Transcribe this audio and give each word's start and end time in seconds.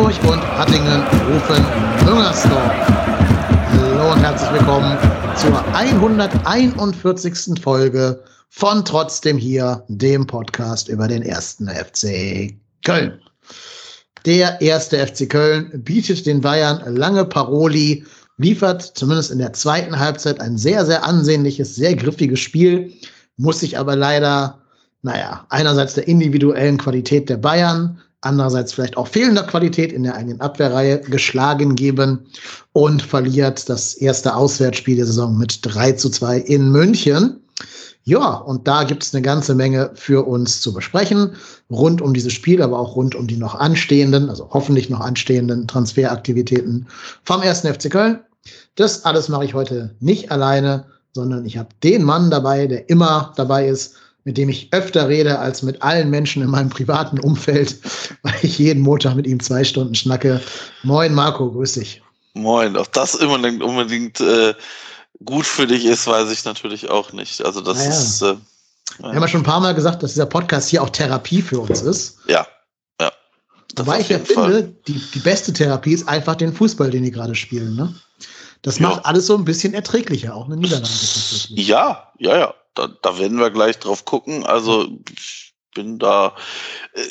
Hamburg 0.00 0.32
und 0.32 0.42
Hattingen 0.56 1.02
rufen 1.28 1.62
Müngersdorf. 2.06 2.72
Hallo 3.68 4.12
und 4.12 4.20
herzlich 4.20 4.50
willkommen 4.52 4.96
zur 5.36 5.62
141. 5.74 7.62
Folge 7.62 8.18
von 8.48 8.82
Trotzdem 8.82 9.36
hier, 9.36 9.84
dem 9.88 10.26
Podcast 10.26 10.88
über 10.88 11.06
den 11.06 11.20
ersten 11.20 11.68
FC 11.68 12.54
Köln. 12.82 13.20
Der 14.24 14.58
erste 14.62 15.06
FC 15.06 15.28
Köln 15.28 15.70
bietet 15.84 16.24
den 16.24 16.40
Bayern 16.40 16.96
lange 16.96 17.26
Paroli, 17.26 18.06
liefert 18.38 18.80
zumindest 18.80 19.30
in 19.30 19.38
der 19.38 19.52
zweiten 19.52 19.98
Halbzeit 19.98 20.40
ein 20.40 20.56
sehr, 20.56 20.86
sehr 20.86 21.04
ansehnliches, 21.04 21.76
sehr 21.76 21.94
griffiges 21.94 22.40
Spiel, 22.40 22.90
muss 23.36 23.60
sich 23.60 23.78
aber 23.78 23.96
leider, 23.96 24.62
naja, 25.02 25.44
einerseits 25.50 25.92
der 25.92 26.08
individuellen 26.08 26.78
Qualität 26.78 27.28
der 27.28 27.36
Bayern, 27.36 28.00
andererseits 28.20 28.72
vielleicht 28.72 28.96
auch 28.96 29.06
fehlender 29.06 29.42
Qualität 29.44 29.92
in 29.92 30.02
der 30.02 30.14
eigenen 30.14 30.40
Abwehrreihe 30.40 31.00
geschlagen 31.00 31.74
geben 31.74 32.26
und 32.72 33.02
verliert 33.02 33.68
das 33.68 33.94
erste 33.94 34.34
Auswärtsspiel 34.34 34.96
der 34.96 35.06
Saison 35.06 35.36
mit 35.38 35.60
3 35.62 35.92
zu 35.92 36.10
2 36.10 36.38
in 36.38 36.70
München. 36.70 37.40
Ja, 38.04 38.34
und 38.34 38.66
da 38.66 38.84
gibt 38.84 39.04
es 39.04 39.14
eine 39.14 39.22
ganze 39.22 39.54
Menge 39.54 39.90
für 39.94 40.26
uns 40.26 40.60
zu 40.60 40.72
besprechen, 40.72 41.32
rund 41.70 42.00
um 42.00 42.14
dieses 42.14 42.32
Spiel, 42.32 42.62
aber 42.62 42.78
auch 42.78 42.96
rund 42.96 43.14
um 43.14 43.26
die 43.26 43.36
noch 43.36 43.54
anstehenden, 43.54 44.30
also 44.30 44.48
hoffentlich 44.50 44.88
noch 44.88 45.00
anstehenden 45.00 45.68
Transferaktivitäten 45.68 46.86
vom 47.24 47.40
1. 47.40 47.60
FC 47.60 47.90
Köln. 47.90 48.20
Das 48.74 49.04
alles 49.04 49.28
mache 49.28 49.44
ich 49.44 49.54
heute 49.54 49.94
nicht 50.00 50.30
alleine, 50.30 50.86
sondern 51.12 51.44
ich 51.44 51.58
habe 51.58 51.68
den 51.82 52.02
Mann 52.02 52.30
dabei, 52.30 52.66
der 52.66 52.88
immer 52.88 53.32
dabei 53.36 53.68
ist, 53.68 53.96
mit 54.24 54.36
dem 54.36 54.48
ich 54.48 54.68
öfter 54.72 55.08
rede 55.08 55.38
als 55.38 55.62
mit 55.62 55.82
allen 55.82 56.10
Menschen 56.10 56.42
in 56.42 56.50
meinem 56.50 56.70
privaten 56.70 57.18
Umfeld, 57.18 57.76
weil 58.22 58.34
ich 58.42 58.58
jeden 58.58 58.82
Montag 58.82 59.14
mit 59.14 59.26
ihm 59.26 59.40
zwei 59.40 59.64
Stunden 59.64 59.94
schnacke. 59.94 60.40
Moin 60.82 61.14
Marco, 61.14 61.50
grüß 61.50 61.74
dich. 61.74 62.02
Moin, 62.34 62.76
ob 62.76 62.92
das 62.92 63.14
unbedingt, 63.14 63.62
unbedingt 63.62 64.20
äh, 64.20 64.54
gut 65.24 65.46
für 65.46 65.66
dich 65.66 65.84
ist, 65.84 66.06
weiß 66.06 66.30
ich 66.30 66.44
natürlich 66.44 66.90
auch 66.90 67.12
nicht. 67.12 67.44
Also 67.44 67.60
das 67.60 67.78
naja. 67.78 67.90
ist. 67.90 68.22
Äh, 68.22 68.36
Wir 68.98 69.08
haben 69.08 69.20
ja 69.20 69.28
schon 69.28 69.40
ein 69.40 69.44
paar 69.44 69.60
Mal 69.60 69.74
gesagt, 69.74 70.02
dass 70.02 70.12
dieser 70.12 70.26
Podcast 70.26 70.68
hier 70.68 70.82
auch 70.82 70.90
Therapie 70.90 71.42
für 71.42 71.60
uns 71.60 71.82
ist. 71.82 72.18
Ja, 72.26 72.46
ja. 73.00 73.10
Wobei 73.76 74.00
ich 74.00 74.08
ja 74.10 74.18
finde, 74.18 74.74
die, 74.86 75.02
die 75.14 75.18
beste 75.18 75.52
Therapie 75.52 75.92
ist 75.92 76.08
einfach 76.08 76.36
den 76.36 76.52
Fußball, 76.52 76.90
den 76.90 77.02
die 77.02 77.10
gerade 77.10 77.34
spielen. 77.34 77.74
Ne? 77.74 77.94
Das 78.62 78.78
ja. 78.78 78.88
macht 78.88 79.06
alles 79.06 79.26
so 79.26 79.36
ein 79.36 79.44
bisschen 79.44 79.74
erträglicher, 79.74 80.34
auch 80.34 80.46
eine 80.46 80.56
Niederlage. 80.56 80.92
Ja, 81.48 82.12
ja, 82.18 82.38
ja 82.38 82.54
da, 82.74 82.88
da 83.02 83.18
werden 83.18 83.38
wir 83.38 83.50
gleich 83.50 83.78
drauf 83.78 84.04
gucken. 84.04 84.46
Also 84.46 84.86
ich 85.12 85.54
bin 85.74 85.98
da. 85.98 86.34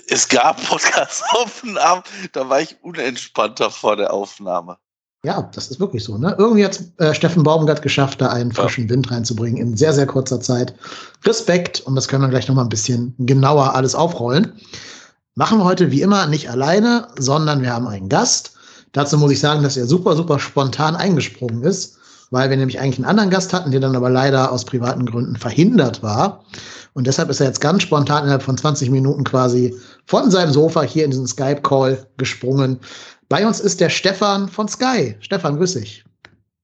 Es 0.07 0.27
gab 0.27 0.61
Podcast-Aufnahmen, 0.69 2.03
da 2.33 2.49
war 2.49 2.61
ich 2.61 2.77
unentspannter 2.81 3.71
vor 3.71 3.95
der 3.95 4.13
Aufnahme. 4.13 4.77
Ja, 5.23 5.49
das 5.53 5.69
ist 5.69 5.81
wirklich 5.81 6.05
so. 6.05 6.17
Ne? 6.17 6.33
Irgendwie 6.37 6.63
hat 6.63 6.81
äh, 6.97 7.13
Steffen 7.13 7.43
Baumgart 7.43 7.81
geschafft, 7.81 8.21
da 8.21 8.29
einen 8.29 8.53
frischen 8.53 8.85
ja. 8.85 8.91
Wind 8.91 9.11
reinzubringen 9.11 9.61
in 9.61 9.75
sehr, 9.75 9.93
sehr 9.93 10.07
kurzer 10.07 10.39
Zeit. 10.39 10.73
Respekt 11.25 11.81
und 11.81 11.95
das 11.95 12.07
können 12.07 12.23
wir 12.23 12.29
gleich 12.29 12.47
noch 12.47 12.55
mal 12.55 12.63
ein 12.63 12.69
bisschen 12.69 13.15
genauer 13.17 13.75
alles 13.75 13.95
aufrollen. 13.95 14.53
Machen 15.35 15.59
wir 15.59 15.65
heute 15.65 15.91
wie 15.91 16.01
immer 16.01 16.25
nicht 16.27 16.49
alleine, 16.49 17.09
sondern 17.17 17.61
wir 17.61 17.73
haben 17.73 17.87
einen 17.87 18.07
Gast. 18.07 18.53
Dazu 18.93 19.17
muss 19.17 19.31
ich 19.31 19.39
sagen, 19.39 19.61
dass 19.61 19.75
er 19.75 19.87
super, 19.87 20.15
super 20.15 20.39
spontan 20.39 20.95
eingesprungen 20.95 21.63
ist 21.63 21.98
weil 22.31 22.49
wir 22.49 22.57
nämlich 22.57 22.79
eigentlich 22.79 22.97
einen 22.97 23.09
anderen 23.09 23.29
Gast 23.29 23.53
hatten, 23.53 23.71
der 23.71 23.79
dann 23.79 23.95
aber 23.95 24.09
leider 24.09 24.51
aus 24.51 24.65
privaten 24.65 25.05
Gründen 25.05 25.35
verhindert 25.35 26.03
war. 26.03 26.43
Und 26.93 27.07
deshalb 27.07 27.29
ist 27.29 27.39
er 27.39 27.47
jetzt 27.47 27.61
ganz 27.61 27.83
spontan 27.83 28.23
innerhalb 28.23 28.43
von 28.43 28.57
20 28.57 28.89
Minuten 28.89 29.23
quasi 29.23 29.75
von 30.05 30.29
seinem 30.31 30.51
Sofa 30.51 30.81
hier 30.81 31.05
in 31.05 31.11
diesen 31.11 31.27
Skype-Call 31.27 32.07
gesprungen. 32.17 32.79
Bei 33.29 33.45
uns 33.45 33.59
ist 33.59 33.79
der 33.79 33.89
Stefan 33.89 34.49
von 34.49 34.67
Sky. 34.67 35.15
Stefan, 35.19 35.57
grüß 35.57 35.73
dich. 35.73 36.03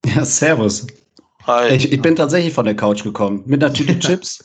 Ja, 0.05 0.25
servus. 0.25 0.87
Hi. 1.45 1.75
Ich, 1.75 1.91
ich 1.91 2.01
bin 2.01 2.15
tatsächlich 2.15 2.53
von 2.53 2.65
der 2.65 2.75
Couch 2.75 3.03
gekommen 3.03 3.43
mit 3.45 3.63
einer 3.63 3.73
Tüte 3.73 3.99
Chips. 3.99 4.43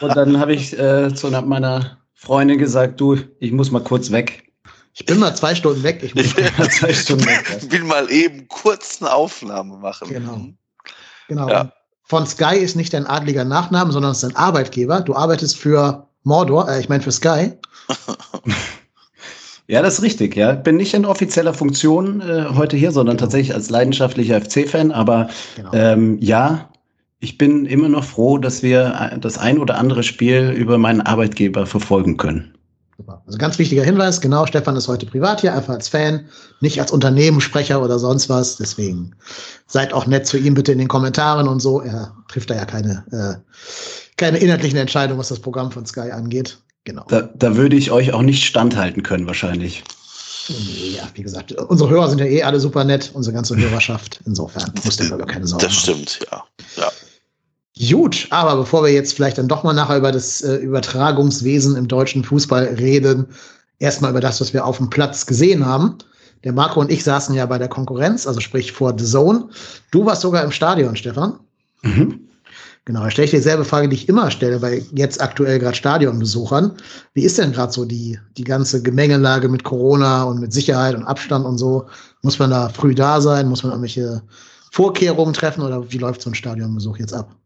Und 0.00 0.16
dann 0.16 0.38
habe 0.38 0.54
ich 0.54 0.78
äh, 0.78 1.14
zu 1.14 1.30
meiner 1.30 1.98
Freundin 2.14 2.58
gesagt, 2.58 3.00
du, 3.00 3.18
ich 3.38 3.52
muss 3.52 3.70
mal 3.70 3.82
kurz 3.82 4.10
weg. 4.10 4.51
Ich 4.94 5.06
bin 5.06 5.18
mal 5.18 5.34
zwei 5.34 5.54
Stunden 5.54 5.82
weg. 5.82 6.02
Ich 6.02 6.14
muss 6.14 6.34
mal 6.58 6.70
zwei 6.70 6.92
Stunden 6.92 7.24
weg. 7.26 7.58
Ich 7.62 7.70
will 7.72 7.84
mal 7.84 8.10
eben 8.10 8.46
kurz 8.48 9.00
eine 9.00 9.12
Aufnahme 9.12 9.78
machen. 9.78 10.08
Genau. 10.08 10.46
Genau. 11.28 11.48
Ja. 11.48 11.72
Von 12.04 12.26
Sky 12.26 12.56
ist 12.56 12.76
nicht 12.76 12.92
dein 12.92 13.06
adliger 13.06 13.44
Nachname, 13.44 13.92
sondern 13.92 14.12
es 14.12 14.22
ist 14.22 14.30
ein 14.30 14.36
Arbeitgeber. 14.36 15.00
Du 15.00 15.14
arbeitest 15.14 15.56
für 15.56 16.08
Mordor, 16.24 16.68
äh, 16.68 16.80
ich 16.80 16.88
meine 16.88 17.02
für 17.02 17.12
Sky. 17.12 17.52
Ja, 19.68 19.80
das 19.80 19.94
ist 19.94 20.02
richtig. 20.02 20.36
Ja, 20.36 20.52
bin 20.52 20.76
nicht 20.76 20.92
in 20.92 21.06
offizieller 21.06 21.54
Funktion 21.54 22.20
äh, 22.20 22.46
heute 22.54 22.76
hier, 22.76 22.90
sondern 22.90 23.16
genau. 23.16 23.26
tatsächlich 23.26 23.54
als 23.54 23.70
leidenschaftlicher 23.70 24.40
FC-Fan. 24.40 24.92
Aber 24.92 25.30
genau. 25.56 25.70
ähm, 25.72 26.18
ja, 26.20 26.68
ich 27.20 27.38
bin 27.38 27.64
immer 27.64 27.88
noch 27.88 28.04
froh, 28.04 28.36
dass 28.36 28.62
wir 28.62 29.12
äh, 29.12 29.18
das 29.18 29.38
ein 29.38 29.58
oder 29.58 29.78
andere 29.78 30.02
Spiel 30.02 30.50
über 30.50 30.76
meinen 30.76 31.00
Arbeitgeber 31.00 31.64
verfolgen 31.64 32.16
können. 32.16 32.52
Super. 32.96 33.22
Also 33.26 33.38
ganz 33.38 33.58
wichtiger 33.58 33.84
Hinweis, 33.84 34.20
genau, 34.20 34.46
Stefan 34.46 34.76
ist 34.76 34.86
heute 34.86 35.06
privat 35.06 35.40
hier, 35.40 35.54
einfach 35.54 35.74
als 35.74 35.88
Fan, 35.88 36.26
nicht 36.60 36.80
als 36.80 36.92
Unternehmenssprecher 36.92 37.82
oder 37.82 37.98
sonst 37.98 38.28
was. 38.28 38.56
Deswegen 38.56 39.14
seid 39.66 39.92
auch 39.92 40.06
nett 40.06 40.26
zu 40.26 40.36
ihm 40.36 40.54
bitte 40.54 40.72
in 40.72 40.78
den 40.78 40.88
Kommentaren 40.88 41.48
und 41.48 41.60
so. 41.60 41.80
Er 41.80 42.14
trifft 42.28 42.50
da 42.50 42.54
ja 42.54 42.64
keine, 42.64 43.04
äh, 43.10 43.52
keine 44.16 44.38
inhaltlichen 44.38 44.78
Entscheidungen, 44.78 45.18
was 45.18 45.28
das 45.28 45.40
Programm 45.40 45.72
von 45.72 45.86
Sky 45.86 46.10
angeht. 46.10 46.58
Genau. 46.84 47.04
Da, 47.08 47.22
da 47.34 47.56
würde 47.56 47.76
ich 47.76 47.90
euch 47.90 48.12
auch 48.12 48.22
nicht 48.22 48.44
standhalten 48.44 49.02
können, 49.02 49.26
wahrscheinlich. 49.26 49.84
Nee, 50.48 50.96
ja, 50.96 51.08
wie 51.14 51.22
gesagt, 51.22 51.52
unsere 51.52 51.88
Hörer 51.88 52.08
sind 52.08 52.18
ja 52.18 52.26
eh 52.26 52.42
alle 52.42 52.58
super 52.58 52.82
nett, 52.84 53.10
unsere 53.14 53.32
ganze 53.32 53.56
Hörerschaft. 53.56 54.20
Insofern 54.26 54.72
muss 54.84 54.96
der 54.96 55.08
gar 55.08 55.26
keine 55.26 55.46
Sorgen 55.46 55.64
Das 55.64 55.74
stimmt, 55.74 56.18
ja. 56.30 56.44
ja. 56.76 56.90
Gut, 57.78 58.26
aber 58.30 58.56
bevor 58.56 58.84
wir 58.84 58.92
jetzt 58.92 59.14
vielleicht 59.14 59.38
dann 59.38 59.48
doch 59.48 59.62
mal 59.64 59.72
nachher 59.72 59.96
über 59.96 60.12
das 60.12 60.42
äh, 60.42 60.56
Übertragungswesen 60.56 61.74
im 61.76 61.88
deutschen 61.88 62.22
Fußball 62.22 62.64
reden, 62.78 63.26
erstmal 63.78 64.10
über 64.10 64.20
das, 64.20 64.40
was 64.40 64.52
wir 64.52 64.66
auf 64.66 64.76
dem 64.76 64.90
Platz 64.90 65.24
gesehen 65.26 65.64
haben. 65.64 65.96
Der 66.44 66.52
Marco 66.52 66.80
und 66.80 66.90
ich 66.90 67.02
saßen 67.04 67.34
ja 67.34 67.46
bei 67.46 67.58
der 67.58 67.68
Konkurrenz, 67.68 68.26
also 68.26 68.40
sprich 68.40 68.72
vor 68.72 68.94
The 68.98 69.04
Zone. 69.04 69.48
Du 69.90 70.04
warst 70.04 70.22
sogar 70.22 70.44
im 70.44 70.50
Stadion, 70.50 70.96
Stefan. 70.96 71.38
Mhm. 71.82 72.28
Genau, 72.84 73.04
da 73.04 73.10
stelle 73.10 73.26
ich 73.26 73.30
dir 73.30 73.36
dieselbe 73.36 73.64
Frage, 73.64 73.88
die 73.88 73.94
ich 73.94 74.08
immer 74.08 74.30
stelle 74.32 74.58
bei 74.58 74.82
jetzt 74.92 75.22
aktuell 75.22 75.60
gerade 75.60 75.76
Stadionbesuchern. 75.76 76.72
Wie 77.14 77.22
ist 77.22 77.38
denn 77.38 77.52
gerade 77.52 77.72
so 77.72 77.84
die, 77.84 78.18
die 78.36 78.42
ganze 78.44 78.82
Gemengelage 78.82 79.48
mit 79.48 79.62
Corona 79.62 80.24
und 80.24 80.40
mit 80.40 80.52
Sicherheit 80.52 80.96
und 80.96 81.04
Abstand 81.04 81.46
und 81.46 81.58
so? 81.58 81.86
Muss 82.22 82.40
man 82.40 82.50
da 82.50 82.68
früh 82.70 82.94
da 82.94 83.20
sein? 83.20 83.48
Muss 83.48 83.62
man 83.62 83.70
irgendwelche 83.70 84.22
Vorkehrungen 84.72 85.32
treffen 85.32 85.62
oder 85.62 85.92
wie 85.92 85.98
läuft 85.98 86.22
so 86.22 86.30
ein 86.30 86.34
Stadionbesuch 86.34 86.98
jetzt 86.98 87.14
ab? 87.14 87.36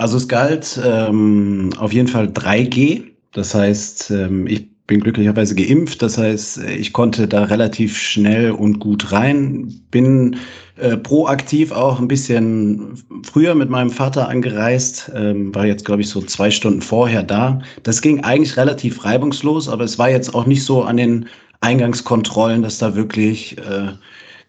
Also 0.00 0.16
es 0.16 0.28
galt 0.28 0.80
ähm, 0.82 1.68
auf 1.76 1.92
jeden 1.92 2.08
Fall 2.08 2.28
3G. 2.28 3.02
Das 3.32 3.54
heißt, 3.54 4.10
ähm, 4.10 4.46
ich 4.46 4.66
bin 4.86 5.00
glücklicherweise 5.00 5.54
geimpft. 5.54 6.00
Das 6.00 6.16
heißt, 6.16 6.64
ich 6.64 6.94
konnte 6.94 7.28
da 7.28 7.44
relativ 7.44 7.98
schnell 7.98 8.52
und 8.52 8.78
gut 8.78 9.12
rein. 9.12 9.78
Bin 9.90 10.36
äh, 10.76 10.96
proaktiv 10.96 11.70
auch 11.70 12.00
ein 12.00 12.08
bisschen 12.08 12.94
früher 13.24 13.54
mit 13.54 13.68
meinem 13.68 13.90
Vater 13.90 14.26
angereist. 14.26 15.12
Ähm, 15.14 15.54
war 15.54 15.66
jetzt, 15.66 15.84
glaube 15.84 16.00
ich, 16.00 16.08
so 16.08 16.22
zwei 16.22 16.50
Stunden 16.50 16.80
vorher 16.80 17.22
da. 17.22 17.60
Das 17.82 18.00
ging 18.00 18.24
eigentlich 18.24 18.56
relativ 18.56 19.04
reibungslos, 19.04 19.68
aber 19.68 19.84
es 19.84 19.98
war 19.98 20.08
jetzt 20.08 20.34
auch 20.34 20.46
nicht 20.46 20.64
so 20.64 20.82
an 20.82 20.96
den 20.96 21.26
Eingangskontrollen, 21.60 22.62
dass 22.62 22.78
da 22.78 22.94
wirklich 22.94 23.58
äh, 23.58 23.88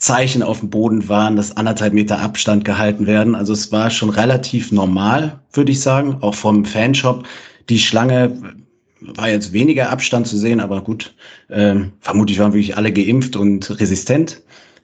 Zeichen 0.02 0.42
auf 0.42 0.60
dem 0.60 0.72
Boden 0.72 1.08
waren, 1.10 1.36
dass 1.36 1.56
anderthalb 1.56 1.94
Meter 1.94 2.20
Abstand 2.20 2.66
gehalten 2.66 3.06
werden. 3.06 3.36
Also 3.36 3.54
es 3.54 3.72
war 3.72 3.92
schon 3.92 4.10
relativ 4.10 4.72
normal, 4.72 5.40
würde 5.54 5.72
ich 5.72 5.80
sagen, 5.80 6.18
auch 6.22 6.34
vom 6.34 6.66
Fanshop. 6.66 7.28
Die 7.70 7.78
Schlange 7.78 8.56
war 9.00 9.30
jetzt 9.30 9.54
weniger 9.54 9.92
Abstand 9.92 10.26
zu 10.26 10.38
sehen, 10.38 10.60
aber 10.60 10.82
gut, 10.82 11.14
ähm, 11.52 11.92
vermutlich 12.00 12.40
waren 12.40 12.54
wirklich 12.54 12.76
alle 12.76 12.92
geimpft 12.92 13.36
und 13.36 13.80
resistent. 13.80 14.42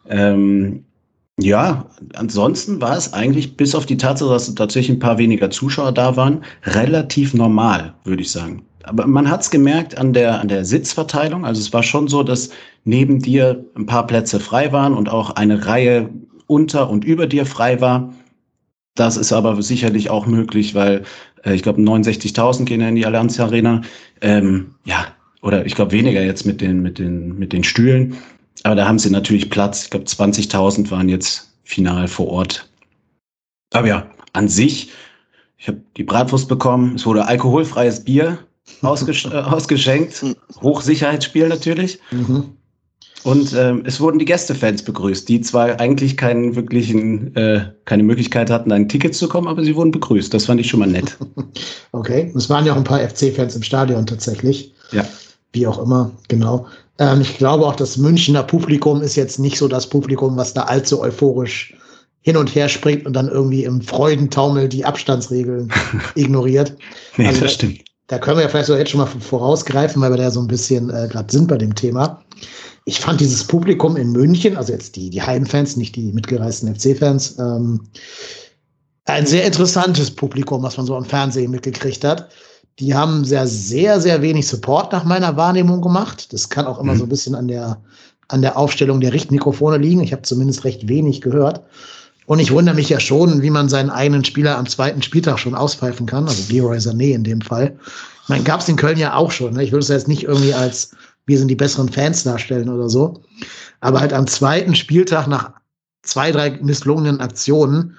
Ähm, 0.07 0.85
ja, 1.39 1.89
ansonsten 2.13 2.79
war 2.79 2.95
es 2.95 3.13
eigentlich 3.13 3.57
bis 3.57 3.73
auf 3.73 3.87
die 3.87 3.97
Tatsache, 3.97 4.29
dass 4.29 4.53
tatsächlich 4.53 4.97
ein 4.97 4.99
paar 4.99 5.17
weniger 5.17 5.49
Zuschauer 5.49 5.93
da 5.93 6.15
waren, 6.15 6.43
relativ 6.63 7.33
normal, 7.33 7.95
würde 8.03 8.21
ich 8.21 8.31
sagen 8.31 8.63
aber 8.87 9.05
man 9.05 9.29
hat 9.29 9.41
es 9.41 9.51
gemerkt 9.51 9.97
an 9.97 10.13
der, 10.13 10.39
an 10.39 10.47
der 10.47 10.63
Sitzverteilung. 10.65 11.45
Also 11.45 11.61
es 11.61 11.73
war 11.73 11.83
schon 11.83 12.07
so, 12.07 12.23
dass 12.23 12.49
neben 12.85 13.19
dir 13.19 13.65
ein 13.75 13.85
paar 13.85 14.07
Plätze 14.07 14.39
frei 14.39 14.71
waren 14.71 14.93
und 14.93 15.09
auch 15.09 15.31
eine 15.31 15.65
Reihe 15.65 16.09
unter 16.47 16.89
und 16.89 17.03
über 17.03 17.27
dir 17.27 17.45
frei 17.45 17.81
war. 17.81 18.13
Das 18.95 19.17
ist 19.17 19.33
aber 19.33 19.61
sicherlich 19.61 20.09
auch 20.09 20.25
möglich, 20.25 20.73
weil 20.73 21.03
äh, 21.43 21.53
ich 21.53 21.63
glaube 21.63 21.81
69.000 21.81 22.65
gehen 22.65 22.81
ja 22.81 22.89
in 22.89 22.95
die 22.95 23.05
Allianz 23.05 23.39
Arena. 23.39 23.81
Ähm, 24.21 24.75
ja, 24.85 25.05
oder 25.41 25.65
ich 25.65 25.75
glaube 25.75 25.91
weniger 25.91 26.23
jetzt 26.23 26.45
mit 26.45 26.61
den, 26.61 26.81
mit, 26.81 26.97
den, 26.97 27.37
mit 27.37 27.53
den 27.53 27.63
Stühlen. 27.63 28.17
Aber 28.63 28.75
da 28.75 28.87
haben 28.87 28.99
sie 28.99 29.09
natürlich 29.09 29.49
Platz. 29.49 29.83
Ich 29.83 29.89
glaube 29.89 30.05
20.000 30.05 30.89
waren 30.89 31.09
jetzt 31.09 31.53
final 31.63 32.07
vor 32.07 32.27
Ort. 32.27 32.69
Aber 33.73 33.87
ja, 33.87 34.09
an 34.33 34.47
sich, 34.47 34.91
ich 35.57 35.67
habe 35.67 35.81
die 35.97 36.03
Bratwurst 36.03 36.47
bekommen. 36.47 36.95
Es 36.95 37.05
wurde 37.05 37.25
alkoholfreies 37.25 38.05
Bier 38.05 38.39
ausgesch 38.81 39.25
äh, 39.25 39.29
ausgeschenkt. 39.29 40.23
Hochsicherheitsspiel 40.61 41.47
natürlich. 41.47 41.99
Mhm. 42.11 42.57
Und 43.23 43.53
ähm, 43.53 43.83
es 43.85 43.99
wurden 43.99 44.19
die 44.19 44.25
Gästefans 44.25 44.83
begrüßt, 44.83 45.27
die 45.27 45.41
zwar 45.41 45.79
eigentlich 45.79 46.15
keinen 46.15 46.55
wirklichen, 46.55 47.35
äh, 47.35 47.65
keine 47.85 48.03
Möglichkeit 48.03 48.49
hatten, 48.49 48.71
ein 48.71 48.87
Ticket 48.87 49.15
zu 49.15 49.27
kommen, 49.27 49.47
aber 49.47 49.63
sie 49.63 49.75
wurden 49.75 49.91
begrüßt. 49.91 50.33
Das 50.33 50.45
fand 50.45 50.61
ich 50.61 50.69
schon 50.69 50.79
mal 50.79 50.87
nett. 50.87 51.17
okay, 51.91 52.31
es 52.35 52.49
waren 52.49 52.65
ja 52.65 52.73
auch 52.73 52.77
ein 52.77 52.83
paar 52.83 52.99
FC-Fans 52.99 53.55
im 53.55 53.63
Stadion 53.63 54.05
tatsächlich. 54.05 54.73
Ja. 54.91 55.05
Wie 55.51 55.67
auch 55.67 55.81
immer, 55.83 56.11
genau. 56.27 56.67
Ähm, 56.99 57.21
ich 57.21 57.37
glaube 57.37 57.65
auch, 57.65 57.75
das 57.75 57.97
Münchner 57.97 58.43
Publikum 58.43 59.01
ist 59.01 59.15
jetzt 59.15 59.39
nicht 59.39 59.57
so 59.57 59.67
das 59.67 59.89
Publikum, 59.89 60.37
was 60.37 60.53
da 60.53 60.63
allzu 60.63 61.01
euphorisch 61.01 61.73
hin 62.21 62.37
und 62.37 62.53
her 62.55 62.69
springt 62.69 63.05
und 63.05 63.13
dann 63.13 63.29
irgendwie 63.29 63.63
im 63.63 63.81
Freudentaumel 63.81 64.69
die 64.69 64.85
Abstandsregeln 64.85 65.71
ignoriert. 66.15 66.75
nee, 67.17 67.27
also 67.27 67.41
das 67.41 67.53
stimmt. 67.53 67.86
Da, 68.07 68.19
können 68.19 68.37
wir 68.37 68.43
ja 68.43 68.49
vielleicht 68.49 68.67
so 68.67 68.75
jetzt 68.75 68.91
schon 68.91 69.01
mal 69.01 69.05
vorausgreifen, 69.05 70.01
weil 70.01 70.11
wir 70.11 70.17
da 70.17 70.31
so 70.31 70.39
ein 70.39 70.47
bisschen 70.47 70.89
äh, 70.89 71.07
gerade 71.09 71.31
sind 71.31 71.47
bei 71.47 71.57
dem 71.57 71.75
Thema 71.75 72.23
ich 72.87 73.01
fand 73.01 73.19
dieses 73.19 73.43
Publikum 73.43 73.97
in 73.97 74.13
München, 74.13 74.55
also 74.55 74.71
jetzt 74.71 74.95
die, 74.95 75.09
die 75.09 75.21
Heimfans, 75.21 75.75
nicht 75.75 75.97
die 75.97 76.13
mitgereisten 76.13 76.73
FC-Fans, 76.73 77.37
ähm, 77.37 77.81
ein 79.03 79.25
sehr 79.25 79.43
interessantes 79.43 80.09
Publikum, 80.09 80.63
was 80.63 80.77
man 80.77 80.85
so 80.85 80.95
am 80.95 81.03
Fernsehen 81.03 81.51
mitgekriegt 81.51 82.05
hat. 82.05 82.29
Die 82.79 82.95
haben 82.95 83.25
sehr, 83.25 83.45
sehr, 83.45 83.99
sehr 83.99 84.21
wenig 84.21 84.47
Support 84.47 84.93
nach 84.93 85.03
meiner 85.03 85.35
Wahrnehmung 85.35 85.81
gemacht. 85.81 86.31
Das 86.31 86.47
kann 86.47 86.65
auch 86.65 86.79
immer 86.79 86.93
mhm. 86.93 86.97
so 86.97 87.03
ein 87.03 87.09
bisschen 87.09 87.35
an 87.35 87.49
der, 87.49 87.81
an 88.29 88.41
der 88.41 88.57
Aufstellung 88.57 89.01
der 89.01 89.11
Richtmikrofone 89.11 89.77
liegen. 89.79 90.01
Ich 90.01 90.13
habe 90.13 90.21
zumindest 90.21 90.63
recht 90.63 90.87
wenig 90.87 91.19
gehört. 91.19 91.63
Und 92.27 92.39
ich 92.39 92.51
wundere 92.51 92.75
mich 92.75 92.89
ja 92.89 92.99
schon, 92.99 93.41
wie 93.41 93.49
man 93.49 93.69
seinen 93.69 93.89
eigenen 93.89 94.23
Spieler 94.25 94.57
am 94.57 94.67
zweiten 94.67 95.01
Spieltag 95.01 95.39
schon 95.39 95.55
auspfeifen 95.55 96.05
kann. 96.05 96.27
Also 96.27 96.53
Leroy 96.53 96.77
Sané 96.77 97.15
in 97.15 97.23
dem 97.23 97.39
Fall. 97.39 97.79
Ich 98.23 98.29
meine, 98.29 98.43
gab 98.43 98.59
es 98.59 98.67
in 98.67 98.75
Köln 98.75 98.97
ja 98.97 99.15
auch 99.15 99.31
schon. 99.31 99.53
Ne? 99.53 99.63
Ich 99.63 99.71
würde 99.71 99.83
es 99.83 99.87
jetzt 99.87 100.09
nicht 100.09 100.23
irgendwie 100.23 100.53
als 100.53 100.91
wir 101.25 101.37
sind 101.37 101.49
die 101.49 101.55
besseren 101.55 101.89
Fans 101.89 102.23
darstellen 102.23 102.69
oder 102.69 102.89
so. 102.89 103.21
Aber 103.81 103.99
halt 103.99 104.13
am 104.13 104.27
zweiten 104.27 104.75
Spieltag 104.75 105.27
nach 105.27 105.53
zwei, 106.01 106.31
drei 106.31 106.51
misslungenen 106.61 107.19
Aktionen, 107.19 107.97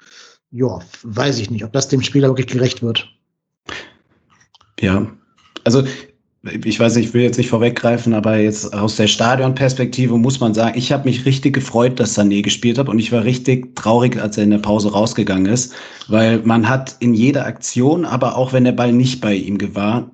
ja, 0.51 0.79
weiß 1.03 1.39
ich 1.39 1.49
nicht, 1.49 1.63
ob 1.63 1.71
das 1.71 1.87
dem 1.87 2.01
Spieler 2.01 2.27
wirklich 2.27 2.47
gerecht 2.47 2.81
wird. 2.81 3.07
Ja, 4.79 5.07
also 5.63 5.83
ich 6.43 6.79
weiß 6.79 6.95
nicht, 6.95 7.09
ich 7.09 7.13
will 7.13 7.23
jetzt 7.23 7.37
nicht 7.37 7.49
vorweggreifen, 7.49 8.13
aber 8.13 8.37
jetzt 8.37 8.73
aus 8.73 8.95
der 8.95 9.07
Stadionperspektive 9.07 10.17
muss 10.17 10.39
man 10.39 10.53
sagen, 10.53 10.77
ich 10.77 10.91
habe 10.91 11.09
mich 11.09 11.25
richtig 11.25 11.53
gefreut, 11.53 11.99
dass 11.99 12.17
Sané 12.17 12.41
gespielt 12.41 12.77
hat 12.77 12.87
und 12.87 12.97
ich 12.97 13.11
war 13.11 13.25
richtig 13.25 13.75
traurig, 13.75 14.21
als 14.21 14.37
er 14.37 14.45
in 14.45 14.51
der 14.51 14.59
Pause 14.59 14.91
rausgegangen 14.91 15.51
ist, 15.51 15.73
weil 16.07 16.39
man 16.43 16.69
hat 16.69 16.95
in 16.99 17.13
jeder 17.13 17.45
Aktion, 17.45 18.05
aber 18.05 18.37
auch 18.37 18.53
wenn 18.53 18.63
der 18.63 18.71
Ball 18.71 18.93
nicht 18.93 19.19
bei 19.19 19.35
ihm 19.35 19.57
war, 19.75 20.09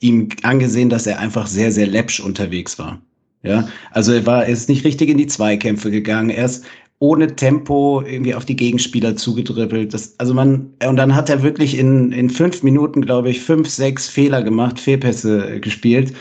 ihm 0.00 0.28
angesehen, 0.42 0.90
dass 0.90 1.06
er 1.06 1.18
einfach 1.18 1.46
sehr, 1.46 1.72
sehr 1.72 1.86
läppsch 1.86 2.20
unterwegs 2.20 2.78
war. 2.78 3.00
Ja, 3.42 3.68
also 3.90 4.12
er 4.12 4.24
war, 4.24 4.44
er 4.44 4.52
ist 4.52 4.70
nicht 4.70 4.84
richtig 4.86 5.10
in 5.10 5.18
die 5.18 5.26
Zweikämpfe 5.26 5.90
gegangen. 5.90 6.30
Er 6.30 6.46
ist 6.46 6.64
ohne 7.00 7.34
Tempo 7.34 8.02
irgendwie 8.02 8.34
auf 8.34 8.44
die 8.44 8.56
Gegenspieler 8.56 9.16
zugedribbelt. 9.16 9.92
Das, 9.92 10.14
also 10.18 10.32
man, 10.32 10.70
und 10.86 10.96
dann 10.96 11.14
hat 11.14 11.28
er 11.28 11.42
wirklich 11.42 11.76
in, 11.76 12.12
in 12.12 12.30
fünf 12.30 12.62
Minuten, 12.62 13.02
glaube 13.02 13.30
ich, 13.30 13.40
fünf, 13.40 13.68
sechs 13.68 14.08
Fehler 14.08 14.42
gemacht, 14.42 14.78
Fehlpässe 14.78 15.60
gespielt. 15.60 16.14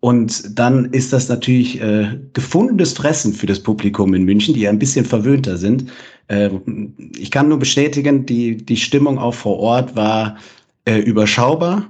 Und 0.00 0.58
dann 0.58 0.86
ist 0.86 1.12
das 1.12 1.28
natürlich 1.28 1.80
äh, 1.80 2.18
gefundenes 2.32 2.94
Fressen 2.94 3.34
für 3.34 3.46
das 3.46 3.60
Publikum 3.60 4.14
in 4.14 4.24
München, 4.24 4.54
die 4.54 4.60
ja 4.60 4.70
ein 4.70 4.78
bisschen 4.78 5.04
verwöhnter 5.04 5.56
sind. 5.56 5.90
Äh, 6.28 6.50
ich 7.18 7.30
kann 7.30 7.48
nur 7.48 7.58
bestätigen, 7.58 8.24
die, 8.24 8.56
die 8.56 8.76
Stimmung 8.76 9.18
auch 9.18 9.34
vor 9.34 9.58
Ort 9.58 9.96
war 9.96 10.36
äh, 10.86 10.98
überschaubar. 11.00 11.86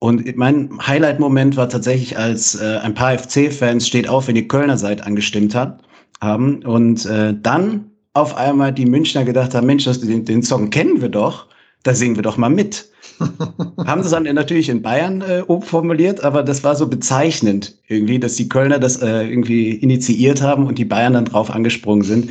Und 0.00 0.36
mein 0.36 0.70
Highlight-Moment 0.86 1.56
war 1.56 1.68
tatsächlich, 1.68 2.16
als 2.16 2.54
äh, 2.60 2.78
ein 2.82 2.94
paar 2.94 3.18
FC-Fans 3.18 3.88
steht 3.88 4.08
auf, 4.08 4.28
wenn 4.28 4.36
ihr 4.36 4.46
Kölner 4.46 4.78
seid, 4.78 5.04
angestimmt 5.04 5.56
hat, 5.56 5.82
haben. 6.20 6.64
Und 6.64 7.06
äh, 7.06 7.34
dann 7.40 7.90
auf 8.14 8.36
einmal 8.36 8.72
die 8.72 8.86
Münchner 8.86 9.24
gedacht 9.24 9.54
haben, 9.54 9.66
Mensch, 9.66 9.84
das, 9.84 10.00
den, 10.00 10.24
den 10.24 10.42
Song 10.42 10.70
kennen 10.70 11.00
wir 11.00 11.08
doch, 11.08 11.46
da 11.82 11.94
singen 11.94 12.16
wir 12.16 12.22
doch 12.22 12.36
mal 12.36 12.48
mit. 12.48 12.88
haben 13.86 14.02
sie 14.02 14.10
dann 14.10 14.24
natürlich 14.34 14.68
in 14.68 14.82
Bayern 14.82 15.22
äh, 15.22 15.42
formuliert, 15.60 16.22
aber 16.22 16.42
das 16.42 16.62
war 16.62 16.76
so 16.76 16.86
bezeichnend 16.86 17.76
irgendwie, 17.88 18.18
dass 18.18 18.36
die 18.36 18.48
Kölner 18.48 18.78
das 18.78 19.02
äh, 19.02 19.28
irgendwie 19.28 19.70
initiiert 19.70 20.40
haben 20.40 20.66
und 20.66 20.78
die 20.78 20.84
Bayern 20.84 21.14
dann 21.14 21.24
drauf 21.24 21.50
angesprungen 21.50 22.04
sind. 22.04 22.30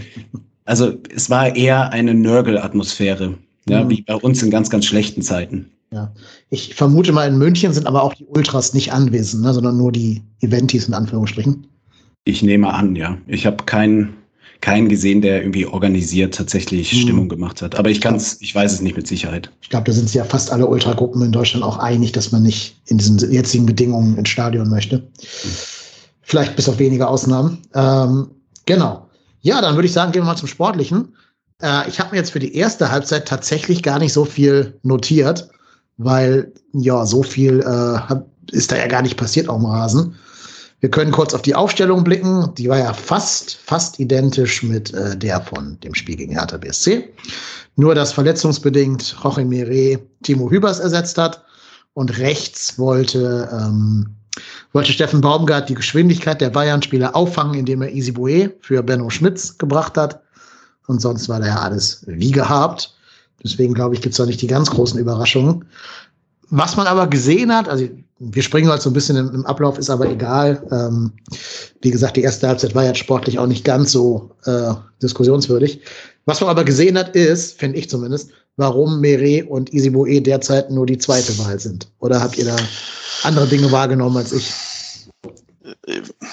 Also 0.66 0.94
es 1.14 1.30
war 1.30 1.56
eher 1.56 1.92
eine 1.92 2.14
Nörgel-Atmosphäre, 2.14 3.38
ja, 3.68 3.84
mhm. 3.84 3.90
wie 3.90 4.02
bei 4.02 4.16
uns 4.16 4.42
in 4.44 4.52
ganz, 4.52 4.70
ganz 4.70 4.86
schlechten 4.86 5.22
Zeiten. 5.22 5.72
Ja, 5.92 6.14
ich 6.50 6.76
vermute 6.76 7.14
mal, 7.14 7.28
in 7.28 7.38
München 7.38 7.72
sind 7.72 7.88
aber 7.88 8.04
auch 8.04 8.14
die 8.14 8.26
Ultras 8.26 8.74
nicht 8.74 8.92
anwesend, 8.92 9.44
ne, 9.44 9.54
sondern 9.54 9.78
nur 9.78 9.92
die 9.92 10.22
Eventis 10.42 10.88
in 10.88 10.94
Anführungsstrichen. 10.94 11.68
Ich 12.28 12.42
nehme 12.42 12.74
an, 12.74 12.96
ja. 12.96 13.18
Ich 13.28 13.46
habe 13.46 13.64
keinen 13.66 14.14
keinen 14.60 14.90
gesehen, 14.90 15.22
der 15.22 15.42
irgendwie 15.42 15.68
organisiert 15.68 16.34
tatsächlich 16.34 16.92
hm. 16.92 17.00
Stimmung 17.00 17.30
gemacht 17.30 17.62
hat. 17.62 17.76
Aber 17.76 17.92
ich 17.92 18.02
kann 18.02 18.16
es, 18.16 18.42
ich 18.42 18.56
weiß 18.56 18.74
es 18.74 18.82
nicht 18.82 18.98
mit 18.98 19.08
Sicherheit. 19.08 19.52
Ich 19.62 19.70
glaube, 19.70 19.86
da 19.86 19.92
sind 19.92 20.08
sich 20.08 20.16
ja 20.16 20.24
fast 20.24 20.52
alle 20.52 20.66
Ultragruppen 20.66 21.22
in 21.22 21.32
Deutschland 21.32 21.64
auch 21.64 21.78
einig, 21.78 22.12
dass 22.12 22.32
man 22.32 22.42
nicht 22.42 22.76
in 22.88 22.98
diesen 22.98 23.20
jetzigen 23.32 23.68
Bedingungen 23.68 24.18
ins 24.18 24.30
Stadion 24.30 24.70
möchte. 24.70 24.98
Hm. 24.98 25.52
Vielleicht 26.24 26.56
bis 26.56 26.68
auf 26.68 26.80
wenige 26.80 27.08
Ausnahmen. 27.08 27.60
Ähm, 27.76 28.32
genau. 28.66 29.08
Ja, 29.42 29.62
dann 29.62 29.76
würde 29.76 29.86
ich 29.86 29.94
sagen, 29.94 30.12
gehen 30.12 30.24
wir 30.24 30.28
mal 30.28 30.36
zum 30.36 30.48
Sportlichen. 30.48 31.16
Äh, 31.62 31.88
ich 31.88 32.00
habe 32.00 32.12
mir 32.12 32.18
jetzt 32.18 32.32
für 32.32 32.40
die 32.40 32.56
erste 32.56 32.92
Halbzeit 32.92 33.28
tatsächlich 33.28 33.84
gar 33.84 34.00
nicht 34.00 34.12
so 34.12 34.26
viel 34.26 34.80
notiert 34.82 35.50
weil 35.98 36.54
ja, 36.74 37.06
so 37.06 37.24
viel 37.24 37.60
äh, 37.60 38.16
ist 38.52 38.72
da 38.72 38.78
ja 38.78 38.88
gar 38.88 39.02
nicht 39.02 39.18
passiert 39.18 39.50
auf 39.50 39.58
dem 39.58 39.66
Rasen. 39.66 40.16
Wir 40.80 40.92
können 40.92 41.12
kurz 41.12 41.34
auf 41.34 41.42
die 41.42 41.56
Aufstellung 41.56 42.04
blicken. 42.04 42.54
Die 42.56 42.70
war 42.70 42.78
ja 42.78 42.94
fast, 42.94 43.56
fast 43.56 44.00
identisch 44.00 44.62
mit 44.62 44.94
äh, 44.94 45.18
der 45.18 45.42
von 45.42 45.80
dem 45.80 45.96
Spiel 45.96 46.16
gegen 46.16 46.34
Hertha 46.34 46.58
BSC. 46.58 47.12
Nur, 47.78 47.96
dass 47.96 48.14
verletzungsbedingt 48.14 49.16
Jorge 49.24 49.44
Mire 49.44 50.00
Timo 50.22 50.52
Hübers 50.52 50.80
ersetzt 50.80 51.18
hat. 51.18 51.44
Und 51.94 52.20
rechts 52.20 52.78
wollte, 52.78 53.50
ähm, 53.52 54.06
wollte 54.72 54.92
Steffen 54.92 55.20
Baumgart 55.20 55.68
die 55.68 55.74
Geschwindigkeit 55.74 56.40
der 56.42 56.52
Bayern-Spieler 56.52 57.16
auffangen, 57.16 57.56
indem 57.56 57.82
er 57.82 57.90
Boué 57.90 58.52
für 58.62 58.84
Benno 58.84 59.10
Schmitz 59.10 59.58
gebracht 59.58 59.98
hat. 59.98 60.22
Und 60.86 61.02
sonst 61.02 61.28
war 61.28 61.40
da 61.40 61.48
ja 61.48 61.60
alles 61.60 62.04
wie 62.06 62.32
gehabt. 62.32 62.96
Deswegen 63.44 63.74
glaube 63.74 63.96
ich, 63.96 64.02
gibt 64.02 64.14
es 64.14 64.18
da 64.18 64.28
nicht 64.28 64.42
die 64.42 64.48
ganz 64.48 64.70
großen 64.70 65.00
Überraschungen. 65.00 65.66
Was 66.50 66.76
man 66.76 66.88
aber 66.88 67.08
gesehen 67.08 67.54
hat, 67.54 67.68
also 67.68 67.88
wir 68.20 68.42
springen 68.42 68.70
halt 68.70 68.82
so 68.82 68.90
ein 68.90 68.94
bisschen 68.94 69.18
im, 69.18 69.34
im 69.34 69.46
Ablauf, 69.46 69.78
ist 69.78 69.90
aber 69.90 70.10
egal. 70.10 70.66
Ähm, 70.72 71.12
wie 71.82 71.92
gesagt, 71.92 72.18
die 72.18 72.22
erste 72.22 72.48
Halbzeit 72.48 72.74
war 72.74 72.86
jetzt 72.86 73.00
sportlich 73.00 73.38
auch 73.38 73.48
nicht 73.48 73.64
ganz 73.64 73.92
so 73.92 74.32
äh, 74.46 74.74
diskussionswürdig. 75.02 75.82
Was 76.26 76.42
man 76.42 76.50
aber 76.50 76.64
gesehen 76.64 76.98
hat, 76.98 77.16
ist, 77.16 77.60
finde 77.60 77.78
ich 77.78 77.90
zumindest, 77.90 78.32
warum 78.56 79.02
Mere 79.02 79.46
und 79.46 79.74
Isiboe 79.74 80.22
derzeit 80.22 80.72
nur 80.72 80.86
die 80.86 80.98
zweite 80.98 81.38
Wahl 81.38 81.60
sind. 81.60 81.92
Oder 82.00 82.22
habt 82.22 82.38
ihr 82.38 82.46
da 82.46 82.56
andere 83.24 83.48
Dinge 83.48 83.72
wahrgenommen 83.72 84.18
als 84.18 84.34
ich? 84.34 84.52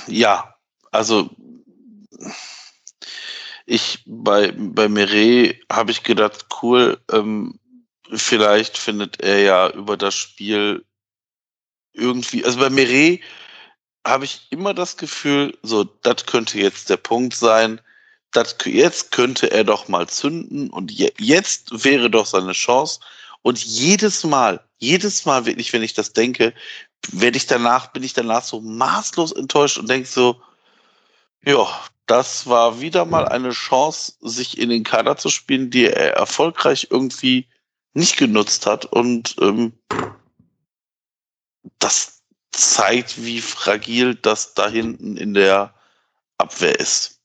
Ja, 0.06 0.54
also 0.90 1.28
ich 3.66 4.04
bei, 4.06 4.52
bei 4.52 4.88
Meret 4.88 5.56
habe 5.70 5.90
ich 5.90 6.02
gedacht, 6.02 6.46
cool, 6.62 6.98
ähm, 7.12 7.58
vielleicht 8.12 8.78
findet 8.78 9.20
er 9.20 9.40
ja 9.40 9.70
über 9.70 9.96
das 9.96 10.14
Spiel 10.14 10.84
irgendwie, 11.92 12.44
also 12.44 12.58
bei 12.58 12.70
Meret 12.70 13.20
habe 14.06 14.24
ich 14.24 14.46
immer 14.50 14.74
das 14.74 14.96
Gefühl, 14.96 15.56
so, 15.62 15.84
das 15.84 16.26
könnte 16.26 16.58
jetzt 16.58 16.90
der 16.90 16.98
Punkt 16.98 17.34
sein, 17.34 17.80
das, 18.32 18.56
jetzt 18.64 19.12
könnte 19.12 19.50
er 19.50 19.64
doch 19.64 19.88
mal 19.88 20.08
zünden 20.08 20.70
und 20.70 20.90
je, 20.90 21.12
jetzt 21.18 21.84
wäre 21.84 22.10
doch 22.10 22.26
seine 22.26 22.52
Chance. 22.52 23.00
Und 23.42 23.62
jedes 23.64 24.24
Mal, 24.24 24.60
jedes 24.78 25.24
Mal 25.24 25.46
wirklich, 25.46 25.72
wenn 25.72 25.82
ich 25.82 25.94
das 25.94 26.12
denke, 26.12 26.52
werde 27.12 27.36
ich 27.36 27.46
danach, 27.46 27.92
bin 27.92 28.02
ich 28.02 28.12
danach 28.12 28.42
so 28.42 28.60
maßlos 28.60 29.32
enttäuscht 29.32 29.78
und 29.78 29.88
denke 29.88 30.08
so, 30.08 30.40
ja, 31.44 31.66
das 32.06 32.46
war 32.46 32.80
wieder 32.80 33.04
mal 33.04 33.28
eine 33.28 33.50
Chance, 33.50 34.14
sich 34.20 34.58
in 34.58 34.68
den 34.70 34.84
Kader 34.84 35.16
zu 35.16 35.28
spielen, 35.28 35.70
die 35.70 35.86
er 35.86 36.14
erfolgreich 36.14 36.88
irgendwie 36.90 37.46
nicht 37.94 38.16
genutzt 38.16 38.66
hat. 38.66 38.84
Und 38.84 39.36
ähm, 39.40 39.72
das 41.78 42.20
zeigt, 42.52 43.24
wie 43.24 43.40
fragil 43.40 44.14
das 44.14 44.54
da 44.54 44.68
hinten 44.68 45.16
in 45.16 45.34
der 45.34 45.74
Abwehr 46.38 46.78
ist. 46.78 47.20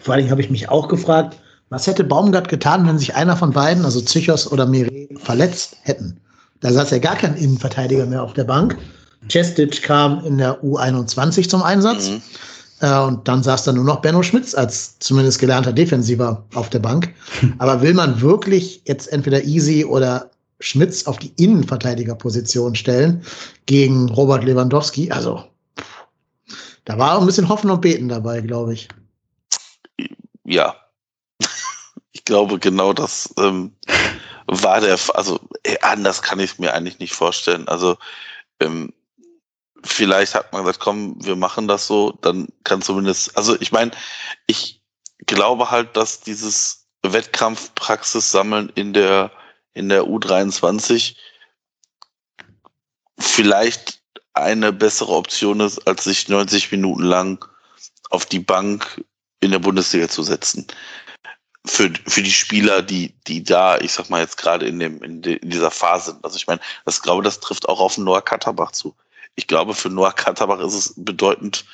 Vor 0.00 0.14
allem 0.14 0.30
habe 0.30 0.40
ich 0.40 0.50
mich 0.50 0.68
auch 0.68 0.88
gefragt, 0.88 1.40
was 1.68 1.86
hätte 1.86 2.04
Baumgart 2.04 2.48
getan, 2.48 2.86
wenn 2.86 2.98
sich 2.98 3.14
einer 3.14 3.36
von 3.36 3.52
beiden, 3.52 3.84
also 3.84 4.00
Zychos 4.00 4.50
oder 4.50 4.66
Mire, 4.66 5.08
verletzt 5.16 5.76
hätten? 5.82 6.20
Da 6.60 6.72
saß 6.72 6.90
ja 6.90 6.98
gar 6.98 7.16
kein 7.16 7.36
Innenverteidiger 7.36 8.06
mehr 8.06 8.22
auf 8.22 8.34
der 8.34 8.44
Bank. 8.44 8.78
Cestic 9.28 9.82
kam 9.82 10.24
in 10.24 10.38
der 10.38 10.62
U21 10.62 11.48
zum 11.48 11.62
Einsatz. 11.62 12.08
Mhm. 12.08 12.22
Äh, 12.80 12.98
und 13.00 13.26
dann 13.26 13.42
saß 13.42 13.64
da 13.64 13.72
nur 13.72 13.84
noch 13.84 14.00
Benno 14.00 14.22
Schmitz 14.22 14.54
als 14.54 14.98
zumindest 14.98 15.38
gelernter 15.38 15.72
Defensiver 15.72 16.44
auf 16.54 16.70
der 16.70 16.80
Bank. 16.80 17.14
Aber 17.58 17.80
will 17.82 17.94
man 17.94 18.20
wirklich 18.20 18.82
jetzt 18.86 19.12
entweder 19.12 19.44
Easy 19.44 19.84
oder 19.84 20.30
Schmitz 20.60 21.06
auf 21.06 21.18
die 21.18 21.32
Innenverteidigerposition 21.36 22.74
stellen 22.74 23.22
gegen 23.66 24.08
Robert 24.08 24.44
Lewandowski? 24.44 25.10
Also, 25.10 25.44
Da 26.84 26.98
war 26.98 27.16
auch 27.16 27.20
ein 27.20 27.26
bisschen 27.26 27.48
Hoffen 27.48 27.70
und 27.70 27.80
Beten 27.80 28.08
dabei, 28.08 28.40
glaube 28.40 28.72
ich. 28.72 28.88
Ja. 30.44 30.76
ich 32.12 32.24
glaube, 32.24 32.58
genau 32.58 32.92
das 32.92 33.34
ähm, 33.38 33.72
war 34.46 34.80
der, 34.80 34.96
also 35.14 35.40
ey, 35.64 35.76
anders 35.82 36.22
kann 36.22 36.38
ich 36.40 36.52
es 36.52 36.58
mir 36.58 36.72
eigentlich 36.72 36.98
nicht 37.00 37.12
vorstellen. 37.12 37.66
Also 37.68 37.96
ähm, 38.60 38.92
vielleicht 39.86 40.34
hat 40.34 40.52
man 40.52 40.62
gesagt, 40.62 40.80
komm, 40.80 41.16
wir 41.24 41.36
machen 41.36 41.68
das 41.68 41.86
so, 41.86 42.12
dann 42.22 42.48
kann 42.64 42.82
zumindest, 42.82 43.36
also 43.36 43.56
ich 43.60 43.72
meine, 43.72 43.92
ich 44.46 44.82
glaube 45.26 45.70
halt, 45.70 45.96
dass 45.96 46.20
dieses 46.20 46.86
Wettkampfpraxis 47.02 48.30
sammeln 48.30 48.70
in 48.74 48.92
der 48.92 49.30
in 49.74 49.90
der 49.90 50.04
U23 50.04 51.16
vielleicht 53.18 54.00
eine 54.32 54.72
bessere 54.72 55.12
Option 55.12 55.60
ist, 55.60 55.86
als 55.86 56.04
sich 56.04 56.28
90 56.28 56.72
Minuten 56.72 57.02
lang 57.02 57.44
auf 58.10 58.26
die 58.26 58.40
Bank 58.40 59.04
in 59.40 59.50
der 59.50 59.58
Bundesliga 59.58 60.08
zu 60.08 60.22
setzen. 60.22 60.66
Für, 61.66 61.92
für 62.06 62.22
die 62.22 62.32
Spieler, 62.32 62.80
die, 62.80 63.12
die 63.26 63.42
da, 63.42 63.78
ich 63.78 63.92
sag 63.92 64.08
mal 64.08 64.20
jetzt 64.20 64.36
gerade 64.36 64.66
in, 64.66 64.78
dem, 64.78 65.02
in, 65.02 65.20
de, 65.20 65.36
in 65.36 65.50
dieser 65.50 65.70
Phase 65.70 66.12
sind. 66.12 66.24
Also 66.24 66.36
ich 66.36 66.46
meine, 66.46 66.60
das 66.84 67.02
glaube, 67.02 67.22
das 67.22 67.40
trifft 67.40 67.68
auch 67.68 67.80
auf 67.80 67.98
Noah 67.98 68.22
Katterbach 68.22 68.70
zu. 68.70 68.94
Ich 69.36 69.46
glaube, 69.46 69.74
für 69.74 69.90
Noah 69.90 70.12
Katterbach 70.12 70.60
ist 70.60 70.74
es 70.74 70.94
bedeutend 70.96 71.64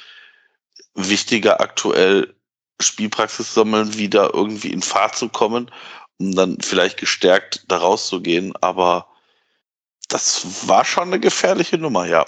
wichtiger, 0.95 1.61
aktuell 1.61 2.35
Spielpraxis 2.81 3.55
sammeln, 3.55 3.97
wieder 3.97 4.35
irgendwie 4.35 4.73
in 4.73 4.83
Fahrt 4.83 5.17
zu 5.17 5.29
kommen, 5.29 5.71
um 6.19 6.35
dann 6.35 6.61
vielleicht 6.61 6.99
gestärkt 6.99 7.65
da 7.69 7.79
rauszugehen. 7.79 8.55
Aber 8.57 9.09
das 10.09 10.69
war 10.69 10.85
schon 10.85 11.05
eine 11.05 11.21
gefährliche 11.21 11.79
Nummer, 11.79 12.07
ja. 12.07 12.27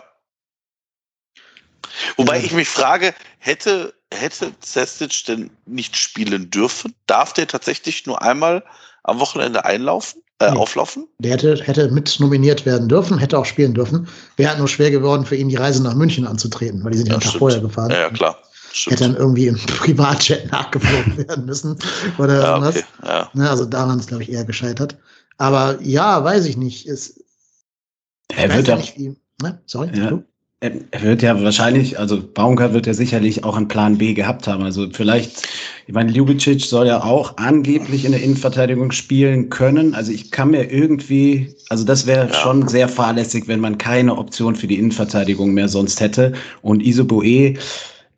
Wobei 2.16 2.40
ich 2.40 2.52
mich 2.52 2.68
frage, 2.68 3.14
hätte, 3.38 3.94
hätte 4.12 4.54
Cestic 4.60 5.24
denn 5.26 5.50
nicht 5.66 5.96
spielen 5.96 6.50
dürfen? 6.50 6.94
Darf 7.06 7.32
der 7.32 7.46
tatsächlich 7.46 8.06
nur 8.06 8.22
einmal 8.22 8.64
am 9.02 9.20
Wochenende 9.20 9.64
einlaufen, 9.64 10.23
äh, 10.40 10.50
nee. 10.50 10.56
auflaufen? 10.56 11.06
Der 11.18 11.32
hätte, 11.32 11.56
hätte 11.62 11.90
mit 11.90 12.18
nominiert 12.18 12.66
werden 12.66 12.88
dürfen, 12.88 13.18
hätte 13.18 13.38
auch 13.38 13.44
spielen 13.44 13.74
dürfen. 13.74 14.08
Wäre 14.36 14.50
halt 14.50 14.58
nur 14.58 14.68
schwer 14.68 14.90
geworden, 14.90 15.24
für 15.24 15.36
ihn 15.36 15.48
die 15.48 15.56
Reise 15.56 15.82
nach 15.82 15.94
München 15.94 16.26
anzutreten, 16.26 16.82
weil 16.84 16.92
die 16.92 16.98
sind 16.98 17.08
ja, 17.08 17.18
ja 17.18 17.30
vorher 17.30 17.60
gefahren. 17.60 17.90
Ja, 17.90 18.00
ja 18.00 18.10
klar. 18.10 18.38
Stimmt. 18.72 18.92
Hätte 18.92 19.04
dann 19.04 19.16
irgendwie 19.16 19.46
im 19.46 19.56
Privatjet 19.66 20.50
nachgeflogen 20.50 21.16
werden 21.28 21.44
müssen 21.44 21.78
oder 22.18 22.40
ja, 22.40 22.48
irgendwas. 22.50 22.76
Okay, 22.76 22.84
ja. 23.04 23.30
ja. 23.32 23.50
also 23.50 23.64
daran 23.64 24.00
ist, 24.00 24.08
glaube 24.08 24.24
ich, 24.24 24.32
eher 24.32 24.44
gescheitert. 24.44 24.96
Aber 25.38 25.80
ja, 25.80 26.22
weiß 26.22 26.46
ich 26.46 26.56
nicht. 26.56 26.86
Es, 26.86 27.20
er 28.34 28.52
wird 28.54 28.68
ja 28.68 28.76
nicht, 28.76 28.98
wie, 28.98 29.16
ne? 29.42 29.60
Sorry, 29.66 29.90
ja. 29.94 30.22
Er 30.64 31.02
wird 31.02 31.20
ja 31.20 31.42
wahrscheinlich, 31.42 31.98
also 31.98 32.22
Baumgart 32.22 32.72
wird 32.72 32.86
ja 32.86 32.94
sicherlich 32.94 33.44
auch 33.44 33.54
einen 33.54 33.68
Plan 33.68 33.98
B 33.98 34.14
gehabt 34.14 34.48
haben. 34.48 34.62
Also 34.62 34.88
vielleicht, 34.90 35.46
ich 35.86 35.92
meine, 35.92 36.10
Ljubicic 36.10 36.62
soll 36.62 36.86
ja 36.86 37.04
auch 37.04 37.36
angeblich 37.36 38.06
in 38.06 38.12
der 38.12 38.22
Innenverteidigung 38.22 38.90
spielen 38.90 39.50
können. 39.50 39.94
Also 39.94 40.10
ich 40.10 40.30
kann 40.30 40.52
mir 40.52 40.72
irgendwie, 40.72 41.54
also 41.68 41.84
das 41.84 42.06
wäre 42.06 42.28
ja. 42.28 42.32
schon 42.32 42.66
sehr 42.66 42.88
fahrlässig, 42.88 43.46
wenn 43.46 43.60
man 43.60 43.76
keine 43.76 44.16
Option 44.16 44.56
für 44.56 44.66
die 44.66 44.78
Innenverteidigung 44.78 45.52
mehr 45.52 45.68
sonst 45.68 46.00
hätte. 46.00 46.32
Und 46.62 46.82
Isoboe, 46.82 47.58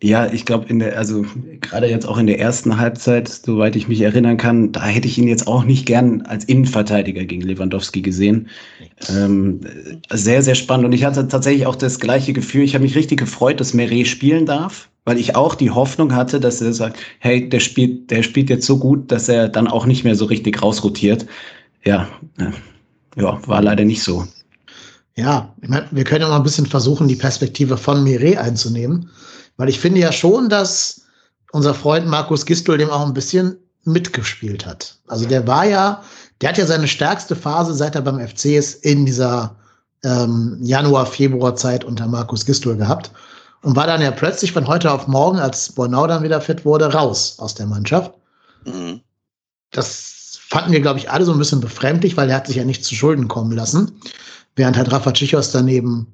ja, 0.03 0.31
ich 0.31 0.45
glaube, 0.45 0.67
in 0.69 0.79
der, 0.79 0.99
also 0.99 1.25
gerade 1.63 1.89
jetzt 1.89 2.07
auch 2.07 2.19
in 2.19 2.27
der 2.27 2.39
ersten 2.39 2.77
Halbzeit, 2.77 3.29
soweit 3.29 3.77
ich 3.77 3.89
mich 3.89 4.03
erinnern 4.03 4.37
kann, 4.37 4.71
da 4.73 4.85
hätte 4.85 5.09
ich 5.09 5.17
ihn 5.17 5.27
jetzt 5.27 5.47
auch 5.47 5.65
nicht 5.65 5.87
gern 5.87 6.23
als 6.23 6.45
Innenverteidiger 6.45 7.25
gegen 7.25 7.41
Lewandowski 7.41 8.03
gesehen. 8.03 8.49
Ähm, 9.09 9.61
sehr, 10.11 10.43
sehr 10.43 10.55
spannend. 10.55 10.87
Und 10.87 10.93
ich 10.93 11.05
hatte 11.05 11.27
tatsächlich 11.29 11.67
auch 11.67 11.77
das 11.77 11.99
gleiche 11.99 12.35
Gefühl. 12.35 12.63
Ich 12.63 12.75
habe 12.75 12.85
mich 12.85 12.95
richtig 12.95 13.19
gefreut, 13.19 13.59
dass 13.59 13.73
Meret 13.73 14.07
spielen 14.07 14.45
darf, 14.45 14.91
weil 15.07 15.19
ich 15.19 15.35
auch 15.35 15.55
die 15.55 15.71
Hoffnung 15.71 16.15
hatte, 16.15 16.41
dass 16.41 16.61
er 16.61 16.75
sagt, 16.75 16.99
hey, 17.21 17.49
der 17.49 17.61
spielt, 17.61 18.11
der 18.11 18.23
spielt 18.23 18.51
jetzt 18.51 18.67
so 18.67 18.79
gut, 18.79 19.11
dass 19.11 19.31
er 19.31 19.49
dann 19.49 19.67
auch 19.67 19.87
nicht 19.87 20.05
mehr 20.05 20.15
so 20.15 20.27
richtig 20.27 20.61
rausrotiert. 20.61 21.25
Ja, 21.87 22.07
ja, 23.17 23.41
war 23.47 23.63
leider 23.63 23.87
nicht 23.87 24.03
so. 24.03 24.27
Ja, 25.17 25.55
ich 25.63 25.71
meine, 25.71 25.87
wir 25.91 26.05
können 26.05 26.21
ja 26.21 26.29
mal 26.29 26.37
ein 26.37 26.43
bisschen 26.43 26.67
versuchen, 26.67 27.09
die 27.09 27.17
Perspektive 27.17 27.79
von 27.79 28.05
Meret 28.05 28.37
einzunehmen. 28.37 29.09
Weil 29.57 29.69
ich 29.69 29.81
finde 29.81 30.01
ja 30.01 30.13
schon, 30.13 30.49
dass 30.49 31.03
unser 31.53 31.75
Freund 31.75 32.07
Markus 32.07 32.45
Gistol 32.45 32.79
dem 32.79 32.91
auch 32.91 33.07
ein 33.07 33.15
bisschen 33.15 33.57
mitgespielt 33.85 34.67
hat. 34.67 34.99
Also 35.07 35.27
der 35.27 35.47
war 35.47 35.65
ja, 35.65 36.03
der 36.41 36.51
hat 36.51 36.59
ja 36.59 36.67
seine 36.67 36.89
stärkste 36.89 37.37
Phase, 37.37 37.75
seit 37.75 37.95
er 37.95 38.03
beim 38.03 38.21
FC 38.21 38.47
ist, 38.47 38.85
in 38.85 39.07
dieser 39.07 39.57
ähm, 40.05 40.59
Januar, 40.61 41.07
Februar 41.07 41.57
Zeit 41.57 41.85
unter 41.85 42.07
Markus 42.07 42.45
Gistol 42.45 42.77
gehabt 42.77 43.11
und 43.63 43.77
war 43.77 43.87
dann 43.87 44.03
ja 44.03 44.11
plötzlich 44.11 44.53
von 44.53 44.67
heute 44.67 44.91
auf 44.93 45.07
morgen, 45.07 45.39
als 45.39 45.73
Bornau 45.73 46.07
dann 46.07 46.23
wieder 46.23 46.41
fit 46.41 46.65
wurde, 46.65 46.93
raus 46.93 47.37
aus 47.39 47.55
der 47.55 47.67
Mannschaft. 47.67 48.13
Mhm. 48.65 49.01
Das 49.71 50.39
fanden 50.49 50.73
wir, 50.73 50.81
glaube 50.81 50.99
ich, 50.99 51.11
alle 51.11 51.25
so 51.25 51.33
ein 51.33 51.39
bisschen 51.39 51.61
befremdlich, 51.61 52.17
weil 52.17 52.31
er 52.31 52.37
hat 52.37 52.47
sich 52.47 52.57
ja 52.57 52.65
nicht 52.65 52.85
zu 52.85 52.95
Schulden 52.95 53.29
kommen 53.29 53.53
lassen. 53.53 54.01
Während 54.55 54.77
halt 54.77 54.93
Rafa 54.93 55.13
Tschichos 55.13 55.51
daneben 55.51 56.07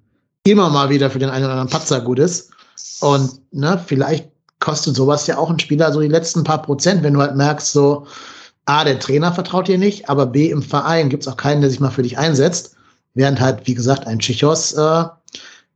immer 0.44 0.70
mal 0.70 0.90
wieder 0.90 1.10
für 1.10 1.18
den 1.18 1.30
einen 1.30 1.44
oder 1.44 1.52
anderen 1.52 1.70
Patzer 1.70 2.00
gut 2.00 2.18
ist. 2.18 2.50
Und 3.00 3.40
ne, 3.52 3.82
vielleicht 3.84 4.30
kostet 4.60 4.94
sowas 4.94 5.26
ja 5.26 5.38
auch 5.38 5.50
ein 5.50 5.58
Spieler 5.58 5.92
so 5.92 6.00
die 6.00 6.08
letzten 6.08 6.44
paar 6.44 6.62
Prozent, 6.62 7.02
wenn 7.02 7.14
du 7.14 7.20
halt 7.20 7.36
merkst, 7.36 7.72
so, 7.72 8.06
A, 8.66 8.84
der 8.84 9.00
Trainer 9.00 9.32
vertraut 9.32 9.66
dir 9.66 9.78
nicht, 9.78 10.08
aber 10.08 10.26
B, 10.26 10.50
im 10.50 10.62
Verein 10.62 11.08
gibt 11.08 11.24
es 11.24 11.28
auch 11.28 11.36
keinen, 11.36 11.62
der 11.62 11.70
sich 11.70 11.80
mal 11.80 11.90
für 11.90 12.02
dich 12.02 12.16
einsetzt. 12.16 12.76
Während 13.14 13.40
halt, 13.40 13.66
wie 13.66 13.74
gesagt, 13.74 14.06
ein 14.06 14.20
Chichos 14.20 14.72
äh, 14.72 15.04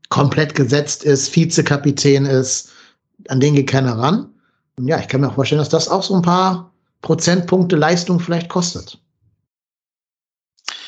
komplett 0.08 0.54
gesetzt 0.54 1.04
ist, 1.04 1.34
Vizekapitän 1.34 2.24
ist, 2.24 2.70
an 3.28 3.40
den 3.40 3.54
geht 3.54 3.68
keiner 3.68 3.98
ran. 3.98 4.32
Und 4.78 4.88
ja, 4.88 4.98
ich 4.98 5.08
kann 5.08 5.20
mir 5.20 5.28
auch 5.28 5.34
vorstellen, 5.34 5.58
dass 5.58 5.68
das 5.68 5.88
auch 5.88 6.02
so 6.02 6.14
ein 6.14 6.22
paar 6.22 6.72
Prozentpunkte 7.02 7.76
Leistung 7.76 8.20
vielleicht 8.20 8.48
kostet. 8.48 8.98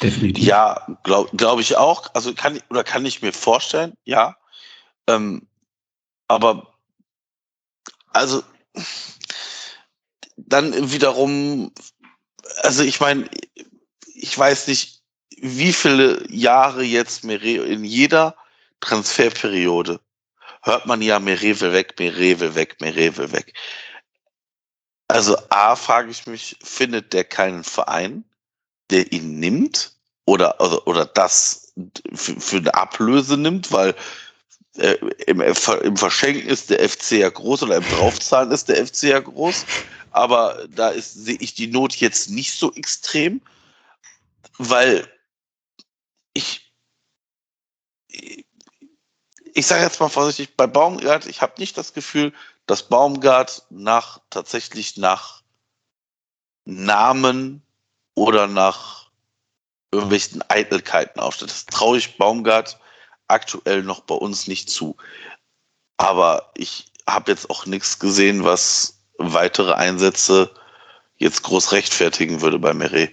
Definitiv. 0.03 0.45
Ja, 0.45 0.87
glaube 1.03 1.31
glaub 1.37 1.59
ich 1.59 1.77
auch. 1.77 2.15
Also 2.15 2.33
kann 2.33 2.61
oder 2.71 2.85
kann 2.85 3.05
ich 3.05 3.23
mir 3.23 3.33
vorstellen, 3.33 3.95
ja. 4.05 4.37
Ähm, 5.09 5.49
aber 6.29 6.75
also 8.13 8.43
dann 10.37 10.93
wiederum, 10.93 11.73
also 12.63 12.83
ich 12.83 13.01
meine, 13.01 13.29
ich 14.15 14.39
weiß 14.39 14.69
nicht, 14.69 15.03
wie 15.41 15.73
viele 15.73 16.25
Jahre 16.31 16.83
jetzt 16.83 17.25
Mere 17.25 17.67
in 17.67 17.85
jeder 17.85 18.37
Transferperiode 18.81 20.01
hört 20.63 20.87
man 20.87 21.03
ja 21.03 21.19
Merewe 21.19 21.73
weg, 21.73 21.95
Merewe 21.99 22.55
weg, 22.55 22.81
Merewe 22.81 23.33
weg. 23.33 23.55
Also 25.09 25.37
A, 25.49 25.77
frage 25.77 26.11
ich 26.11 26.27
mich, 26.27 26.57
findet 26.63 27.13
der 27.13 27.25
keinen 27.25 27.65
Verein, 27.65 28.25
der 28.91 29.13
ihn 29.13 29.39
nimmt 29.39 29.93
oder, 30.27 30.61
oder, 30.61 30.87
oder 30.87 31.07
das 31.07 31.73
für, 32.15 32.39
für 32.41 32.57
eine 32.59 32.75
Ablöse 32.75 33.37
nimmt, 33.37 33.73
weil 33.73 33.95
äh, 34.77 34.97
im, 35.27 35.41
im 35.41 35.97
Verschenken 35.97 36.49
ist 36.49 36.71
der 36.71 36.89
FC 36.89 37.13
ja 37.13 37.31
groß 37.31 37.63
oder 37.65 37.77
im 37.77 37.85
Draufzahlen 37.85 38.51
ist 38.53 38.69
der 38.69 38.87
FC 38.87 39.05
ja 39.05 39.21
groß. 39.21 39.65
Aber 40.11 40.67
da 40.69 40.93
sehe 40.95 41.37
ich 41.41 41.55
die 41.55 41.67
Not 41.67 41.97
jetzt 41.97 42.31
nicht 42.31 42.55
so 42.55 42.73
extrem, 42.75 43.41
weil 44.59 45.07
ich, 46.35 46.73
ich 48.09 49.67
sage 49.67 49.83
jetzt 49.83 50.01
mal 50.01 50.09
vorsichtig, 50.09 50.57
bei 50.57 50.67
Baumgart, 50.67 51.27
ich 51.27 51.43
habe 51.43 51.55
nicht 51.59 51.77
das 51.77 51.93
Gefühl, 51.93 52.33
dass 52.67 52.89
Baumgart 52.89 53.65
nach 53.71 54.21
tatsächlich 54.31 54.97
nach 54.97 55.43
Namen 56.65 57.63
oder 58.15 58.47
nach 58.47 59.11
irgendwelchen 59.91 60.43
Eitelkeiten 60.49 61.21
aufstellt. 61.21 61.51
Das 61.51 61.67
traue 61.67 61.99
ich 61.99 62.19
Baumgart 62.19 62.79
aktuell 63.29 63.83
noch 63.83 64.01
bei 64.01 64.15
uns 64.15 64.49
nicht 64.49 64.71
zu. 64.71 64.97
Aber 65.97 66.51
ich 66.57 66.87
habe 67.07 67.31
jetzt 67.31 67.51
auch 67.51 67.67
nichts 67.67 67.99
gesehen, 67.99 68.45
was 68.45 69.01
weitere 69.19 69.73
Einsätze 69.73 70.51
jetzt 71.17 71.43
groß 71.43 71.73
rechtfertigen 71.73 72.41
würde 72.41 72.59
bei 72.59 72.75
Meret. 72.75 73.13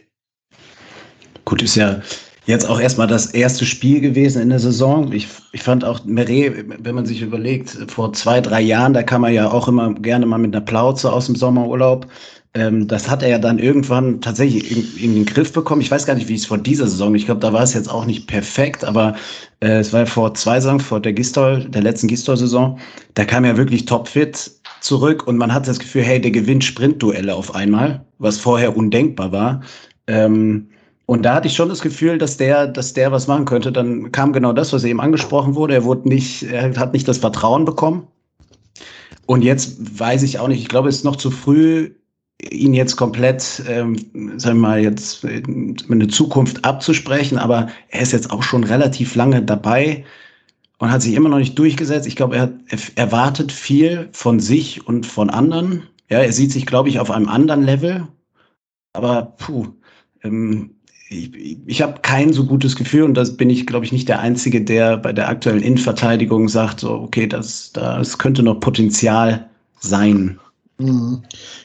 Gut, 1.44 1.62
ist 1.62 1.76
ja 1.76 2.02
jetzt 2.46 2.70
auch 2.70 2.80
erstmal 2.80 3.08
das 3.08 3.28
erste 3.28 3.66
Spiel 3.66 4.02
gewesen 4.02 4.42
in 4.42 4.50
der 4.50 4.60
Saison. 4.60 5.12
Ich, 5.12 5.28
ich 5.52 5.64
fand 5.64 5.84
auch 5.84 6.04
Meret, 6.06 6.66
wenn 6.84 6.96
man 6.96 7.06
sich 7.06 7.22
überlegt, 7.22 7.78
vor 7.88 8.14
zwei, 8.14 8.42
drei 8.42 8.62
Jahren, 8.62 8.94
da 8.94 9.04
kam 9.04 9.24
er 9.24 9.32
ja 9.32 9.52
auch 9.52 9.68
immer 9.68 9.94
gerne 9.94 10.26
mal 10.26 10.38
mit 10.38 10.56
einer 10.56 10.66
Plauze 10.66 11.12
aus 11.12 11.26
dem 11.26 11.36
Sommerurlaub. 11.36 12.08
Ähm, 12.54 12.88
das 12.88 13.10
hat 13.10 13.22
er 13.22 13.30
ja 13.30 13.38
dann 13.40 13.60
irgendwann 13.60 14.22
tatsächlich 14.22 14.72
in, 14.72 15.04
in, 15.04 15.16
den 15.16 15.26
Griff 15.26 15.52
bekommen. 15.52 15.82
Ich 15.82 15.92
weiß 15.92 16.06
gar 16.06 16.16
nicht, 16.16 16.30
wie 16.30 16.36
es 16.36 16.46
vor 16.46 16.58
dieser 16.58 16.88
Saison, 16.88 17.14
ich 17.14 17.26
glaube, 17.26 17.42
da 17.42 17.52
war 17.52 17.64
es 17.64 17.74
jetzt 17.74 17.90
auch 17.90 18.06
nicht 18.06 18.28
perfekt, 18.28 18.86
aber 18.86 19.16
äh, 19.60 19.80
es 19.80 19.92
war 19.92 20.06
vor 20.06 20.34
zwei 20.36 20.62
Saisons, 20.62 20.84
vor 20.84 21.02
der 21.02 21.14
Gistol, 21.14 21.66
der 21.66 21.82
letzten 21.82 22.08
Gistol-Saison, 22.08 22.80
da 23.16 23.26
kam 23.26 23.44
er 23.44 23.58
wirklich 23.58 23.86
topfit 23.86 24.52
zurück 24.80 25.28
und 25.28 25.38
man 25.38 25.54
hat 25.54 25.68
das 25.68 25.80
Gefühl, 25.80 26.04
hey, 26.04 26.22
der 26.22 26.32
gewinnt 26.32 26.64
Sprintduelle 26.64 27.36
auf 27.36 27.54
einmal, 27.56 28.06
was 28.20 28.38
vorher 28.38 28.78
undenkbar 28.78 29.32
war. 29.34 29.62
Ähm, 30.08 30.70
und 31.06 31.24
da 31.24 31.36
hatte 31.36 31.48
ich 31.48 31.56
schon 31.56 31.70
das 31.70 31.82
Gefühl, 31.82 32.18
dass 32.18 32.38
der, 32.38 32.68
dass 32.68 32.94
der 32.94 33.12
was 33.12 33.28
machen 33.28 33.46
könnte. 33.46 33.72
Dann 33.72 34.12
kam 34.12 34.34
genau 34.34 34.54
das, 34.54 34.74
was 34.74 34.84
eben 34.84 35.00
angesprochen 35.00 35.56
wurde. 35.56 35.76
Er 35.76 35.84
wurde 35.84 36.10
nicht, 36.10 36.44
er 36.44 36.76
hat 36.78 36.94
nicht 36.94 37.08
das 37.08 37.20
Vertrauen 37.20 37.66
bekommen. 37.66 38.08
Und 39.28 39.44
jetzt 39.44 40.00
weiß 40.00 40.24
ich 40.24 40.40
auch 40.40 40.48
nicht, 40.48 40.62
ich 40.62 40.68
glaube, 40.68 40.90
es 40.90 40.98
ist 40.98 41.04
noch 41.04 41.16
zu 41.16 41.32
früh, 41.32 41.92
ihn 42.42 42.74
jetzt 42.74 42.96
komplett, 42.96 43.64
ähm, 43.68 43.98
sagen 44.38 44.58
wir 44.58 44.68
mal, 44.68 44.80
jetzt 44.80 45.24
äh, 45.24 45.42
eine 45.90 46.08
Zukunft 46.08 46.66
abzusprechen, 46.66 47.38
aber 47.38 47.70
er 47.90 48.02
ist 48.02 48.12
jetzt 48.12 48.32
auch 48.32 48.44
schon 48.44 48.64
relativ 48.64 49.16
lange 49.16 49.42
dabei 49.42 50.06
und 50.80 50.92
hat 50.92 51.02
sich 51.02 51.14
immer 51.14 51.30
noch 51.30 51.38
nicht 51.38 51.58
durchgesetzt. 51.58 52.08
Ich 52.08 52.16
glaube, 52.16 52.36
er, 52.36 52.52
er 52.68 52.80
erwartet 52.96 53.52
viel 53.52 54.10
von 54.12 54.40
sich 54.40 54.86
und 54.88 55.06
von 55.06 55.30
anderen. 55.30 55.84
Ja, 56.10 56.20
er 56.20 56.34
sieht 56.34 56.52
sich, 56.52 56.66
glaube 56.66 56.90
ich, 56.90 57.00
auf 57.00 57.10
einem 57.10 57.30
anderen 57.30 57.64
Level. 57.64 58.08
Aber 58.94 59.34
puh, 59.38 59.68
ähm, 60.24 60.75
ich, 61.10 61.58
ich 61.66 61.82
habe 61.82 62.02
kein 62.02 62.34
so 62.34 62.46
gutes 62.46 62.76
Gefühl 62.76 63.04
und 63.04 63.14
das 63.14 63.38
bin 63.38 63.50
ich, 63.50 63.68
glaube 63.68 63.86
ich, 63.86 63.92
nicht 63.92 64.10
der 64.10 64.20
Einzige, 64.20 64.64
der 64.64 64.98
bei 64.98 65.14
der 65.14 65.30
aktuellen 65.30 65.62
Innenverteidigung 65.62 66.50
sagt, 66.50 66.80
so, 66.80 66.92
okay, 66.92 67.28
das, 67.28 67.72
das 67.74 68.18
könnte 68.18 68.44
noch 68.44 68.60
Potenzial 68.60 69.48
sein. 69.80 70.40
Mhm. 70.78 71.24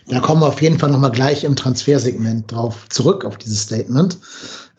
Da 0.09 0.20
kommen 0.20 0.42
wir 0.42 0.49
auf 0.49 0.62
jeden 0.62 0.78
Fall 0.78 0.90
nochmal 0.90 1.11
gleich 1.11 1.44
im 1.44 1.56
Transfersegment 1.56 2.52
drauf 2.52 2.87
zurück, 2.90 3.25
auf 3.25 3.38
dieses 3.38 3.62
Statement. 3.62 4.18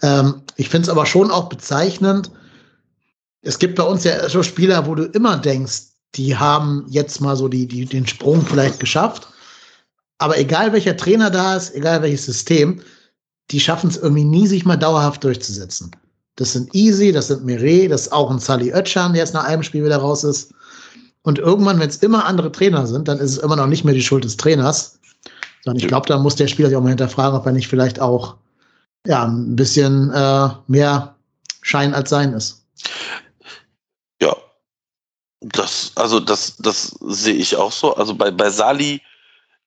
Ähm, 0.02 0.42
ich 0.58 0.70
finde 0.70 0.84
es 0.84 0.90
aber 0.90 1.06
schon 1.06 1.32
auch 1.32 1.50
bezeichnend. 1.50 2.32
Es 3.42 3.58
gibt 3.58 3.76
bei 3.76 3.84
uns 3.84 4.04
ja 4.04 4.30
so 4.30 4.44
Spieler, 4.44 4.86
wo 4.86 4.96
du 4.96 5.06
immer 5.06 5.38
denkst, 5.38 5.82
die 6.16 6.38
haben 6.38 6.86
jetzt 6.90 7.20
mal 7.20 7.36
so 7.36 7.48
die, 7.48 7.68
die, 7.68 7.86
den 7.86 8.06
Sprung 8.06 8.46
vielleicht 8.46 8.80
geschafft. 8.80 9.28
Aber 10.20 10.38
egal 10.38 10.72
welcher 10.72 10.96
Trainer 10.96 11.32
da 11.32 11.56
ist, 11.56 11.74
egal 11.74 12.04
welches 12.04 12.26
System, 12.26 12.82
die 13.52 13.60
schaffen 13.60 13.90
es 13.90 13.98
irgendwie 13.98 14.24
nie, 14.24 14.48
sich 14.48 14.66
mal 14.66 14.78
dauerhaft 14.78 15.24
durchzusetzen. 15.24 15.92
Das 16.36 16.54
sind 16.54 16.74
Easy, 16.74 17.12
das 17.12 17.28
sind 17.28 17.44
Mireille, 17.44 17.90
das 17.90 18.04
ist 18.04 18.14
auch 18.14 18.32
ein 18.32 18.40
Sally 18.40 18.74
Oetschan, 18.74 19.14
der 19.14 19.24
jetzt 19.24 19.34
nach 19.34 19.44
einem 19.44 19.64
Spiel 19.64 19.84
wieder 19.84 19.98
raus 19.98 20.24
ist. 20.24 20.54
Und 21.24 21.38
irgendwann, 21.38 21.80
wenn 21.80 21.90
es 21.90 21.98
immer 21.98 22.26
andere 22.26 22.52
Trainer 22.52 22.88
sind, 22.88 23.08
dann 23.08 23.20
ist 23.20 23.32
es 23.32 23.38
immer 23.38 23.56
noch 23.56 23.68
nicht 23.68 23.84
mehr 23.84 23.94
die 23.94 24.02
Schuld 24.02 24.24
des 24.24 24.38
Trainers. 24.38 25.00
Sondern 25.64 25.82
ich 25.82 25.88
glaube, 25.88 26.08
da 26.08 26.18
muss 26.18 26.36
der 26.36 26.48
Spieler 26.48 26.70
sich 26.70 26.78
auch 26.78 26.82
mal 26.82 26.90
hinterfragen, 26.90 27.38
ob 27.38 27.46
er 27.46 27.52
nicht 27.52 27.68
vielleicht 27.68 28.00
auch 28.00 28.38
ja, 29.06 29.26
ein 29.26 29.56
bisschen 29.56 30.12
äh, 30.12 30.50
mehr 30.68 31.16
Schein 31.62 31.94
als 31.94 32.10
Sein 32.10 32.34
ist. 32.34 32.66
Ja, 34.22 34.36
das, 35.42 35.92
also 35.96 36.20
das, 36.20 36.58
das 36.58 36.96
sehe 37.02 37.36
ich 37.36 37.56
auch 37.56 37.72
so. 37.72 37.96
Also 37.96 38.16
bei, 38.16 38.32
bei 38.32 38.50
Sali, 38.50 39.02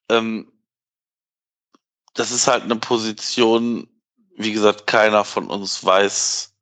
ähm, 0.09 0.47
das 2.15 2.31
ist 2.31 2.47
halt 2.47 2.65
eine 2.65 2.77
Position, 2.77 3.87
wie 4.37 4.53
gesagt, 4.53 4.87
keiner 4.87 5.25
von 5.25 5.49
uns 5.49 5.85
weiß, 5.85 6.53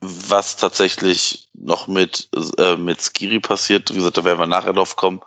was 0.00 0.56
tatsächlich 0.56 1.48
noch 1.54 1.86
mit, 1.86 2.28
äh, 2.58 2.76
mit 2.76 3.00
Skiri 3.00 3.40
passiert. 3.40 3.90
Wie 3.90 3.98
gesagt, 3.98 4.16
da 4.16 4.24
werden 4.24 4.38
wir 4.38 4.46
nachher 4.46 4.72
drauf 4.72 4.96
kommen. 4.96 5.20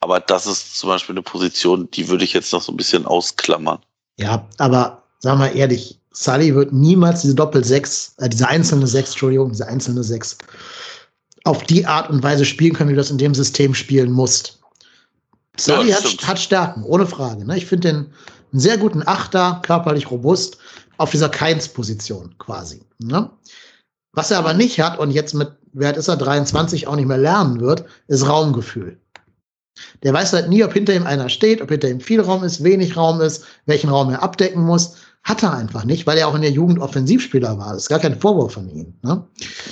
Aber 0.00 0.18
das 0.20 0.46
ist 0.46 0.78
zum 0.78 0.88
Beispiel 0.88 1.14
eine 1.14 1.22
Position, 1.22 1.90
die 1.90 2.08
würde 2.08 2.24
ich 2.24 2.32
jetzt 2.32 2.52
noch 2.52 2.62
so 2.62 2.72
ein 2.72 2.76
bisschen 2.76 3.06
ausklammern. 3.06 3.78
Ja, 4.18 4.46
aber 4.58 5.02
sagen 5.18 5.40
wir 5.40 5.52
ehrlich, 5.52 5.98
Sully 6.12 6.54
wird 6.54 6.72
niemals 6.72 7.22
diese 7.22 7.34
Doppel-Sechs, 7.34 8.14
äh, 8.18 8.28
diese 8.28 8.48
einzelne 8.48 8.86
Sechs, 8.86 9.10
Entschuldigung, 9.10 9.50
diese 9.50 9.68
einzelne 9.68 10.02
Sechs, 10.02 10.36
auf 11.44 11.62
die 11.64 11.86
Art 11.86 12.10
und 12.10 12.22
Weise 12.22 12.44
spielen 12.44 12.74
können, 12.74 12.90
wie 12.90 12.94
du 12.94 13.00
das 13.00 13.10
in 13.10 13.18
dem 13.18 13.34
System 13.34 13.74
spielen 13.74 14.10
musst. 14.10 14.59
Sully 15.58 15.90
ja, 15.90 15.96
hat, 15.96 16.26
hat, 16.26 16.38
Stärken, 16.38 16.82
ohne 16.84 17.06
Frage. 17.06 17.44
Ne? 17.44 17.56
Ich 17.56 17.66
finde 17.66 17.88
den 17.88 17.96
einen 18.52 18.60
sehr 18.60 18.78
guten 18.78 19.02
Achter, 19.06 19.60
körperlich 19.64 20.10
robust, 20.10 20.58
auf 20.96 21.10
dieser 21.10 21.28
Keins-Position 21.28 22.34
quasi. 22.38 22.82
Ne? 22.98 23.30
Was 24.12 24.30
er 24.30 24.38
aber 24.38 24.54
nicht 24.54 24.80
hat 24.80 24.98
und 24.98 25.10
jetzt 25.10 25.34
mit, 25.34 25.52
Wert 25.72 25.96
ist 25.96 26.08
er 26.08 26.16
23, 26.16 26.86
auch 26.86 26.96
nicht 26.96 27.06
mehr 27.06 27.18
lernen 27.18 27.60
wird, 27.60 27.84
ist 28.08 28.28
Raumgefühl. 28.28 28.98
Der 30.02 30.12
weiß 30.12 30.32
halt 30.32 30.48
nie, 30.48 30.64
ob 30.64 30.72
hinter 30.72 30.94
ihm 30.94 31.06
einer 31.06 31.28
steht, 31.28 31.62
ob 31.62 31.70
hinter 31.70 31.88
ihm 31.88 32.00
viel 32.00 32.20
Raum 32.20 32.42
ist, 32.42 32.64
wenig 32.64 32.96
Raum 32.96 33.20
ist, 33.20 33.44
welchen 33.66 33.88
Raum 33.88 34.10
er 34.10 34.22
abdecken 34.22 34.62
muss. 34.62 34.96
Hat 35.22 35.42
er 35.42 35.52
einfach 35.52 35.84
nicht, 35.84 36.06
weil 36.06 36.16
er 36.16 36.28
auch 36.28 36.34
in 36.34 36.40
der 36.40 36.50
Jugend 36.50 36.78
Offensivspieler 36.78 37.58
war. 37.58 37.74
Das 37.74 37.82
ist 37.82 37.88
gar 37.88 37.98
kein 37.98 38.18
Vorwurf 38.18 38.54
von 38.54 38.70
ihm. 38.70 38.94
Ne? 39.02 39.22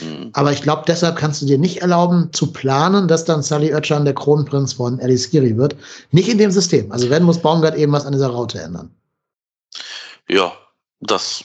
Mhm. 0.03 0.31
Aber 0.35 0.53
ich 0.53 0.61
glaube, 0.61 0.83
deshalb 0.87 1.17
kannst 1.17 1.41
du 1.41 1.47
dir 1.47 1.59
nicht 1.59 1.79
erlauben, 1.79 2.31
zu 2.33 2.53
planen, 2.53 3.09
dass 3.09 3.25
dann 3.25 3.43
Sally 3.43 3.73
Oetschan 3.75 4.05
der 4.05 4.15
Kronprinz 4.15 4.75
von 4.75 5.01
Alice 5.01 5.25
Skiri 5.25 5.57
wird. 5.57 5.75
Nicht 6.11 6.29
in 6.29 6.39
dem 6.39 6.51
System. 6.51 6.93
Also 6.93 7.09
wenn 7.09 7.23
muss 7.23 7.41
Baumgart 7.41 7.77
eben 7.77 7.93
was 7.93 8.05
an 8.05 8.13
dieser 8.13 8.29
Raute 8.29 8.61
ändern. 8.61 8.95
Ja, 10.29 10.53
das 11.01 11.45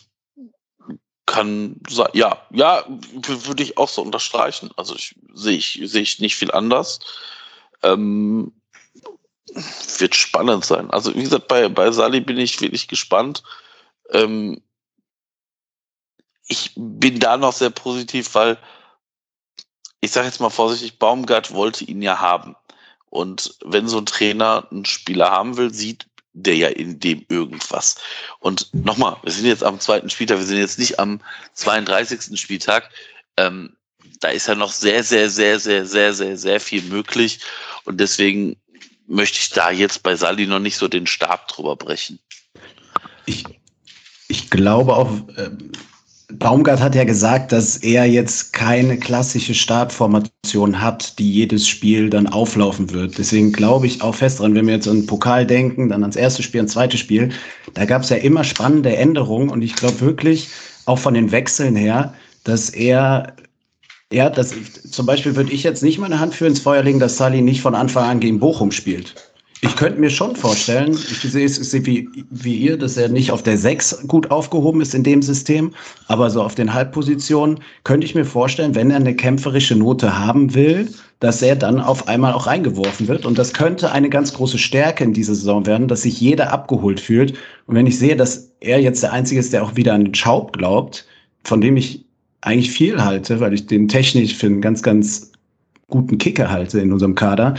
kann 1.25 1.79
ja, 2.13 2.37
ja, 2.51 2.83
würde 2.87 3.63
ich 3.63 3.77
auch 3.77 3.87
so 3.87 4.01
unterstreichen. 4.01 4.69
Also 4.75 4.95
sehe 5.33 5.57
ich, 5.57 5.79
sehe 5.85 6.01
ich 6.01 6.19
nicht 6.19 6.35
viel 6.35 6.51
anders. 6.51 6.99
Ähm, 7.81 8.51
wird 9.97 10.15
spannend 10.15 10.65
sein. 10.65 10.89
Also 10.91 11.15
wie 11.15 11.23
gesagt, 11.23 11.47
bei, 11.47 11.69
bei 11.69 11.91
Sali 11.91 12.19
bin 12.19 12.37
ich 12.37 12.59
wirklich 12.59 12.87
gespannt. 12.87 13.43
Ähm, 14.11 14.61
ich 16.47 16.71
bin 16.75 17.19
da 17.19 17.37
noch 17.37 17.53
sehr 17.53 17.69
positiv, 17.69 18.33
weil 18.35 18.57
ich 20.01 20.11
sage 20.11 20.27
jetzt 20.27 20.41
mal 20.41 20.49
vorsichtig, 20.49 20.99
Baumgart 20.99 21.53
wollte 21.53 21.85
ihn 21.85 22.01
ja 22.01 22.19
haben. 22.19 22.55
Und 23.09 23.55
wenn 23.63 23.87
so 23.87 23.99
ein 23.99 24.05
Trainer 24.05 24.67
einen 24.69 24.85
Spieler 24.85 25.31
haben 25.31 25.55
will, 25.55 25.73
sieht 25.73 26.07
der 26.33 26.55
ja 26.55 26.67
in 26.67 26.99
dem 26.99 27.25
irgendwas. 27.29 27.95
Und 28.39 28.73
nochmal, 28.73 29.17
wir 29.23 29.31
sind 29.31 29.45
jetzt 29.45 29.63
am 29.63 29.79
zweiten 29.79 30.09
Spieltag, 30.09 30.39
wir 30.39 30.45
sind 30.45 30.57
jetzt 30.57 30.79
nicht 30.79 30.99
am 30.99 31.21
32. 31.53 32.39
Spieltag. 32.39 32.89
Ähm, 33.37 33.77
da 34.19 34.29
ist 34.29 34.47
ja 34.47 34.55
noch 34.55 34.71
sehr, 34.71 35.03
sehr, 35.03 35.29
sehr, 35.29 35.59
sehr, 35.59 35.85
sehr, 35.85 36.13
sehr, 36.13 36.37
sehr 36.37 36.59
viel 36.59 36.81
möglich. 36.83 37.39
Und 37.85 37.99
deswegen 37.99 38.57
möchte 39.05 39.37
ich 39.37 39.49
da 39.51 39.69
jetzt 39.69 40.01
bei 40.01 40.15
Sali 40.15 40.47
noch 40.47 40.59
nicht 40.59 40.77
so 40.77 40.87
den 40.87 41.07
Stab 41.07 41.47
drüber 41.49 41.75
brechen. 41.75 42.19
Ich, 43.25 43.43
ich 44.34 44.50
glaube 44.50 44.96
auch, 44.96 45.12
ähm, 45.38 45.72
Baumgart 46.39 46.82
hat 46.82 46.96
ja 46.96 47.04
gesagt, 47.04 47.52
dass 47.52 47.78
er 47.78 48.06
jetzt 48.06 48.54
keine 48.54 48.98
klassische 48.98 49.54
Startformation 49.54 50.82
hat, 50.82 51.19
die 51.19 51.32
jedes 51.32 51.67
Spiel 51.67 52.10
dann 52.10 52.26
auflaufen 52.26 52.91
wird. 52.91 53.19
Deswegen 53.19 53.52
glaube 53.52 53.86
ich 53.86 54.02
auch 54.02 54.15
fest 54.15 54.39
dran, 54.39 54.56
wenn 54.56 54.65
wir 54.65 54.74
jetzt 54.74 54.88
an 54.88 55.02
den 55.02 55.06
Pokal 55.06 55.46
denken, 55.46 55.89
dann 55.89 56.02
ans 56.02 56.15
erste 56.15 56.41
Spiel, 56.41 56.62
ans 56.62 56.74
zweite 56.74 56.98
Spiel, 56.98 57.30
da 57.76 57.86
gab 57.86 58.02
es 58.02 58.10
ja 58.10 58.17
immer 58.17 58.43
spannende 58.43 58.96
Änderungen 58.96 59.50
und 59.50 59.62
ich 59.62 59.76
glaube 59.76 60.02
wirklich, 60.02 60.50
auch 60.86 60.98
von 60.98 61.13
den 61.13 61.32
Wechseln 61.32 61.76
her, 61.76 62.15
dass 62.43 62.72
er 62.72 63.36
ja, 64.12 64.30
das, 64.30 64.54
zum 64.89 65.06
Beispiel 65.06 65.36
würde 65.36 65.52
ich 65.52 65.63
jetzt 65.63 65.84
nicht 65.84 66.00
meine 66.00 66.19
Hand 66.19 66.34
für 66.34 66.48
ins 66.48 66.60
Feuer 66.60 66.84
legen, 66.84 67.00
dass 67.00 67.17
Sally 67.17 67.41
nicht 67.41 67.62
von 67.62 67.76
Anfang 67.76 68.06
an 68.06 68.19
gegen 68.19 68.39
Bochum 68.39 68.72
spielt. 68.72 69.33
Ich 69.65 69.78
könnte 69.78 69.97
mir 69.97 70.10
schon 70.10 70.36
vorstellen, 70.36 70.91
ich 70.91 71.21
sehe 71.21 71.45
es 71.45 71.73
wie, 71.86 72.10
wie 72.30 72.56
ihr, 72.58 72.78
dass 72.78 72.97
er 72.97 73.08
nicht 73.08 73.32
auf 73.32 73.43
der 73.43 73.58
6 73.58 74.10
gut 74.10 74.30
aufgehoben 74.30 74.82
ist 74.82 74.93
in 74.93 75.04
dem 75.04 75.21
System, 75.21 75.71
aber 76.10 76.30
so 76.30 76.43
auf 76.43 76.54
den 76.54 76.73
Halbpositionen 76.73 77.60
könnte 77.86 78.06
ich 78.06 78.13
mir 78.13 78.26
vorstellen, 78.26 78.76
wenn 78.76 78.91
er 78.91 78.97
eine 78.97 79.15
kämpferische 79.15 79.78
Note 79.78 80.19
haben 80.19 80.54
will, 80.54 80.89
dass 81.21 81.41
er 81.41 81.56
dann 81.56 81.80
auf 81.80 82.10
einmal 82.10 82.34
auch 82.34 82.45
reingeworfen 82.45 83.08
wird. 83.08 83.26
Und 83.26 83.38
das 83.38 83.54
könnte 83.54 83.93
eine 83.93 84.10
ganz 84.10 84.34
große 84.34 84.58
Stärke 84.58 85.06
in 85.06 85.13
dieser 85.13 85.34
Saison 85.34 85.65
werden, 85.65 85.88
dass 85.88 86.02
sich 86.02 86.19
jeder 86.19 86.52
abgeholt 86.52 86.99
fühlt. 86.99 87.36
Und 87.65 87.76
wenn 87.76 87.88
ich 87.88 87.97
sehe, 87.97 88.17
dass 88.17 88.52
er 88.60 88.82
jetzt 88.82 89.02
der 89.02 89.13
Einzige 89.13 89.39
ist, 89.39 89.54
der 89.54 89.63
auch 89.63 89.78
wieder 89.78 89.93
an 89.93 90.04
den 90.04 90.13
Schaub 90.13 90.52
glaubt, 90.52 91.08
von 91.45 91.62
dem 91.62 91.78
ich 91.78 92.04
eigentlich 92.41 92.71
viel 92.71 93.02
halte, 93.02 93.39
weil 93.39 93.54
ich 93.54 93.65
den 93.65 93.88
technisch 93.88 94.36
für 94.36 94.47
einen 94.47 94.60
ganz, 94.60 94.84
ganz 94.84 95.32
guten 95.89 96.17
Kicker 96.17 96.49
halte 96.49 96.82
in 96.82 96.91
unserem 96.91 97.15
Kader, 97.15 97.56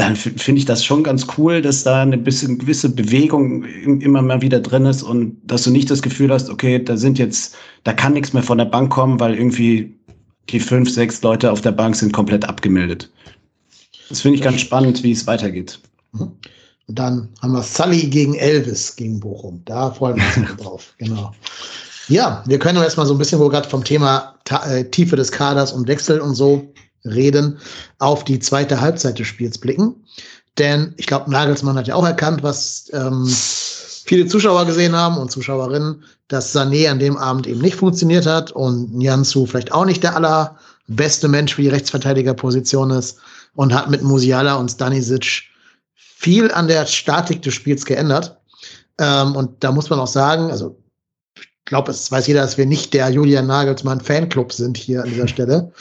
dann 0.00 0.16
finde 0.16 0.58
ich 0.58 0.64
das 0.64 0.82
schon 0.82 1.04
ganz 1.04 1.26
cool, 1.36 1.60
dass 1.60 1.84
da 1.84 2.00
eine 2.00 2.16
bisschen 2.16 2.58
gewisse 2.58 2.88
Bewegung 2.88 3.64
immer 3.64 4.22
mal 4.22 4.40
wieder 4.40 4.58
drin 4.58 4.86
ist 4.86 5.02
und 5.02 5.36
dass 5.44 5.64
du 5.64 5.70
nicht 5.70 5.90
das 5.90 6.00
Gefühl 6.00 6.32
hast, 6.32 6.48
okay, 6.48 6.82
da 6.82 6.96
sind 6.96 7.18
jetzt, 7.18 7.54
da 7.84 7.92
kann 7.92 8.14
nichts 8.14 8.32
mehr 8.32 8.42
von 8.42 8.56
der 8.56 8.64
Bank 8.64 8.90
kommen, 8.90 9.20
weil 9.20 9.34
irgendwie 9.34 9.94
die 10.48 10.58
fünf, 10.58 10.90
sechs 10.90 11.20
Leute 11.20 11.52
auf 11.52 11.60
der 11.60 11.72
Bank 11.72 11.96
sind 11.96 12.14
komplett 12.14 12.48
abgemeldet. 12.48 13.10
Das 14.08 14.22
finde 14.22 14.36
ich 14.38 14.42
ganz 14.42 14.62
spannend, 14.62 15.02
wie 15.02 15.12
es 15.12 15.26
weitergeht. 15.26 15.78
Mhm. 16.12 16.32
Und 16.86 16.98
dann 16.98 17.28
haben 17.42 17.52
wir 17.52 17.62
Sully 17.62 18.08
gegen 18.08 18.34
Elvis 18.34 18.96
gegen 18.96 19.20
Bochum. 19.20 19.60
Da 19.66 19.90
freuen 19.90 20.16
wir 20.16 20.42
uns 20.42 20.56
drauf. 20.62 20.94
Genau. 20.96 21.32
Ja, 22.08 22.42
wir 22.46 22.58
können 22.58 22.82
erstmal 22.82 23.06
so 23.06 23.14
ein 23.14 23.18
bisschen, 23.18 23.38
wo 23.38 23.50
gerade 23.50 23.68
vom 23.68 23.84
Thema 23.84 24.34
äh, 24.64 24.84
Tiefe 24.84 25.14
des 25.14 25.30
Kaders 25.30 25.72
und 25.72 25.86
Wechsel 25.86 26.20
und 26.20 26.34
so 26.34 26.72
reden, 27.04 27.58
auf 27.98 28.24
die 28.24 28.38
zweite 28.38 28.80
Halbzeit 28.80 29.18
des 29.18 29.26
Spiels 29.26 29.58
blicken. 29.58 29.94
Denn 30.58 30.94
ich 30.96 31.06
glaube, 31.06 31.30
Nagelsmann 31.30 31.76
hat 31.76 31.86
ja 31.86 31.94
auch 31.94 32.04
erkannt, 32.04 32.42
was 32.42 32.90
ähm, 32.92 33.26
viele 33.26 34.26
Zuschauer 34.26 34.66
gesehen 34.66 34.94
haben 34.94 35.16
und 35.16 35.30
Zuschauerinnen, 35.30 36.02
dass 36.28 36.54
Sané 36.54 36.90
an 36.90 36.98
dem 36.98 37.16
Abend 37.16 37.46
eben 37.46 37.60
nicht 37.60 37.76
funktioniert 37.76 38.26
hat 38.26 38.52
und 38.52 38.94
Nianzu 38.94 39.46
vielleicht 39.46 39.72
auch 39.72 39.84
nicht 39.84 40.02
der 40.02 40.16
allerbeste 40.16 41.28
Mensch 41.28 41.54
für 41.54 41.62
die 41.62 41.68
Rechtsverteidigerposition 41.68 42.90
ist 42.90 43.18
und 43.54 43.72
hat 43.74 43.90
mit 43.90 44.02
Musiala 44.02 44.54
und 44.54 44.70
Stanisic 44.70 45.44
viel 45.94 46.50
an 46.52 46.68
der 46.68 46.86
Statik 46.86 47.42
des 47.42 47.54
Spiels 47.54 47.84
geändert. 47.84 48.36
Ähm, 48.98 49.34
und 49.34 49.64
da 49.64 49.72
muss 49.72 49.90
man 49.90 49.98
auch 49.98 50.06
sagen, 50.06 50.50
also 50.50 50.76
ich 51.38 51.48
glaube, 51.64 51.90
es 51.90 52.10
weiß 52.10 52.26
jeder, 52.26 52.42
dass 52.42 52.58
wir 52.58 52.66
nicht 52.66 52.92
der 52.92 53.08
Julian 53.10 53.46
Nagelsmann 53.46 54.00
Fanclub 54.00 54.52
sind 54.52 54.76
hier 54.76 55.02
an 55.02 55.08
dieser 55.08 55.28
Stelle. 55.34 55.72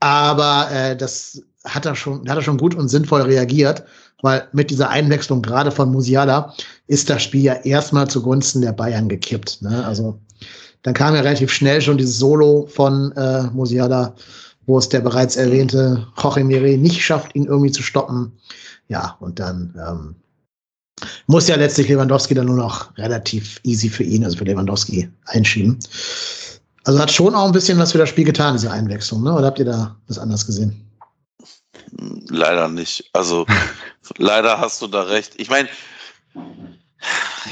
Aber 0.00 0.68
äh, 0.72 0.96
das 0.96 1.42
hat 1.64 1.86
er 1.86 1.94
schon, 1.94 2.28
hat 2.28 2.36
er 2.36 2.42
schon 2.42 2.58
gut 2.58 2.74
und 2.74 2.88
sinnvoll 2.88 3.22
reagiert, 3.22 3.84
weil 4.22 4.48
mit 4.52 4.70
dieser 4.70 4.88
Einwechslung 4.88 5.42
gerade 5.42 5.70
von 5.70 5.92
Musiala 5.92 6.54
ist 6.86 7.10
das 7.10 7.22
Spiel 7.22 7.42
ja 7.42 7.54
erstmal 7.54 8.08
zugunsten 8.08 8.62
der 8.62 8.72
Bayern 8.72 9.08
gekippt. 9.08 9.62
Ne? 9.62 9.84
Also 9.84 10.18
dann 10.82 10.94
kam 10.94 11.14
ja 11.14 11.20
relativ 11.20 11.52
schnell 11.52 11.80
schon 11.80 11.98
dieses 11.98 12.18
Solo 12.18 12.66
von 12.66 13.12
äh, 13.12 13.42
Musiala, 13.52 14.14
wo 14.66 14.78
es 14.78 14.88
der 14.88 15.00
bereits 15.00 15.36
erwähnte 15.36 16.06
Jorge 16.16 16.44
Mire 16.44 16.78
nicht 16.78 17.04
schafft, 17.04 17.34
ihn 17.34 17.44
irgendwie 17.44 17.72
zu 17.72 17.82
stoppen. 17.82 18.32
Ja, 18.88 19.16
und 19.20 19.38
dann 19.38 19.74
ähm, 19.86 20.14
muss 21.26 21.48
ja 21.48 21.56
letztlich 21.56 21.88
Lewandowski 21.88 22.34
dann 22.34 22.46
nur 22.46 22.56
noch 22.56 22.96
relativ 22.96 23.60
easy 23.64 23.88
für 23.88 24.02
ihn, 24.02 24.24
also 24.24 24.36
für 24.38 24.44
Lewandowski, 24.44 25.08
einschieben. 25.26 25.78
Also 26.84 26.98
hat 26.98 27.12
schon 27.12 27.34
auch 27.34 27.44
ein 27.46 27.52
bisschen 27.52 27.78
was 27.78 27.92
für 27.92 27.98
das 27.98 28.08
Spiel 28.08 28.24
getan, 28.24 28.54
diese 28.54 28.70
Einwechslung, 28.70 29.22
ne? 29.22 29.34
Oder 29.34 29.44
habt 29.46 29.58
ihr 29.58 29.66
da 29.66 29.96
das 30.08 30.18
anders 30.18 30.46
gesehen? 30.46 30.90
Leider 32.28 32.68
nicht. 32.68 33.10
Also 33.12 33.44
leider 34.16 34.58
hast 34.58 34.80
du 34.80 34.86
da 34.86 35.02
recht. 35.02 35.34
Ich 35.36 35.50
meine, 35.50 35.68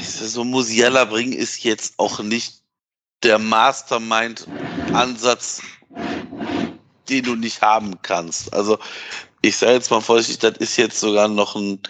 so 0.01 0.43
Musiala 0.43 1.05
bringen 1.05 1.33
ist 1.33 1.63
jetzt 1.63 1.93
auch 1.97 2.19
nicht 2.19 2.63
der 3.23 3.39
Mastermind-Ansatz, 3.39 5.61
den 7.09 7.23
du 7.23 7.35
nicht 7.35 7.61
haben 7.61 8.01
kannst. 8.01 8.53
Also 8.53 8.79
ich 9.41 9.57
sage 9.57 9.73
jetzt 9.73 9.91
mal 9.91 9.99
vorsichtig, 10.01 10.39
das 10.39 10.57
ist 10.57 10.77
jetzt 10.77 10.99
sogar 10.99 11.27
noch 11.27 11.55
ein 11.55 11.81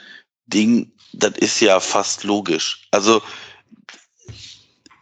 Ding, 0.47 0.91
das 1.13 1.37
ist 1.37 1.59
ja 1.59 1.79
fast 1.79 2.23
logisch. 2.23 2.87
Also 2.91 3.21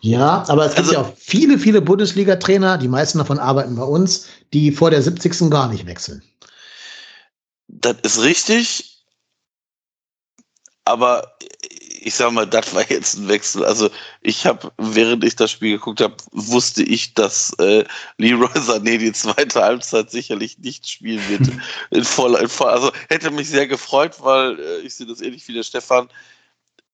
ja, 0.02 0.46
aber 0.48 0.66
es 0.66 0.76
gibt 0.76 0.88
also, 0.88 0.94
ja 0.94 1.02
auch 1.02 1.14
viele, 1.18 1.58
viele 1.58 1.82
Bundesliga-Trainer, 1.82 2.78
die 2.78 2.88
meisten 2.88 3.18
davon 3.18 3.40
arbeiten 3.40 3.76
bei 3.76 3.84
uns, 3.84 4.28
die 4.54 4.72
vor 4.72 4.92
der 4.92 5.02
70. 5.02 5.50
gar 5.50 5.70
nicht 5.70 5.86
wechseln. 5.86 6.22
Das 7.68 7.98
ist 8.04 8.22
richtig, 8.22 9.04
aber 10.86 11.38
ich 12.08 12.16
sag 12.16 12.32
mal, 12.32 12.48
das 12.48 12.74
war 12.74 12.90
jetzt 12.90 13.18
ein 13.18 13.28
Wechsel. 13.28 13.66
Also 13.66 13.90
ich 14.22 14.46
habe, 14.46 14.72
während 14.78 15.26
ich 15.26 15.36
das 15.36 15.52
Spiel 15.52 15.74
geguckt 15.74 16.00
habe, 16.00 16.16
wusste 16.32 16.82
ich, 16.84 17.14
dass 17.14 17.52
äh, 17.60 17.84
Leroy 18.18 18.48
Sané 18.60 18.98
die 18.98 19.12
zweite 19.12 19.62
Halbzeit 19.62 20.10
sicherlich 20.10 20.58
nicht 20.60 20.90
spielen 20.90 21.22
wird. 21.28 21.52
in 21.92 22.04
voller, 22.06 22.40
in 22.40 22.48
voller, 22.48 22.72
also 22.72 22.92
hätte 23.10 23.30
mich 23.30 23.50
sehr 23.50 23.68
gefreut, 23.68 24.16
weil 24.22 24.58
äh, 24.58 24.80
ich 24.80 24.96
sehe 24.96 25.06
das 25.06 25.20
ähnlich 25.20 25.46
wie 25.50 25.54
der 25.54 25.64
Stefan, 25.64 26.08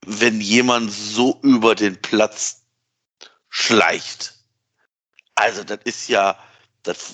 wenn 0.05 0.41
jemand 0.41 0.91
so 0.91 1.39
über 1.43 1.75
den 1.75 2.01
Platz 2.01 2.62
schleicht. 3.53 4.33
Also 5.35 5.63
das 5.63 5.79
ist 5.83 6.09
ja, 6.09 6.37
das, 6.81 7.13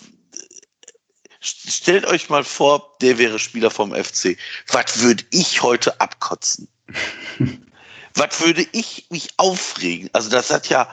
stellt 1.41 2.05
euch 2.05 2.29
mal 2.29 2.45
vor, 2.45 2.95
der 3.01 3.17
wäre 3.17 3.39
Spieler 3.39 3.69
vom 3.69 3.93
FC. 3.93 4.37
Was 4.69 4.99
würde 4.99 5.25
ich 5.31 5.61
heute 5.61 5.99
abkotzen? 5.99 6.69
was 8.15 8.39
würde 8.39 8.65
ich 8.71 9.07
mich 9.09 9.29
aufregen? 9.35 10.09
Also 10.13 10.29
das 10.29 10.49
hat 10.49 10.69
ja, 10.69 10.89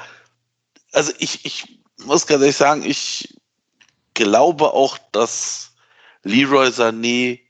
also 0.90 1.12
ich, 1.20 1.44
ich 1.44 1.78
muss 1.98 2.26
ganz 2.26 2.42
ehrlich 2.42 2.56
sagen, 2.56 2.82
ich 2.84 3.40
glaube 4.14 4.72
auch, 4.72 4.98
dass 5.12 5.70
Leroy 6.24 6.68
Sané 6.68 7.40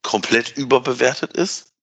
komplett 0.00 0.56
überbewertet 0.56 1.34
ist. 1.34 1.74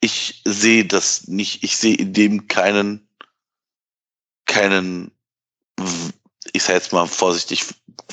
Ich 0.00 0.42
sehe 0.44 0.84
das 0.84 1.26
nicht, 1.26 1.64
ich 1.64 1.76
sehe 1.76 1.96
in 1.96 2.12
dem 2.12 2.46
keinen, 2.46 3.08
keinen, 4.52 5.10
ich 6.52 6.62
sage 6.62 6.78
jetzt 6.78 6.92
mal 6.92 7.06
vorsichtig, 7.06 7.64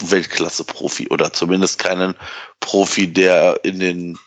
Weltklasse-Profi 0.01 1.09
oder 1.09 1.33
zumindest 1.33 1.79
keinen 1.79 2.15
Profi, 2.59 3.11
der 3.11 3.59
in 3.63 3.79
den 3.79 4.19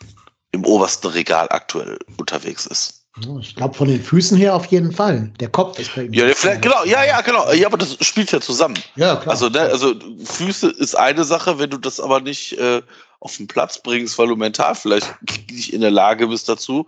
im 0.53 0.67
obersten 0.67 1.09
Regal 1.09 1.47
aktuell 1.51 1.99
unterwegs 2.19 2.67
ist. 2.67 3.07
Ich 3.41 3.57
glaube, 3.57 3.75
von 3.75 3.89
den 3.89 4.03
Füßen 4.03 4.39
her 4.39 4.55
auf 4.55 4.67
jeden 4.67 4.93
Fall. 4.93 5.33
Der 5.39 5.49
Kopf 5.49 5.79
ist 5.79 5.95
bei 5.95 6.05
ihm. 6.05 6.13
Ja, 6.13 6.27
vielleicht, 6.35 6.63
genau, 6.63 6.85
ja, 6.85 7.05
ja, 7.05 7.21
genau. 7.21 7.51
Ja, 7.53 7.67
aber 7.67 7.77
das 7.77 7.99
spielt 8.01 8.33
ja 8.33 8.41
zusammen. 8.41 8.79
Ja, 8.97 9.17
klar. 9.17 9.33
Also, 9.33 9.49
ne, 9.49 9.61
also 9.61 9.95
Füße 10.25 10.71
ist 10.71 10.95
eine 10.95 11.25
Sache, 11.25 11.59
wenn 11.59 11.71
du 11.71 11.77
das 11.77 12.01
aber 12.01 12.21
nicht 12.21 12.59
äh, 12.59 12.83
auf 13.21 13.37
den 13.37 13.49
Platz 13.49 13.83
bringst, 13.83 14.19
weil 14.19 14.29
du 14.29 14.37
mental 14.37 14.75
vielleicht 14.75 15.15
nicht 15.51 15.73
in 15.75 15.83
der 15.83 15.91
Lage 15.91 16.29
bist 16.29 16.49
dazu, 16.49 16.87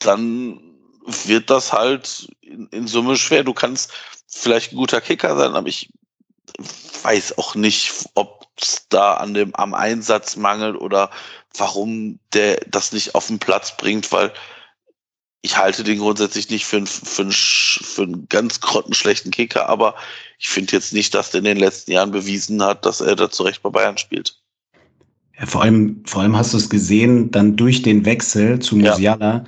dann 0.00 0.67
wird 1.26 1.50
das 1.50 1.72
halt 1.72 2.28
in, 2.40 2.68
in 2.68 2.86
Summe 2.86 3.16
schwer. 3.16 3.44
Du 3.44 3.54
kannst 3.54 3.92
vielleicht 4.26 4.72
ein 4.72 4.76
guter 4.76 5.00
Kicker 5.00 5.36
sein, 5.36 5.54
aber 5.54 5.68
ich 5.68 5.90
weiß 7.02 7.38
auch 7.38 7.54
nicht, 7.54 7.92
ob 8.14 8.46
es 8.60 8.86
da 8.88 9.14
an 9.14 9.34
dem, 9.34 9.54
am 9.54 9.74
Einsatz 9.74 10.36
mangelt 10.36 10.76
oder 10.76 11.10
warum 11.56 12.18
der 12.32 12.60
das 12.68 12.92
nicht 12.92 13.14
auf 13.14 13.28
den 13.28 13.38
Platz 13.38 13.76
bringt, 13.76 14.10
weil 14.12 14.32
ich 15.40 15.56
halte 15.56 15.84
den 15.84 15.98
grundsätzlich 15.98 16.50
nicht 16.50 16.66
für, 16.66 16.78
einen, 16.78 16.86
für, 16.86 17.22
einen, 17.22 17.32
für 17.32 18.02
einen 18.02 18.28
ganz 18.28 18.60
grottenschlechten 18.60 19.30
Kicker, 19.30 19.68
aber 19.68 19.94
ich 20.38 20.48
finde 20.48 20.72
jetzt 20.72 20.92
nicht, 20.92 21.14
dass 21.14 21.30
der 21.30 21.38
in 21.38 21.44
den 21.44 21.58
letzten 21.58 21.92
Jahren 21.92 22.10
bewiesen 22.10 22.62
hat, 22.62 22.84
dass 22.84 23.00
er 23.00 23.14
da 23.14 23.30
zurecht 23.30 23.62
bei 23.62 23.70
Bayern 23.70 23.98
spielt. 23.98 24.36
Ja, 25.38 25.46
vor 25.46 25.62
allem, 25.62 26.02
vor 26.04 26.22
allem 26.22 26.36
hast 26.36 26.52
du 26.52 26.56
es 26.56 26.68
gesehen, 26.68 27.30
dann 27.30 27.56
durch 27.56 27.82
den 27.82 28.04
Wechsel 28.04 28.58
zu 28.58 28.76
Musiala 28.76 29.34
ja. 29.36 29.44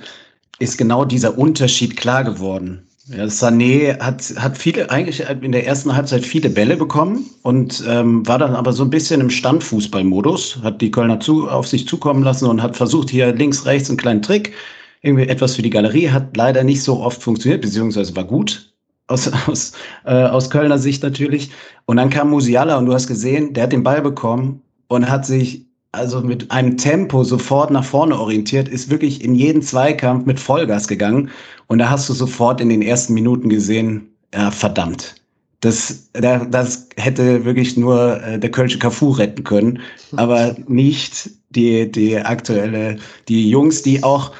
Ist 0.61 0.77
genau 0.77 1.05
dieser 1.05 1.37
Unterschied 1.37 1.97
klar 1.97 2.23
geworden. 2.23 2.87
Ja, 3.07 3.25
Sané 3.25 3.99
hat, 3.99 4.23
hat 4.37 4.57
viele, 4.57 4.89
eigentlich 4.89 5.21
in 5.41 5.51
der 5.51 5.65
ersten 5.65 5.93
Halbzeit 5.93 6.23
viele 6.25 6.49
Bälle 6.49 6.77
bekommen 6.77 7.25
und 7.41 7.83
ähm, 7.87 8.25
war 8.27 8.37
dann 8.37 8.55
aber 8.55 8.71
so 8.71 8.83
ein 8.83 8.89
bisschen 8.89 9.19
im 9.19 9.29
Standfußballmodus, 9.29 10.59
hat 10.63 10.81
die 10.81 10.91
Kölner 10.91 11.19
zu, 11.19 11.49
auf 11.49 11.67
sich 11.67 11.87
zukommen 11.87 12.23
lassen 12.23 12.45
und 12.45 12.61
hat 12.61 12.77
versucht, 12.77 13.09
hier 13.09 13.33
links, 13.33 13.65
rechts 13.65 13.89
einen 13.89 13.97
kleinen 13.97 14.21
Trick, 14.21 14.53
irgendwie 15.01 15.27
etwas 15.27 15.55
für 15.55 15.63
die 15.63 15.71
Galerie, 15.71 16.09
hat 16.09 16.37
leider 16.37 16.63
nicht 16.63 16.83
so 16.83 16.99
oft 16.99 17.21
funktioniert, 17.21 17.61
beziehungsweise 17.61 18.15
war 18.15 18.23
gut, 18.23 18.71
aus, 19.07 19.29
aus, 19.47 19.73
äh, 20.05 20.13
aus 20.13 20.49
Kölner 20.49 20.77
Sicht 20.77 21.01
natürlich. 21.03 21.49
Und 21.85 21.97
dann 21.97 22.11
kam 22.11 22.29
Musiala 22.29 22.77
und 22.77 22.85
du 22.85 22.93
hast 22.93 23.07
gesehen, 23.07 23.53
der 23.53 23.63
hat 23.63 23.73
den 23.73 23.83
Ball 23.83 24.01
bekommen 24.01 24.61
und 24.87 25.09
hat 25.09 25.25
sich 25.25 25.65
also 25.91 26.21
mit 26.21 26.49
einem 26.51 26.77
Tempo 26.77 27.23
sofort 27.23 27.71
nach 27.71 27.83
vorne 27.83 28.17
orientiert, 28.17 28.69
ist 28.69 28.89
wirklich 28.89 29.23
in 29.23 29.35
jeden 29.35 29.61
Zweikampf 29.61 30.25
mit 30.25 30.39
Vollgas 30.39 30.87
gegangen. 30.87 31.29
Und 31.67 31.79
da 31.79 31.89
hast 31.89 32.07
du 32.07 32.13
sofort 32.13 32.61
in 32.61 32.69
den 32.69 32.81
ersten 32.81 33.13
Minuten 33.13 33.49
gesehen, 33.49 34.09
ja, 34.33 34.51
verdammt. 34.51 35.15
Das, 35.59 36.09
das 36.13 36.87
hätte 36.95 37.45
wirklich 37.45 37.77
nur 37.77 38.21
äh, 38.23 38.39
der 38.39 38.49
Kölsche 38.49 38.79
Cafu 38.79 39.11
retten 39.11 39.43
können, 39.43 39.79
aber 40.15 40.55
nicht 40.67 41.29
die, 41.51 41.91
die 41.91 42.17
aktuelle, 42.17 42.97
die 43.27 43.47
Jungs, 43.47 43.83
die 43.83 44.01
auch 44.03 44.31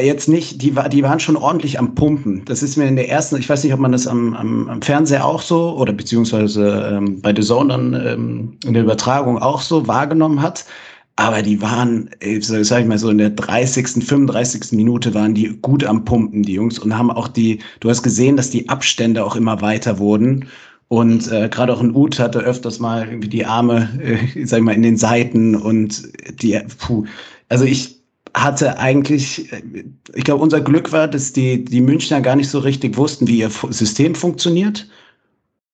jetzt 0.00 0.28
nicht, 0.28 0.62
die, 0.62 0.74
die 0.90 1.02
waren 1.02 1.20
schon 1.20 1.36
ordentlich 1.36 1.78
am 1.78 1.94
Pumpen. 1.94 2.44
Das 2.44 2.62
ist 2.62 2.76
mir 2.76 2.86
in 2.86 2.96
der 2.96 3.08
ersten, 3.08 3.36
ich 3.36 3.48
weiß 3.48 3.64
nicht, 3.64 3.72
ob 3.72 3.80
man 3.80 3.92
das 3.92 4.06
am, 4.06 4.34
am, 4.34 4.68
am 4.68 4.82
Fernseher 4.82 5.24
auch 5.24 5.40
so 5.40 5.76
oder 5.76 5.92
beziehungsweise 5.92 6.90
ähm, 6.92 7.20
bei 7.22 7.34
The 7.34 7.42
Zone 7.42 7.68
dann 7.68 7.94
ähm, 7.94 8.56
in 8.64 8.74
der 8.74 8.82
Übertragung 8.82 9.38
auch 9.38 9.60
so 9.60 9.86
wahrgenommen 9.86 10.42
hat. 10.42 10.66
Aber 11.18 11.40
die 11.40 11.62
waren, 11.62 12.10
sag 12.40 12.82
ich 12.82 12.86
mal 12.86 12.98
so, 12.98 13.08
in 13.08 13.16
der 13.16 13.30
30., 13.30 14.04
35. 14.04 14.72
Minute 14.72 15.14
waren 15.14 15.34
die 15.34 15.56
gut 15.62 15.82
am 15.82 16.04
Pumpen, 16.04 16.42
die 16.42 16.52
Jungs, 16.52 16.78
und 16.78 16.96
haben 16.96 17.10
auch 17.10 17.28
die, 17.28 17.60
du 17.80 17.88
hast 17.88 18.02
gesehen, 18.02 18.36
dass 18.36 18.50
die 18.50 18.68
Abstände 18.68 19.24
auch 19.24 19.34
immer 19.34 19.62
weiter 19.62 19.98
wurden. 19.98 20.44
Und 20.88 21.32
äh, 21.32 21.48
gerade 21.48 21.72
auch 21.72 21.80
ein 21.80 21.96
Ut 21.96 22.18
hatte 22.18 22.40
öfters 22.40 22.80
mal 22.80 23.08
irgendwie 23.08 23.30
die 23.30 23.46
Arme, 23.46 23.88
äh, 24.02 24.44
sag 24.44 24.58
ich 24.58 24.64
mal, 24.64 24.74
in 24.74 24.82
den 24.82 24.98
Seiten 24.98 25.56
und 25.56 26.02
die, 26.42 26.60
puh. 26.78 27.06
Also 27.48 27.64
ich 27.64 27.95
hatte 28.36 28.78
eigentlich, 28.78 29.50
ich 30.14 30.24
glaube, 30.24 30.42
unser 30.42 30.60
Glück 30.60 30.92
war, 30.92 31.08
dass 31.08 31.32
die, 31.32 31.64
die 31.64 31.80
Münchner 31.80 32.20
gar 32.20 32.36
nicht 32.36 32.50
so 32.50 32.58
richtig 32.58 32.98
wussten, 32.98 33.26
wie 33.26 33.38
ihr 33.38 33.50
System 33.70 34.14
funktioniert. 34.14 34.86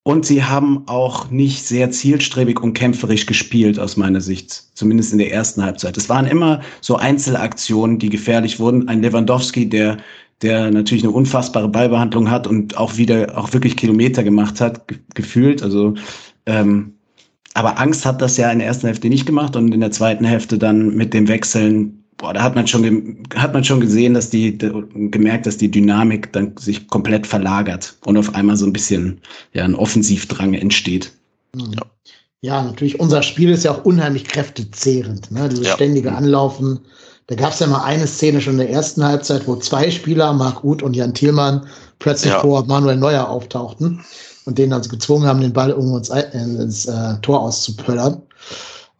Und 0.04 0.24
sie 0.26 0.44
haben 0.44 0.82
auch 0.86 1.30
nicht 1.30 1.64
sehr 1.64 1.90
zielstrebig 1.90 2.60
und 2.60 2.74
kämpferisch 2.74 3.26
gespielt, 3.26 3.78
aus 3.78 3.96
meiner 3.96 4.20
Sicht. 4.20 4.64
Zumindest 4.74 5.12
in 5.12 5.18
der 5.18 5.32
ersten 5.32 5.62
Halbzeit. 5.62 5.96
Es 5.96 6.08
waren 6.08 6.26
immer 6.26 6.60
so 6.80 6.96
Einzelaktionen, 6.96 7.98
die 7.98 8.08
gefährlich 8.08 8.60
wurden. 8.60 8.88
Ein 8.88 9.02
Lewandowski, 9.02 9.68
der, 9.68 9.98
der 10.40 10.70
natürlich 10.70 11.04
eine 11.04 11.12
unfassbare 11.12 11.68
Ballbehandlung 11.68 12.30
hat 12.30 12.46
und 12.46 12.76
auch 12.76 12.96
wieder, 12.96 13.36
auch 13.36 13.52
wirklich 13.52 13.76
Kilometer 13.76 14.22
gemacht 14.22 14.60
hat, 14.60 14.82
gefühlt. 15.14 15.62
Also, 15.62 15.94
ähm, 16.46 16.94
aber 17.54 17.78
Angst 17.78 18.06
hat 18.06 18.22
das 18.22 18.36
ja 18.36 18.50
in 18.50 18.58
der 18.58 18.68
ersten 18.68 18.86
Hälfte 18.86 19.08
nicht 19.08 19.26
gemacht 19.26 19.56
und 19.56 19.72
in 19.72 19.80
der 19.80 19.90
zweiten 19.90 20.24
Hälfte 20.24 20.58
dann 20.58 20.94
mit 20.94 21.12
dem 21.12 21.28
Wechseln 21.28 22.01
boah, 22.22 22.32
da 22.32 22.42
hat 22.42 22.54
man 22.54 22.66
schon, 22.66 23.18
hat 23.34 23.52
man 23.52 23.64
schon 23.64 23.80
gesehen, 23.80 24.14
dass 24.14 24.30
die, 24.30 24.56
gemerkt, 24.56 25.44
dass 25.44 25.56
die 25.58 25.70
Dynamik 25.70 26.32
dann 26.32 26.56
sich 26.56 26.86
komplett 26.88 27.26
verlagert 27.26 27.96
und 28.06 28.16
auf 28.16 28.34
einmal 28.34 28.56
so 28.56 28.64
ein 28.64 28.72
bisschen, 28.72 29.20
ja, 29.52 29.64
ein 29.64 29.74
Offensivdrang 29.74 30.54
entsteht. 30.54 31.12
Mhm. 31.54 31.72
Ja. 31.74 31.82
ja, 32.40 32.62
natürlich, 32.62 33.00
unser 33.00 33.22
Spiel 33.22 33.50
ist 33.50 33.64
ja 33.64 33.72
auch 33.72 33.84
unheimlich 33.84 34.24
kräftezehrend, 34.24 35.32
ne? 35.32 35.48
Dieses 35.48 35.66
ja. 35.66 35.74
ständige 35.74 36.12
Anlaufen. 36.12 36.80
Da 37.26 37.34
gab 37.34 37.52
es 37.52 37.58
ja 37.58 37.66
mal 37.66 37.82
eine 37.82 38.06
Szene 38.06 38.40
schon 38.40 38.54
in 38.54 38.60
der 38.60 38.70
ersten 38.70 39.04
Halbzeit, 39.04 39.46
wo 39.48 39.56
zwei 39.56 39.90
Spieler, 39.90 40.32
Marc 40.32 40.62
Uth 40.62 40.82
und 40.82 40.94
Jan 40.94 41.14
Thielmann, 41.14 41.66
plötzlich 41.98 42.32
ja. 42.32 42.40
vor 42.40 42.64
Manuel 42.66 42.96
Neuer 42.96 43.28
auftauchten 43.28 44.00
und 44.44 44.58
den 44.58 44.72
also 44.72 44.88
gezwungen 44.88 45.26
haben, 45.26 45.40
den 45.40 45.52
Ball 45.52 45.70
irgendwo 45.70 45.98
ins, 45.98 46.08
ins 46.08 46.86
äh, 46.86 47.14
Tor 47.22 47.40
auszupöllern. 47.40 48.22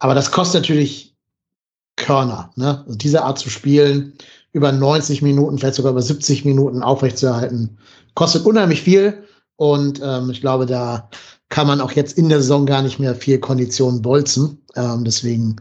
Aber 0.01 0.15
das 0.15 0.31
kostet 0.31 0.63
natürlich 0.63 1.12
Körner, 2.03 2.51
ne? 2.57 2.83
Also 2.87 2.99
diese 2.99 3.23
Art 3.23 3.39
zu 3.39 3.49
spielen, 3.49 4.13
über 4.53 4.71
90 4.71 5.23
Minuten, 5.23 5.59
vielleicht 5.59 5.77
sogar 5.77 5.93
über 5.93 6.03
70 6.03 6.45
Minuten 6.45 6.83
aufrechtzuerhalten, 6.83 7.79
kostet 8.15 8.45
unheimlich 8.45 8.83
viel. 8.83 9.25
Und 9.57 10.01
ähm, 10.05 10.31
ich 10.31 10.41
glaube, 10.41 10.67
da 10.67 11.09
kann 11.49 11.67
man 11.67 11.81
auch 11.81 11.93
jetzt 11.93 12.19
in 12.19 12.29
der 12.29 12.41
Saison 12.41 12.67
gar 12.67 12.83
nicht 12.83 12.99
mehr 12.99 13.15
viel 13.15 13.39
Konditionen 13.39 14.03
bolzen. 14.03 14.59
Ähm, 14.75 15.05
deswegen 15.05 15.57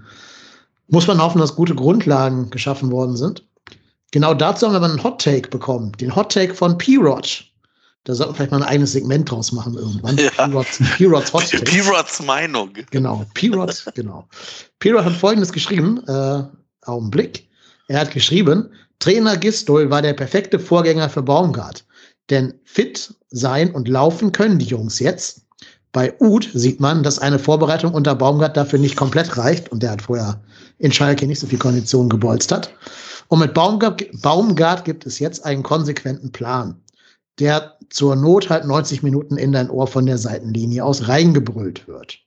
muss 0.88 1.08
man 1.08 1.22
hoffen, 1.22 1.40
dass 1.40 1.56
gute 1.56 1.76
Grundlagen 1.76 2.50
geschaffen 2.50 2.92
worden 2.92 3.16
sind. 3.16 3.46
Genau 4.12 4.34
dazu 4.34 4.68
haben 4.68 4.82
wir 4.82 4.84
einen 4.84 5.04
Hot 5.04 5.22
Take 5.22 5.50
bekommen. 5.50 5.94
Den 5.94 6.16
Hot 6.16 6.34
Take 6.34 6.54
von 6.54 6.78
P-Rod. 6.78 7.46
Da 8.04 8.16
sollten 8.16 8.32
wir 8.32 8.36
vielleicht 8.36 8.52
mal 8.52 8.64
ein 8.64 8.70
eigenes 8.70 8.94
Segment 8.94 9.30
draus 9.30 9.52
machen 9.52 9.76
irgendwann. 9.76 10.18
Ja. 10.38 10.48
P-Rods 10.48 11.34
Hot 11.34 11.50
Take. 11.52 11.64
P-Rods 11.64 12.24
Meinung. 12.24 12.72
Genau. 12.90 13.26
P-Rod, 13.34 13.86
genau. 13.96 14.28
P-Rod 14.80 15.06
hat 15.06 15.14
folgendes 15.14 15.52
geschrieben. 15.52 16.02
Äh, 16.08 16.44
Augenblick. 16.84 17.48
Er 17.88 18.00
hat 18.00 18.12
geschrieben, 18.12 18.72
Trainer 19.00 19.38
Gistol 19.38 19.90
war 19.90 20.02
der 20.02 20.14
perfekte 20.14 20.60
Vorgänger 20.60 21.10
für 21.10 21.22
Baumgart. 21.22 21.86
Denn 22.30 22.54
fit 22.64 23.14
sein 23.30 23.72
und 23.72 23.88
laufen 23.88 24.32
können 24.32 24.58
die 24.58 24.66
Jungs 24.66 25.00
jetzt. 25.00 25.42
Bei 25.92 26.14
Uth 26.20 26.50
sieht 26.54 26.80
man, 26.80 27.04
dass 27.04 27.20
eine 27.20 27.38
Vorbereitung 27.38 27.94
unter 27.94 28.16
Baumgart 28.16 28.56
dafür 28.56 28.80
nicht 28.80 28.96
komplett 28.96 29.38
reicht. 29.38 29.70
Und 29.70 29.84
der 29.84 29.92
hat 29.92 30.02
vorher 30.02 30.42
in 30.80 30.92
Schalke 30.92 31.28
nicht 31.28 31.40
so 31.40 31.48
viel 31.48 31.60
Konditionen 31.60 32.10
gebolzt 32.10 32.52
hat. 32.52 32.74
Und 33.28 33.40
mit 33.40 33.54
Baumgart, 33.54 34.04
Baumgart 34.22 34.86
gibt 34.86 35.06
es 35.06 35.20
jetzt 35.20 35.46
einen 35.46 35.64
konsequenten 35.64 36.32
Plan, 36.32 36.82
der 37.40 37.78
zur 37.90 38.16
Not 38.16 38.50
halt 38.50 38.66
90 38.66 39.04
Minuten 39.04 39.38
in 39.38 39.52
dein 39.52 39.70
Ohr 39.70 39.88
von 39.88 40.06
der 40.06 40.18
Seitenlinie 40.18 40.84
aus 40.84 41.08
reingebrüllt 41.08 41.88
wird. 41.88 42.20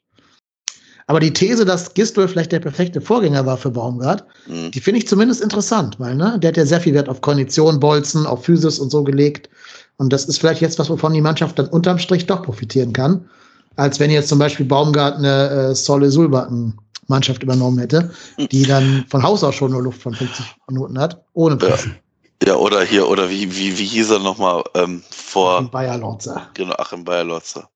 Aber 1.06 1.20
die 1.20 1.32
These, 1.32 1.64
dass 1.64 1.92
Gistol 1.92 2.28
vielleicht 2.28 2.52
der 2.52 2.60
perfekte 2.60 3.00
Vorgänger 3.00 3.44
war 3.44 3.58
für 3.58 3.70
Baumgart, 3.70 4.24
mhm. 4.46 4.70
die 4.70 4.80
finde 4.80 4.98
ich 4.98 5.08
zumindest 5.08 5.42
interessant, 5.42 6.00
weil 6.00 6.14
ne, 6.14 6.38
der 6.38 6.48
hat 6.48 6.56
ja 6.56 6.64
sehr 6.64 6.80
viel 6.80 6.94
Wert 6.94 7.08
auf 7.08 7.20
Kondition, 7.20 7.78
Bolzen, 7.78 8.26
auf 8.26 8.44
Physis 8.44 8.78
und 8.78 8.90
so 8.90 9.04
gelegt. 9.04 9.50
Und 9.98 10.12
das 10.12 10.24
ist 10.24 10.38
vielleicht 10.38 10.62
jetzt 10.62 10.78
was, 10.78 10.88
wovon 10.88 11.12
die 11.12 11.20
Mannschaft 11.20 11.58
dann 11.58 11.68
unterm 11.68 11.98
Strich 11.98 12.26
doch 12.26 12.42
profitieren 12.42 12.92
kann, 12.92 13.28
als 13.76 14.00
wenn 14.00 14.10
jetzt 14.10 14.28
zum 14.28 14.38
Beispiel 14.38 14.66
Baumgart 14.66 15.18
eine 15.18 15.50
äh, 15.50 15.74
Solle 15.74 16.10
Sulbacken 16.10 16.78
Mannschaft 17.08 17.42
übernommen 17.42 17.78
hätte, 17.78 18.10
die 18.50 18.62
dann 18.62 19.04
von 19.08 19.22
Haus 19.22 19.44
aus 19.44 19.54
schon 19.54 19.72
nur 19.72 19.82
Luft 19.82 20.00
von 20.00 20.14
50 20.14 20.56
Minuten 20.68 20.98
hat, 20.98 21.22
ohne 21.34 21.56
Pressen. 21.56 21.92
Ja. 21.92 22.03
Ja, 22.42 22.56
oder 22.56 22.84
hier, 22.84 23.08
oder 23.08 23.30
wie, 23.30 23.54
wie, 23.56 23.78
wie 23.78 23.86
hieß 23.86 24.10
er 24.10 24.18
nochmal 24.18 24.64
ähm, 24.74 25.02
vor. 25.10 25.56
Achim 25.56 25.70
Bayer 25.70 25.98
Lorzer. 25.98 26.50
Genau, 26.54 26.74
Achim 26.74 27.04
Bayer 27.04 27.24
Lorzer. 27.24 27.70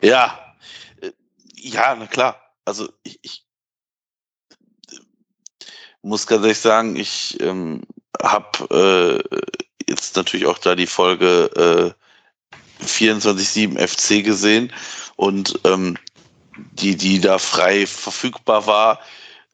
Ja, 0.00 0.38
äh, 1.00 1.12
ja, 1.54 1.94
na 1.94 2.06
klar. 2.06 2.40
Also 2.64 2.88
ich, 3.02 3.18
ich 3.22 3.46
muss 6.02 6.26
ganz 6.26 6.42
ehrlich 6.42 6.60
sagen, 6.60 6.96
ich 6.96 7.40
ähm, 7.40 7.82
habe 8.22 9.22
äh, 9.30 9.38
jetzt 9.88 10.16
natürlich 10.16 10.46
auch 10.46 10.58
da 10.58 10.74
die 10.74 10.86
Folge 10.86 11.94
äh, 12.80 12.84
24-7 12.84 13.78
FC 13.78 14.24
gesehen 14.24 14.72
und 15.16 15.58
ähm, 15.64 15.96
die, 16.56 16.96
die 16.96 17.20
da 17.20 17.38
frei 17.38 17.86
verfügbar 17.86 18.66
war. 18.66 19.00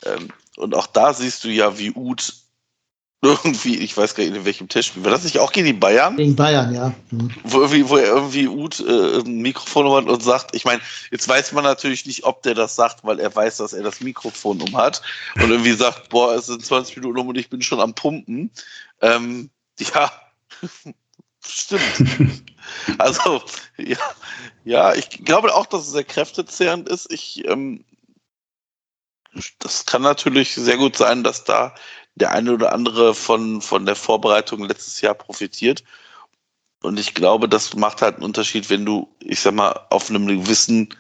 Ähm, 0.05 0.29
und 0.57 0.75
auch 0.75 0.87
da 0.87 1.15
siehst 1.15 1.45
du 1.45 1.49
ja, 1.49 1.79
wie 1.79 1.93
Uth 1.93 2.42
irgendwie, 3.25 3.79
ich 3.79 3.97
weiß 3.97 4.17
gar 4.17 4.25
nicht, 4.25 4.35
in 4.35 4.45
welchem 4.45 4.69
Testspiel, 4.69 5.05
war 5.05 5.13
das 5.13 5.23
nicht 5.23 5.39
auch 5.39 5.53
gegen 5.53 5.67
die 5.67 5.73
Bayern? 5.73 6.17
Gegen 6.17 6.35
Bayern, 6.35 6.75
ja. 6.75 6.93
Mhm. 7.13 7.31
Wo, 7.45 7.61
irgendwie, 7.61 7.89
wo 7.89 7.97
er 7.97 8.09
irgendwie 8.09 8.49
Uth 8.49 8.81
äh, 8.81 9.21
ein 9.21 9.41
Mikrofon 9.41 9.89
hat 9.93 10.11
und 10.11 10.23
sagt, 10.25 10.57
ich 10.57 10.65
meine, 10.65 10.83
jetzt 11.13 11.29
weiß 11.29 11.53
man 11.53 11.63
natürlich 11.63 12.05
nicht, 12.05 12.25
ob 12.25 12.43
der 12.43 12.55
das 12.55 12.75
sagt, 12.75 13.05
weil 13.05 13.21
er 13.21 13.35
weiß, 13.35 13.59
dass 13.59 13.75
er 13.75 13.85
das 13.85 14.01
Mikrofon 14.01 14.61
um 14.61 14.77
hat 14.77 15.03
und 15.37 15.51
irgendwie 15.51 15.73
sagt, 15.73 16.09
boah, 16.09 16.35
es 16.35 16.47
sind 16.47 16.67
20 16.67 16.97
Minuten 16.97 17.21
um 17.21 17.29
und 17.29 17.39
ich 17.39 17.49
bin 17.49 17.63
schon 17.63 17.81
am 17.81 17.95
Pumpen. 17.95 18.51
Ähm, 19.01 19.51
ja, 19.79 20.11
stimmt. 21.47 22.43
also, 22.99 23.41
ja, 23.79 23.99
ja, 24.65 24.95
ich 24.95 25.11
glaube 25.11 25.55
auch, 25.55 25.67
dass 25.67 25.83
es 25.83 25.93
sehr 25.93 26.05
kräftezehrend 26.05 26.89
ist. 26.89 27.13
Ich, 27.13 27.47
ähm, 27.47 27.85
das 29.61 29.87
kann 29.87 30.03
natürlich 30.03 30.55
sehr 30.57 30.77
gut 30.77 30.97
sein, 30.97 31.23
dass 31.23 31.45
da 31.45 31.75
der 32.15 32.33
eine 32.33 32.53
oder 32.53 32.73
andere 32.73 33.15
von, 33.15 33.63
von 33.63 33.87
der 33.87 33.97
Vorbereitung 33.97 34.65
letztes 34.65 35.01
Jahr 35.01 35.15
profitiert. 35.15 35.83
Und 36.83 36.99
ich 36.99 37.15
glaube, 37.15 37.49
das 37.49 37.75
macht 37.75 38.03
halt 38.03 38.17
einen 38.17 38.25
Unterschied, 38.25 38.69
wenn 38.69 38.85
du, 38.85 39.09
ich 39.21 39.41
sag 39.41 39.55
mal, 39.55 39.87
auf 39.91 40.11
einem 40.11 40.27
gewissen 40.27 40.95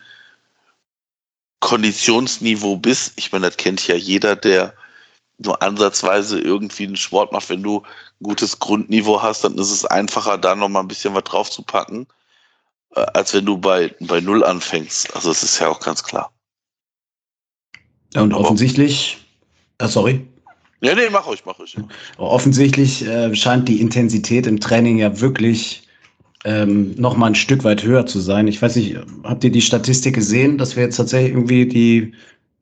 Konditionsniveau 1.60 2.76
bist. 2.76 3.12
Ich 3.16 3.32
meine, 3.32 3.48
das 3.48 3.56
kennt 3.56 3.86
ja 3.86 3.94
jeder, 3.94 4.36
der 4.36 4.74
nur 5.38 5.60
ansatzweise 5.60 6.40
irgendwie 6.40 6.86
einen 6.86 6.96
Sport 6.96 7.32
macht. 7.32 7.48
Wenn 7.48 7.62
du 7.62 7.80
ein 7.80 8.22
gutes 8.22 8.58
Grundniveau 8.58 9.22
hast, 9.22 9.44
dann 9.44 9.58
ist 9.58 9.70
es 9.70 9.84
einfacher, 9.84 10.38
da 10.38 10.54
nochmal 10.54 10.82
ein 10.82 10.88
bisschen 10.88 11.14
was 11.14 11.24
drauf 11.24 11.50
zu 11.50 11.62
packen, 11.62 12.06
äh, 12.94 13.00
als 13.14 13.34
wenn 13.34 13.46
du 13.46 13.58
bei, 13.58 13.94
bei 14.00 14.20
Null 14.20 14.44
anfängst. 14.44 15.14
Also, 15.14 15.28
das 15.30 15.42
ist 15.42 15.58
ja 15.58 15.68
auch 15.68 15.80
ganz 15.80 16.02
klar. 16.02 16.32
Ja, 18.14 18.22
und 18.22 18.34
offensichtlich, 18.34 19.18
äh, 19.78 19.88
sorry. 19.88 20.26
Ja, 20.82 20.96
nee, 20.96 21.08
mach 21.12 21.28
euch, 21.28 21.44
mach 21.46 21.58
euch. 21.60 21.76
Offensichtlich 22.18 23.06
äh, 23.06 23.34
scheint 23.36 23.68
die 23.68 23.80
Intensität 23.80 24.48
im 24.48 24.58
Training 24.58 24.98
ja 24.98 25.20
wirklich 25.20 25.88
ähm, 26.44 26.94
noch 26.96 27.16
mal 27.16 27.28
ein 27.28 27.34
Stück 27.36 27.62
weit 27.62 27.84
höher 27.84 28.04
zu 28.04 28.18
sein. 28.18 28.48
Ich 28.48 28.60
weiß 28.60 28.74
nicht, 28.74 28.96
habt 29.22 29.44
ihr 29.44 29.52
die 29.52 29.62
Statistik 29.62 30.16
gesehen, 30.16 30.58
dass 30.58 30.74
wir 30.74 30.82
jetzt 30.82 30.96
tatsächlich 30.96 31.32
irgendwie 31.32 31.66
die, 31.66 32.12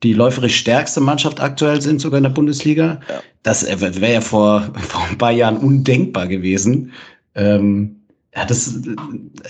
die 0.03 0.13
läuferisch 0.13 0.55
stärkste 0.55 1.01
Mannschaft 1.01 1.39
aktuell 1.39 1.81
sind, 1.81 1.99
sogar 1.99 2.17
in 2.17 2.23
der 2.23 2.29
Bundesliga? 2.29 2.99
Ja. 3.09 3.23
Das 3.41 3.65
wäre 3.65 4.13
ja 4.13 4.21
vor, 4.21 4.71
vor 4.87 5.01
ein 5.09 5.17
paar 5.17 5.31
Jahren 5.31 5.57
undenkbar 5.57 6.27
gewesen. 6.27 6.91
Ähm, 7.33 8.01
ja, 8.35 8.45
das, 8.45 8.79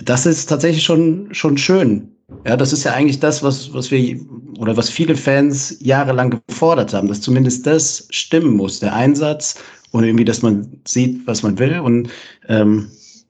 das 0.04 0.26
ist 0.26 0.46
tatsächlich 0.46 0.86
schon, 0.86 1.34
schon 1.34 1.58
schön. 1.58 2.11
Ja, 2.46 2.58
das 2.58 2.74
ist 2.74 2.84
ja 2.84 2.94
eigentlich 2.94 3.20
das, 3.20 3.44
was, 3.44 3.74
was 3.74 3.92
wir 3.92 4.20
oder 4.58 4.76
was 4.78 4.90
viele 4.90 5.16
Fans 5.16 5.78
jahrelang 5.80 6.42
gefordert 6.48 6.94
haben, 6.94 7.08
dass 7.08 7.22
zumindest 7.22 7.66
das 7.68 8.08
stimmen 8.10 8.56
muss, 8.56 8.80
der 8.80 8.94
Einsatz 8.94 9.56
und 9.92 10.04
irgendwie, 10.04 10.26
dass 10.26 10.42
man 10.42 10.82
sieht, 10.88 11.26
was 11.28 11.44
man 11.44 11.60
will. 11.60 11.80
Und 11.80 12.10
ähm, 12.48 12.90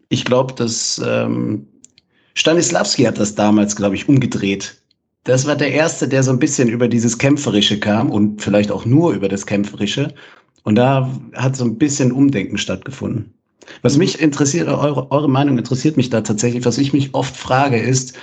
ich 0.09 0.25
glaube, 0.25 0.53
dass 0.53 1.01
ähm, 1.05 1.67
Stanislavski 2.35 3.03
hat 3.03 3.19
das 3.19 3.35
damals, 3.35 3.75
glaube 3.75 3.95
ich, 3.95 4.07
umgedreht. 4.07 4.81
Das 5.23 5.45
war 5.45 5.55
der 5.55 5.71
Erste, 5.71 6.07
der 6.07 6.23
so 6.23 6.31
ein 6.31 6.39
bisschen 6.39 6.69
über 6.69 6.87
dieses 6.87 7.17
Kämpferische 7.17 7.79
kam 7.79 8.09
und 8.09 8.41
vielleicht 8.41 8.71
auch 8.71 8.85
nur 8.85 9.13
über 9.13 9.29
das 9.29 9.45
Kämpferische. 9.45 10.13
Und 10.63 10.75
da 10.75 11.09
hat 11.35 11.55
so 11.55 11.65
ein 11.65 11.77
bisschen 11.77 12.11
Umdenken 12.11 12.57
stattgefunden. 12.57 13.33
Was 13.83 13.97
mich 13.97 14.19
interessiert, 14.19 14.67
eure, 14.67 15.11
eure 15.11 15.29
Meinung 15.29 15.57
interessiert 15.57 15.97
mich 15.97 16.09
da 16.09 16.21
tatsächlich, 16.21 16.65
was 16.65 16.77
ich 16.77 16.93
mich 16.93 17.13
oft 17.13 17.35
frage, 17.35 17.77
ist, 17.77 18.17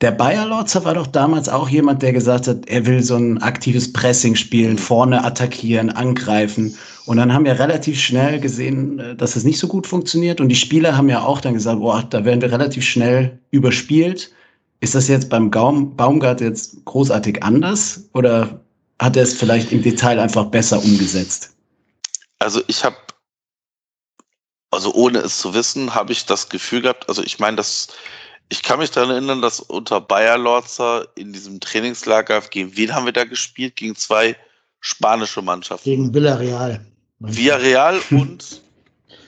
der 0.00 0.12
Bayer 0.12 0.46
Lorzer 0.46 0.84
war 0.84 0.94
doch 0.94 1.06
damals 1.06 1.48
auch 1.48 1.68
jemand, 1.68 2.02
der 2.02 2.12
gesagt 2.12 2.48
hat, 2.48 2.66
er 2.68 2.86
will 2.86 3.02
so 3.02 3.16
ein 3.16 3.42
aktives 3.42 3.92
Pressing 3.92 4.34
spielen, 4.34 4.78
vorne 4.78 5.22
attackieren, 5.22 5.90
angreifen. 5.90 6.76
Und 7.04 7.18
dann 7.18 7.32
haben 7.32 7.44
wir 7.44 7.58
relativ 7.58 8.00
schnell 8.00 8.40
gesehen, 8.40 8.98
äh, 8.98 9.14
dass 9.14 9.36
es 9.36 9.44
nicht 9.44 9.58
so 9.58 9.68
gut 9.68 9.86
funktioniert. 9.86 10.40
Und 10.40 10.48
die 10.48 10.56
Spieler 10.56 10.96
haben 10.96 11.08
ja 11.08 11.22
auch 11.22 11.40
dann 11.40 11.54
gesagt, 11.54 11.80
boah, 11.80 12.02
da 12.08 12.24
werden 12.24 12.40
wir 12.40 12.50
relativ 12.50 12.84
schnell 12.84 13.38
überspielt. 13.50 14.32
Ist 14.80 14.94
das 14.94 15.08
jetzt 15.08 15.28
beim 15.28 15.50
Gaum, 15.50 15.94
Baumgart 15.96 16.40
jetzt 16.40 16.82
großartig 16.86 17.42
anders? 17.42 18.08
Oder 18.14 18.60
hat 18.98 19.16
er 19.16 19.24
es 19.24 19.34
vielleicht 19.34 19.70
im 19.72 19.82
Detail 19.82 20.18
einfach 20.18 20.46
besser 20.46 20.82
umgesetzt? 20.82 21.54
Also 22.38 22.62
ich 22.68 22.82
habe, 22.84 22.96
also 24.70 24.94
ohne 24.94 25.18
es 25.18 25.38
zu 25.38 25.52
wissen, 25.52 25.94
habe 25.94 26.12
ich 26.12 26.24
das 26.24 26.48
Gefühl 26.48 26.80
gehabt, 26.80 27.06
also 27.10 27.22
ich 27.22 27.38
meine, 27.38 27.58
das 27.58 27.88
ich 28.50 28.62
kann 28.62 28.80
mich 28.80 28.90
daran 28.90 29.10
erinnern, 29.10 29.40
dass 29.40 29.60
unter 29.60 30.00
Bayer 30.00 30.36
Lorzer 30.36 31.06
in 31.14 31.32
diesem 31.32 31.60
Trainingslager, 31.60 32.40
gegen 32.42 32.76
wen 32.76 32.94
haben 32.94 33.06
wir 33.06 33.12
da 33.12 33.24
gespielt? 33.24 33.76
Gegen 33.76 33.94
zwei 33.94 34.36
spanische 34.80 35.40
Mannschaften. 35.40 35.88
Gegen 35.88 36.12
Villarreal. 36.12 36.84
Villarreal 37.20 38.00
und 38.10 38.60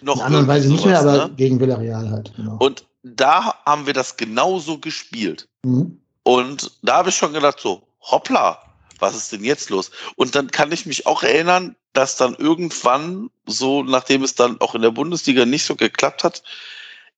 noch. 0.03 0.17
In 0.17 0.23
anderen 0.23 0.49
Weise 0.49 0.69
nicht 0.69 0.85
mehr, 0.85 0.99
aber 0.99 1.29
ne? 1.29 1.35
gegen 1.37 1.61
Villarreal 1.61 2.11
halt. 2.11 2.33
Genau. 2.37 2.57
Und 2.59 2.85
da 3.05 3.55
haben 3.65 3.87
wir 3.87 3.93
das 3.93 4.17
genauso 4.17 4.79
gespielt. 4.79 5.49
Mhm. 5.65 6.01
Und 6.25 6.73
da 6.83 6.97
habe 6.99 7.11
ich 7.11 7.17
schon 7.17 7.33
gedacht, 7.33 7.61
so, 7.61 7.83
hoppla, 8.01 8.59
was 8.99 9.17
ist 9.17 9.31
denn 9.31 9.45
jetzt 9.45 9.71
los? 9.71 9.93
Und 10.17 10.35
dann 10.35 10.51
kann 10.51 10.73
ich 10.73 10.85
mich 10.85 11.07
auch 11.07 11.23
erinnern, 11.23 11.77
dass 11.93 12.17
dann 12.17 12.35
irgendwann, 12.35 13.31
so 13.47 13.85
nachdem 13.85 14.25
es 14.25 14.35
dann 14.35 14.61
auch 14.61 14.75
in 14.75 14.83
der 14.83 14.91
Bundesliga 14.91 15.45
nicht 15.45 15.65
so 15.65 15.77
geklappt 15.77 16.25
hat, 16.25 16.43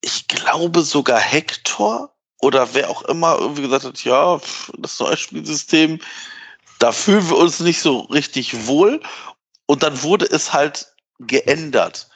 ich 0.04 0.28
glaube 0.28 0.82
sogar 0.82 1.18
Hector 1.18 2.14
oder 2.40 2.74
wer 2.74 2.90
auch 2.90 3.02
immer 3.02 3.38
irgendwie 3.38 3.62
gesagt 3.62 3.84
hat, 3.84 4.04
ja, 4.04 4.40
das 4.78 5.00
neue 5.00 5.16
Spielsystem, 5.16 5.98
da 6.78 6.92
fühlen 6.92 7.28
wir 7.30 7.38
uns 7.38 7.60
nicht 7.60 7.80
so 7.80 8.00
richtig 8.00 8.66
wohl. 8.66 9.00
Und 9.66 9.82
dann 9.82 10.02
wurde 10.02 10.26
es 10.26 10.52
halt 10.52 10.94
geändert. 11.18 12.08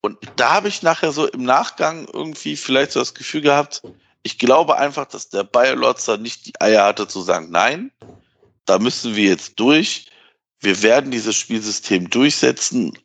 Und 0.00 0.18
da 0.36 0.54
habe 0.54 0.68
ich 0.68 0.82
nachher 0.82 1.12
so 1.12 1.26
im 1.26 1.44
Nachgang 1.44 2.08
irgendwie 2.12 2.56
vielleicht 2.56 2.92
so 2.92 3.00
das 3.00 3.14
Gefühl 3.14 3.40
gehabt, 3.40 3.82
ich 4.22 4.38
glaube 4.38 4.76
einfach, 4.76 5.06
dass 5.06 5.28
der 5.28 5.44
Bayer 5.44 5.76
Lotzer 5.76 6.16
nicht 6.16 6.46
die 6.46 6.60
Eier 6.60 6.84
hatte 6.84 7.06
zu 7.06 7.22
sagen, 7.22 7.50
nein, 7.50 7.92
da 8.64 8.78
müssen 8.78 9.14
wir 9.14 9.30
jetzt 9.30 9.58
durch. 9.60 10.10
Wir 10.60 10.82
werden 10.82 11.12
dieses 11.12 11.36
Spielsystem 11.36 12.10
durchsetzen 12.10 12.98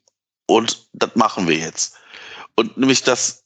und 0.48 0.88
das 0.94 1.16
machen 1.16 1.48
wir 1.48 1.58
jetzt. 1.58 1.96
Und 2.56 2.78
nämlich 2.78 3.04
das, 3.04 3.43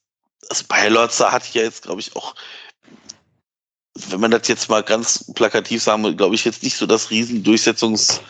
das 0.50 0.66
Lorzer 0.90 1.32
hat 1.32 1.54
ja 1.54 1.64
jetzt, 1.64 1.84
glaube 1.84 2.02
ich, 2.02 2.16
auch, 2.16 2.36
wenn 3.96 4.20
man 4.20 4.32
das 4.32 4.48
jetzt 4.48 4.70
mal 4.70 4.84
ganz 4.84 5.32
plakativ 5.34 5.82
sagen 5.84 6.04
will, 6.04 6.16
glaube 6.16 6.36
ich, 6.36 6.46
jetzt 6.46 6.64
nicht 6.64 6.78
so 6.78 6.86
das 6.86 7.10
Riesendurchsetzungs, 7.10 8.22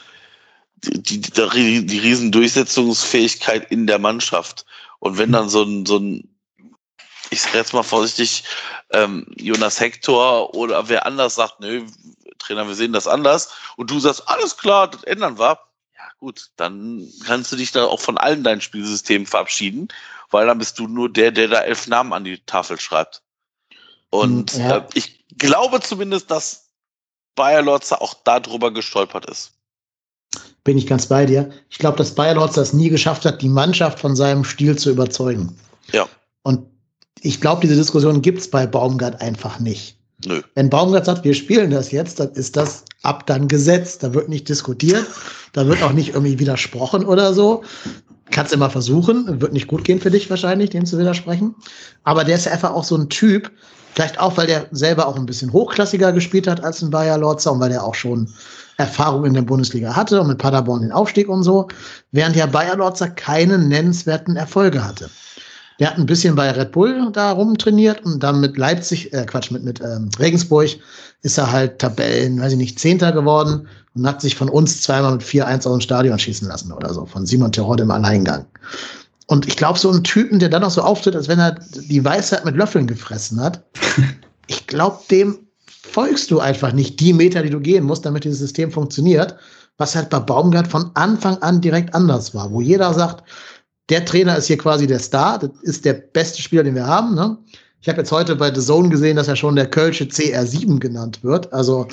die, 0.77 1.01
die, 1.01 1.31
die, 1.31 1.85
die 1.85 1.99
Riesendurchsetzungsfähigkeit 1.99 3.71
in 3.71 3.87
der 3.87 3.99
Mannschaft. 3.99 4.65
Und 4.99 5.17
wenn 5.17 5.31
dann 5.31 5.49
so 5.49 5.63
ein, 5.63 5.85
so 5.85 5.97
ein 5.97 6.37
ich 7.29 7.41
sage 7.41 7.57
jetzt 7.57 7.73
mal 7.73 7.83
vorsichtig, 7.83 8.43
ähm, 8.91 9.25
Jonas 9.35 9.79
Hector 9.79 10.53
oder 10.55 10.87
wer 10.89 11.05
anders 11.05 11.35
sagt, 11.35 11.59
nö, 11.59 11.85
Trainer, 12.37 12.67
wir 12.67 12.75
sehen 12.75 12.93
das 12.93 13.07
anders, 13.07 13.51
und 13.75 13.91
du 13.91 13.99
sagst, 13.99 14.27
alles 14.27 14.57
klar, 14.57 14.89
das 14.89 15.03
ändern 15.03 15.37
wir, 15.37 15.59
ja 15.95 16.09
gut, 16.19 16.51
dann 16.55 17.07
kannst 17.25 17.51
du 17.51 17.55
dich 17.55 17.71
da 17.71 17.85
auch 17.85 17.99
von 17.99 18.17
allen 18.17 18.43
deinen 18.43 18.61
Spielsystemen 18.61 19.27
verabschieden, 19.27 19.89
weil 20.29 20.47
dann 20.47 20.57
bist 20.57 20.79
du 20.79 20.87
nur 20.87 21.11
der, 21.11 21.31
der 21.31 21.47
da 21.47 21.61
elf 21.61 21.87
Namen 21.87 22.13
an 22.13 22.23
die 22.23 22.39
Tafel 22.45 22.79
schreibt. 22.79 23.21
Und 24.09 24.51
hm, 24.51 24.61
ja. 24.61 24.77
äh, 24.77 24.83
ich 24.93 25.25
glaube 25.37 25.79
zumindest, 25.81 26.31
dass 26.31 26.67
Bayer 27.35 27.61
Lorzer 27.61 28.01
auch 28.01 28.15
darüber 28.23 28.71
gestolpert 28.71 29.29
ist. 29.29 29.53
Bin 30.63 30.77
ich 30.77 30.87
ganz 30.87 31.05
bei 31.05 31.25
dir. 31.25 31.51
Ich 31.69 31.77
glaube, 31.77 31.97
dass 31.97 32.13
Bayer 32.13 32.35
Lorzer 32.35 32.61
es 32.61 32.73
nie 32.73 32.89
geschafft 32.89 33.25
hat, 33.25 33.41
die 33.41 33.49
Mannschaft 33.49 33.99
von 33.99 34.15
seinem 34.15 34.43
Stil 34.43 34.77
zu 34.77 34.91
überzeugen. 34.91 35.57
Ja. 35.93 36.07
Und 36.43 36.65
ich 37.21 37.39
glaube, 37.39 37.61
diese 37.61 37.75
Diskussion 37.75 38.21
gibt 38.21 38.39
es 38.39 38.49
bei 38.49 38.67
Baumgart 38.67 39.21
einfach 39.21 39.59
nicht. 39.59 39.97
Nö. 40.25 40.41
Wenn 40.55 40.69
Baumgart 40.69 41.05
sagt, 41.05 41.23
wir 41.23 41.35
spielen 41.35 41.71
das 41.71 41.91
jetzt, 41.91 42.19
dann 42.19 42.31
ist 42.31 42.57
das 42.57 42.83
ab 43.03 43.27
dann 43.27 43.47
gesetzt. 43.47 44.03
Da 44.03 44.13
wird 44.13 44.29
nicht 44.29 44.49
diskutiert, 44.49 45.05
da 45.53 45.67
wird 45.67 45.81
auch 45.83 45.93
nicht 45.93 46.09
irgendwie 46.09 46.39
widersprochen 46.39 47.05
oder 47.05 47.33
so. 47.33 47.63
Kannst 48.31 48.53
immer 48.53 48.69
versuchen, 48.69 49.41
wird 49.41 49.53
nicht 49.53 49.67
gut 49.67 49.83
gehen 49.83 49.99
für 49.99 50.11
dich 50.11 50.29
wahrscheinlich, 50.29 50.69
dem 50.69 50.85
zu 50.85 50.97
widersprechen. 50.97 51.55
Aber 52.03 52.23
der 52.23 52.35
ist 52.35 52.45
ja 52.45 52.51
einfach 52.51 52.71
auch 52.71 52.83
so 52.83 52.95
ein 52.95 53.09
Typ, 53.09 53.51
vielleicht 53.93 54.19
auch, 54.19 54.37
weil 54.37 54.47
der 54.47 54.67
selber 54.71 55.07
auch 55.07 55.15
ein 55.15 55.25
bisschen 55.25 55.51
hochklassiger 55.51 56.11
gespielt 56.11 56.47
hat 56.47 56.63
als 56.63 56.81
ein 56.81 56.91
Bayer 56.91 57.17
Lorzer 57.17 57.51
und 57.51 57.59
weil 57.59 57.69
der 57.69 57.83
auch 57.83 57.95
schon 57.95 58.29
Erfahrung 58.77 59.25
in 59.25 59.33
der 59.33 59.41
Bundesliga 59.41 59.95
hatte 59.95 60.21
und 60.21 60.27
mit 60.27 60.37
Paderborn 60.37 60.81
den 60.81 60.91
Aufstieg 60.91 61.29
und 61.29 61.43
so, 61.43 61.67
während 62.11 62.35
ja 62.35 62.45
Bayer 62.45 62.75
Lorzer 62.75 63.09
keine 63.09 63.57
nennenswerten 63.57 64.35
Erfolge 64.35 64.83
hatte. 64.83 65.09
Der 65.79 65.89
hat 65.89 65.97
ein 65.97 66.05
bisschen 66.05 66.35
bei 66.35 66.49
Red 66.51 66.71
Bull 66.71 67.09
da 67.11 67.31
rumtrainiert 67.31 68.03
und 68.03 68.21
dann 68.23 68.39
mit 68.39 68.57
Leipzig, 68.57 69.13
äh, 69.13 69.25
Quatsch, 69.25 69.51
mit, 69.51 69.63
mit 69.63 69.79
ähm, 69.81 70.09
Regensburg 70.19 70.69
ist 71.21 71.37
er 71.37 71.51
halt 71.51 71.79
Tabellen, 71.79 72.39
weiß 72.39 72.53
ich 72.53 72.57
nicht, 72.57 72.79
Zehnter 72.79 73.11
geworden 73.11 73.67
und 73.97 74.07
hat 74.07 74.21
sich 74.21 74.35
von 74.35 74.49
uns 74.49 74.81
zweimal 74.81 75.13
mit 75.13 75.23
4-1 75.23 75.67
aus 75.67 75.77
dem 75.77 75.81
Stadion 75.81 76.19
schießen 76.19 76.47
lassen 76.47 76.71
oder 76.71 76.93
so, 76.93 77.05
von 77.05 77.25
Simon 77.25 77.51
Terode 77.51 77.83
im 77.83 77.91
Alleingang. 77.91 78.45
Und 79.27 79.47
ich 79.47 79.57
glaube, 79.57 79.77
so 79.77 79.91
ein 79.91 80.03
Typen, 80.03 80.39
der 80.39 80.49
dann 80.49 80.61
noch 80.61 80.71
so 80.71 80.81
auftritt, 80.81 81.15
als 81.15 81.27
wenn 81.27 81.39
er 81.39 81.59
die 81.75 82.03
Weisheit 82.03 82.45
mit 82.45 82.55
Löffeln 82.55 82.87
gefressen 82.87 83.41
hat, 83.41 83.63
ich 84.47 84.67
glaube, 84.67 84.99
dem 85.11 85.39
folgst 85.65 86.31
du 86.31 86.39
einfach 86.39 86.71
nicht 86.71 86.99
die 86.99 87.13
Meter, 87.13 87.41
die 87.41 87.49
du 87.49 87.59
gehen 87.59 87.83
musst, 87.83 88.05
damit 88.05 88.23
dieses 88.23 88.39
System 88.39 88.71
funktioniert, 88.71 89.35
was 89.77 89.95
halt 89.95 90.09
bei 90.09 90.19
Baumgart 90.19 90.67
von 90.67 90.91
Anfang 90.93 91.37
an 91.39 91.61
direkt 91.61 91.93
anders 91.93 92.33
war, 92.33 92.51
wo 92.51 92.61
jeder 92.61 92.93
sagt, 92.93 93.23
der 93.89 94.05
Trainer 94.05 94.37
ist 94.37 94.47
hier 94.47 94.57
quasi 94.57 94.85
der 94.87 94.99
Star, 94.99 95.39
das 95.39 95.51
ist 95.61 95.85
der 95.85 95.93
beste 95.93 96.41
Spieler, 96.41 96.63
den 96.63 96.75
wir 96.75 96.87
haben. 96.87 97.15
Ne? 97.15 97.37
Ich 97.81 97.87
habe 97.87 97.99
jetzt 97.99 98.11
heute 98.11 98.35
bei 98.35 98.53
The 98.53 98.61
Zone 98.61 98.89
gesehen, 98.89 99.17
dass 99.17 99.27
er 99.27 99.35
schon 99.35 99.55
der 99.55 99.69
Kölsche 99.69 100.05
CR7 100.05 100.79
genannt 100.79 101.23
wird. 101.23 101.51
Also 101.53 101.87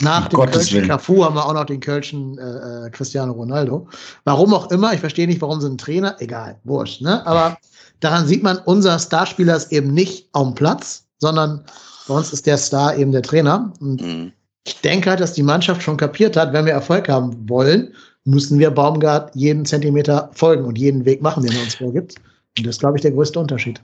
nach 0.00 0.32
um 0.32 0.40
dem 0.40 0.50
Kölschen. 0.50 0.88
Cafu 0.88 1.24
haben 1.24 1.36
wir 1.36 1.44
auch 1.44 1.52
noch 1.52 1.66
den 1.66 1.80
Kölschen 1.80 2.38
äh, 2.38 2.86
äh, 2.86 2.90
Cristiano 2.90 3.32
Ronaldo. 3.32 3.86
Warum 4.24 4.54
auch 4.54 4.70
immer, 4.70 4.94
ich 4.94 5.00
verstehe 5.00 5.26
nicht, 5.26 5.42
warum 5.42 5.60
sie 5.60 5.66
einen 5.66 5.78
Trainer, 5.78 6.16
egal, 6.20 6.58
wurscht. 6.64 7.02
Ne? 7.02 7.24
Aber 7.26 7.56
daran 8.00 8.26
sieht 8.26 8.42
man, 8.42 8.58
unser 8.64 8.98
Starspieler 8.98 9.56
ist 9.56 9.72
eben 9.72 9.92
nicht 9.92 10.28
am 10.32 10.54
Platz, 10.54 11.06
sondern 11.18 11.64
bei 12.08 12.14
uns 12.14 12.32
ist 12.32 12.46
der 12.46 12.56
Star 12.56 12.96
eben 12.96 13.12
der 13.12 13.22
Trainer. 13.22 13.72
Und 13.80 14.00
mhm. 14.00 14.32
ich 14.64 14.80
denke 14.80 15.10
halt, 15.10 15.20
dass 15.20 15.34
die 15.34 15.42
Mannschaft 15.42 15.82
schon 15.82 15.98
kapiert 15.98 16.36
hat, 16.36 16.52
wenn 16.54 16.64
wir 16.64 16.72
Erfolg 16.72 17.08
haben 17.08 17.48
wollen, 17.48 17.92
müssen 18.24 18.58
wir 18.58 18.70
Baumgart 18.70 19.34
jeden 19.34 19.64
Zentimeter 19.64 20.30
folgen 20.32 20.64
und 20.64 20.78
jeden 20.78 21.04
Weg 21.04 21.22
machen, 21.22 21.44
den 21.44 21.54
er 21.54 21.62
uns 21.62 21.76
vorgibt. 21.76 22.14
Und 22.58 22.66
das 22.66 22.76
ist, 22.76 22.80
glaube 22.80 22.96
ich, 22.96 23.02
der 23.02 23.12
größte 23.12 23.38
Unterschied. 23.38 23.80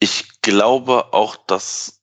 Ich 0.00 0.27
glaube 0.48 1.12
auch, 1.12 1.36
dass 1.36 2.00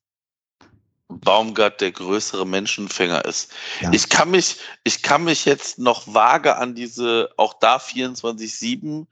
Baumgart 1.08 1.82
der 1.82 1.92
größere 1.92 2.46
Menschenfänger 2.46 3.26
ist. 3.26 3.52
Ja. 3.82 3.92
Ich 3.92 4.10
kann 4.10 4.30
mich, 4.30 4.58
ich 4.84 5.02
kann 5.02 5.24
mich 5.24 5.46
jetzt 5.46 5.80
noch 5.80 6.14
vage 6.14 6.56
an 6.56 6.76
diese, 6.76 7.32
auch 7.38 7.56
da 7.56 7.78
24-7 7.78 9.08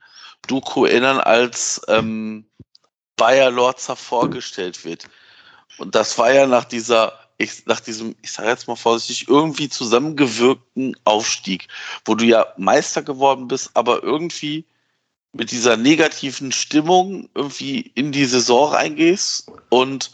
Doku 0.46 0.84
erinnern, 0.84 1.18
als 1.18 1.80
ähm, 1.88 2.46
Bayer 3.16 3.50
Lorzer 3.50 3.96
vorgestellt 3.96 4.84
wird. 4.84 5.08
Und 5.78 5.96
das 5.96 6.16
war 6.16 6.32
ja 6.32 6.46
nach 6.46 6.64
dieser 6.64 7.18
ich, 7.36 7.66
nach 7.66 7.80
diesem, 7.80 8.14
ich 8.22 8.30
sage 8.30 8.50
jetzt 8.50 8.68
mal 8.68 8.76
vorsichtig, 8.76 9.28
irgendwie 9.28 9.68
zusammengewirkten 9.68 10.96
Aufstieg, 11.02 11.66
wo 12.04 12.14
du 12.14 12.24
ja 12.24 12.46
Meister 12.56 13.02
geworden 13.02 13.48
bist, 13.48 13.72
aber 13.74 14.04
irgendwie 14.04 14.64
mit 15.34 15.50
dieser 15.50 15.76
negativen 15.76 16.52
Stimmung 16.52 17.28
irgendwie 17.34 17.80
in 17.80 18.12
die 18.12 18.24
Saison 18.24 18.72
reingehst 18.72 19.50
und 19.68 20.12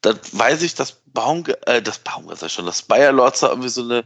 dann 0.00 0.18
weiß 0.32 0.62
ich, 0.62 0.74
dass 0.74 1.00
Baum, 1.06 1.44
äh, 1.66 1.80
das 1.80 1.98
Baum, 1.98 2.28
das 2.28 2.52
schon, 2.52 2.66
dass 2.66 2.82
Bayer 2.82 3.12
Lorzer 3.12 3.50
irgendwie 3.50 3.68
so 3.68 3.82
eine 3.82 4.04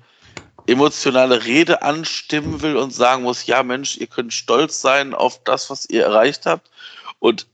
emotionale 0.66 1.44
Rede 1.44 1.82
anstimmen 1.82 2.62
will 2.62 2.76
und 2.76 2.94
sagen 2.94 3.24
muss, 3.24 3.46
ja 3.46 3.62
Mensch, 3.62 3.96
ihr 3.96 4.06
könnt 4.06 4.32
stolz 4.32 4.80
sein 4.80 5.14
auf 5.14 5.42
das, 5.44 5.70
was 5.70 5.88
ihr 5.88 6.04
erreicht 6.04 6.46
habt 6.46 6.70
und 7.18 7.46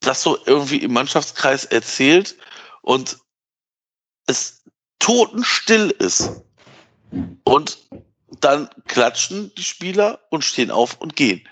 das 0.00 0.22
so 0.22 0.38
irgendwie 0.46 0.78
im 0.78 0.92
Mannschaftskreis 0.92 1.64
erzählt 1.64 2.36
und 2.82 3.18
es 4.26 4.62
totenstill 4.98 5.90
ist. 5.98 6.42
Und 7.44 7.78
dann 8.40 8.70
klatschen 8.86 9.52
die 9.56 9.64
Spieler 9.64 10.20
und 10.30 10.44
stehen 10.44 10.70
auf 10.70 11.00
und 11.00 11.16
gehen. 11.16 11.46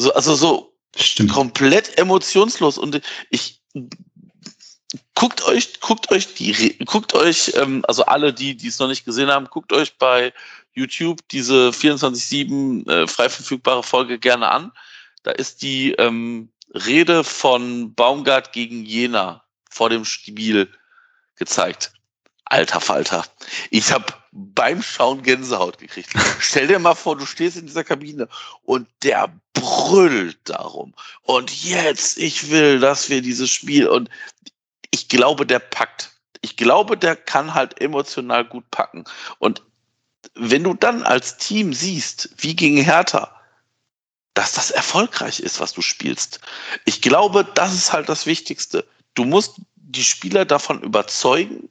So, 0.00 0.14
also 0.14 0.34
so 0.34 0.74
Stimmt. 0.96 1.32
komplett 1.32 1.98
emotionslos. 1.98 2.78
Und 2.78 3.02
ich 3.28 3.60
guckt 5.14 5.42
euch, 5.42 5.80
guckt 5.80 6.10
euch 6.10 6.34
die, 6.34 6.78
guckt 6.86 7.12
euch, 7.12 7.52
ähm, 7.56 7.84
also 7.86 8.04
alle, 8.06 8.32
die, 8.32 8.56
die 8.56 8.68
es 8.68 8.78
noch 8.78 8.88
nicht 8.88 9.04
gesehen 9.04 9.30
haben, 9.30 9.46
guckt 9.46 9.72
euch 9.74 9.98
bei 9.98 10.32
YouTube 10.72 11.20
diese 11.28 11.68
24-7 11.70 12.90
äh, 12.90 13.06
frei 13.06 13.28
verfügbare 13.28 13.82
Folge 13.82 14.18
gerne 14.18 14.50
an. 14.50 14.72
Da 15.22 15.32
ist 15.32 15.60
die 15.60 15.92
ähm, 15.92 16.50
Rede 16.74 17.22
von 17.22 17.94
Baumgart 17.94 18.52
gegen 18.52 18.86
Jena 18.86 19.44
vor 19.68 19.90
dem 19.90 20.06
Spiel 20.06 20.72
gezeigt. 21.36 21.92
Alter 22.46 22.80
Falter. 22.80 23.26
Ich 23.70 23.92
habe 23.92 24.06
beim 24.32 24.82
Schauen 24.82 25.22
Gänsehaut 25.22 25.78
gekriegt. 25.78 26.10
Stell 26.38 26.68
dir 26.68 26.78
mal 26.78 26.94
vor, 26.94 27.16
du 27.16 27.26
stehst 27.26 27.56
in 27.56 27.66
dieser 27.66 27.84
Kabine 27.84 28.28
und 28.62 28.88
der 29.02 29.32
brüllt 29.54 30.38
darum. 30.44 30.94
Und 31.22 31.64
jetzt, 31.64 32.18
ich 32.18 32.50
will, 32.50 32.78
dass 32.80 33.08
wir 33.08 33.22
dieses 33.22 33.50
Spiel 33.50 33.88
und 33.88 34.08
ich 34.90 35.08
glaube, 35.08 35.46
der 35.46 35.58
packt. 35.58 36.12
Ich 36.42 36.56
glaube, 36.56 36.96
der 36.96 37.16
kann 37.16 37.54
halt 37.54 37.80
emotional 37.80 38.44
gut 38.44 38.70
packen. 38.70 39.04
Und 39.38 39.62
wenn 40.34 40.64
du 40.64 40.74
dann 40.74 41.02
als 41.02 41.36
Team 41.36 41.72
siehst, 41.72 42.30
wie 42.38 42.54
gegen 42.54 42.78
Hertha, 42.78 43.34
dass 44.34 44.52
das 44.52 44.70
erfolgreich 44.70 45.40
ist, 45.40 45.60
was 45.60 45.72
du 45.72 45.82
spielst. 45.82 46.40
Ich 46.84 47.02
glaube, 47.02 47.44
das 47.44 47.74
ist 47.74 47.92
halt 47.92 48.08
das 48.08 48.26
Wichtigste. 48.26 48.86
Du 49.14 49.24
musst 49.24 49.56
die 49.74 50.04
Spieler 50.04 50.44
davon 50.44 50.82
überzeugen, 50.82 51.68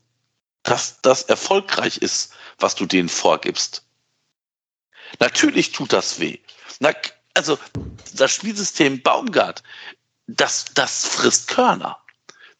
dass 0.70 1.01
das 1.01 1.24
erfolgreich 1.24 1.97
ist, 1.97 2.34
was 2.59 2.76
du 2.76 2.86
denen 2.86 3.09
vorgibst. 3.09 3.84
Natürlich 5.20 5.72
tut 5.72 5.91
das 5.91 6.20
weh. 6.20 6.38
Na, 6.80 6.91
also 7.34 7.57
das 8.13 8.32
Spielsystem 8.32 9.01
Baumgart, 9.01 9.63
das, 10.28 10.65
das 10.76 11.07
frisst 11.07 11.47
Körner. 11.47 11.97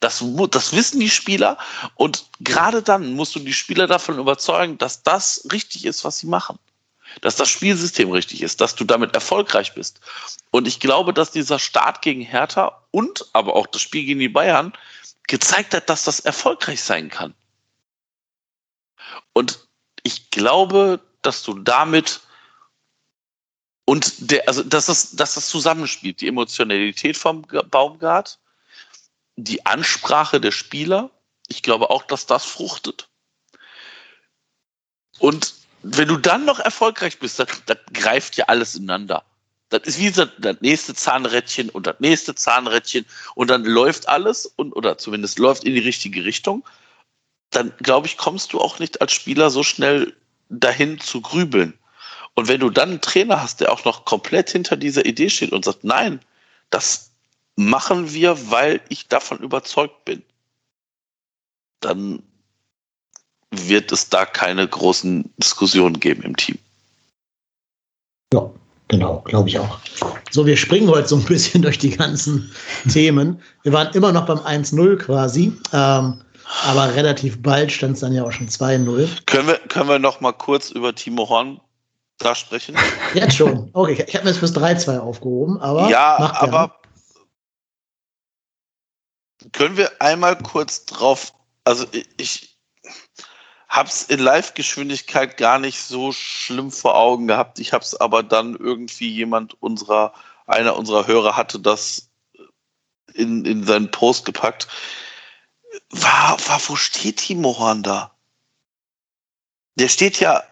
Das, 0.00 0.24
das 0.50 0.72
wissen 0.72 0.98
die 0.98 1.10
Spieler 1.10 1.58
und 1.94 2.24
gerade 2.40 2.82
dann 2.82 3.12
musst 3.12 3.34
du 3.34 3.38
die 3.38 3.52
Spieler 3.52 3.86
davon 3.86 4.18
überzeugen, 4.18 4.78
dass 4.78 5.02
das 5.02 5.46
richtig 5.52 5.84
ist, 5.84 6.04
was 6.04 6.18
sie 6.18 6.26
machen. 6.26 6.58
Dass 7.20 7.36
das 7.36 7.48
Spielsystem 7.48 8.10
richtig 8.10 8.42
ist, 8.42 8.60
dass 8.60 8.74
du 8.74 8.84
damit 8.84 9.14
erfolgreich 9.14 9.74
bist. 9.74 10.00
Und 10.50 10.66
ich 10.66 10.80
glaube, 10.80 11.12
dass 11.12 11.32
dieser 11.32 11.58
Start 11.58 12.02
gegen 12.02 12.22
Hertha 12.22 12.82
und 12.90 13.26
aber 13.34 13.54
auch 13.54 13.66
das 13.66 13.82
Spiel 13.82 14.04
gegen 14.04 14.20
die 14.20 14.28
Bayern 14.28 14.72
gezeigt 15.28 15.74
hat, 15.74 15.90
dass 15.90 16.04
das 16.04 16.20
erfolgreich 16.20 16.82
sein 16.82 17.10
kann. 17.10 17.34
Und 19.32 19.68
ich 20.02 20.30
glaube, 20.30 21.00
dass 21.22 21.42
du 21.42 21.54
damit 21.54 22.20
und 23.84 24.30
der, 24.30 24.46
also 24.46 24.62
dass 24.62 24.86
das, 24.86 25.16
dass 25.16 25.34
das 25.34 25.48
zusammenspielt, 25.48 26.20
die 26.20 26.28
Emotionalität 26.28 27.16
vom 27.16 27.42
Baumgart, 27.42 28.38
die 29.36 29.66
Ansprache 29.66 30.40
der 30.40 30.52
Spieler, 30.52 31.10
ich 31.48 31.62
glaube 31.62 31.90
auch, 31.90 32.04
dass 32.04 32.26
das 32.26 32.44
fruchtet. 32.44 33.08
Und 35.18 35.54
wenn 35.82 36.08
du 36.08 36.18
dann 36.18 36.44
noch 36.44 36.60
erfolgreich 36.60 37.18
bist, 37.18 37.38
das, 37.38 37.48
das 37.66 37.78
greift 37.92 38.36
ja 38.36 38.44
alles 38.46 38.74
ineinander. 38.74 39.24
Das 39.70 39.82
ist 39.84 39.98
wie 39.98 40.10
das, 40.10 40.28
das 40.38 40.56
nächste 40.60 40.94
Zahnrädchen 40.94 41.70
und 41.70 41.86
das 41.86 42.00
nächste 42.00 42.34
Zahnrädchen 42.34 43.06
und 43.34 43.50
dann 43.50 43.64
läuft 43.64 44.08
alles 44.08 44.46
und 44.46 44.72
oder 44.72 44.98
zumindest 44.98 45.38
läuft 45.38 45.64
in 45.64 45.74
die 45.74 45.80
richtige 45.80 46.24
Richtung. 46.24 46.64
Dann 47.50 47.72
glaube 47.78 48.06
ich, 48.06 48.16
kommst 48.16 48.52
du 48.52 48.60
auch 48.60 48.78
nicht 48.78 49.00
als 49.00 49.12
Spieler 49.12 49.50
so 49.50 49.62
schnell 49.62 50.14
dahin 50.48 51.00
zu 51.00 51.20
grübeln. 51.20 51.74
Und 52.34 52.48
wenn 52.48 52.60
du 52.60 52.70
dann 52.70 52.90
einen 52.90 53.00
Trainer 53.00 53.42
hast, 53.42 53.60
der 53.60 53.72
auch 53.72 53.84
noch 53.84 54.04
komplett 54.04 54.50
hinter 54.50 54.76
dieser 54.76 55.04
Idee 55.04 55.30
steht 55.30 55.52
und 55.52 55.64
sagt, 55.64 55.84
nein, 55.84 56.20
das 56.70 57.10
machen 57.56 58.12
wir, 58.12 58.50
weil 58.50 58.80
ich 58.88 59.08
davon 59.08 59.38
überzeugt 59.38 60.04
bin, 60.04 60.22
dann 61.80 62.22
wird 63.50 63.90
es 63.90 64.08
da 64.08 64.24
keine 64.24 64.66
großen 64.66 65.30
Diskussionen 65.38 65.98
geben 65.98 66.22
im 66.22 66.36
Team. 66.36 66.58
Ja, 68.32 68.48
genau, 68.88 69.20
glaube 69.24 69.48
ich 69.48 69.58
auch. 69.58 69.78
So, 70.30 70.46
wir 70.46 70.56
springen 70.56 70.88
heute 70.88 71.08
so 71.08 71.16
ein 71.16 71.24
bisschen 71.24 71.62
durch 71.62 71.78
die 71.78 71.90
ganzen 71.90 72.52
Themen. 72.90 73.42
Wir 73.64 73.72
waren 73.72 73.92
immer 73.94 74.12
noch 74.12 74.26
beim 74.26 74.38
1-0 74.38 74.96
quasi. 74.96 75.52
Ähm, 75.72 76.20
aber 76.64 76.94
relativ 76.94 77.42
bald 77.42 77.72
stand 77.72 77.94
es 77.94 78.00
dann 78.00 78.12
ja 78.12 78.24
auch 78.24 78.32
schon 78.32 78.48
2-0. 78.48 79.24
Können 79.26 79.48
wir, 79.48 79.58
können 79.68 79.88
wir 79.88 79.98
noch 79.98 80.20
mal 80.20 80.32
kurz 80.32 80.70
über 80.70 80.94
Timo 80.94 81.28
Horn 81.28 81.60
da 82.18 82.34
sprechen? 82.34 82.76
Jetzt 83.14 83.36
schon. 83.36 83.70
Okay, 83.72 84.04
ich 84.06 84.14
habe 84.14 84.24
mir 84.24 84.30
das 84.30 84.38
fürs 84.38 84.54
3-2 84.54 84.98
aufgehoben, 84.98 85.60
aber. 85.60 85.88
Ja, 85.88 86.16
aber 86.34 86.80
können 89.52 89.76
wir 89.76 89.90
einmal 90.00 90.36
kurz 90.36 90.84
drauf, 90.84 91.32
also 91.64 91.86
ich 92.16 92.56
habe 93.68 93.88
es 93.88 94.02
in 94.02 94.18
Live-Geschwindigkeit 94.18 95.36
gar 95.36 95.58
nicht 95.58 95.80
so 95.80 96.12
schlimm 96.12 96.70
vor 96.70 96.96
Augen 96.96 97.28
gehabt. 97.28 97.58
Ich 97.60 97.72
habe 97.72 97.84
es 97.84 97.98
aber 97.98 98.22
dann 98.22 98.56
irgendwie 98.56 99.08
jemand 99.08 99.60
unserer, 99.62 100.12
einer 100.46 100.76
unserer 100.76 101.06
Hörer 101.06 101.36
hatte 101.36 101.60
das 101.60 102.10
in, 103.14 103.44
in 103.44 103.64
seinen 103.64 103.90
Post 103.90 104.24
gepackt. 104.24 104.66
War, 105.88 106.38
war, 106.46 106.68
wo 106.68 106.76
steht 106.76 107.18
Timo 107.18 107.58
Horn 107.58 107.82
da? 107.82 108.14
Der 109.76 109.88
steht 109.88 110.20
ja 110.20 110.42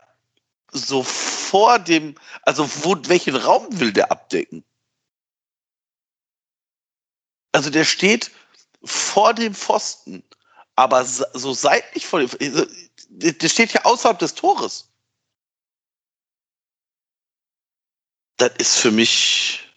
so 0.73 1.03
vor 1.03 1.79
dem, 1.79 2.15
also 2.43 2.69
wo, 2.83 2.97
welchen 3.09 3.37
Raum 3.37 3.67
will 3.79 3.93
der 3.93 4.11
abdecken? 4.11 4.65
Also 7.53 7.71
der 7.71 7.85
steht 7.85 8.31
vor 8.85 9.35
dem 9.35 9.55
Pfosten, 9.55 10.23
aber 10.77 11.05
so 11.05 11.53
seitlich 11.53 12.07
vor 12.07 12.21
dem, 12.21 12.31
also, 12.41 12.67
der 13.09 13.49
steht 13.49 13.73
ja 13.73 13.85
außerhalb 13.85 14.19
des 14.19 14.35
Tores. 14.35 14.91
Das 18.37 18.53
ist 18.59 18.77
für 18.77 18.93
mich 18.93 19.69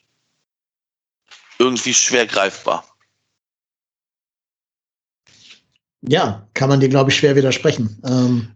irgendwie 1.58 1.94
schwer 1.94 2.28
greifbar. 2.28 2.91
Ja, 6.08 6.48
kann 6.54 6.70
man 6.70 6.80
dir, 6.80 6.90
glaube 6.90 7.12
ich, 7.12 7.18
schwer 7.18 7.36
widersprechen. 7.36 8.02
Ähm, 8.06 8.56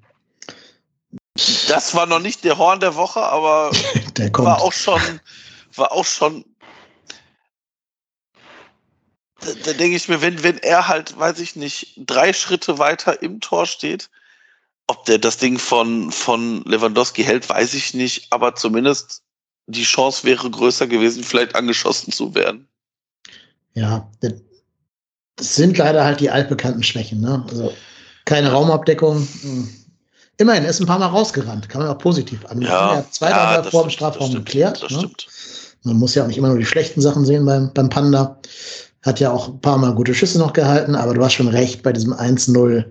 das 1.68 1.94
war 1.94 2.06
noch 2.06 2.20
nicht 2.20 2.44
der 2.44 2.58
Horn 2.58 2.80
der 2.80 2.96
Woche, 2.96 3.22
aber 3.22 3.72
der 4.18 4.34
war 4.34 4.62
auch 4.62 4.74
schon, 4.74 5.02
war 5.76 5.92
auch 5.92 6.06
schon. 6.06 6.46
Da, 9.42 9.52
da 9.64 9.74
denke 9.74 9.98
ich 9.98 10.08
mir, 10.08 10.22
wenn, 10.22 10.42
wenn 10.44 10.58
er 10.60 10.88
halt, 10.88 11.18
weiß 11.20 11.40
ich 11.40 11.56
nicht, 11.56 11.94
drei 11.98 12.34
Schritte 12.34 12.80
weiter 12.80 13.22
im 13.22 13.42
Tor 13.42 13.66
steht, 13.66 14.10
ob 14.88 15.06
der 15.06 15.18
das 15.18 15.38
Ding 15.38 15.60
von, 15.60 16.12
von 16.12 16.64
Lewandowski 16.64 17.24
hält, 17.24 17.50
weiß 17.50 17.74
ich 17.74 17.94
nicht, 17.94 18.32
aber 18.32 18.56
zumindest 18.56 19.24
die 19.68 19.84
Chance 19.84 20.24
wäre 20.24 20.50
größer 20.50 20.88
gewesen, 20.88 21.24
vielleicht 21.24 21.56
angeschossen 21.56 22.12
zu 22.12 22.34
werden. 22.34 22.68
Ja, 23.74 24.10
das 25.36 25.56
sind 25.56 25.78
leider 25.78 26.04
halt 26.04 26.20
die 26.20 26.30
altbekannten 26.30 26.84
Schwächen. 26.84 27.22
Ne? 27.22 27.44
Also 27.50 27.74
keine 28.26 28.52
Raumabdeckung. 28.52 29.28
Hm. 29.42 29.70
Immerhin 30.38 30.66
ist 30.66 30.82
ein 30.82 30.86
paar 30.86 31.00
Mal 31.00 31.08
rausgerannt, 31.08 31.70
kann 31.70 31.82
man 31.82 31.90
auch 31.90 31.98
positiv 31.98 32.46
an. 32.48 32.62
Ja, 32.62 32.96
ja 32.96 33.06
zwei, 33.10 33.30
ja, 33.30 33.64
vor 33.64 33.84
dem 33.84 33.90
Strafraum 33.90 34.34
geklärt. 34.34 34.86
Ne? 34.90 35.10
Man 35.84 35.98
muss 35.98 36.16
ja 36.16 36.24
auch 36.24 36.28
nicht 36.28 36.38
immer 36.38 36.50
nur 36.50 36.58
die 36.58 36.66
schlechten 36.66 37.00
Sachen 37.00 37.26
sehen 37.26 37.46
beim, 37.46 37.72
beim 37.74 37.90
Panda. 37.90 38.40
Hat 39.04 39.20
ja 39.20 39.32
auch 39.32 39.50
ein 39.50 39.62
paar 39.62 39.78
Mal 39.78 39.94
gute 39.94 40.14
Schüsse 40.14 40.40
noch 40.40 40.54
gehalten, 40.54 40.96
aber 40.96 41.14
du 41.14 41.24
hast 41.24 41.34
schon 41.34 41.48
recht 41.48 41.84
bei 41.84 41.94
diesem 41.94 42.14
1-0. 42.14 42.86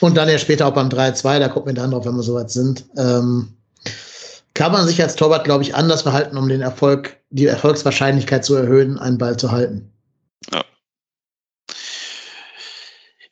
Und 0.00 0.16
dann 0.16 0.28
ja 0.28 0.38
später 0.38 0.66
auch 0.66 0.74
beim 0.74 0.88
3-2, 0.88 1.38
da 1.38 1.48
gucken 1.48 1.68
wir 1.68 1.80
dann 1.80 1.90
drauf, 1.90 2.06
wenn 2.06 2.16
wir 2.16 2.22
soweit 2.22 2.50
sind. 2.50 2.86
Ähm, 2.96 3.54
kann 4.54 4.72
man 4.72 4.86
sich 4.86 5.02
als 5.02 5.16
Torwart, 5.16 5.44
glaube 5.44 5.64
ich, 5.64 5.74
anders 5.74 6.02
verhalten, 6.02 6.36
um 6.36 6.48
den 6.48 6.60
Erfolg, 6.60 7.18
die 7.30 7.46
Erfolgswahrscheinlichkeit 7.46 8.44
zu 8.44 8.54
erhöhen, 8.54 8.98
einen 8.98 9.18
Ball 9.18 9.36
zu 9.36 9.52
halten. 9.52 9.92
Ja. 10.52 10.64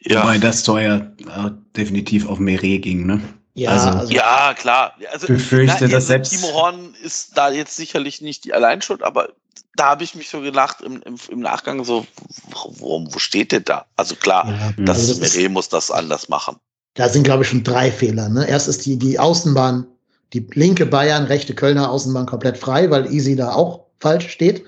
Ja. 0.04 0.22
Wobei 0.22 0.38
das 0.38 0.62
Tor 0.62 0.80
ja 0.80 0.96
äh, 0.96 1.50
definitiv 1.76 2.26
auf 2.28 2.38
Meret 2.38 2.82
ging, 2.82 3.06
ne? 3.06 3.20
Ja, 3.54 3.70
also, 3.70 3.98
also, 3.98 4.12
ja 4.12 4.54
klar. 4.54 4.94
Also, 5.12 5.26
befürchte, 5.26 5.88
dass 5.88 6.06
selbst 6.06 6.30
Timo 6.30 6.52
Horn 6.54 6.94
ist 7.02 7.36
da 7.36 7.50
jetzt 7.50 7.76
sicherlich 7.76 8.20
nicht 8.20 8.44
die 8.44 8.54
Alleinschuld, 8.54 9.02
aber 9.02 9.28
da 9.76 9.90
habe 9.90 10.04
ich 10.04 10.14
mich 10.14 10.28
so 10.28 10.40
gedacht 10.40 10.80
im, 10.80 11.02
im, 11.02 11.16
im 11.30 11.40
Nachgang 11.40 11.84
so, 11.84 12.06
warum, 12.50 13.12
wo 13.14 13.18
steht 13.18 13.52
der 13.52 13.60
da? 13.60 13.86
Also 13.96 14.16
klar, 14.16 14.48
ja, 14.48 14.72
das, 14.84 14.98
also 14.98 15.20
das 15.20 15.34
Meret 15.34 15.52
muss 15.52 15.68
das 15.68 15.90
anders 15.90 16.28
machen. 16.28 16.56
Da 16.94 17.08
sind, 17.08 17.22
glaube 17.22 17.42
ich, 17.42 17.48
schon 17.48 17.64
drei 17.64 17.90
Fehler. 17.90 18.28
Ne? 18.28 18.46
Erst 18.46 18.68
ist 18.68 18.84
die, 18.84 18.98
die 18.98 19.18
Außenbahn, 19.18 19.86
die 20.32 20.46
linke 20.52 20.84
Bayern, 20.84 21.24
rechte 21.24 21.54
Kölner 21.54 21.90
Außenbahn 21.90 22.26
komplett 22.26 22.58
frei, 22.58 22.90
weil 22.90 23.10
Easy 23.12 23.34
da 23.34 23.52
auch 23.52 23.86
falsch 24.00 24.28
steht. 24.28 24.64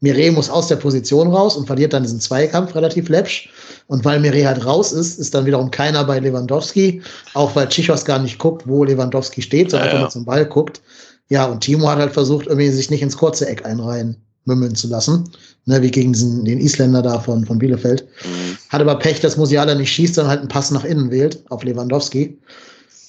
Mire 0.00 0.30
muss 0.30 0.50
aus 0.50 0.68
der 0.68 0.76
Position 0.76 1.32
raus 1.32 1.56
und 1.56 1.66
verliert 1.66 1.92
dann 1.92 2.02
diesen 2.02 2.20
Zweikampf 2.20 2.74
relativ 2.74 3.08
läppsch. 3.08 3.48
Und 3.86 4.04
weil 4.04 4.20
Mire 4.20 4.46
halt 4.46 4.64
raus 4.64 4.92
ist, 4.92 5.18
ist 5.18 5.34
dann 5.34 5.46
wiederum 5.46 5.70
keiner 5.70 6.04
bei 6.04 6.18
Lewandowski, 6.18 7.02
auch 7.34 7.56
weil 7.56 7.68
Tschichos 7.68 8.04
gar 8.04 8.18
nicht 8.18 8.38
guckt, 8.38 8.66
wo 8.66 8.84
Lewandowski 8.84 9.40
steht, 9.40 9.70
sondern 9.70 9.88
ja, 9.88 9.92
einfach 9.92 9.98
ja. 9.98 10.04
nur 10.04 10.10
zum 10.10 10.24
Ball 10.24 10.44
guckt. 10.44 10.82
Ja, 11.28 11.46
und 11.46 11.60
Timo 11.60 11.88
hat 11.88 11.98
halt 11.98 12.12
versucht, 12.12 12.46
irgendwie 12.46 12.68
sich 12.70 12.90
nicht 12.90 13.02
ins 13.02 13.16
kurze 13.16 13.48
Eck 13.48 13.64
einreihen 13.64 14.16
mümmeln 14.46 14.74
zu 14.74 14.88
lassen, 14.88 15.28
ne, 15.66 15.82
wie 15.82 15.90
gegen 15.90 16.12
diesen, 16.12 16.44
den 16.44 16.60
Isländer 16.60 17.02
da 17.02 17.18
von, 17.18 17.44
von 17.44 17.58
Bielefeld. 17.58 18.06
Mhm. 18.24 18.56
Hat 18.70 18.80
aber 18.80 18.98
Pech, 18.98 19.20
dass 19.20 19.36
Musiala 19.36 19.74
nicht 19.74 19.90
schießt, 19.90 20.14
sondern 20.14 20.30
halt 20.30 20.40
einen 20.40 20.48
Pass 20.48 20.70
nach 20.70 20.84
innen 20.84 21.10
wählt 21.10 21.42
auf 21.50 21.64
Lewandowski. 21.64 22.38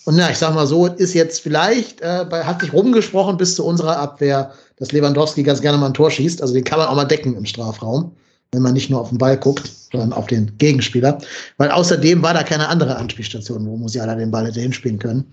Und 0.08 0.18
ja, 0.18 0.30
ich 0.30 0.38
sag 0.38 0.56
mal 0.56 0.66
so, 0.66 0.88
ist 0.88 1.14
jetzt 1.14 1.42
vielleicht, 1.42 2.00
äh, 2.00 2.26
bei, 2.30 2.46
hat 2.46 2.62
sich 2.62 2.72
rumgesprochen 2.72 3.36
bis 3.36 3.56
zu 3.56 3.66
unserer 3.66 3.98
Abwehr, 3.98 4.54
dass 4.78 4.94
Lewandowski 4.94 5.44
ganz 5.44 5.60
gerne 5.60 5.78
mal 5.78 5.88
ein 5.88 5.94
Tor 5.94 6.10
schießt. 6.10 6.42
Also 6.42 6.54
den 6.54 6.64
kann 6.64 6.80
man 6.80 6.88
auch 6.88 6.96
mal 6.96 7.04
decken 7.04 7.36
im 7.36 7.46
Strafraum, 7.46 8.16
wenn 8.54 8.62
man 8.62 8.72
nicht 8.72 8.90
nur 8.90 9.02
auf 9.02 9.10
den 9.10 9.18
Ball 9.18 9.36
guckt, 9.36 9.70
sondern 9.92 10.14
auf 10.14 10.28
den 10.28 10.58
Gegenspieler. 10.60 11.18
Weil 11.58 11.72
außerdem 11.72 12.24
war 12.24 12.34
da 12.34 12.44
keine 12.44 12.70
andere 12.70 12.96
Anspielstation, 12.96 13.68
wo 13.68 13.76
Musiala 13.76 14.16
den 14.16 14.32
Ball 14.32 14.46
hätte 14.46 14.62
hinspielen 14.62 14.98
können. 14.98 15.30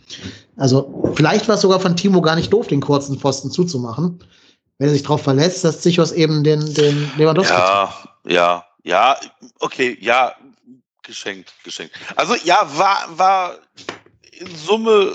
Also 0.57 1.12
vielleicht 1.14 1.47
war 1.47 1.55
es 1.55 1.61
sogar 1.61 1.79
von 1.79 1.95
Timo 1.95 2.20
gar 2.20 2.35
nicht 2.35 2.53
doof, 2.53 2.66
den 2.66 2.81
kurzen 2.81 3.16
Pfosten 3.16 3.53
zuzumachen, 3.53 4.18
wenn 4.79 4.89
er 4.89 4.93
sich 4.93 5.05
darauf 5.05 5.22
verlässt, 5.22 5.62
dass 5.62 5.83
Zichos 5.83 6.11
eben 6.11 6.43
den, 6.43 6.75
den 6.75 7.12
Lewandowski. 7.16 7.55
Ja, 7.55 7.95
ja, 8.27 8.64
ja, 8.83 9.16
okay, 9.61 9.97
ja, 10.01 10.33
geschenkt, 11.05 11.53
geschenkt. 11.62 11.95
Also 12.16 12.35
ja, 12.43 12.59
war, 12.75 13.05
war 13.16 13.59
in 14.47 14.57
Summe 14.57 15.14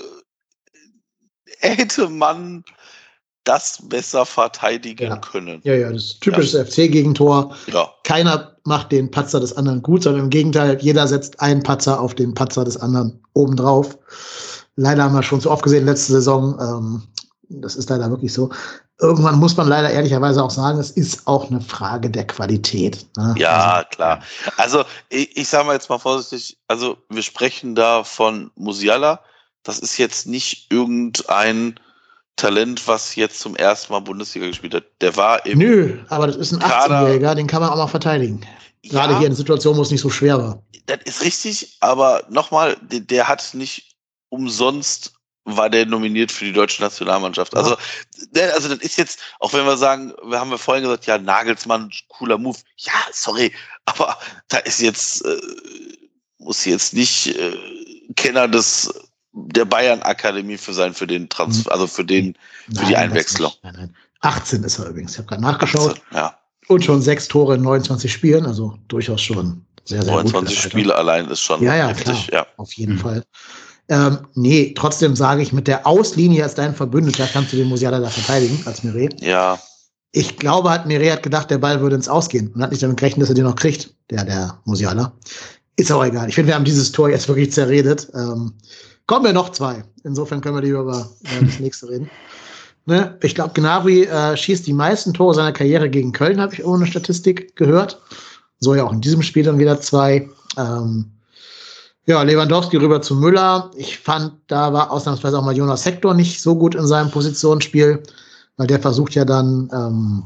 hätte 1.59 2.09
man 2.09 2.63
das 3.43 3.79
besser 3.87 4.25
verteidigen 4.25 5.09
ja. 5.09 5.17
können. 5.17 5.61
Ja, 5.63 5.73
ja, 5.73 5.91
das 5.91 6.03
ist 6.03 6.21
typisches 6.21 6.53
ja. 6.53 6.65
FC-Gegentor. 6.65 7.55
Ja. 7.73 7.89
Keiner 8.03 8.55
macht 8.63 8.91
den 8.91 9.09
Patzer 9.09 9.39
des 9.39 9.55
anderen 9.57 9.81
gut, 9.81 10.03
sondern 10.03 10.25
im 10.25 10.29
Gegenteil, 10.29 10.77
jeder 10.81 11.07
setzt 11.07 11.39
einen 11.39 11.63
Patzer 11.63 11.99
auf 11.99 12.13
den 12.13 12.33
Patzer 12.33 12.63
des 12.63 12.77
anderen 12.77 13.19
obendrauf. 13.33 13.97
Leider 14.75 15.03
haben 15.03 15.15
wir 15.15 15.23
schon 15.23 15.41
zu 15.41 15.49
oft 15.49 15.63
gesehen 15.63 15.85
letzte 15.85 16.13
Saison. 16.13 16.57
Ähm, 16.61 17.03
das 17.49 17.75
ist 17.75 17.89
leider 17.89 18.09
wirklich 18.09 18.31
so. 18.31 18.49
Irgendwann 18.99 19.39
muss 19.39 19.57
man 19.57 19.67
leider 19.67 19.89
ehrlicherweise 19.89 20.43
auch 20.43 20.51
sagen, 20.51 20.79
es 20.79 20.91
ist 20.91 21.25
auch 21.27 21.49
eine 21.49 21.61
Frage 21.61 22.09
der 22.09 22.27
Qualität. 22.27 23.05
Ne? 23.17 23.33
Ja, 23.37 23.83
klar. 23.89 24.21
Also 24.57 24.83
ich, 25.09 25.35
ich 25.35 25.47
sage 25.47 25.65
mal 25.65 25.73
jetzt 25.73 25.89
mal 25.89 25.97
vorsichtig, 25.97 26.57
also 26.67 26.97
wir 27.09 27.23
sprechen 27.23 27.75
da 27.75 28.03
von 28.03 28.51
Musiala. 28.55 29.21
Das 29.63 29.79
ist 29.79 29.97
jetzt 29.97 30.27
nicht 30.27 30.71
irgendein 30.71 31.79
Talent, 32.35 32.87
was 32.87 33.15
jetzt 33.15 33.39
zum 33.39 33.55
ersten 33.55 33.91
Mal 33.91 33.99
Bundesliga 33.99 34.47
gespielt 34.47 34.73
hat. 34.73 34.85
Der 35.01 35.15
war 35.17 35.45
im 35.45 35.59
Nö, 35.59 35.97
aber 36.09 36.27
das 36.27 36.37
ist 36.37 36.53
ein 36.53 36.61
18-Jähriger, 36.61 37.35
den 37.35 37.47
kann 37.47 37.61
man 37.61 37.71
auch 37.71 37.77
mal 37.77 37.87
verteidigen. 37.87 38.41
Gerade 38.83 39.13
ja, 39.13 39.19
hier 39.19 39.27
in 39.27 39.35
Situationen, 39.35 39.77
wo 39.77 39.81
es 39.81 39.91
nicht 39.91 40.01
so 40.01 40.09
schwer 40.09 40.37
war. 40.37 40.63
Das 40.85 40.99
ist 41.03 41.21
richtig, 41.21 41.77
aber 41.81 42.23
nochmal, 42.29 42.77
der, 42.81 43.01
der 43.01 43.27
hat 43.27 43.53
nicht 43.53 43.97
umsonst 44.29 45.18
war 45.57 45.69
der 45.69 45.85
nominiert 45.85 46.31
für 46.31 46.45
die 46.45 46.53
deutsche 46.53 46.81
Nationalmannschaft. 46.81 47.55
Also, 47.55 47.77
der, 48.31 48.53
also 48.55 48.69
das 48.69 48.79
ist 48.79 48.97
jetzt, 48.97 49.19
auch 49.39 49.53
wenn 49.53 49.65
wir 49.65 49.77
sagen, 49.77 50.13
wir 50.23 50.39
haben 50.39 50.51
ja 50.51 50.57
vorhin 50.57 50.83
gesagt, 50.83 51.05
ja, 51.05 51.17
Nagelsmann, 51.17 51.91
cooler 52.07 52.37
Move. 52.37 52.57
Ja, 52.77 52.93
sorry, 53.11 53.51
aber 53.85 54.17
da 54.47 54.57
ist 54.59 54.81
jetzt, 54.81 55.25
äh, 55.25 55.39
muss 56.39 56.65
jetzt 56.65 56.93
nicht 56.93 57.27
äh, 57.27 57.57
Kenner 58.15 58.47
des 58.47 58.93
der 59.31 59.65
Bayern 59.65 60.01
Akademie 60.01 60.57
für 60.57 60.73
sein, 60.73 60.93
für 60.93 61.05
den 61.07 61.29
Transfer, 61.29 61.71
also 61.71 61.85
für 61.87 62.03
den, 62.03 62.35
für 62.67 62.73
Nein, 62.73 62.87
die 62.87 62.95
Einwechslung. 62.97 63.51
Nein, 63.61 63.73
nein. 63.77 63.95
18 64.21 64.63
ist 64.63 64.79
er 64.79 64.87
übrigens. 64.89 65.11
Ich 65.13 65.17
habe 65.19 65.27
gerade 65.27 65.41
nachgeschaut. 65.43 65.91
18, 65.91 66.03
Ja, 66.13 66.39
Und 66.67 66.83
schon 66.83 67.01
sechs 67.01 67.27
Tore 67.27 67.55
in 67.55 67.61
29 67.61 68.11
Spielen, 68.11 68.45
also 68.47 68.77
durchaus 68.87 69.21
schon 69.21 69.65
sehr, 69.85 70.01
sehr 70.01 70.13
gut. 70.13 70.23
29 70.33 70.33
für 70.33 70.41
das 70.55 70.63
Alter. 70.65 70.69
Spiele 70.77 70.95
allein 70.95 71.27
ist 71.29 71.41
schon 71.41 71.61
Ja, 71.63 71.75
ja, 71.75 71.87
heftig, 71.89 72.27
klar. 72.27 72.41
ja. 72.41 72.47
Auf 72.57 72.73
jeden 72.73 72.95
Mhm. 72.95 72.99
Fall. 72.99 73.23
Ähm, 73.89 74.19
nee, 74.35 74.73
trotzdem 74.77 75.15
sage 75.15 75.41
ich, 75.41 75.51
mit 75.51 75.67
der 75.67 75.87
Auslinie 75.87 76.43
als 76.43 76.53
dein 76.53 76.75
Verbündeter 76.75 77.27
kannst 77.31 77.51
du 77.51 77.57
den 77.57 77.67
Musiala 77.67 77.99
da 77.99 78.09
verteidigen, 78.09 78.61
als 78.65 78.83
Miret. 78.83 79.19
Ja, 79.19 79.59
Ich 80.11 80.37
glaube, 80.37 80.69
hat 80.69 80.85
Miret 80.85 81.11
hat 81.11 81.23
gedacht, 81.23 81.49
der 81.49 81.57
Ball 81.57 81.81
würde 81.81 81.95
ins 81.95 82.07
Ausgehen 82.07 82.51
und 82.53 82.61
hat 82.61 82.71
nicht 82.71 82.83
damit 82.83 82.97
gerechnet, 82.97 83.23
dass 83.23 83.29
er 83.29 83.35
den 83.35 83.45
noch 83.45 83.55
kriegt, 83.55 83.93
der, 84.11 84.25
der 84.25 84.59
Musiala. 84.65 85.11
Ist 85.75 85.91
aber 85.91 86.07
egal. 86.07 86.29
Ich 86.29 86.35
finde, 86.35 86.49
wir 86.49 86.55
haben 86.55 86.65
dieses 86.65 86.91
Tor 86.91 87.09
jetzt 87.09 87.27
wirklich 87.27 87.51
zerredet. 87.51 88.07
Ähm, 88.13 88.53
kommen 89.07 89.25
wir 89.25 89.33
noch 89.33 89.49
zwei. 89.49 89.83
Insofern 90.03 90.41
können 90.41 90.55
wir 90.55 90.61
lieber 90.61 90.81
über 90.81 91.09
äh, 91.23 91.45
das 91.45 91.59
nächste 91.59 91.89
reden. 91.89 92.09
Ne? 92.85 93.19
Ich 93.21 93.35
glaube, 93.35 93.53
Gnabry 93.53 94.05
äh, 94.05 94.35
schießt 94.35 94.65
die 94.65 94.73
meisten 94.73 95.13
Tore 95.13 95.35
seiner 95.35 95.51
Karriere 95.51 95.91
gegen 95.91 96.11
Köln, 96.11 96.41
habe 96.41 96.55
ich 96.55 96.65
ohne 96.65 96.87
Statistik 96.87 97.55
gehört. 97.55 98.01
So 98.59 98.73
ja 98.73 98.83
auch 98.83 98.91
in 98.91 99.01
diesem 99.01 99.21
Spiel 99.21 99.43
dann 99.43 99.59
wieder 99.59 99.79
zwei. 99.79 100.27
Ähm, 100.57 101.11
ja, 102.09 102.23
Lewandowski 102.23 102.77
rüber 102.77 103.03
zu 103.03 103.15
Müller. 103.15 103.69
Ich 103.75 103.99
fand, 103.99 104.33
da 104.47 104.73
war 104.73 104.91
ausnahmsweise 104.91 105.37
auch 105.37 105.45
mal 105.45 105.55
Jonas 105.55 105.85
Hector 105.85 106.15
nicht 106.15 106.41
so 106.41 106.55
gut 106.55 106.73
in 106.73 106.87
seinem 106.87 107.11
Positionsspiel, 107.11 108.01
weil 108.57 108.65
der 108.65 108.79
versucht 108.79 109.13
ja 109.13 109.25
dann 109.25 109.69
ähm, 109.71 110.23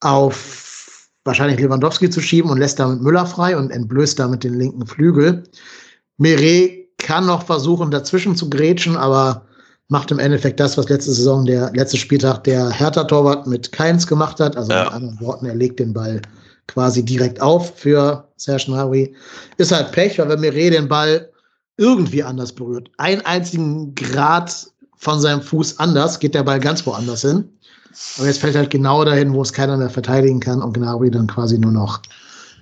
auf 0.00 1.08
wahrscheinlich 1.24 1.60
Lewandowski 1.60 2.10
zu 2.10 2.20
schieben 2.20 2.50
und 2.50 2.58
lässt 2.58 2.80
damit 2.80 3.00
Müller 3.00 3.26
frei 3.26 3.56
und 3.56 3.70
entblößt 3.70 4.18
damit 4.18 4.42
den 4.42 4.58
linken 4.58 4.86
Flügel. 4.88 5.44
Meret 6.16 6.88
kann 6.98 7.26
noch 7.26 7.46
versuchen, 7.46 7.92
dazwischen 7.92 8.34
zu 8.34 8.50
grätschen, 8.50 8.96
aber 8.96 9.42
macht 9.86 10.10
im 10.10 10.18
Endeffekt 10.18 10.58
das, 10.58 10.76
was 10.76 10.88
letzte 10.88 11.12
Saison, 11.12 11.46
der 11.46 11.70
letzte 11.74 11.96
Spieltag 11.96 12.42
der 12.42 12.70
Hertha-Torwart 12.70 13.46
mit 13.46 13.70
Keins 13.70 14.04
gemacht 14.04 14.40
hat. 14.40 14.56
Also 14.56 14.72
Ja. 14.72 14.84
mit 14.84 14.92
anderen 14.92 15.20
Worten, 15.20 15.46
er 15.46 15.54
legt 15.54 15.78
den 15.78 15.92
Ball 15.92 16.20
quasi 16.68 17.04
direkt 17.04 17.40
auf 17.40 17.76
für 17.76 18.28
Serge 18.36 18.66
Gnabry. 18.66 19.14
Ist 19.56 19.72
halt 19.72 19.90
Pech, 19.92 20.18
weil 20.18 20.28
wenn 20.28 20.40
Meret 20.40 20.74
den 20.74 20.88
Ball 20.88 21.28
irgendwie 21.76 22.22
anders 22.22 22.52
berührt, 22.52 22.90
einen 22.98 23.20
einzigen 23.22 23.94
Grad 23.94 24.68
von 24.96 25.20
seinem 25.20 25.42
Fuß 25.42 25.78
anders, 25.78 26.20
geht 26.20 26.34
der 26.34 26.44
Ball 26.44 26.60
ganz 26.60 26.86
woanders 26.86 27.22
hin. 27.22 27.48
Aber 28.18 28.26
jetzt 28.26 28.40
fällt 28.40 28.54
halt 28.54 28.70
genau 28.70 29.04
dahin, 29.04 29.32
wo 29.32 29.42
es 29.42 29.52
keiner 29.52 29.76
mehr 29.76 29.90
verteidigen 29.90 30.40
kann 30.40 30.62
und 30.62 30.74
Gnabry 30.74 31.10
dann 31.10 31.26
quasi 31.26 31.58
nur 31.58 31.72
noch 31.72 32.00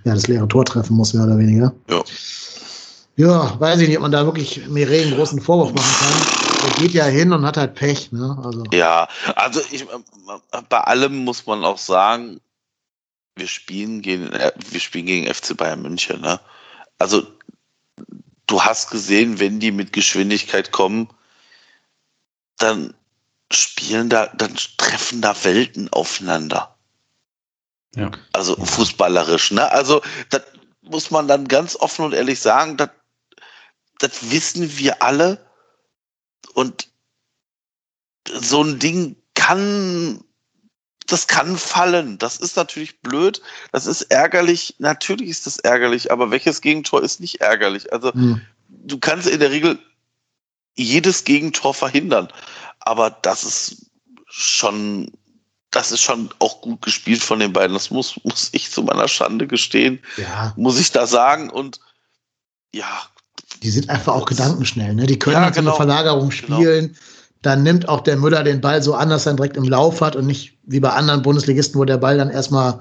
ja, 0.05 0.15
das 0.15 0.29
leere 0.29 0.47
Tor 0.49 0.65
treffen 0.65 0.97
muss, 0.97 1.13
mehr 1.13 1.25
oder 1.25 1.37
weniger. 1.37 1.73
Ja. 1.91 2.03
Ja, 3.19 3.59
weiß 3.59 3.81
ich 3.81 3.89
nicht, 3.89 3.97
ob 3.97 4.03
man 4.03 4.13
da 4.13 4.27
wirklich 4.27 4.69
Meret 4.69 5.07
einen 5.07 5.17
großen 5.17 5.41
Vorwurf 5.41 5.73
machen 5.73 5.95
kann. 5.99 6.69
Der 6.69 6.83
geht 6.83 6.93
ja 6.93 7.05
hin 7.07 7.33
und 7.33 7.47
hat 7.47 7.57
halt 7.57 7.75
Pech, 7.75 8.13
ne? 8.13 8.39
Also, 8.45 8.63
Ja, 8.73 9.09
also 9.35 9.61
ich, 9.71 9.87
bei 10.69 10.81
allem 10.81 11.25
muss 11.25 11.47
man 11.47 11.65
auch 11.65 11.79
sagen, 11.79 12.41
wir 13.37 13.47
spielen 13.47 14.03
gegen, 14.03 14.33
äh, 14.33 14.53
wir 14.71 14.81
spielen 14.81 15.07
gegen 15.07 15.33
FC 15.33 15.57
Bayern 15.57 15.83
München. 15.83 16.21
Ne? 16.21 16.41
Also 16.99 17.27
du 18.47 18.63
hast 18.63 18.91
gesehen, 18.91 19.39
wenn 19.39 19.61
die 19.61 19.71
mit 19.71 19.93
Geschwindigkeit 19.93 20.73
kommen, 20.73 21.09
dann 22.59 22.95
spielen 23.53 24.09
da, 24.09 24.27
dann 24.29 24.57
treffen 24.79 25.21
da 25.21 25.45
Welten 25.45 25.93
aufeinander. 25.93 26.77
Ja. 27.95 28.11
Also 28.33 28.57
fußballerisch. 28.57 29.53
Ne? 29.53 29.71
Also 29.71 30.03
das 30.31 30.43
muss 30.81 31.11
man 31.11 31.29
dann 31.29 31.47
ganz 31.47 31.77
offen 31.77 32.07
und 32.07 32.15
ehrlich 32.15 32.41
sagen, 32.41 32.77
das, 32.77 32.91
das 33.99 34.31
wissen 34.31 34.79
wir 34.79 35.03
alle. 35.03 35.47
Und 36.55 36.89
so 38.29 38.63
ein 38.63 38.79
Ding 38.79 39.17
kann, 39.35 40.25
das 41.07 41.27
kann 41.27 41.57
fallen. 41.57 42.19
Das 42.19 42.37
ist 42.37 42.57
natürlich 42.57 43.01
blöd. 43.01 43.41
Das 43.73 43.87
ist 43.87 44.03
ärgerlich. 44.03 44.75
Natürlich 44.79 45.29
ist 45.29 45.47
das 45.47 45.59
ärgerlich. 45.59 46.11
Aber 46.11 46.31
welches 46.31 46.61
Gegentor 46.61 47.03
ist 47.03 47.21
nicht 47.21 47.41
ärgerlich? 47.41 47.93
Also 47.93 48.13
hm. 48.13 48.41
du 48.69 48.99
kannst 48.99 49.29
in 49.29 49.41
der 49.41 49.51
Regel 49.51 49.79
jedes 50.75 51.25
Gegentor 51.25 51.75
verhindern. 51.75 52.29
Aber 52.81 53.11
das 53.11 53.45
ist 53.45 53.87
schon, 54.29 55.11
das 55.71 55.93
ist 55.93 56.03
schon 56.03 56.31
auch 56.39 56.61
gut 56.61 56.83
gespielt 56.83 57.23
von 57.23 57.41
den 57.41 57.53
beiden. 57.53 57.75
Das 57.75 57.91
muss, 57.91 58.21
muss 58.25 58.51
ich 58.53 58.71
zu 58.71 58.83
meiner 58.83 59.09
Schande 59.09 59.47
gestehen, 59.47 60.01
ja, 60.17 60.53
muss 60.57 60.79
ich 60.79 60.93
da 60.93 61.07
sagen. 61.07 61.51
Und 61.51 61.81
ja, 62.73 63.03
die 63.63 63.71
sind 63.71 63.89
einfach 63.89 64.15
auch 64.15 64.27
gedankenschnell, 64.27 64.95
ne? 64.95 65.07
Die 65.07 65.19
können 65.19 65.35
Ja, 65.35 65.41
so 65.43 65.47
eine 65.47 65.55
genau. 65.55 65.77
Verlagerung 65.77 66.31
spielen. 66.31 66.97
Dann 67.47 67.63
nimmt 67.63 67.89
auch 67.89 68.01
der 68.01 68.17
Müller 68.17 68.43
den 68.43 68.61
Ball 68.61 68.83
so 68.83 68.95
an, 68.95 69.09
dass 69.09 69.25
er 69.25 69.33
ihn 69.33 69.37
direkt 69.37 69.57
im 69.57 69.63
Lauf 69.69 70.01
hat 70.01 70.17
und 70.17 70.27
nicht 70.27 70.59
wie 70.65 70.81
bei 70.81 70.91
anderen 70.91 71.23
Bundesligisten, 71.23 71.79
wo 71.81 71.85
der 71.85 71.97
Ball 71.97 72.19
dann 72.19 72.29
erstmal 72.29 72.81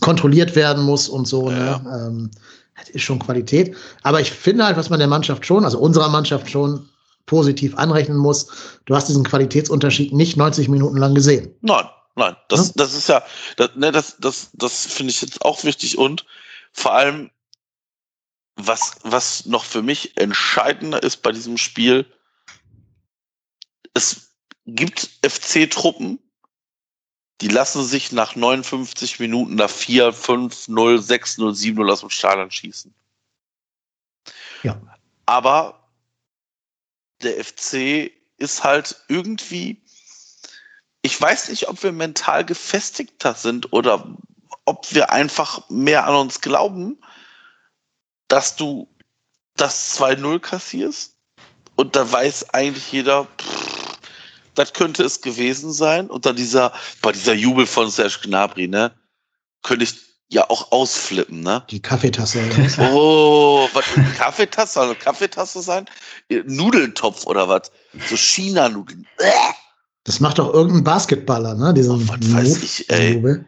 kontrolliert 0.00 0.56
werden 0.56 0.82
muss 0.82 1.08
und 1.08 1.28
so. 1.28 1.48
Ja. 1.48 1.78
Ne? 1.78 2.08
Ähm, 2.08 2.30
das 2.76 2.88
ist 2.88 3.02
schon 3.02 3.20
Qualität. 3.20 3.76
Aber 4.02 4.20
ich 4.20 4.32
finde 4.32 4.64
halt, 4.64 4.76
was 4.76 4.90
man 4.90 4.98
der 4.98 5.06
Mannschaft 5.06 5.46
schon, 5.46 5.64
also 5.64 5.78
unserer 5.78 6.08
Mannschaft 6.08 6.50
schon 6.50 6.88
positiv 7.26 7.76
anrechnen 7.76 8.16
muss, 8.18 8.48
du 8.86 8.96
hast 8.96 9.08
diesen 9.08 9.22
Qualitätsunterschied 9.22 10.12
nicht 10.12 10.36
90 10.36 10.68
Minuten 10.68 10.96
lang 10.96 11.14
gesehen. 11.14 11.54
Nein, 11.60 11.84
nein, 12.16 12.34
das, 12.48 12.66
Ja. 12.66 12.72
das 12.74 12.94
ist 12.94 13.08
ja, 13.08 13.22
das, 13.56 13.70
ne, 13.76 13.92
das, 13.92 14.16
das, 14.18 14.50
das 14.54 14.86
finde 14.86 15.12
ich 15.12 15.22
jetzt 15.22 15.40
auch 15.42 15.62
wichtig 15.62 15.98
und 15.98 16.26
vor 16.72 16.94
allem, 16.94 17.30
was, 18.56 18.96
was 19.04 19.46
noch 19.46 19.62
für 19.62 19.82
mich 19.82 20.16
entscheidender 20.16 21.00
ist 21.00 21.22
bei 21.22 21.30
diesem 21.30 21.58
Spiel, 21.58 22.06
es 23.94 24.28
gibt 24.66 25.10
FC-Truppen, 25.24 26.18
die 27.40 27.48
lassen 27.48 27.84
sich 27.84 28.12
nach 28.12 28.36
59 28.36 29.20
Minuten 29.20 29.56
nach 29.56 29.70
4, 29.70 30.12
5, 30.12 30.68
0, 30.68 31.00
6, 31.00 31.38
0, 31.38 31.54
7, 31.54 31.76
0 31.76 31.90
aus 31.90 32.00
dem 32.00 32.10
Stadion 32.10 32.50
schießen. 32.50 32.94
Ja. 34.62 34.80
Aber 35.26 35.88
der 37.22 37.42
FC 37.44 38.12
ist 38.38 38.64
halt 38.64 38.96
irgendwie, 39.08 39.82
ich 41.02 41.20
weiß 41.20 41.48
nicht, 41.48 41.68
ob 41.68 41.82
wir 41.82 41.92
mental 41.92 42.44
gefestigter 42.44 43.34
sind 43.34 43.72
oder 43.72 44.16
ob 44.64 44.92
wir 44.94 45.10
einfach 45.10 45.68
mehr 45.68 46.06
an 46.06 46.14
uns 46.14 46.40
glauben, 46.40 46.98
dass 48.28 48.56
du 48.56 48.88
das 49.56 49.98
2-0 49.98 50.40
kassierst 50.40 51.16
und 51.76 51.96
da 51.96 52.10
weiß 52.10 52.50
eigentlich 52.50 52.90
jeder, 52.92 53.24
pff, 53.24 53.73
das 54.54 54.72
könnte 54.72 55.04
es 55.04 55.20
gewesen 55.20 55.72
sein. 55.72 56.08
Und 56.10 56.26
dann 56.26 56.36
dieser, 56.36 56.72
bei 57.02 57.12
dieser 57.12 57.34
Jubel 57.34 57.66
von 57.66 57.90
Serge 57.90 58.18
Gnabry, 58.22 58.68
ne, 58.68 58.92
könnte 59.62 59.84
ich 59.84 59.94
ja 60.28 60.48
auch 60.48 60.72
ausflippen, 60.72 61.40
ne? 61.40 61.64
Die 61.70 61.80
Kaffeetasse. 61.80 62.38
oder 62.44 62.58
was? 62.58 62.78
Oh, 62.92 63.68
was 63.72 63.84
eine 63.96 64.10
Kaffeetasse? 64.12 64.74
Soll 64.74 64.86
eine 64.86 64.94
Kaffeetasse 64.96 65.62
sein? 65.62 65.86
Nudeltopf 66.46 67.26
oder 67.26 67.48
was? 67.48 67.70
So 68.08 68.16
China-Nudeln. 68.16 69.06
Das 70.04 70.20
macht 70.20 70.38
doch 70.38 70.52
irgendein 70.52 70.84
Basketballer, 70.84 71.54
ne? 71.54 71.72
Diesen 71.74 71.92
Oh, 71.92 72.08
was 72.08 72.32
weiß 72.32 72.48
Move, 72.48 72.64
ich, 72.64 72.90
ey. 72.90 73.14
Jubel. 73.14 73.46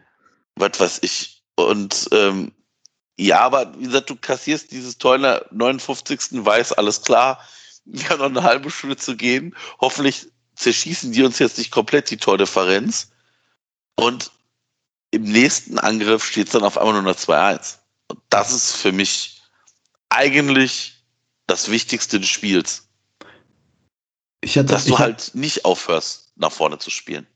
Was 0.55 0.79
weiß 0.79 0.99
ich. 1.01 1.43
Und 1.55 2.07
ähm, 2.11 2.51
ja, 3.19 3.39
aber 3.39 3.73
wie 3.77 3.85
gesagt, 3.85 4.09
du 4.09 4.15
kassierst 4.15 4.71
dieses 4.71 4.97
der 4.97 5.45
59. 5.51 6.45
weiß, 6.45 6.73
alles 6.73 7.01
klar. 7.01 7.39
Wir 7.85 8.09
haben 8.09 8.19
noch 8.19 8.41
eine 8.41 8.43
halbe 8.43 8.69
Stunde 8.69 8.97
zu 8.97 9.15
gehen. 9.15 9.55
Hoffentlich 9.79 10.27
zerschießen 10.57 11.11
die 11.11 11.23
uns 11.23 11.39
jetzt 11.39 11.57
nicht 11.57 11.71
komplett 11.71 12.09
die 12.09 12.17
Tordifferenz. 12.17 13.11
Und 13.95 14.31
im 15.11 15.23
nächsten 15.23 15.79
Angriff 15.79 16.25
steht 16.25 16.47
es 16.47 16.53
dann 16.53 16.63
auf 16.63 16.77
einmal 16.77 16.93
nur 16.93 17.03
noch 17.03 17.15
2-1. 17.15 17.77
Und 18.09 18.19
das 18.29 18.53
ist 18.53 18.75
für 18.75 18.91
mich 18.91 19.41
eigentlich 20.09 21.03
das 21.47 21.69
Wichtigste 21.71 22.19
des 22.19 22.29
Spiels. 22.29 22.87
Hatte, 24.45 24.65
Dass 24.65 24.85
du 24.85 24.97
halt 24.97 25.31
nicht 25.33 25.65
aufhörst, 25.65 26.31
nach 26.35 26.51
vorne 26.51 26.77
zu 26.77 26.89
spielen. 26.89 27.27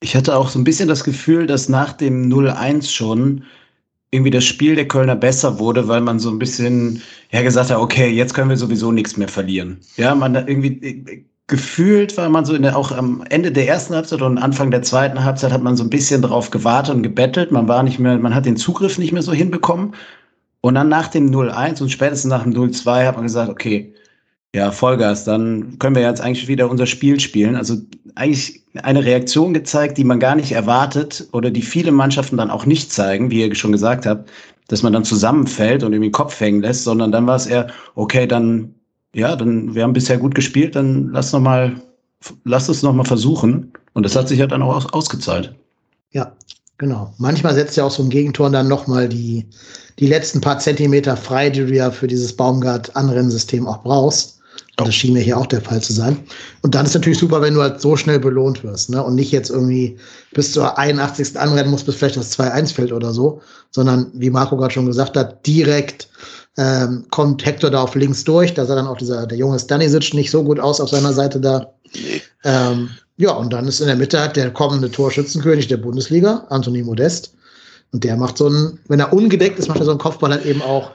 ich 0.00 0.16
hatte 0.16 0.36
auch 0.36 0.48
so 0.48 0.58
ein 0.58 0.64
bisschen 0.64 0.88
das 0.88 1.04
Gefühl, 1.04 1.46
dass 1.46 1.68
nach 1.68 1.92
dem 1.92 2.28
0-1 2.32 2.90
schon 2.90 3.44
irgendwie 4.10 4.30
das 4.30 4.44
Spiel 4.44 4.74
der 4.74 4.88
Kölner 4.88 5.16
besser 5.16 5.58
wurde, 5.58 5.86
weil 5.86 6.00
man 6.00 6.18
so 6.18 6.30
ein 6.30 6.38
bisschen 6.38 7.02
ja 7.30 7.42
gesagt 7.42 7.70
hat, 7.70 7.78
okay, 7.78 8.08
jetzt 8.08 8.32
können 8.32 8.48
wir 8.48 8.56
sowieso 8.56 8.90
nichts 8.90 9.16
mehr 9.16 9.28
verlieren. 9.28 9.80
Ja, 9.96 10.14
man 10.14 10.34
irgendwie 10.34 11.26
gefühlt, 11.48 12.16
weil 12.16 12.28
man 12.28 12.44
so 12.44 12.54
in 12.54 12.62
der, 12.62 12.76
auch 12.76 12.92
am 12.92 13.24
Ende 13.30 13.50
der 13.50 13.66
ersten 13.66 13.94
Halbzeit 13.94 14.22
und 14.22 14.38
Anfang 14.38 14.70
der 14.70 14.82
zweiten 14.82 15.24
Halbzeit 15.24 15.50
hat 15.50 15.62
man 15.62 15.76
so 15.76 15.82
ein 15.82 15.90
bisschen 15.90 16.22
drauf 16.22 16.50
gewartet 16.50 16.94
und 16.94 17.02
gebettelt. 17.02 17.50
Man 17.50 17.66
war 17.66 17.82
nicht 17.82 17.98
mehr, 17.98 18.18
man 18.18 18.34
hat 18.34 18.46
den 18.46 18.56
Zugriff 18.56 18.98
nicht 18.98 19.12
mehr 19.12 19.22
so 19.22 19.32
hinbekommen. 19.32 19.94
Und 20.60 20.74
dann 20.74 20.88
nach 20.88 21.08
dem 21.08 21.30
0-1 21.30 21.82
und 21.82 21.90
spätestens 21.90 22.30
nach 22.30 22.42
dem 22.42 22.52
0-2 22.52 23.06
hat 23.06 23.16
man 23.16 23.24
gesagt, 23.24 23.50
okay, 23.50 23.94
ja, 24.54 24.70
Vollgas, 24.70 25.24
dann 25.24 25.78
können 25.78 25.96
wir 25.96 26.02
jetzt 26.02 26.20
eigentlich 26.20 26.48
wieder 26.48 26.70
unser 26.70 26.86
Spiel 26.86 27.18
spielen. 27.20 27.56
Also 27.56 27.76
eigentlich 28.14 28.62
eine 28.82 29.04
Reaktion 29.04 29.54
gezeigt, 29.54 29.98
die 29.98 30.04
man 30.04 30.20
gar 30.20 30.34
nicht 30.34 30.52
erwartet 30.52 31.28
oder 31.32 31.50
die 31.50 31.62
viele 31.62 31.92
Mannschaften 31.92 32.36
dann 32.36 32.50
auch 32.50 32.66
nicht 32.66 32.92
zeigen, 32.92 33.30
wie 33.30 33.40
ihr 33.40 33.54
schon 33.54 33.72
gesagt 33.72 34.04
habt, 34.04 34.30
dass 34.68 34.82
man 34.82 34.92
dann 34.92 35.04
zusammenfällt 35.04 35.82
und 35.82 35.92
irgendwie 35.92 36.08
den 36.08 36.12
Kopf 36.12 36.38
hängen 36.40 36.60
lässt, 36.60 36.84
sondern 36.84 37.12
dann 37.12 37.26
war 37.26 37.36
es 37.36 37.46
eher, 37.46 37.68
okay, 37.94 38.26
dann 38.26 38.74
ja, 39.14 39.36
dann, 39.36 39.74
wir 39.74 39.82
haben 39.82 39.92
bisher 39.92 40.18
gut 40.18 40.34
gespielt, 40.34 40.76
dann 40.76 41.10
lass 41.12 41.32
noch 41.32 41.40
mal, 41.40 41.80
lass 42.44 42.68
es 42.68 42.82
noch 42.82 42.92
mal 42.92 43.04
versuchen. 43.04 43.72
Und 43.94 44.02
das 44.04 44.16
hat 44.16 44.28
sich 44.28 44.38
ja 44.38 44.46
dann 44.46 44.62
auch 44.62 44.76
aus, 44.76 44.92
ausgezahlt. 44.92 45.54
Ja, 46.12 46.32
genau. 46.76 47.12
Manchmal 47.18 47.54
setzt 47.54 47.76
ja 47.76 47.84
auch 47.84 47.90
so 47.90 48.02
ein 48.02 48.10
Gegentor 48.10 48.50
dann 48.50 48.68
noch 48.68 48.86
mal 48.86 49.08
die, 49.08 49.46
die 49.98 50.06
letzten 50.06 50.40
paar 50.40 50.58
Zentimeter 50.58 51.16
frei, 51.16 51.50
die 51.50 51.66
du 51.66 51.74
ja 51.74 51.90
für 51.90 52.06
dieses 52.06 52.34
Baumgart-Anrennsystem 52.36 53.66
auch 53.66 53.82
brauchst. 53.82 54.38
Und 54.78 54.86
das 54.86 54.94
schien 54.94 55.12
mir 55.12 55.22
hier 55.22 55.36
auch 55.36 55.46
der 55.46 55.60
Fall 55.60 55.82
zu 55.82 55.92
sein. 55.92 56.16
Und 56.62 56.74
dann 56.74 56.86
ist 56.86 56.94
natürlich 56.94 57.18
super, 57.18 57.42
wenn 57.42 57.54
du 57.54 57.62
halt 57.62 57.80
so 57.80 57.96
schnell 57.96 58.20
belohnt 58.20 58.62
wirst, 58.62 58.90
ne? 58.90 59.02
Und 59.02 59.16
nicht 59.16 59.32
jetzt 59.32 59.50
irgendwie 59.50 59.96
bis 60.32 60.52
zur 60.52 60.78
81. 60.78 61.36
anrennen 61.36 61.72
musst, 61.72 61.86
bis 61.86 61.96
vielleicht 61.96 62.16
das 62.16 62.38
2-1 62.38 62.74
fällt 62.74 62.92
oder 62.92 63.12
so, 63.12 63.40
sondern 63.72 64.12
wie 64.14 64.30
Marco 64.30 64.56
gerade 64.56 64.72
schon 64.72 64.86
gesagt 64.86 65.16
hat, 65.16 65.44
direkt 65.44 66.08
ähm, 66.58 67.06
kommt 67.10 67.46
Hector 67.46 67.70
da 67.70 67.82
auf 67.82 67.94
links 67.94 68.24
durch. 68.24 68.52
Da 68.52 68.66
sah 68.66 68.74
dann 68.74 68.88
auch 68.88 68.98
dieser, 68.98 69.26
der 69.26 69.38
junge 69.38 69.58
Stanisic 69.58 70.12
nicht 70.12 70.30
so 70.30 70.42
gut 70.42 70.58
aus 70.58 70.80
auf 70.80 70.90
seiner 70.90 71.12
Seite 71.12 71.40
da. 71.40 71.72
Ähm, 72.44 72.90
ja, 73.16 73.30
und 73.32 73.52
dann 73.52 73.66
ist 73.66 73.80
in 73.80 73.86
der 73.86 73.96
Mitte 73.96 74.20
halt 74.20 74.36
der 74.36 74.50
kommende 74.50 74.90
Torschützenkönig 74.90 75.68
der 75.68 75.76
Bundesliga, 75.78 76.44
Anthony 76.50 76.82
Modest. 76.82 77.32
Und 77.92 78.04
der 78.04 78.16
macht 78.16 78.36
so 78.36 78.46
einen, 78.46 78.78
wenn 78.88 79.00
er 79.00 79.12
ungedeckt 79.12 79.58
ist, 79.58 79.68
macht 79.68 79.78
er 79.78 79.86
so 79.86 79.92
einen 79.92 80.00
Kopfball 80.00 80.30
halt 80.30 80.44
eben 80.44 80.60
auch 80.60 80.90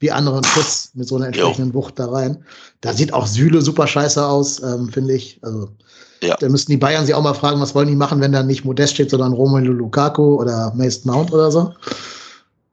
wie 0.00 0.12
anderen 0.12 0.44
Schuss 0.44 0.90
mit 0.94 1.08
so 1.08 1.16
einer 1.16 1.26
entsprechenden 1.26 1.74
Wucht 1.74 1.98
da 1.98 2.06
rein. 2.06 2.44
Da 2.80 2.92
sieht 2.92 3.12
auch 3.12 3.26
Süle 3.26 3.60
super 3.60 3.88
scheiße 3.88 4.24
aus, 4.24 4.62
ähm, 4.62 4.88
finde 4.88 5.14
ich. 5.14 5.40
Also 5.42 5.70
ja. 6.22 6.36
da 6.38 6.48
müssten 6.48 6.70
die 6.70 6.78
Bayern 6.78 7.04
sich 7.04 7.14
auch 7.14 7.22
mal 7.22 7.34
fragen, 7.34 7.60
was 7.60 7.74
wollen 7.74 7.88
die 7.88 7.96
machen, 7.96 8.20
wenn 8.20 8.32
da 8.32 8.44
nicht 8.44 8.64
Modest 8.64 8.94
steht, 8.94 9.10
sondern 9.10 9.32
Romelu 9.32 9.72
Lukaku 9.72 10.36
oder 10.36 10.72
Mason 10.76 11.12
Mount 11.12 11.32
oder 11.32 11.50
so. 11.50 11.72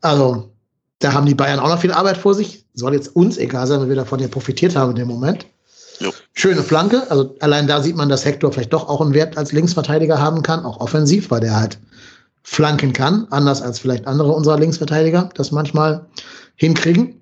Also 0.02 0.52
da 1.00 1.14
haben 1.14 1.26
die 1.26 1.36
Bayern 1.36 1.60
auch 1.60 1.70
noch 1.70 1.82
viel 1.82 1.92
Arbeit 1.92 2.18
vor 2.18 2.34
sich. 2.34 2.66
Soll 2.74 2.94
jetzt 2.94 3.16
uns 3.16 3.38
egal 3.38 3.68
sein, 3.68 3.82
weil 3.82 3.90
wir 3.90 3.96
davon 3.96 4.20
ja 4.20 4.28
profitiert 4.28 4.76
haben 4.76 4.92
in 4.92 4.98
dem 4.98 5.08
Moment. 5.08 5.46
Jo. 6.00 6.12
Schöne 6.34 6.64
Flanke. 6.64 7.10
Also 7.10 7.36
allein 7.40 7.68
da 7.68 7.82
sieht 7.82 7.96
man, 7.96 8.10
dass 8.10 8.26
Hector 8.26 8.52
vielleicht 8.52 8.74
doch 8.74 8.88
auch 8.88 9.02
einen 9.02 9.14
Wert 9.14 9.38
als 9.38 9.52
Linksverteidiger 9.52 10.20
haben 10.20 10.42
kann, 10.42 10.66
auch 10.66 10.80
offensiv, 10.80 11.32
weil 11.32 11.42
der 11.42 11.56
halt 11.56 11.80
flanken 12.44 12.94
kann, 12.94 13.28
anders 13.32 13.62
als 13.62 13.80
vielleicht 13.80 14.08
andere 14.08 14.32
unserer 14.32 14.60
Linksverteidiger 14.60 15.30
das 15.36 15.52
manchmal 15.52 16.06
hinkriegen. 16.56 17.22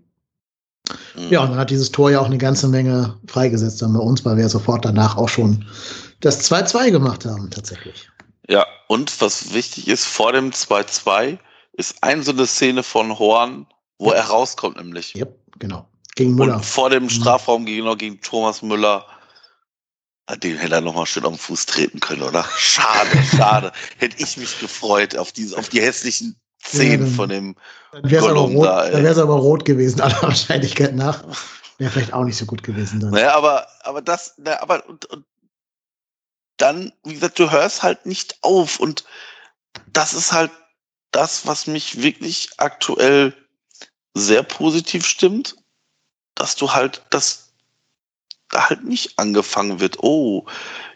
Mhm. 1.16 1.30
Ja, 1.30 1.42
und 1.42 1.52
dann 1.52 1.60
hat 1.60 1.70
dieses 1.70 1.92
Tor 1.92 2.12
ja 2.12 2.20
auch 2.20 2.26
eine 2.26 2.38
ganze 2.38 2.68
Menge 2.68 3.16
freigesetzt 3.28 3.82
dann 3.82 3.94
bei 3.94 4.00
uns, 4.00 4.26
weil 4.26 4.38
wir 4.38 4.50
sofort 4.50 4.84
danach 4.84 5.16
auch 5.16 5.30
schon 5.30 5.66
das 6.20 6.52
2-2 6.52 6.92
gemacht 6.92 7.26
haben, 7.26 7.50
tatsächlich. 7.50 8.10
Ja, 8.50 8.66
und 8.88 9.22
was 9.22 9.54
wichtig 9.54 9.88
ist, 9.88 10.06
vor 10.06 10.34
dem 10.34 10.52
2-2 10.52 11.38
ist 11.74 12.02
ein 12.02 12.24
so 12.24 12.32
eine 12.32 12.46
Szene 12.46 12.84
von 12.84 13.18
Horn, 13.18 13.68
wo 13.98 14.12
ja. 14.12 14.18
er 14.18 14.26
rauskommt, 14.26 14.78
nämlich. 14.78 15.14
Ja, 15.14 15.26
genau. 15.60 15.88
Gegen 16.16 16.36
Müller. 16.36 16.56
Und 16.56 16.66
vor 16.66 16.90
dem 16.90 17.04
mhm. 17.04 17.10
Strafraum 17.10 17.66
gegen, 17.66 17.98
gegen 17.98 18.22
Thomas 18.22 18.62
Müller. 18.62 19.06
Den 20.38 20.58
hätte 20.58 20.76
er 20.76 20.82
nochmal 20.82 21.06
schön 21.06 21.24
den 21.24 21.38
Fuß 21.38 21.66
treten 21.66 22.00
können, 22.00 22.22
oder? 22.22 22.46
Schade, 22.58 23.24
schade. 23.36 23.72
Hätte 23.98 24.16
ich 24.24 24.38
mich 24.38 24.58
gefreut 24.60 25.18
auf, 25.18 25.34
diese, 25.34 25.58
auf 25.58 25.68
die 25.68 25.82
hässlichen 25.82 26.40
Szenen 26.64 27.08
ja, 27.08 27.14
von 27.14 27.30
dem 27.30 27.56
dann 27.92 28.10
wäre 28.10 28.24
es 28.24 28.32
aber, 28.32 28.40
rot, 28.40 28.66
da, 28.66 28.90
dann 28.90 29.04
wär's 29.04 29.18
aber 29.18 29.36
rot 29.36 29.66
gewesen, 29.66 30.00
aller 30.02 30.22
Wahrscheinlichkeit 30.22 30.96
nach. 30.96 31.24
Wäre 31.78 31.92
vielleicht 31.92 32.14
auch 32.14 32.24
nicht 32.24 32.38
so 32.38 32.46
gut 32.46 32.64
gewesen 32.64 33.02
dann. 33.02 33.12
Naja, 33.12 33.36
aber, 33.36 33.68
aber 33.82 34.02
das, 34.02 34.36
na, 34.38 34.62
aber 34.62 34.88
und, 34.88 35.06
und 35.06 35.26
dann, 36.58 36.94
wie 37.04 37.16
gesagt, 37.16 37.38
du 37.38 37.52
hörst 37.52 37.84
halt 37.84 38.06
nicht 38.06 38.38
auf 38.42 38.80
und 38.80 39.04
das 39.92 40.14
ist 40.14 40.32
halt 40.32 40.52
das, 41.14 41.48
was 41.48 41.68
mich 41.68 42.02
wirklich 42.02 42.50
aktuell 42.58 43.34
sehr 44.14 44.44
positiv 44.44 45.06
stimmt, 45.06 45.56
dass 46.36 46.56
du 46.56 46.74
halt, 46.74 47.04
dass 47.10 47.54
da 48.50 48.70
halt 48.70 48.84
nicht 48.84 49.18
angefangen 49.18 49.80
wird, 49.80 50.04
oh, 50.04 50.46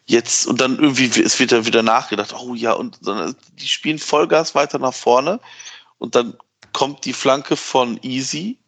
jetzt 0.06 0.48
und 0.48 0.62
dann 0.62 0.78
irgendwie 0.78 1.22
es 1.22 1.40
wird 1.40 1.52
dann 1.52 1.66
wieder 1.66 1.84
nachgedacht, 1.84 2.34
oh 2.34 2.54
ja, 2.54 2.74
und 2.74 2.98
sondern 3.02 3.36
die 3.54 3.68
spielen 3.68 4.00
Vollgas 4.00 4.56
weiter 4.56 4.80
nach 4.80 4.94
vorne 4.94 5.40
und 5.98 6.16
dann 6.16 6.38
kommt 6.74 7.06
die 7.06 7.14
Flanke 7.14 7.56
von 7.56 8.00
Easy. 8.04 8.60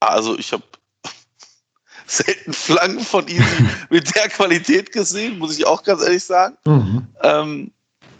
Also 0.00 0.38
ich 0.38 0.52
habe 0.52 0.62
selten 2.06 2.52
Flanken 2.52 3.04
von 3.04 3.26
Easy 3.28 3.64
mit 3.90 4.14
der 4.14 4.28
Qualität 4.28 4.92
gesehen, 4.92 5.38
muss 5.38 5.58
ich 5.58 5.66
auch 5.66 5.82
ganz 5.82 6.02
ehrlich 6.02 6.24
sagen. 6.24 6.56
Mhm. 6.64 7.08
Ähm, 7.22 7.72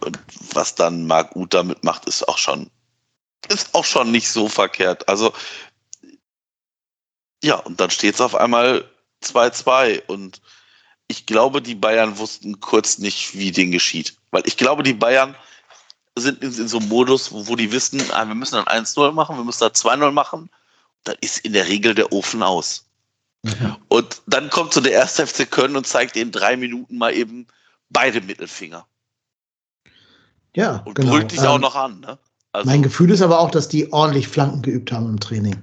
und 0.05 0.19
was 0.53 0.75
dann 0.75 1.07
Marc 1.07 1.35
Uth 1.37 1.55
damit 1.55 1.85
macht, 1.85 2.07
ist 2.07 2.29
auch 2.29 2.39
schon 2.39 2.71
ist 3.49 3.75
auch 3.75 3.85
schon 3.85 4.11
nicht 4.11 4.31
so 4.31 4.49
verkehrt. 4.49 5.09
Also 5.09 5.33
ja, 7.43 7.57
und 7.57 7.81
dann 7.81 7.91
steht 7.91 8.15
es 8.15 8.21
auf 8.21 8.35
einmal 8.35 8.85
2-2 9.23 10.03
und 10.07 10.41
ich 11.07 11.25
glaube, 11.25 11.63
die 11.63 11.75
Bayern 11.75 12.19
wussten 12.19 12.61
kurz 12.61 12.99
nicht, 12.99 13.35
wie 13.35 13.53
den 13.53 13.71
geschieht. 13.71 14.17
Weil 14.31 14.43
ich 14.47 14.57
glaube, 14.57 14.83
die 14.83 14.93
Bayern 14.93 15.35
sind 16.17 16.43
in, 16.43 16.53
so 16.53 16.79
einem 16.79 16.89
Modus, 16.89 17.33
wo, 17.33 17.57
die 17.57 17.73
wissen, 17.73 18.03
ah, 18.13 18.27
wir 18.27 18.35
müssen 18.35 18.57
dann 18.57 18.85
1-0 18.85 19.13
machen, 19.13 19.37
wir 19.37 19.45
müssen 19.45 19.61
da 19.61 19.69
2-0 19.69 20.11
machen. 20.11 20.51
Dann 21.05 21.17
ist 21.21 21.39
in 21.39 21.53
der 21.53 21.69
Regel 21.69 21.95
der 21.95 22.13
Ofen 22.13 22.43
aus. 22.43 22.87
Mhm. 23.43 23.77
Und 23.89 24.21
dann 24.27 24.51
kommt 24.51 24.75
so 24.75 24.81
der 24.81 24.93
erste 24.93 25.27
FC 25.27 25.51
Köln 25.51 25.77
und 25.77 25.87
zeigt 25.87 26.17
in 26.17 26.33
drei 26.33 26.57
Minuten 26.57 26.99
mal 26.99 27.15
eben 27.15 27.47
beide 27.89 28.21
Mittelfinger. 28.21 28.87
Ja, 30.57 30.83
und 30.85 30.95
genau. 30.95 31.13
brüllt 31.13 31.33
dich 31.33 31.41
ähm, 31.41 31.47
auch 31.47 31.59
noch 31.59 31.77
an. 31.77 32.01
Ne? 32.01 32.19
Also, 32.53 32.69
mein 32.69 32.83
Gefühl 32.83 33.11
ist 33.11 33.23
aber 33.23 33.39
auch, 33.39 33.51
dass 33.51 33.69
die 33.69 33.93
ordentlich 33.93 34.29
Flanken 34.29 34.63
geübt 34.63 34.91
haben 34.93 35.09
im 35.09 35.21
Training 35.21 35.57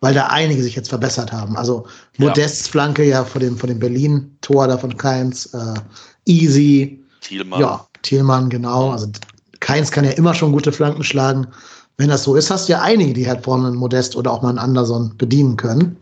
weil 0.00 0.14
da 0.14 0.26
einige 0.26 0.62
sich 0.62 0.74
jetzt 0.74 0.88
verbessert 0.88 1.32
haben. 1.32 1.56
Also 1.56 1.86
Modests 2.18 2.66
ja. 2.66 2.72
Flanke 2.72 3.04
ja 3.04 3.24
vor 3.24 3.40
dem, 3.40 3.56
vor 3.56 3.68
dem 3.68 3.78
Berlin-Tor 3.78 4.68
da 4.68 4.78
von 4.78 4.96
Keins, 4.96 5.46
äh, 5.46 5.74
Easy. 6.26 7.02
Thielmann. 7.20 7.60
Ja, 7.60 7.86
Thielmann, 8.02 8.48
genau. 8.48 8.90
Also 8.90 9.08
Keins 9.60 9.90
kann 9.90 10.04
ja 10.04 10.12
immer 10.12 10.34
schon 10.34 10.52
gute 10.52 10.72
Flanken 10.72 11.02
schlagen. 11.02 11.46
Wenn 11.96 12.10
das 12.10 12.24
so 12.24 12.36
ist, 12.36 12.50
hast 12.50 12.68
du 12.68 12.72
ja 12.72 12.82
einige, 12.82 13.14
die 13.14 13.26
halt 13.26 13.44
vorne 13.44 13.68
einen 13.68 13.76
Modest 13.76 14.16
oder 14.16 14.30
auch 14.30 14.42
mal 14.42 14.50
einen 14.50 14.58
Anderson 14.58 15.16
bedienen 15.16 15.56
können. 15.56 15.96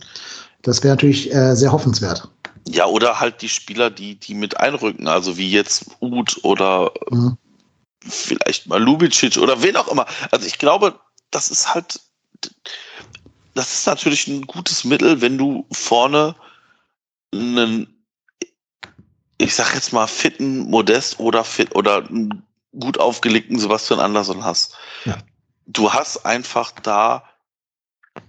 Das 0.62 0.82
wäre 0.82 0.95
natürlich 0.95 1.32
äh, 1.32 1.55
sehr 1.55 1.70
hoffenswert. 1.70 2.28
Ja, 2.66 2.87
oder 2.87 3.20
halt 3.20 3.43
die 3.43 3.49
Spieler, 3.49 3.91
die, 3.91 4.18
die 4.18 4.35
mit 4.35 4.59
einrücken, 4.59 5.07
also 5.07 5.37
wie 5.37 5.51
jetzt 5.51 5.87
Uth 6.01 6.41
oder 6.43 6.91
mhm. 7.11 7.37
Vielleicht 8.09 8.66
mal 8.66 8.82
Lubicic 8.82 9.36
oder 9.36 9.62
wen 9.62 9.76
auch 9.76 9.88
immer. 9.88 10.07
Also 10.30 10.46
ich 10.46 10.59
glaube, 10.59 11.00
das 11.30 11.50
ist 11.50 11.74
halt, 11.74 12.00
das 13.55 13.72
ist 13.72 13.86
natürlich 13.86 14.26
ein 14.26 14.46
gutes 14.46 14.84
Mittel, 14.84 15.20
wenn 15.20 15.38
du 15.38 15.66
vorne 15.72 16.34
einen, 17.32 18.05
ich 19.38 19.55
sag 19.55 19.74
jetzt 19.74 19.92
mal, 19.92 20.07
fitten 20.07 20.70
Modest 20.70 21.18
oder 21.18 21.44
fit 21.44 21.74
oder 21.74 22.07
einen 22.09 22.44
gut 22.78 22.98
aufgelegten 22.98 23.59
Sebastian 23.59 24.00
Andersson 24.00 24.44
hast. 24.44 24.76
Ja. 25.05 25.18
Du 25.66 25.92
hast 25.92 26.26
einfach 26.26 26.72
da 26.72 27.24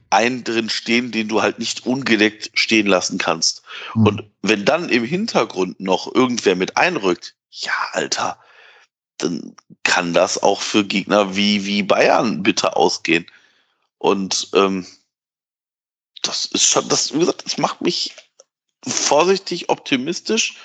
einen 0.09 0.43
drin 0.43 0.69
stehen, 0.69 1.11
den 1.11 1.27
du 1.27 1.41
halt 1.41 1.59
nicht 1.59 1.85
ungedeckt 1.85 2.51
stehen 2.53 2.87
lassen 2.87 3.17
kannst. 3.17 3.63
Mhm. 3.93 4.07
Und 4.07 4.23
wenn 4.41 4.65
dann 4.65 4.89
im 4.89 5.03
Hintergrund 5.03 5.79
noch 5.79 6.13
irgendwer 6.13 6.55
mit 6.55 6.77
einrückt, 6.77 7.35
ja, 7.49 7.73
Alter, 7.91 8.39
dann 9.17 9.55
kann 9.83 10.13
das 10.13 10.41
auch 10.41 10.61
für 10.61 10.83
Gegner 10.83 11.35
wie, 11.35 11.65
wie 11.65 11.83
Bayern 11.83 12.43
bitte 12.43 12.75
ausgehen. 12.75 13.25
Und 13.97 14.49
ähm, 14.53 14.85
das 16.21 16.45
ist 16.45 16.63
schon, 16.63 16.87
das, 16.89 17.13
wie 17.13 17.19
gesagt, 17.19 17.45
das 17.45 17.57
macht 17.57 17.81
mich 17.81 18.15
vorsichtig 18.85 19.69
optimistisch, 19.69 20.57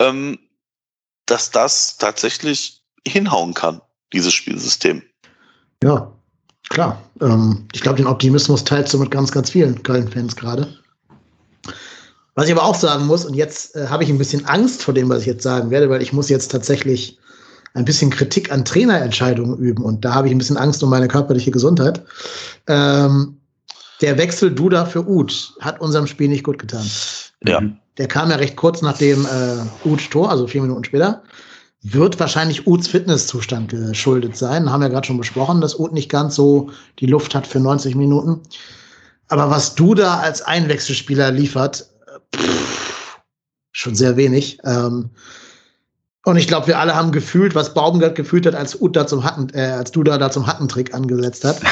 ähm, 0.00 0.38
dass 1.26 1.50
das 1.50 1.98
tatsächlich 1.98 2.82
hinhauen 3.06 3.54
kann, 3.54 3.80
dieses 4.12 4.32
Spielsystem. 4.32 5.02
Ja, 5.82 6.12
klar. 6.68 7.02
Ähm, 7.20 7.66
ich 7.72 7.80
glaube, 7.80 7.96
den 7.96 8.06
Optimismus 8.06 8.64
teilst 8.64 8.92
du 8.92 8.98
mit 8.98 9.10
ganz, 9.10 9.32
ganz 9.32 9.50
vielen 9.50 9.82
Köln-Fans 9.82 10.36
gerade. 10.36 10.78
Was 12.34 12.46
ich 12.46 12.52
aber 12.52 12.64
auch 12.64 12.76
sagen 12.76 13.06
muss, 13.06 13.24
und 13.24 13.34
jetzt 13.34 13.74
äh, 13.74 13.88
habe 13.88 14.04
ich 14.04 14.10
ein 14.10 14.18
bisschen 14.18 14.46
Angst 14.46 14.82
vor 14.82 14.94
dem, 14.94 15.08
was 15.08 15.22
ich 15.22 15.26
jetzt 15.26 15.42
sagen 15.42 15.70
werde, 15.70 15.90
weil 15.90 16.02
ich 16.02 16.12
muss 16.12 16.28
jetzt 16.28 16.52
tatsächlich 16.52 17.18
ein 17.74 17.84
bisschen 17.84 18.10
Kritik 18.10 18.50
an 18.50 18.64
Trainerentscheidungen 18.64 19.58
üben 19.58 19.84
und 19.84 20.04
da 20.04 20.14
habe 20.14 20.28
ich 20.28 20.34
ein 20.34 20.38
bisschen 20.38 20.56
Angst 20.56 20.82
um 20.82 20.90
meine 20.90 21.08
körperliche 21.08 21.50
Gesundheit. 21.50 22.02
Ähm, 22.66 23.38
der 24.00 24.16
Wechsel 24.16 24.54
Duda 24.54 24.84
für 24.84 25.06
Uth 25.08 25.54
hat 25.60 25.80
unserem 25.80 26.06
Spiel 26.06 26.28
nicht 26.28 26.44
gut 26.44 26.58
getan. 26.58 26.88
Ja. 27.44 27.60
Der 27.98 28.06
kam 28.06 28.30
ja 28.30 28.36
recht 28.36 28.56
kurz 28.56 28.80
nach 28.80 28.96
dem 28.96 29.26
äh, 29.26 29.88
Uth 29.88 30.10
Tor, 30.10 30.30
also 30.30 30.46
vier 30.46 30.62
Minuten 30.62 30.84
später. 30.84 31.22
Wird 31.82 32.18
wahrscheinlich 32.18 32.66
Uths 32.66 32.88
Fitnesszustand 32.88 33.70
geschuldet 33.70 34.36
sein. 34.36 34.70
Haben 34.70 34.82
wir 34.82 34.88
gerade 34.88 35.06
schon 35.06 35.18
besprochen, 35.18 35.60
dass 35.60 35.78
Uth 35.78 35.92
nicht 35.92 36.08
ganz 36.08 36.34
so 36.34 36.70
die 36.98 37.06
Luft 37.06 37.34
hat 37.34 37.46
für 37.46 37.60
90 37.60 37.94
Minuten. 37.94 38.40
Aber 39.28 39.50
was 39.50 39.74
Duda 39.74 40.18
als 40.18 40.42
Einwechselspieler 40.42 41.30
liefert, 41.30 41.88
pff, 42.34 43.20
schon 43.72 43.94
sehr 43.94 44.16
wenig. 44.16 44.58
Ähm, 44.64 45.10
und 46.28 46.36
ich 46.36 46.46
glaube, 46.46 46.66
wir 46.66 46.78
alle 46.78 46.94
haben 46.94 47.10
gefühlt, 47.10 47.54
was 47.54 47.72
Baumgart 47.72 48.14
gefühlt 48.14 48.44
hat, 48.46 48.54
als 48.54 48.80
Uth 48.80 48.94
da 48.94 49.06
zum 49.06 49.24
Hatten, 49.24 49.48
äh, 49.54 49.62
als 49.62 49.90
Duda 49.92 50.18
da 50.18 50.30
zum 50.30 50.46
Hattentrick 50.46 50.94
angesetzt 50.94 51.44
hat. 51.44 51.60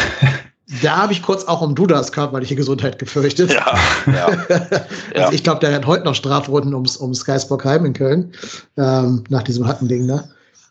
Da 0.82 0.96
habe 0.96 1.12
ich 1.12 1.22
kurz 1.22 1.44
auch 1.44 1.62
um 1.62 1.76
Dudas 1.76 2.10
körperliche 2.10 2.56
Gesundheit 2.56 2.98
gefürchtet. 2.98 3.52
Ja, 3.52 3.78
ja. 4.12 4.26
also 5.14 5.32
ich 5.32 5.44
glaube, 5.44 5.60
der 5.60 5.70
rennt 5.70 5.86
heute 5.86 6.04
noch 6.04 6.16
Strafrunden 6.16 6.74
ums, 6.74 6.96
ums 6.96 7.24
Geisbockheim 7.24 7.84
in 7.84 7.92
Köln, 7.92 8.32
ähm, 8.76 9.22
nach 9.28 9.44
diesem 9.44 9.64
Hackending 9.64 10.08
da. 10.08 10.24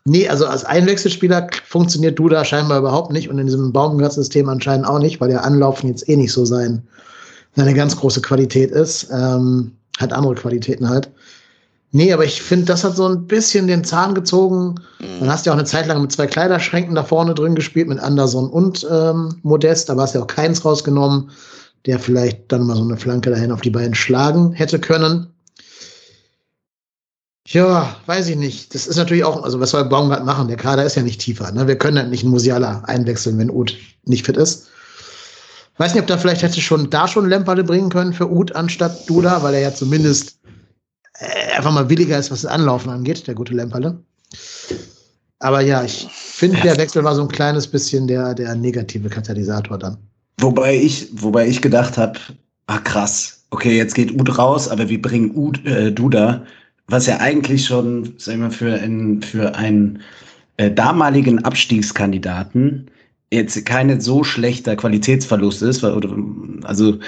Nee, 0.04 0.28
also 0.28 0.46
als 0.46 0.66
Einwechselspieler 0.66 1.48
funktioniert 1.66 2.18
Duda 2.18 2.44
scheinbar 2.44 2.80
überhaupt 2.80 3.10
nicht 3.10 3.30
und 3.30 3.38
in 3.38 3.46
diesem 3.46 3.72
Baumgart-System 3.72 4.50
anscheinend 4.50 4.86
auch 4.86 4.98
nicht, 4.98 5.18
weil 5.18 5.30
der 5.30 5.44
Anlaufen 5.44 5.88
jetzt 5.88 6.06
eh 6.10 6.16
nicht 6.16 6.32
so 6.32 6.44
sein, 6.44 6.82
seine 7.54 7.72
ganz 7.72 7.96
große 7.96 8.20
Qualität 8.20 8.72
ist. 8.72 9.08
Ähm, 9.10 9.72
hat 9.98 10.12
andere 10.12 10.34
Qualitäten 10.34 10.90
halt. 10.90 11.08
Nee, 11.96 12.12
aber 12.12 12.26
ich 12.26 12.42
finde, 12.42 12.66
das 12.66 12.84
hat 12.84 12.94
so 12.94 13.08
ein 13.08 13.26
bisschen 13.26 13.68
den 13.68 13.82
Zahn 13.82 14.14
gezogen. 14.14 14.74
Mhm. 14.98 15.20
Dann 15.20 15.30
hast 15.30 15.46
du 15.46 15.48
ja 15.48 15.54
auch 15.54 15.58
eine 15.58 15.66
Zeit 15.66 15.86
lang 15.86 16.02
mit 16.02 16.12
zwei 16.12 16.26
Kleiderschränken 16.26 16.94
da 16.94 17.02
vorne 17.02 17.32
drin 17.32 17.54
gespielt, 17.54 17.88
mit 17.88 17.98
Anderson 18.00 18.50
und 18.50 18.86
ähm, 18.90 19.36
Modest. 19.42 19.88
Da 19.88 19.96
war 19.96 20.04
es 20.04 20.12
ja 20.12 20.20
auch 20.20 20.26
keins 20.26 20.62
rausgenommen, 20.62 21.30
der 21.86 21.98
vielleicht 21.98 22.52
dann 22.52 22.66
mal 22.66 22.76
so 22.76 22.82
eine 22.82 22.98
Flanke 22.98 23.30
dahin 23.30 23.50
auf 23.50 23.62
die 23.62 23.70
beiden 23.70 23.94
schlagen 23.94 24.52
hätte 24.52 24.78
können. 24.78 25.28
Ja, 27.46 27.96
weiß 28.04 28.28
ich 28.28 28.36
nicht. 28.36 28.74
Das 28.74 28.86
ist 28.86 28.98
natürlich 28.98 29.24
auch, 29.24 29.42
also 29.42 29.58
was 29.58 29.70
soll 29.70 29.86
Baumgart 29.86 30.26
machen? 30.26 30.48
Der 30.48 30.58
Kader 30.58 30.84
ist 30.84 30.96
ja 30.96 31.02
nicht 31.02 31.22
tiefer. 31.22 31.50
Ne? 31.50 31.66
Wir 31.66 31.78
können 31.78 31.96
halt 31.96 32.10
nicht 32.10 32.24
einen 32.24 32.32
Musiala 32.32 32.82
einwechseln, 32.84 33.38
wenn 33.38 33.50
Uth 33.50 33.74
nicht 34.04 34.26
fit 34.26 34.36
ist. 34.36 34.68
Weiß 35.78 35.94
nicht, 35.94 36.02
ob 36.02 36.08
da 36.08 36.18
vielleicht 36.18 36.42
hätte 36.42 36.60
schon 36.60 36.90
da 36.90 37.08
schon 37.08 37.26
Lemperle 37.26 37.64
bringen 37.64 37.88
können 37.88 38.12
für 38.12 38.30
Uth 38.30 38.54
anstatt 38.54 39.08
Duda, 39.08 39.42
weil 39.42 39.54
er 39.54 39.60
ja 39.60 39.74
zumindest 39.74 40.35
einfach 41.56 41.72
mal 41.72 41.88
williger 41.88 42.18
ist, 42.18 42.30
was 42.30 42.42
das 42.42 42.50
Anlaufen 42.50 42.90
angeht, 42.90 43.26
der 43.26 43.34
gute 43.34 43.54
Lemperle. 43.54 43.98
Aber 45.38 45.60
ja, 45.60 45.84
ich 45.84 46.08
finde, 46.10 46.60
der 46.62 46.76
Wechsel 46.76 47.04
war 47.04 47.14
so 47.14 47.22
ein 47.22 47.28
kleines 47.28 47.66
bisschen 47.66 48.06
der, 48.06 48.34
der 48.34 48.54
negative 48.54 49.08
Katalysator 49.08 49.78
dann. 49.78 49.98
Wobei 50.40 50.76
ich, 50.76 51.08
wobei 51.12 51.46
ich 51.48 51.62
gedacht 51.62 51.96
habe, 51.96 52.18
ah 52.66 52.78
krass, 52.78 53.44
okay, 53.50 53.76
jetzt 53.76 53.94
geht 53.94 54.12
Ud 54.18 54.38
raus, 54.38 54.68
aber 54.68 54.88
wir 54.88 55.00
bringen 55.00 55.34
Ud, 55.34 55.64
äh, 55.64 55.92
Duda, 55.92 56.44
was 56.88 57.06
ja 57.06 57.18
eigentlich 57.18 57.66
schon, 57.66 58.14
sagen 58.18 58.42
wir, 58.42 58.50
für, 58.50 58.74
ein, 58.74 59.22
für 59.22 59.54
einen 59.54 60.00
äh, 60.56 60.70
damaligen 60.70 61.44
Abstiegskandidaten 61.44 62.90
jetzt 63.32 63.66
keine 63.66 64.00
so 64.00 64.22
schlechter 64.24 64.76
Qualitätsverlust 64.76 65.62
ist, 65.62 65.82
weil, 65.82 65.94
oder, 65.94 66.16
also 66.62 66.98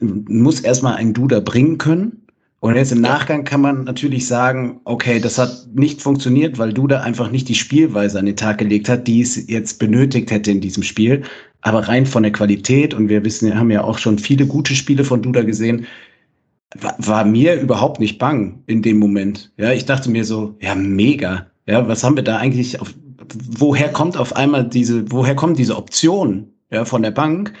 muss 0.00 0.60
erstmal 0.60 0.96
ein 0.96 1.14
Duda 1.14 1.40
bringen 1.40 1.78
können. 1.78 2.26
Und 2.60 2.76
jetzt 2.76 2.92
im 2.92 3.00
Nachgang 3.00 3.44
kann 3.44 3.62
man 3.62 3.84
natürlich 3.84 4.26
sagen, 4.26 4.80
okay, 4.84 5.18
das 5.18 5.38
hat 5.38 5.66
nicht 5.74 6.02
funktioniert, 6.02 6.58
weil 6.58 6.74
Duda 6.74 7.00
einfach 7.00 7.30
nicht 7.30 7.48
die 7.48 7.54
Spielweise 7.54 8.18
an 8.18 8.26
den 8.26 8.36
Tag 8.36 8.58
gelegt 8.58 8.88
hat, 8.88 9.06
die 9.08 9.22
es 9.22 9.48
jetzt 9.48 9.78
benötigt 9.78 10.30
hätte 10.30 10.50
in 10.50 10.60
diesem 10.60 10.82
Spiel. 10.82 11.22
Aber 11.62 11.88
rein 11.88 12.04
von 12.04 12.22
der 12.22 12.32
Qualität, 12.32 12.92
und 12.92 13.08
wir 13.08 13.24
wissen, 13.24 13.48
wir 13.48 13.58
haben 13.58 13.70
ja 13.70 13.82
auch 13.82 13.96
schon 13.96 14.18
viele 14.18 14.46
gute 14.46 14.74
Spiele 14.74 15.04
von 15.04 15.22
Duda 15.22 15.42
gesehen, 15.42 15.86
war, 16.78 16.94
war 16.98 17.24
mir 17.24 17.58
überhaupt 17.58 17.98
nicht 17.98 18.18
bang 18.18 18.62
in 18.66 18.82
dem 18.82 18.98
Moment. 18.98 19.50
Ja, 19.56 19.72
ich 19.72 19.86
dachte 19.86 20.10
mir 20.10 20.24
so, 20.24 20.54
ja, 20.60 20.74
mega. 20.74 21.46
Ja, 21.66 21.88
was 21.88 22.04
haben 22.04 22.16
wir 22.16 22.24
da 22.24 22.36
eigentlich 22.36 22.78
auf, 22.78 22.92
woher 23.56 23.88
kommt 23.88 24.18
auf 24.18 24.36
einmal 24.36 24.68
diese, 24.68 25.10
woher 25.10 25.34
kommt 25.34 25.58
diese 25.58 25.76
Option, 25.76 26.48
ja, 26.70 26.84
von 26.84 27.02
der 27.02 27.10
Bank? 27.10 27.54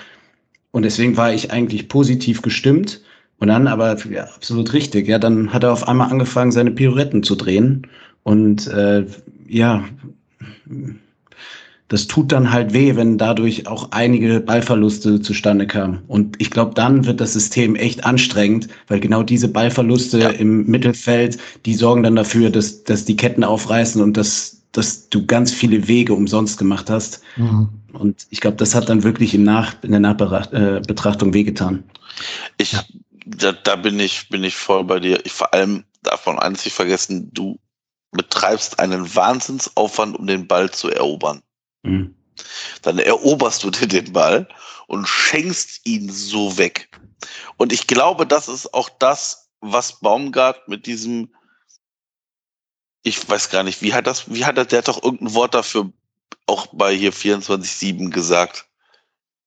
Und 0.72 0.84
deswegen 0.84 1.16
war 1.16 1.32
ich 1.32 1.50
eigentlich 1.50 1.88
positiv 1.88 2.42
gestimmt. 2.42 3.02
Und 3.40 3.48
dann 3.48 3.66
aber, 3.66 3.96
ja, 4.08 4.24
absolut 4.24 4.72
richtig, 4.74 5.08
ja, 5.08 5.18
dann 5.18 5.52
hat 5.52 5.64
er 5.64 5.72
auf 5.72 5.88
einmal 5.88 6.10
angefangen, 6.10 6.52
seine 6.52 6.70
Pirouetten 6.70 7.22
zu 7.22 7.34
drehen. 7.34 7.86
Und 8.22 8.66
äh, 8.68 9.06
ja, 9.48 9.84
das 11.88 12.06
tut 12.06 12.30
dann 12.30 12.52
halt 12.52 12.72
weh, 12.72 12.94
wenn 12.94 13.18
dadurch 13.18 13.66
auch 13.66 13.88
einige 13.90 14.40
Ballverluste 14.40 15.20
zustande 15.22 15.66
kamen. 15.66 16.00
Und 16.06 16.36
ich 16.38 16.50
glaube, 16.50 16.74
dann 16.74 17.06
wird 17.06 17.20
das 17.20 17.32
System 17.32 17.74
echt 17.74 18.04
anstrengend, 18.04 18.68
weil 18.88 19.00
genau 19.00 19.22
diese 19.22 19.48
Ballverluste 19.48 20.18
ja. 20.20 20.28
im 20.28 20.66
Mittelfeld, 20.66 21.38
die 21.64 21.74
sorgen 21.74 22.02
dann 22.04 22.16
dafür, 22.16 22.50
dass, 22.50 22.84
dass 22.84 23.06
die 23.06 23.16
Ketten 23.16 23.42
aufreißen 23.42 24.00
und 24.02 24.16
dass, 24.16 24.60
dass 24.70 25.08
du 25.08 25.26
ganz 25.26 25.50
viele 25.50 25.88
Wege 25.88 26.12
umsonst 26.12 26.58
gemacht 26.58 26.90
hast. 26.90 27.22
Mhm. 27.36 27.70
Und 27.94 28.26
ich 28.30 28.40
glaube, 28.40 28.58
das 28.58 28.74
hat 28.74 28.88
dann 28.88 29.02
wirklich 29.02 29.34
im 29.34 29.42
Nach, 29.42 29.74
in 29.82 29.90
der 29.90 30.00
Nachbetrachtung 30.00 31.34
wehgetan. 31.34 31.82
Ich, 32.58 32.76
da, 33.36 33.52
da 33.52 33.76
bin 33.76 33.98
ich, 34.00 34.28
bin 34.28 34.44
ich 34.44 34.56
voll 34.56 34.84
bei 34.84 35.00
dir. 35.00 35.24
Ich, 35.24 35.32
vor 35.32 35.52
allem 35.54 35.84
davon 36.02 36.38
eines 36.38 36.64
nicht 36.64 36.74
vergessen, 36.74 37.30
du 37.32 37.58
betreibst 38.12 38.78
einen 38.78 39.14
Wahnsinnsaufwand, 39.14 40.18
um 40.18 40.26
den 40.26 40.46
Ball 40.46 40.70
zu 40.70 40.90
erobern. 40.90 41.42
Mhm. 41.82 42.14
Dann 42.82 42.98
eroberst 42.98 43.62
du 43.62 43.70
dir 43.70 43.86
den 43.86 44.12
Ball 44.12 44.48
und 44.86 45.06
schenkst 45.06 45.86
ihn 45.86 46.10
so 46.10 46.58
weg. 46.58 46.88
Und 47.56 47.72
ich 47.72 47.86
glaube, 47.86 48.26
das 48.26 48.48
ist 48.48 48.72
auch 48.74 48.88
das, 48.98 49.50
was 49.60 50.00
Baumgart 50.00 50.68
mit 50.68 50.86
diesem, 50.86 51.34
ich 53.02 53.28
weiß 53.28 53.50
gar 53.50 53.62
nicht, 53.62 53.82
wie 53.82 53.92
hat 53.92 54.06
das, 54.06 54.32
wie 54.32 54.44
hat 54.44 54.56
er, 54.58 54.64
der 54.64 54.78
hat 54.78 54.88
doch 54.88 55.02
irgendein 55.02 55.34
Wort 55.34 55.54
dafür 55.54 55.92
auch 56.46 56.66
bei 56.72 56.94
hier 56.94 57.12
24-7 57.12 58.10
gesagt. 58.10 58.66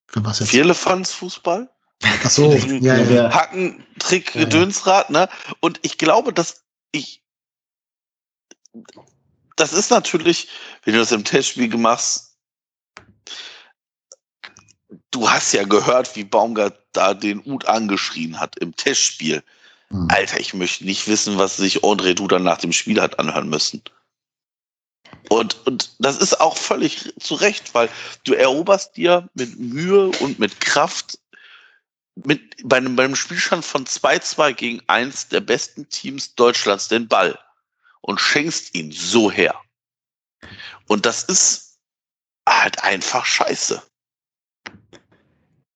Für 0.07 0.23
was 0.23 0.39
jetzt? 0.39 0.49
Vierlefanz-Fußball? 0.49 1.72
Ach 2.03 2.29
so, 2.29 2.53
ja, 2.53 2.97
ja. 2.97 3.33
Hacken, 3.33 3.85
Trick, 3.99 4.33
Gedönsrad, 4.33 5.09
ne? 5.09 5.29
Und 5.59 5.79
ich 5.83 5.97
glaube, 5.97 6.33
dass 6.33 6.63
ich, 6.91 7.23
das 9.55 9.73
ist 9.73 9.89
natürlich, 9.89 10.49
wenn 10.83 10.93
du 10.93 10.99
das 10.99 11.11
im 11.11 11.23
Testspiel 11.23 11.75
machst, 11.77 12.37
du 15.11 15.29
hast 15.29 15.53
ja 15.53 15.63
gehört, 15.63 16.15
wie 16.15 16.23
Baumgart 16.23 16.77
da 16.91 17.13
den 17.13 17.41
Ud 17.45 17.65
angeschrien 17.67 18.39
hat 18.39 18.57
im 18.57 18.75
Testspiel. 18.75 19.43
Hm. 19.89 20.07
Alter, 20.09 20.39
ich 20.39 20.53
möchte 20.53 20.85
nicht 20.85 21.07
wissen, 21.07 21.37
was 21.37 21.57
sich 21.57 21.83
André 21.83 22.13
Duda 22.13 22.39
nach 22.39 22.57
dem 22.57 22.73
Spiel 22.73 23.01
hat 23.01 23.19
anhören 23.19 23.49
müssen. 23.49 23.81
Und, 25.29 25.65
und 25.65 25.95
das 25.99 26.17
ist 26.17 26.41
auch 26.41 26.57
völlig 26.57 27.13
zu 27.19 27.35
Recht, 27.35 27.73
weil 27.73 27.89
du 28.25 28.33
eroberst 28.33 28.97
dir 28.97 29.29
mit 29.33 29.57
Mühe 29.57 30.07
und 30.19 30.39
mit 30.39 30.59
Kraft 30.59 31.19
mit, 32.15 32.41
bei, 32.63 32.77
einem, 32.77 32.95
bei 32.95 33.05
einem 33.05 33.15
Spielstand 33.15 33.65
von 33.65 33.85
2-2 33.85 34.53
gegen 34.53 34.81
eins 34.87 35.27
der 35.27 35.41
besten 35.41 35.87
Teams 35.89 36.35
Deutschlands 36.35 36.87
den 36.87 37.07
Ball 37.07 37.37
und 38.01 38.19
schenkst 38.19 38.75
ihn 38.75 38.91
so 38.91 39.31
her. 39.31 39.55
Und 40.87 41.05
das 41.05 41.23
ist 41.23 41.79
halt 42.47 42.83
einfach 42.83 43.25
scheiße. 43.25 43.81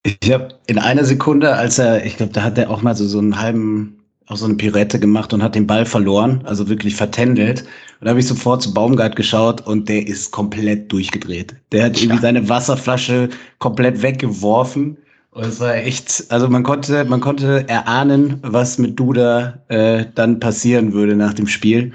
Ich 0.03 0.31
habe 0.31 0.57
in 0.67 0.79
einer 0.79 1.03
Sekunde, 1.03 1.55
als 1.55 1.79
er, 1.79 2.05
ich 2.05 2.17
glaube, 2.17 2.33
da 2.33 2.43
hat 2.43 2.57
er 2.57 2.69
auch 2.69 2.81
mal 2.81 2.95
so, 2.95 3.07
so 3.07 3.17
einen 3.17 3.37
halben, 3.37 4.03
auch 4.27 4.37
so 4.37 4.45
eine 4.45 4.55
Pirette 4.55 4.99
gemacht 4.99 5.33
und 5.33 5.43
hat 5.43 5.55
den 5.55 5.67
Ball 5.67 5.85
verloren, 5.85 6.41
also 6.45 6.69
wirklich 6.69 6.95
vertändelt. 6.95 7.61
Und 7.61 8.05
da 8.05 8.09
habe 8.11 8.19
ich 8.19 8.27
sofort 8.27 8.61
zu 8.61 8.73
Baumgart 8.73 9.15
geschaut 9.15 9.65
und 9.65 9.89
der 9.89 10.07
ist 10.07 10.31
komplett 10.31 10.91
durchgedreht. 10.91 11.55
Der 11.71 11.85
hat 11.85 12.01
irgendwie 12.01 12.21
seine 12.21 12.47
Wasserflasche 12.47 13.29
komplett 13.59 14.01
weggeworfen 14.01 14.97
und 15.37 15.45
es 15.45 15.59
war 15.59 15.75
echt, 15.75 16.25
also 16.29 16.49
man 16.49 16.63
konnte, 16.63 17.05
man 17.05 17.19
konnte 17.19 17.69
erahnen, 17.69 18.39
was 18.41 18.79
mit 18.79 18.99
Duda 18.99 19.59
äh, 19.67 20.05
dann 20.15 20.39
passieren 20.39 20.93
würde 20.93 21.15
nach 21.15 21.35
dem 21.35 21.45
Spiel. 21.45 21.91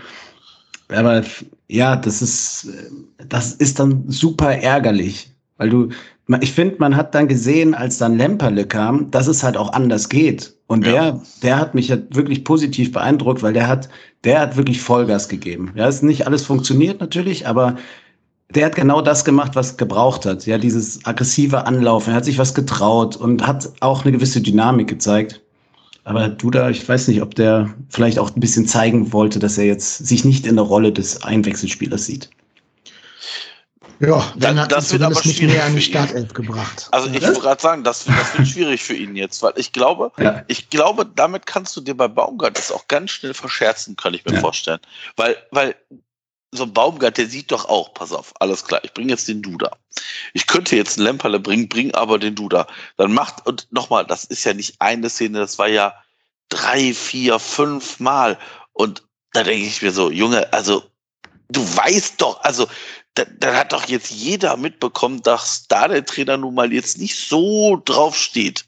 Aber 0.89 1.25
ja, 1.67 1.97
das 1.97 2.23
ist, 2.23 2.69
das 3.29 3.53
ist 3.55 3.81
dann 3.81 4.05
super 4.07 4.53
ärgerlich, 4.53 5.35
weil 5.57 5.71
du, 5.71 5.89
ich 6.41 6.53
finde, 6.53 6.77
man 6.79 6.95
hat 6.95 7.17
dann 7.17 7.27
gesehen, 7.27 7.75
als 7.75 7.99
dann 7.99 8.17
Lemperle 8.17 8.65
kam, 8.65 9.11
dass 9.11 9.27
es 9.27 9.43
halt 9.43 9.57
auch 9.57 9.73
anders 9.73 10.09
geht. 10.09 10.55
Und 10.69 10.87
ja. 10.87 10.93
der, 10.93 11.23
der 11.43 11.59
hat 11.59 11.75
mich 11.75 11.89
ja 11.89 11.97
wirklich 12.11 12.45
positiv 12.45 12.93
beeindruckt, 12.93 13.43
weil 13.43 13.55
der 13.55 13.67
hat, 13.67 13.89
der 14.23 14.39
hat 14.39 14.57
wirklich 14.57 14.81
Vollgas 14.81 15.29
gegeben. 15.29 15.73
Ja, 15.75 15.89
es 15.89 15.97
ist 15.97 16.03
nicht 16.05 16.29
alles 16.29 16.47
funktioniert 16.47 17.01
natürlich, 17.01 17.49
aber 17.49 17.77
der 18.55 18.67
hat 18.67 18.77
genau 18.77 19.01
das 19.03 19.25
gemacht, 19.25 19.55
was 19.55 19.77
gebraucht 19.77 20.27
hat. 20.27 20.47
Ja, 20.47 20.59
dieses 20.59 21.05
aggressive 21.05 21.67
Anlaufen. 21.67 22.11
Er 22.11 22.17
hat 22.17 22.25
sich 22.25 22.39
was 22.39 22.55
getraut 22.55 23.17
und 23.17 23.47
hat 23.47 23.71
auch 23.81 24.03
eine 24.03 24.13
gewisse 24.13 24.41
Dynamik 24.41 24.89
gezeigt. 24.89 25.41
Aber 26.05 26.29
Duda, 26.29 26.69
ich 26.71 26.87
weiß 26.89 27.09
nicht, 27.09 27.23
ob 27.23 27.35
der 27.35 27.73
vielleicht 27.89 28.19
auch 28.19 28.35
ein 28.35 28.41
bisschen 28.41 28.67
zeigen 28.67 29.13
wollte, 29.13 29.39
dass 29.39 29.57
er 29.57 29.65
jetzt 29.65 30.07
sich 30.07 30.25
nicht 30.25 30.47
in 30.47 30.57
der 30.57 30.65
Rolle 30.65 30.93
des 30.93 31.23
Einwechselspielers 31.23 32.07
sieht. 32.07 32.31
Ja, 34.01 34.33
dann 34.37 34.59
hat 34.59 34.73
das 34.73 34.93
wird 34.93 35.03
aber 35.03 35.15
nicht 35.25 35.41
mehr 35.41 35.65
an 35.65 35.77
die 35.77 35.81
Startelf 35.81 36.35
gebracht. 36.35 36.89
Also 36.91 37.09
ich 37.09 37.23
wollte 37.23 37.39
gerade 37.39 37.63
sagen, 37.63 37.85
das, 37.85 38.05
das 38.05 38.37
wird 38.37 38.49
schwierig 38.49 38.83
für 38.83 38.95
ihn 38.95 39.15
jetzt, 39.15 39.45
weil 39.45 39.53
ich 39.55 39.71
glaube, 39.71 40.11
ja. 40.19 40.43
ich 40.49 40.71
glaube, 40.71 41.07
damit 41.07 41.47
kannst 41.47 41.77
du 41.77 41.81
dir 41.81 41.97
bei 41.97 42.09
Baumgart 42.09 42.59
das 42.59 42.73
auch 42.73 42.89
ganz 42.89 43.13
schnell 43.13 43.33
verscherzen, 43.33 43.95
kann 43.95 44.13
ich 44.13 44.25
mir 44.25 44.35
ja. 44.35 44.41
vorstellen. 44.41 44.81
Weil, 45.15 45.37
weil 45.53 45.77
so 46.53 46.65
ein 46.65 46.73
Baumgart, 46.73 47.17
der 47.17 47.27
sieht 47.27 47.51
doch 47.51 47.65
auch, 47.65 47.95
pass 47.95 48.13
auf, 48.13 48.35
alles 48.41 48.65
klar, 48.65 48.81
ich 48.85 48.93
bringe 48.93 49.11
jetzt 49.11 49.27
den 49.27 49.41
Duda. 49.41 49.71
Ich 50.35 50.47
könnte 50.47 50.77
jetzt 50.77 50.99
einen 50.99 51.07
Lemperle 51.07 51.41
bringen, 51.41 51.69
bring 51.69 51.95
aber 51.95 52.19
den 52.19 52.35
Duda. 52.35 52.67
Dann 52.99 53.13
macht, 53.13 53.47
und 53.47 53.67
nochmal, 53.73 54.07
das 54.07 54.25
ist 54.25 54.45
ja 54.45 54.53
nicht 54.53 54.77
eine 54.79 55.09
Szene, 55.09 55.39
das 55.39 55.59
war 55.59 55.69
ja 55.69 55.95
drei, 56.51 56.93
vier, 56.93 57.39
fünf 57.39 57.99
Mal. 58.01 58.39
Und 58.75 59.03
da 59.33 59.43
denke 59.43 59.67
ich 59.67 59.81
mir 59.81 59.93
so, 59.93 60.11
Junge, 60.11 60.53
also 60.53 60.85
du 61.49 61.63
weißt 61.77 62.21
doch, 62.21 62.43
also 62.43 62.69
dann, 63.15 63.35
dann 63.39 63.57
hat 63.57 63.73
doch 63.73 63.89
jetzt 63.89 64.11
jeder 64.11 64.57
mitbekommen, 64.59 65.23
dass 65.23 65.67
da 65.69 65.89
der 65.89 66.05
Trainer 66.05 66.37
nun 66.37 66.55
mal 66.55 66.73
jetzt 66.73 66.99
nicht 66.99 67.17
so 67.17 67.81
drauf 67.83 68.15
steht. 68.15 68.67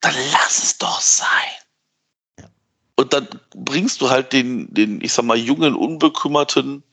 Dann 0.00 0.14
lass 0.30 0.62
es 0.62 0.78
doch 0.78 1.00
sein. 1.00 2.48
Und 2.94 3.12
dann 3.12 3.28
bringst 3.54 4.00
du 4.00 4.10
halt 4.10 4.32
den, 4.32 4.72
den, 4.72 5.00
ich 5.00 5.12
sag 5.12 5.24
mal, 5.24 5.36
jungen, 5.36 5.74
unbekümmerten 5.74 6.84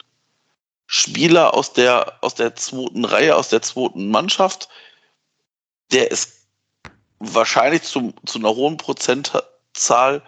Spieler 0.91 1.53
aus 1.53 1.71
der, 1.71 2.17
aus 2.21 2.33
der 2.33 2.55
zweiten 2.55 3.05
Reihe, 3.05 3.35
aus 3.35 3.49
der 3.49 3.61
zweiten 3.61 4.09
Mannschaft, 4.09 4.69
der 5.91 6.11
es 6.11 6.47
wahrscheinlich 7.19 7.83
zum, 7.83 8.15
zu 8.25 8.39
einer 8.39 8.55
hohen 8.55 8.77
Prozentzahl 8.77 10.23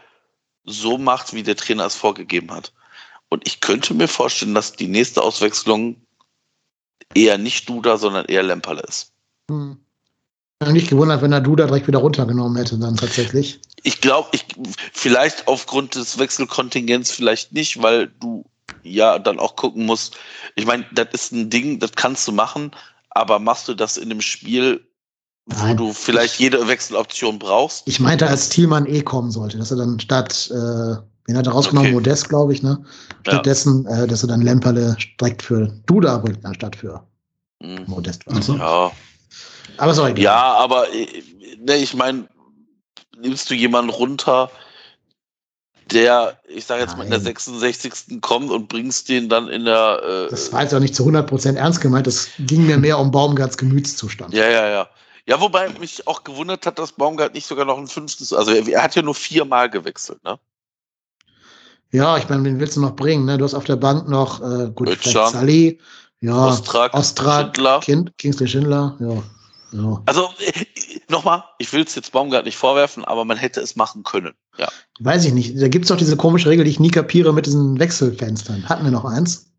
so 0.63 0.99
macht, 0.99 1.33
wie 1.33 1.41
der 1.41 1.55
Trainer 1.55 1.87
es 1.87 1.95
vorgegeben 1.95 2.51
hat. 2.51 2.73
Und 3.29 3.47
ich 3.47 3.59
könnte 3.59 3.95
mir 3.95 4.07
vorstellen, 4.07 4.53
dass 4.53 4.73
die 4.73 4.87
nächste 4.87 5.23
Auswechslung 5.23 5.95
eher 7.15 7.39
nicht 7.39 7.67
Duda, 7.67 7.97
sondern 7.97 8.25
eher 8.25 8.43
Lemperle 8.43 8.83
ist. 8.87 9.13
Hm. 9.49 9.79
Nicht 10.67 10.91
gewundert, 10.91 11.23
wenn 11.23 11.31
er 11.31 11.41
Duda 11.41 11.65
direkt 11.65 11.87
wieder 11.87 11.97
runtergenommen 11.97 12.55
hätte, 12.55 12.77
dann 12.77 12.97
tatsächlich. 12.97 13.59
Ich 13.81 13.99
glaube, 13.99 14.29
ich, 14.33 14.45
vielleicht 14.93 15.47
aufgrund 15.47 15.95
des 15.95 16.19
Wechselkontingents 16.19 17.09
vielleicht 17.09 17.51
nicht, 17.51 17.81
weil 17.81 18.09
du 18.19 18.45
ja 18.83 19.19
dann 19.19 19.39
auch 19.39 19.55
gucken 19.55 19.85
musst. 19.85 20.17
Ich 20.55 20.65
meine, 20.65 20.85
das 20.93 21.07
ist 21.13 21.31
ein 21.31 21.49
Ding, 21.49 21.79
das 21.79 21.91
kannst 21.93 22.27
du 22.27 22.31
machen, 22.31 22.71
aber 23.09 23.39
machst 23.39 23.67
du 23.67 23.73
das 23.73 23.97
in 23.97 24.11
einem 24.11 24.21
Spiel, 24.21 24.85
wo 25.45 25.63
Nein, 25.63 25.77
du 25.77 25.93
vielleicht 25.93 26.35
ich, 26.35 26.39
jede 26.39 26.67
Wechseloption 26.67 27.39
brauchst? 27.39 27.87
Ich 27.87 27.99
meinte, 27.99 28.27
als 28.27 28.49
Thielmann 28.49 28.85
eh 28.85 29.01
kommen 29.01 29.31
sollte, 29.31 29.57
dass 29.57 29.71
er 29.71 29.77
dann 29.77 29.99
statt, 29.99 30.49
äh, 30.51 30.95
wen 31.25 31.37
hat 31.37 31.47
er 31.47 31.53
rausgenommen? 31.53 31.87
Okay. 31.87 31.95
Modest, 31.95 32.29
glaube 32.29 32.53
ich, 32.53 32.63
ne? 32.63 32.83
Stattdessen, 33.21 33.85
ja. 33.89 34.03
äh, 34.03 34.07
dass 34.07 34.23
er 34.23 34.29
dann 34.29 34.41
Lemperle 34.41 34.95
direkt 35.19 35.41
für 35.41 35.67
Duda 35.85 36.17
rückt, 36.17 36.45
anstatt 36.45 36.75
für 36.75 37.03
mhm. 37.61 37.83
Modest 37.87 38.25
war. 38.27 38.35
Also. 38.35 38.55
Ja. 38.55 38.91
Aber 39.77 39.93
sorry. 39.93 40.21
Ja, 40.21 40.53
aber 40.53 40.93
äh, 40.93 41.23
ne, 41.59 41.77
ich 41.77 41.93
meine, 41.93 42.27
nimmst 43.19 43.49
du 43.49 43.55
jemanden 43.55 43.89
runter, 43.89 44.51
der, 45.91 46.39
ich 46.47 46.65
sage 46.65 46.81
jetzt 46.81 46.91
Nein. 46.91 46.99
mal, 46.99 47.03
in 47.05 47.11
der 47.11 47.19
66. 47.19 48.21
kommt 48.21 48.49
und 48.49 48.67
bringst 48.67 49.09
den 49.09 49.29
dann 49.29 49.47
in 49.47 49.65
der. 49.65 50.27
Äh, 50.27 50.29
das 50.29 50.51
war 50.51 50.63
jetzt 50.63 50.73
auch 50.73 50.79
nicht 50.79 50.95
zu 50.95 51.05
100% 51.05 51.55
ernst 51.55 51.81
gemeint, 51.81 52.07
das 52.07 52.29
ging 52.39 52.65
mir 52.65 52.77
mehr 52.77 52.99
um 52.99 53.11
Baumgarts 53.11 53.57
Gemütszustand. 53.57 54.33
Ja, 54.33 54.47
ja, 54.47 54.69
ja. 54.69 54.89
Ja, 55.27 55.39
wobei 55.39 55.69
mich 55.69 56.07
auch 56.07 56.23
gewundert 56.23 56.65
hat, 56.65 56.79
dass 56.79 56.93
Baumgart 56.93 57.33
nicht 57.33 57.45
sogar 57.45 57.65
noch 57.65 57.77
ein 57.77 57.87
fünftes, 57.87 58.33
also 58.33 58.51
er, 58.51 58.67
er 58.67 58.83
hat 58.83 58.95
ja 58.95 59.01
nur 59.01 59.15
viermal 59.15 59.69
gewechselt, 59.69 60.23
ne? 60.23 60.39
Ja, 61.91 62.17
ich 62.17 62.27
meine, 62.29 62.43
wen 62.45 62.59
willst 62.59 62.77
du 62.77 62.81
noch 62.81 62.95
bringen? 62.95 63.25
Ne? 63.25 63.37
Du 63.37 63.43
hast 63.43 63.53
auf 63.53 63.65
der 63.65 63.75
Bank 63.75 64.07
noch 64.07 64.41
äh, 64.41 64.71
gut, 64.71 64.97
Sally, 65.03 65.79
ja, 66.21 66.47
Ostrak, 66.47 66.93
Ostrak 66.93 67.55
Schindler. 67.55 67.79
Kind, 67.81 68.17
Kingsley 68.17 68.47
Schindler, 68.47 68.97
ja. 68.99 69.21
Ja. 69.71 70.01
Also 70.05 70.29
nochmal, 71.09 71.43
ich 71.59 71.71
will 71.73 71.83
es 71.83 71.95
jetzt 71.95 72.11
Baumgart 72.11 72.45
nicht 72.45 72.57
vorwerfen, 72.57 73.05
aber 73.05 73.25
man 73.25 73.37
hätte 73.37 73.61
es 73.61 73.75
machen 73.75 74.03
können. 74.03 74.33
Ja. 74.57 74.67
Weiß 74.99 75.25
ich 75.25 75.33
nicht. 75.33 75.61
Da 75.61 75.67
gibt 75.67 75.85
es 75.85 75.89
doch 75.89 75.97
diese 75.97 76.17
komische 76.17 76.49
Regel, 76.49 76.65
die 76.65 76.71
ich 76.71 76.79
nie 76.79 76.91
kapiere 76.91 77.33
mit 77.33 77.45
diesen 77.45 77.79
Wechselfenstern. 77.79 78.67
Hatten 78.67 78.83
wir 78.83 78.91
noch 78.91 79.05
eins? 79.05 79.51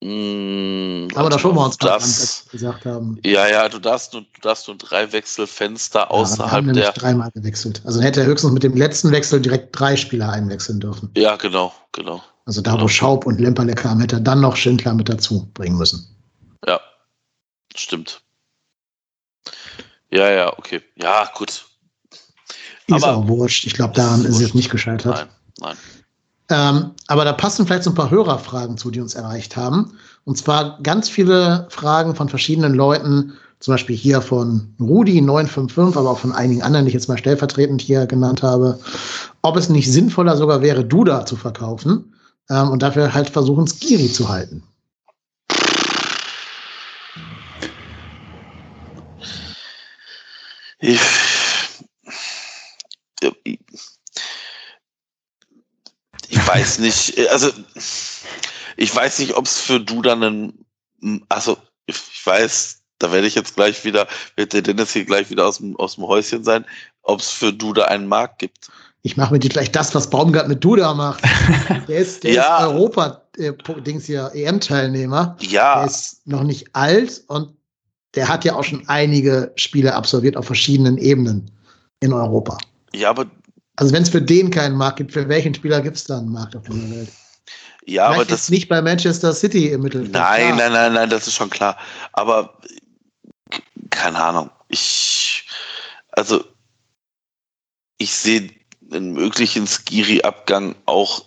Mm, 0.00 1.08
aber 1.16 1.28
da 1.28 1.40
schon 1.40 1.56
wir 1.56 1.64
uns 1.64 1.76
das, 1.76 2.46
gesagt 2.52 2.86
haben. 2.86 3.18
Ja, 3.24 3.48
ja, 3.48 3.68
du 3.68 3.80
darfst 3.80 4.12
nur, 4.12 4.22
du 4.22 4.40
darfst 4.42 4.68
nur 4.68 4.76
drei 4.76 5.12
Wechselfenster 5.12 6.00
ja, 6.00 6.10
außerhalb 6.10 6.66
wir 6.66 6.68
haben 6.68 6.74
der. 6.74 6.92
dreimal 6.92 7.30
gewechselt. 7.32 7.82
Also 7.84 8.00
hätte 8.00 8.20
er 8.20 8.26
höchstens 8.26 8.52
mit 8.52 8.62
dem 8.62 8.76
letzten 8.76 9.10
Wechsel 9.10 9.40
direkt 9.40 9.78
drei 9.78 9.96
Spieler 9.96 10.30
einwechseln 10.30 10.78
dürfen. 10.78 11.10
Ja, 11.16 11.34
genau, 11.34 11.72
genau. 11.90 12.22
Also 12.44 12.62
da, 12.62 12.72
genau. 12.72 12.84
wo 12.84 12.88
Schaub 12.88 13.26
und 13.26 13.40
Lemperle 13.40 13.74
kamen, 13.74 14.00
hätte 14.00 14.16
er 14.16 14.20
dann 14.20 14.40
noch 14.40 14.54
Schindler 14.54 14.94
mit 14.94 15.08
dazu 15.08 15.50
bringen 15.52 15.76
müssen. 15.76 16.06
Ja, 16.64 16.80
stimmt. 17.74 18.22
Ja, 20.10 20.30
ja, 20.30 20.58
okay. 20.58 20.80
Ja, 20.96 21.30
gut. 21.34 21.66
Ist 22.86 23.04
aber, 23.04 23.16
auch 23.16 23.28
wurscht. 23.28 23.66
Ich 23.66 23.74
glaube, 23.74 23.94
daran 23.94 24.24
ist, 24.24 24.36
es 24.36 24.40
jetzt 24.40 24.54
nicht 24.54 24.70
gescheitert. 24.70 25.28
Nein, 25.60 25.76
nein. 25.76 25.76
Ähm, 26.50 26.90
aber 27.08 27.24
da 27.24 27.34
passen 27.34 27.66
vielleicht 27.66 27.82
so 27.82 27.90
ein 27.90 27.94
paar 27.94 28.10
Hörerfragen 28.10 28.78
zu, 28.78 28.90
die 28.90 29.00
uns 29.00 29.14
erreicht 29.14 29.56
haben. 29.56 29.98
Und 30.24 30.38
zwar 30.38 30.78
ganz 30.82 31.10
viele 31.10 31.66
Fragen 31.70 32.14
von 32.14 32.28
verschiedenen 32.28 32.74
Leuten, 32.74 33.34
zum 33.60 33.74
Beispiel 33.74 33.96
hier 33.96 34.22
von 34.22 34.74
Rudi 34.80 35.20
955, 35.20 35.98
aber 35.98 36.10
auch 36.10 36.18
von 36.18 36.32
einigen 36.32 36.62
anderen, 36.62 36.86
die 36.86 36.90
ich 36.90 36.94
jetzt 36.94 37.08
mal 37.08 37.18
stellvertretend 37.18 37.82
hier 37.82 38.06
genannt 38.06 38.42
habe, 38.42 38.78
ob 39.42 39.56
es 39.56 39.68
nicht 39.68 39.90
sinnvoller 39.90 40.36
sogar 40.36 40.62
wäre, 40.62 40.84
Duda 40.84 41.26
zu 41.26 41.36
verkaufen 41.36 42.14
ähm, 42.48 42.70
und 42.70 42.82
dafür 42.82 43.12
halt 43.12 43.28
versuchen, 43.28 43.66
Skiri 43.66 44.10
zu 44.10 44.28
halten. 44.28 44.62
Ich, 50.80 51.00
ich 56.28 56.46
weiß 56.46 56.78
nicht, 56.78 57.18
also 57.30 57.50
ich 58.76 58.94
weiß 58.94 59.18
nicht, 59.18 59.34
ob 59.34 59.46
es 59.46 59.58
für 59.58 59.80
Duda 59.80 60.12
einen, 60.12 60.64
also 61.28 61.58
ich 61.86 61.96
weiß, 62.24 62.80
da 62.98 63.10
werde 63.10 63.26
ich 63.26 63.34
jetzt 63.34 63.56
gleich 63.56 63.84
wieder, 63.84 64.06
wird 64.36 64.52
der 64.52 64.62
Dennis 64.62 64.92
hier 64.92 65.04
gleich 65.04 65.30
wieder 65.30 65.46
aus 65.46 65.58
dem, 65.58 65.76
aus 65.76 65.96
dem 65.96 66.06
Häuschen 66.06 66.44
sein, 66.44 66.64
ob 67.02 67.20
es 67.20 67.30
für 67.30 67.52
Duda 67.52 67.84
einen 67.86 68.06
Markt 68.06 68.38
gibt. 68.38 68.68
Ich 69.02 69.16
mache 69.16 69.32
mit 69.32 69.42
dir 69.44 69.50
gleich 69.50 69.72
das, 69.72 69.94
was 69.94 70.10
Baumgart 70.10 70.48
mit 70.48 70.62
Duda 70.62 70.94
macht. 70.94 71.22
Der 71.88 71.98
ist, 71.98 72.24
der 72.24 72.32
ja. 72.32 72.58
ist 72.58 72.64
Europa-Dings 72.64 74.04
äh, 74.04 74.06
hier, 74.06 74.30
EM-Teilnehmer. 74.34 75.36
Ja. 75.40 75.76
Der 75.76 75.86
ist 75.86 76.26
noch 76.26 76.42
nicht 76.42 76.74
alt 76.74 77.22
und 77.28 77.57
der 78.18 78.26
hat 78.26 78.44
ja 78.44 78.56
auch 78.56 78.64
schon 78.64 78.82
einige 78.88 79.52
Spiele 79.54 79.94
absolviert 79.94 80.36
auf 80.36 80.44
verschiedenen 80.44 80.98
Ebenen 80.98 81.48
in 82.00 82.12
Europa. 82.12 82.58
Ja, 82.92 83.10
aber. 83.10 83.26
Also 83.76 83.94
wenn 83.94 84.02
es 84.02 84.08
für 84.08 84.20
den 84.20 84.50
keinen 84.50 84.76
Markt 84.76 84.96
gibt, 84.96 85.12
für 85.12 85.28
welchen 85.28 85.54
Spieler 85.54 85.80
gibt 85.80 85.98
es 85.98 86.04
da 86.04 86.18
einen 86.18 86.32
Markt 86.32 86.56
auf 86.56 86.64
dieser 86.64 86.90
Welt? 86.90 87.08
Ja, 87.86 88.08
Vielleicht 88.08 88.20
aber 88.22 88.24
das 88.24 88.50
nicht 88.50 88.68
bei 88.68 88.82
Manchester 88.82 89.32
City 89.32 89.68
im 89.68 89.82
Mittelfeld. 89.82 90.12
Nein, 90.12 90.56
nein, 90.56 90.72
nein, 90.72 90.94
nein, 90.94 91.08
das 91.08 91.28
ist 91.28 91.34
schon 91.34 91.48
klar. 91.48 91.78
Aber 92.12 92.58
keine 93.90 94.20
Ahnung. 94.20 94.50
Ich 94.66 95.44
also 96.10 96.42
ich 97.98 98.12
sehe 98.12 98.50
einen 98.90 99.12
möglichen 99.12 99.68
Skiri-Abgang 99.68 100.74
auch. 100.86 101.24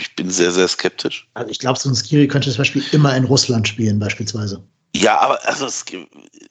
Ich 0.00 0.16
bin 0.16 0.30
sehr, 0.30 0.50
sehr 0.50 0.66
skeptisch. 0.66 1.28
Also 1.34 1.50
ich 1.50 1.58
glaube, 1.58 1.78
so 1.78 1.90
ein 1.90 1.94
Skiri 1.94 2.26
könnte 2.26 2.48
zum 2.50 2.58
Beispiel 2.58 2.84
immer 2.92 3.14
in 3.14 3.24
Russland 3.24 3.68
spielen, 3.68 3.98
beispielsweise. 3.98 4.66
Ja, 4.94 5.18
aber 5.20 5.44
also 5.46 5.66
es, 5.66 5.84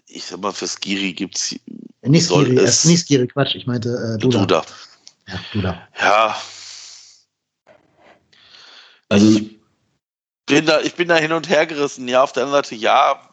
ich 0.07 0.25
sag 0.25 0.39
mal, 0.39 0.51
für 0.51 0.67
Skiri 0.67 1.13
gibt 1.13 1.37
es. 1.37 1.55
Nicht 2.01 2.27
Skiri, 2.27 2.57
es, 2.57 2.85
nicht 2.85 3.05
Skiri, 3.05 3.27
Quatsch, 3.27 3.55
ich 3.55 3.65
meinte 3.65 3.89
äh, 3.89 4.17
Duda. 4.19 4.39
Duda. 4.39 4.65
Ja, 5.27 5.39
Duda. 5.53 5.87
Ja. 5.99 6.37
Also 9.09 9.29
ich 9.29 9.59
bin 10.45 10.65
da, 10.65 10.81
ich 10.81 10.95
bin 10.95 11.07
da 11.07 11.15
hin 11.15 11.31
und 11.31 11.49
her 11.49 11.65
gerissen. 11.65 12.07
Ja, 12.07 12.23
auf 12.23 12.33
der 12.33 12.43
anderen 12.43 12.63
Seite, 12.63 12.75
ja, 12.75 13.29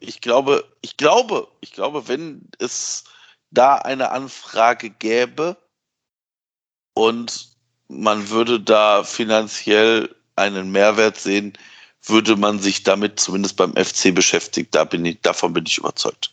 ich 0.00 0.20
glaube, 0.20 0.64
ich 0.82 0.96
glaube, 0.96 1.48
ich 1.60 1.72
glaube, 1.72 2.08
wenn 2.08 2.48
es 2.58 3.04
da 3.50 3.76
eine 3.76 4.10
Anfrage 4.10 4.90
gäbe 4.90 5.56
und 6.94 7.48
man 7.88 8.28
würde 8.30 8.60
da 8.60 9.04
finanziell 9.04 10.14
einen 10.36 10.72
Mehrwert 10.72 11.18
sehen, 11.18 11.52
würde 12.06 12.36
man 12.36 12.58
sich 12.58 12.82
damit 12.82 13.18
zumindest 13.20 13.56
beim 13.56 13.72
FC 13.74 14.14
beschäftigen. 14.14 14.68
Da 14.70 14.84
bin 14.84 15.04
ich, 15.04 15.20
davon 15.22 15.52
bin 15.52 15.64
ich 15.66 15.78
überzeugt. 15.78 16.32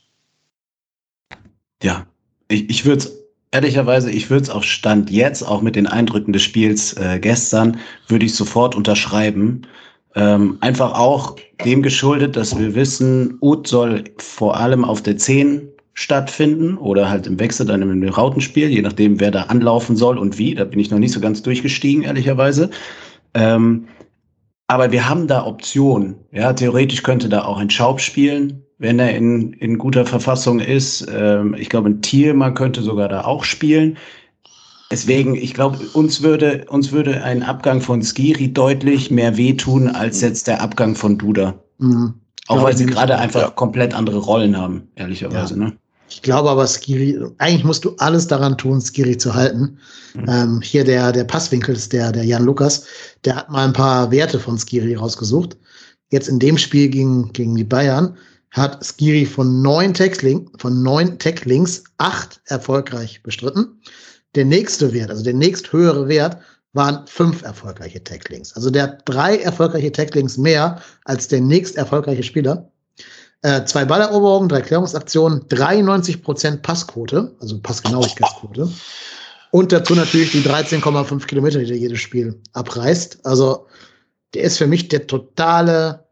Ja, 1.81 2.05
ich, 2.47 2.69
ich 2.69 2.85
würde 2.85 2.99
es 2.99 3.11
ehrlicherweise, 3.51 4.11
ich 4.11 4.29
würde 4.29 4.43
es 4.43 4.49
auf 4.49 4.63
Stand 4.63 5.09
jetzt, 5.09 5.43
auch 5.43 5.61
mit 5.61 5.75
den 5.75 5.87
Eindrücken 5.87 6.33
des 6.33 6.43
Spiels 6.43 6.93
äh, 6.93 7.19
gestern, 7.19 7.79
würde 8.07 8.25
ich 8.25 8.35
sofort 8.35 8.75
unterschreiben. 8.75 9.63
Ähm, 10.15 10.57
einfach 10.61 10.93
auch 10.93 11.37
dem 11.63 11.81
geschuldet, 11.81 12.35
dass 12.35 12.57
wir 12.57 12.75
wissen, 12.75 13.37
Ut 13.41 13.67
soll 13.67 14.03
vor 14.17 14.57
allem 14.57 14.83
auf 14.83 15.01
der 15.01 15.17
10 15.17 15.69
stattfinden 15.93 16.77
oder 16.77 17.09
halt 17.09 17.27
im 17.27 17.39
Wechsel 17.39 17.65
dann 17.65 17.81
im 17.81 18.07
Rautenspiel, 18.07 18.69
je 18.69 18.81
nachdem, 18.81 19.19
wer 19.19 19.31
da 19.31 19.43
anlaufen 19.43 19.95
soll 19.95 20.17
und 20.17 20.37
wie. 20.37 20.55
Da 20.55 20.65
bin 20.65 20.79
ich 20.79 20.89
noch 20.89 20.99
nicht 20.99 21.13
so 21.13 21.19
ganz 21.19 21.41
durchgestiegen, 21.41 22.03
ehrlicherweise. 22.03 22.69
Ähm, 23.33 23.87
aber 24.71 24.93
wir 24.93 25.09
haben 25.09 25.27
da 25.27 25.45
Optionen. 25.45 26.15
Ja, 26.31 26.53
theoretisch 26.53 27.03
könnte 27.03 27.27
da 27.27 27.43
auch 27.43 27.57
ein 27.57 27.69
Schaub 27.69 27.99
spielen, 27.99 28.63
wenn 28.77 28.99
er 28.99 29.13
in, 29.13 29.51
in 29.51 29.77
guter 29.77 30.05
Verfassung 30.05 30.61
ist. 30.61 31.05
Ähm, 31.13 31.55
ich 31.59 31.69
glaube, 31.69 31.89
ein 31.89 32.01
Thielmann 32.01 32.53
könnte 32.53 32.81
sogar 32.81 33.09
da 33.09 33.25
auch 33.25 33.43
spielen. 33.43 33.97
Deswegen, 34.89 35.35
ich 35.35 35.53
glaube, 35.53 35.77
uns 35.91 36.21
würde, 36.21 36.65
uns 36.69 36.93
würde 36.93 37.21
ein 37.21 37.43
Abgang 37.43 37.81
von 37.81 38.01
Skiri 38.01 38.53
deutlich 38.53 39.11
mehr 39.11 39.35
wehtun 39.35 39.89
als 39.89 40.21
jetzt 40.21 40.47
der 40.47 40.61
Abgang 40.61 40.95
von 40.95 41.17
Duda. 41.17 41.55
Mhm. 41.77 42.13
Auch 42.47 42.63
weil 42.63 42.77
sie 42.77 42.85
gerade 42.85 43.17
einfach 43.17 43.41
ja. 43.41 43.49
komplett 43.49 43.93
andere 43.93 44.19
Rollen 44.19 44.57
haben, 44.57 44.87
ehrlicherweise. 44.95 45.55
Ja. 45.55 45.65
Ne? 45.65 45.73
Ich 46.11 46.21
glaube 46.21 46.49
aber, 46.49 46.67
Skiri, 46.67 47.17
eigentlich 47.37 47.63
musst 47.63 47.85
du 47.85 47.95
alles 47.97 48.27
daran 48.27 48.57
tun, 48.57 48.81
Skiri 48.81 49.17
zu 49.17 49.33
halten. 49.33 49.77
Mhm. 50.13 50.25
Ähm, 50.27 50.61
hier 50.61 50.83
der, 50.83 51.13
der 51.13 51.23
Passwinkel 51.23 51.73
ist 51.73 51.93
der, 51.93 52.11
der 52.11 52.25
Jan 52.25 52.43
Lukas, 52.43 52.85
der 53.23 53.37
hat 53.37 53.49
mal 53.49 53.65
ein 53.65 53.73
paar 53.73 54.11
Werte 54.11 54.37
von 54.39 54.57
Skiri 54.57 54.95
rausgesucht. 54.95 55.57
jetzt 56.11 56.27
in 56.27 56.39
dem 56.39 56.57
Spiel 56.57 56.89
gegen, 56.89 57.31
gegen 57.33 57.55
die 57.55 57.63
Bayern 57.63 58.17
hat 58.51 58.83
Skiri 58.85 59.25
von 59.25 59.61
neun 59.61 59.93
Tackling, 59.93 60.49
von 60.57 60.83
neun 60.83 61.17
Tacklings 61.17 61.83
acht 61.97 62.41
erfolgreich 62.45 63.23
bestritten. 63.23 63.81
Der 64.35 64.43
nächste 64.43 64.93
Wert, 64.93 65.09
also 65.09 65.23
der 65.23 65.33
nächst 65.33 65.71
höhere 65.71 66.09
Wert, 66.09 66.37
waren 66.73 67.05
fünf 67.07 67.41
erfolgreiche 67.43 68.03
Tacklings. 68.03 68.53
Also 68.53 68.69
der 68.69 68.83
hat 68.83 69.01
drei 69.05 69.37
erfolgreiche 69.37 69.91
Tacklings 69.91 70.37
mehr 70.37 70.81
als 71.05 71.27
der 71.29 71.41
nächst 71.41 71.77
erfolgreiche 71.77 72.23
Spieler. 72.23 72.69
Äh, 73.43 73.65
zwei 73.65 73.85
Balleroberungen, 73.85 74.49
drei 74.49 74.61
Klärungsaktionen, 74.61 75.45
93 75.49 76.21
Prozent 76.21 76.61
Passquote, 76.61 77.35
also 77.39 77.59
Passgenauigkeitsquote. 77.59 78.69
Und 79.51 79.71
dazu 79.71 79.95
natürlich 79.95 80.31
die 80.31 80.43
13,5 80.43 81.25
Kilometer, 81.25 81.59
die 81.59 81.65
der 81.65 81.77
jedes 81.77 81.99
Spiel 81.99 82.39
abreißt. 82.53 83.25
Also 83.25 83.67
der 84.33 84.43
ist 84.43 84.57
für 84.57 84.67
mich 84.67 84.87
der 84.87 85.07
totale, 85.07 86.05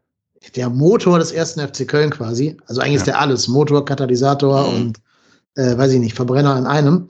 der 0.56 0.68
Motor 0.68 1.18
des 1.18 1.32
ersten 1.32 1.60
FC 1.60 1.86
Köln 1.88 2.10
quasi. 2.10 2.56
Also 2.66 2.80
eigentlich 2.80 2.94
ja. 2.94 2.98
ist 2.98 3.06
der 3.06 3.20
alles. 3.20 3.48
Motor, 3.48 3.84
Katalysator 3.84 4.68
mhm. 4.68 4.76
und 4.76 5.00
äh, 5.56 5.76
weiß 5.76 5.92
ich 5.92 6.00
nicht, 6.00 6.16
Verbrenner 6.16 6.58
in 6.58 6.66
einem. 6.66 7.08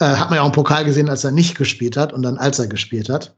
Äh, 0.00 0.06
hat 0.06 0.30
man 0.30 0.36
ja 0.36 0.42
auch 0.42 0.46
im 0.46 0.52
Pokal 0.52 0.84
gesehen, 0.84 1.10
als 1.10 1.24
er 1.24 1.32
nicht 1.32 1.56
gespielt 1.56 1.96
hat 1.96 2.12
und 2.12 2.22
dann 2.22 2.38
als 2.38 2.58
er 2.58 2.68
gespielt 2.68 3.08
hat. 3.08 3.34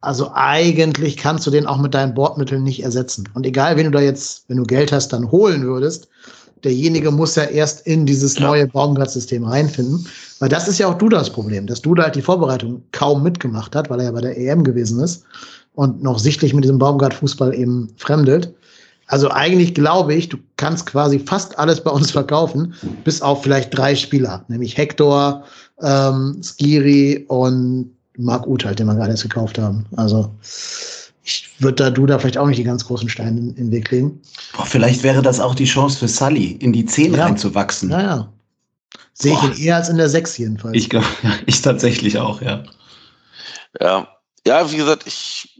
Also 0.00 0.30
eigentlich 0.32 1.16
kannst 1.16 1.46
du 1.46 1.50
den 1.50 1.66
auch 1.66 1.78
mit 1.78 1.94
deinen 1.94 2.14
Bordmitteln 2.14 2.62
nicht 2.62 2.82
ersetzen. 2.82 3.28
Und 3.34 3.44
egal, 3.44 3.76
wenn 3.76 3.86
du 3.86 3.90
da 3.92 4.00
jetzt, 4.00 4.44
wenn 4.48 4.58
du 4.58 4.62
Geld 4.62 4.92
hast, 4.92 5.12
dann 5.12 5.30
holen 5.30 5.64
würdest, 5.64 6.08
derjenige 6.62 7.10
muss 7.10 7.34
ja 7.34 7.44
erst 7.44 7.86
in 7.86 8.06
dieses 8.06 8.38
neue 8.38 8.66
Baumgart-System 8.68 9.44
reinfinden. 9.44 10.06
Weil 10.38 10.48
das 10.48 10.68
ist 10.68 10.78
ja 10.78 10.88
auch 10.88 10.98
Dudas 10.98 11.30
Problem, 11.30 11.66
dass 11.66 11.82
Duda 11.82 12.04
halt 12.04 12.14
die 12.14 12.22
Vorbereitung 12.22 12.82
kaum 12.92 13.22
mitgemacht 13.22 13.74
hat, 13.74 13.90
weil 13.90 14.00
er 14.00 14.06
ja 14.06 14.12
bei 14.12 14.20
der 14.20 14.38
EM 14.38 14.62
gewesen 14.62 15.00
ist 15.00 15.24
und 15.74 16.02
noch 16.02 16.18
sichtlich 16.18 16.54
mit 16.54 16.64
diesem 16.64 16.78
Baumgart-Fußball 16.78 17.54
eben 17.54 17.88
fremdelt. 17.96 18.54
Also 19.08 19.30
eigentlich 19.30 19.74
glaube 19.74 20.14
ich, 20.14 20.28
du 20.28 20.36
kannst 20.56 20.86
quasi 20.86 21.18
fast 21.18 21.58
alles 21.58 21.82
bei 21.82 21.90
uns 21.90 22.10
verkaufen, 22.10 22.74
bis 23.04 23.22
auf 23.22 23.42
vielleicht 23.42 23.76
drei 23.76 23.94
Spieler, 23.94 24.44
nämlich 24.48 24.76
Hector, 24.76 25.44
ähm, 25.80 26.40
Skiri 26.42 27.24
und 27.28 27.90
Marc 28.18 28.46
Uth 28.46 28.64
halt, 28.64 28.78
den 28.78 28.86
wir 28.86 28.94
gerade 28.94 29.10
erst 29.10 29.22
gekauft 29.22 29.58
haben. 29.58 29.86
Also 29.96 30.34
ich 31.22 31.48
würde 31.58 31.84
da 31.84 31.90
du 31.90 32.06
da 32.06 32.18
vielleicht 32.18 32.38
auch 32.38 32.46
nicht 32.46 32.58
die 32.58 32.64
ganz 32.64 32.84
großen 32.84 33.08
Steine 33.08 33.38
in, 33.38 33.54
den 33.54 33.70
Weg 33.70 33.90
legen. 33.90 34.20
Boah, 34.56 34.66
vielleicht 34.66 35.02
wäre 35.02 35.22
das 35.22 35.40
auch 35.40 35.54
die 35.54 35.64
Chance 35.64 35.98
für 35.98 36.08
Sully, 36.08 36.52
in 36.52 36.72
die 36.72 36.84
10 36.84 37.14
ja. 37.14 37.24
reinzuwachsen. 37.24 37.90
Ja, 37.90 38.00
ja. 38.00 38.32
Sehe 39.14 39.34
ich 39.34 39.42
ihn 39.42 39.66
eher 39.66 39.76
als 39.76 39.88
in 39.88 39.96
der 39.96 40.08
6 40.08 40.38
jedenfalls. 40.38 40.76
Ich, 40.76 40.88
ich 41.46 41.62
tatsächlich 41.62 42.18
auch, 42.18 42.40
ja. 42.40 42.62
Ja, 43.80 44.08
ja, 44.46 44.70
wie 44.70 44.76
gesagt, 44.76 45.06
ich 45.06 45.58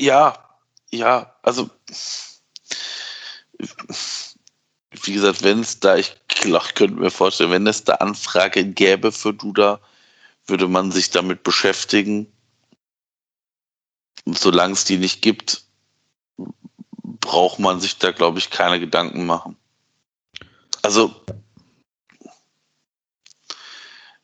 Ja, 0.00 0.34
ja, 0.90 1.34
also 1.42 1.68
wie 5.02 5.14
gesagt, 5.14 5.42
wenn 5.42 5.60
es 5.60 5.80
da, 5.80 5.96
ich 5.96 6.14
könnte 6.28 6.94
mir 6.94 7.10
vorstellen, 7.10 7.50
wenn 7.50 7.66
es 7.66 7.84
da 7.84 7.94
Anfrage 7.94 8.64
gäbe 8.64 9.12
für 9.12 9.32
Duda, 9.32 9.80
würde 10.46 10.68
man 10.68 10.92
sich 10.92 11.10
damit 11.10 11.42
beschäftigen. 11.42 12.26
Solange 14.26 14.74
es 14.74 14.84
die 14.84 14.98
nicht 14.98 15.22
gibt, 15.22 15.64
braucht 17.20 17.58
man 17.58 17.80
sich 17.80 17.98
da, 17.98 18.10
glaube 18.10 18.38
ich, 18.38 18.50
keine 18.50 18.80
Gedanken 18.80 19.26
machen. 19.26 19.56
Also, 20.82 21.14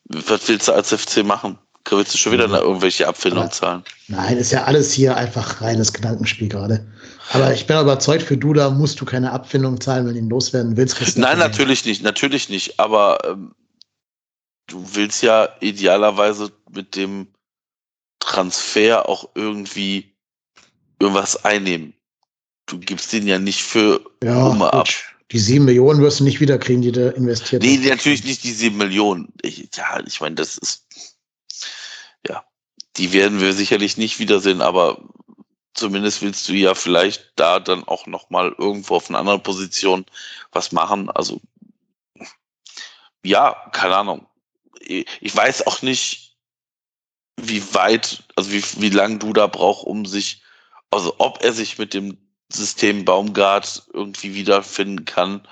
was 0.04 0.48
willst 0.48 0.68
du 0.68 0.72
als 0.72 0.92
FC 0.92 1.24
machen? 1.24 1.58
Willst 1.88 2.14
du 2.14 2.18
schon 2.18 2.32
wieder 2.32 2.48
irgendwelche 2.48 3.06
Abfindungen 3.06 3.50
zahlen? 3.52 3.84
Nein, 4.08 4.38
ist 4.38 4.50
ja 4.50 4.64
alles 4.64 4.92
hier 4.92 5.16
einfach 5.16 5.60
reines 5.60 5.92
Gedankenspiel 5.92 6.48
gerade. 6.48 6.84
Aber 7.30 7.52
ich 7.52 7.66
bin 7.66 7.78
überzeugt, 7.78 8.22
für 8.22 8.36
Duda 8.36 8.70
musst 8.70 9.00
du 9.00 9.04
keine 9.04 9.32
Abfindung 9.32 9.80
zahlen, 9.80 10.06
wenn 10.06 10.14
du 10.14 10.20
ihn 10.20 10.28
loswerden 10.28 10.76
willst. 10.76 11.18
Nein, 11.18 11.38
natürlich 11.38 11.84
nicht, 11.84 12.02
natürlich 12.02 12.48
nicht. 12.48 12.78
Aber 12.78 13.18
ähm, 13.24 13.54
du 14.66 14.94
willst 14.94 15.22
ja 15.22 15.48
idealerweise 15.60 16.52
mit 16.70 16.94
dem 16.94 17.28
Transfer 18.20 19.08
auch 19.08 19.30
irgendwie 19.34 20.16
irgendwas 21.00 21.44
einnehmen. 21.44 21.94
Du 22.66 22.78
gibst 22.78 23.12
den 23.12 23.26
ja 23.26 23.38
nicht 23.38 23.62
für 23.62 24.00
ja, 24.22 24.50
ab. 24.50 24.88
Die 25.32 25.38
sieben 25.38 25.64
Millionen 25.64 26.00
wirst 26.00 26.20
du 26.20 26.24
nicht 26.24 26.40
wiederkriegen, 26.40 26.82
die 26.82 26.92
du 26.92 27.10
investiert 27.10 27.62
nee, 27.62 27.74
hast. 27.74 27.80
Nee, 27.80 27.90
natürlich 27.90 28.24
nicht 28.24 28.44
die 28.44 28.52
sieben 28.52 28.76
Millionen. 28.76 29.32
Ich, 29.42 29.68
ja, 29.74 30.00
ich 30.06 30.20
meine, 30.20 30.36
das 30.36 30.56
ist 30.58 30.86
ja, 32.26 32.44
die 32.96 33.12
werden 33.12 33.40
wir 33.40 33.52
sicherlich 33.52 33.96
nicht 33.96 34.18
wiedersehen, 34.18 34.60
aber 34.60 35.02
zumindest 35.76 36.22
willst 36.22 36.48
du 36.48 36.54
ja 36.54 36.74
vielleicht 36.74 37.32
da 37.36 37.60
dann 37.60 37.84
auch 37.84 38.06
noch 38.06 38.30
mal 38.30 38.54
irgendwo 38.58 38.96
auf 38.96 39.08
einer 39.08 39.18
anderen 39.18 39.42
Position 39.42 40.04
was 40.52 40.72
machen. 40.72 41.10
Also 41.10 41.40
ja, 43.22 43.54
keine 43.72 43.96
Ahnung. 43.96 44.26
Ich 44.80 45.34
weiß 45.34 45.66
auch 45.66 45.82
nicht, 45.82 46.36
wie 47.36 47.74
weit, 47.74 48.24
also 48.36 48.50
wie, 48.52 48.62
wie 48.80 48.90
lange 48.90 49.18
du 49.18 49.32
da 49.32 49.46
brauchst, 49.46 49.84
um 49.84 50.06
sich, 50.06 50.42
also 50.90 51.14
ob 51.18 51.42
er 51.42 51.52
sich 51.52 51.78
mit 51.78 51.92
dem 51.92 52.16
System 52.52 53.04
Baumgart 53.04 53.86
irgendwie 53.92 54.34
wiederfinden 54.34 55.04
kann, 55.04 55.46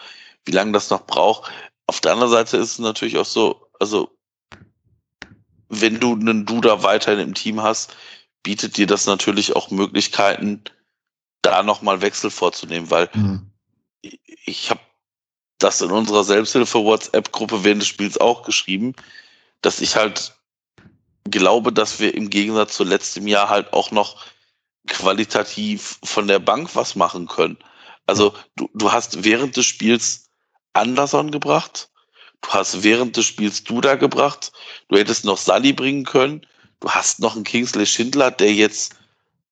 wie 0.45 0.53
lange 0.53 0.72
das 0.72 0.91
noch 0.91 1.07
braucht. 1.07 1.51
Auf 1.87 2.01
der 2.01 2.12
anderen 2.12 2.31
Seite 2.31 2.57
ist 2.57 2.72
es 2.72 2.79
natürlich 2.79 3.18
auch 3.18 3.27
so, 3.27 3.68
also 3.81 4.16
wenn 5.68 5.99
du 5.99 6.12
einen 6.12 6.47
Duda 6.47 6.83
weiterhin 6.83 7.20
im 7.20 7.35
Team 7.35 7.62
hast, 7.62 7.95
bietet 8.45 8.76
dir 8.76 8.86
das 8.86 9.07
natürlich 9.07 9.57
auch 9.57 9.72
Möglichkeiten, 9.72 10.62
da 11.42 11.64
nochmal 11.64 12.01
Wechsel 12.01 12.30
vorzunehmen, 12.30 12.90
weil 12.90 13.11
mhm. 13.12 13.51
ich 14.47 14.70
habe 14.70 14.80
das 15.59 15.80
in 15.80 15.90
unserer 15.90 16.22
Selbsthilfe-WhatsApp-Gruppe 16.22 17.64
während 17.64 17.82
des 17.82 17.88
Spiels 17.88 18.18
auch 18.18 18.45
geschrieben, 18.45 18.95
dass 19.62 19.80
ich 19.80 19.97
halt 19.97 20.36
glaube, 21.28 21.72
dass 21.72 21.99
wir 21.99 22.14
im 22.14 22.30
Gegensatz 22.30 22.76
zu 22.76 22.84
letztem 22.84 23.26
Jahr 23.26 23.49
halt 23.49 23.72
auch 23.72 23.90
noch 23.90 24.24
qualitativ 24.86 25.99
von 26.05 26.28
der 26.28 26.38
Bank 26.38 26.76
was 26.76 26.95
machen 26.95 27.26
können. 27.26 27.59
Also 28.07 28.34
du, 28.55 28.70
du 28.74 28.92
hast 28.92 29.24
während 29.24 29.57
des 29.57 29.66
Spiels 29.66 30.28
Anderson 30.74 31.32
gebracht, 31.32 31.88
Du 32.45 32.51
hast 32.51 32.82
während 32.82 33.16
des 33.16 33.24
Spiels 33.24 33.64
Duda 33.64 33.95
gebracht. 33.95 34.53
Du 34.88 34.99
hättest 34.99 35.24
noch 35.24 35.38
Sally 35.38 35.72
bringen 35.72 36.05
können. 36.05 36.47
Du 36.85 36.91
hast 36.91 37.18
noch 37.18 37.35
einen 37.35 37.45
Kingsley 37.45 37.87
Schindler, 37.87 38.30
der 38.30 38.53
jetzt 38.53 38.95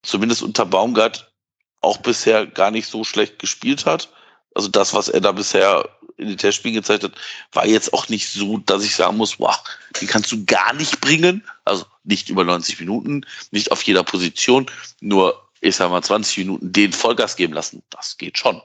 zumindest 0.03 0.43
unter 0.43 0.67
Baumgart 0.67 1.33
auch 1.81 1.97
bisher 1.97 2.47
gar 2.47 2.71
nicht 2.71 2.87
so 2.87 3.05
schlecht 3.05 3.39
gespielt 3.39 3.87
hat. 3.87 4.11
Also 4.55 4.69
das, 4.69 4.93
was 4.93 5.09
er 5.09 5.23
da 5.23 5.33
bisher 5.33 5.89
in 6.19 6.29
den 6.29 6.37
Testspielen 6.37 6.75
gezeigt 6.75 7.05
hat, 7.05 7.13
war 7.53 7.67
jetzt 7.67 7.95
auch 7.95 8.11
nicht 8.11 8.29
so, 8.29 8.59
dass 8.59 8.85
ich 8.85 8.95
sagen 8.95 9.17
muss, 9.17 9.41
wow, 9.41 9.59
den 9.99 10.09
kannst 10.09 10.31
du 10.31 10.45
gar 10.45 10.75
nicht 10.75 11.01
bringen. 11.01 11.43
Also 11.65 11.87
nicht 12.05 12.29
über 12.29 12.45
90 12.45 12.79
Minuten, 12.81 13.25
nicht 13.51 13.73
auf 13.73 13.83
jeder 13.85 14.05
Position, 14.05 14.67
nur, 15.01 15.43
ich 15.63 15.77
sag 15.77 15.91
mal, 15.91 16.03
20 16.03 16.37
Minuten 16.37 16.71
den 16.71 16.93
Vollgas 16.93 17.37
geben 17.37 17.55
lassen. 17.55 17.83
Das 17.89 18.19
geht 18.19 18.37
schon. 18.37 18.61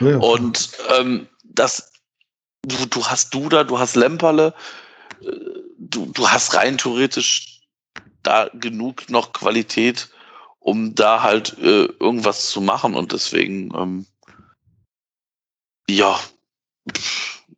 Ja. 0.00 0.18
Und 0.18 0.68
ähm, 0.98 1.26
das 1.44 1.92
du, 2.60 2.84
du 2.84 3.06
hast 3.06 3.32
Duda, 3.32 3.64
du 3.64 3.78
hast 3.78 3.96
Lemperle, 3.96 4.52
äh, 5.22 5.30
du, 5.78 6.06
du 6.06 6.28
hast 6.28 6.54
rein 6.54 6.76
theoretisch 6.76 7.60
da 8.22 8.50
genug 8.52 9.08
noch 9.08 9.32
Qualität, 9.32 10.10
um 10.58 10.94
da 10.94 11.22
halt 11.22 11.56
äh, 11.58 11.86
irgendwas 12.00 12.50
zu 12.50 12.60
machen 12.60 12.94
und 12.94 13.12
deswegen, 13.12 13.72
ähm, 13.74 14.06
ja, 15.88 16.20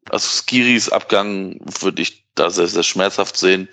also 0.09 0.29
Skiris 0.29 0.91
Abgang 0.91 1.59
würde 1.81 2.03
ich 2.03 2.27
da 2.35 2.51
sehr, 2.51 2.69
sehr 2.69 2.83
schmerzhaft 2.83 3.37
sehen. 3.37 3.69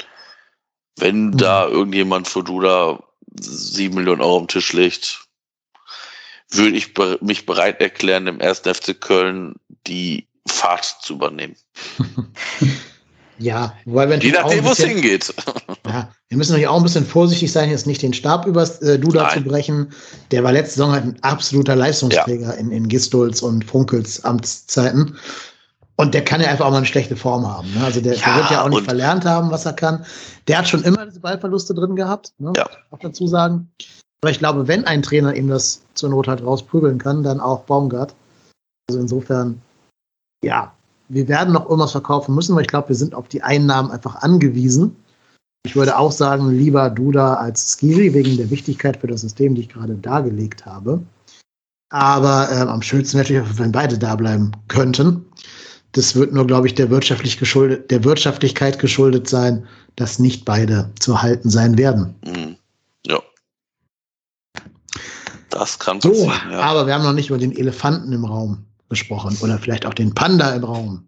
Wenn 0.95 1.27
mhm. 1.27 1.37
da 1.37 1.67
irgendjemand 1.67 2.27
für 2.27 2.43
Duda 2.43 3.03
sieben 3.39 3.95
Millionen 3.95 4.21
Euro 4.21 4.39
am 4.39 4.47
Tisch 4.47 4.73
legt, 4.73 5.25
würde 6.49 6.77
ich 6.77 6.93
mich 7.21 7.45
bereit 7.45 7.81
erklären, 7.81 8.27
im 8.27 8.39
ersten 8.39 8.73
FC 8.73 8.99
Köln 8.99 9.55
die 9.85 10.27
Fahrt 10.47 10.85
zu 11.01 11.13
übernehmen. 11.15 11.57
ja, 13.39 13.73
weil 13.85 14.09
wir 14.09 14.17
Je 14.17 14.31
nachdem, 14.31 14.65
wo 14.65 14.71
es 14.71 14.77
hingeht. 14.77 15.33
ja, 15.85 16.09
wir 16.29 16.37
müssen 16.37 16.51
natürlich 16.51 16.67
auch 16.67 16.77
ein 16.77 16.83
bisschen 16.83 17.05
vorsichtig 17.05 17.51
sein, 17.51 17.69
jetzt 17.69 17.87
nicht 17.87 18.01
den 18.01 18.13
Stab 18.13 18.45
über 18.45 18.63
äh, 18.81 18.97
Duda 18.97 19.23
Nein. 19.23 19.33
zu 19.33 19.41
brechen. 19.41 19.91
Der 20.31 20.43
war 20.43 20.51
letzte 20.51 20.75
Saison 20.75 20.91
halt 20.91 21.03
ein 21.05 21.17
absoluter 21.21 21.75
Leistungsträger 21.75 22.53
ja. 22.53 22.53
in, 22.53 22.71
in 22.71 22.87
Gistols 22.87 23.41
und 23.41 23.63
Funkels 23.65 24.23
Amtszeiten. 24.23 25.17
Und 25.95 26.13
der 26.13 26.23
kann 26.23 26.41
ja 26.41 26.47
einfach 26.47 26.65
auch 26.65 26.71
mal 26.71 26.77
eine 26.77 26.85
schlechte 26.85 27.15
Form 27.15 27.47
haben. 27.47 27.73
Ne? 27.73 27.83
Also 27.83 28.01
der, 28.01 28.15
ja, 28.15 28.25
der, 28.25 28.35
wird 28.35 28.51
ja 28.51 28.63
auch 28.63 28.69
nicht 28.69 28.85
verlernt 28.85 29.25
haben, 29.25 29.49
was 29.49 29.65
er 29.65 29.73
kann. 29.73 30.05
Der 30.47 30.59
hat 30.59 30.67
schon 30.67 30.83
immer 30.83 31.05
diese 31.05 31.19
Ballverluste 31.19 31.73
drin 31.73 31.95
gehabt, 31.95 32.33
ne? 32.37 32.53
ja. 32.55 32.67
auch 32.91 32.99
dazu 32.99 33.27
sagen. 33.27 33.71
Aber 34.21 34.31
ich 34.31 34.39
glaube, 34.39 34.67
wenn 34.67 34.85
ein 34.85 35.01
Trainer 35.01 35.35
ihm 35.35 35.47
das 35.47 35.81
zur 35.93 36.09
Not 36.09 36.27
halt 36.27 36.43
rausprügeln 36.43 36.97
kann, 36.97 37.23
dann 37.23 37.39
auch 37.39 37.61
Baumgart. 37.61 38.13
Also 38.89 38.99
insofern 38.99 39.61
ja, 40.43 40.73
wir 41.09 41.27
werden 41.27 41.53
noch 41.53 41.65
irgendwas 41.65 41.91
verkaufen 41.91 42.35
müssen, 42.35 42.55
weil 42.55 42.63
ich 42.63 42.67
glaube, 42.67 42.89
wir 42.89 42.95
sind 42.95 43.15
auf 43.15 43.27
die 43.27 43.41
Einnahmen 43.41 43.91
einfach 43.91 44.15
angewiesen. 44.17 44.95
Ich 45.65 45.75
würde 45.75 45.97
auch 45.97 46.11
sagen, 46.11 46.49
lieber 46.51 46.89
Duda 46.89 47.35
als 47.35 47.73
Skiri, 47.73 48.13
wegen 48.13 48.37
der 48.37 48.49
Wichtigkeit 48.49 48.97
für 48.97 49.07
das 49.07 49.21
System, 49.21 49.55
die 49.55 49.61
ich 49.61 49.69
gerade 49.69 49.95
dargelegt 49.95 50.65
habe. 50.65 51.01
Aber 51.89 52.49
äh, 52.51 52.59
am 52.59 52.81
schönsten 52.81 53.17
natürlich, 53.17 53.43
wenn 53.57 53.71
beide 53.71 53.97
da 53.97 54.15
bleiben 54.15 54.51
könnten. 54.67 55.25
Das 55.93 56.15
wird 56.15 56.33
nur, 56.33 56.45
glaube 56.45 56.67
ich, 56.67 56.75
der, 56.75 56.89
wirtschaftlich 56.89 57.37
geschuldet, 57.37 57.89
der 57.91 58.03
Wirtschaftlichkeit 58.03 58.77
geschuldet 58.77 59.29
sein, 59.29 59.65
dass 59.95 60.19
nicht 60.19 60.45
beide 60.45 60.89
zu 60.99 61.21
halten 61.21 61.49
sein 61.49 61.77
werden. 61.77 62.13
Mhm. 62.25 62.57
Ja. 63.05 63.19
Das 65.49 65.79
kann 65.79 66.01
so, 66.01 66.29
ja. 66.51 66.59
aber 66.59 66.87
wir 66.87 66.93
haben 66.93 67.03
noch 67.03 67.13
nicht 67.13 67.29
über 67.29 67.39
den 67.39 67.55
Elefanten 67.55 68.11
im 68.11 68.25
Raum 68.25 68.65
gesprochen 68.89 69.37
oder 69.41 69.57
vielleicht 69.59 69.85
auch 69.85 69.93
den 69.93 70.13
Panda 70.13 70.51
im 70.51 70.63
Raum. 70.63 71.07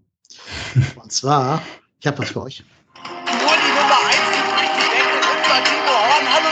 Und 0.95 1.11
zwar, 1.11 1.61
ich 1.99 2.07
habe 2.07 2.19
was 2.19 2.29
für 2.29 2.43
euch. 2.43 2.63
Nur 2.95 3.33
die 3.33 3.71
Nummer 3.73 3.99
1 4.07 4.17
durch 4.49 4.69
die 4.75 4.87
Decke, 4.93 5.27
unser 5.35 5.63
Timo 5.63 5.93
Horn. 5.93 6.25
Hallo? 6.33 6.49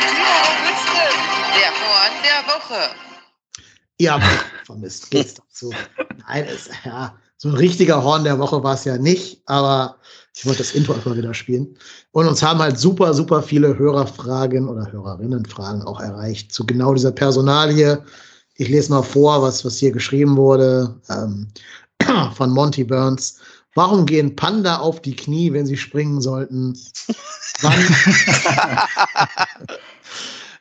Der 1.60 1.72
Horn 1.72 2.16
der 2.24 2.54
Woche. 2.54 2.96
Ja, 4.00 4.20
vermisst, 4.66 5.10
geht's 5.10 5.36
dazu. 5.36 5.74
Nein, 6.28 6.46
es, 6.46 6.70
ja, 6.86 7.16
so 7.38 7.50
ein 7.50 7.56
richtiger 7.56 8.04
Horn 8.04 8.24
der 8.24 8.40
Woche 8.40 8.64
war 8.64 8.74
es 8.74 8.84
ja 8.86 8.98
nicht, 8.98 9.42
aber 9.46 9.98
ich 10.36 10.46
wollte 10.46 10.60
das 10.60 10.72
Intro 10.72 10.94
einfach 10.94 11.16
wieder 11.16 11.34
spielen. 11.34 11.78
Und 12.12 12.28
uns 12.28 12.44
haben 12.44 12.60
halt 12.60 12.78
super, 12.80 13.14
super 13.14 13.42
viele 13.42 13.78
Hörerfragen 13.78 14.70
oder 14.70 14.92
Hörerinnenfragen 14.92 15.84
auch 15.84 16.00
erreicht 16.00 16.52
zu 16.52 16.66
genau 16.66 16.94
dieser 16.94 17.12
Personalie. 17.12 18.04
Ich 18.58 18.70
lese 18.70 18.92
mal 18.92 19.04
vor, 19.04 19.42
was, 19.42 19.64
was 19.64 19.78
hier 19.78 19.92
geschrieben 19.92 20.36
wurde 20.36 20.96
ähm, 21.10 21.48
von 22.36 22.50
Monty 22.50 22.84
Burns. 22.84 23.40
Warum 23.76 24.08
gehen 24.08 24.36
Panda 24.36 24.78
auf 24.78 25.02
die 25.02 25.16
Knie, 25.16 25.54
wenn 25.54 25.68
sie 25.68 25.78
springen 25.78 26.20
sollten? 26.20 26.76
Wann, 27.62 27.74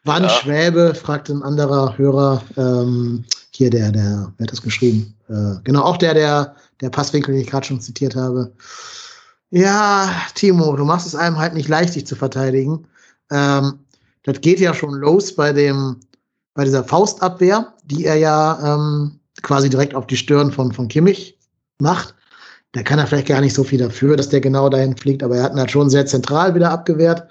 wann 0.04 0.22
ja. 0.24 0.28
Schwäbe, 0.28 0.94
fragt 0.94 1.30
ein 1.30 1.42
anderer 1.42 1.96
Hörer. 1.96 2.42
Ähm, 2.58 3.24
hier 3.52 3.70
der, 3.70 3.90
der, 3.90 4.32
wer 4.36 4.44
hat 4.44 4.52
das 4.52 4.60
geschrieben? 4.60 5.14
Äh, 5.30 5.54
genau, 5.64 5.82
auch 5.82 5.96
der, 5.96 6.12
der, 6.12 6.56
der 6.82 6.90
Passwinkel, 6.90 7.32
den 7.32 7.40
ich 7.40 7.50
gerade 7.50 7.66
schon 7.66 7.80
zitiert 7.80 8.14
habe. 8.14 8.52
Ja, 9.50 10.10
Timo, 10.34 10.76
du 10.76 10.84
machst 10.84 11.06
es 11.06 11.14
einem 11.14 11.38
halt 11.38 11.54
nicht 11.54 11.68
leicht, 11.68 11.94
dich 11.94 12.06
zu 12.06 12.16
verteidigen. 12.16 12.86
Ähm, 13.30 13.78
das 14.24 14.40
geht 14.42 14.60
ja 14.60 14.74
schon 14.74 14.92
los 14.92 15.34
bei 15.34 15.52
dem, 15.54 16.00
bei 16.56 16.64
dieser 16.64 16.84
Faustabwehr, 16.84 17.74
die 17.84 18.04
er 18.04 18.16
ja 18.16 18.74
ähm, 18.74 19.20
quasi 19.42 19.70
direkt 19.70 19.94
auf 19.94 20.06
die 20.06 20.16
Stirn 20.16 20.50
von, 20.50 20.72
von 20.72 20.88
Kimmich 20.88 21.38
macht. 21.78 22.14
Da 22.72 22.82
kann 22.82 22.98
er 22.98 23.06
vielleicht 23.06 23.28
gar 23.28 23.40
nicht 23.40 23.54
so 23.54 23.64
viel 23.64 23.78
dafür, 23.78 24.16
dass 24.16 24.28
der 24.28 24.40
genau 24.40 24.68
dahin 24.68 24.96
fliegt, 24.96 25.22
aber 25.22 25.36
er 25.36 25.44
hat 25.44 25.52
ihn 25.52 25.58
halt 25.58 25.70
schon 25.70 25.88
sehr 25.88 26.06
zentral 26.06 26.54
wieder 26.54 26.70
abgewehrt. 26.70 27.28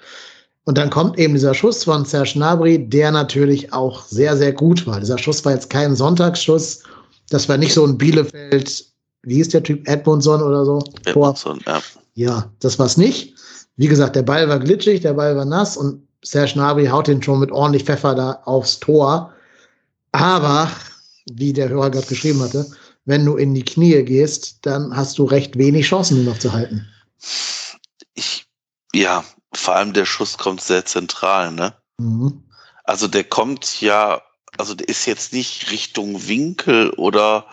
Und 0.63 0.77
dann 0.77 0.89
kommt 0.89 1.19
eben 1.19 1.33
dieser 1.33 1.53
Schuss 1.53 1.83
von 1.83 2.05
Serge 2.05 2.31
Gnabry, 2.33 2.89
der 2.89 3.11
natürlich 3.11 3.71
auch 3.71 4.03
sehr, 4.05 4.35
sehr 4.35 4.51
gut 4.51 4.87
war. 4.87 4.99
Dieser 4.99 5.17
Schuss 5.17 5.45
war 5.45 5.53
jetzt 5.53 5.69
kein 5.69 5.95
Sonntagsschuss. 5.95 6.83
Das 7.29 7.47
war 7.47 7.57
nicht 7.57 7.73
so 7.73 7.85
ein 7.85 7.97
Bielefeld, 7.97 8.85
wie 9.23 9.35
hieß 9.35 9.49
der 9.49 9.63
Typ, 9.63 9.87
Edmundson 9.87 10.41
oder 10.41 10.65
so? 10.65 10.83
Edmundson, 11.05 11.59
ja. 11.65 11.81
Ja, 12.15 12.51
das 12.59 12.79
war's 12.79 12.97
nicht. 12.97 13.35
Wie 13.75 13.87
gesagt, 13.87 14.15
der 14.15 14.23
Ball 14.23 14.47
war 14.47 14.59
glitschig, 14.59 15.01
der 15.01 15.13
Ball 15.13 15.35
war 15.35 15.45
nass 15.45 15.75
und 15.75 16.04
Serge 16.25 16.53
Gnabry 16.53 16.87
haut 16.87 17.07
den 17.07 17.21
schon 17.21 17.39
mit 17.39 17.51
ordentlich 17.51 17.83
Pfeffer 17.83 18.15
da 18.15 18.41
aufs 18.45 18.79
Tor. 18.79 19.33
Aber, 20.11 20.71
wie 21.25 21.53
der 21.53 21.69
Hörer 21.69 21.91
gerade 21.91 22.07
geschrieben 22.07 22.41
hatte, 22.41 22.65
wenn 23.05 23.25
du 23.25 23.35
in 23.35 23.53
die 23.53 23.63
Knie 23.63 24.03
gehst, 24.03 24.65
dann 24.65 24.95
hast 24.95 25.19
du 25.19 25.25
recht 25.25 25.57
wenig 25.57 25.85
Chancen, 25.85 26.17
ihn 26.17 26.25
noch 26.25 26.39
zu 26.39 26.51
halten. 26.51 26.87
Ich, 28.15 28.47
ja, 28.93 29.23
vor 29.53 29.75
allem 29.75 29.93
der 29.93 30.05
Schuss 30.05 30.37
kommt 30.37 30.61
sehr 30.61 30.85
zentral, 30.85 31.51
ne? 31.51 31.75
Mhm. 31.99 32.43
Also 32.83 33.07
der 33.07 33.23
kommt 33.23 33.81
ja, 33.81 34.21
also 34.57 34.73
der 34.73 34.89
ist 34.89 35.05
jetzt 35.05 35.33
nicht 35.33 35.71
Richtung 35.71 36.27
Winkel 36.27 36.89
oder 36.91 37.45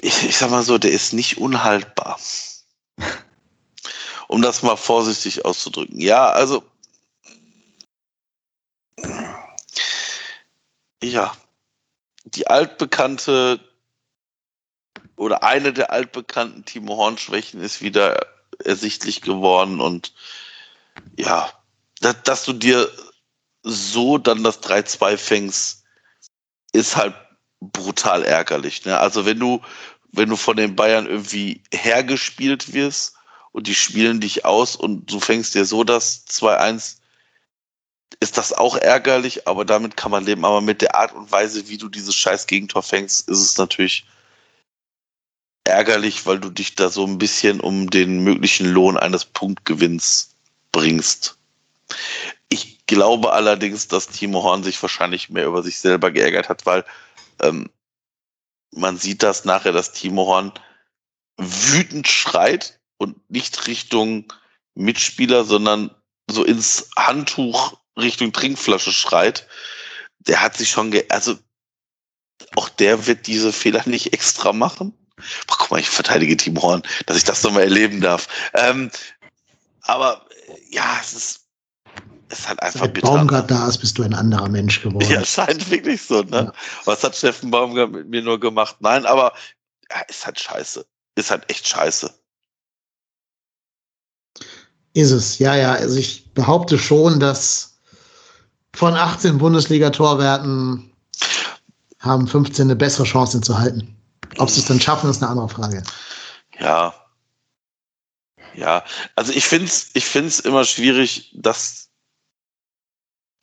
ich, 0.00 0.24
ich 0.24 0.36
sag 0.36 0.50
mal 0.50 0.62
so, 0.62 0.78
der 0.78 0.92
ist 0.92 1.12
nicht 1.12 1.38
unhaltbar. 1.38 2.18
um 4.28 4.42
das 4.42 4.62
mal 4.62 4.76
vorsichtig 4.76 5.44
auszudrücken. 5.44 6.00
Ja, 6.00 6.30
also 6.30 6.62
ja, 11.02 11.36
die 12.24 12.46
altbekannte 12.46 13.60
oder 15.16 15.42
eine 15.42 15.72
der 15.72 15.90
altbekannten 15.90 16.64
Timo 16.64 16.96
Horn-Schwächen 16.96 17.60
ist 17.60 17.82
wieder 17.82 18.26
ersichtlich 18.64 19.20
geworden 19.20 19.80
und 19.80 20.12
ja, 21.16 21.50
dass, 22.00 22.22
dass 22.24 22.44
du 22.44 22.52
dir 22.52 22.90
so 23.62 24.18
dann 24.18 24.44
das 24.44 24.62
3-2 24.62 25.16
fängst, 25.16 25.84
ist 26.72 26.96
halt 26.96 27.14
brutal 27.60 28.24
ärgerlich. 28.24 28.84
Ne? 28.84 28.98
Also 28.98 29.26
wenn 29.26 29.38
du, 29.38 29.60
wenn 30.12 30.28
du 30.28 30.36
von 30.36 30.56
den 30.56 30.76
Bayern 30.76 31.06
irgendwie 31.06 31.62
hergespielt 31.72 32.72
wirst 32.72 33.14
und 33.52 33.66
die 33.66 33.74
spielen 33.74 34.20
dich 34.20 34.44
aus 34.44 34.76
und 34.76 35.10
du 35.10 35.20
fängst 35.20 35.54
dir 35.54 35.64
so 35.64 35.84
das 35.84 36.26
2-1, 36.26 36.98
ist 38.20 38.38
das 38.38 38.52
auch 38.52 38.76
ärgerlich, 38.76 39.46
aber 39.46 39.64
damit 39.64 39.96
kann 39.96 40.10
man 40.10 40.24
leben. 40.24 40.44
Aber 40.44 40.60
mit 40.60 40.82
der 40.82 40.94
Art 40.94 41.14
und 41.14 41.30
Weise, 41.30 41.68
wie 41.68 41.78
du 41.78 41.88
dieses 41.88 42.14
scheiß 42.14 42.46
Gegentor 42.46 42.82
fängst, 42.82 43.28
ist 43.28 43.40
es 43.40 43.56
natürlich 43.58 44.06
ärgerlich, 45.64 46.26
weil 46.26 46.40
du 46.40 46.50
dich 46.50 46.74
da 46.74 46.88
so 46.88 47.06
ein 47.06 47.18
bisschen 47.18 47.60
um 47.60 47.90
den 47.90 48.24
möglichen 48.24 48.66
Lohn 48.66 48.96
eines 48.96 49.24
Punktgewinns 49.24 50.34
bringst. 50.72 51.36
Ich 52.48 52.86
glaube 52.86 53.32
allerdings, 53.32 53.88
dass 53.88 54.08
Timo 54.08 54.42
Horn 54.42 54.64
sich 54.64 54.80
wahrscheinlich 54.82 55.28
mehr 55.28 55.46
über 55.46 55.62
sich 55.62 55.78
selber 55.78 56.10
geärgert 56.10 56.48
hat, 56.48 56.66
weil 56.66 56.84
ähm, 57.40 57.70
man 58.72 58.96
sieht 58.96 59.22
das 59.22 59.44
nachher, 59.44 59.72
dass 59.72 59.92
Timo 59.92 60.26
Horn 60.26 60.52
wütend 61.36 62.08
schreit 62.08 62.80
und 62.96 63.30
nicht 63.30 63.66
Richtung 63.66 64.32
Mitspieler, 64.74 65.44
sondern 65.44 65.90
so 66.30 66.44
ins 66.44 66.90
Handtuch 66.96 67.78
Richtung 67.98 68.32
Trinkflasche 68.32 68.92
schreit. 68.92 69.46
Der 70.20 70.40
hat 70.40 70.56
sich 70.56 70.70
schon, 70.70 70.90
ge 70.90 71.04
also 71.08 71.36
auch 72.56 72.68
der 72.68 73.06
wird 73.06 73.26
diese 73.26 73.52
Fehler 73.52 73.82
nicht 73.86 74.12
extra 74.12 74.52
machen. 74.52 74.92
Boah, 75.46 75.56
guck 75.58 75.70
mal, 75.70 75.80
ich 75.80 75.90
verteidige 75.90 76.36
Timo 76.36 76.62
Horn, 76.62 76.82
dass 77.06 77.16
ich 77.16 77.24
das 77.24 77.42
nochmal 77.42 77.64
erleben 77.64 78.00
darf. 78.00 78.28
Ähm, 78.54 78.90
aber 79.82 80.26
ja, 80.70 80.98
es 81.00 81.12
ist, 81.12 81.40
es 82.28 82.46
halt 82.46 82.62
einfach 82.62 82.80
Seit 82.80 82.94
bitter. 82.94 83.08
Baumgart 83.08 83.50
da 83.50 83.68
ist, 83.68 83.78
bist 83.78 83.98
du 83.98 84.02
ein 84.02 84.14
anderer 84.14 84.48
Mensch 84.48 84.82
geworden. 84.82 85.10
Ja, 85.10 85.24
scheint 85.24 85.68
wirklich 85.70 86.02
so, 86.02 86.22
ne? 86.22 86.52
Ja. 86.52 86.52
Was 86.84 87.02
hat 87.02 87.16
Steffen 87.16 87.50
Baumgart 87.50 87.90
mit 87.90 88.08
mir 88.08 88.22
nur 88.22 88.38
gemacht? 88.38 88.76
Nein, 88.80 89.06
aber 89.06 89.32
ja, 89.90 90.00
ist 90.02 90.24
halt 90.24 90.38
scheiße. 90.38 90.86
Ist 91.16 91.30
halt 91.30 91.50
echt 91.50 91.66
scheiße. 91.66 92.12
Ist 94.94 95.10
es, 95.10 95.38
ja, 95.38 95.56
ja. 95.56 95.72
Also 95.72 95.98
ich 95.98 96.32
behaupte 96.34 96.78
schon, 96.78 97.18
dass 97.18 97.77
von 98.78 98.94
18 98.94 99.38
Bundesliga-Torwerten 99.38 100.92
haben 101.98 102.28
15 102.28 102.66
eine 102.66 102.76
bessere 102.76 103.04
Chance, 103.04 103.38
ihn 103.38 103.42
zu 103.42 103.58
halten. 103.58 103.96
Ob 104.38 104.48
sie 104.48 104.60
es 104.60 104.66
dann 104.66 104.80
schaffen, 104.80 105.10
ist 105.10 105.20
eine 105.20 105.30
andere 105.32 105.48
Frage. 105.48 105.82
Ja. 106.60 106.94
Ja, 108.54 108.84
also 109.16 109.32
ich 109.32 109.44
finde 109.44 109.66
es 109.66 109.90
ich 109.94 110.04
find's 110.04 110.38
immer 110.38 110.64
schwierig, 110.64 111.32
das 111.34 111.88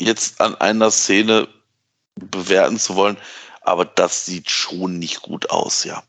jetzt 0.02 0.40
an 0.40 0.56
einer 0.56 0.90
Szene 0.90 1.48
bewerten 2.16 2.80
zu 2.80 2.96
wollen, 2.96 3.18
aber 3.62 3.84
das 3.84 4.26
sieht 4.26 4.50
schon 4.50 5.00
nicht 5.00 5.22
gut 5.22 5.50
aus, 5.50 5.84
ja. 5.84 6.04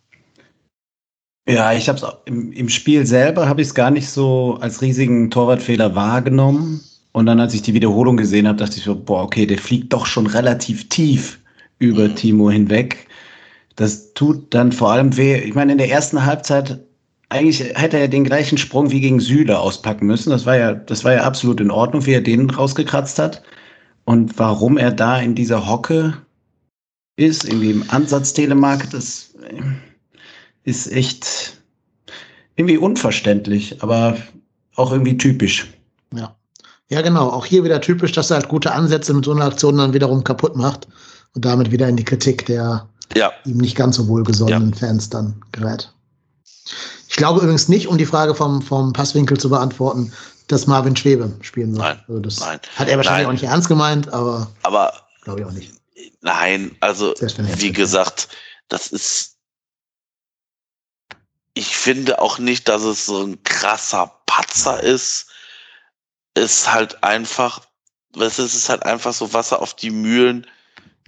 Ja, 1.48 1.72
ich 1.72 1.88
habe 1.88 1.98
es 1.98 2.06
im, 2.26 2.52
im 2.52 2.68
Spiel 2.68 3.06
selber 3.06 3.48
habe 3.48 3.60
ich 3.60 3.68
es 3.68 3.74
gar 3.74 3.90
nicht 3.90 4.08
so 4.08 4.56
als 4.60 4.82
riesigen 4.82 5.30
Torwartfehler 5.30 5.94
wahrgenommen. 5.94 6.80
Und 7.16 7.24
dann, 7.24 7.40
als 7.40 7.54
ich 7.54 7.62
die 7.62 7.72
Wiederholung 7.72 8.18
gesehen 8.18 8.46
habe, 8.46 8.58
dachte 8.58 8.76
ich 8.76 8.84
so, 8.84 8.94
boah, 8.94 9.22
okay, 9.22 9.46
der 9.46 9.56
fliegt 9.56 9.90
doch 9.94 10.04
schon 10.04 10.26
relativ 10.26 10.90
tief 10.90 11.38
über 11.78 12.08
mhm. 12.08 12.14
Timo 12.14 12.50
hinweg. 12.50 13.08
Das 13.74 14.12
tut 14.12 14.52
dann 14.52 14.70
vor 14.70 14.92
allem 14.92 15.16
weh. 15.16 15.38
Ich 15.38 15.54
meine, 15.54 15.72
in 15.72 15.78
der 15.78 15.88
ersten 15.88 16.26
Halbzeit 16.26 16.78
eigentlich 17.30 17.60
hätte 17.74 17.96
er 17.96 18.08
den 18.08 18.24
gleichen 18.24 18.58
Sprung 18.58 18.90
wie 18.90 19.00
gegen 19.00 19.20
Süle 19.20 19.58
auspacken 19.58 20.04
müssen. 20.04 20.28
Das 20.28 20.44
war 20.44 20.58
ja, 20.58 20.74
das 20.74 21.04
war 21.04 21.14
ja 21.14 21.22
absolut 21.22 21.58
in 21.58 21.70
Ordnung, 21.70 22.04
wie 22.04 22.12
er 22.12 22.20
den 22.20 22.50
rausgekratzt 22.50 23.18
hat. 23.18 23.42
Und 24.04 24.38
warum 24.38 24.76
er 24.76 24.92
da 24.92 25.18
in 25.18 25.34
dieser 25.34 25.66
Hocke 25.66 26.18
ist, 27.16 27.46
irgendwie 27.46 27.70
im 27.70 27.84
Ansatz 27.88 28.34
Telemark, 28.34 28.90
das 28.90 29.34
äh, 29.42 29.62
ist 30.64 30.92
echt 30.92 31.62
irgendwie 32.56 32.76
unverständlich, 32.76 33.82
aber 33.82 34.18
auch 34.74 34.92
irgendwie 34.92 35.16
typisch. 35.16 35.72
Ja. 36.14 36.36
Ja, 36.88 37.02
genau. 37.02 37.30
Auch 37.30 37.46
hier 37.46 37.64
wieder 37.64 37.80
typisch, 37.80 38.12
dass 38.12 38.30
er 38.30 38.36
halt 38.36 38.48
gute 38.48 38.72
Ansätze 38.72 39.12
mit 39.12 39.24
so 39.24 39.32
einer 39.32 39.46
Aktion 39.46 39.76
dann 39.78 39.92
wiederum 39.92 40.22
kaputt 40.22 40.56
macht 40.56 40.86
und 41.34 41.44
damit 41.44 41.70
wieder 41.70 41.88
in 41.88 41.96
die 41.96 42.04
Kritik 42.04 42.46
der 42.46 42.88
ja. 43.14 43.32
ihm 43.44 43.58
nicht 43.58 43.76
ganz 43.76 43.96
so 43.96 44.08
wohlgesonnenen 44.08 44.70
ja. 44.70 44.76
Fans 44.76 45.10
dann 45.10 45.40
gerät. 45.52 45.92
Ich 47.08 47.16
glaube 47.16 47.40
übrigens 47.40 47.68
nicht, 47.68 47.88
um 47.88 47.98
die 47.98 48.06
Frage 48.06 48.34
vom, 48.34 48.62
vom 48.62 48.92
Passwinkel 48.92 49.38
zu 49.38 49.48
beantworten, 49.48 50.12
dass 50.48 50.66
Marvin 50.66 50.96
Schwebe 50.96 51.32
spielen 51.40 51.74
soll. 51.74 51.84
Nein, 51.84 52.00
also 52.08 52.20
das 52.20 52.40
nein, 52.40 52.60
hat 52.76 52.88
er 52.88 52.96
wahrscheinlich 52.96 53.26
nein. 53.26 53.26
auch 53.26 53.40
nicht 53.40 53.50
ernst 53.50 53.68
gemeint, 53.68 54.12
aber 54.12 54.50
Aber 54.62 54.92
glaube 55.22 55.40
ich 55.40 55.46
auch 55.46 55.52
nicht. 55.52 55.72
nein, 56.20 56.76
also 56.80 57.14
wie 57.20 57.72
gesagt, 57.72 58.28
das 58.68 58.88
ist. 58.88 59.36
Ich 61.54 61.76
finde 61.76 62.20
auch 62.20 62.38
nicht, 62.38 62.68
dass 62.68 62.82
es 62.82 63.06
so 63.06 63.22
ein 63.22 63.42
krasser 63.42 64.12
Patzer 64.26 64.82
ist. 64.82 65.28
Ist 66.36 66.72
halt 66.72 67.02
einfach, 67.02 67.62
es 68.14 68.38
ist 68.38 68.68
halt 68.68 68.84
einfach 68.84 69.12
so 69.12 69.32
Wasser 69.32 69.60
auf 69.60 69.74
die 69.74 69.90
Mühlen 69.90 70.46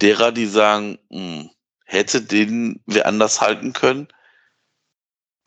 derer, 0.00 0.32
die 0.32 0.46
sagen, 0.46 0.98
hm, 1.10 1.50
hätte 1.84 2.22
den 2.22 2.80
wir 2.86 3.06
anders 3.06 3.40
halten 3.40 3.72
können. 3.72 4.09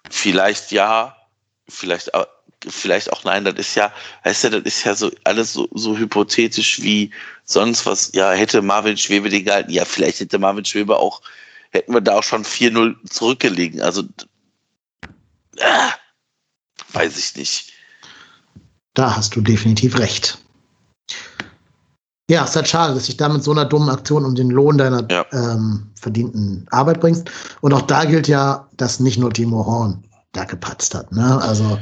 Vielleicht 0.09 0.71
ja, 0.71 1.17
vielleicht, 1.67 2.11
vielleicht 2.67 3.11
auch 3.11 3.23
nein. 3.23 3.43
Das 3.45 3.55
ist 3.57 3.75
ja, 3.75 3.93
weißt 4.23 4.45
du, 4.45 4.49
das 4.61 4.61
ist 4.63 4.83
ja 4.83 4.95
so 4.95 5.11
alles 5.23 5.53
so, 5.53 5.67
so 5.73 5.97
hypothetisch 5.97 6.81
wie 6.81 7.11
sonst 7.43 7.85
was. 7.85 8.11
Ja, 8.13 8.31
hätte 8.31 8.61
Marvin 8.61 8.97
Schwebe 8.97 9.29
den 9.29 9.45
gehalten? 9.45 9.71
Ja, 9.71 9.85
vielleicht 9.85 10.19
hätte 10.19 10.39
Marvin 10.39 10.65
Schwebe 10.65 10.97
auch, 10.97 11.21
hätten 11.71 11.93
wir 11.93 12.01
da 12.01 12.17
auch 12.17 12.23
schon 12.23 12.43
4-0 12.43 12.95
zurückgelegen. 13.09 13.81
Also, 13.81 14.03
äh, 15.57 15.89
weiß 16.93 17.17
ich 17.17 17.35
nicht. 17.35 17.70
Da 18.93 19.15
hast 19.15 19.35
du 19.35 19.41
definitiv 19.41 19.97
recht. 19.99 20.37
Ja, 22.29 22.43
es 22.43 22.51
ist 22.51 22.55
halt 22.55 22.67
schade, 22.67 22.93
dass 22.93 23.05
dich 23.05 23.17
da 23.17 23.27
mit 23.29 23.43
so 23.43 23.51
einer 23.51 23.65
dummen 23.65 23.89
Aktion 23.89 24.23
um 24.25 24.35
den 24.35 24.49
Lohn 24.49 24.77
deiner 24.77 25.05
Ja. 25.11 25.25
ähm, 25.31 25.87
verdienten 25.95 26.65
Arbeit 26.71 27.01
bringst. 27.01 27.29
Und 27.61 27.73
auch 27.73 27.81
da 27.81 28.05
gilt 28.05 28.27
ja, 28.27 28.67
dass 28.77 28.99
nicht 28.99 29.17
nur 29.17 29.31
Timo 29.33 29.65
Horn 29.65 30.03
da 30.31 30.45
gepatzt 30.45 30.95
hat. 30.95 31.11
Ne? 31.11 31.41
Also 31.41 31.77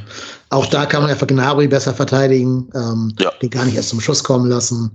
auch 0.48 0.66
da 0.66 0.86
kann 0.86 1.02
man 1.02 1.10
einfach 1.10 1.28
Gnabry 1.28 1.68
besser 1.68 1.94
verteidigen, 1.94 2.68
ähm, 2.74 3.14
Ja. 3.20 3.30
den 3.40 3.50
gar 3.50 3.64
nicht 3.64 3.76
erst 3.76 3.90
zum 3.90 4.00
Schuss 4.00 4.24
kommen 4.24 4.48
lassen. 4.48 4.90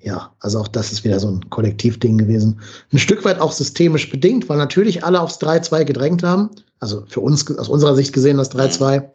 Ja, 0.00 0.32
also 0.40 0.58
auch 0.58 0.66
das 0.66 0.90
ist 0.90 1.04
wieder 1.04 1.20
so 1.20 1.28
ein 1.28 1.48
Kollektivding 1.48 2.18
gewesen. 2.18 2.60
Ein 2.92 2.98
Stück 2.98 3.24
weit 3.24 3.38
auch 3.40 3.52
systemisch 3.52 4.10
bedingt, 4.10 4.48
weil 4.48 4.58
natürlich 4.58 5.04
alle 5.04 5.20
aufs 5.20 5.38
3-2 5.38 5.84
gedrängt 5.84 6.24
haben. 6.24 6.50
Also 6.80 7.04
für 7.06 7.20
uns 7.20 7.48
aus 7.56 7.68
unserer 7.68 7.94
Sicht 7.94 8.12
gesehen 8.12 8.38
das 8.38 8.50
3-2. 8.50 9.08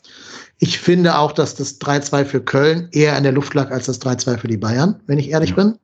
Ich 0.60 0.80
finde 0.80 1.18
auch, 1.18 1.32
dass 1.32 1.56
das 1.56 1.80
3-2 1.80 2.26
für 2.26 2.42
Köln 2.42 2.90
eher 2.92 3.16
in 3.18 3.24
der 3.24 3.32
Luft 3.32 3.54
lag 3.54 3.72
als 3.72 3.86
das 3.86 4.02
3-2 4.02 4.38
für 4.38 4.48
die 4.48 4.58
Bayern, 4.58 5.00
wenn 5.06 5.20
ich 5.20 5.30
ehrlich 5.30 5.52
Ja. 5.52 5.56
bin. 5.58 5.78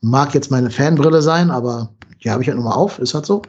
Mag 0.00 0.34
jetzt 0.34 0.50
meine 0.50 0.70
Fanbrille 0.70 1.22
sein, 1.22 1.50
aber 1.50 1.90
die 2.22 2.30
habe 2.30 2.42
ich 2.42 2.48
halt 2.48 2.56
nur 2.58 2.68
mal 2.68 2.74
auf, 2.74 2.98
ist 2.98 3.14
halt 3.14 3.26
so. 3.26 3.42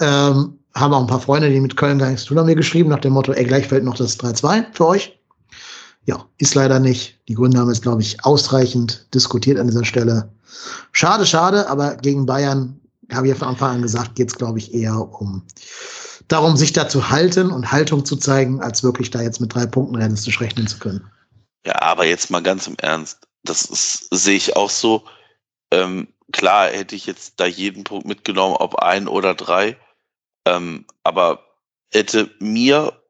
Ähm, 0.00 0.58
haben 0.74 0.92
auch 0.94 1.00
ein 1.00 1.06
paar 1.06 1.20
Freunde, 1.20 1.50
die 1.50 1.60
mit 1.60 1.76
Köln 1.76 1.98
gar 1.98 2.08
nichts 2.08 2.22
zu 2.22 2.28
tun 2.28 2.38
haben, 2.38 2.46
mir 2.46 2.56
geschrieben, 2.56 2.90
nach 2.90 3.00
dem 3.00 3.12
Motto, 3.12 3.32
ey, 3.32 3.44
gleich 3.44 3.68
fällt 3.68 3.84
noch 3.84 3.96
das 3.96 4.18
3-2 4.18 4.66
für 4.72 4.86
euch. 4.86 5.18
Ja, 6.06 6.24
ist 6.38 6.54
leider 6.54 6.80
nicht. 6.80 7.20
Die 7.28 7.34
Gründe 7.34 7.58
haben 7.58 7.70
es, 7.70 7.80
glaube 7.80 8.02
ich, 8.02 8.24
ausreichend 8.24 9.06
diskutiert 9.14 9.58
an 9.58 9.68
dieser 9.68 9.84
Stelle. 9.84 10.28
Schade, 10.92 11.24
schade, 11.26 11.68
aber 11.68 11.96
gegen 11.96 12.26
Bayern, 12.26 12.78
habe 13.12 13.26
ich 13.26 13.32
ja 13.32 13.38
von 13.38 13.48
Anfang 13.48 13.76
an 13.76 13.82
gesagt, 13.82 14.14
geht 14.14 14.28
es, 14.28 14.34
glaube 14.34 14.58
ich, 14.58 14.74
eher 14.74 14.96
um 15.20 15.42
darum, 16.28 16.56
sich 16.56 16.72
da 16.72 16.88
zu 16.88 17.10
halten 17.10 17.50
und 17.50 17.72
Haltung 17.72 18.04
zu 18.04 18.16
zeigen, 18.16 18.60
als 18.60 18.82
wirklich 18.82 19.10
da 19.10 19.20
jetzt 19.20 19.40
mit 19.40 19.54
drei 19.54 19.66
Punkten 19.66 19.96
realistisch 19.96 20.40
rechnen 20.40 20.66
zu 20.66 20.78
können. 20.78 21.10
Ja, 21.66 21.80
aber 21.82 22.06
jetzt 22.06 22.30
mal 22.30 22.42
ganz 22.42 22.66
im 22.66 22.76
Ernst. 22.78 23.26
Das 23.42 23.64
ist, 23.64 24.08
sehe 24.10 24.36
ich 24.36 24.56
auch 24.56 24.70
so. 24.70 25.04
Ähm, 25.70 26.08
klar 26.32 26.68
hätte 26.68 26.94
ich 26.94 27.06
jetzt 27.06 27.40
da 27.40 27.46
jeden 27.46 27.84
Punkt 27.84 28.06
mitgenommen, 28.06 28.56
ob 28.56 28.76
ein 28.76 29.08
oder 29.08 29.34
drei. 29.34 29.76
Ähm, 30.46 30.86
aber 31.02 31.44
hätte 31.92 32.30
mir 32.38 33.00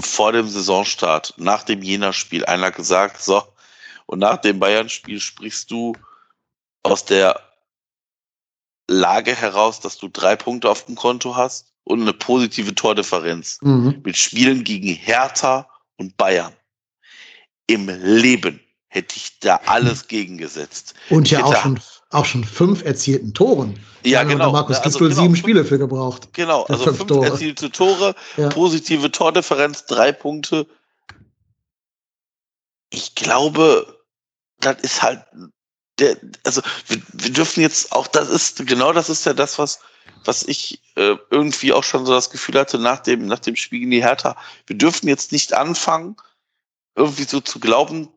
vor 0.00 0.32
dem 0.32 0.48
Saisonstart, 0.48 1.34
nach 1.36 1.62
dem 1.62 1.82
Jena-Spiel, 1.82 2.44
einer 2.44 2.70
gesagt, 2.70 3.22
so, 3.22 3.42
und 4.06 4.18
nach 4.18 4.38
dem 4.38 4.58
Bayern-Spiel 4.58 5.20
sprichst 5.20 5.70
du 5.70 5.94
aus 6.82 7.04
der 7.04 7.40
Lage 8.88 9.34
heraus, 9.34 9.80
dass 9.80 9.96
du 9.96 10.08
drei 10.08 10.36
Punkte 10.36 10.68
auf 10.68 10.84
dem 10.84 10.94
Konto 10.94 11.36
hast 11.36 11.73
und 11.84 12.02
eine 12.02 12.12
positive 12.12 12.74
Tordifferenz 12.74 13.58
Mhm. 13.62 14.00
mit 14.04 14.16
Spielen 14.16 14.64
gegen 14.64 14.88
Hertha 14.88 15.68
und 15.96 16.16
Bayern. 16.16 16.52
Im 17.66 17.88
Leben 17.88 18.60
hätte 18.88 19.16
ich 19.16 19.38
da 19.40 19.60
alles 19.66 20.08
gegengesetzt. 20.08 20.94
Und 21.10 21.30
ja 21.30 21.44
auch 21.44 21.56
schon, 21.56 21.80
auch 22.10 22.24
schon 22.24 22.44
fünf 22.44 22.84
erzielten 22.84 23.34
Toren. 23.34 23.78
Ja, 24.04 24.20
hat 24.20 24.28
genau. 24.28 24.52
Markus 24.52 24.76
Also 24.76 24.88
Gisdol 24.90 25.08
genau, 25.08 25.22
sieben 25.22 25.36
Spiele 25.36 25.64
für 25.64 25.78
gebraucht. 25.78 26.32
Genau, 26.32 26.60
Ja, 26.60 26.66
also 26.74 26.84
fünf 26.84 26.98
fünf, 26.98 27.08
Tore. 27.08 27.26
erzielte 27.26 27.70
Tore, 27.70 28.14
Ja. 28.36 28.48
positive 28.50 29.10
Tordifferenz, 29.10 29.86
drei 29.86 30.12
Punkte. 30.12 30.66
Ich 32.90 33.14
glaube, 33.14 34.00
das 34.60 34.76
ist 34.82 35.02
halt 35.02 35.24
der, 35.98 36.16
also 36.44 36.62
wir, 36.88 37.00
wir 37.12 37.32
dürfen 37.32 37.60
jetzt 37.60 37.92
auch, 37.92 38.06
das 38.06 38.28
ist, 38.28 38.66
genau 38.66 38.92
das 38.92 39.08
ist 39.08 39.26
ja 39.26 39.32
das, 39.32 39.58
was, 39.58 39.80
was 40.24 40.42
ich 40.42 40.80
äh, 40.96 41.16
irgendwie 41.30 41.72
auch 41.72 41.84
schon 41.84 42.06
so 42.06 42.12
das 42.12 42.30
Gefühl 42.30 42.58
hatte 42.58 42.78
nach 42.78 43.00
dem, 43.00 43.26
nach 43.26 43.38
dem 43.38 43.56
Spiel 43.56 43.80
gegen 43.80 43.90
die 43.90 44.02
Hertha. 44.02 44.36
Wir 44.66 44.76
dürfen 44.76 45.08
jetzt 45.08 45.32
nicht 45.32 45.52
anfangen, 45.54 46.16
irgendwie 46.94 47.24
so 47.24 47.40
zu 47.40 47.60
glauben, 47.60 48.08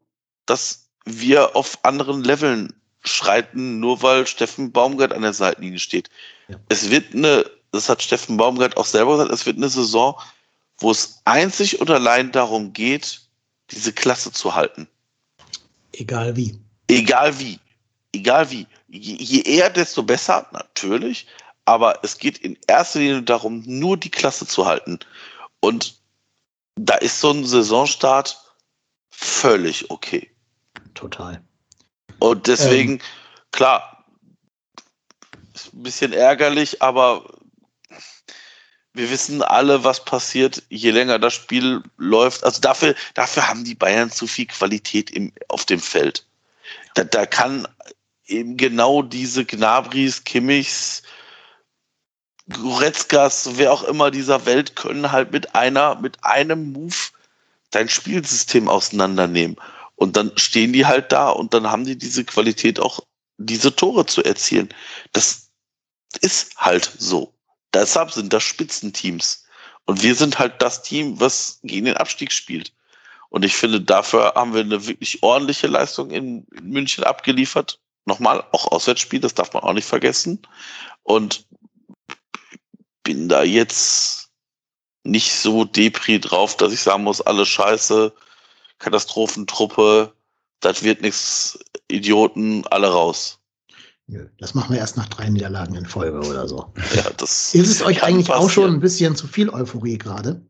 dass 0.45 0.89
wir 1.05 1.55
auf 1.55 1.79
anderen 1.83 2.23
Leveln 2.23 2.73
schreiten, 3.03 3.79
nur 3.79 4.01
weil 4.01 4.27
Steffen 4.27 4.71
Baumgart 4.71 5.13
an 5.13 5.21
der 5.21 5.33
Seitenlinie 5.33 5.79
steht. 5.79 6.09
Ja. 6.47 6.57
Es 6.69 6.89
wird 6.89 7.13
eine, 7.13 7.49
das 7.71 7.89
hat 7.89 8.01
Steffen 8.01 8.37
Baumgart 8.37 8.77
auch 8.77 8.85
selber 8.85 9.13
gesagt, 9.13 9.31
es 9.31 9.45
wird 9.45 9.57
eine 9.57 9.69
Saison, 9.69 10.19
wo 10.79 10.91
es 10.91 11.21
einzig 11.25 11.79
und 11.81 11.89
allein 11.89 12.31
darum 12.31 12.73
geht, 12.73 13.21
diese 13.71 13.93
Klasse 13.93 14.31
zu 14.31 14.55
halten. 14.55 14.87
Egal 15.93 16.35
wie. 16.35 16.59
Egal 16.87 17.39
wie. 17.39 17.59
Egal 18.17 18.49
wie. 18.49 18.65
Je, 18.87 19.41
eher, 19.41 19.69
desto 19.69 20.01
besser, 20.01 20.47
natürlich. 20.51 21.27
Aber 21.65 21.99
es 22.03 22.17
geht 22.17 22.39
in 22.39 22.57
erster 22.65 22.99
Linie 22.99 23.21
darum, 23.21 23.61
nur 23.65 23.95
die 23.95 24.09
Klasse 24.09 24.47
zu 24.47 24.65
halten. 24.65 24.99
Und 25.59 25.99
da 26.75 26.95
ist 26.95 27.19
so 27.19 27.31
ein 27.31 27.45
Saisonstart 27.45 28.39
völlig 29.09 29.91
okay. 29.91 30.31
Total. 30.95 31.41
Und 32.19 32.47
deswegen, 32.47 33.01
klar, 33.51 34.03
ist 35.53 35.73
ein 35.73 35.83
bisschen 35.83 36.13
ärgerlich, 36.13 36.81
aber 36.81 37.23
wir 38.93 39.11
wissen 39.11 39.43
alle, 39.43 39.83
was 39.83 40.03
passiert, 40.03 40.63
je 40.69 40.89
länger 40.89 41.19
das 41.19 41.35
Spiel 41.35 41.83
läuft. 41.97 42.43
Also 42.43 42.61
dafür, 42.61 42.95
dafür 43.13 43.47
haben 43.47 43.63
die 43.63 43.75
Bayern 43.75 44.09
zu 44.09 44.25
viel 44.25 44.47
Qualität 44.47 45.11
im, 45.11 45.31
auf 45.49 45.65
dem 45.65 45.79
Feld. 45.79 46.25
Da, 46.95 47.03
da 47.03 47.27
kann 47.27 47.67
eben 48.27 48.57
genau 48.57 49.01
diese 49.01 49.45
Gnabris, 49.45 50.23
Kimmichs, 50.23 51.03
Goretzkas, 52.49 53.49
wer 53.57 53.73
auch 53.73 53.83
immer 53.83 54.11
dieser 54.11 54.45
Welt, 54.45 54.75
können 54.75 55.11
halt 55.11 55.31
mit 55.31 55.55
einer, 55.55 55.95
mit 55.95 56.23
einem 56.23 56.71
Move 56.71 56.95
dein 57.71 57.89
Spielsystem 57.89 58.69
auseinandernehmen. 58.69 59.57
Und 59.95 60.15
dann 60.15 60.31
stehen 60.37 60.73
die 60.73 60.85
halt 60.85 61.11
da 61.11 61.29
und 61.29 61.53
dann 61.53 61.69
haben 61.69 61.83
die 61.83 61.97
diese 61.97 62.23
Qualität 62.23 62.79
auch, 62.79 63.01
diese 63.37 63.75
Tore 63.75 64.05
zu 64.05 64.23
erzielen. 64.23 64.69
Das 65.11 65.49
ist 66.21 66.55
halt 66.57 66.89
so. 66.97 67.33
Deshalb 67.73 68.11
sind 68.11 68.31
das 68.31 68.43
Spitzenteams. 68.43 69.43
Und 69.85 70.03
wir 70.03 70.15
sind 70.15 70.39
halt 70.39 70.61
das 70.61 70.83
Team, 70.83 71.19
was 71.19 71.59
gegen 71.63 71.85
den 71.85 71.97
Abstieg 71.97 72.31
spielt. 72.31 72.73
Und 73.29 73.43
ich 73.43 73.55
finde, 73.55 73.81
dafür 73.81 74.33
haben 74.35 74.53
wir 74.53 74.61
eine 74.61 74.87
wirklich 74.87 75.21
ordentliche 75.23 75.67
Leistung 75.67 76.11
in 76.11 76.45
München 76.61 77.03
abgeliefert. 77.03 77.79
Nochmal, 78.07 78.43
auch 78.53 78.71
Auswärtsspiel, 78.71 79.19
das 79.19 79.33
darf 79.33 79.53
man 79.53 79.63
auch 79.63 79.73
nicht 79.73 79.87
vergessen. 79.87 80.41
Und 81.03 81.45
bin 83.03 83.27
da 83.29 83.43
jetzt 83.43 84.29
nicht 85.03 85.33
so 85.33 85.65
depri 85.65 86.19
drauf, 86.19 86.55
dass 86.55 86.71
ich 86.73 86.81
sagen 86.81 87.03
muss, 87.03 87.21
alles 87.21 87.47
scheiße, 87.49 88.13
Katastrophentruppe, 88.79 90.13
das 90.61 90.83
wird 90.83 91.01
nichts, 91.01 91.59
Idioten, 91.89 92.65
alle 92.67 92.87
raus. 92.87 93.39
Das 94.39 94.53
machen 94.53 94.73
wir 94.73 94.79
erst 94.79 94.95
nach 94.95 95.07
drei 95.07 95.29
Niederlagen 95.29 95.75
in 95.75 95.85
Folge 95.85 96.19
oder 96.19 96.47
so. 96.47 96.71
Ja, 96.95 97.09
das 97.17 97.53
Ist 97.53 97.69
es 97.69 97.81
euch 97.81 98.03
eigentlich 98.03 98.29
auch 98.29 98.49
schon 98.49 98.63
passieren. 98.63 98.73
ein 98.75 98.79
bisschen 98.79 99.15
zu 99.17 99.27
viel 99.27 99.49
Euphorie 99.49 99.97
gerade? 99.97 100.41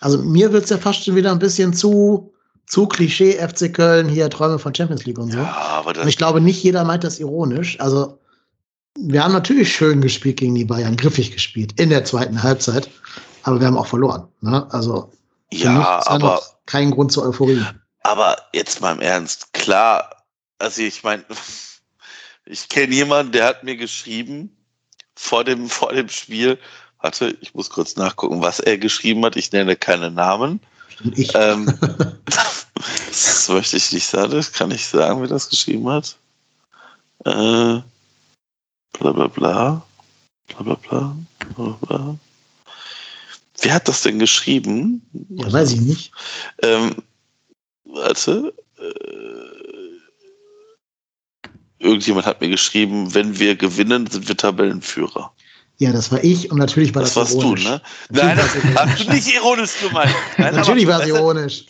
Also 0.00 0.18
mir 0.18 0.52
wird 0.52 0.64
es 0.64 0.70
ja 0.70 0.78
fast 0.78 1.04
schon 1.04 1.16
wieder 1.16 1.32
ein 1.32 1.38
bisschen 1.40 1.74
zu, 1.74 2.33
zu 2.66 2.86
Klischee 2.86 3.34
FC 3.34 3.72
Köln, 3.72 4.08
hier 4.08 4.30
Träume 4.30 4.58
von 4.58 4.74
Champions 4.74 5.04
League 5.04 5.18
und 5.18 5.32
so. 5.32 5.38
Ja, 5.38 5.52
aber 5.52 5.88
Und 5.88 5.98
das, 5.98 6.06
ich 6.06 6.16
glaube, 6.16 6.40
nicht 6.40 6.62
jeder 6.62 6.84
meint 6.84 7.04
das 7.04 7.20
ironisch. 7.20 7.78
Also 7.80 8.18
wir 8.98 9.24
haben 9.24 9.32
natürlich 9.32 9.74
schön 9.74 10.00
gespielt 10.00 10.38
gegen 10.38 10.54
die 10.54 10.64
Bayern, 10.64 10.96
griffig 10.96 11.32
gespielt 11.32 11.78
in 11.80 11.90
der 11.90 12.04
zweiten 12.04 12.42
Halbzeit, 12.42 12.88
aber 13.42 13.60
wir 13.60 13.66
haben 13.66 13.76
auch 13.76 13.86
verloren. 13.86 14.28
Ne? 14.40 14.66
Also 14.72 15.12
ja, 15.52 16.02
aber, 16.06 16.40
kein 16.66 16.90
Grund 16.90 17.12
zur 17.12 17.24
Euphorie. 17.24 17.62
aber 18.02 18.36
jetzt 18.52 18.80
mal 18.80 18.92
im 18.92 19.00
Ernst, 19.00 19.52
klar, 19.52 20.24
also 20.58 20.82
ich 20.82 21.02
meine, 21.02 21.24
ich 22.44 22.68
kenne 22.68 22.94
jemanden, 22.94 23.32
der 23.32 23.46
hat 23.46 23.64
mir 23.64 23.76
geschrieben 23.76 24.56
vor 25.14 25.44
dem, 25.44 25.68
vor 25.68 25.92
dem 25.92 26.08
Spiel, 26.08 26.58
warte, 27.00 27.36
ich 27.40 27.54
muss 27.54 27.70
kurz 27.70 27.96
nachgucken, 27.96 28.42
was 28.42 28.60
er 28.60 28.78
geschrieben 28.78 29.24
hat, 29.24 29.36
ich 29.36 29.52
nenne 29.52 29.76
keine 29.76 30.10
Namen. 30.10 30.60
Ich, 31.14 31.34
Ähm, 31.34 31.72
Das 33.08 33.48
möchte 33.48 33.76
ich 33.76 33.92
nicht 33.92 34.06
sagen, 34.06 34.32
das 34.32 34.52
kann 34.52 34.70
ich 34.70 34.86
sagen, 34.86 35.20
wer 35.20 35.28
das 35.28 35.48
geschrieben 35.48 35.88
hat. 35.88 36.16
Äh, 37.24 37.80
bla 38.98 39.12
bla 39.12 39.28
bla. 39.28 39.86
Bla 40.48 40.62
bla 40.62 40.74
bla. 40.74 41.16
bla, 41.54 41.78
bla. 41.80 42.18
Wer 43.60 43.74
hat 43.74 43.88
das 43.88 44.02
denn 44.02 44.18
geschrieben? 44.18 45.02
Ja, 45.30 45.52
weiß 45.52 45.72
ich 45.72 45.80
nicht. 45.80 46.12
Ähm, 46.62 46.96
warte. 47.84 48.52
Äh, 48.78 49.94
irgendjemand 51.78 52.26
hat 52.26 52.40
mir 52.40 52.48
geschrieben, 52.48 53.14
wenn 53.14 53.38
wir 53.38 53.56
gewinnen, 53.56 54.06
sind 54.08 54.26
wir 54.26 54.36
Tabellenführer. 54.36 55.32
Ja, 55.78 55.92
das 55.92 56.12
war 56.12 56.22
ich 56.22 56.50
und 56.52 56.58
natürlich 56.58 56.94
war 56.94 57.02
das, 57.02 57.14
Das 57.14 57.22
warst 57.24 57.34
du, 57.34 57.40
ironisch. 57.40 57.64
ne? 57.64 57.80
Natürlich 58.10 58.24
Nein, 58.24 58.36
das 58.36 58.88
hast 58.90 59.00
du 59.08 59.12
nicht 59.12 59.34
ironisch 59.34 59.70
gemeint. 59.80 60.14
Nein, 60.38 60.54
Natürlich 60.54 60.86
war 60.86 61.00
es 61.02 61.08
ironisch. 61.08 61.66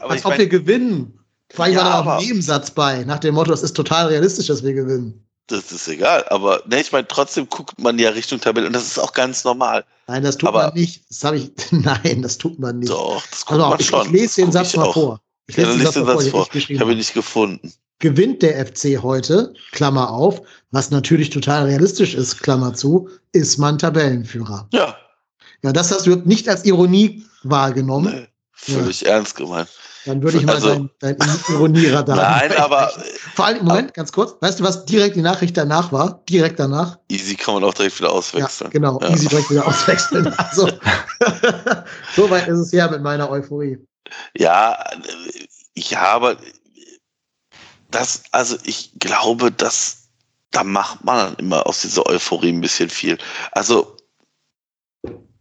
Aber 0.00 0.12
Als 0.12 0.24
ob 0.24 0.30
mein, 0.30 0.38
wir 0.40 0.48
gewinnen. 0.48 1.18
Vor 1.52 1.66
allem 1.66 1.74
Ja, 1.74 1.80
war 1.80 1.84
da 1.90 1.94
aber- 1.98 2.18
ein 2.18 2.24
Nebensatz 2.26 2.70
bei, 2.70 3.04
nach 3.04 3.18
dem 3.18 3.34
Motto, 3.34 3.52
es 3.52 3.62
ist 3.62 3.74
total 3.76 4.06
realistisch, 4.08 4.46
dass 4.46 4.62
wir 4.62 4.72
gewinnen. 4.72 5.20
das 5.46 5.70
ist 5.72 5.86
egal. 5.88 6.24
Aber 6.30 6.62
ne, 6.66 6.80
ich 6.80 6.90
meine, 6.90 7.06
trotzdem 7.06 7.48
guckt 7.48 7.78
man 7.78 7.98
ja 7.98 8.10
Richtung 8.10 8.40
Tabelle 8.40 8.66
und 8.66 8.72
das 8.72 8.84
ist 8.86 8.98
auch 8.98 9.12
ganz 9.12 9.44
normal. 9.44 9.84
Nein, 10.06 10.22
das 10.22 10.38
tut 10.38 10.48
Aber- 10.48 10.64
man 10.68 10.74
nicht. 10.74 11.02
Das 11.10 11.22
habe 11.24 11.36
ich. 11.36 11.50
Nein, 11.70 12.22
das 12.22 12.38
tut 12.38 12.58
man 12.58 12.78
nicht. 12.78 12.90
Doch, 12.90 13.22
das 13.30 13.44
guckt 13.44 13.60
Also, 13.60 13.70
man 13.70 13.80
ich, 13.80 13.86
schon. 13.86 14.06
ich 14.06 14.12
lese 14.12 14.40
den 14.40 14.52
Satz 14.52 14.74
mal 14.74 14.84
auch. 14.86 14.94
vor. 14.94 15.20
Ich 15.46 15.56
Ja, 15.56 15.64
lese 15.64 15.70
dann 15.70 15.78
den 15.78 15.84
liest 15.84 15.96
den 15.96 16.06
Satz 16.06 16.22
den 16.24 16.30
vor. 16.30 16.48
ich 16.54 16.80
habe 16.80 16.92
ihn 16.92 16.98
nicht 16.98 17.12
gefunden. 17.12 17.72
Gewinnt 18.04 18.42
der 18.42 18.66
FC 18.66 19.02
heute, 19.02 19.54
Klammer 19.72 20.10
auf, 20.10 20.42
was 20.72 20.90
natürlich 20.90 21.30
total 21.30 21.64
realistisch 21.64 22.12
ist, 22.14 22.42
Klammer 22.42 22.74
zu, 22.74 23.08
ist 23.32 23.56
man 23.56 23.78
Tabellenführer. 23.78 24.68
Ja, 24.74 24.94
Ja, 25.62 25.72
das 25.72 25.90
hast 25.90 26.06
du 26.06 26.14
nicht 26.16 26.46
als 26.46 26.66
Ironie 26.66 27.24
wahrgenommen. 27.44 28.12
nee, 28.12 28.28
völlig 28.52 29.06
ernst 29.06 29.36
gemeint. 29.36 29.70
Dann 30.04 30.22
würde 30.22 30.36
ich 30.36 30.44
mal 30.44 30.56
Also- 30.56 30.86
dein, 31.00 31.16
dein 31.16 31.30
Ironieradar. 31.48 32.16
Nein, 32.42 32.52
aber 32.58 32.92
Vor 33.34 33.46
allem, 33.46 33.64
Moment, 33.64 33.94
ganz 33.94 34.12
kurz. 34.12 34.34
Weißt 34.42 34.60
du, 34.60 34.64
was 34.64 34.84
direkt 34.84 35.16
die 35.16 35.22
Nachricht 35.22 35.56
danach 35.56 35.90
war? 35.90 36.22
Direkt 36.28 36.58
danach? 36.60 36.98
easy 37.10 37.36
kann 37.36 37.54
man 37.54 37.64
auch 37.64 37.72
direkt 37.72 37.98
wieder 37.98 38.10
Ja, 38.10 38.14
auswechseln. 38.14 38.68
genau. 38.70 39.00
Ja. 39.00 39.08
Easy 39.08 39.28
direkt 39.28 39.48
wieder 39.50 39.66
auswechseln. 39.66 40.26
Also, 40.36 40.68
so 42.16 42.28
weit 42.28 42.48
ist 42.48 42.58
es 42.58 42.72
her 42.74 42.90
mit 42.90 43.00
meiner 43.00 43.30
Euphorie. 43.30 43.78
Ja, 44.36 44.74
äh, 44.92 45.46
ja, 45.74 46.02
aber 46.02 46.36
das, 47.94 48.24
also 48.32 48.58
ich 48.64 48.92
glaube, 48.98 49.52
dass 49.52 50.08
da 50.50 50.62
macht 50.62 51.04
man 51.04 51.16
dann 51.16 51.36
immer 51.36 51.66
aus 51.66 51.80
dieser 51.80 52.06
Euphorie 52.06 52.50
ein 52.50 52.60
bisschen 52.60 52.88
viel. 52.88 53.18
Also 53.50 53.96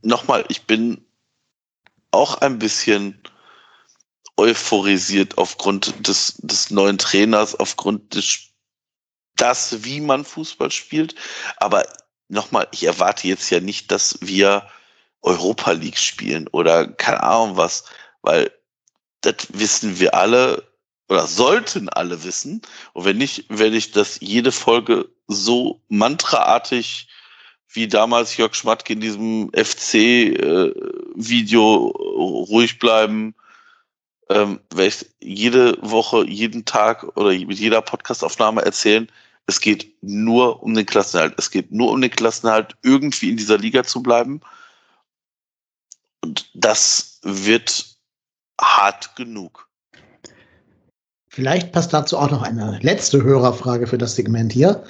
nochmal, 0.02 0.44
ich 0.50 0.64
bin 0.64 1.06
auch 2.12 2.42
ein 2.42 2.58
bisschen 2.60 3.22
euphorisiert 4.38 5.38
aufgrund 5.38 6.08
des, 6.08 6.36
des 6.38 6.72
neuen 6.72 6.98
Trainers, 6.98 7.56
aufgrund 7.56 8.16
des 8.16 8.40
das, 9.36 9.84
wie 9.84 10.02
man 10.02 10.26
Fußball 10.26 10.72
spielt. 10.72 11.16
Aber 11.58 11.84
nochmal, 12.28 12.68
ich 12.72 12.84
erwarte 12.84 13.28
jetzt 13.28 13.50
ja 13.52 13.60
nicht, 13.60 13.92
dass 13.92 14.18
wir 14.22 14.68
Europa 15.22 15.72
League 15.72 15.98
spielen 15.98 16.48
oder 16.50 16.88
keine 16.88 17.22
Ahnung 17.22 17.58
was, 17.58 17.86
weil 18.22 18.52
das 19.22 19.36
wissen 19.50 20.00
wir 20.00 20.16
alle 20.16 20.73
oder 21.10 21.28
sollten 21.28 21.90
alle 21.90 22.24
wissen. 22.24 22.62
Und 22.94 23.06
wenn 23.06 23.18
nicht, 23.18 23.46
werde 23.50 23.76
ich 23.78 23.92
das 23.92 24.20
jede 24.22 24.52
Folge 24.52 25.10
so 25.28 25.82
mantraartig 25.90 27.08
wie 27.70 27.88
damals 27.88 28.38
Jörg 28.38 28.54
Schmatke 28.54 28.94
in 28.94 29.02
diesem 29.02 29.50
FC-Video 29.54 31.08
ruhig 31.88 32.80
bleiben, 32.80 33.36
ähm, 34.30 34.60
werde 34.74 34.88
ich 34.88 35.06
jede 35.20 35.78
Woche, 35.82 36.26
jeden 36.28 36.66
Tag 36.66 37.04
oder 37.18 37.32
mit 37.32 37.60
jeder 37.60 37.82
Podcastaufnahme 37.82 38.62
erzählen, 38.62 39.10
es 39.46 39.60
geht 39.60 39.94
nur 40.02 40.64
um 40.64 40.74
den 40.74 40.86
Klassenerhalt. 40.86 41.36
Es 41.38 41.52
geht 41.52 41.72
nur 41.72 41.92
um 41.92 42.02
den 42.02 42.12
Klassenerhalt, 42.12 42.76
irgendwie 42.82 43.30
in 43.30 43.38
dieser 43.38 43.58
Liga 43.58 43.84
zu 43.84 44.02
bleiben. 44.02 44.42
Und 46.22 46.50
das 46.54 47.20
wird 47.24 47.98
hart 48.60 49.16
genug. 49.16 49.63
Vielleicht 51.34 51.72
passt 51.72 51.92
dazu 51.92 52.20
auch 52.20 52.30
noch 52.30 52.44
eine 52.44 52.78
letzte 52.84 53.24
Hörerfrage 53.24 53.88
für 53.88 53.98
das 53.98 54.16
Segment 54.16 54.54
hier. 54.54 54.84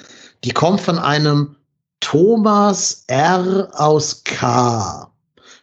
Die 0.44 0.50
kommt 0.50 0.78
von 0.78 0.98
einem 0.98 1.56
Thomas 2.00 3.04
R. 3.06 3.70
aus 3.72 4.22
K. 4.24 5.10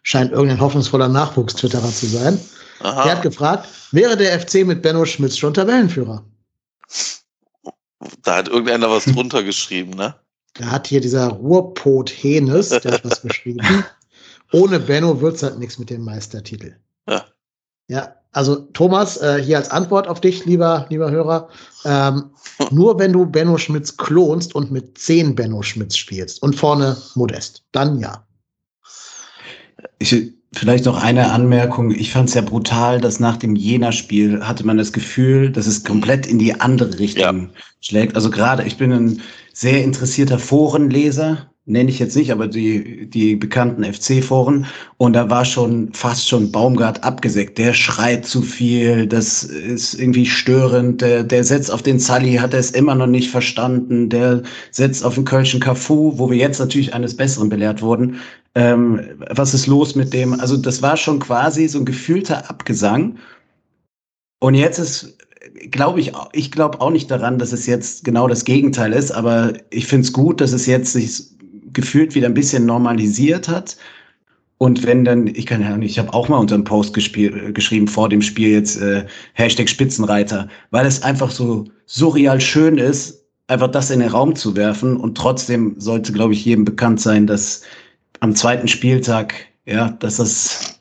Scheint 0.01 0.31
irgendein 0.31 0.59
hoffnungsvoller 0.59 1.07
Nachwuchstwitterer 1.07 1.91
zu 1.91 2.07
sein. 2.07 2.39
Aha. 2.79 3.03
Der 3.03 3.11
hat 3.11 3.21
gefragt, 3.21 3.69
wäre 3.91 4.17
der 4.17 4.39
FC 4.39 4.65
mit 4.65 4.81
Benno 4.81 5.05
Schmitz 5.05 5.37
schon 5.37 5.53
Tabellenführer? 5.53 6.25
Da 8.23 8.37
hat 8.37 8.47
irgendeiner 8.47 8.89
was 8.89 9.05
drunter 9.05 9.43
geschrieben, 9.43 9.91
ne? 9.91 10.15
Da 10.55 10.65
hat 10.65 10.87
hier 10.87 10.99
dieser 10.99 11.27
Ruhrpot 11.27 12.09
Henes, 12.09 12.69
der 12.69 12.93
hat 12.93 13.05
was 13.05 13.21
geschrieben. 13.21 13.61
Ohne 14.51 14.79
Benno 14.79 15.21
wird's 15.21 15.43
halt 15.43 15.59
nichts 15.59 15.77
mit 15.77 15.91
dem 15.91 16.03
Meistertitel. 16.03 16.75
Ja. 17.91 17.97
Ja, 17.97 18.15
also 18.31 18.55
Thomas, 18.55 19.17
äh, 19.17 19.43
hier 19.43 19.57
als 19.57 19.69
Antwort 19.69 20.07
auf 20.07 20.21
dich, 20.21 20.45
lieber, 20.45 20.85
lieber 20.89 21.11
Hörer. 21.11 21.49
Ähm, 21.83 22.31
nur 22.71 22.97
wenn 22.97 23.11
du 23.11 23.25
Benno 23.25 23.57
Schmitz 23.57 23.97
klonst 23.97 24.55
und 24.55 24.71
mit 24.71 24.97
zehn 24.97 25.35
Benno 25.35 25.61
Schmitz 25.61 25.97
spielst 25.97 26.41
und 26.41 26.55
vorne 26.55 26.95
Modest, 27.15 27.63
dann 27.73 27.99
ja. 27.99 28.25
Ich, 29.99 30.33
vielleicht 30.53 30.85
noch 30.85 31.03
eine 31.03 31.31
Anmerkung. 31.33 31.91
Ich 31.91 32.13
fand 32.13 32.29
es 32.29 32.35
ja 32.35 32.41
brutal, 32.41 33.01
dass 33.01 33.19
nach 33.19 33.35
dem 33.35 33.57
Jena-Spiel 33.57 34.41
hatte 34.41 34.65
man 34.65 34.77
das 34.77 34.93
Gefühl, 34.93 35.51
dass 35.51 35.67
es 35.67 35.83
komplett 35.83 36.25
in 36.25 36.39
die 36.39 36.57
andere 36.61 36.97
Richtung 36.97 37.49
schlägt. 37.81 38.15
Also 38.15 38.29
gerade, 38.29 38.63
ich 38.63 38.77
bin 38.77 38.93
ein 38.93 39.21
sehr 39.51 39.83
interessierter 39.83 40.39
Forenleser, 40.39 41.50
nenne 41.65 41.89
ich 41.89 41.99
jetzt 41.99 42.15
nicht, 42.15 42.31
aber 42.31 42.47
die, 42.47 43.07
die 43.07 43.35
bekannten 43.35 43.83
FC-Foren. 43.83 44.65
Und 44.97 45.13
da 45.13 45.29
war 45.29 45.45
schon 45.45 45.93
fast 45.93 46.27
schon 46.27 46.51
Baumgart 46.51 47.03
abgesägt. 47.03 47.57
Der 47.57 47.73
schreit 47.73 48.25
zu 48.25 48.41
viel, 48.41 49.05
das 49.05 49.43
ist 49.43 49.93
irgendwie 49.93 50.25
störend. 50.25 51.01
Der, 51.01 51.23
der 51.23 51.43
setzt 51.43 51.71
auf 51.71 51.83
den 51.83 51.99
Sully, 51.99 52.35
hat 52.35 52.53
er 52.53 52.59
es 52.59 52.71
immer 52.71 52.95
noch 52.95 53.07
nicht 53.07 53.29
verstanden. 53.29 54.09
Der 54.09 54.41
setzt 54.71 55.05
auf 55.05 55.15
den 55.15 55.25
Kölschen 55.25 55.59
Cafu, 55.59 56.13
wo 56.17 56.29
wir 56.31 56.37
jetzt 56.37 56.59
natürlich 56.59 56.93
eines 56.93 57.15
Besseren 57.15 57.49
belehrt 57.49 57.81
wurden. 57.81 58.17
Ähm, 58.55 58.99
was 59.29 59.53
ist 59.53 59.67
los 59.67 59.95
mit 59.95 60.13
dem? 60.13 60.39
Also 60.39 60.57
das 60.57 60.81
war 60.81 60.97
schon 60.97 61.19
quasi 61.19 61.67
so 61.67 61.79
ein 61.79 61.85
gefühlter 61.85 62.49
Abgesang. 62.49 63.17
Und 64.39 64.55
jetzt 64.55 64.79
ist, 64.79 65.17
glaube 65.69 65.99
ich, 65.99 66.11
ich 66.33 66.51
glaube 66.51 66.81
auch 66.81 66.89
nicht 66.89 67.11
daran, 67.11 67.37
dass 67.37 67.53
es 67.53 67.67
jetzt 67.67 68.03
genau 68.03 68.27
das 68.27 68.45
Gegenteil 68.45 68.93
ist, 68.93 69.11
aber 69.11 69.53
ich 69.69 69.85
finde 69.85 70.05
es 70.05 70.13
gut, 70.13 70.41
dass 70.41 70.51
es 70.51 70.65
jetzt 70.65 70.93
sich 70.93 71.31
gefühlt 71.73 72.15
wieder 72.15 72.27
ein 72.27 72.33
bisschen 72.33 72.65
normalisiert 72.65 73.47
hat. 73.47 73.77
Und 74.57 74.83
wenn 74.85 75.03
dann, 75.05 75.27
ich 75.27 75.47
kann 75.47 75.61
ja 75.61 75.75
nicht, 75.75 75.91
ich 75.91 75.99
habe 75.99 76.13
auch 76.13 76.29
mal 76.29 76.37
unter 76.37 76.53
einem 76.55 76.63
Post 76.65 76.93
gespiel, 76.93 77.51
geschrieben 77.51 77.87
vor 77.87 78.09
dem 78.09 78.21
Spiel 78.21 78.51
jetzt 78.51 78.79
äh, 78.79 79.05
Hashtag 79.33 79.67
Spitzenreiter, 79.69 80.47
weil 80.69 80.85
es 80.85 81.01
einfach 81.01 81.31
so 81.31 81.65
surreal 81.87 82.39
schön 82.39 82.77
ist, 82.77 83.25
einfach 83.47 83.69
das 83.71 83.89
in 83.89 83.99
den 84.01 84.09
Raum 84.09 84.35
zu 84.35 84.55
werfen. 84.55 84.97
Und 84.97 85.17
trotzdem 85.17 85.75
sollte, 85.79 86.11
glaube 86.13 86.33
ich, 86.33 86.45
jedem 86.45 86.63
bekannt 86.63 87.01
sein, 87.01 87.25
dass 87.25 87.63
am 88.19 88.35
zweiten 88.35 88.67
Spieltag, 88.67 89.33
ja, 89.65 89.89
dass 89.99 90.17
das, 90.17 90.79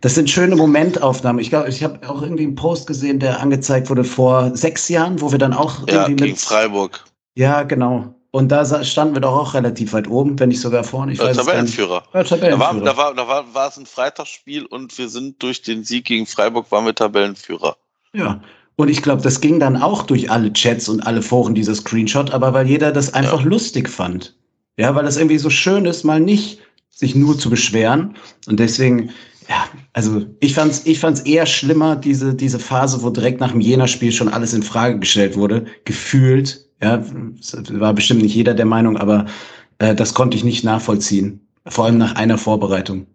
das 0.00 0.14
sind 0.16 0.28
schöne 0.28 0.56
Momentaufnahmen. 0.56 1.40
Ich 1.40 1.50
glaube, 1.50 1.68
ich 1.68 1.84
habe 1.84 2.08
auch 2.08 2.22
irgendwie 2.22 2.44
einen 2.44 2.56
Post 2.56 2.86
gesehen, 2.88 3.20
der 3.20 3.40
angezeigt 3.40 3.90
wurde 3.90 4.02
vor 4.04 4.56
sechs 4.56 4.88
Jahren, 4.88 5.20
wo 5.20 5.30
wir 5.30 5.38
dann 5.38 5.52
auch 5.54 5.86
Ja, 5.86 6.08
irgendwie 6.08 6.16
gegen 6.16 6.32
mit, 6.32 6.40
Freiburg. 6.40 7.04
ja, 7.36 7.62
genau. 7.62 8.14
Und 8.32 8.48
da 8.50 8.84
standen 8.84 9.14
wir 9.14 9.20
doch 9.20 9.36
auch 9.36 9.54
relativ 9.54 9.92
weit 9.92 10.08
oben, 10.08 10.38
wenn 10.38 10.50
nicht 10.50 10.60
sogar 10.60 10.84
vorne. 10.84 11.12
Ich 11.12 11.18
weiß. 11.18 11.36
Tabellenführer. 11.36 12.04
Ja, 12.14 12.22
Da 12.22 12.30
war, 12.30 12.38
Tabellenführer. 12.38 12.84
da, 12.84 12.96
war, 12.96 13.14
da 13.14 13.54
war, 13.54 13.68
es 13.68 13.76
ein 13.76 13.86
Freitagsspiel 13.86 14.66
und 14.66 14.96
wir 14.98 15.08
sind 15.08 15.42
durch 15.42 15.62
den 15.62 15.82
Sieg 15.82 16.04
gegen 16.04 16.26
Freiburg 16.26 16.70
waren 16.70 16.86
wir 16.86 16.94
Tabellenführer. 16.94 17.76
Ja. 18.12 18.40
Und 18.76 18.88
ich 18.88 19.02
glaube, 19.02 19.20
das 19.22 19.40
ging 19.40 19.58
dann 19.58 19.76
auch 19.76 20.04
durch 20.04 20.30
alle 20.30 20.52
Chats 20.52 20.88
und 20.88 21.00
alle 21.06 21.22
Foren, 21.22 21.54
dieser 21.54 21.74
Screenshot, 21.74 22.30
aber 22.30 22.54
weil 22.54 22.66
jeder 22.68 22.92
das 22.92 23.12
einfach 23.12 23.42
lustig 23.42 23.88
fand. 23.88 24.36
Ja, 24.76 24.94
weil 24.94 25.04
das 25.04 25.16
irgendwie 25.16 25.38
so 25.38 25.50
schön 25.50 25.84
ist, 25.84 26.04
mal 26.04 26.20
nicht 26.20 26.60
sich 26.88 27.14
nur 27.14 27.38
zu 27.38 27.50
beschweren. 27.50 28.16
Und 28.46 28.60
deswegen, 28.60 29.10
ja, 29.48 29.66
also 29.92 30.24
ich 30.38 30.54
fand's, 30.54 30.82
ich 30.86 31.00
fand's 31.00 31.20
eher 31.20 31.46
schlimmer, 31.46 31.96
diese, 31.96 32.34
diese 32.34 32.58
Phase, 32.58 33.02
wo 33.02 33.10
direkt 33.10 33.40
nach 33.40 33.50
dem 33.50 33.60
Jena-Spiel 33.60 34.12
schon 34.12 34.28
alles 34.28 34.54
in 34.54 34.62
Frage 34.62 34.98
gestellt 35.00 35.36
wurde, 35.36 35.66
gefühlt. 35.84 36.69
Ja, 36.82 37.02
war 37.72 37.94
bestimmt 37.94 38.22
nicht 38.22 38.34
jeder 38.34 38.54
der 38.54 38.66
Meinung, 38.66 38.96
aber 38.96 39.26
äh, 39.78 39.94
das 39.94 40.14
konnte 40.14 40.36
ich 40.36 40.44
nicht 40.44 40.64
nachvollziehen. 40.64 41.40
Vor 41.66 41.84
allem 41.84 41.98
nach 41.98 42.14
einer 42.14 42.38
Vorbereitung. 42.38 43.06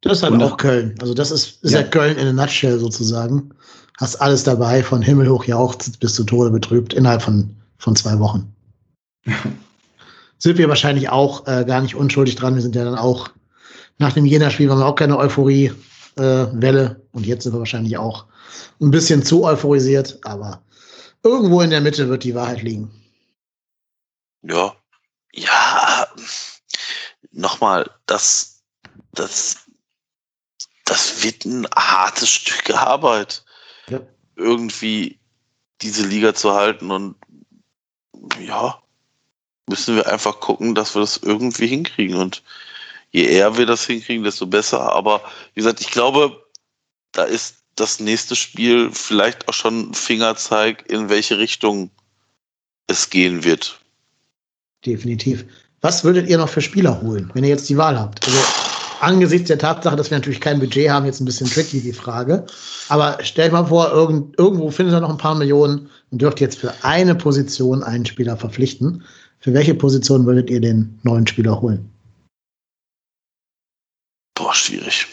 Das 0.00 0.18
ist 0.18 0.22
halt 0.22 0.32
Und- 0.32 0.42
auch 0.42 0.56
Köln. 0.56 0.94
Also 1.00 1.12
das 1.14 1.30
ist, 1.30 1.62
ist 1.62 1.72
ja. 1.72 1.80
Ja. 1.80 1.86
Köln 1.86 2.16
in 2.16 2.26
a 2.26 2.32
nutshell 2.32 2.78
sozusagen. 2.78 3.50
Hast 3.98 4.16
alles 4.16 4.44
dabei, 4.44 4.82
von 4.82 5.02
Himmel 5.02 5.28
hoch 5.28 5.44
jauchzt 5.44 6.00
bis 6.00 6.14
zu 6.14 6.24
Tode 6.24 6.50
betrübt, 6.50 6.92
innerhalb 6.94 7.22
von, 7.22 7.54
von 7.78 7.96
zwei 7.96 8.18
Wochen. 8.18 8.52
sind 10.38 10.58
wir 10.58 10.68
wahrscheinlich 10.68 11.08
auch 11.08 11.46
äh, 11.46 11.64
gar 11.64 11.80
nicht 11.80 11.94
unschuldig 11.94 12.36
dran. 12.36 12.54
Wir 12.54 12.62
sind 12.62 12.74
ja 12.74 12.84
dann 12.84 12.96
auch, 12.96 13.30
nach 13.98 14.12
dem 14.12 14.26
Jena-Spiel 14.26 14.68
waren 14.68 14.78
wir 14.78 14.86
auch 14.86 14.94
keine 14.94 15.18
Euphorie. 15.18 15.72
Welle 16.18 17.02
und 17.12 17.26
jetzt 17.26 17.42
sind 17.42 17.52
wir 17.52 17.58
wahrscheinlich 17.58 17.98
auch 17.98 18.24
ein 18.80 18.90
bisschen 18.90 19.22
zu 19.22 19.44
euphorisiert, 19.44 20.18
aber 20.22 20.62
irgendwo 21.26 21.60
in 21.60 21.70
der 21.70 21.80
Mitte 21.80 22.08
wird 22.08 22.24
die 22.24 22.34
Wahrheit 22.34 22.62
liegen. 22.62 22.90
Ja, 24.42 24.76
ja, 25.32 26.06
nochmal, 27.32 27.90
das, 28.06 28.62
das, 29.12 29.66
das 30.84 31.22
wird 31.22 31.44
ein 31.44 31.66
hartes 31.74 32.30
Stück 32.30 32.70
Arbeit, 32.74 33.44
Ja. 33.88 34.00
irgendwie 34.36 35.18
diese 35.82 36.06
Liga 36.06 36.34
zu 36.34 36.54
halten 36.54 36.90
und 36.90 37.16
ja, 38.40 38.80
müssen 39.68 39.96
wir 39.96 40.06
einfach 40.06 40.40
gucken, 40.40 40.74
dass 40.74 40.94
wir 40.94 41.00
das 41.00 41.16
irgendwie 41.18 41.66
hinkriegen 41.66 42.16
und 42.16 42.42
je 43.10 43.24
eher 43.24 43.56
wir 43.58 43.66
das 43.66 43.84
hinkriegen, 43.84 44.24
desto 44.24 44.46
besser. 44.46 44.80
Aber 44.92 45.22
wie 45.54 45.60
gesagt, 45.60 45.80
ich 45.80 45.90
glaube, 45.90 46.46
da 47.12 47.24
ist 47.24 47.65
das 47.76 48.00
nächste 48.00 48.34
Spiel 48.34 48.90
vielleicht 48.92 49.48
auch 49.48 49.54
schon 49.54 49.94
Fingerzeig, 49.94 50.90
in 50.90 51.08
welche 51.08 51.38
Richtung 51.38 51.90
es 52.86 53.10
gehen 53.10 53.44
wird. 53.44 53.78
Definitiv. 54.84 55.44
Was 55.82 56.02
würdet 56.02 56.28
ihr 56.28 56.38
noch 56.38 56.48
für 56.48 56.62
Spieler 56.62 57.00
holen, 57.02 57.30
wenn 57.34 57.44
ihr 57.44 57.50
jetzt 57.50 57.68
die 57.68 57.76
Wahl 57.76 57.98
habt? 57.98 58.26
Also 58.26 58.38
angesichts 59.00 59.48
der 59.48 59.58
Tatsache, 59.58 59.96
dass 59.96 60.10
wir 60.10 60.18
natürlich 60.18 60.40
kein 60.40 60.58
Budget 60.58 60.88
haben, 60.88 61.06
jetzt 61.06 61.20
ein 61.20 61.26
bisschen 61.26 61.48
tricky 61.48 61.80
die 61.80 61.92
Frage. 61.92 62.46
Aber 62.88 63.22
stellt 63.22 63.52
mal 63.52 63.66
vor, 63.66 63.92
irgend, 63.92 64.38
irgendwo 64.38 64.70
findet 64.70 64.94
ihr 64.94 65.00
noch 65.00 65.10
ein 65.10 65.18
paar 65.18 65.34
Millionen 65.34 65.90
und 66.10 66.22
dürft 66.22 66.40
jetzt 66.40 66.58
für 66.58 66.72
eine 66.82 67.14
Position 67.14 67.82
einen 67.82 68.06
Spieler 68.06 68.36
verpflichten. 68.36 69.04
Für 69.38 69.52
welche 69.52 69.74
Position 69.74 70.24
würdet 70.24 70.50
ihr 70.50 70.60
den 70.60 70.98
neuen 71.02 71.26
Spieler 71.26 71.60
holen? 71.60 71.90
Boah, 74.34 74.54
schwierig. 74.54 75.06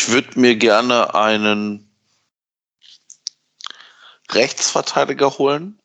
Ich 0.00 0.08
würde 0.08 0.40
mir 0.40 0.56
gerne 0.56 1.14
einen 1.14 1.86
Rechtsverteidiger 4.30 5.36
holen, 5.36 5.78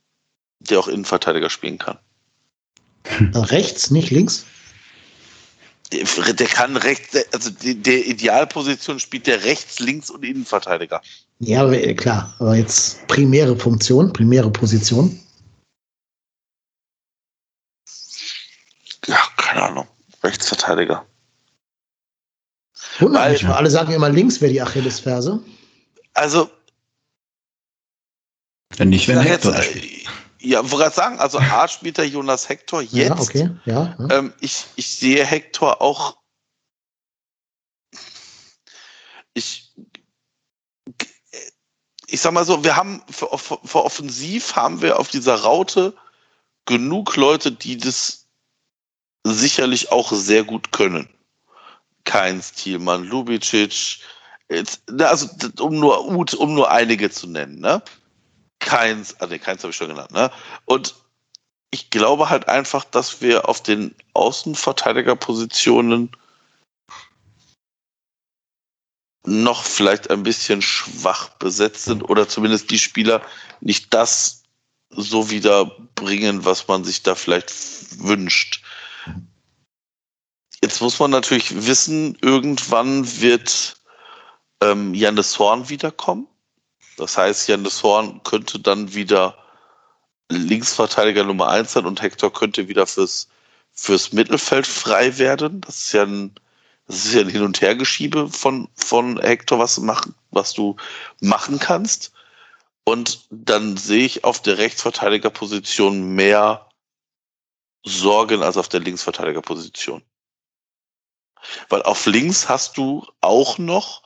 der 0.59 0.79
auch 0.79 0.87
Innenverteidiger 0.87 1.49
spielen 1.49 1.79
kann. 1.79 1.99
Also 3.03 3.41
rechts, 3.41 3.91
nicht 3.91 4.11
links? 4.11 4.45
Der, 5.91 6.05
der 6.33 6.47
kann 6.47 6.77
rechts, 6.77 7.17
also 7.33 7.49
die, 7.49 7.75
der 7.75 8.05
Idealposition 8.07 9.01
spielt 9.01 9.27
der 9.27 9.43
rechts, 9.43 9.79
links 9.79 10.09
und 10.09 10.23
Innenverteidiger. 10.23 11.01
Ja, 11.39 11.69
äh, 11.69 11.93
klar. 11.93 12.33
Aber 12.39 12.55
jetzt 12.55 13.05
primäre 13.07 13.57
Funktion, 13.57 14.13
primäre 14.13 14.49
Position. 14.49 15.19
Ja, 19.07 19.19
keine 19.35 19.63
Ahnung. 19.63 19.87
Rechtsverteidiger. 20.23 21.05
Wundert 22.99 23.31
mich, 23.31 23.43
weil 23.43 23.53
alle 23.53 23.69
sagen 23.69 23.93
immer 23.93 24.09
links 24.09 24.41
wäre 24.41 24.51
die 24.51 24.61
Achillesferse. 24.61 25.43
Also, 26.13 26.49
Wenn 28.77 28.89
nicht, 28.89 29.07
wenn 29.07 29.19
Hector 29.19 29.53
jetzt, 29.53 29.65
spielt. 29.65 29.83
äh, 29.85 30.05
ja, 30.39 30.59
wollte 30.63 30.83
gerade 30.83 30.95
sagen, 30.95 31.19
also 31.19 31.39
A 31.39 31.67
spielt 31.67 31.97
der 31.97 32.07
Jonas 32.07 32.47
Hector 32.47 32.81
jetzt. 32.81 32.93
Ja, 32.93 33.19
okay. 33.19 33.49
Ja, 33.65 33.95
ja. 33.97 34.17
Ähm, 34.17 34.33
ich, 34.39 34.65
ich 34.75 34.95
sehe 34.95 35.25
Hector 35.25 35.81
auch. 35.81 36.17
Ich, 39.33 39.73
ich 42.07 42.21
sag 42.21 42.31
mal 42.31 42.45
so, 42.45 42.63
wir 42.63 42.75
haben 42.75 43.01
für, 43.09 43.37
für 43.37 43.83
offensiv 43.83 44.55
haben 44.55 44.81
wir 44.81 44.99
auf 44.99 45.09
dieser 45.09 45.35
Raute 45.35 45.93
genug 46.65 47.15
Leute, 47.15 47.51
die 47.51 47.77
das 47.77 48.27
sicherlich 49.23 49.91
auch 49.91 50.11
sehr 50.13 50.43
gut 50.43 50.71
können. 50.71 51.09
Keins, 52.05 52.53
Thielmann, 52.53 53.03
Lubicic, 53.03 53.99
also 54.99 55.27
um 55.59 55.79
nur, 55.79 56.05
um 56.05 56.53
nur 56.53 56.71
einige 56.71 57.09
zu 57.09 57.27
nennen, 57.27 57.59
ne? 57.59 57.81
Keins, 58.59 59.19
also 59.19 59.37
Keins 59.37 59.63
habe 59.63 59.71
ich 59.71 59.75
schon 59.75 59.89
genannt, 59.89 60.11
ne? 60.11 60.31
Und 60.65 60.95
ich 61.71 61.89
glaube 61.89 62.29
halt 62.29 62.47
einfach, 62.47 62.85
dass 62.85 63.21
wir 63.21 63.49
auf 63.49 63.61
den 63.61 63.93
Außenverteidigerpositionen 64.13 66.15
noch 69.25 69.63
vielleicht 69.63 70.09
ein 70.09 70.23
bisschen 70.23 70.61
schwach 70.61 71.29
besetzt 71.29 71.85
sind 71.85 72.03
oder 72.03 72.29
zumindest 72.29 72.69
die 72.71 72.79
Spieler 72.79 73.21
nicht 73.59 73.93
das 73.93 74.43
so 74.91 75.29
wiederbringen, 75.29 76.45
was 76.45 76.67
man 76.67 76.83
sich 76.83 77.03
da 77.03 77.15
vielleicht 77.15 77.51
wünscht. 77.99 78.63
Jetzt 80.65 80.81
muss 80.81 80.97
man 80.97 81.11
natürlich 81.11 81.67
wissen, 81.67 82.17
irgendwann 82.23 83.21
wird 83.21 83.77
ähm, 84.61 84.95
Jannis 84.95 85.37
Horn 85.37 85.69
wiederkommen. 85.69 86.27
Das 86.97 87.19
heißt, 87.19 87.47
Jannis 87.47 87.83
Horn 87.83 88.23
könnte 88.23 88.59
dann 88.59 88.95
wieder 88.95 89.37
Linksverteidiger 90.31 91.23
Nummer 91.23 91.49
1 91.49 91.73
sein 91.73 91.85
und 91.85 92.01
Hector 92.01 92.33
könnte 92.33 92.67
wieder 92.67 92.87
fürs, 92.87 93.27
fürs 93.73 94.11
Mittelfeld 94.11 94.65
frei 94.65 95.19
werden. 95.19 95.61
Das 95.61 95.77
ist 95.81 95.93
ja 95.93 96.01
ein, 96.01 96.33
das 96.87 97.05
ist 97.05 97.13
ja 97.13 97.21
ein 97.21 97.29
Hin- 97.29 97.43
und 97.43 97.61
Hergeschiebe 97.61 98.27
von, 98.29 98.67
von 98.73 99.19
Hector, 99.19 99.59
was 99.59 99.75
du, 99.75 99.83
machen, 99.83 100.15
was 100.31 100.53
du 100.53 100.77
machen 101.21 101.59
kannst. 101.59 102.11
Und 102.85 103.27
dann 103.29 103.77
sehe 103.77 104.07
ich 104.07 104.23
auf 104.23 104.41
der 104.41 104.57
Rechtsverteidigerposition 104.57 106.15
mehr 106.15 106.67
Sorgen 107.83 108.41
als 108.41 108.57
auf 108.57 108.67
der 108.67 108.79
Linksverteidigerposition. 108.79 110.01
Weil 111.69 111.83
auf 111.83 112.05
links 112.05 112.49
hast 112.49 112.77
du 112.77 113.05
auch 113.21 113.57
noch 113.57 114.03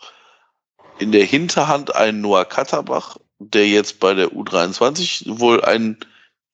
in 1.00 1.12
der 1.12 1.26
Hinterhand 1.26 1.96
einen 1.96 2.22
Noah 2.22 2.46
Katterbach, 2.46 3.18
der 3.40 3.68
jetzt 3.68 4.00
bei 4.00 4.14
der 4.14 4.30
U23 4.30 5.40
wohl 5.40 5.64
ein, 5.64 5.98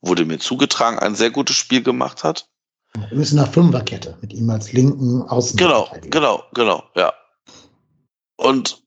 wurde 0.02 0.26
mir 0.26 0.40
zugetragen, 0.40 0.99
ein 0.99 1.16
sehr 1.16 1.32
gutes 1.32 1.56
Spiel 1.56 1.82
gemacht 1.82 2.24
hat. 2.24 2.48
Wir 3.10 3.18
müssen 3.18 3.38
nach 3.38 3.52
Fünferkette 3.52 4.18
mit 4.22 4.34
ihm 4.34 4.49
als 4.49 4.72
linken 4.72 5.24
Außen. 5.24 5.57
Genau, 5.57 5.91
genau, 6.03 6.44
genau, 6.53 6.84
ja. 6.95 7.14
Und 8.38 8.84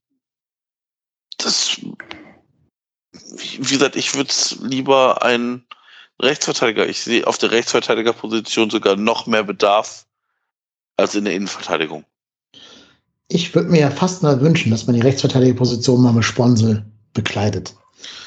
das, 1.39 1.79
wie 1.81 3.59
wie 3.59 3.75
gesagt, 3.75 3.97
ich 3.97 4.15
würde 4.15 4.33
lieber 4.63 5.23
einen 5.23 5.67
Rechtsverteidiger, 6.21 6.87
ich 6.87 7.03
sehe 7.03 7.27
auf 7.27 7.39
der 7.39 7.51
Rechtsverteidigerposition 7.51 8.71
sogar 8.71 8.97
noch 8.97 9.27
mehr 9.27 9.45
Bedarf 9.45 10.08
als 10.99 11.15
in 11.15 11.25
der 11.25 11.35
Innenverteidigung. 11.35 12.05
Ich 13.29 13.55
würde 13.55 13.69
mir 13.71 13.81
ja 13.81 13.91
fast 13.91 14.23
mal 14.23 14.41
wünschen, 14.41 14.71
dass 14.71 14.87
man 14.87 14.97
die 14.97 15.03
Rechtsverteidigerposition 15.03 16.03
mal 16.03 16.13
mit 16.13 16.25
Sponsel 16.25 16.85
bekleidet. 17.15 17.75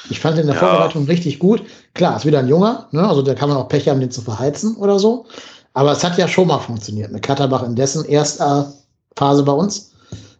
Ich 0.09 0.19
fand 0.19 0.37
den 0.37 0.41
in 0.43 0.47
der 0.47 0.55
Ja. 0.55 0.61
Vorbereitung 0.67 1.05
richtig 1.05 1.39
gut. 1.39 1.63
Klar, 1.93 2.17
ist 2.17 2.25
wieder 2.25 2.39
ein 2.39 2.47
Junger, 2.47 2.87
ne? 2.91 3.07
also 3.07 3.21
da 3.21 3.33
kann 3.33 3.49
man 3.49 3.57
auch 3.57 3.67
Pech 3.67 3.87
haben, 3.87 3.99
den 3.99 4.11
zu 4.11 4.21
verheizen 4.21 4.75
oder 4.75 4.99
so. 4.99 5.25
Aber 5.73 5.91
es 5.91 6.03
hat 6.03 6.17
ja 6.17 6.27
schon 6.27 6.47
mal 6.47 6.59
funktioniert 6.59 7.11
mit 7.11 7.21
Katterbach 7.23 7.63
in 7.63 7.75
dessen 7.75 8.03
erster 8.05 8.73
Phase 9.15 9.43
bei 9.43 9.53
uns. 9.53 9.91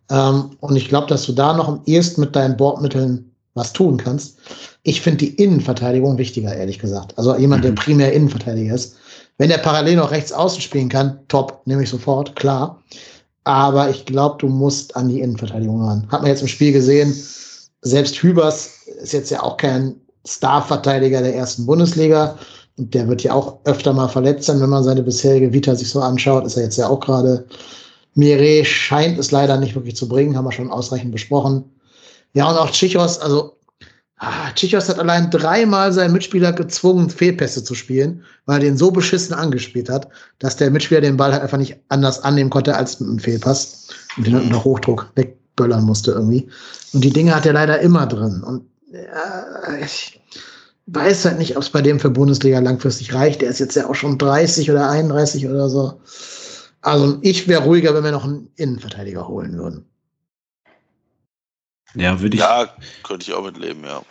Ähm, 0.09 0.51
und 0.59 0.75
ich 0.75 0.89
glaube, 0.89 1.07
dass 1.07 1.23
du 1.25 1.31
da 1.31 1.53
noch 1.53 1.67
am 1.67 1.81
ehesten 1.85 2.21
mit 2.21 2.35
deinen 2.35 2.57
Bordmitteln 2.57 3.31
was 3.53 3.73
tun 3.73 3.97
kannst. 3.97 4.37
Ich 4.83 5.01
finde 5.01 5.19
die 5.19 5.35
Innenverteidigung 5.35 6.17
wichtiger, 6.17 6.53
ehrlich 6.53 6.79
gesagt. 6.79 7.17
Also 7.17 7.35
jemand, 7.37 7.63
der 7.63 7.71
Mhm. 7.71 7.75
primär 7.75 8.13
Innenverteidiger 8.13 8.75
ist. 8.75 8.95
Wenn 9.41 9.49
der 9.49 9.57
parallel 9.57 9.95
noch 9.95 10.11
rechts 10.11 10.31
außen 10.31 10.61
spielen 10.61 10.88
kann, 10.88 11.18
top, 11.27 11.63
nehme 11.65 11.81
ich 11.81 11.89
sofort, 11.89 12.35
klar. 12.35 12.80
Aber 13.43 13.89
ich 13.89 14.05
glaube, 14.05 14.35
du 14.38 14.47
musst 14.47 14.95
an 14.95 15.09
die 15.09 15.19
Innenverteidigung 15.19 15.84
ran. 15.84 16.07
Hat 16.11 16.22
man 16.22 16.30
jetzt 16.30 16.43
im 16.43 16.47
Spiel 16.47 16.72
gesehen, 16.72 17.11
selbst 17.81 18.22
Hübers 18.22 18.69
ist 19.01 19.13
jetzt 19.13 19.31
ja 19.31 19.41
auch 19.41 19.57
kein 19.57 19.95
Starverteidiger 20.27 21.23
der 21.23 21.34
ersten 21.34 21.65
Bundesliga. 21.65 22.38
Und 22.77 22.93
der 22.93 23.07
wird 23.07 23.23
ja 23.23 23.34
auch 23.34 23.57
öfter 23.63 23.93
mal 23.93 24.09
verletzt 24.09 24.43
sein, 24.43 24.61
wenn 24.61 24.69
man 24.69 24.84
seine 24.84 25.01
bisherige 25.01 25.51
Vita 25.51 25.73
sich 25.73 25.89
so 25.89 26.01
anschaut. 26.01 26.45
Ist 26.45 26.57
er 26.57 26.65
jetzt 26.65 26.77
ja 26.77 26.88
auch 26.88 26.99
gerade. 26.99 27.47
Mire 28.13 28.63
scheint 28.63 29.18
es 29.18 29.31
leider 29.31 29.57
nicht 29.57 29.73
wirklich 29.73 29.95
zu 29.95 30.07
bringen, 30.07 30.38
haben 30.38 30.45
wir 30.45 30.51
schon 30.51 30.69
ausreichend 30.69 31.13
besprochen. 31.13 31.63
Ja, 32.34 32.47
und 32.47 32.57
auch 32.57 32.69
Chichos, 32.69 33.18
also 33.18 33.57
ah, 34.22 34.52
Chichos 34.53 34.88
hat 34.88 34.99
allein 34.99 35.30
dreimal 35.31 35.91
seinen 35.91 36.14
Mitspieler 36.14 36.53
gezwungen, 36.53 37.10
Fehlpässe 37.10 37.64
zu 37.64 37.76
spielen, 37.76 38.23
weil 38.45 38.60
er 38.60 38.69
den 38.69 38.77
so 38.77 38.91
beschissen 38.91 39.34
angespielt 39.34 39.89
hat, 39.89 40.07
dass 40.39 40.56
der 40.56 40.72
Mitspieler 40.72 41.02
den 41.02 41.18
Ball 41.18 41.34
halt 41.34 41.41
einfach 41.41 41.57
nicht 41.57 41.77
anders 41.89 42.23
annehmen 42.23 42.49
konnte 42.49 42.76
als 42.76 42.99
mit 42.99 43.10
einem 43.10 43.19
Fehlpass 43.19 43.88
und 44.18 44.27
den 44.27 44.35
unter 44.35 44.64
Hochdruck 44.64 45.11
wegböllern 45.15 45.84
musste 45.84 46.11
irgendwie. 46.11 46.48
Und 46.93 47.03
die 47.03 47.11
Dinge 47.11 47.35
hat 47.35 47.45
er 47.45 47.53
leider 47.53 47.80
immer 47.80 48.06
drin. 48.06 48.43
Und 48.43 48.65
ja, 48.91 49.77
ich 49.84 50.22
weiß 50.85 51.26
halt 51.26 51.39
nicht, 51.39 51.57
ob 51.57 51.64
es 51.64 51.69
bei 51.69 51.81
dem 51.81 51.99
für 51.99 52.10
Bundesliga 52.10 52.60
langfristig 52.60 53.14
reicht. 53.14 53.41
Der 53.41 53.49
ist 53.49 53.60
jetzt 53.60 53.76
ja 53.76 53.89
auch 53.89 53.95
schon 53.95 54.18
30 54.18 54.69
oder 54.69 54.89
31 54.89 55.48
oder 55.48 55.68
so. 55.69 55.99
Also 56.81 57.18
ich 57.22 57.48
wäre 57.48 57.64
ruhiger, 57.64 57.93
wenn 57.95 58.03
wir 58.03 58.11
noch 58.11 58.26
einen 58.26 58.49
Innenverteidiger 58.56 59.27
holen 59.27 59.57
würden. 59.57 59.90
Ja, 61.95 62.19
würde 62.22 62.35
ich. 62.35 62.41
Ja, 62.41 62.69
könnte 63.03 63.26
ich 63.30 63.34
auch 63.34 63.43
mitleben, 63.43 63.84
ja. 63.84 64.01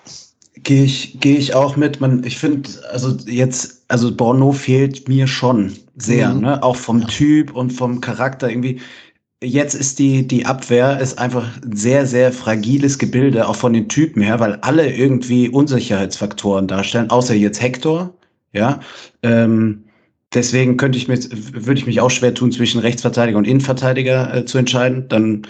Gehe 0.62 0.84
ich, 0.84 1.18
gehe 1.20 1.36
ich 1.38 1.54
auch 1.54 1.76
mit. 1.76 2.00
Man, 2.00 2.22
ich 2.24 2.38
finde, 2.38 2.68
also 2.92 3.16
jetzt, 3.26 3.84
also 3.88 4.14
Borno 4.14 4.52
fehlt 4.52 5.08
mir 5.08 5.26
schon 5.26 5.72
sehr, 5.96 6.34
Mhm. 6.34 6.40
ne? 6.42 6.62
Auch 6.62 6.76
vom 6.76 7.00
Ja. 7.02 7.06
Typ 7.06 7.54
und 7.54 7.70
vom 7.72 8.00
Charakter 8.00 8.48
irgendwie. 8.50 8.80
jetzt 9.42 9.72
ist 9.74 9.98
die, 9.98 10.26
die 10.28 10.44
Abwehr 10.44 11.00
ist 11.00 11.18
einfach 11.18 11.46
ein 11.62 11.74
sehr, 11.74 12.04
sehr 12.06 12.30
fragiles 12.30 12.98
Gebilde, 12.98 13.48
auch 13.48 13.56
von 13.56 13.72
den 13.72 13.88
Typen 13.88 14.20
her, 14.22 14.38
weil 14.38 14.56
alle 14.56 14.92
irgendwie 14.94 15.48
Unsicherheitsfaktoren 15.48 16.66
darstellen, 16.68 17.08
außer 17.08 17.34
jetzt 17.34 17.62
Hector, 17.62 18.12
ja. 18.52 18.80
Ähm, 19.22 19.84
deswegen 20.34 20.76
könnte 20.76 20.98
ich 20.98 21.08
mir, 21.08 21.18
würde 21.54 21.80
ich 21.80 21.86
mich 21.86 22.00
auch 22.02 22.10
schwer 22.10 22.34
tun, 22.34 22.52
zwischen 22.52 22.80
Rechtsverteidiger 22.80 23.38
und 23.38 23.46
Innenverteidiger 23.46 24.34
äh, 24.34 24.44
zu 24.44 24.58
entscheiden. 24.58 25.08
Dann, 25.08 25.46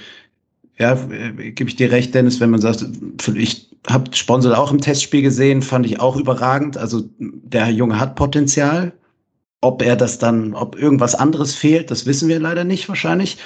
ja, 0.81 0.95
äh, 1.11 1.53
gebe 1.53 1.69
ich 1.69 1.77
dir 1.77 1.93
recht, 1.93 2.15
Dennis, 2.15 2.41
wenn 2.41 2.51
man 2.51 2.61
sagt, 2.63 2.85
ich 3.35 3.71
habe 3.87 4.17
Sponsor 4.17 4.59
auch 4.59 4.73
im 4.73 4.81
Testspiel 4.81 5.21
gesehen, 5.21 5.61
fand 5.61 5.85
ich 5.85 6.01
auch 6.01 6.17
überragend. 6.17 6.79
Also 6.79 7.05
der 7.19 7.69
Junge 7.69 8.01
hat 8.01 8.17
Potenzial. 8.17 8.93
Ob 9.61 9.83
er 9.83 9.95
das 9.95 10.19
dann, 10.19 10.55
ob 10.55 10.81
irgendwas 10.81 11.15
anderes 11.15 11.55
fehlt, 11.55 11.91
das 11.91 12.07
wissen 12.07 12.31
wir 12.31 12.41
leider 12.41 12.65
nicht 12.65 12.89
wahrscheinlich. 12.89 13.37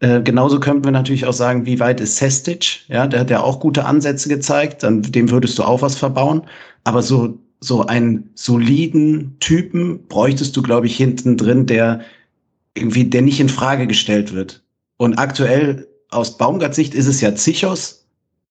Äh, 0.00 0.20
genauso 0.22 0.58
könnten 0.58 0.84
wir 0.84 0.90
natürlich 0.90 1.26
auch 1.26 1.32
sagen, 1.32 1.64
wie 1.64 1.78
weit 1.78 2.00
ist 2.00 2.16
Sestic? 2.16 2.80
Ja, 2.88 3.06
der 3.06 3.20
hat 3.20 3.30
ja 3.30 3.40
auch 3.40 3.60
gute 3.60 3.84
Ansätze 3.84 4.28
gezeigt, 4.28 4.82
dann 4.82 5.02
dem 5.02 5.30
würdest 5.30 5.56
du 5.58 5.62
auch 5.62 5.82
was 5.82 5.94
verbauen. 5.94 6.42
Aber 6.82 7.02
so, 7.02 7.38
so 7.60 7.86
einen 7.86 8.30
soliden 8.34 9.36
Typen 9.38 10.08
bräuchtest 10.08 10.56
du, 10.56 10.62
glaube 10.62 10.86
ich, 10.86 10.96
hinten 10.96 11.36
drin, 11.36 11.66
der 11.66 12.00
irgendwie, 12.74 13.04
der 13.04 13.22
nicht 13.22 13.38
in 13.38 13.48
Frage 13.48 13.86
gestellt 13.86 14.34
wird. 14.34 14.64
Und 14.96 15.18
aktuell 15.18 15.86
aus 16.10 16.36
Baumgarts 16.36 16.76
Sicht 16.76 16.94
ist 16.94 17.06
es 17.06 17.20
ja 17.20 17.34
Zichos, 17.34 18.06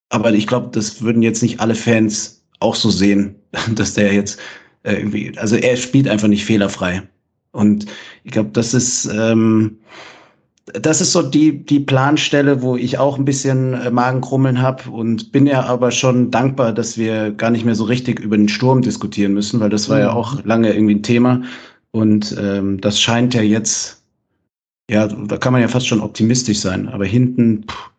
aber 0.10 0.34
ich 0.34 0.48
glaube, 0.48 0.69
das 0.72 1.02
würden 1.02 1.22
jetzt 1.22 1.41
nicht 1.41 1.60
alle 1.60 1.76
Fans 1.76 2.44
auch 2.60 2.76
so 2.76 2.90
sehen, 2.90 3.36
dass 3.76 3.94
der 3.94 4.14
jetzt 4.14 4.40
äh, 4.84 4.94
irgendwie, 4.94 5.38
also 5.38 5.56
er 5.56 5.77
spielt 5.77 6.07
einfach 6.07 6.27
nicht 6.27 6.45
fehlerfrei. 6.45 7.03
Und 7.52 7.86
ich 8.23 8.31
glaube, 8.31 8.49
das 8.53 8.73
ist, 8.73 9.06
ähm, 9.06 9.77
das 10.73 11.02
ist 11.02 11.14
so 11.14 11.23
die, 11.23 11.65
die 11.65 11.80
Planstelle, 11.80 12.61
wo 12.61 12.76
ich 12.76 12.98
auch 12.98 13.18
ein 13.18 13.26
bisschen 13.26 13.73
äh, 13.73 13.90
Magenkrummeln 13.90 14.61
habe 14.61 14.90
und 14.91 15.31
bin 15.31 15.48
ja 15.48 15.64
aber 15.64 15.91
schon 15.91 16.30
dankbar, 16.30 16.73
dass 16.73 16.98
wir 16.98 17.31
gar 17.31 17.49
nicht 17.49 17.65
mehr 17.65 17.76
so 17.76 17.86
richtig 17.86 18.19
über 18.19 18.38
den 18.38 18.49
Sturm 18.49 18.81
diskutieren 18.81 19.34
müssen, 19.34 19.60
weil 19.60 19.69
das 19.69 19.90
war 19.90 19.99
ja 19.99 20.11
mhm. 20.11 20.18
auch 20.18 20.45
lange 20.45 20.72
irgendwie 20.73 20.95
ein 20.95 21.03
Thema. 21.03 21.41
Und 21.91 22.36
ähm, 22.40 22.80
das 22.81 23.02
scheint 23.02 23.34
ja 23.34 23.41
jetzt, 23.41 23.98
ja, 24.90 25.07
da 25.07 25.38
kann 25.38 25.53
man 25.53 25.61
ja 25.61 25.68
fast 25.68 25.88
schon 25.88 26.02
optimistisch 26.02 26.60
sein. 26.60 26.90
Aber 26.90 27.06
hinten 27.06 27.64
pff, 27.64 27.91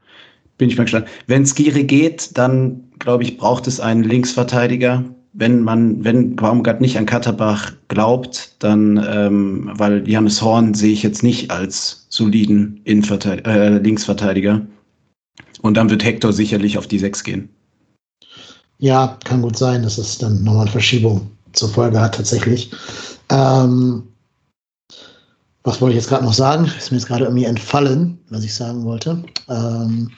bin 0.59 0.69
ich 0.69 0.77
mal 0.77 0.85
gespannt. 0.85 1.07
Wenn 1.27 1.43
es 1.43 1.55
Giri 1.55 1.85
geht, 1.85 2.37
dann 2.37 2.85
glaube 2.99 3.23
ich, 3.23 3.39
braucht 3.39 3.67
es 3.67 3.81
einen 3.81 4.05
Linksverteidiger 4.05 5.05
wenn 5.33 5.63
man, 5.63 6.03
wenn 6.05 6.37
Baumgart 6.37 6.81
nicht 6.81 6.99
an 6.99 7.07
Katterbach 7.07 7.73
glaubt, 7.89 8.57
dann, 8.59 9.03
ähm, 9.09 9.71
weil 9.75 10.09
Janis 10.09 10.43
Horn 10.43 10.75
sehe 10.75 10.93
ich 10.93 11.03
jetzt 11.03 11.23
nicht 11.23 11.51
als 11.51 12.07
soliden 12.09 12.81
äh, 12.85 13.79
Linksverteidiger. 13.79 14.61
Und 15.63 15.77
dann 15.77 15.91
wird 15.91 16.05
Hector 16.05 16.33
sicherlich 16.33 16.79
auf 16.79 16.87
die 16.87 16.99
Sechs 16.99 17.23
gehen. 17.23 17.49
Ja, 18.79 19.19
kann 19.25 19.43
gut 19.43 19.59
sein, 19.59 19.83
dass 19.83 19.99
es 19.99 20.19
dann 20.19 20.43
nochmal 20.43 20.63
eine 20.63 20.71
Verschiebung 20.71 21.31
zur 21.53 21.69
Folge 21.69 22.01
hat, 22.01 22.15
tatsächlich. 22.15 22.73
Ähm, 23.29 24.05
was 25.63 25.81
wollte 25.81 25.97
ich 25.97 26.03
jetzt 26.03 26.09
gerade 26.09 26.25
noch 26.25 26.33
sagen? 26.33 26.65
Ist 26.79 26.91
mir 26.91 26.99
jetzt 26.99 27.07
gerade 27.07 27.25
irgendwie 27.25 27.45
entfallen, 27.45 28.23
was 28.31 28.45
ich 28.45 28.55
sagen 28.55 28.85
wollte. 28.85 29.23
Ähm, 29.49 30.11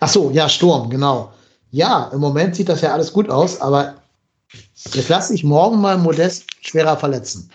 ach 0.00 0.08
so, 0.08 0.30
ja, 0.30 0.48
Sturm, 0.48 0.90
genau. 0.90 1.32
Ja, 1.70 2.10
im 2.12 2.20
Moment 2.20 2.56
sieht 2.56 2.68
das 2.68 2.80
ja 2.80 2.92
alles 2.92 3.12
gut 3.12 3.30
aus, 3.30 3.60
aber 3.60 3.94
jetzt 4.92 5.08
lasse 5.08 5.34
ich 5.34 5.44
morgen 5.44 5.80
mal 5.80 5.96
Modest 5.98 6.44
schwerer 6.60 6.96
verletzen. 6.96 7.50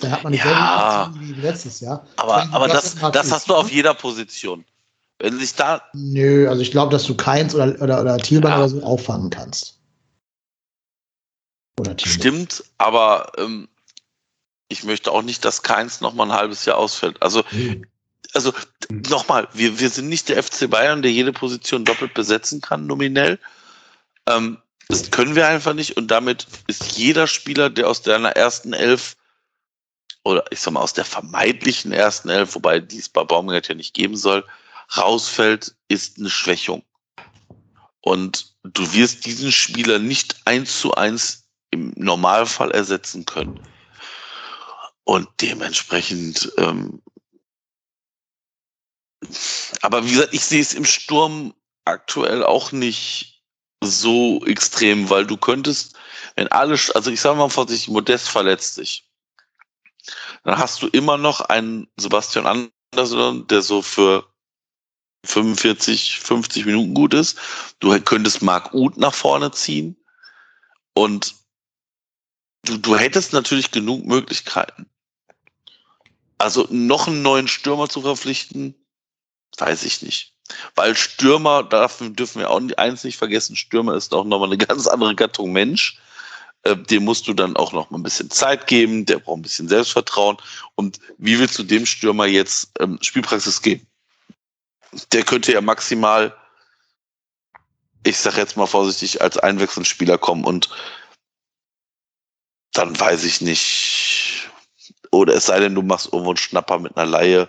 Da 0.00 0.10
hat 0.10 0.24
man 0.24 0.32
nicht 0.32 0.44
ja, 0.44 1.12
wie 1.16 1.32
letztes 1.34 1.80
Jahr. 1.80 2.04
Aber, 2.16 2.48
aber 2.50 2.66
das, 2.66 2.96
das 3.12 3.30
hast 3.30 3.48
du 3.48 3.54
auf 3.54 3.70
jeder 3.70 3.94
Position. 3.94 4.64
Wenn 5.20 5.38
sich 5.38 5.54
da. 5.54 5.82
Nö, 5.92 6.48
also 6.48 6.62
ich 6.62 6.72
glaube, 6.72 6.90
dass 6.90 7.04
du 7.04 7.14
Keins 7.14 7.54
oder, 7.54 7.80
oder, 7.80 8.00
oder 8.00 8.18
Thielmann 8.18 8.50
ja. 8.50 8.58
oder 8.58 8.68
so 8.68 8.82
auffangen 8.82 9.30
kannst. 9.30 9.78
Oder 11.78 11.96
Thielmann. 11.96 12.20
Stimmt, 12.20 12.64
aber 12.78 13.30
ähm, 13.38 13.68
ich 14.72 14.84
möchte 14.84 15.12
auch 15.12 15.22
nicht, 15.22 15.44
dass 15.44 15.62
Keins 15.62 16.00
noch 16.00 16.14
mal 16.14 16.24
ein 16.24 16.32
halbes 16.32 16.64
Jahr 16.64 16.78
ausfällt. 16.78 17.22
Also 17.22 17.44
also 18.34 18.52
nochmal, 18.90 19.48
wir, 19.52 19.78
wir 19.78 19.90
sind 19.90 20.08
nicht 20.08 20.28
der 20.28 20.42
FC 20.42 20.68
Bayern, 20.68 21.02
der 21.02 21.12
jede 21.12 21.32
Position 21.32 21.84
doppelt 21.84 22.14
besetzen 22.14 22.60
kann, 22.60 22.86
nominell. 22.86 23.38
Ähm, 24.26 24.58
das 24.88 25.10
können 25.10 25.34
wir 25.34 25.48
einfach 25.48 25.74
nicht 25.74 25.96
und 25.96 26.08
damit 26.10 26.46
ist 26.66 26.96
jeder 26.96 27.26
Spieler, 27.26 27.70
der 27.70 27.88
aus 27.88 28.02
deiner 28.02 28.30
ersten 28.30 28.72
Elf 28.72 29.16
oder 30.24 30.44
ich 30.50 30.60
sag 30.60 30.72
mal 30.72 30.80
aus 30.80 30.92
der 30.92 31.04
vermeintlichen 31.04 31.92
ersten 31.92 32.28
Elf, 32.28 32.54
wobei 32.54 32.78
dies 32.78 33.08
bei 33.08 33.24
Baumgart 33.24 33.68
ja 33.68 33.74
nicht 33.74 33.94
geben 33.94 34.16
soll, 34.16 34.44
rausfällt, 34.96 35.74
ist 35.88 36.18
eine 36.18 36.30
Schwächung. 36.30 36.84
Und 38.00 38.54
du 38.62 38.92
wirst 38.92 39.26
diesen 39.26 39.50
Spieler 39.50 39.98
nicht 39.98 40.36
eins 40.44 40.80
zu 40.80 40.94
eins 40.94 41.44
im 41.70 41.92
Normalfall 41.96 42.70
ersetzen 42.70 43.24
können. 43.24 43.60
Und 45.04 45.28
dementsprechend 45.40 46.52
ähm, 46.58 47.02
aber 49.80 50.04
wie 50.04 50.10
gesagt, 50.12 50.34
ich 50.34 50.44
sehe 50.44 50.60
es 50.60 50.74
im 50.74 50.84
Sturm 50.84 51.54
aktuell 51.84 52.44
auch 52.44 52.72
nicht 52.72 53.42
so 53.82 54.44
extrem, 54.46 55.10
weil 55.10 55.26
du 55.26 55.36
könntest, 55.36 55.96
wenn 56.36 56.48
alle, 56.48 56.78
also 56.94 57.10
ich 57.10 57.20
sage 57.20 57.38
mal 57.38 57.48
vorsichtig, 57.48 57.88
Modest 57.88 58.28
verletzt 58.28 58.74
sich, 58.74 59.08
dann 60.44 60.58
hast 60.58 60.82
du 60.82 60.88
immer 60.88 61.18
noch 61.18 61.40
einen 61.40 61.88
Sebastian 61.96 62.70
Andersson, 62.92 63.46
der 63.48 63.62
so 63.62 63.82
für 63.82 64.28
45, 65.24 66.18
50 66.18 66.66
Minuten 66.66 66.94
gut 66.94 67.14
ist. 67.14 67.38
Du 67.78 67.98
könntest 68.00 68.42
Marc 68.42 68.74
Uth 68.74 68.96
nach 68.96 69.14
vorne 69.14 69.52
ziehen 69.52 69.96
und 70.94 71.34
du, 72.64 72.78
du 72.78 72.96
hättest 72.96 73.32
natürlich 73.32 73.70
genug 73.70 74.04
Möglichkeiten. 74.04 74.91
Also 76.42 76.66
noch 76.70 77.06
einen 77.06 77.22
neuen 77.22 77.48
Stürmer 77.48 77.88
zu 77.88 78.02
verpflichten, 78.02 78.74
Weiß 79.58 79.84
ich 79.84 80.02
nicht. 80.02 80.34
Weil 80.74 80.96
Stürmer, 80.96 81.62
dürfen, 81.62 82.16
dürfen 82.16 82.40
wir 82.40 82.50
auch 82.50 82.60
eins 82.76 83.04
nicht 83.04 83.16
vergessen, 83.16 83.56
Stürmer 83.56 83.94
ist 83.94 84.14
auch 84.14 84.24
nochmal 84.24 84.48
eine 84.48 84.58
ganz 84.66 84.86
andere 84.86 85.14
Gattung 85.14 85.52
Mensch. 85.52 85.98
Äh, 86.62 86.76
dem 86.76 87.04
musst 87.04 87.26
du 87.26 87.34
dann 87.34 87.56
auch 87.56 87.72
noch 87.72 87.90
mal 87.90 87.98
ein 87.98 88.02
bisschen 88.02 88.30
Zeit 88.30 88.66
geben, 88.66 89.04
der 89.04 89.18
braucht 89.18 89.38
ein 89.38 89.42
bisschen 89.42 89.68
Selbstvertrauen. 89.68 90.36
Und 90.74 91.00
wie 91.18 91.38
willst 91.38 91.58
du 91.58 91.64
dem 91.64 91.86
Stürmer 91.86 92.26
jetzt 92.26 92.70
ähm, 92.80 92.98
Spielpraxis 93.02 93.62
geben? 93.62 93.86
Der 95.12 95.24
könnte 95.24 95.52
ja 95.52 95.60
maximal, 95.60 96.36
ich 98.04 98.18
sag 98.18 98.36
jetzt 98.36 98.56
mal 98.56 98.66
vorsichtig, 98.66 99.22
als 99.22 99.38
Einwechselspieler 99.38 100.18
kommen 100.18 100.44
und 100.44 100.68
dann 102.72 102.98
weiß 102.98 103.24
ich 103.24 103.40
nicht. 103.40 104.11
Oder 105.12 105.34
es 105.34 105.46
sei 105.46 105.60
denn, 105.60 105.74
du 105.74 105.82
machst 105.82 106.06
irgendwo 106.06 106.30
einen 106.30 106.38
Schnapper 106.38 106.78
mit 106.78 106.96
einer 106.96 107.08
Laie. 107.08 107.48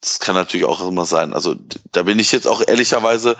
Das 0.00 0.18
kann 0.18 0.34
natürlich 0.34 0.66
auch 0.66 0.80
immer 0.86 1.04
sein. 1.04 1.34
Also 1.34 1.54
da 1.92 2.02
bin 2.02 2.18
ich 2.18 2.32
jetzt 2.32 2.48
auch 2.48 2.62
ehrlicherweise, 2.66 3.36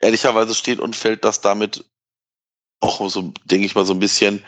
ehrlicherweise 0.00 0.54
steht 0.54 0.80
und 0.80 0.96
fällt 0.96 1.24
das 1.24 1.40
damit 1.40 1.84
auch 2.80 3.08
so, 3.08 3.32
denke 3.44 3.66
ich 3.66 3.74
mal, 3.74 3.84
so 3.84 3.92
ein 3.92 3.98
bisschen, 4.00 4.42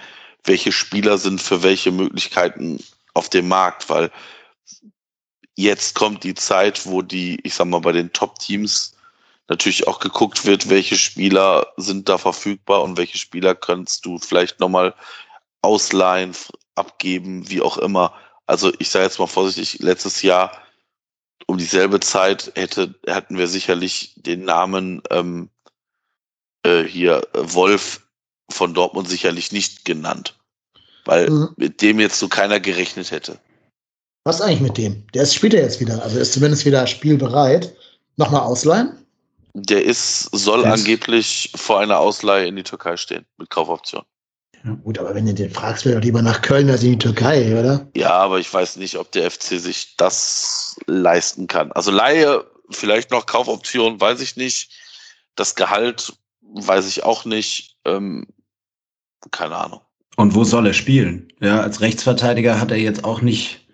welche 0.44 0.72
Spieler 0.72 1.18
sind 1.18 1.42
für 1.42 1.62
welche 1.62 1.92
Möglichkeiten 1.92 2.82
auf 3.14 3.28
dem 3.28 3.48
Markt, 3.48 3.88
weil 3.88 4.10
jetzt 5.56 5.94
kommt 5.94 6.24
die 6.24 6.34
Zeit, 6.34 6.86
wo 6.86 7.02
die, 7.02 7.38
ich 7.42 7.54
sag 7.54 7.66
mal, 7.66 7.80
bei 7.80 7.92
den 7.92 8.12
Top-Teams 8.12 8.96
natürlich 9.48 9.86
auch 9.86 10.00
geguckt 10.00 10.44
wird, 10.44 10.70
welche 10.70 10.96
Spieler 10.96 11.66
sind 11.76 12.08
da 12.08 12.18
verfügbar 12.18 12.82
und 12.82 12.96
welche 12.96 13.18
Spieler 13.18 13.54
kannst 13.54 14.04
du 14.04 14.18
vielleicht 14.18 14.60
nochmal 14.60 14.94
ausleihen, 15.62 16.34
abgeben, 16.76 17.48
wie 17.48 17.60
auch 17.60 17.78
immer. 17.78 18.14
Also 18.46 18.72
ich 18.78 18.90
sage 18.90 19.04
jetzt 19.04 19.18
mal 19.18 19.26
vorsichtig, 19.26 19.80
letztes 19.80 20.22
Jahr 20.22 20.52
um 21.46 21.58
dieselbe 21.58 22.00
Zeit 22.00 22.52
hätte, 22.54 22.94
hätten 23.06 23.38
wir 23.38 23.48
sicherlich 23.48 24.14
den 24.16 24.44
Namen 24.44 25.02
ähm, 25.10 25.50
äh, 26.64 26.82
hier 26.82 27.22
Wolf 27.34 28.06
von 28.50 28.74
Dortmund 28.74 29.08
sicherlich 29.08 29.52
nicht 29.52 29.84
genannt, 29.84 30.38
weil 31.04 31.30
mhm. 31.30 31.48
mit 31.56 31.82
dem 31.82 32.00
jetzt 32.00 32.18
so 32.18 32.28
keiner 32.28 32.60
gerechnet 32.60 33.10
hätte. 33.10 33.38
Was 34.24 34.40
eigentlich 34.40 34.60
mit 34.60 34.76
dem? 34.76 35.06
Der 35.14 35.22
ist, 35.22 35.34
spielt 35.34 35.54
er 35.54 35.62
jetzt 35.62 35.80
wieder, 35.80 36.02
also 36.02 36.18
ist 36.18 36.32
zumindest 36.32 36.64
wieder 36.64 36.86
spielbereit. 36.86 37.76
Nochmal 38.16 38.40
ausleihen? 38.40 39.06
Der 39.54 39.84
ist, 39.84 40.22
soll 40.32 40.62
das 40.62 40.80
angeblich 40.80 41.52
vor 41.54 41.80
einer 41.80 41.98
Ausleihe 41.98 42.46
in 42.46 42.56
die 42.56 42.62
Türkei 42.62 42.96
stehen 42.96 43.24
mit 43.38 43.50
Kaufoption. 43.50 44.02
Ja, 44.66 44.74
gut, 44.82 44.98
aber 44.98 45.14
wenn 45.14 45.26
du 45.26 45.34
den 45.34 45.50
fragst, 45.50 45.84
will 45.84 45.92
er 45.92 46.00
lieber 46.00 46.22
nach 46.22 46.42
Köln 46.42 46.68
als 46.68 46.82
in 46.82 46.92
die 46.92 46.98
Türkei, 46.98 47.56
oder? 47.56 47.88
Ja, 47.94 48.10
aber 48.10 48.40
ich 48.40 48.52
weiß 48.52 48.76
nicht, 48.76 48.96
ob 48.96 49.12
der 49.12 49.30
FC 49.30 49.60
sich 49.60 49.94
das 49.96 50.76
leisten 50.86 51.46
kann. 51.46 51.70
Also 51.72 51.92
Laie, 51.92 52.44
vielleicht 52.70 53.12
noch 53.12 53.26
Kaufoption, 53.26 54.00
weiß 54.00 54.20
ich 54.20 54.36
nicht. 54.36 54.72
Das 55.36 55.54
Gehalt 55.54 56.14
weiß 56.40 56.88
ich 56.88 57.04
auch 57.04 57.24
nicht. 57.24 57.76
Ähm, 57.84 58.26
keine 59.30 59.56
Ahnung. 59.56 59.80
Und 60.16 60.34
wo 60.34 60.42
soll 60.42 60.66
er 60.66 60.72
spielen? 60.72 61.28
Ja, 61.40 61.60
als 61.60 61.80
Rechtsverteidiger 61.80 62.60
hat 62.60 62.72
er 62.72 62.78
jetzt 62.78 63.04
auch 63.04 63.20
nicht 63.20 63.66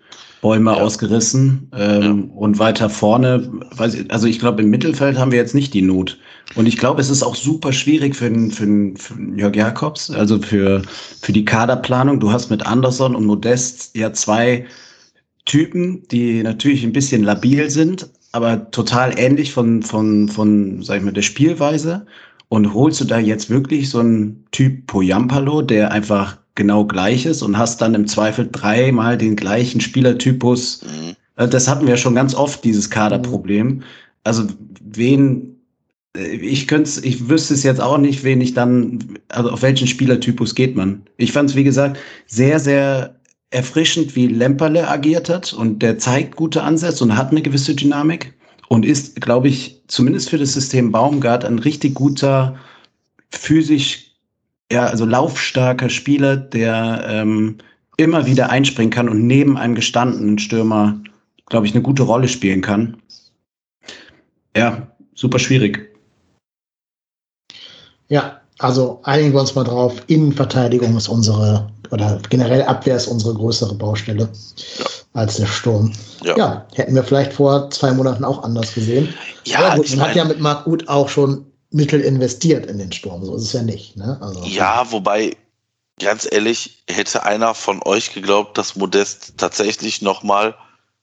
Bäume 0.42 0.72
ja. 0.72 0.82
ausgerissen 0.82 1.70
ähm, 1.74 2.02
ja. 2.02 2.36
und 2.36 2.58
weiter 2.58 2.90
vorne, 2.90 3.48
weiß 3.70 3.94
ich, 3.94 4.10
also 4.10 4.26
ich 4.26 4.40
glaube, 4.40 4.62
im 4.62 4.70
Mittelfeld 4.70 5.16
haben 5.16 5.30
wir 5.30 5.38
jetzt 5.38 5.54
nicht 5.54 5.72
die 5.72 5.82
Not. 5.82 6.18
Und 6.54 6.66
ich 6.66 6.76
glaube, 6.76 7.00
es 7.00 7.10
ist 7.10 7.22
auch 7.22 7.34
super 7.34 7.72
schwierig 7.72 8.14
für, 8.14 8.30
für, 8.50 8.92
für 8.96 9.14
Jörg 9.36 9.56
Jakobs, 9.56 10.10
also 10.10 10.40
für, 10.40 10.82
für 11.20 11.32
die 11.32 11.44
Kaderplanung. 11.44 12.20
Du 12.20 12.30
hast 12.30 12.50
mit 12.50 12.66
Anderson 12.66 13.14
und 13.14 13.26
Modest 13.26 13.96
ja 13.96 14.12
zwei 14.12 14.66
Typen, 15.44 16.06
die 16.08 16.42
natürlich 16.42 16.84
ein 16.84 16.92
bisschen 16.92 17.24
labil 17.24 17.70
sind, 17.70 18.08
aber 18.32 18.70
total 18.70 19.18
ähnlich 19.18 19.52
von, 19.52 19.82
von, 19.82 20.28
von, 20.28 20.82
sag 20.82 20.98
ich 20.98 21.02
mal, 21.02 21.12
der 21.12 21.22
Spielweise. 21.22 22.06
Und 22.48 22.74
holst 22.74 23.00
du 23.00 23.04
da 23.04 23.18
jetzt 23.18 23.48
wirklich 23.48 23.88
so 23.88 24.00
einen 24.00 24.44
Typ 24.50 24.86
Poyampalo, 24.86 25.62
der 25.62 25.90
einfach 25.90 26.36
genau 26.54 26.84
gleich 26.84 27.24
ist 27.24 27.40
und 27.42 27.56
hast 27.56 27.80
dann 27.80 27.94
im 27.94 28.06
Zweifel 28.06 28.48
dreimal 28.50 29.16
den 29.16 29.36
gleichen 29.36 29.80
Spielertypus. 29.80 30.82
Mhm. 30.82 31.16
Äh, 31.36 31.48
das 31.48 31.68
hatten 31.68 31.86
wir 31.86 31.96
schon 31.96 32.14
ganz 32.14 32.34
oft, 32.34 32.62
dieses 32.64 32.90
Kaderproblem. 32.90 33.82
Also 34.24 34.44
wen, 34.82 35.61
ich 36.14 36.68
könnte 36.68 36.90
ich 37.04 37.28
wüsste 37.28 37.54
es 37.54 37.62
jetzt 37.62 37.80
auch 37.80 37.98
nicht, 37.98 38.22
wen 38.24 38.40
ich 38.40 38.54
dann, 38.54 39.18
also 39.28 39.50
auf 39.50 39.62
welchen 39.62 39.86
Spielertypus 39.86 40.54
geht 40.54 40.76
man. 40.76 41.02
Ich 41.16 41.32
fand 41.32 41.50
es, 41.50 41.56
wie 41.56 41.64
gesagt, 41.64 41.98
sehr, 42.26 42.58
sehr 42.60 43.16
erfrischend, 43.50 44.14
wie 44.16 44.26
Lemperle 44.26 44.88
agiert 44.88 45.28
hat 45.28 45.52
und 45.52 45.80
der 45.80 45.98
zeigt 45.98 46.36
gute 46.36 46.62
Ansätze 46.62 47.04
und 47.04 47.16
hat 47.16 47.30
eine 47.30 47.42
gewisse 47.42 47.74
Dynamik 47.74 48.34
und 48.68 48.84
ist, 48.84 49.20
glaube 49.20 49.48
ich, 49.48 49.82
zumindest 49.88 50.30
für 50.30 50.38
das 50.38 50.52
System 50.52 50.92
Baumgart 50.92 51.44
ein 51.44 51.58
richtig 51.58 51.94
guter, 51.94 52.56
physisch, 53.30 54.12
ja, 54.70 54.86
also 54.86 55.04
laufstarker 55.04 55.90
Spieler, 55.90 56.36
der 56.36 57.04
ähm, 57.08 57.58
immer 57.98 58.26
wieder 58.26 58.50
einspringen 58.50 58.90
kann 58.90 59.08
und 59.08 59.26
neben 59.26 59.58
einem 59.58 59.74
gestandenen 59.74 60.38
Stürmer, 60.38 61.00
glaube 61.46 61.66
ich, 61.66 61.74
eine 61.74 61.82
gute 61.82 62.02
Rolle 62.02 62.28
spielen 62.28 62.62
kann. 62.62 62.96
Ja, 64.56 64.88
super 65.14 65.38
schwierig. 65.38 65.91
Ja, 68.12 68.42
also 68.58 69.00
einigen 69.04 69.32
wir 69.32 69.40
uns 69.40 69.54
mal 69.54 69.64
drauf. 69.64 69.94
Innenverteidigung 70.06 70.94
ist 70.98 71.08
unsere, 71.08 71.70
oder 71.90 72.20
generell 72.28 72.62
Abwehr 72.62 72.96
ist 72.96 73.06
unsere 73.06 73.32
größere 73.32 73.74
Baustelle 73.74 74.28
ja. 74.78 74.84
als 75.14 75.36
der 75.36 75.46
Sturm. 75.46 75.90
Ja. 76.22 76.36
ja. 76.36 76.66
hätten 76.74 76.94
wir 76.94 77.04
vielleicht 77.04 77.32
vor 77.32 77.70
zwei 77.70 77.90
Monaten 77.90 78.22
auch 78.22 78.42
anders 78.42 78.74
gesehen. 78.74 79.14
Ja, 79.46 79.60
Aber 79.60 79.76
gut, 79.76 79.96
man 79.96 80.08
hat 80.08 80.14
ja 80.14 80.26
mit 80.26 80.40
Marc 80.40 80.66
Uth 80.66 80.86
auch 80.88 81.08
schon 81.08 81.46
Mittel 81.70 82.02
investiert 82.02 82.66
in 82.66 82.76
den 82.76 82.92
Sturm. 82.92 83.24
So 83.24 83.34
ist 83.34 83.44
es 83.44 83.52
ja 83.54 83.62
nicht. 83.62 83.96
Ne? 83.96 84.18
Also, 84.20 84.44
ja, 84.44 84.84
wobei, 84.90 85.34
ganz 85.98 86.28
ehrlich, 86.30 86.84
hätte 86.90 87.24
einer 87.24 87.54
von 87.54 87.80
euch 87.82 88.12
geglaubt, 88.12 88.58
dass 88.58 88.76
Modest 88.76 89.38
tatsächlich 89.38 90.02
nochmal 90.02 90.54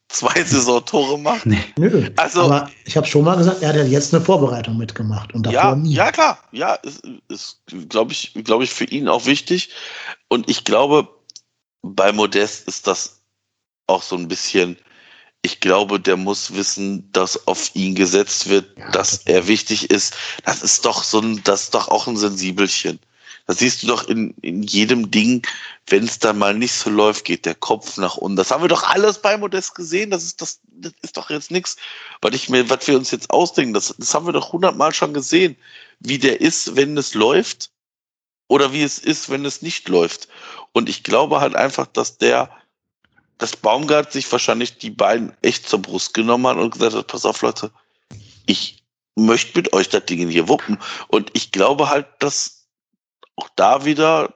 zwei 0.10 0.44
Saisontore 0.44 1.18
macht? 1.18 1.46
Nee. 1.46 1.64
Nö. 1.78 2.10
Also, 2.18 2.42
Aber 2.42 2.70
ich 2.86 2.98
habe 2.98 3.08
schon 3.08 3.24
mal 3.24 3.38
gesagt, 3.38 3.62
er 3.62 3.70
hat 3.70 3.76
ja 3.76 3.84
jetzt 3.84 4.14
eine 4.14 4.24
Vorbereitung 4.24 4.78
mitgemacht. 4.78 5.34
Und 5.34 5.48
ja, 5.48 5.76
nie. 5.76 5.94
ja, 5.94 6.12
klar. 6.12 6.40
Ja, 6.52 6.74
ist, 6.76 7.08
ist 7.30 7.62
glaube 7.88 8.12
ich, 8.12 8.34
glaub 8.44 8.62
ich, 8.62 8.72
für 8.72 8.86
ihn 8.86 9.08
auch 9.08 9.26
wichtig. 9.26 9.70
Und 10.28 10.50
ich 10.50 10.66
glaube, 10.66 11.08
bei 11.82 12.12
Modest 12.12 12.68
ist 12.68 12.88
das 12.88 13.22
auch 13.88 14.02
so 14.02 14.16
ein 14.16 14.28
bisschen, 14.28 14.78
ich 15.42 15.60
glaube, 15.60 16.00
der 16.00 16.18
muss 16.18 16.54
wissen, 16.54 17.12
dass 17.12 17.48
auf 17.48 17.72
ihn 17.76 17.96
gesetzt 17.96 18.50
wird, 18.50 18.78
ja, 18.78 18.90
dass 18.92 19.26
er 19.26 19.48
wichtig 19.48 19.90
ist. 19.90 20.16
Das 20.44 20.64
ist 20.64 20.86
doch 20.86 21.04
so 21.04 21.22
ein, 21.22 21.42
das 21.44 21.64
ist 21.64 21.76
doch 21.76 21.88
auch 21.88 22.08
ein 22.08 22.18
Sensibelchen. 22.18 23.00
Das 23.50 23.58
siehst 23.58 23.82
du 23.82 23.88
doch 23.88 24.08
in, 24.08 24.36
in 24.44 24.62
jedem 24.62 25.10
Ding, 25.10 25.42
wenn 25.88 26.04
es 26.04 26.20
dann 26.20 26.38
mal 26.38 26.54
nicht 26.54 26.72
so 26.72 26.92
läuft, 26.92 27.26
geht 27.26 27.48
der 27.48 27.56
Kopf 27.56 27.98
nach 27.98 28.16
unten. 28.16 28.36
Das 28.36 28.52
haben 28.52 28.64
wir 28.64 28.68
doch 28.68 28.84
alles 28.84 29.24
bei 29.24 29.38
Modest 29.38 29.74
gesehen. 29.74 30.12
Das 30.12 30.24
ist, 30.24 30.40
das, 30.40 30.60
das 30.68 30.94
ist 31.02 31.18
doch 31.18 31.32
jetzt 31.32 31.50
nichts, 31.50 31.76
was, 32.22 32.32
was 32.32 32.88
wir 32.88 32.96
uns 32.96 33.10
jetzt 33.10 33.32
ausdenken. 33.32 33.74
Das, 33.74 33.96
das 33.98 34.14
haben 34.14 34.28
wir 34.28 34.34
doch 34.34 34.54
hundertmal 34.54 34.94
schon 34.94 35.16
gesehen, 35.16 35.56
wie 36.00 36.20
der 36.20 36.42
ist, 36.42 36.76
wenn 36.76 36.96
es 36.96 37.16
läuft 37.16 37.72
oder 38.50 38.72
wie 38.72 38.84
es 38.84 39.00
ist, 39.00 39.32
wenn 39.32 39.44
es 39.46 39.64
nicht 39.64 39.90
läuft. 39.90 40.28
Und 40.72 40.88
ich 40.88 41.02
glaube 41.02 41.42
halt 41.42 41.56
einfach, 41.56 41.88
dass 41.88 42.20
der, 42.20 42.52
dass 43.40 43.56
Baumgart 43.56 44.14
sich 44.14 44.32
wahrscheinlich 44.32 44.78
die 44.78 44.92
beiden 44.92 45.36
echt 45.42 45.68
zur 45.68 45.82
Brust 45.82 46.14
genommen 46.14 46.46
hat 46.46 46.58
und 46.58 46.70
gesagt 46.70 46.94
hat, 46.94 47.08
pass 47.08 47.26
auf 47.26 47.42
Leute, 47.42 47.72
ich 48.46 48.84
möchte 49.16 49.58
mit 49.58 49.74
euch 49.74 49.90
das 49.90 50.06
Ding 50.06 50.30
hier 50.30 50.48
wuppen. 50.48 50.78
Und 51.08 51.32
ich 51.34 51.52
glaube 51.52 51.90
halt, 51.90 52.06
dass 52.20 52.59
auch 53.40 53.50
da 53.56 53.86
wieder, 53.86 54.34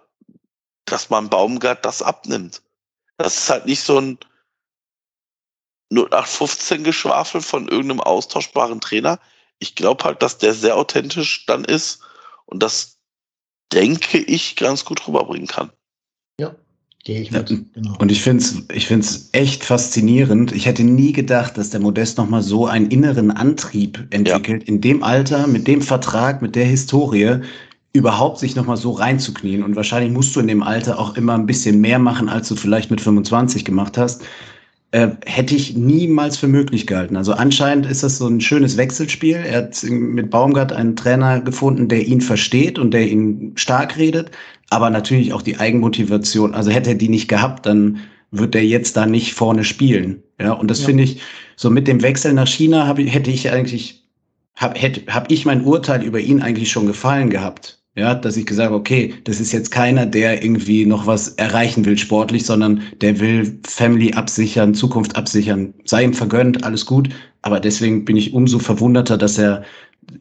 dass 0.85 1.09
man 1.09 1.29
Baumgart 1.29 1.83
das 1.83 2.01
abnimmt. 2.01 2.61
Das 3.17 3.37
ist 3.37 3.49
halt 3.49 3.65
nicht 3.65 3.81
so 3.81 3.99
ein 3.99 4.17
0815 5.91 6.83
Geschwafel 6.83 7.41
von 7.41 7.67
irgendeinem 7.67 7.99
austauschbaren 7.99 8.81
Trainer. 8.81 9.19
Ich 9.59 9.75
glaube 9.75 10.03
halt, 10.05 10.21
dass 10.23 10.37
der 10.37 10.53
sehr 10.53 10.77
authentisch 10.77 11.45
dann 11.45 11.65
ist 11.65 11.99
und 12.45 12.63
das, 12.63 12.97
denke 13.71 14.17
ich, 14.17 14.55
ganz 14.55 14.85
gut 14.85 15.07
rüberbringen 15.07 15.47
kann. 15.47 15.71
Ja, 16.39 16.55
gehe 17.03 17.21
ich 17.21 17.31
mit. 17.31 17.49
Ja, 17.49 17.57
genau. 17.73 17.95
Und 17.99 18.11
ich 18.11 18.21
finde 18.23 18.43
es 18.43 18.63
ich 18.73 18.87
find's 18.87 19.29
echt 19.33 19.63
faszinierend. 19.63 20.53
Ich 20.53 20.65
hätte 20.65 20.83
nie 20.83 21.11
gedacht, 21.11 21.57
dass 21.57 21.69
der 21.69 21.81
Modest 21.81 22.17
nochmal 22.17 22.41
so 22.41 22.65
einen 22.65 22.89
inneren 22.89 23.31
Antrieb 23.31 24.07
entwickelt, 24.09 24.63
ja. 24.63 24.67
in 24.67 24.81
dem 24.81 25.03
Alter, 25.03 25.45
mit 25.47 25.67
dem 25.67 25.81
Vertrag, 25.81 26.41
mit 26.41 26.55
der 26.55 26.65
Historie 26.65 27.41
überhaupt 27.93 28.39
sich 28.39 28.55
nochmal 28.55 28.77
so 28.77 28.91
reinzuknien. 28.91 29.63
Und 29.63 29.75
wahrscheinlich 29.75 30.11
musst 30.11 30.35
du 30.35 30.39
in 30.39 30.47
dem 30.47 30.63
Alter 30.63 30.99
auch 30.99 31.15
immer 31.15 31.35
ein 31.35 31.45
bisschen 31.45 31.79
mehr 31.79 31.99
machen, 31.99 32.27
als 32.27 32.49
du 32.49 32.55
vielleicht 32.55 32.89
mit 32.89 32.99
25 32.99 33.63
gemacht 33.63 33.97
hast. 33.97 34.23
Äh, 34.91 35.09
hätte 35.25 35.55
ich 35.55 35.75
niemals 35.75 36.37
für 36.37 36.47
möglich 36.47 36.85
gehalten. 36.85 37.17
Also 37.17 37.33
anscheinend 37.33 37.85
ist 37.85 38.03
das 38.03 38.17
so 38.17 38.27
ein 38.27 38.41
schönes 38.41 38.77
Wechselspiel. 38.77 39.37
Er 39.37 39.57
hat 39.57 39.83
mit 39.83 40.29
Baumgart 40.29 40.71
einen 40.71 40.95
Trainer 40.95 41.39
gefunden, 41.39 41.87
der 41.87 42.05
ihn 42.05 42.21
versteht 42.21 42.77
und 42.77 42.91
der 42.91 43.07
ihn 43.07 43.53
stark 43.55 43.97
redet, 43.97 44.31
aber 44.69 44.89
natürlich 44.89 45.33
auch 45.33 45.41
die 45.41 45.57
Eigenmotivation. 45.57 46.53
Also 46.53 46.71
hätte 46.71 46.91
er 46.91 46.95
die 46.95 47.09
nicht 47.09 47.27
gehabt, 47.27 47.65
dann 47.65 48.01
wird 48.29 48.55
er 48.55 48.63
jetzt 48.63 48.97
da 48.97 49.05
nicht 49.05 49.33
vorne 49.33 49.63
spielen. 49.63 50.21
Ja, 50.39 50.53
und 50.53 50.69
das 50.69 50.81
ja. 50.81 50.87
finde 50.87 51.03
ich, 51.03 51.21
so 51.55 51.69
mit 51.69 51.87
dem 51.87 52.01
Wechsel 52.01 52.33
nach 52.33 52.47
China 52.47 52.87
hab, 52.87 52.99
hätte 52.99 53.31
ich 53.31 53.51
eigentlich, 53.51 54.07
habe 54.55 54.79
hab 54.79 55.31
ich 55.31 55.45
mein 55.45 55.63
Urteil 55.63 56.03
über 56.03 56.19
ihn 56.19 56.41
eigentlich 56.41 56.71
schon 56.71 56.87
gefallen 56.87 57.29
gehabt. 57.29 57.82
Ja, 57.95 58.15
dass 58.15 58.37
ich 58.37 58.47
gesagt 58.47 58.67
habe, 58.67 58.75
okay, 58.75 59.13
das 59.25 59.39
ist 59.39 59.51
jetzt 59.51 59.69
keiner, 59.69 60.07
der 60.07 60.43
irgendwie 60.43 60.85
noch 60.85 61.05
was 61.05 61.29
erreichen 61.29 61.85
will 61.85 61.97
sportlich, 61.97 62.43
sondern 62.43 62.81
der 63.01 63.19
will 63.19 63.59
Family 63.67 64.13
absichern, 64.13 64.73
Zukunft 64.73 65.15
absichern. 65.15 65.75
Sei 65.85 66.03
ihm 66.03 66.13
vergönnt, 66.13 66.63
alles 66.63 66.87
gut. 66.87 67.09
Aber 67.43 67.59
deswegen 67.59 68.03
bin 68.03 68.17
ich 68.17 68.33
umso 68.33 68.57
verwunderter, 68.57 69.17
dass 69.17 69.37
er 69.37 69.63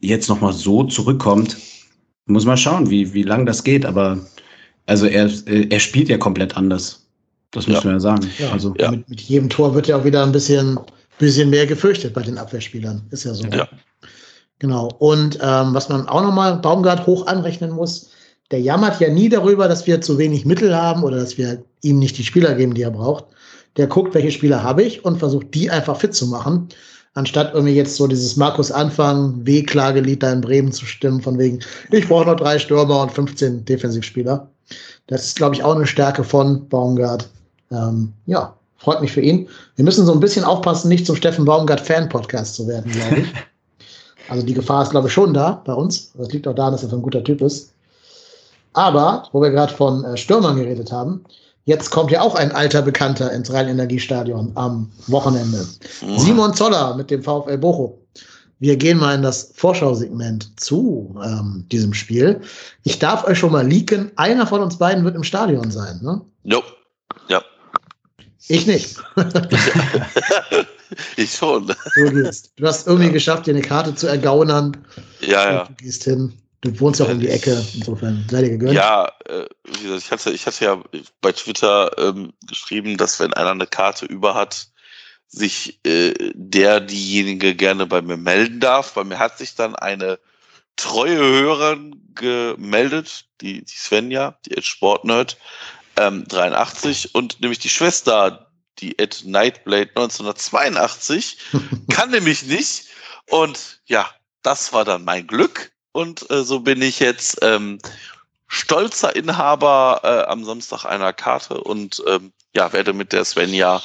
jetzt 0.01 0.29
nochmal 0.29 0.53
so 0.53 0.83
zurückkommt. 0.83 1.57
Muss 2.27 2.45
mal 2.45 2.57
schauen, 2.57 2.91
wie, 2.91 3.11
wie 3.13 3.23
lang 3.23 3.47
das 3.47 3.63
geht. 3.63 3.85
Aber 3.85 4.19
also 4.85 5.07
er, 5.07 5.31
er 5.47 5.79
spielt 5.79 6.09
ja 6.09 6.17
komplett 6.17 6.55
anders. 6.55 7.07
Das 7.51 7.67
muss 7.67 7.77
ja. 7.77 7.85
man 7.85 7.93
ja 7.95 7.99
sagen. 7.99 8.29
Ja, 8.37 8.51
also 8.51 8.73
ja. 8.77 8.91
Mit, 8.91 9.09
mit, 9.09 9.21
jedem 9.21 9.49
Tor 9.49 9.73
wird 9.73 9.87
ja 9.87 9.97
auch 9.97 10.05
wieder 10.05 10.23
ein 10.23 10.31
bisschen, 10.31 10.79
bisschen 11.17 11.49
mehr 11.49 11.65
gefürchtet 11.65 12.13
bei 12.13 12.21
den 12.21 12.37
Abwehrspielern. 12.37 13.01
Ist 13.09 13.23
ja 13.23 13.33
so. 13.33 13.47
Ja. 13.47 13.67
Genau. 14.59 14.89
Und 14.99 15.39
ähm, 15.41 15.73
was 15.73 15.89
man 15.89 16.07
auch 16.07 16.21
nochmal 16.21 16.57
Baumgart 16.57 17.05
hoch 17.05 17.27
anrechnen 17.27 17.71
muss, 17.71 18.11
der 18.51 18.61
jammert 18.61 18.99
ja 18.99 19.09
nie 19.09 19.29
darüber, 19.29 19.67
dass 19.67 19.87
wir 19.87 20.01
zu 20.01 20.17
wenig 20.17 20.45
Mittel 20.45 20.75
haben 20.75 21.03
oder 21.03 21.17
dass 21.17 21.37
wir 21.37 21.63
ihm 21.81 21.99
nicht 21.99 22.17
die 22.17 22.23
Spieler 22.23 22.53
geben, 22.55 22.73
die 22.73 22.83
er 22.83 22.91
braucht. 22.91 23.25
Der 23.77 23.87
guckt, 23.87 24.13
welche 24.13 24.31
Spieler 24.31 24.61
habe 24.61 24.83
ich 24.83 25.03
und 25.03 25.17
versucht, 25.17 25.53
die 25.53 25.71
einfach 25.71 25.97
fit 25.97 26.13
zu 26.13 26.27
machen, 26.27 26.69
anstatt 27.15 27.53
irgendwie 27.53 27.73
jetzt 27.73 27.95
so 27.95 28.07
dieses 28.07 28.37
Markus 28.37 28.71
Anfang 28.71 29.45
W-Klagelied 29.45 30.21
da 30.21 30.31
in 30.31 30.41
Bremen 30.41 30.71
zu 30.71 30.85
stimmen, 30.85 31.21
von 31.21 31.39
wegen, 31.39 31.59
ich 31.91 32.07
brauche 32.07 32.27
noch 32.27 32.35
drei 32.35 32.59
Stürmer 32.59 33.01
und 33.01 33.11
15 33.11 33.65
Defensivspieler. 33.65 34.49
Das 35.07 35.25
ist, 35.25 35.35
glaube 35.35 35.55
ich, 35.55 35.63
auch 35.63 35.75
eine 35.75 35.87
Stärke 35.87 36.23
von 36.23 36.67
Baumgart. 36.69 37.29
Ähm, 37.71 38.13
ja, 38.27 38.55
freut 38.77 39.01
mich 39.01 39.11
für 39.11 39.21
ihn. 39.21 39.47
Wir 39.75 39.85
müssen 39.85 40.05
so 40.05 40.13
ein 40.13 40.19
bisschen 40.19 40.43
aufpassen, 40.43 40.89
nicht 40.89 41.05
zum 41.05 41.15
Steffen 41.15 41.45
Baumgart 41.45 41.81
Fan-Podcast 41.81 42.55
zu 42.55 42.67
werden, 42.67 42.91
glaube 42.91 43.21
ich. 43.21 43.33
Also 44.29 44.45
die 44.45 44.53
Gefahr 44.53 44.83
ist, 44.83 44.91
glaube 44.91 45.07
ich, 45.07 45.13
schon 45.13 45.33
da 45.33 45.61
bei 45.65 45.73
uns. 45.73 46.11
Das 46.13 46.31
liegt 46.31 46.47
auch 46.47 46.55
daran, 46.55 46.73
dass 46.73 46.83
er 46.83 46.89
so 46.89 46.95
ein 46.95 47.01
guter 47.01 47.23
Typ 47.23 47.41
ist. 47.41 47.73
Aber, 48.73 49.27
wo 49.31 49.41
wir 49.41 49.51
gerade 49.51 49.73
von 49.73 50.03
äh, 50.03 50.17
Stürmern 50.17 50.55
geredet 50.55 50.91
haben, 50.91 51.23
jetzt 51.65 51.89
kommt 51.91 52.11
ja 52.11 52.21
auch 52.21 52.35
ein 52.35 52.51
alter 52.51 52.81
Bekannter 52.81 53.31
ins 53.31 53.51
Rhein-Energiestadion 53.51 54.51
am 54.55 54.91
Wochenende. 55.07 55.67
Mhm. 56.01 56.17
Simon 56.17 56.53
Zoller 56.53 56.95
mit 56.95 57.11
dem 57.11 57.21
VfL 57.21 57.57
Bochum. 57.57 57.93
Wir 58.59 58.77
gehen 58.77 58.97
mal 58.97 59.15
in 59.15 59.21
das 59.21 59.51
Vorschausegment 59.55 60.59
zu 60.59 61.15
ähm, 61.23 61.65
diesem 61.71 61.93
Spiel. 61.93 62.39
Ich 62.83 62.97
darf 62.97 63.25
euch 63.25 63.37
schon 63.37 63.51
mal 63.51 63.67
leaken, 63.67 64.11
einer 64.15 64.47
von 64.47 64.61
uns 64.61 64.77
beiden 64.77 65.03
wird 65.03 65.15
im 65.15 65.23
Stadion 65.23 65.69
sein. 65.69 65.99
Ne? 66.01 66.21
Nope. 66.43 66.67
Ja. 67.27 67.43
Ich 68.47 68.65
nicht. 68.65 68.97
ich 71.17 71.33
schon. 71.33 71.73
Du 71.95 72.11
gehst. 72.11 72.51
Du 72.57 72.65
hast 72.65 72.87
irgendwie 72.87 73.07
ja. 73.07 73.13
geschafft, 73.13 73.47
dir 73.47 73.51
eine 73.51 73.61
Karte 73.61 73.95
zu 73.95 74.07
ergaunern. 74.07 74.77
Ja, 75.21 75.51
ja. 75.51 75.65
Du 75.65 75.73
gehst 75.75 76.03
hin. 76.03 76.33
Du 76.61 76.79
wohnst 76.79 76.99
ja 76.99 77.05
auch 77.05 77.11
um 77.11 77.19
die 77.19 77.29
Ecke. 77.29 77.61
Insofern 77.73 78.25
sei 78.29 78.41
dir 78.43 78.49
gegönnt. 78.51 78.73
Ja, 78.73 79.11
äh, 79.25 79.45
wie 79.65 79.83
gesagt, 79.83 80.03
ich 80.03 80.11
hatte, 80.11 80.31
ich 80.31 80.45
hatte 80.45 80.65
ja 80.65 80.83
bei 81.21 81.31
Twitter 81.33 81.91
ähm, 81.97 82.31
geschrieben, 82.47 82.97
dass 82.97 83.19
wenn 83.19 83.33
einer 83.33 83.51
eine 83.51 83.67
Karte 83.67 84.05
über 84.05 84.33
hat, 84.33 84.67
sich 85.27 85.79
äh, 85.85 86.13
der, 86.35 86.79
diejenige 86.79 87.55
gerne 87.55 87.85
bei 87.85 88.01
mir 88.01 88.17
melden 88.17 88.59
darf. 88.59 88.93
Bei 88.93 89.03
mir 89.03 89.19
hat 89.19 89.37
sich 89.37 89.55
dann 89.55 89.75
eine 89.75 90.19
treue 90.75 91.17
Hörerin 91.17 92.01
gemeldet, 92.15 93.25
die, 93.41 93.63
die 93.63 93.75
Svenja, 93.75 94.37
die 94.45 94.61
Sportnerd 94.61 95.37
ähm, 95.97 96.25
83 96.27 97.13
und 97.13 97.41
nämlich 97.41 97.59
die 97.59 97.69
Schwester, 97.69 98.42
die 98.83 98.99
Ed 98.99 99.23
Nightblade 99.25 99.89
1982, 99.95 101.37
kann 101.89 102.11
nämlich 102.11 102.43
nicht. 102.43 102.87
Und 103.29 103.79
ja, 103.85 104.09
das 104.41 104.73
war 104.73 104.83
dann 104.83 105.05
mein 105.05 105.25
Glück. 105.25 105.71
Und 105.93 106.29
äh, 106.29 106.43
so 106.43 106.59
bin 106.59 106.81
ich 106.81 106.99
jetzt 106.99 107.37
ähm, 107.41 107.79
stolzer 108.47 109.15
Inhaber 109.15 110.01
äh, 110.03 110.29
am 110.29 110.43
Samstag 110.43 110.85
einer 110.85 111.13
Karte 111.13 111.61
und 111.61 112.03
ähm, 112.07 112.33
ja, 112.55 112.73
werde 112.73 112.93
mit 112.93 113.13
der 113.13 113.25
Svenja 113.25 113.81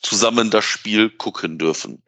zusammen 0.00 0.50
das 0.50 0.64
Spiel 0.64 1.10
gucken 1.10 1.58
dürfen. 1.58 2.02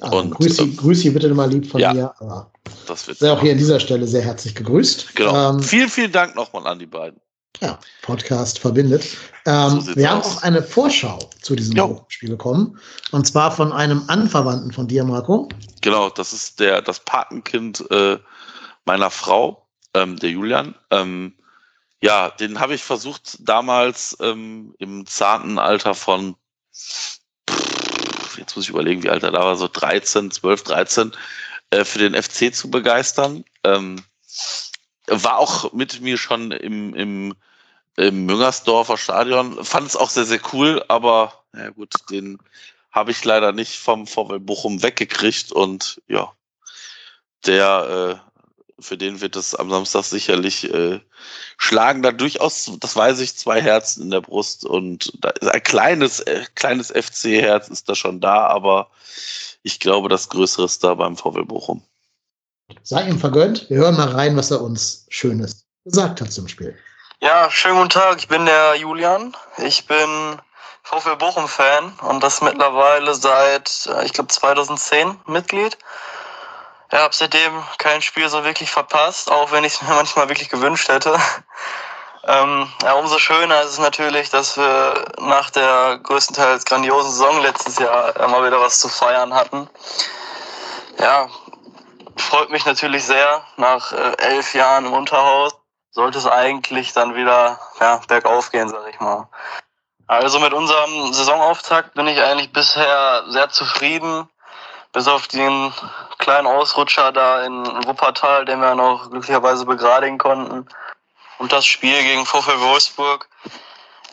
Ja, 0.00 0.08
und 0.08 0.30
grüß, 0.32 0.56
sie, 0.56 0.64
äh, 0.64 0.74
grüß 0.74 1.00
sie 1.00 1.10
bitte 1.10 1.32
mal 1.32 1.50
lieb 1.50 1.70
von 1.70 1.80
ja, 1.80 1.94
mir. 1.94 2.14
Aber 2.18 2.50
das 2.86 3.06
wird 3.06 3.18
sehr 3.18 3.32
auch 3.32 3.40
hier 3.40 3.52
an 3.52 3.58
dieser 3.58 3.78
Stelle 3.78 4.06
sehr 4.06 4.22
herzlich 4.22 4.54
gegrüßt. 4.54 5.14
Genau. 5.14 5.50
Ähm, 5.50 5.62
vielen, 5.62 5.88
vielen 5.88 6.12
Dank 6.12 6.34
nochmal 6.34 6.66
an 6.66 6.78
die 6.78 6.86
beiden. 6.86 7.20
Ja, 7.60 7.78
Podcast 8.02 8.58
verbindet. 8.58 9.16
Ähm, 9.46 9.80
so 9.80 9.94
wir 9.96 10.10
haben 10.10 10.22
auch 10.22 10.42
eine 10.42 10.62
Vorschau 10.62 11.18
zu 11.40 11.54
diesem 11.54 11.76
jo. 11.76 12.04
Spiel 12.08 12.30
bekommen. 12.30 12.78
Und 13.12 13.26
zwar 13.26 13.52
von 13.52 13.72
einem 13.72 14.02
Anverwandten 14.08 14.72
von 14.72 14.88
dir, 14.88 15.04
Marco. 15.04 15.48
Genau, 15.80 16.10
das 16.10 16.32
ist 16.32 16.60
der, 16.60 16.82
das 16.82 17.00
Patenkind 17.00 17.88
äh, 17.90 18.18
meiner 18.84 19.10
Frau, 19.10 19.66
ähm, 19.94 20.16
der 20.16 20.30
Julian. 20.30 20.74
Ähm, 20.90 21.34
ja, 22.00 22.30
den 22.30 22.60
habe 22.60 22.74
ich 22.74 22.82
versucht 22.82 23.38
damals 23.40 24.16
ähm, 24.20 24.74
im 24.78 25.06
zarten 25.06 25.58
Alter 25.58 25.94
von 25.94 26.36
jetzt 28.36 28.56
muss 28.56 28.64
ich 28.64 28.70
überlegen, 28.70 29.02
wie 29.02 29.10
alt 29.10 29.22
er 29.22 29.30
da 29.30 29.40
war, 29.40 29.56
so 29.56 29.68
13, 29.68 30.30
12, 30.30 30.62
13, 30.64 31.12
äh, 31.70 31.84
für 31.84 31.98
den 31.98 32.20
FC 32.20 32.54
zu 32.54 32.70
begeistern. 32.70 33.44
War 35.06 35.38
auch 35.38 35.72
mit 35.72 36.00
mir 36.00 36.16
schon 36.16 36.50
im, 36.50 36.94
im, 36.94 37.34
im 37.96 38.26
Müngersdorfer 38.26 38.96
Stadion, 38.96 39.64
fand 39.64 39.88
es 39.88 39.96
auch 39.96 40.10
sehr, 40.10 40.24
sehr 40.24 40.40
cool, 40.52 40.84
aber 40.88 41.44
ja 41.54 41.70
gut, 41.70 41.94
den 42.10 42.38
habe 42.90 43.10
ich 43.10 43.24
leider 43.24 43.52
nicht 43.52 43.76
vom 43.76 44.06
VW 44.06 44.38
Bochum 44.38 44.82
weggekriegt 44.82 45.52
und 45.52 46.00
ja, 46.08 46.32
der 47.44 48.20
äh, 48.20 48.34
für 48.78 48.96
den 48.96 49.20
wird 49.20 49.36
es 49.36 49.54
am 49.54 49.70
Samstag 49.70 50.04
sicherlich 50.04 50.72
äh, 50.72 51.00
schlagen 51.56 52.02
da 52.02 52.12
durchaus, 52.12 52.70
das 52.80 52.96
weiß 52.96 53.20
ich, 53.20 53.36
zwei 53.36 53.60
Herzen 53.60 54.02
in 54.02 54.10
der 54.10 54.20
Brust 54.20 54.64
und 54.64 55.12
da 55.24 55.30
ist 55.30 55.48
ein 55.48 55.62
kleines, 55.62 56.20
äh, 56.20 56.44
kleines 56.54 56.90
FC-Herz 56.90 57.68
ist 57.68 57.88
da 57.88 57.94
schon 57.94 58.20
da, 58.20 58.46
aber 58.46 58.90
ich 59.62 59.80
glaube, 59.80 60.08
das 60.08 60.28
Größere 60.28 60.66
ist 60.66 60.84
da 60.84 60.94
beim 60.94 61.16
VW 61.16 61.42
Bochum. 61.42 61.82
Sei 62.82 63.02
ihm 63.02 63.18
vergönnt. 63.18 63.68
Wir 63.68 63.78
hören 63.78 63.96
mal 63.96 64.08
rein, 64.08 64.36
was 64.36 64.50
er 64.50 64.60
uns 64.60 65.06
Schönes 65.08 65.66
gesagt 65.84 66.20
hat 66.20 66.32
zum 66.32 66.48
Spiel. 66.48 66.76
Ja, 67.20 67.50
schönen 67.50 67.76
guten 67.76 67.90
Tag. 67.90 68.18
Ich 68.18 68.28
bin 68.28 68.46
der 68.46 68.74
Julian. 68.76 69.36
Ich 69.58 69.86
bin 69.86 70.40
VfL 70.82 71.16
Bochum-Fan 71.16 71.94
und 72.02 72.22
das 72.22 72.42
mittlerweile 72.42 73.14
seit, 73.14 73.86
äh, 73.86 74.04
ich 74.04 74.12
glaube, 74.12 74.28
2010 74.28 75.18
Mitglied. 75.26 75.78
Ja, 76.92 77.00
habe 77.00 77.14
seitdem 77.14 77.52
kein 77.78 78.02
Spiel 78.02 78.28
so 78.28 78.44
wirklich 78.44 78.70
verpasst, 78.70 79.30
auch 79.30 79.50
wenn 79.52 79.64
ich 79.64 79.74
es 79.74 79.82
mir 79.88 79.94
manchmal 79.94 80.28
wirklich 80.28 80.48
gewünscht 80.50 80.88
hätte. 80.88 81.18
Ähm, 82.26 82.72
ja, 82.82 82.94
umso 82.94 83.18
schöner 83.18 83.60
ist 83.60 83.72
es 83.72 83.78
natürlich, 83.78 84.30
dass 84.30 84.56
wir 84.56 85.04
nach 85.20 85.50
der 85.50 85.98
größtenteils 86.02 86.64
grandiosen 86.64 87.10
Saison 87.10 87.42
letztes 87.42 87.78
Jahr 87.78 88.14
mal 88.28 88.46
wieder 88.46 88.58
was 88.62 88.80
zu 88.80 88.88
feiern 88.88 89.34
hatten. 89.34 89.68
Ja, 90.98 91.28
freut 92.16 92.50
mich 92.50 92.64
natürlich 92.66 93.04
sehr. 93.04 93.42
Nach 93.56 93.92
äh, 93.92 94.16
elf 94.18 94.54
Jahren 94.54 94.86
im 94.86 94.92
Unterhaus 94.92 95.52
sollte 95.90 96.18
es 96.18 96.26
eigentlich 96.26 96.92
dann 96.92 97.14
wieder 97.14 97.58
ja, 97.80 98.00
bergauf 98.08 98.50
gehen, 98.50 98.68
sag 98.68 98.88
ich 98.90 99.00
mal. 99.00 99.28
Also 100.06 100.38
mit 100.38 100.52
unserem 100.52 101.12
Saisonauftakt 101.12 101.94
bin 101.94 102.06
ich 102.06 102.20
eigentlich 102.20 102.52
bisher 102.52 103.24
sehr 103.28 103.48
zufrieden 103.48 104.28
bis 104.94 105.08
auf 105.08 105.28
den 105.28 105.74
kleinen 106.18 106.46
Ausrutscher 106.46 107.12
da 107.12 107.42
in 107.42 107.66
Wuppertal, 107.84 108.44
den 108.46 108.60
wir 108.60 108.74
noch 108.74 109.10
glücklicherweise 109.10 109.66
begradigen 109.66 110.18
konnten. 110.18 110.66
Und 111.38 111.52
das 111.52 111.66
Spiel 111.66 112.00
gegen 112.02 112.24
VfL 112.24 112.60
Wolfsburg. 112.60 113.28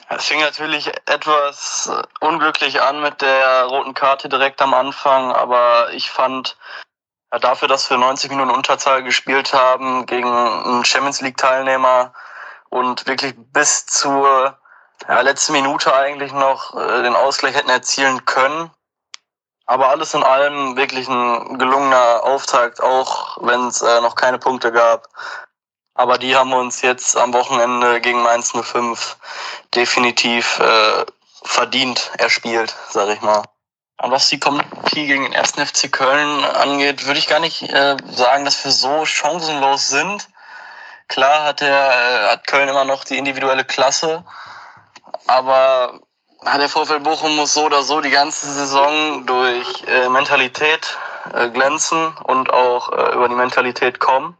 Es 0.10 0.26
fing 0.26 0.41
natürlich 0.41 0.88
etwas 1.06 1.90
unglücklich 2.19 2.82
an 2.82 3.02
mit 3.02 3.22
der 3.22 3.64
roten 3.65 3.94
Karte 3.94 4.28
direkt 4.28 4.61
am 4.61 4.73
Anfang, 4.73 5.32
aber 5.32 5.94
ich 5.94 6.10
fand, 6.10 6.57
ja, 7.32 7.40
dafür, 7.40 7.68
dass 7.68 7.90
wir 7.90 7.98
90 7.98 8.30
Minuten 8.30 8.52
Unterzahl 8.52 9.03
gespielt 9.03 9.53
haben 9.53 10.06
gegen 10.06 10.28
einen 10.28 10.86
Champions 10.86 11.22
League-Teilnehmer 11.22 12.14
und 12.70 13.08
wirklich 13.08 13.34
bis 13.38 13.86
zur 13.86 14.58
ja, 15.08 15.22
letzten 15.22 15.53
Minute 15.53 15.95
eigentlich 15.95 16.32
noch 16.34 16.76
äh, 16.76 17.03
den 17.03 17.16
Ausgleich 17.16 17.56
hätten 17.56 17.70
erzielen 17.70 18.26
können, 18.26 18.72
aber 19.66 19.90
alles 19.90 20.14
in 20.14 20.24
allem 20.24 20.76
wirklich 20.76 21.08
ein 21.08 21.58
gelungener 21.58 22.24
Auftakt, 22.24 22.82
auch 22.82 23.38
wenn 23.41 23.68
es 23.68 23.82
äh, 23.82 24.02
noch 24.02 24.16
keine 24.16 24.38
Punkte 24.38 24.72
gab. 24.72 25.08
Aber 25.94 26.18
die 26.18 26.36
haben 26.36 26.49
wir 26.49 26.58
uns 26.58 26.82
jetzt 26.82 27.18
am 27.18 27.34
Wochenende 27.34 28.02
gegen 28.02 28.24
Mainz 28.24 28.52
05 28.53 29.18
definitiv 29.76 30.60
äh, 30.60 31.06
verdient 31.44 32.12
erspielt, 32.18 32.76
sag 32.90 33.10
ich 33.10 33.22
mal. 33.22 33.44
Und 34.02 34.10
was 34.10 34.30
die 34.30 34.38
Partie 34.38 35.06
gegen 35.06 35.23
den 35.26 35.36
1. 35.36 35.52
FC 35.52 35.91
Köln 35.91 36.44
angeht, 36.44 37.06
würde 37.06 37.19
ich 37.19 37.28
gar 37.28 37.40
nicht 37.40 37.61
äh, 37.61 37.95
sagen, 38.10 38.45
dass 38.45 38.64
wir 38.65 38.72
so 38.72 39.06
chancenlos 39.06 39.90
sind. 39.90 40.28
Klar 41.07 41.44
hat, 41.44 41.61
der, 41.61 41.69
äh, 41.69 42.32
hat 42.32 42.48
Köln 42.48 42.68
immer 42.68 42.84
noch 42.84 43.03
die 43.03 43.19
individuelle 43.19 43.64
Klasse, 43.64 44.23
aber 45.28 45.99
der 46.44 46.68
VfL 46.68 47.02
Bochum 47.02 47.36
muss 47.36 47.53
so 47.53 47.65
oder 47.65 47.84
so 47.84 48.02
die 48.02 48.10
ganze 48.10 48.52
Saison 48.52 49.28
durch 49.28 49.84
äh, 49.88 50.10
Mentalität 50.10 50.98
äh, 51.36 51.49
glänzen 51.49 52.18
und 52.23 52.52
auch 52.52 52.91
äh, 52.91 53.14
über 53.14 53.30
die 53.30 53.36
Mentalität 53.36 53.99
kommen. 53.99 54.36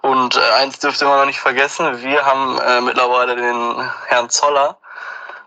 Und 0.00 0.34
äh, 0.34 0.40
eins 0.60 0.80
dürfte 0.80 1.04
man 1.04 1.18
noch 1.18 1.26
nicht 1.26 1.38
vergessen, 1.38 2.02
wir 2.02 2.26
haben 2.26 2.58
äh, 2.58 2.80
mittlerweile 2.80 3.36
den 3.36 3.88
Herrn 4.08 4.30
Zoller 4.30 4.79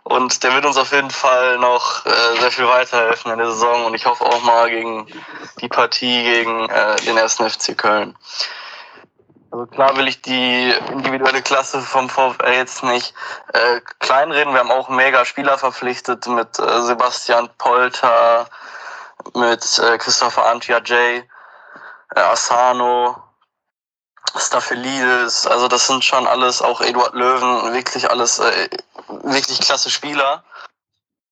und 0.03 0.43
der 0.43 0.53
wird 0.53 0.65
uns 0.65 0.77
auf 0.77 0.91
jeden 0.91 1.11
Fall 1.11 1.57
noch 1.59 2.05
äh, 2.05 2.39
sehr 2.39 2.51
viel 2.51 2.67
weiterhelfen 2.67 3.31
in 3.31 3.37
der 3.37 3.51
Saison 3.51 3.85
und 3.85 3.93
ich 3.93 4.05
hoffe 4.05 4.25
auch 4.25 4.43
mal 4.43 4.69
gegen 4.69 5.07
die 5.61 5.69
Partie 5.69 6.23
gegen 6.23 6.69
äh, 6.69 6.95
den 6.97 7.17
ersten 7.17 7.49
FC 7.49 7.77
Köln. 7.77 8.15
Also 9.53 9.67
klar 9.67 9.95
will 9.97 10.07
ich 10.07 10.21
die 10.21 10.71
individuelle 10.91 11.41
Klasse 11.41 11.79
vom 11.81 12.09
VfL 12.09 12.53
jetzt 12.53 12.83
nicht 12.83 13.13
äh, 13.53 13.81
kleinreden. 13.99 14.51
Wir 14.53 14.61
haben 14.61 14.71
auch 14.71 14.89
mega 14.89 15.25
Spieler 15.25 15.59
verpflichtet 15.59 16.25
mit 16.27 16.57
äh, 16.57 16.81
Sebastian 16.81 17.49
Polter, 17.59 18.47
mit 19.35 19.79
äh, 19.79 19.97
Christopher 19.99 20.47
Antia 20.47 20.79
J, 20.79 21.23
äh, 22.15 22.19
Asano, 22.19 23.15
Staphylides. 24.35 25.45
Also 25.45 25.67
das 25.67 25.85
sind 25.85 26.03
schon 26.03 26.25
alles, 26.25 26.61
auch 26.61 26.81
Eduard 26.81 27.13
Löwen, 27.13 27.73
wirklich 27.73 28.09
alles 28.09 28.39
äh, 28.39 28.69
wirklich 29.23 29.59
klasse 29.59 29.89
Spieler. 29.89 30.43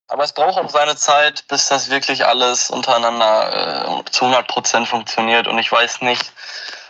Aber 0.07 0.23
es 0.23 0.33
braucht 0.33 0.57
auch 0.57 0.69
seine 0.69 0.97
Zeit, 0.97 1.47
bis 1.47 1.67
das 1.67 1.89
wirklich 1.89 2.25
alles 2.25 2.69
untereinander 2.69 4.01
äh, 4.05 4.11
zu 4.11 4.25
100 4.25 4.47
Prozent 4.47 4.87
funktioniert. 4.87 5.47
Und 5.47 5.57
ich 5.57 5.71
weiß 5.71 6.01
nicht, 6.01 6.33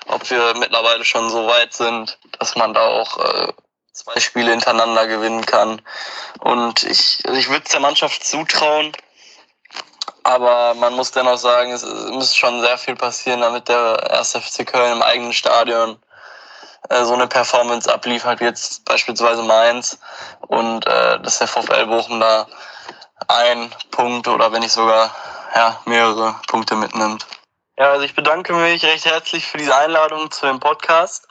ob 0.07 0.27
wir 0.31 0.55
mittlerweile 0.55 1.05
schon 1.05 1.29
so 1.29 1.47
weit 1.47 1.73
sind, 1.73 2.17
dass 2.39 2.55
man 2.55 2.73
da 2.73 2.81
auch 2.81 3.17
äh, 3.19 3.53
zwei 3.93 4.19
Spiele 4.19 4.51
hintereinander 4.51 5.05
gewinnen 5.07 5.45
kann. 5.45 5.81
Und 6.39 6.83
ich, 6.83 7.19
also 7.25 7.37
ich 7.37 7.49
würde 7.49 7.63
es 7.65 7.71
der 7.71 7.79
Mannschaft 7.79 8.25
zutrauen, 8.25 8.91
aber 10.23 10.73
man 10.75 10.93
muss 10.93 11.11
dennoch 11.11 11.37
sagen, 11.37 11.71
es, 11.71 11.83
es 11.83 12.09
muss 12.09 12.35
schon 12.35 12.61
sehr 12.61 12.77
viel 12.77 12.95
passieren, 12.95 13.41
damit 13.41 13.67
der 13.67 14.11
1. 14.11 14.37
FC 14.37 14.65
Köln 14.65 14.93
im 14.93 15.01
eigenen 15.01 15.33
Stadion 15.33 15.99
äh, 16.89 17.03
so 17.03 17.13
eine 17.13 17.27
Performance 17.27 17.91
abliefert, 17.91 18.39
wie 18.39 18.45
jetzt 18.45 18.85
beispielsweise 18.85 19.43
Mainz 19.43 19.99
und 20.47 20.85
äh, 20.87 21.19
dass 21.21 21.39
der 21.39 21.47
VfL 21.47 21.85
Bochum 21.85 22.19
da 22.19 22.47
ein 23.27 23.73
Punkt 23.91 24.27
oder 24.27 24.51
wenn 24.51 24.61
nicht 24.61 24.73
sogar 24.73 25.13
ja, 25.55 25.79
mehrere 25.85 26.35
Punkte 26.47 26.75
mitnimmt. 26.75 27.25
Ja, 27.77 27.91
also 27.91 28.03
ich 28.03 28.15
bedanke 28.15 28.53
mich 28.53 28.83
recht 28.83 29.05
herzlich 29.05 29.47
für 29.47 29.57
diese 29.57 29.75
Einladung 29.75 30.29
zu 30.31 30.45
dem 30.45 30.59
Podcast. 30.59 31.27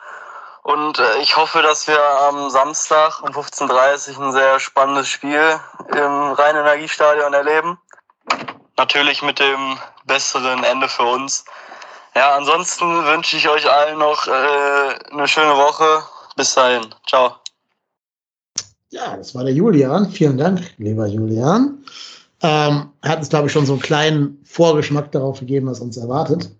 Und 0.62 0.98
äh, 0.98 1.18
ich 1.18 1.36
hoffe, 1.36 1.62
dass 1.62 1.86
wir 1.86 2.01
am 2.28 2.51
Samstag 2.51 3.22
um 3.22 3.31
15.30 3.31 4.18
Uhr 4.18 4.27
ein 4.27 4.32
sehr 4.32 4.60
spannendes 4.60 5.09
Spiel 5.09 5.59
im 5.93 6.32
Rhein-Energiestadion 6.32 7.32
erleben. 7.32 7.78
Natürlich 8.77 9.22
mit 9.22 9.39
dem 9.39 9.78
besseren 10.05 10.64
Ende 10.64 10.89
für 10.89 11.05
uns. 11.05 11.44
Ja, 12.15 12.37
ansonsten 12.37 12.85
wünsche 12.85 13.37
ich 13.37 13.49
euch 13.49 13.70
allen 13.70 13.99
noch 13.99 14.27
äh, 14.27 15.12
eine 15.12 15.28
schöne 15.28 15.55
Woche. 15.55 16.03
Bis 16.37 16.55
dahin. 16.55 16.87
Ciao. 17.09 17.37
Ja, 18.91 19.16
das 19.16 19.35
war 19.35 19.45
der 19.45 19.53
Julian. 19.53 20.11
Vielen 20.11 20.37
Dank, 20.37 20.74
lieber 20.78 21.07
Julian. 21.07 21.85
ähm, 22.43 22.91
hat 23.03 23.19
uns, 23.19 23.28
glaube 23.28 23.47
ich, 23.47 23.53
schon 23.53 23.66
so 23.66 23.74
einen 23.74 23.82
kleinen 23.82 24.41
Vorgeschmack 24.45 25.12
darauf 25.12 25.41
gegeben, 25.41 25.66
was 25.66 25.81
uns 25.81 25.97
erwartet. 25.97 26.51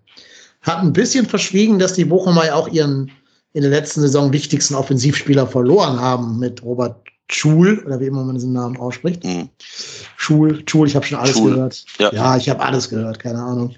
Hat 0.61 0.79
ein 0.79 0.93
bisschen 0.93 1.25
verschwiegen, 1.25 1.79
dass 1.79 1.93
die 1.93 2.05
Bochumer 2.05 2.45
ja 2.45 2.55
auch 2.55 2.67
ihren 2.67 3.11
in 3.53 3.63
der 3.63 3.71
letzten 3.71 4.01
Saison 4.01 4.31
wichtigsten 4.31 4.75
Offensivspieler 4.75 5.45
verloren 5.45 5.99
haben 5.99 6.39
mit 6.39 6.63
Robert 6.63 6.95
Schul, 7.29 7.81
oder 7.85 7.99
wie 7.99 8.07
immer 8.07 8.23
man 8.23 8.35
diesen 8.35 8.53
Namen 8.53 8.77
ausspricht. 8.77 9.23
Mhm. 9.23 9.49
Schul, 10.17 10.63
Schul, 10.67 10.87
ich 10.87 10.95
habe 10.95 11.05
schon 11.05 11.17
alles 11.17 11.37
Schul, 11.37 11.53
gehört. 11.53 11.85
ja. 11.97 12.13
ja 12.13 12.37
ich 12.37 12.49
habe 12.49 12.61
alles 12.61 12.89
gehört, 12.89 13.19
keine 13.19 13.41
Ahnung. 13.41 13.75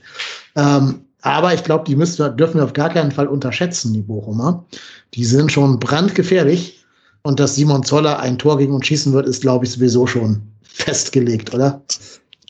Ähm, 0.56 1.06
aber 1.24 1.54
ich 1.54 1.64
glaube, 1.64 1.86
die 1.86 1.96
müssen 1.96 2.36
dürfen 2.36 2.58
wir 2.58 2.66
auf 2.66 2.74
gar 2.74 2.90
keinen 2.90 3.12
Fall 3.12 3.28
unterschätzen, 3.28 3.94
die 3.94 4.02
Bochumer. 4.02 4.66
Die 5.14 5.24
sind 5.24 5.52
schon 5.52 5.80
brandgefährlich. 5.80 6.84
Und 7.22 7.40
dass 7.40 7.56
Simon 7.56 7.84
Zoller 7.84 8.20
ein 8.20 8.38
Tor 8.38 8.58
gegen 8.58 8.74
uns 8.74 8.88
schießen 8.88 9.14
wird, 9.14 9.26
ist, 9.26 9.42
glaube 9.42 9.64
ich, 9.64 9.72
sowieso 9.72 10.06
schon 10.06 10.42
festgelegt, 10.62 11.54
oder? 11.54 11.82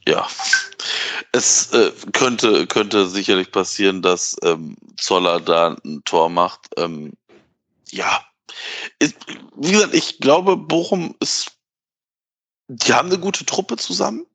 Ja. 0.08 0.28
Es 1.32 1.72
äh, 1.72 1.92
könnte, 2.14 2.66
könnte 2.66 3.08
sicherlich 3.08 3.52
passieren, 3.52 4.02
dass 4.02 4.36
ähm, 4.42 4.76
Zoller 4.98 5.40
da 5.40 5.78
ein 5.86 6.02
Tor 6.04 6.30
macht. 6.30 6.62
Ähm, 6.76 7.14
ja. 7.92 8.24
Ist, 8.98 9.16
wie 9.56 9.72
gesagt, 9.72 9.94
ich 9.94 10.20
glaube, 10.20 10.58
Bochum 10.58 11.16
ist. 11.20 11.52
Die 12.70 12.92
haben 12.92 13.10
eine 13.10 13.20
gute 13.20 13.46
Truppe 13.46 13.78
zusammen. 13.78 14.26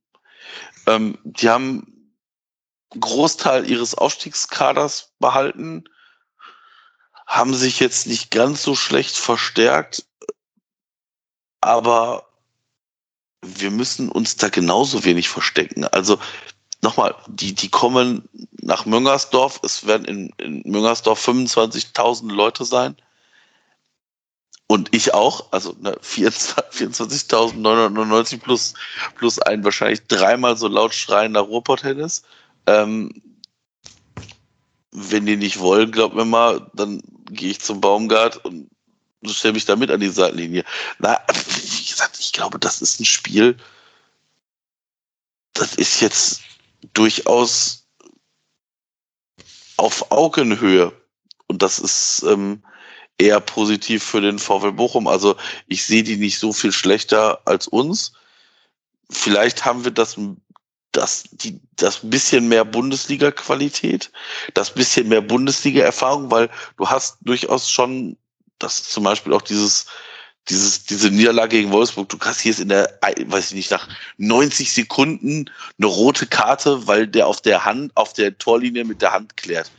Ähm, 0.86 1.18
die 1.24 1.48
haben 1.48 1.97
Großteil 2.98 3.70
ihres 3.70 3.94
Aufstiegskaders 3.94 5.12
behalten, 5.18 5.84
haben 7.26 7.54
sich 7.54 7.80
jetzt 7.80 8.06
nicht 8.06 8.30
ganz 8.30 8.62
so 8.62 8.74
schlecht 8.74 9.16
verstärkt, 9.16 10.06
aber 11.60 12.28
wir 13.42 13.70
müssen 13.70 14.10
uns 14.10 14.36
da 14.36 14.48
genauso 14.48 15.04
wenig 15.04 15.28
verstecken. 15.28 15.84
Also 15.84 16.18
nochmal, 16.82 17.14
die, 17.26 17.54
die 17.54 17.68
kommen 17.68 18.26
nach 18.52 18.86
Müngersdorf. 18.86 19.60
Es 19.62 19.86
werden 19.86 20.06
in, 20.06 20.30
in 20.38 20.62
Müngersdorf 20.64 21.28
25.000 21.28 22.32
Leute 22.32 22.64
sein. 22.64 22.96
Und 24.66 24.92
ich 24.94 25.14
auch, 25.14 25.50
also 25.52 25.74
ne, 25.80 25.96
24.999 26.02 28.38
plus, 28.38 28.74
plus 29.14 29.38
ein 29.38 29.64
wahrscheinlich 29.64 30.06
dreimal 30.06 30.58
so 30.58 30.68
laut 30.68 30.92
schreiender 30.92 31.40
Ruhrpott-Tennis. 31.40 32.24
Ähm, 32.68 33.10
wenn 34.92 35.26
die 35.26 35.36
nicht 35.36 35.58
wollen, 35.58 35.90
glaubt 35.90 36.14
mir 36.14 36.24
mal, 36.24 36.70
dann 36.74 37.02
gehe 37.30 37.50
ich 37.50 37.60
zum 37.60 37.80
Baumgart 37.80 38.44
und 38.44 38.68
stelle 39.24 39.54
mich 39.54 39.64
da 39.64 39.74
mit 39.74 39.90
an 39.90 40.00
die 40.00 40.08
Seitenlinie. 40.08 40.64
Na, 40.98 41.18
wie 41.28 41.84
gesagt, 41.84 42.18
ich 42.20 42.32
glaube, 42.32 42.58
das 42.58 42.82
ist 42.82 43.00
ein 43.00 43.04
Spiel, 43.04 43.56
das 45.54 45.74
ist 45.76 46.00
jetzt 46.00 46.42
durchaus 46.92 47.86
auf 49.76 50.10
Augenhöhe. 50.10 50.92
Und 51.46 51.62
das 51.62 51.78
ist 51.78 52.22
ähm, 52.24 52.62
eher 53.16 53.40
positiv 53.40 54.04
für 54.04 54.20
den 54.20 54.38
VW 54.38 54.72
Bochum. 54.72 55.06
Also 55.06 55.36
ich 55.66 55.84
sehe 55.86 56.02
die 56.02 56.16
nicht 56.16 56.38
so 56.38 56.52
viel 56.52 56.72
schlechter 56.72 57.40
als 57.46 57.66
uns. 57.66 58.12
Vielleicht 59.10 59.64
haben 59.64 59.84
wir 59.84 59.90
das, 59.90 60.18
das, 60.92 61.24
die, 61.30 61.60
das 61.76 62.00
bisschen 62.02 62.48
mehr 62.48 62.64
Bundesliga-Qualität, 62.64 64.10
das 64.54 64.70
bisschen 64.72 65.08
mehr 65.08 65.20
Bundesliga-Erfahrung, 65.20 66.30
weil 66.30 66.48
du 66.76 66.88
hast 66.88 67.18
durchaus 67.20 67.70
schon, 67.70 68.16
das 68.58 68.84
zum 68.84 69.04
Beispiel 69.04 69.32
auch 69.32 69.42
dieses, 69.42 69.86
dieses, 70.48 70.84
diese 70.84 71.10
Niederlage 71.10 71.56
gegen 71.58 71.72
Wolfsburg, 71.72 72.08
du 72.08 72.18
kassierst 72.18 72.60
in 72.60 72.70
der, 72.70 72.98
weiß 73.26 73.48
ich 73.48 73.54
nicht, 73.54 73.70
nach 73.70 73.88
90 74.16 74.72
Sekunden 74.72 75.50
eine 75.78 75.86
rote 75.86 76.26
Karte, 76.26 76.86
weil 76.86 77.06
der 77.06 77.26
auf 77.26 77.40
der 77.40 77.64
Hand, 77.64 77.92
auf 77.94 78.14
der 78.14 78.36
Torlinie 78.38 78.84
mit 78.84 79.02
der 79.02 79.12
Hand 79.12 79.36
klärt. 79.36 79.70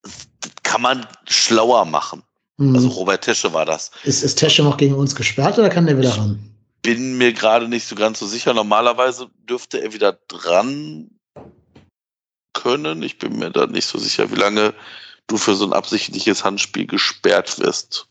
Das 0.00 0.28
kann 0.62 0.82
man 0.82 1.06
schlauer 1.28 1.84
machen. 1.84 2.22
Mhm. 2.56 2.74
Also 2.74 2.88
Robert 2.88 3.24
Tesche 3.24 3.52
war 3.52 3.66
das. 3.66 3.90
ist, 4.04 4.22
ist 4.22 4.36
Tesche 4.36 4.62
noch 4.62 4.76
gegen 4.76 4.94
uns 4.94 5.14
gesperrt 5.14 5.58
oder 5.58 5.68
kann 5.68 5.86
der 5.86 5.98
wieder 5.98 6.16
ran? 6.16 6.51
Bin 6.82 7.16
mir 7.16 7.32
gerade 7.32 7.68
nicht 7.68 7.86
so 7.86 7.94
ganz 7.94 8.18
so 8.18 8.26
sicher. 8.26 8.54
Normalerweise 8.54 9.30
dürfte 9.48 9.80
er 9.80 9.92
wieder 9.92 10.18
dran 10.28 11.10
können. 12.52 13.02
Ich 13.02 13.18
bin 13.18 13.38
mir 13.38 13.50
da 13.50 13.66
nicht 13.66 13.86
so 13.86 13.98
sicher, 13.98 14.30
wie 14.30 14.36
lange 14.36 14.74
du 15.26 15.36
für 15.36 15.54
so 15.54 15.64
ein 15.64 15.72
absichtliches 15.72 16.44
Handspiel 16.44 16.86
gesperrt 16.86 17.58
wirst. 17.58 18.06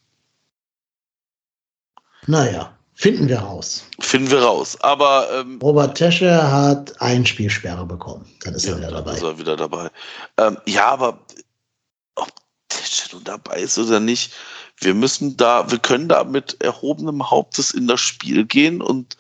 Naja, 2.28 2.78
finden 2.94 3.28
wir 3.28 3.40
raus. 3.40 3.84
Finden 4.00 4.30
wir 4.32 4.44
raus. 4.44 4.80
Aber 4.82 5.28
ähm, 5.34 5.60
Robert 5.62 5.98
Tesche 5.98 6.52
hat 6.52 7.02
ein 7.02 7.26
Spielsperre 7.26 7.86
bekommen. 7.86 8.26
Dann 8.44 8.54
ist 8.54 8.66
er 8.66 8.78
wieder 8.78 8.92
dabei. 8.92 9.14
ist 9.14 9.24
er 9.24 9.40
wieder 9.40 9.58
dabei. 9.58 9.90
Ähm, 10.38 10.58
ja, 10.66 10.90
aber 10.90 11.20
ob 12.16 12.32
Tesche 12.70 13.16
nun 13.16 13.24
dabei 13.24 13.62
ist 13.62 13.78
oder 13.78 14.00
nicht, 14.00 14.34
wir 14.82 14.94
müssen 14.96 15.38
da, 15.38 15.70
wir 15.70 15.80
können 15.80 16.10
da 16.10 16.24
mit 16.24 16.62
erhobenem 16.62 17.30
Hauptes 17.30 17.72
in 17.72 17.88
das 17.88 18.02
Spiel 18.02 18.46
gehen 18.46 18.82
und 18.82 19.16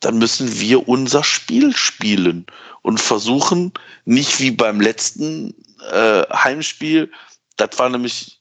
dann 0.00 0.18
müssen 0.18 0.60
wir 0.60 0.88
unser 0.88 1.24
Spiel 1.24 1.74
spielen 1.74 2.46
und 2.82 3.00
versuchen, 3.00 3.72
nicht 4.04 4.38
wie 4.38 4.52
beim 4.52 4.80
letzten 4.80 5.54
äh, 5.90 6.22
Heimspiel, 6.32 7.10
das 7.56 7.70
war 7.78 7.88
nämlich, 7.88 8.40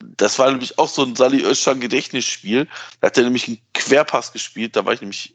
das 0.00 0.38
war 0.38 0.50
nämlich 0.50 0.78
auch 0.78 0.88
so 0.88 1.02
ein 1.02 1.16
Sali 1.16 1.42
Özcan 1.42 1.80
Gedächtnisspiel, 1.80 2.68
da 3.00 3.08
hat 3.08 3.18
er 3.18 3.24
nämlich 3.24 3.48
einen 3.48 3.58
Querpass 3.74 4.32
gespielt, 4.32 4.76
da 4.76 4.84
war 4.84 4.92
ich 4.92 5.00
nämlich 5.00 5.34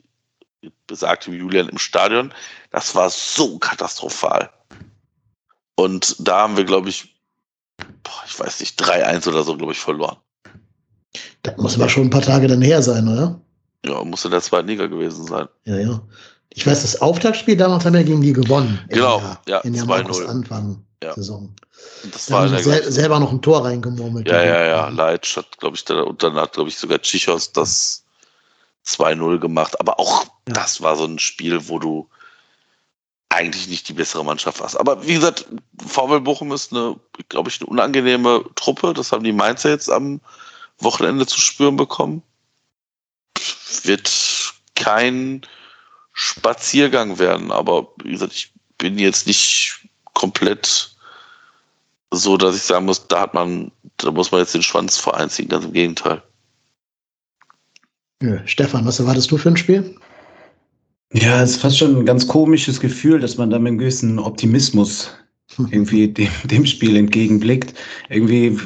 besagte 0.86 1.32
Julian 1.32 1.70
im 1.70 1.78
Stadion, 1.78 2.34
das 2.72 2.96
war 2.96 3.10
so 3.10 3.60
katastrophal. 3.60 4.50
Und 5.76 6.16
da 6.20 6.40
haben 6.42 6.58
wir, 6.58 6.64
glaube 6.64 6.90
ich, 6.90 7.16
boah, 8.04 8.24
ich 8.26 8.40
weiß 8.40 8.60
nicht, 8.62 8.82
3-1 8.82 9.28
oder 9.28 9.44
so, 9.44 9.56
glaube 9.58 9.74
ich, 9.74 9.80
verloren. 9.80 10.18
Das 11.48 11.58
muss 11.58 11.76
aber 11.76 11.90
schon 11.90 12.04
ein 12.04 12.10
paar 12.10 12.22
Tage 12.22 12.48
dann 12.48 12.62
her 12.62 12.82
sein, 12.82 13.08
oder? 13.08 13.40
Ja, 13.86 14.04
muss 14.04 14.26
in 14.26 14.32
der 14.32 14.42
zweiten 14.42 14.68
Liga 14.68 14.88
gewesen 14.88 15.26
sein. 15.26 15.48
Ja, 15.66 15.78
ja. 15.78 16.02
Ich 16.50 16.66
weiß, 16.66 16.82
das 16.82 17.02
Auftaktspiel 17.02 17.56
damals 17.56 17.86
haben 17.86 17.94
wir 17.94 18.04
gegen 18.04 18.22
die 18.22 18.34
gewonnen. 18.34 18.80
In 18.90 18.96
Genau, 18.96 19.20
der- 19.20 19.40
ja, 19.48 19.58
In 19.60 19.74
der 19.74 19.84
2-0. 19.84 19.88
Markus 19.88 20.26
Anfang 20.26 20.84
Ja. 21.04 21.14
Saison. 21.14 21.54
Das 22.12 22.26
Da 22.26 22.34
war 22.34 22.42
haben 22.50 22.54
in 22.58 22.64
sel 22.64 22.92
selber 22.92 23.20
noch 23.20 23.32
ein 23.32 23.42
Tor 23.42 23.64
reingemurmelt. 23.64 24.28
Ja, 24.28 24.44
ja, 24.44 24.66
ja. 24.66 24.90
Leitsch 24.90 25.38
hat, 25.38 25.58
glaube 25.60 25.76
ich, 25.78 25.86
da, 25.86 26.02
und 26.02 26.24
dann 26.24 26.34
hat, 26.36 26.54
glaube 26.54 26.70
ich, 26.70 26.78
sogar 26.78 27.00
Tschichos 27.02 27.52
das 27.52 28.04
2-0 28.86 29.38
gemacht. 29.40 29.80
Aber 29.80 30.00
auch 30.00 30.24
Ja. 30.48 30.54
das 30.56 30.82
war 30.82 30.96
so 30.98 31.06
ein 31.06 31.20
Spiel, 31.20 31.68
wo 31.70 31.78
du 31.80 32.10
eigentlich 33.30 33.68
nicht 33.68 33.88
die 33.90 33.94
bessere 33.94 34.26
Mannschaft 34.26 34.60
warst. 34.62 34.80
Aber 34.80 35.06
wie 35.06 35.14
gesagt, 35.14 35.46
VW 35.86 36.20
Bochum 36.22 36.52
ist 36.54 36.72
eine, 36.74 36.96
glaube 37.30 37.50
ich, 37.50 37.60
eine 37.62 37.70
unangenehme 37.70 38.44
Truppe. 38.56 38.94
Das 38.94 39.12
haben 39.12 39.24
die 39.24 39.34
Mainzer 39.34 39.70
jetzt 39.70 39.92
am 39.92 40.22
Wochenende 40.80 41.26
zu 41.26 41.40
spüren 41.40 41.76
bekommen. 41.76 42.24
Wird 43.84 44.54
kein 44.76 45.42
Spaziergang 46.14 47.20
werden. 47.20 47.52
Aber 47.52 47.94
wie 48.04 48.12
gesagt, 48.12 48.34
ich 48.34 48.54
bin 48.78 48.98
jetzt 48.98 49.28
nicht 49.28 49.88
komplett 50.14 50.96
so, 52.12 52.38
dass 52.38 52.56
ich 52.56 52.64
sagen 52.64 52.86
muss, 52.86 53.08
da 53.08 53.22
hat 53.22 53.34
man, 53.34 53.72
da 53.98 54.12
muss 54.12 54.32
man 54.32 54.42
jetzt 54.42 54.54
den 54.54 54.64
Schwanz 54.64 54.98
vereinziehen, 54.98 55.50
ganz 55.50 55.66
im 55.66 55.74
Gegenteil. 55.74 56.22
Nö. 58.22 58.40
Stefan, 58.46 58.86
was 58.86 59.00
erwartest 59.00 59.30
du 59.30 59.38
für 59.38 59.50
ein 59.50 59.58
Spiel? 59.58 59.96
Ja, 61.14 61.42
es 61.42 61.52
ist 61.52 61.62
fast 61.62 61.78
schon 61.78 61.96
ein 61.96 62.06
ganz 62.06 62.28
komisches 62.28 62.80
Gefühl, 62.80 63.20
dass 63.20 63.38
man 63.38 63.50
da 63.50 63.60
mit 63.60 63.68
einem 63.68 63.78
gewissen 63.78 64.20
Optimismus 64.20 65.12
irgendwie 65.58 66.08
dem, 66.08 66.30
dem 66.46 66.66
Spiel 66.66 66.96
entgegenblickt. 66.96 67.78
Irgendwie 68.10 68.58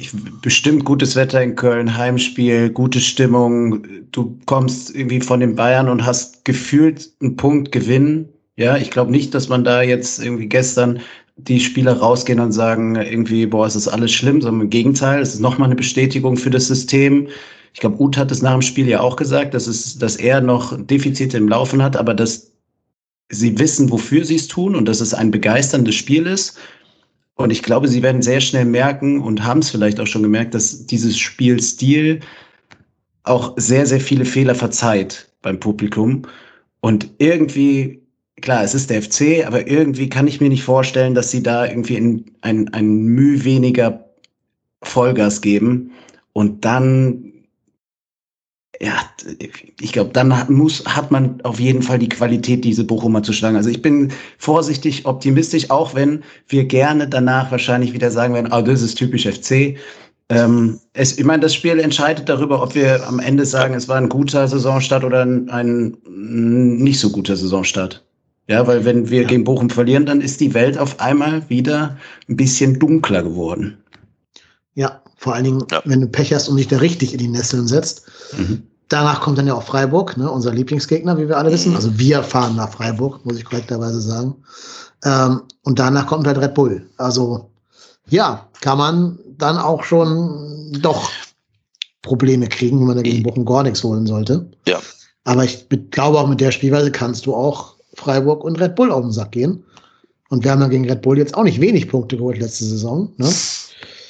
ich, 0.00 0.10
bestimmt 0.42 0.84
gutes 0.84 1.16
Wetter 1.16 1.42
in 1.42 1.54
Köln, 1.54 1.96
Heimspiel, 1.96 2.70
gute 2.70 3.00
Stimmung. 3.00 3.84
Du 4.12 4.38
kommst 4.46 4.94
irgendwie 4.94 5.20
von 5.20 5.40
den 5.40 5.54
Bayern 5.54 5.88
und 5.88 6.04
hast 6.04 6.44
gefühlt 6.44 7.10
einen 7.20 7.36
Punkt 7.36 7.72
gewinnen. 7.72 8.28
Ja, 8.56 8.76
ich 8.76 8.90
glaube 8.90 9.10
nicht, 9.10 9.34
dass 9.34 9.48
man 9.48 9.64
da 9.64 9.82
jetzt 9.82 10.22
irgendwie 10.22 10.46
gestern 10.46 11.00
die 11.36 11.60
Spieler 11.60 11.94
rausgehen 11.94 12.40
und 12.40 12.52
sagen, 12.52 12.96
irgendwie, 12.96 13.46
boah, 13.46 13.66
es 13.66 13.76
ist 13.76 13.88
alles 13.88 14.12
schlimm, 14.12 14.42
sondern 14.42 14.62
im 14.62 14.70
Gegenteil, 14.70 15.20
es 15.22 15.34
ist 15.34 15.40
nochmal 15.40 15.68
eine 15.68 15.76
Bestätigung 15.76 16.36
für 16.36 16.50
das 16.50 16.66
System. 16.66 17.28
Ich 17.72 17.80
glaube, 17.80 18.00
Uth 18.00 18.16
hat 18.16 18.30
es 18.30 18.42
nach 18.42 18.52
dem 18.52 18.62
Spiel 18.62 18.88
ja 18.88 19.00
auch 19.00 19.16
gesagt, 19.16 19.54
dass, 19.54 19.66
es, 19.66 19.98
dass 19.98 20.16
er 20.16 20.40
noch 20.40 20.76
Defizite 20.78 21.36
im 21.36 21.48
Laufen 21.48 21.82
hat, 21.82 21.96
aber 21.96 22.14
dass 22.14 22.50
sie 23.30 23.58
wissen, 23.58 23.90
wofür 23.90 24.24
sie 24.24 24.36
es 24.36 24.48
tun 24.48 24.74
und 24.74 24.86
dass 24.86 25.00
es 25.00 25.14
ein 25.14 25.30
begeisterndes 25.30 25.94
Spiel 25.94 26.26
ist. 26.26 26.58
Und 27.40 27.50
ich 27.50 27.62
glaube, 27.62 27.88
sie 27.88 28.02
werden 28.02 28.20
sehr 28.20 28.42
schnell 28.42 28.66
merken 28.66 29.18
und 29.20 29.44
haben 29.44 29.60
es 29.60 29.70
vielleicht 29.70 29.98
auch 29.98 30.06
schon 30.06 30.22
gemerkt, 30.22 30.52
dass 30.54 30.84
dieses 30.84 31.18
Spielstil 31.18 32.20
auch 33.22 33.54
sehr, 33.56 33.86
sehr 33.86 34.00
viele 34.00 34.26
Fehler 34.26 34.54
verzeiht 34.54 35.30
beim 35.40 35.58
Publikum. 35.58 36.22
Und 36.80 37.08
irgendwie, 37.16 38.02
klar, 38.42 38.62
es 38.62 38.74
ist 38.74 38.90
der 38.90 39.00
FC, 39.00 39.46
aber 39.46 39.66
irgendwie 39.66 40.10
kann 40.10 40.26
ich 40.26 40.42
mir 40.42 40.50
nicht 40.50 40.64
vorstellen, 40.64 41.14
dass 41.14 41.30
sie 41.30 41.42
da 41.42 41.64
irgendwie 41.64 41.96
in 41.96 42.24
ein, 42.42 42.72
ein 42.74 43.04
Mühe 43.04 43.42
weniger 43.42 44.04
Vollgas 44.82 45.40
geben 45.40 45.92
und 46.34 46.66
dann 46.66 47.29
ja, 48.82 48.94
ich 49.80 49.92
glaube, 49.92 50.10
dann 50.14 50.36
hat, 50.36 50.48
muss, 50.48 50.82
hat 50.86 51.10
man 51.10 51.40
auf 51.42 51.60
jeden 51.60 51.82
Fall 51.82 51.98
die 51.98 52.08
Qualität, 52.08 52.64
diese 52.64 52.82
Bochumer 52.82 53.22
zu 53.22 53.34
schlagen. 53.34 53.56
Also 53.56 53.68
ich 53.68 53.82
bin 53.82 54.10
vorsichtig 54.38 55.04
optimistisch, 55.04 55.70
auch 55.70 55.94
wenn 55.94 56.22
wir 56.48 56.64
gerne 56.64 57.06
danach 57.06 57.50
wahrscheinlich 57.50 57.92
wieder 57.92 58.10
sagen 58.10 58.32
werden, 58.32 58.50
oh, 58.52 58.62
das 58.62 58.80
ist 58.80 58.94
typisch 58.94 59.26
FC. 59.26 59.76
Ähm, 60.30 60.80
es, 60.94 61.18
ich 61.18 61.24
meine, 61.24 61.42
das 61.42 61.54
Spiel 61.54 61.78
entscheidet 61.78 62.28
darüber, 62.28 62.62
ob 62.62 62.74
wir 62.74 63.06
am 63.06 63.18
Ende 63.18 63.44
sagen, 63.44 63.74
es 63.74 63.86
war 63.86 63.96
ein 63.96 64.08
guter 64.08 64.48
Saisonstart 64.48 65.04
oder 65.04 65.26
ein, 65.26 65.50
ein 65.50 65.98
nicht 66.76 67.00
so 67.00 67.10
guter 67.10 67.36
Saisonstart. 67.36 68.02
Ja, 68.46 68.66
weil 68.66 68.84
wenn 68.84 69.10
wir 69.10 69.22
ja. 69.22 69.28
gegen 69.28 69.44
Bochum 69.44 69.68
verlieren, 69.68 70.06
dann 70.06 70.22
ist 70.22 70.40
die 70.40 70.54
Welt 70.54 70.78
auf 70.78 70.98
einmal 71.00 71.48
wieder 71.50 71.98
ein 72.28 72.36
bisschen 72.36 72.78
dunkler 72.78 73.22
geworden. 73.22 73.78
Ja, 74.74 75.02
vor 75.16 75.34
allen 75.34 75.44
Dingen, 75.44 75.64
ja. 75.70 75.82
wenn 75.84 76.00
du 76.00 76.08
Pech 76.08 76.32
hast 76.32 76.48
und 76.48 76.56
dich 76.56 76.66
da 76.66 76.78
richtig 76.78 77.12
in 77.12 77.18
die 77.18 77.28
Nesseln 77.28 77.68
setzt. 77.68 78.06
Mhm. 78.36 78.62
Danach 78.90 79.20
kommt 79.20 79.38
dann 79.38 79.46
ja 79.46 79.54
auch 79.54 79.62
Freiburg, 79.62 80.16
ne, 80.16 80.28
unser 80.28 80.52
Lieblingsgegner, 80.52 81.16
wie 81.16 81.28
wir 81.28 81.38
alle 81.38 81.52
wissen. 81.52 81.70
Mhm. 81.70 81.76
Also 81.76 81.96
wir 81.96 82.24
fahren 82.24 82.56
nach 82.56 82.72
Freiburg, 82.72 83.24
muss 83.24 83.38
ich 83.38 83.44
korrekterweise 83.44 84.00
sagen. 84.00 84.34
Ähm, 85.04 85.42
und 85.62 85.78
danach 85.78 86.06
kommt 86.06 86.26
halt 86.26 86.38
Red 86.38 86.54
Bull. 86.54 86.86
Also 86.96 87.48
ja, 88.08 88.48
kann 88.60 88.78
man 88.78 89.18
dann 89.38 89.56
auch 89.58 89.84
schon 89.84 90.76
doch 90.80 91.08
Probleme 92.02 92.48
kriegen, 92.48 92.80
wenn 92.80 92.88
man 92.88 92.96
dagegen 92.96 93.22
Bochum 93.22 93.44
gar 93.44 93.62
nichts 93.62 93.84
holen 93.84 94.06
sollte. 94.06 94.50
Ja. 94.66 94.80
Aber 95.24 95.44
ich 95.44 95.68
glaube 95.92 96.18
auch 96.18 96.26
mit 96.26 96.40
der 96.40 96.50
Spielweise 96.50 96.90
kannst 96.90 97.26
du 97.26 97.34
auch 97.34 97.74
Freiburg 97.94 98.42
und 98.42 98.60
Red 98.60 98.74
Bull 98.74 98.90
auf 98.90 99.02
den 99.02 99.12
Sack 99.12 99.32
gehen. 99.32 99.62
Und 100.30 100.42
wir 100.42 100.50
haben 100.50 100.62
ja 100.62 100.68
gegen 100.68 100.88
Red 100.90 101.02
Bull 101.02 101.18
jetzt 101.18 101.36
auch 101.36 101.44
nicht 101.44 101.60
wenig 101.60 101.88
Punkte 101.88 102.16
geholt 102.16 102.38
letzte 102.38 102.64
Saison. 102.64 103.12
Ne? 103.18 103.32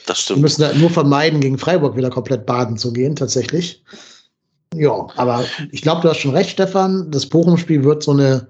Das 0.06 0.20
stimmt. 0.20 0.38
Wir 0.38 0.42
müssen 0.42 0.62
da 0.62 0.72
nur 0.72 0.88
vermeiden, 0.88 1.40
gegen 1.40 1.58
Freiburg 1.58 1.96
wieder 1.96 2.08
komplett 2.08 2.46
baden 2.46 2.78
zu 2.78 2.92
gehen, 2.94 3.14
tatsächlich. 3.14 3.82
Ja, 4.74 5.08
aber 5.16 5.44
ich 5.72 5.82
glaube, 5.82 6.02
du 6.02 6.08
hast 6.08 6.18
schon 6.18 6.34
recht, 6.34 6.50
Stefan. 6.50 7.10
Das 7.10 7.26
Bochum-Spiel 7.26 7.82
wird 7.84 8.02
so, 8.02 8.12
eine, 8.12 8.48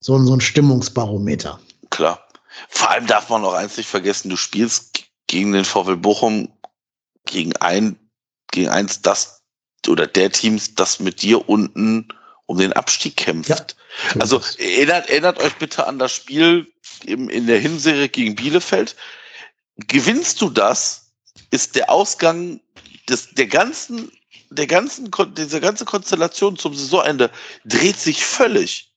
so, 0.00 0.16
ein, 0.16 0.24
so 0.24 0.34
ein 0.34 0.40
Stimmungsbarometer. 0.40 1.58
Klar. 1.90 2.26
Vor 2.68 2.90
allem 2.90 3.06
darf 3.06 3.28
man 3.28 3.42
noch 3.42 3.52
eins 3.52 3.76
nicht 3.76 3.88
vergessen, 3.88 4.30
du 4.30 4.36
spielst 4.36 5.04
gegen 5.26 5.52
den 5.52 5.64
VfL 5.64 5.96
Bochum, 5.96 6.48
gegen 7.26 7.54
ein, 7.56 7.98
gegen 8.50 8.68
eins 8.68 9.02
das 9.02 9.42
oder 9.88 10.06
der 10.06 10.30
Teams, 10.30 10.74
das 10.74 11.00
mit 11.00 11.22
dir 11.22 11.48
unten 11.48 12.08
um 12.46 12.58
den 12.58 12.72
Abstieg 12.72 13.16
kämpft. 13.16 13.76
Ja, 14.14 14.20
also 14.20 14.40
erinnert, 14.58 15.10
erinnert 15.10 15.40
euch 15.40 15.54
bitte 15.56 15.86
an 15.86 15.98
das 15.98 16.12
Spiel 16.12 16.66
im, 17.04 17.28
in 17.28 17.46
der 17.46 17.58
Hinserie 17.58 18.08
gegen 18.08 18.36
Bielefeld. 18.36 18.96
Gewinnst 19.76 20.40
du 20.40 20.48
das, 20.48 21.12
ist 21.50 21.76
der 21.76 21.90
Ausgang 21.90 22.60
des, 23.08 23.30
der 23.34 23.46
ganzen, 23.46 24.10
der 24.50 24.66
ganzen, 24.66 25.10
dieser 25.36 25.60
ganze 25.60 25.84
Konstellation 25.84 26.56
zum 26.56 26.74
Saisonende 26.74 27.30
dreht 27.64 27.98
sich 27.98 28.24
völlig. 28.24 28.92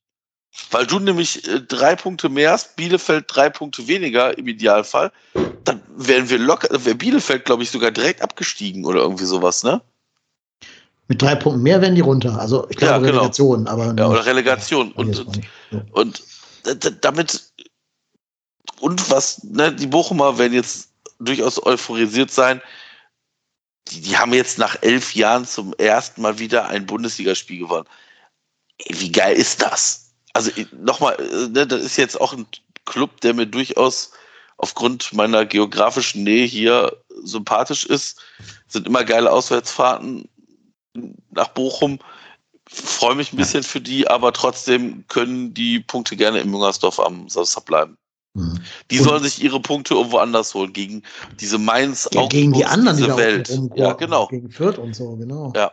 Weil 0.72 0.88
du 0.88 1.00
nämlich 1.00 1.48
äh, 1.48 1.62
drei 1.62 1.96
Punkte 1.96 2.28
mehr 2.28 2.52
hast, 2.52 2.76
Bielefeld 2.76 3.26
drei 3.28 3.50
Punkte 3.50 3.88
weniger 3.88 4.38
im 4.38 4.48
Idealfall, 4.48 5.12
dann 5.64 5.82
wären 5.96 6.30
wir 6.30 6.40
locker, 6.40 6.68
wäre 6.84 6.96
Bielefeld, 6.96 7.46
glaube 7.46 7.64
ich, 7.64 7.72
sogar 7.72 7.92
direkt 7.92 8.22
abgestiegen 8.22 8.86
oder 8.86 9.02
irgendwie 9.02 9.26
sowas, 9.26 9.64
ne? 9.64 9.82
Mit 11.08 11.22
drei 11.22 11.36
Punkten 11.36 11.64
mehr 11.64 11.82
werden 11.82 11.96
die 11.96 12.02
runter. 12.02 12.40
Also 12.40 12.68
ich 12.70 12.78
glaube 12.78 12.94
ja, 12.94 12.98
genau. 13.00 13.20
Relegation, 13.20 13.68
aber. 13.68 13.96
Ja, 13.98 14.08
oder 14.08 14.26
Relegation. 14.26 14.88
Ja, 14.90 14.94
und, 14.96 15.20
und, 15.20 15.42
ja. 15.72 15.82
und 15.92 16.24
damit 17.02 17.52
und 18.80 19.10
was, 19.10 19.44
ne, 19.44 19.74
die 19.74 19.88
Bochumer 19.88 20.38
werden 20.38 20.54
jetzt 20.54 20.90
durchaus 21.20 21.64
euphorisiert 21.66 22.32
sein. 22.32 22.62
Die, 23.90 24.02
die 24.02 24.18
haben 24.18 24.34
jetzt 24.34 24.58
nach 24.58 24.78
elf 24.82 25.16
Jahren 25.16 25.46
zum 25.46 25.74
ersten 25.74 26.22
Mal 26.22 26.40
wieder 26.40 26.68
ein 26.68 26.86
Bundesligaspiel 26.86 27.60
gewonnen. 27.60 27.88
Ey, 28.78 29.00
wie 29.00 29.12
geil 29.12 29.36
ist 29.36 29.62
das? 29.62 30.12
Also 30.34 30.52
nochmal, 30.72 31.16
äh, 31.20 31.48
ne, 31.50 31.68
das 31.68 31.82
ist 31.82 31.98
jetzt 31.98 32.20
auch 32.20 32.34
ein 32.34 32.46
Club, 32.86 33.22
der 33.22 33.34
mir 33.34 33.46
durchaus 33.46 34.12
aufgrund 34.58 35.14
meiner 35.14 35.46
geografischen 35.46 36.24
Nähe 36.24 36.46
hier 36.46 36.98
sympathisch 37.24 37.86
ist. 37.86 38.20
Sind 38.68 38.88
immer 38.88 39.04
geile 39.04 39.32
Auswärtsfahrten 39.32 40.28
nach 41.32 41.48
Bochum. 41.50 42.00
Freue 42.68 43.16
mich 43.16 43.34
ein 43.34 43.38
bisschen 43.38 43.64
für 43.64 43.82
die, 43.82 44.08
aber 44.08 44.32
trotzdem 44.34 45.06
können 45.08 45.54
die 45.54 45.80
Punkte 45.80 46.16
gerne 46.16 46.40
im 46.40 46.52
Müngersdorf 46.52 47.00
am 47.00 47.28
Samstag 47.30 47.66
bleiben. 47.66 47.98
Mhm. 48.34 48.60
Die 48.92 48.98
sollen 48.98 49.24
sich 49.24 49.44
ihre 49.44 49.60
Punkte 49.60 49.96
irgendwo 49.96 50.18
anders 50.18 50.54
holen, 50.54 50.74
gegen 50.74 51.04
diese 51.40 51.58
Mainz, 51.58 52.08
ja, 52.14 52.28
gegen 52.28 52.54
die 52.54 52.66
anderen, 52.66 52.98
diese 52.98 53.12
die 53.12 53.18
Welt. 53.18 53.60
Ja, 53.76 53.94
genau. 53.94 54.28
Gegen 54.28 54.50
Fürth 54.50 54.78
und 54.78 54.96
so, 54.96 55.16
genau. 55.16 55.52
Ja. 55.56 55.72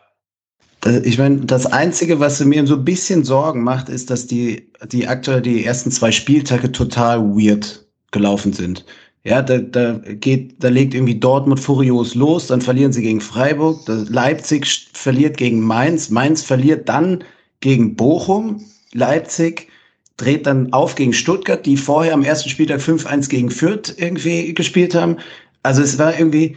Äh, 0.84 1.00
ich 1.00 1.18
meine, 1.18 1.38
das 1.44 1.66
Einzige, 1.66 2.20
was 2.20 2.40
mir 2.40 2.66
so 2.66 2.74
ein 2.74 2.84
bisschen 2.84 3.24
Sorgen 3.24 3.62
macht, 3.62 3.88
ist, 3.88 4.10
dass 4.10 4.26
die, 4.26 4.70
die 4.90 5.06
aktuell 5.06 5.42
die 5.42 5.64
ersten 5.64 5.90
zwei 5.90 6.10
Spieltage 6.12 6.72
total 6.72 7.20
weird 7.20 7.84
gelaufen 8.10 8.52
sind. 8.52 8.84
Ja, 9.24 9.42
da, 9.42 9.58
da 9.58 9.94
geht, 9.94 10.62
da 10.62 10.68
legt 10.68 10.94
irgendwie 10.94 11.18
Dortmund 11.18 11.58
furios 11.58 12.14
los, 12.14 12.46
dann 12.46 12.60
verlieren 12.60 12.92
sie 12.92 13.02
gegen 13.02 13.20
Freiburg, 13.20 13.80
Leipzig 13.86 14.88
verliert 14.92 15.36
gegen 15.36 15.60
Mainz, 15.60 16.10
Mainz 16.10 16.44
verliert 16.44 16.88
dann 16.88 17.24
gegen 17.58 17.96
Bochum, 17.96 18.64
Leipzig 18.92 19.68
dreht 20.16 20.46
dann 20.46 20.72
auf 20.72 20.94
gegen 20.94 21.12
Stuttgart, 21.12 21.64
die 21.66 21.76
vorher 21.76 22.14
am 22.14 22.22
ersten 22.22 22.48
Spieltag 22.48 22.80
5-1 22.80 23.28
gegen 23.28 23.50
Fürth 23.50 23.94
irgendwie 23.96 24.54
gespielt 24.54 24.94
haben. 24.94 25.18
Also 25.62 25.82
es 25.82 25.98
war 25.98 26.18
irgendwie, 26.18 26.56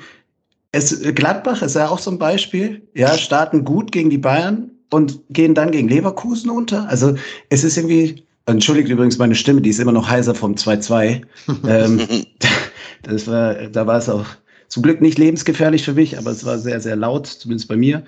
es, 0.71 1.01
Gladbach 1.15 1.61
ist 1.61 1.75
ja 1.75 1.89
auch 1.89 1.99
so 1.99 2.11
ein 2.11 2.19
Beispiel, 2.19 2.81
ja, 2.93 3.17
starten 3.17 3.65
gut 3.65 3.91
gegen 3.91 4.09
die 4.09 4.17
Bayern 4.17 4.71
und 4.91 5.19
gehen 5.29 5.55
dann 5.55 5.71
gegen 5.71 5.89
Leverkusen 5.89 6.49
unter. 6.49 6.87
Also 6.87 7.15
es 7.49 7.63
ist 7.63 7.77
irgendwie, 7.77 8.23
Entschuldigt 8.49 8.89
übrigens 8.89 9.17
meine 9.17 9.35
Stimme, 9.35 9.61
die 9.61 9.69
ist 9.69 9.79
immer 9.79 9.91
noch 9.91 10.09
heiser 10.09 10.33
vom 10.33 10.55
2-2. 10.55 11.21
ähm, 11.67 12.25
das 13.03 13.27
war, 13.27 13.53
da 13.53 13.87
war 13.87 13.97
es 13.97 14.09
auch 14.09 14.25
zum 14.67 14.83
Glück 14.83 15.01
nicht 15.01 15.17
lebensgefährlich 15.17 15.83
für 15.83 15.93
mich, 15.93 16.17
aber 16.17 16.31
es 16.31 16.45
war 16.45 16.57
sehr, 16.57 16.79
sehr 16.79 16.95
laut, 16.95 17.27
zumindest 17.27 17.69
bei 17.69 17.75
mir. 17.75 18.03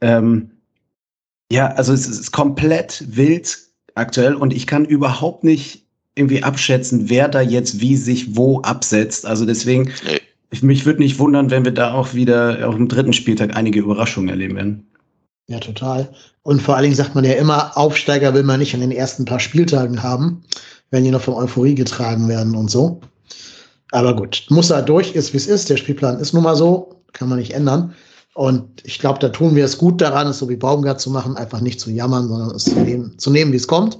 Ähm, 0.00 0.50
ja, 1.50 1.68
also 1.68 1.92
es 1.92 2.06
ist 2.06 2.32
komplett 2.32 3.04
wild 3.08 3.58
aktuell 4.00 4.34
und 4.34 4.52
ich 4.52 4.66
kann 4.66 4.84
überhaupt 4.84 5.44
nicht 5.44 5.84
irgendwie 6.14 6.42
abschätzen, 6.42 7.08
wer 7.08 7.28
da 7.28 7.40
jetzt 7.40 7.80
wie 7.80 7.96
sich 7.96 8.36
wo 8.36 8.60
absetzt. 8.62 9.26
Also 9.26 9.46
deswegen, 9.46 9.92
nee. 10.04 10.20
mich 10.60 10.84
würde 10.84 11.00
nicht 11.00 11.18
wundern, 11.18 11.50
wenn 11.50 11.64
wir 11.64 11.72
da 11.72 11.94
auch 11.94 12.14
wieder 12.14 12.68
auf 12.68 12.74
dem 12.74 12.88
dritten 12.88 13.12
Spieltag 13.12 13.56
einige 13.56 13.80
Überraschungen 13.80 14.28
erleben 14.28 14.56
werden. 14.56 14.86
Ja, 15.48 15.58
total. 15.58 16.08
Und 16.42 16.62
vor 16.62 16.74
allen 16.76 16.84
Dingen 16.84 16.96
sagt 16.96 17.14
man 17.14 17.24
ja 17.24 17.32
immer, 17.32 17.76
Aufsteiger 17.76 18.34
will 18.34 18.42
man 18.42 18.60
nicht 18.60 18.74
an 18.74 18.80
den 18.80 18.92
ersten 18.92 19.24
paar 19.24 19.40
Spieltagen 19.40 20.02
haben, 20.02 20.42
wenn 20.90 21.04
die 21.04 21.10
noch 21.10 21.22
von 21.22 21.34
Euphorie 21.34 21.74
getragen 21.74 22.28
werden 22.28 22.54
und 22.54 22.70
so. 22.70 23.00
Aber 23.92 24.14
gut, 24.14 24.46
muss 24.48 24.70
er 24.70 24.82
durch, 24.82 25.14
ist 25.14 25.32
wie 25.32 25.38
es 25.38 25.46
ist. 25.46 25.68
Der 25.68 25.76
Spielplan 25.76 26.20
ist 26.20 26.32
nun 26.32 26.44
mal 26.44 26.56
so, 26.56 27.02
kann 27.12 27.28
man 27.28 27.38
nicht 27.38 27.52
ändern. 27.52 27.94
Und 28.34 28.84
ich 28.84 28.98
glaube, 28.98 29.18
da 29.18 29.28
tun 29.28 29.56
wir 29.56 29.64
es 29.64 29.78
gut 29.78 30.00
daran, 30.00 30.28
es 30.28 30.38
so 30.38 30.48
wie 30.48 30.56
Baumgart 30.56 31.00
zu 31.00 31.10
machen, 31.10 31.36
einfach 31.36 31.60
nicht 31.60 31.80
zu 31.80 31.90
jammern, 31.90 32.28
sondern 32.28 32.54
es 32.54 32.64
zu 32.64 32.78
nehmen, 32.78 33.18
zu 33.18 33.30
nehmen 33.30 33.52
wie 33.52 33.56
es 33.56 33.66
kommt. 33.66 33.98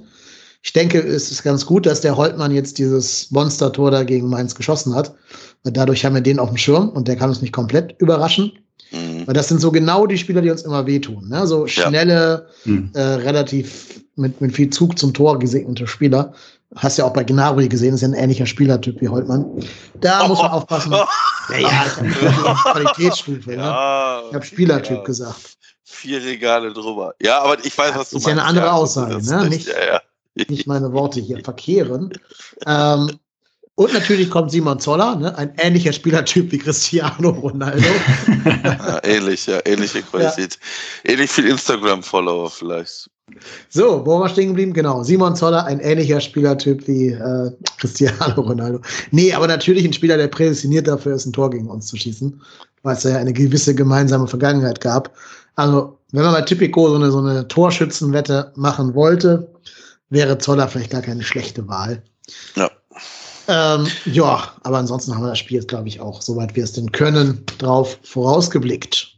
Ich 0.63 0.73
denke, 0.73 0.99
es 0.99 1.31
ist 1.31 1.43
ganz 1.43 1.65
gut, 1.65 1.85
dass 1.85 2.01
der 2.01 2.17
Holtmann 2.17 2.53
jetzt 2.53 2.77
dieses 2.77 3.31
Monster-Tor 3.31 3.91
da 3.91 4.03
gegen 4.03 4.29
Mainz 4.29 4.55
geschossen 4.55 4.93
hat. 4.95 5.15
Weil 5.63 5.73
dadurch 5.73 6.05
haben 6.05 6.15
wir 6.15 6.21
den 6.21 6.39
auf 6.39 6.49
dem 6.49 6.57
Schirm 6.57 6.89
und 6.89 7.07
der 7.07 7.15
kann 7.15 7.29
uns 7.29 7.41
nicht 7.41 7.53
komplett 7.53 7.95
überraschen. 7.99 8.51
Mhm. 8.91 9.25
Weil 9.25 9.33
das 9.33 9.47
sind 9.47 9.59
so 9.59 9.71
genau 9.71 10.05
die 10.05 10.17
Spieler, 10.17 10.41
die 10.41 10.51
uns 10.51 10.61
immer 10.61 10.85
wehtun. 10.85 11.29
Ne? 11.29 11.47
So 11.47 11.67
schnelle, 11.67 12.47
ja. 12.65 12.71
mhm. 12.71 12.89
äh, 12.93 13.01
relativ 13.01 14.01
mit, 14.15 14.39
mit 14.39 14.53
viel 14.55 14.69
Zug 14.69 14.97
zum 14.97 15.13
Tor 15.13 15.39
gesegnete 15.39 15.87
Spieler. 15.87 16.33
Hast 16.75 16.97
ja 16.97 17.05
auch 17.05 17.13
bei 17.13 17.23
Gnabry 17.23 17.67
gesehen, 17.67 17.93
ist 17.93 18.01
ja 18.01 18.07
ein 18.07 18.13
ähnlicher 18.13 18.45
Spielertyp 18.45 19.01
wie 19.01 19.09
Holtmann. 19.09 19.45
Da 19.95 20.23
oh, 20.23 20.29
muss 20.29 20.41
man 20.41 20.51
aufpassen. 20.51 20.93
Oh, 20.93 21.05
ja, 21.49 21.57
ja, 21.59 22.55
Qualitätsstufe. 22.63 23.55
Ja. 23.55 23.61
ja. 23.61 24.23
Ich 24.29 24.35
habe 24.35 24.45
Spielertyp 24.45 24.97
ja. 24.97 25.03
gesagt. 25.03 25.57
Vier 25.83 26.23
Regale 26.23 26.71
drüber. 26.71 27.13
Ja, 27.21 27.41
aber 27.41 27.63
ich 27.63 27.77
weiß, 27.77 27.95
was 27.95 28.09
du 28.09 28.15
meinst. 28.15 28.15
Ist 28.15 28.25
ja 28.25 28.31
eine 28.31 28.43
andere 28.43 28.71
Aussage, 28.71 29.21
ne? 29.21 29.49
Nicht, 29.49 29.69
nicht 30.49 30.67
meine 30.67 30.93
Worte 30.93 31.19
hier 31.19 31.43
verkehren. 31.43 32.13
ähm, 32.65 33.19
und 33.75 33.93
natürlich 33.93 34.29
kommt 34.29 34.51
Simon 34.51 34.79
Zoller, 34.79 35.15
ne? 35.15 35.35
ein 35.37 35.53
ähnlicher 35.57 35.91
Spielertyp 35.91 36.51
wie 36.51 36.57
Cristiano 36.57 37.29
Ronaldo. 37.29 37.87
ja, 38.45 39.03
ähnlich, 39.03 39.47
ja, 39.47 39.59
ähnliche 39.65 40.03
Qualität. 40.03 40.59
Ja. 41.03 41.11
Ähnlich 41.11 41.31
viel 41.31 41.47
Instagram-Follower 41.47 42.49
vielleicht. 42.49 43.09
So, 43.69 44.05
wo 44.05 44.19
wir 44.19 44.29
stehen 44.29 44.49
geblieben? 44.49 44.73
Genau, 44.73 45.03
Simon 45.03 45.35
Zoller, 45.35 45.65
ein 45.65 45.79
ähnlicher 45.79 46.21
Spielertyp 46.21 46.87
wie 46.87 47.09
äh, 47.09 47.51
Cristiano 47.77 48.41
Ronaldo. 48.41 48.81
Nee, 49.11 49.33
aber 49.33 49.47
natürlich 49.47 49.85
ein 49.85 49.93
Spieler, 49.93 50.17
der 50.17 50.27
prädestiniert 50.27 50.87
dafür 50.87 51.15
ist, 51.15 51.25
ein 51.25 51.33
Tor 51.33 51.49
gegen 51.49 51.67
uns 51.67 51.87
zu 51.87 51.97
schießen, 51.97 52.41
weil 52.83 52.95
es 52.95 53.03
ja 53.03 53.17
eine 53.17 53.33
gewisse 53.33 53.75
gemeinsame 53.75 54.27
Vergangenheit 54.27 54.81
gab. 54.81 55.11
Also, 55.55 55.97
wenn 56.11 56.23
man 56.23 56.33
bei 56.33 56.41
Typico 56.41 56.89
so 56.89 56.95
eine, 56.95 57.11
so 57.11 57.19
eine 57.19 57.47
Torschützenwette 57.47 58.51
machen 58.55 58.93
wollte, 58.93 59.47
wäre 60.09 60.37
Zoller 60.37 60.67
vielleicht 60.67 60.91
gar 60.91 61.01
keine 61.01 61.23
schlechte 61.23 61.67
Wahl. 61.67 62.01
Ja. 62.55 62.69
Ähm, 63.47 63.87
ja, 64.05 64.53
aber 64.63 64.77
ansonsten 64.77 65.15
haben 65.15 65.23
wir 65.23 65.29
das 65.29 65.39
Spiel 65.39 65.57
jetzt, 65.57 65.67
glaube 65.67 65.87
ich, 65.87 65.99
auch, 65.99 66.21
soweit 66.21 66.55
wir 66.55 66.63
es 66.63 66.73
denn 66.73 66.91
können, 66.91 67.43
drauf 67.57 67.97
vorausgeblickt. 68.03 69.10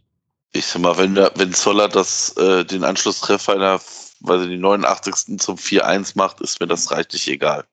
Ich 0.54 0.68
sag 0.68 0.82
mal, 0.82 0.98
wenn, 0.98 1.16
der, 1.16 1.32
wenn 1.36 1.54
Zoller 1.54 1.90
das, 1.90 2.36
äh, 2.38 2.64
den 2.64 2.84
Anschlusstreffer 2.84 3.56
in 3.56 3.60
der, 3.60 3.82
weiß 4.22 4.44
ich, 4.44 4.50
die 4.50 4.58
89. 4.58 5.40
zum 5.40 5.58
4-1 5.58 6.14
macht, 6.16 6.42
ist 6.42 6.60
mir 6.60 6.68
das 6.68 6.92
reichlich 6.92 7.28
egal. 7.28 7.66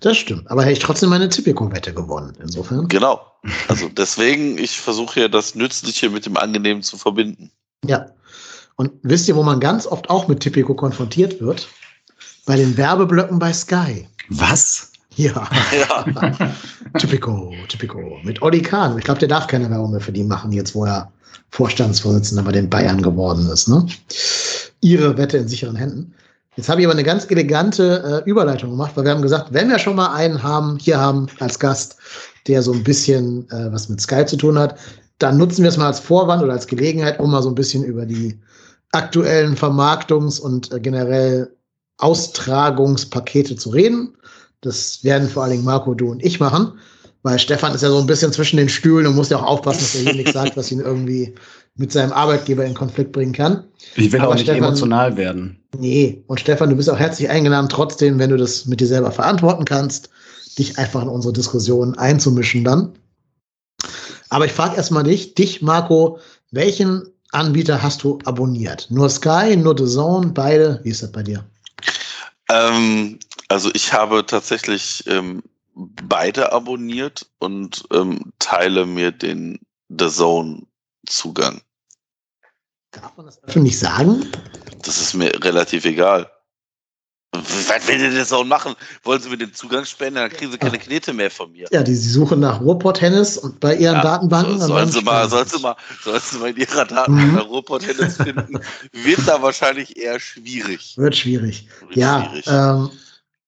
Das 0.00 0.16
stimmt. 0.16 0.50
Aber 0.50 0.62
hätte 0.62 0.72
ich 0.72 0.78
trotzdem 0.80 1.10
meine 1.10 1.28
Tipico-Wette 1.28 1.94
gewonnen. 1.94 2.36
Insofern. 2.40 2.88
Genau. 2.88 3.20
Also 3.68 3.88
deswegen, 3.88 4.58
ich 4.58 4.80
versuche 4.80 5.20
ja 5.20 5.28
das 5.28 5.54
Nützliche 5.54 6.10
mit 6.10 6.26
dem 6.26 6.36
Angenehmen 6.36 6.82
zu 6.82 6.96
verbinden. 6.96 7.50
Ja. 7.86 8.06
Und 8.76 8.92
wisst 9.02 9.28
ihr, 9.28 9.36
wo 9.36 9.42
man 9.42 9.60
ganz 9.60 9.86
oft 9.86 10.10
auch 10.10 10.28
mit 10.28 10.40
Tipico 10.40 10.74
konfrontiert 10.74 11.40
wird? 11.40 11.68
Bei 12.46 12.56
den 12.56 12.76
Werbeblöcken 12.76 13.38
bei 13.38 13.52
Sky. 13.52 14.08
Was? 14.28 14.92
Ja. 15.14 15.48
Ja. 15.72 16.04
Typico, 16.98 17.54
Typico. 17.68 18.18
Mit 18.22 18.42
Olli 18.42 18.60
Kahn. 18.60 18.98
Ich 18.98 19.04
glaube, 19.04 19.20
der 19.20 19.28
darf 19.28 19.46
keine 19.46 19.70
Werbung 19.70 19.92
mehr 19.92 20.00
für 20.00 20.12
die 20.12 20.24
machen, 20.24 20.52
jetzt 20.52 20.74
wo 20.74 20.84
er 20.84 21.12
Vorstandsvorsitzender 21.50 22.42
bei 22.42 22.52
den 22.52 22.70
Bayern 22.70 23.02
geworden 23.02 23.48
ist. 23.50 23.68
Ne? 23.68 23.86
Ihre 24.80 25.16
Wette 25.16 25.38
in 25.38 25.48
sicheren 25.48 25.76
Händen. 25.76 26.14
Jetzt 26.56 26.68
habe 26.68 26.80
ich 26.80 26.86
aber 26.86 26.94
eine 26.94 27.04
ganz 27.04 27.30
elegante 27.30 28.22
äh, 28.26 28.28
Überleitung 28.28 28.70
gemacht, 28.70 28.92
weil 28.94 29.04
wir 29.04 29.12
haben 29.12 29.22
gesagt, 29.22 29.52
wenn 29.52 29.70
wir 29.70 29.78
schon 29.78 29.96
mal 29.96 30.12
einen 30.12 30.42
haben, 30.42 30.78
hier 30.78 30.98
haben 31.00 31.26
als 31.40 31.58
Gast, 31.58 31.96
der 32.46 32.62
so 32.62 32.72
ein 32.72 32.84
bisschen 32.84 33.48
äh, 33.50 33.72
was 33.72 33.88
mit 33.88 34.00
Sky 34.00 34.26
zu 34.26 34.36
tun 34.36 34.58
hat, 34.58 34.78
dann 35.18 35.38
nutzen 35.38 35.62
wir 35.62 35.70
es 35.70 35.76
mal 35.76 35.86
als 35.86 36.00
Vorwand 36.00 36.42
oder 36.42 36.52
als 36.52 36.66
Gelegenheit, 36.66 37.20
um 37.20 37.30
mal 37.30 37.42
so 37.42 37.48
ein 37.48 37.54
bisschen 37.54 37.84
über 37.84 38.04
die 38.04 38.38
aktuellen 38.90 39.56
Vermarktungs- 39.56 40.40
und 40.40 40.72
äh, 40.72 40.80
generell 40.80 41.54
Austragungspakete 41.98 43.56
zu 43.56 43.70
reden. 43.70 44.14
Das 44.60 45.02
werden 45.04 45.28
vor 45.28 45.44
allen 45.44 45.52
Dingen 45.52 45.64
Marco, 45.64 45.94
du 45.94 46.10
und 46.10 46.22
ich 46.22 46.38
machen, 46.38 46.78
weil 47.22 47.38
Stefan 47.38 47.74
ist 47.74 47.82
ja 47.82 47.88
so 47.90 47.98
ein 47.98 48.06
bisschen 48.06 48.32
zwischen 48.32 48.56
den 48.56 48.68
Stühlen 48.68 49.06
und 49.06 49.14
muss 49.14 49.28
ja 49.30 49.38
auch 49.38 49.42
aufpassen, 49.44 49.80
dass 49.80 49.94
er 49.94 50.00
hier 50.02 50.14
nichts 50.14 50.32
sagt, 50.32 50.56
was 50.56 50.70
ihn 50.72 50.80
irgendwie 50.80 51.34
mit 51.76 51.90
seinem 51.92 52.12
Arbeitgeber 52.12 52.64
in 52.64 52.74
Konflikt 52.74 53.12
bringen 53.12 53.32
kann. 53.32 53.64
Ich 53.96 54.12
will 54.12 54.20
Aber 54.20 54.30
auch 54.30 54.34
nicht 54.34 54.42
Stefan- 54.44 54.64
emotional 54.64 55.16
werden. 55.16 55.58
Nee, 55.78 56.22
und 56.26 56.38
Stefan, 56.38 56.68
du 56.68 56.76
bist 56.76 56.90
auch 56.90 56.98
herzlich 56.98 57.30
eingeladen, 57.30 57.68
trotzdem, 57.70 58.18
wenn 58.18 58.28
du 58.30 58.36
das 58.36 58.66
mit 58.66 58.80
dir 58.80 58.86
selber 58.86 59.10
verantworten 59.10 59.64
kannst, 59.64 60.10
dich 60.58 60.76
einfach 60.78 61.00
in 61.02 61.08
unsere 61.08 61.32
Diskussion 61.32 61.96
einzumischen 61.96 62.62
dann. 62.62 62.92
Aber 64.28 64.44
ich 64.44 64.52
frage 64.52 64.76
erstmal 64.76 65.04
dich, 65.04 65.34
dich, 65.34 65.62
Marco, 65.62 66.18
welchen 66.50 67.08
Anbieter 67.30 67.82
hast 67.82 68.02
du 68.02 68.18
abonniert? 68.24 68.86
Nur 68.90 69.08
Sky, 69.08 69.56
nur 69.56 69.74
The 69.78 69.86
Zone, 69.86 70.28
beide? 70.34 70.80
Wie 70.82 70.90
ist 70.90 71.02
das 71.02 71.10
bei 71.12 71.22
dir? 71.22 71.42
Ähm, 72.50 73.18
also 73.48 73.70
ich 73.72 73.92
habe 73.94 74.24
tatsächlich 74.26 75.04
ähm, 75.06 75.42
beide 75.74 76.52
abonniert 76.52 77.26
und 77.38 77.84
ähm, 77.92 78.32
teile 78.38 78.86
mir 78.86 79.12
den 79.12 79.58
The 79.88 80.08
Zone 80.08 80.62
Zugang. 81.06 81.60
Darf 82.92 83.16
man 83.16 83.26
das 83.26 83.42
öffentlich 83.44 83.78
sagen? 83.78 84.26
Das 84.82 84.98
ist 85.00 85.14
mir 85.14 85.32
relativ 85.44 85.84
egal. 85.84 86.30
Was 87.34 87.88
will 87.88 87.96
denn 87.98 88.14
der 88.14 88.26
Zone 88.26 88.46
machen? 88.46 88.74
Wollen 89.04 89.22
sie 89.22 89.30
mir 89.30 89.38
den 89.38 89.54
Zugang 89.54 89.86
spenden? 89.86 90.16
Dann 90.16 90.28
kriegen 90.28 90.52
sie 90.52 90.58
keine 90.58 90.78
Knete 90.78 91.14
mehr 91.14 91.30
von 91.30 91.50
mir. 91.50 91.66
Ja, 91.72 91.82
die, 91.82 91.94
sie 91.94 92.10
suchen 92.10 92.40
nach 92.40 92.60
Ruhrpott-Tennis 92.60 93.38
und 93.38 93.58
bei 93.58 93.74
ihren 93.74 93.94
Ja, 93.94 94.02
Datenbanken. 94.02 94.60
so, 94.60 94.66
sollen 94.66 94.92
sie 94.92 95.00
mal, 95.00 95.26
sollen 95.30 95.48
sie 95.48 95.58
mal, 95.58 95.74
sollen 96.04 96.20
sie 96.22 96.36
mal 96.38 96.50
in 96.50 96.56
ihrer 96.58 96.84
Datenbank 96.84 97.26
Mhm. 97.28 97.32
mhm. 97.32 97.38
Robot-Tennis 97.38 98.16
finden. 98.18 98.60
Wird 98.92 99.26
da 99.26 99.40
wahrscheinlich 99.40 99.96
eher 99.96 100.20
schwierig. 100.20 100.98
Wird 100.98 101.16
schwierig. 101.16 101.66
Wird 101.80 101.96
Ja, 101.96 102.28
schwierig. 102.28 102.46
ähm, 102.48 102.90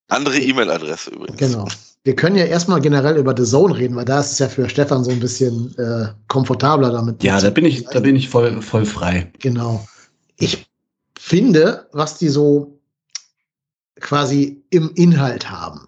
Andere 0.07 0.39
E-Mail-Adresse 0.39 1.11
übrigens. 1.11 1.37
Genau. 1.37 1.67
Wir 2.05 2.15
können 2.15 2.35
ja 2.35 2.45
erstmal 2.45 2.81
generell 2.81 3.17
über 3.17 3.33
The 3.35 3.49
Zone 3.49 3.75
reden, 3.75 3.95
weil 3.95 4.05
da 4.05 4.19
ist 4.19 4.33
es 4.33 4.39
ja 4.39 4.47
für 4.47 4.69
Stefan 4.69 5.03
so 5.03 5.09
ein 5.09 5.19
bisschen 5.19 5.75
äh, 5.79 6.09
komfortabler 6.27 6.91
damit. 6.91 7.23
Ja, 7.23 7.41
da 7.41 7.49
bin 7.49 7.65
ich, 7.65 7.83
da 7.85 7.99
bin 7.99 8.15
ich 8.15 8.29
voll, 8.29 8.61
voll 8.61 8.85
frei. 8.85 9.31
Genau. 9.39 9.83
Ich 10.37 10.67
finde, 11.17 11.87
was 11.93 12.19
die 12.19 12.29
so 12.29 12.79
quasi 13.99 14.63
im 14.69 14.91
Inhalt 14.93 15.49
haben, 15.49 15.87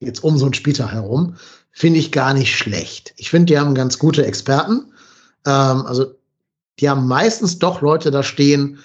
jetzt 0.00 0.22
um 0.22 0.36
so 0.36 0.44
einen 0.44 0.52
Spieltag 0.52 0.92
herum, 0.92 1.36
finde 1.72 1.98
ich 1.98 2.12
gar 2.12 2.34
nicht 2.34 2.54
schlecht. 2.54 3.14
Ich 3.16 3.30
finde, 3.30 3.46
die 3.46 3.58
haben 3.58 3.74
ganz 3.74 3.98
gute 3.98 4.26
Experten. 4.26 4.92
Ähm, 5.46 5.86
also, 5.86 6.14
die 6.78 6.90
haben 6.90 7.08
meistens 7.08 7.58
doch 7.58 7.80
Leute 7.80 8.10
da 8.10 8.22
stehen, 8.22 8.80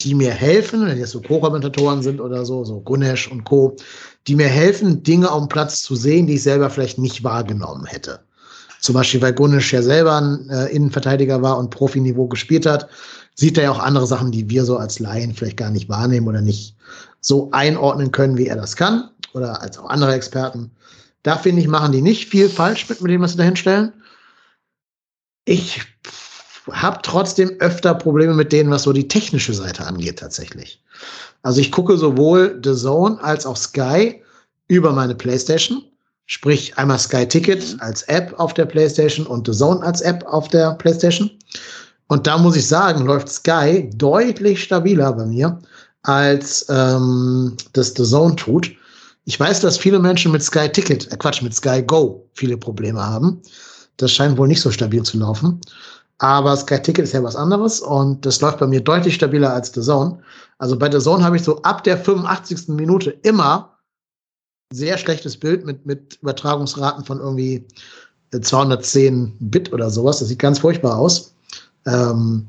die 0.00 0.14
mir 0.14 0.32
helfen, 0.32 0.86
wenn 0.86 0.98
jetzt 0.98 1.12
so 1.12 1.20
Co-Kommentatoren 1.20 2.02
sind 2.02 2.20
oder 2.20 2.44
so, 2.44 2.64
so 2.64 2.80
Gunesh 2.80 3.30
und 3.30 3.44
Co., 3.44 3.76
die 4.28 4.36
mir 4.36 4.48
helfen, 4.48 5.02
Dinge 5.02 5.30
auf 5.30 5.40
dem 5.40 5.48
Platz 5.48 5.82
zu 5.82 5.96
sehen, 5.96 6.26
die 6.26 6.34
ich 6.34 6.42
selber 6.42 6.68
vielleicht 6.70 6.98
nicht 6.98 7.24
wahrgenommen 7.24 7.86
hätte. 7.86 8.20
Zum 8.80 8.94
Beispiel, 8.94 9.20
weil 9.22 9.32
Gunesh 9.32 9.72
ja 9.72 9.82
selber 9.82 10.20
ein 10.20 10.48
äh, 10.50 10.66
Innenverteidiger 10.66 11.42
war 11.42 11.58
und 11.58 11.70
Profiniveau 11.70 12.28
gespielt 12.28 12.66
hat, 12.66 12.88
sieht 13.34 13.56
er 13.56 13.64
ja 13.64 13.70
auch 13.70 13.78
andere 13.78 14.06
Sachen, 14.06 14.30
die 14.30 14.48
wir 14.50 14.64
so 14.64 14.76
als 14.76 14.98
Laien 14.98 15.34
vielleicht 15.34 15.56
gar 15.56 15.70
nicht 15.70 15.88
wahrnehmen 15.88 16.28
oder 16.28 16.42
nicht 16.42 16.76
so 17.20 17.50
einordnen 17.50 18.12
können, 18.12 18.36
wie 18.36 18.46
er 18.46 18.56
das 18.56 18.76
kann. 18.76 19.10
Oder 19.32 19.60
als 19.62 19.78
auch 19.78 19.88
andere 19.88 20.14
Experten. 20.14 20.70
Da 21.22 21.36
finde 21.36 21.60
ich, 21.60 21.68
machen 21.68 21.92
die 21.92 22.02
nicht 22.02 22.28
viel 22.28 22.48
falsch 22.48 22.88
mit, 22.88 23.00
mit 23.00 23.10
dem, 23.10 23.20
was 23.20 23.32
sie 23.32 23.38
da 23.38 23.44
hinstellen. 23.44 23.92
Ich 25.44 25.80
habe 26.72 27.00
trotzdem 27.02 27.50
öfter 27.60 27.94
Probleme 27.94 28.34
mit 28.34 28.52
denen, 28.52 28.70
was 28.70 28.82
so 28.82 28.92
die 28.92 29.08
technische 29.08 29.54
Seite 29.54 29.86
angeht, 29.86 30.18
tatsächlich. 30.18 30.82
Also 31.42 31.60
ich 31.60 31.72
gucke 31.72 31.96
sowohl 31.96 32.60
The 32.64 32.74
Zone 32.74 33.22
als 33.22 33.46
auch 33.46 33.56
Sky 33.56 34.22
über 34.68 34.92
meine 34.92 35.14
Playstation. 35.14 35.82
Sprich 36.26 36.76
einmal 36.76 36.98
Sky 36.98 37.26
Ticket 37.26 37.76
als 37.80 38.02
App 38.02 38.34
auf 38.38 38.52
der 38.54 38.66
Playstation 38.66 39.26
und 39.26 39.46
The 39.46 39.52
Zone 39.52 39.82
als 39.82 40.00
App 40.02 40.24
auf 40.26 40.48
der 40.48 40.74
Playstation. 40.74 41.30
Und 42.08 42.26
da 42.26 42.38
muss 42.38 42.56
ich 42.56 42.66
sagen, 42.66 43.06
läuft 43.06 43.28
Sky 43.28 43.90
deutlich 43.94 44.62
stabiler 44.62 45.12
bei 45.12 45.26
mir, 45.26 45.58
als 46.02 46.66
ähm, 46.68 47.56
das 47.72 47.94
The 47.96 48.04
Zone 48.04 48.36
tut. 48.36 48.70
Ich 49.24 49.38
weiß, 49.38 49.60
dass 49.60 49.78
viele 49.78 49.98
Menschen 49.98 50.32
mit 50.32 50.42
Sky 50.42 50.68
Ticket, 50.68 51.10
äh 51.12 51.16
Quatsch, 51.16 51.42
mit 51.42 51.54
Sky 51.54 51.82
Go 51.82 52.26
viele 52.34 52.56
Probleme 52.56 53.04
haben. 53.04 53.40
Das 53.98 54.12
scheint 54.12 54.38
wohl 54.38 54.48
nicht 54.48 54.60
so 54.60 54.70
stabil 54.70 55.02
zu 55.02 55.18
laufen. 55.18 55.60
Aber 56.18 56.56
Sky 56.56 56.80
Ticket 56.82 57.04
ist 57.04 57.12
ja 57.12 57.22
was 57.22 57.36
anderes 57.36 57.80
und 57.80 58.26
das 58.26 58.40
läuft 58.40 58.58
bei 58.58 58.66
mir 58.66 58.80
deutlich 58.80 59.14
stabiler 59.14 59.52
als 59.52 59.72
The 59.72 59.80
Zone. 59.80 60.20
Also 60.58 60.76
bei 60.76 60.90
The 60.90 60.98
Zone 60.98 61.24
habe 61.24 61.36
ich 61.36 61.44
so 61.44 61.62
ab 61.62 61.84
der 61.84 61.96
85. 61.96 62.68
Minute 62.68 63.10
immer 63.22 63.78
sehr 64.72 64.98
schlechtes 64.98 65.36
Bild 65.36 65.64
mit, 65.64 65.86
mit 65.86 66.18
Übertragungsraten 66.20 67.04
von 67.04 67.20
irgendwie 67.20 67.64
äh, 68.32 68.40
210 68.40 69.36
Bit 69.38 69.72
oder 69.72 69.90
sowas. 69.90 70.18
Das 70.18 70.28
sieht 70.28 70.40
ganz 70.40 70.58
furchtbar 70.58 70.98
aus. 70.98 71.34
Ähm, 71.86 72.46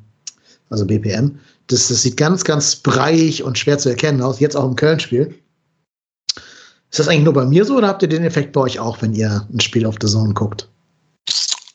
also 0.70 0.86
BPM. 0.86 1.40
Das, 1.68 1.88
das 1.88 2.02
sieht 2.02 2.18
ganz, 2.18 2.44
ganz 2.44 2.76
breiig 2.76 3.44
und 3.44 3.58
schwer 3.58 3.78
zu 3.78 3.90
erkennen 3.90 4.22
aus. 4.22 4.40
Jetzt 4.40 4.56
auch 4.56 4.66
im 4.66 4.76
Köln-Spiel. 4.76 5.36
Ist 6.92 6.98
das 6.98 7.08
eigentlich 7.08 7.26
nur 7.26 7.34
bei 7.34 7.46
mir 7.46 7.66
so 7.66 7.78
oder 7.78 7.88
habt 7.88 8.02
ihr 8.02 8.10
den 8.10 8.24
Effekt 8.24 8.52
bei 8.54 8.62
euch 8.62 8.80
auch, 8.80 9.02
wenn 9.02 9.14
ihr 9.14 9.48
ein 9.54 9.60
Spiel 9.60 9.86
auf 9.86 9.96
The 10.02 10.08
Zone 10.08 10.34
guckt? 10.34 10.68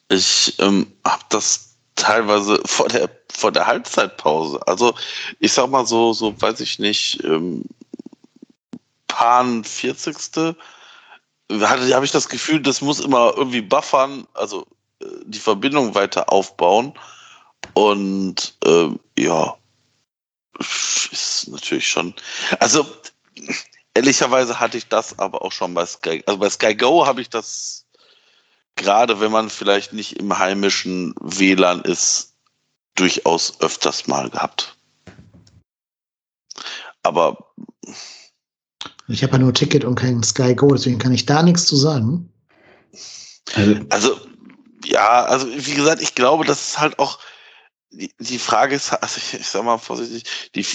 Ich 0.08 0.56
ähm, 0.58 0.86
habe 1.04 1.22
das 1.30 1.63
teilweise 1.96 2.60
vor 2.64 2.88
der 2.88 3.08
vor 3.32 3.52
der 3.52 3.66
Halbzeitpause. 3.66 4.60
Also 4.66 4.94
ich 5.40 5.52
sag 5.52 5.68
mal 5.70 5.86
so, 5.86 6.12
so 6.12 6.40
weiß 6.40 6.60
ich 6.60 6.78
nicht, 6.78 7.22
ähm, 7.24 7.64
Pan 9.08 9.64
40. 9.64 10.56
Hatte, 11.52 11.94
habe 11.94 12.04
ich 12.04 12.10
das 12.10 12.28
Gefühl, 12.28 12.60
das 12.60 12.80
muss 12.80 13.00
immer 13.00 13.34
irgendwie 13.36 13.60
buffern, 13.60 14.26
also 14.34 14.66
äh, 15.00 15.06
die 15.26 15.38
Verbindung 15.38 15.94
weiter 15.94 16.32
aufbauen. 16.32 16.94
Und 17.74 18.54
ähm, 18.64 19.00
ja, 19.18 19.56
ist 20.58 21.48
natürlich 21.48 21.88
schon. 21.88 22.14
Also 22.60 22.86
ehrlicherweise 23.94 24.60
hatte 24.60 24.78
ich 24.78 24.88
das 24.88 25.18
aber 25.18 25.42
auch 25.42 25.52
schon 25.52 25.74
bei 25.74 25.86
Sky. 25.86 26.22
Also 26.26 26.38
bei 26.38 26.50
Sky 26.50 26.74
Go 26.74 27.06
habe 27.06 27.20
ich 27.20 27.30
das 27.30 27.83
gerade, 28.76 29.20
wenn 29.20 29.32
man 29.32 29.50
vielleicht 29.50 29.92
nicht 29.92 30.18
im 30.18 30.38
heimischen 30.38 31.14
WLAN 31.20 31.82
ist, 31.82 32.34
durchaus 32.94 33.60
öfters 33.60 34.06
mal 34.06 34.30
gehabt. 34.30 34.76
Aber 37.02 37.52
Ich 39.08 39.22
habe 39.22 39.34
ja 39.34 39.38
nur 39.38 39.52
Ticket 39.52 39.84
und 39.84 39.96
kein 39.96 40.22
Sky 40.22 40.54
Go, 40.54 40.68
deswegen 40.68 40.98
kann 40.98 41.12
ich 41.12 41.26
da 41.26 41.42
nichts 41.42 41.66
zu 41.66 41.76
sagen. 41.76 42.32
Also, 43.54 43.80
Also, 43.90 44.20
ja, 44.84 45.24
also 45.24 45.46
wie 45.48 45.74
gesagt, 45.74 46.00
ich 46.00 46.14
glaube, 46.14 46.44
das 46.44 46.68
ist 46.68 46.80
halt 46.80 46.98
auch, 46.98 47.18
die, 47.90 48.12
die 48.18 48.38
Frage 48.38 48.74
ist, 48.74 48.92
also 49.02 49.18
ich, 49.18 49.34
ich 49.34 49.46
sag 49.46 49.64
mal 49.64 49.78
vorsichtig, 49.78 50.50
die, 50.54 50.66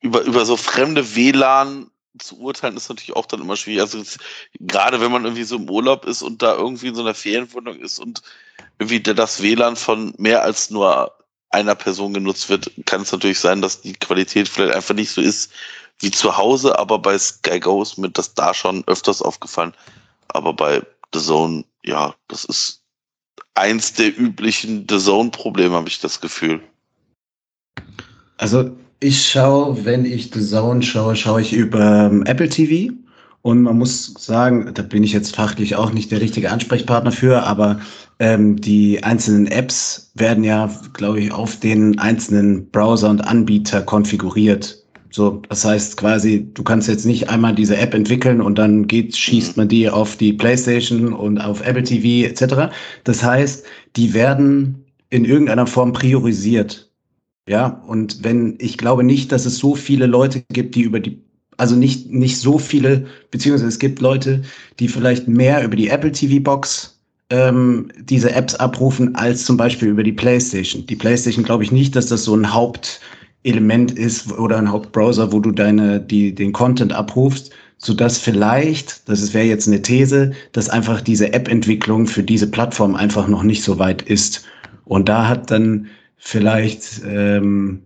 über, 0.00 0.22
über 0.22 0.46
so 0.46 0.56
fremde 0.56 1.14
WLAN 1.14 1.90
zu 2.18 2.38
urteilen, 2.38 2.76
ist 2.76 2.88
natürlich 2.88 3.16
auch 3.16 3.26
dann 3.26 3.40
immer 3.40 3.56
schwierig. 3.56 3.82
Also 3.82 4.02
gerade 4.60 5.00
wenn 5.00 5.12
man 5.12 5.24
irgendwie 5.24 5.44
so 5.44 5.56
im 5.56 5.70
Urlaub 5.70 6.04
ist 6.04 6.22
und 6.22 6.42
da 6.42 6.54
irgendwie 6.54 6.88
in 6.88 6.94
so 6.94 7.02
einer 7.02 7.14
Ferienwohnung 7.14 7.78
ist 7.78 7.98
und 7.98 8.22
irgendwie 8.78 9.00
das 9.00 9.42
WLAN 9.42 9.76
von 9.76 10.14
mehr 10.18 10.42
als 10.42 10.70
nur 10.70 11.16
einer 11.50 11.74
Person 11.74 12.14
genutzt 12.14 12.48
wird, 12.48 12.70
kann 12.86 13.02
es 13.02 13.12
natürlich 13.12 13.40
sein, 13.40 13.60
dass 13.60 13.80
die 13.80 13.92
Qualität 13.92 14.48
vielleicht 14.48 14.74
einfach 14.74 14.94
nicht 14.94 15.10
so 15.10 15.20
ist 15.20 15.52
wie 15.98 16.10
zu 16.10 16.36
Hause, 16.36 16.78
aber 16.78 16.98
bei 16.98 17.18
Sky 17.18 17.60
Go 17.60 17.82
ist 17.82 17.98
mir 17.98 18.10
das 18.10 18.34
da 18.34 18.54
schon 18.54 18.84
öfters 18.86 19.20
aufgefallen. 19.20 19.74
Aber 20.28 20.52
bei 20.52 20.82
The 21.12 21.20
Zone, 21.20 21.64
ja, 21.84 22.14
das 22.28 22.44
ist 22.44 22.82
eins 23.54 23.92
der 23.92 24.16
üblichen 24.18 24.86
The 24.88 24.98
Zone-Probleme, 24.98 25.74
habe 25.74 25.88
ich 25.88 26.00
das 26.00 26.20
Gefühl. 26.20 26.62
Also 28.38 28.74
ich 29.00 29.28
schaue, 29.28 29.84
wenn 29.84 30.04
ich 30.04 30.30
The 30.32 30.44
Zone 30.44 30.82
schaue, 30.82 31.16
schaue 31.16 31.40
ich 31.40 31.52
über 31.52 32.10
ähm, 32.10 32.22
Apple 32.26 32.48
TV. 32.48 32.92
Und 33.42 33.62
man 33.62 33.78
muss 33.78 34.12
sagen, 34.18 34.70
da 34.74 34.82
bin 34.82 35.02
ich 35.02 35.12
jetzt 35.12 35.34
fachlich 35.34 35.74
auch 35.74 35.92
nicht 35.92 36.12
der 36.12 36.20
richtige 36.20 36.50
Ansprechpartner 36.50 37.10
für, 37.10 37.42
aber 37.42 37.80
ähm, 38.18 38.60
die 38.60 39.02
einzelnen 39.02 39.46
Apps 39.46 40.10
werden 40.14 40.44
ja, 40.44 40.70
glaube 40.92 41.20
ich, 41.20 41.32
auf 41.32 41.58
den 41.58 41.98
einzelnen 41.98 42.70
Browser 42.70 43.08
und 43.08 43.22
Anbieter 43.22 43.80
konfiguriert. 43.80 44.76
So, 45.10 45.42
das 45.48 45.64
heißt 45.64 45.96
quasi, 45.96 46.48
du 46.52 46.62
kannst 46.62 46.86
jetzt 46.86 47.06
nicht 47.06 47.30
einmal 47.30 47.54
diese 47.54 47.78
App 47.78 47.94
entwickeln 47.94 48.42
und 48.42 48.58
dann 48.58 48.86
geht, 48.86 49.16
schießt 49.16 49.56
man 49.56 49.68
die 49.68 49.88
auf 49.88 50.16
die 50.16 50.34
PlayStation 50.34 51.14
und 51.14 51.38
auf 51.38 51.66
Apple 51.66 51.82
TV 51.82 52.28
etc. 52.28 52.72
Das 53.04 53.22
heißt, 53.22 53.64
die 53.96 54.12
werden 54.12 54.84
in 55.08 55.24
irgendeiner 55.24 55.66
Form 55.66 55.94
priorisiert. 55.94 56.89
Ja, 57.48 57.82
und 57.86 58.22
wenn, 58.22 58.56
ich 58.58 58.78
glaube 58.78 59.02
nicht, 59.02 59.32
dass 59.32 59.46
es 59.46 59.58
so 59.58 59.74
viele 59.74 60.06
Leute 60.06 60.42
gibt, 60.52 60.74
die 60.74 60.82
über 60.82 61.00
die, 61.00 61.20
also 61.56 61.74
nicht, 61.74 62.10
nicht 62.10 62.38
so 62.38 62.58
viele, 62.58 63.06
beziehungsweise 63.30 63.68
es 63.68 63.78
gibt 63.78 64.00
Leute, 64.00 64.42
die 64.78 64.88
vielleicht 64.88 65.26
mehr 65.26 65.64
über 65.64 65.76
die 65.76 65.88
Apple 65.88 66.12
TV 66.12 66.42
Box 66.42 67.00
ähm, 67.30 67.90
diese 67.98 68.32
Apps 68.32 68.54
abrufen, 68.56 69.14
als 69.14 69.44
zum 69.44 69.56
Beispiel 69.56 69.88
über 69.88 70.02
die 70.02 70.12
PlayStation. 70.12 70.86
Die 70.86 70.96
PlayStation 70.96 71.44
glaube 71.44 71.64
ich 71.64 71.72
nicht, 71.72 71.96
dass 71.96 72.06
das 72.06 72.24
so 72.24 72.34
ein 72.34 72.52
Hauptelement 72.52 73.92
ist 73.92 74.32
oder 74.32 74.58
ein 74.58 74.70
Hauptbrowser, 74.70 75.32
wo 75.32 75.40
du 75.40 75.52
deine, 75.52 76.00
die, 76.00 76.34
den 76.34 76.52
Content 76.52 76.92
abrufst, 76.92 77.50
so 77.78 77.94
dass 77.94 78.18
vielleicht, 78.18 79.08
das 79.08 79.32
wäre 79.32 79.46
jetzt 79.46 79.66
eine 79.66 79.80
These, 79.80 80.32
dass 80.52 80.68
einfach 80.68 81.00
diese 81.00 81.32
App-Entwicklung 81.32 82.06
für 82.06 82.22
diese 82.22 82.50
Plattform 82.50 82.94
einfach 82.94 83.26
noch 83.26 83.42
nicht 83.42 83.62
so 83.62 83.78
weit 83.78 84.02
ist. 84.02 84.44
Und 84.84 85.08
da 85.08 85.28
hat 85.28 85.50
dann 85.50 85.86
vielleicht, 86.20 87.02
ähm, 87.04 87.82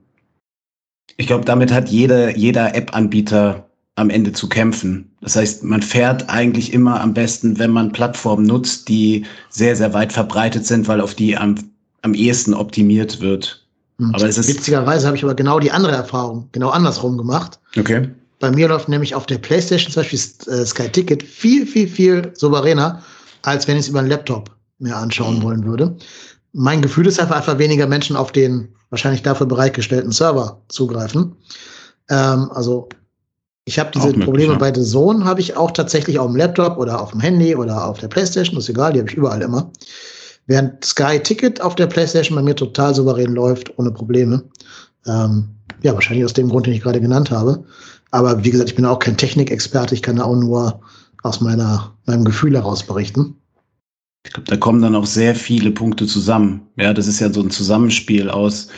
ich 1.16 1.26
glaube, 1.26 1.44
damit 1.44 1.72
hat 1.72 1.88
jeder, 1.88 2.36
jeder 2.36 2.74
App-Anbieter 2.74 3.70
am 3.96 4.10
Ende 4.10 4.32
zu 4.32 4.48
kämpfen. 4.48 5.10
Das 5.20 5.36
heißt, 5.36 5.62
man 5.62 5.80
fährt 5.80 6.28
eigentlich 6.28 6.72
immer 6.72 7.00
am 7.00 7.14
besten, 7.14 7.58
wenn 7.58 7.70
man 7.70 7.92
Plattformen 7.92 8.44
nutzt, 8.44 8.88
die 8.88 9.24
sehr, 9.50 9.76
sehr 9.76 9.94
weit 9.94 10.12
verbreitet 10.12 10.66
sind, 10.66 10.88
weil 10.88 11.00
auf 11.00 11.14
die 11.14 11.36
am, 11.36 11.54
am 12.02 12.12
ehesten 12.12 12.54
optimiert 12.54 13.20
wird. 13.20 13.64
Hm. 13.98 14.12
Aber 14.12 14.28
es 14.28 14.36
ist 14.36 14.48
Witzigerweise 14.48 15.06
habe 15.06 15.16
ich 15.16 15.22
aber 15.22 15.34
genau 15.34 15.60
die 15.60 15.70
andere 15.70 15.92
Erfahrung, 15.92 16.48
genau 16.50 16.70
andersrum 16.70 17.16
gemacht. 17.16 17.60
Okay. 17.78 18.08
Bei 18.40 18.50
mir 18.50 18.66
läuft 18.66 18.88
nämlich 18.88 19.14
auf 19.14 19.26
der 19.26 19.38
PlayStation 19.38 19.92
zum 19.92 20.02
Beispiel 20.02 20.52
äh, 20.52 20.66
Sky 20.66 20.88
Ticket 20.88 21.22
viel, 21.22 21.64
viel, 21.64 21.86
viel 21.86 22.32
souveräner, 22.34 23.00
als 23.42 23.68
wenn 23.68 23.76
ich 23.76 23.82
es 23.82 23.88
über 23.88 24.00
einen 24.00 24.08
Laptop 24.08 24.50
mir 24.80 24.96
anschauen 24.96 25.38
mhm. 25.38 25.42
wollen 25.42 25.64
würde 25.64 25.96
mein 26.54 26.80
Gefühl 26.80 27.06
ist 27.06 27.20
einfach, 27.20 27.36
einfach 27.36 27.58
weniger 27.58 27.86
Menschen 27.86 28.16
auf 28.16 28.32
den 28.32 28.68
wahrscheinlich 28.90 29.22
dafür 29.22 29.46
bereitgestellten 29.46 30.12
Server 30.12 30.62
zugreifen. 30.68 31.36
Ähm, 32.08 32.50
also 32.52 32.88
ich 33.64 33.78
habe 33.78 33.90
diese 33.92 34.06
möglich, 34.06 34.24
Probleme 34.24 34.52
ja. 34.52 34.58
bei 34.58 34.72
The 34.72 34.82
Zone, 34.82 35.24
habe 35.24 35.40
ich 35.40 35.56
auch 35.56 35.72
tatsächlich 35.72 36.18
auf 36.18 36.28
dem 36.28 36.36
Laptop 36.36 36.78
oder 36.78 37.00
auf 37.00 37.10
dem 37.10 37.20
Handy 37.20 37.56
oder 37.56 37.86
auf 37.86 37.98
der 37.98 38.08
Playstation, 38.08 38.58
ist 38.58 38.68
egal, 38.68 38.92
die 38.92 39.00
habe 39.00 39.10
ich 39.10 39.16
überall 39.16 39.42
immer. 39.42 39.70
Während 40.46 40.84
Sky 40.84 41.18
Ticket 41.18 41.60
auf 41.60 41.74
der 41.74 41.86
Playstation 41.86 42.36
bei 42.36 42.42
mir 42.42 42.54
total 42.54 42.94
souverän 42.94 43.32
läuft, 43.32 43.76
ohne 43.78 43.90
Probleme. 43.90 44.44
Ähm, 45.06 45.48
ja, 45.82 45.92
wahrscheinlich 45.94 46.24
aus 46.24 46.34
dem 46.34 46.50
Grund, 46.50 46.66
den 46.66 46.74
ich 46.74 46.82
gerade 46.82 47.00
genannt 47.00 47.30
habe. 47.30 47.64
Aber 48.10 48.44
wie 48.44 48.50
gesagt, 48.50 48.68
ich 48.68 48.76
bin 48.76 48.84
auch 48.84 49.00
kein 49.00 49.16
Technikexperte, 49.16 49.94
ich 49.94 50.02
kann 50.02 50.16
da 50.16 50.24
auch 50.24 50.36
nur 50.36 50.80
aus 51.24 51.40
meiner, 51.40 51.92
meinem 52.06 52.24
Gefühl 52.24 52.54
heraus 52.54 52.84
berichten. 52.84 53.40
Ich 54.24 54.32
glaube, 54.32 54.48
da 54.48 54.56
kommen 54.56 54.82
dann 54.82 54.96
auch 54.96 55.06
sehr 55.06 55.34
viele 55.34 55.70
Punkte 55.70 56.06
zusammen. 56.06 56.62
Ja, 56.76 56.94
das 56.94 57.06
ist 57.06 57.20
ja 57.20 57.32
so 57.32 57.42
ein 57.42 57.50
Zusammenspiel 57.50 58.30
aus, 58.30 58.68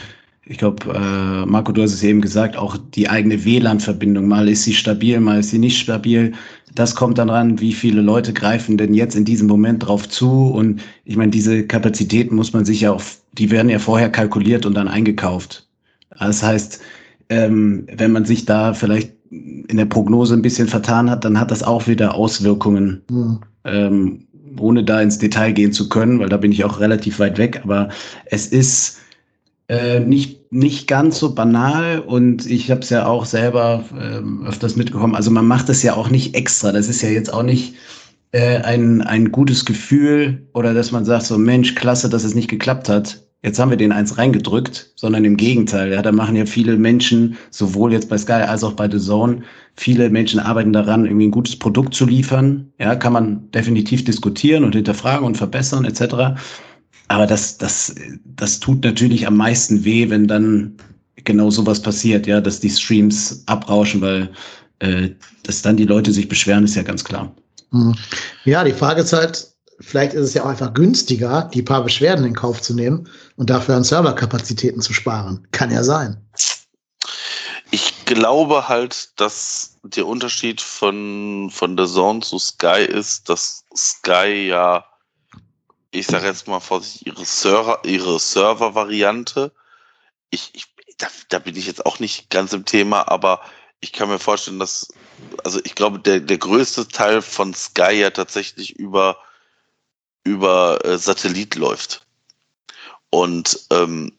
ich 0.48 0.58
glaube, 0.58 0.94
äh, 0.94 1.44
Marco, 1.44 1.72
du 1.72 1.82
hast 1.82 1.92
es 1.92 2.04
eben 2.04 2.20
gesagt, 2.20 2.56
auch 2.56 2.76
die 2.76 3.08
eigene 3.08 3.44
WLAN-Verbindung. 3.44 4.28
Mal 4.28 4.48
ist 4.48 4.62
sie 4.62 4.74
stabil, 4.74 5.18
mal 5.18 5.40
ist 5.40 5.50
sie 5.50 5.58
nicht 5.58 5.78
stabil. 5.78 6.32
Das 6.72 6.94
kommt 6.94 7.18
dann 7.18 7.30
ran, 7.30 7.60
wie 7.60 7.72
viele 7.72 8.00
Leute 8.00 8.32
greifen 8.32 8.76
denn 8.76 8.94
jetzt 8.94 9.16
in 9.16 9.24
diesem 9.24 9.48
Moment 9.48 9.84
drauf 9.84 10.08
zu. 10.08 10.30
Und 10.30 10.80
ich 11.04 11.16
meine, 11.16 11.32
diese 11.32 11.66
Kapazitäten 11.66 12.36
muss 12.36 12.52
man 12.52 12.64
sich 12.64 12.82
ja 12.82 12.92
auch, 12.92 13.02
die 13.32 13.50
werden 13.50 13.68
ja 13.68 13.80
vorher 13.80 14.08
kalkuliert 14.08 14.66
und 14.66 14.74
dann 14.74 14.86
eingekauft. 14.86 15.66
Das 16.16 16.44
heißt, 16.44 16.80
ähm, 17.28 17.88
wenn 17.96 18.12
man 18.12 18.24
sich 18.24 18.44
da 18.44 18.72
vielleicht 18.72 19.14
in 19.30 19.76
der 19.76 19.86
Prognose 19.86 20.34
ein 20.34 20.42
bisschen 20.42 20.68
vertan 20.68 21.10
hat, 21.10 21.24
dann 21.24 21.40
hat 21.40 21.50
das 21.50 21.64
auch 21.64 21.88
wieder 21.88 22.14
Auswirkungen. 22.14 23.02
Mhm. 23.10 23.40
Ähm, 23.64 24.25
ohne 24.60 24.84
da 24.84 25.00
ins 25.00 25.18
Detail 25.18 25.52
gehen 25.52 25.72
zu 25.72 25.88
können, 25.88 26.20
weil 26.20 26.28
da 26.28 26.36
bin 26.36 26.52
ich 26.52 26.64
auch 26.64 26.80
relativ 26.80 27.18
weit 27.18 27.38
weg, 27.38 27.60
aber 27.64 27.88
es 28.26 28.46
ist 28.46 28.98
äh, 29.68 30.00
nicht, 30.00 30.52
nicht 30.52 30.86
ganz 30.86 31.18
so 31.18 31.34
banal 31.34 32.00
und 32.00 32.46
ich 32.46 32.70
habe 32.70 32.80
es 32.80 32.90
ja 32.90 33.06
auch 33.06 33.24
selber 33.24 33.84
äh, 33.98 34.48
öfters 34.48 34.76
mitbekommen. 34.76 35.14
Also 35.14 35.30
man 35.30 35.46
macht 35.46 35.68
es 35.68 35.82
ja 35.82 35.94
auch 35.94 36.08
nicht 36.08 36.34
extra. 36.34 36.72
Das 36.72 36.88
ist 36.88 37.02
ja 37.02 37.08
jetzt 37.08 37.32
auch 37.32 37.42
nicht 37.42 37.74
äh, 38.32 38.58
ein, 38.58 39.02
ein 39.02 39.32
gutes 39.32 39.64
Gefühl 39.64 40.46
oder 40.52 40.72
dass 40.72 40.92
man 40.92 41.04
sagt, 41.04 41.24
so 41.26 41.36
Mensch, 41.36 41.74
klasse, 41.74 42.08
dass 42.08 42.24
es 42.24 42.34
nicht 42.34 42.48
geklappt 42.48 42.88
hat 42.88 43.25
jetzt 43.46 43.60
haben 43.60 43.70
wir 43.70 43.76
den 43.76 43.92
eins 43.92 44.18
reingedrückt, 44.18 44.90
sondern 44.96 45.24
im 45.24 45.36
Gegenteil. 45.36 45.92
Ja, 45.92 46.02
da 46.02 46.10
machen 46.10 46.34
ja 46.34 46.46
viele 46.46 46.76
Menschen, 46.76 47.36
sowohl 47.50 47.92
jetzt 47.92 48.08
bei 48.08 48.18
Sky 48.18 48.32
als 48.32 48.64
auch 48.64 48.72
bei 48.72 48.90
The 48.90 48.98
Zone, 48.98 49.42
viele 49.76 50.10
Menschen 50.10 50.40
arbeiten 50.40 50.72
daran, 50.72 51.06
irgendwie 51.06 51.28
ein 51.28 51.30
gutes 51.30 51.56
Produkt 51.56 51.94
zu 51.94 52.06
liefern. 52.06 52.72
Ja, 52.80 52.96
kann 52.96 53.12
man 53.12 53.48
definitiv 53.52 54.04
diskutieren 54.04 54.64
und 54.64 54.74
hinterfragen 54.74 55.24
und 55.24 55.36
verbessern 55.36 55.84
etc. 55.84 56.36
Aber 57.06 57.26
das, 57.28 57.56
das, 57.56 57.94
das 58.24 58.58
tut 58.58 58.82
natürlich 58.84 59.28
am 59.28 59.36
meisten 59.36 59.84
weh, 59.84 60.10
wenn 60.10 60.26
dann 60.26 60.74
genau 61.14 61.50
sowas 61.50 61.80
passiert, 61.80 62.26
ja, 62.26 62.40
dass 62.40 62.58
die 62.58 62.70
Streams 62.70 63.44
abrauschen, 63.46 64.00
weil 64.00 64.28
äh, 64.80 65.10
dass 65.44 65.62
dann 65.62 65.76
die 65.76 65.86
Leute 65.86 66.10
sich 66.10 66.28
beschweren, 66.28 66.64
ist 66.64 66.74
ja 66.74 66.82
ganz 66.82 67.04
klar. 67.04 67.32
Hm. 67.70 67.94
Ja, 68.44 68.64
die 68.64 68.72
Frage 68.72 69.02
ist 69.02 69.12
halt, 69.12 69.55
vielleicht 69.80 70.14
ist 70.14 70.28
es 70.28 70.34
ja 70.34 70.44
auch 70.44 70.48
einfach 70.48 70.74
günstiger, 70.74 71.50
die 71.52 71.62
paar 71.62 71.82
Beschwerden 71.82 72.24
in 72.24 72.34
Kauf 72.34 72.62
zu 72.62 72.74
nehmen 72.74 73.08
und 73.36 73.50
dafür 73.50 73.76
an 73.76 73.84
Serverkapazitäten 73.84 74.80
zu 74.80 74.92
sparen. 74.92 75.46
Kann 75.52 75.70
ja 75.70 75.82
sein. 75.82 76.16
Ich 77.70 78.04
glaube 78.04 78.68
halt, 78.68 79.10
dass 79.20 79.78
der 79.82 80.06
Unterschied 80.06 80.60
von, 80.60 81.50
von 81.52 81.76
The 81.76 81.86
Zone 81.86 82.20
zu 82.20 82.38
Sky 82.38 82.84
ist, 82.88 83.28
dass 83.28 83.64
Sky 83.76 84.48
ja, 84.48 84.84
ich 85.90 86.06
sage 86.06 86.26
jetzt 86.26 86.46
mal 86.46 86.60
vorsichtig, 86.60 87.06
ihre 87.08 87.24
Server, 87.24 87.80
ihre 87.84 88.18
Server-Variante, 88.18 89.52
ich, 90.30 90.50
ich, 90.54 90.66
da, 90.98 91.08
da 91.28 91.38
bin 91.38 91.56
ich 91.56 91.66
jetzt 91.66 91.84
auch 91.86 91.98
nicht 91.98 92.30
ganz 92.30 92.52
im 92.52 92.64
Thema, 92.64 93.08
aber 93.08 93.40
ich 93.80 93.92
kann 93.92 94.08
mir 94.08 94.18
vorstellen, 94.18 94.58
dass, 94.58 94.88
also 95.44 95.60
ich 95.64 95.74
glaube, 95.74 95.98
der, 95.98 96.20
der 96.20 96.38
größte 96.38 96.88
Teil 96.88 97.20
von 97.20 97.52
Sky 97.52 97.92
ja 97.92 98.10
tatsächlich 98.10 98.76
über 98.76 99.18
über 100.26 100.84
äh, 100.84 100.98
Satellit 100.98 101.54
läuft. 101.54 102.04
Und 103.10 103.60
ähm, 103.70 104.12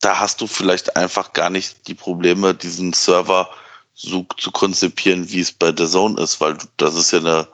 da 0.00 0.20
hast 0.20 0.40
du 0.40 0.46
vielleicht 0.46 0.96
einfach 0.96 1.32
gar 1.32 1.48
nicht 1.48 1.88
die 1.88 1.94
Probleme, 1.94 2.54
diesen 2.54 2.92
Server 2.92 3.48
so 3.94 4.26
zu 4.36 4.50
konzipieren, 4.50 5.30
wie 5.30 5.40
es 5.40 5.52
bei 5.52 5.72
der 5.72 5.88
Zone 5.88 6.20
ist, 6.20 6.40
weil 6.40 6.58
das 6.76 6.94
ist 6.94 7.12
ja 7.12 7.20
eine 7.20 7.48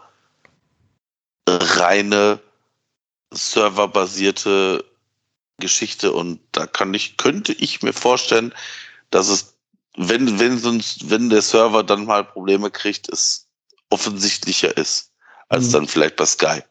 reine 1.48 2.40
serverbasierte 3.30 4.84
Geschichte 5.58 6.12
und 6.12 6.40
da 6.52 6.66
kann 6.66 6.94
ich, 6.94 7.16
könnte 7.16 7.52
ich 7.52 7.82
mir 7.82 7.92
vorstellen, 7.92 8.54
dass 9.10 9.28
es, 9.28 9.54
wenn, 9.96 10.38
wenn 10.38 10.58
sonst, 10.58 11.10
wenn 11.10 11.30
der 11.30 11.42
Server 11.42 11.82
dann 11.82 12.06
mal 12.06 12.24
Probleme 12.24 12.70
kriegt, 12.70 13.12
es 13.12 13.46
offensichtlicher 13.90 14.76
ist 14.76 15.12
als 15.48 15.68
mhm. 15.68 15.72
dann 15.72 15.88
vielleicht 15.88 16.16
bei 16.16 16.26
Sky. 16.26 16.62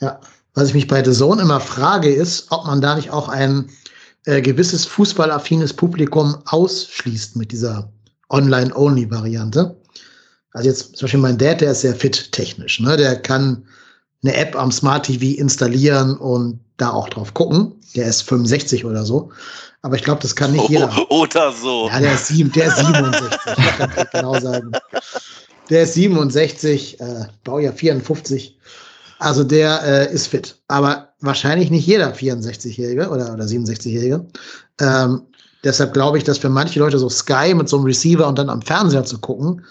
Ja, 0.00 0.20
was 0.54 0.68
ich 0.68 0.74
mich 0.74 0.86
bei 0.86 1.02
The 1.02 1.12
Zone 1.12 1.42
immer 1.42 1.60
frage, 1.60 2.12
ist, 2.12 2.46
ob 2.50 2.66
man 2.66 2.80
da 2.80 2.94
nicht 2.94 3.10
auch 3.10 3.28
ein 3.28 3.70
äh, 4.24 4.42
gewisses 4.42 4.84
fußballaffines 4.86 5.72
Publikum 5.72 6.36
ausschließt 6.46 7.36
mit 7.36 7.52
dieser 7.52 7.90
Online-Only-Variante. 8.28 9.76
Also 10.52 10.68
jetzt 10.68 10.96
zum 10.96 11.06
Beispiel 11.06 11.20
mein 11.20 11.38
Dad, 11.38 11.60
der 11.60 11.72
ist 11.72 11.80
sehr 11.80 11.94
fit 11.94 12.32
technisch. 12.32 12.80
Ne? 12.80 12.96
Der 12.96 13.16
kann 13.16 13.64
eine 14.22 14.34
App 14.36 14.54
am 14.54 14.70
Smart 14.70 15.06
TV 15.06 15.38
installieren 15.40 16.16
und 16.16 16.60
da 16.76 16.90
auch 16.90 17.08
drauf 17.08 17.34
gucken. 17.34 17.72
Der 17.96 18.06
ist 18.06 18.22
65 18.22 18.84
oder 18.84 19.04
so. 19.04 19.30
Aber 19.82 19.96
ich 19.96 20.04
glaube, 20.04 20.22
das 20.22 20.36
kann 20.36 20.52
nicht 20.52 20.68
jeder. 20.68 20.90
oder 21.10 21.52
so. 21.52 21.88
Ja, 21.88 21.98
der 21.98 22.14
ist, 22.14 22.28
sieben, 22.28 22.52
der 22.52 22.66
ist 22.68 22.78
67. 22.78 23.28
ich 23.46 23.76
kann 23.78 24.06
genau 24.12 24.40
sagen. 24.40 24.72
Der 25.70 25.82
ist 25.82 25.94
67, 25.94 27.00
äh, 27.00 27.24
Baujahr 27.44 27.72
54. 27.72 28.58
Also 29.22 29.44
der 29.44 29.82
äh, 29.84 30.12
ist 30.12 30.26
fit. 30.26 30.56
Aber 30.66 31.14
wahrscheinlich 31.20 31.70
nicht 31.70 31.86
jeder 31.86 32.12
64-Jährige 32.12 33.08
oder, 33.08 33.32
oder 33.32 33.44
67-Jährige. 33.44 34.26
Ähm, 34.80 35.22
deshalb 35.62 35.92
glaube 35.92 36.18
ich, 36.18 36.24
dass 36.24 36.38
für 36.38 36.48
manche 36.48 36.80
Leute 36.80 36.98
so 36.98 37.08
Sky 37.08 37.54
mit 37.54 37.68
so 37.68 37.76
einem 37.76 37.86
Receiver 37.86 38.26
und 38.26 38.36
dann 38.36 38.50
am 38.50 38.62
Fernseher 38.62 39.04
zu 39.04 39.20
gucken, 39.20 39.64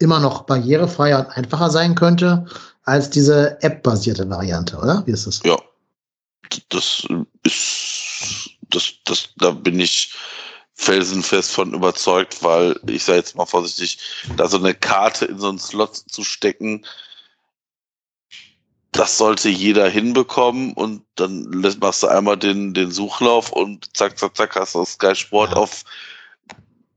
immer 0.00 0.18
noch 0.18 0.42
barrierefreier 0.42 1.20
und 1.20 1.30
einfacher 1.36 1.70
sein 1.70 1.94
könnte 1.94 2.46
als 2.82 3.08
diese 3.08 3.62
App-basierte 3.62 4.28
Variante, 4.28 4.76
oder? 4.76 5.04
Wie 5.06 5.12
ist 5.12 5.28
das? 5.28 5.40
Ja. 5.44 5.56
das 6.70 7.06
ist, 7.44 8.50
das, 8.70 8.92
das, 9.04 9.28
da 9.36 9.52
bin 9.52 9.78
ich 9.78 10.14
felsenfest 10.74 11.52
von 11.52 11.74
überzeugt, 11.74 12.42
weil 12.42 12.78
ich 12.88 13.04
sage 13.04 13.18
jetzt 13.18 13.36
mal 13.36 13.46
vorsichtig, 13.46 14.00
da 14.36 14.48
so 14.48 14.58
eine 14.58 14.74
Karte 14.74 15.26
in 15.26 15.38
so 15.38 15.48
einen 15.48 15.60
Slot 15.60 15.94
zu 15.94 16.24
stecken, 16.24 16.84
das 18.96 19.18
sollte 19.18 19.48
jeder 19.48 19.88
hinbekommen 19.88 20.72
und 20.72 21.02
dann 21.16 21.50
machst 21.80 22.02
du 22.02 22.06
einmal 22.08 22.36
den, 22.36 22.72
den 22.72 22.90
Suchlauf 22.90 23.52
und 23.52 23.94
zack, 23.96 24.18
zack, 24.18 24.36
zack, 24.36 24.56
hast 24.56 24.74
du 24.74 24.84
Sky 24.84 25.14
Sport 25.14 25.50
ja. 25.50 25.56
auf, 25.58 25.84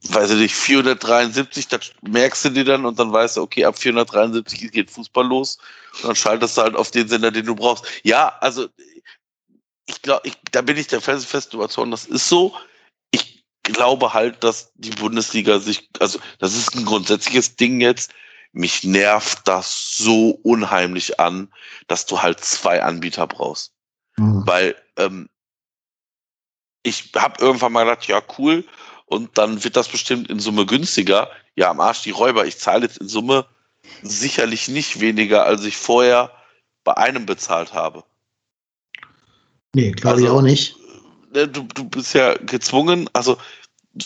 weiß 0.04 0.32
ich 0.32 0.38
nicht, 0.38 0.56
473, 0.56 1.68
das 1.68 1.92
merkst 2.02 2.46
du 2.46 2.50
dir 2.50 2.64
dann 2.64 2.86
und 2.86 2.98
dann 3.00 3.12
weißt 3.12 3.38
du, 3.38 3.42
okay, 3.42 3.66
ab 3.66 3.78
473 3.78 4.72
geht 4.72 4.90
Fußball 4.90 5.28
los 5.28 5.58
und 5.98 6.06
dann 6.06 6.16
schaltest 6.16 6.58
du 6.58 6.62
halt 6.62 6.76
auf 6.76 6.92
den 6.92 7.08
Sender, 7.08 7.32
den 7.32 7.46
du 7.46 7.56
brauchst. 7.56 7.86
Ja, 8.04 8.30
also 8.40 8.68
ich 9.86 10.02
glaube, 10.02 10.32
da 10.52 10.62
bin 10.62 10.78
ich 10.78 10.88
der 10.88 11.02
felsenfest 11.02 11.54
überzeugt, 11.54 11.92
das 11.92 12.06
ist 12.06 12.30
so. 12.30 12.56
Ich 13.12 13.44
glaube 13.64 14.14
halt, 14.14 14.44
dass 14.44 14.72
die 14.76 14.92
Bundesliga 14.92 15.60
sich, 15.60 15.90
also 16.00 16.20
das 16.40 16.56
ist 16.56 16.76
ein 16.76 16.86
grundsätzliches 16.86 17.56
Ding 17.56 17.82
jetzt, 17.82 18.12
mich 18.52 18.84
nervt 18.84 19.48
das 19.48 19.96
so 19.98 20.32
unheimlich 20.44 21.20
an, 21.20 21.50
dass 21.88 22.06
du 22.06 22.22
halt 22.22 22.40
zwei 22.40 22.82
Anbieter 22.82 23.28
brauchst. 23.28 23.74
Mhm. 24.18 24.44
Weil 24.46 24.76
ähm, 24.98 25.30
ich 26.84 27.12
habe 27.16 27.44
irgendwann 27.44 27.72
mal 27.72 27.84
gedacht, 27.84 28.08
ja 28.08 28.22
cool, 28.38 28.64
und 29.06 29.38
dann 29.38 29.64
wird 29.64 29.76
das 29.76 29.88
bestimmt 29.88 30.30
in 30.30 30.40
Summe 30.40 30.66
günstiger. 30.66 31.32
Ja, 31.56 31.72
am 31.72 31.80
Arsch 31.80 32.04
die 32.04 32.12
Räuber. 32.12 32.46
Ich 32.46 32.60
zahle 32.60 32.84
jetzt 32.84 32.98
in 32.98 33.08
Summe 33.08 33.46
sicherlich 34.04 34.68
nicht 34.68 35.00
weniger, 35.00 35.46
als 35.46 35.66
ich 35.66 35.78
vorher 35.78 36.32
bei 36.84 36.96
einem 36.96 37.26
bezahlt 37.26 37.74
habe. 37.74 38.04
Nee, 39.74 39.92
glaube 39.92 40.16
also, 40.16 40.26
ich 40.26 40.32
auch 40.32 40.42
nicht. 40.42 40.76
Ne, 41.34 41.48
du, 41.48 41.64
du 41.64 41.84
bist 41.86 42.14
ja 42.14 42.36
gezwungen, 42.36 43.10
also 43.14 43.38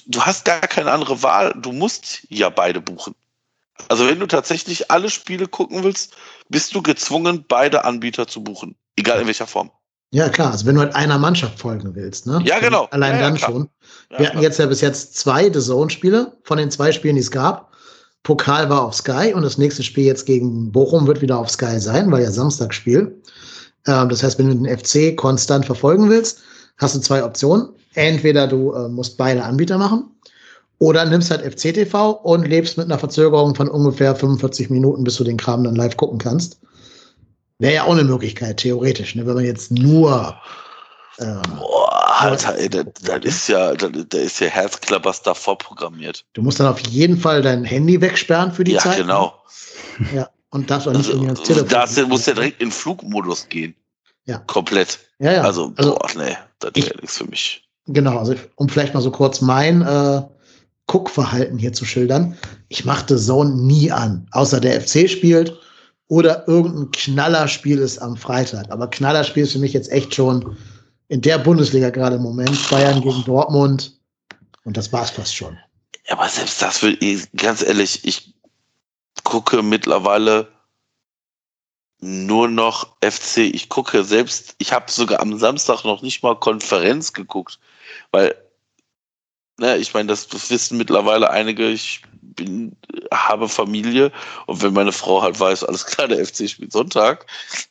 du 0.08 0.22
hast 0.22 0.46
gar 0.46 0.62
keine 0.62 0.92
andere 0.92 1.22
Wahl, 1.22 1.54
du 1.56 1.72
musst 1.72 2.26
ja 2.30 2.50
beide 2.50 2.82
buchen. 2.82 3.16
Also 3.90 4.08
wenn 4.08 4.20
du 4.20 4.28
tatsächlich 4.28 4.92
alle 4.92 5.10
Spiele 5.10 5.48
gucken 5.48 5.84
willst, 5.84 6.16
bist 6.50 6.76
du 6.76 6.82
gezwungen, 6.82 7.46
beide 7.48 7.86
Anbieter 7.86 8.28
zu 8.28 8.44
buchen. 8.44 8.76
Egal 8.96 9.22
in 9.22 9.28
welcher 9.28 9.48
Form. 9.48 9.72
Ja, 10.12 10.30
klar. 10.30 10.52
Also 10.52 10.68
wenn 10.68 10.76
du 10.76 10.82
halt 10.82 10.96
einer 10.96 11.18
Mannschaft 11.18 11.60
folgen 11.60 11.96
willst, 11.96 12.28
ne? 12.28 12.40
Ja, 12.46 12.60
genau. 12.60 12.88
Allein 12.92 13.16
ja, 13.16 13.22
dann 13.22 13.36
ja, 13.36 13.46
schon. 13.48 13.70
Wir 14.10 14.22
ja, 14.22 14.30
hatten 14.30 14.42
jetzt 14.42 14.60
ja 14.60 14.68
bis 14.68 14.82
jetzt 14.82 15.18
zwei 15.18 15.52
The 15.52 15.60
Zone-Spiele 15.60 16.38
von 16.44 16.60
den 16.60 16.70
zwei 16.70 16.92
Spielen, 16.92 17.16
die 17.16 17.22
es 17.22 17.32
gab. 17.32 17.74
Pokal 18.22 18.70
war 18.70 18.84
auf 18.84 18.94
Sky 18.94 19.34
und 19.34 19.42
das 19.42 19.58
nächste 19.58 19.84
Spiel 19.84 20.06
jetzt 20.06 20.26
gegen 20.26 20.72
Bochum 20.72 21.08
wird 21.08 21.22
wieder 21.22 21.40
auf 21.40 21.50
Sky 21.50 21.80
sein, 21.80 22.12
weil 22.12 22.24
ja 22.24 22.32
Samstagsspiel. 22.32 23.22
Ähm, 23.88 24.10
das 24.10 24.22
heißt, 24.24 24.38
wenn 24.38 24.50
du 24.50 24.56
den 24.56 24.78
FC 24.78 25.18
konstant 25.18 25.66
verfolgen 25.66 26.10
willst, 26.10 26.44
hast 26.78 26.96
du 26.96 27.00
zwei 27.00 27.24
Optionen. 27.24 27.70
Entweder 27.96 28.48
du 28.48 28.72
äh, 28.74 28.88
musst 28.90 29.18
beide 29.18 29.44
Anbieter 29.44 29.78
machen 29.78 30.12
oder 30.80 31.06
nimmst 31.06 31.32
halt 31.32 31.42
FCTV 31.42 32.12
und 32.24 32.48
lebst 32.48 32.78
mit 32.78 32.88
einer 32.88 33.00
Verzögerung 33.00 33.56
von 33.56 33.70
ungefähr 33.70 34.16
45 34.16 34.70
Minuten, 34.70 35.04
bis 35.04 35.16
du 35.16 35.24
den 35.24 35.38
Kram 35.38 35.64
dann 35.64 35.76
live 35.76 35.98
gucken 35.98 36.18
kannst. 36.18 36.60
Wäre 37.60 37.74
ja 37.74 37.84
auch 37.84 37.94
eine 37.94 38.04
Möglichkeit, 38.04 38.58
theoretisch, 38.58 39.16
ne? 39.16 39.26
wenn 39.26 39.36
man 39.36 39.46
jetzt 39.46 39.72
nur. 39.72 40.36
Ähm, 41.20 41.42
Boah, 41.58 42.22
Alter, 42.22 42.58
ey, 42.58 42.70
das, 42.70 42.86
das 43.04 43.24
ist 43.24 43.48
ja, 43.48 43.74
da 43.74 44.18
ist 44.18 44.40
ja 44.40 44.48
Herzklappers 44.48 45.22
davor 45.22 45.58
programmiert. 45.58 46.26
Du 46.34 46.42
musst 46.42 46.60
dann 46.60 46.68
auf 46.68 46.80
jeden 46.80 47.18
Fall 47.18 47.42
dein 47.42 47.64
Handy 47.64 48.02
wegsperren 48.02 48.52
für 48.52 48.64
die 48.64 48.74
ja, 48.74 48.80
Zeit. 48.80 48.98
Ja, 48.98 49.04
genau. 49.04 49.34
Ja, 50.14 50.30
und 50.50 50.70
darfst 50.70 50.88
auch 50.88 50.92
nicht 50.92 51.06
also, 51.06 51.12
irgendwie 51.12 51.28
ans 51.28 51.44
Telefon. 51.44 51.70
Da 51.70 52.08
musst 52.08 52.28
du 52.28 52.32
ja 52.32 52.36
direkt 52.36 52.62
in 52.62 52.72
Flugmodus 52.72 53.48
gehen. 53.48 53.76
Ja. 54.26 54.40
Komplett. 54.40 55.00
Ja, 55.20 55.32
ja. 55.32 55.42
Also, 55.42 55.74
Also, 55.76 55.96
boah, 55.96 56.10
nee, 56.16 56.36
das 56.60 56.72
wäre 56.76 56.98
nichts 57.00 57.18
für 57.18 57.26
mich. 57.26 57.68
Genau, 57.88 58.18
also 58.18 58.36
um 58.56 58.70
vielleicht 58.70 58.94
mal 58.94 59.02
so 59.02 59.12
kurz 59.12 59.42
mein 59.42 59.82
äh, 59.82 60.22
Guckverhalten 60.88 61.58
hier 61.58 61.74
zu 61.74 61.86
schildern. 61.86 62.38
Ich 62.68 62.86
machte 62.86 63.18
Zone 63.18 63.56
nie 63.56 63.92
an, 63.92 64.28
außer 64.32 64.60
der 64.60 64.82
FC 64.82 65.10
spielt 65.10 65.58
oder 66.08 66.48
irgendein 66.48 66.92
Knallerspiel 66.92 67.80
ist 67.80 67.98
am 67.98 68.18
Freitag. 68.18 68.70
Aber 68.70 68.88
Knallerspiel 68.90 69.44
ist 69.44 69.54
für 69.54 69.60
mich 69.60 69.74
jetzt 69.74 69.92
echt 69.92 70.14
schon 70.14 70.56
in 71.08 71.22
der 71.22 71.38
Bundesliga 71.38 71.90
gerade 71.90 72.18
im 72.18 72.22
Moment. 72.22 72.70
Bayern 72.70 73.02
gegen 73.02 73.24
Dortmund. 73.24 74.00
Und 74.66 74.78
das 74.78 74.92
war's 74.94 75.10
fast 75.10 75.36
schon. 75.36 75.58
Aber 76.10 76.28
selbst 76.28 76.62
das 76.62 76.82
will 76.84 76.98
ich, 77.02 77.32
ganz 77.34 77.62
ehrlich, 77.62 78.06
ich 78.06 78.34
gucke 79.24 79.64
mittlerweile 79.64 80.48
nur 82.00 82.50
noch 82.50 82.98
FC. 83.02 83.38
Ich 83.38 83.70
gucke 83.70 84.04
selbst, 84.04 84.56
ich 84.58 84.74
habe 84.74 84.92
sogar 84.92 85.22
am 85.22 85.40
Samstag 85.40 85.84
noch 85.86 86.02
nicht 86.02 86.22
mal 86.22 86.36
Konferenz 86.36 87.14
geguckt, 87.14 87.60
weil, 88.12 88.36
ne, 89.60 89.78
ich 89.78 89.94
meine, 89.94 90.08
das 90.08 90.28
wissen 90.50 90.78
mittlerweile 90.78 91.30
einige, 91.30 91.70
ich 91.70 92.02
bin, 92.22 92.76
habe 93.12 93.48
Familie 93.48 94.12
und 94.48 94.62
wenn 94.64 94.74
meine 94.74 94.92
Frau 94.92 95.22
halt 95.22 95.40
weiß, 95.40 95.64
alles 95.66 95.86
klar, 95.86 96.08
der 96.08 96.26
FC 96.26 96.50
spielt 96.50 96.72
Sonntag, 96.72 97.26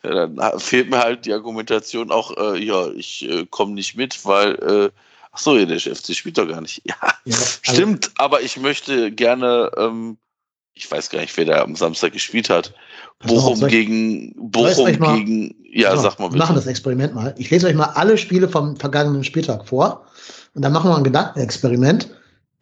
ja, 0.04 0.26
dann 0.26 0.60
fehlt 0.60 0.90
mir 0.90 0.98
halt 1.00 1.26
die 1.26 1.32
Argumentation 1.32 2.10
auch, 2.12 2.36
äh, 2.36 2.62
ja, 2.64 2.88
ich 2.92 3.28
äh, 3.28 3.46
komme 3.50 3.72
nicht 3.74 3.96
mit, 3.96 4.24
weil, 4.24 4.54
äh, 4.54 4.90
ach 5.32 5.38
so, 5.38 5.56
ja, 5.56 5.64
der 5.64 5.80
FC 5.80 6.14
spielt 6.14 6.38
doch 6.38 6.46
gar 6.48 6.60
nicht. 6.60 6.82
Ja, 6.86 6.94
Ja, 7.24 7.36
also- 7.36 7.58
Stimmt, 7.62 8.10
aber 8.18 8.42
ich 8.42 8.56
möchte 8.56 9.10
gerne, 9.10 9.70
ähm, 9.76 10.16
ich 10.74 10.90
weiß 10.90 11.10
gar 11.10 11.20
nicht, 11.20 11.36
wer 11.36 11.44
da 11.44 11.62
am 11.62 11.74
Samstag 11.76 12.12
gespielt 12.12 12.48
hat. 12.48 12.72
Bochum 13.26 13.60
ich- 13.66 13.68
gegen 13.70 14.34
Bochum 14.50 14.98
mal- 14.98 15.16
gegen 15.18 15.54
ja, 15.74 15.90
Genau, 15.90 16.02
sag 16.02 16.18
mal 16.18 16.26
Wir 16.26 16.30
bitte. 16.30 16.38
machen 16.38 16.54
das 16.56 16.66
Experiment 16.66 17.14
mal. 17.14 17.34
Ich 17.38 17.50
lese 17.50 17.66
euch 17.66 17.74
mal 17.74 17.90
alle 17.94 18.16
Spiele 18.18 18.48
vom 18.48 18.76
vergangenen 18.76 19.24
Spieltag 19.24 19.66
vor 19.68 20.06
und 20.54 20.62
dann 20.62 20.72
machen 20.72 20.90
wir 20.90 20.96
ein 20.96 21.04
Gedankenexperiment. 21.04 22.10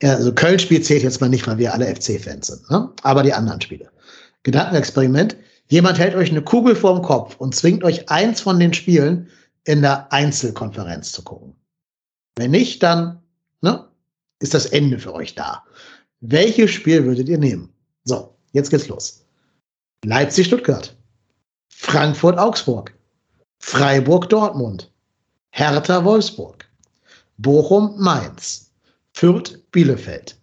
Also 0.02 0.32
Köln-Spiel 0.32 0.82
zählt 0.82 1.02
jetzt 1.02 1.20
mal 1.20 1.28
nicht, 1.28 1.46
weil 1.46 1.58
wir 1.58 1.74
alle 1.74 1.86
FC-Fans 1.94 2.46
sind, 2.46 2.70
ne? 2.70 2.90
aber 3.02 3.22
die 3.22 3.34
anderen 3.34 3.60
Spiele. 3.60 3.90
Gedankenexperiment. 4.42 5.36
Jemand 5.66 5.98
hält 5.98 6.14
euch 6.14 6.30
eine 6.30 6.42
Kugel 6.42 6.74
vorm 6.74 7.02
Kopf 7.02 7.36
und 7.36 7.54
zwingt 7.54 7.84
euch 7.84 8.08
eins 8.08 8.40
von 8.40 8.58
den 8.58 8.74
Spielen 8.74 9.28
in 9.64 9.82
der 9.82 10.12
Einzelkonferenz 10.12 11.12
zu 11.12 11.22
gucken. 11.22 11.54
Wenn 12.36 12.50
nicht, 12.52 12.82
dann 12.82 13.22
ne, 13.60 13.86
ist 14.40 14.54
das 14.54 14.66
Ende 14.66 14.98
für 14.98 15.14
euch 15.14 15.34
da. 15.34 15.64
Welches 16.20 16.70
Spiel 16.70 17.04
würdet 17.04 17.28
ihr 17.28 17.38
nehmen? 17.38 17.72
So, 18.04 18.34
jetzt 18.52 18.70
geht's 18.70 18.88
los. 18.88 19.24
Leipzig-Stuttgart. 20.04 20.96
Frankfurt-Augsburg. 21.68 22.94
Freiburg-Dortmund. 23.58 24.90
Hertha-Wolfsburg. 25.50 26.59
Bochum-Mainz. 27.40 28.70
Fürth-Bielefeld. 29.14 30.36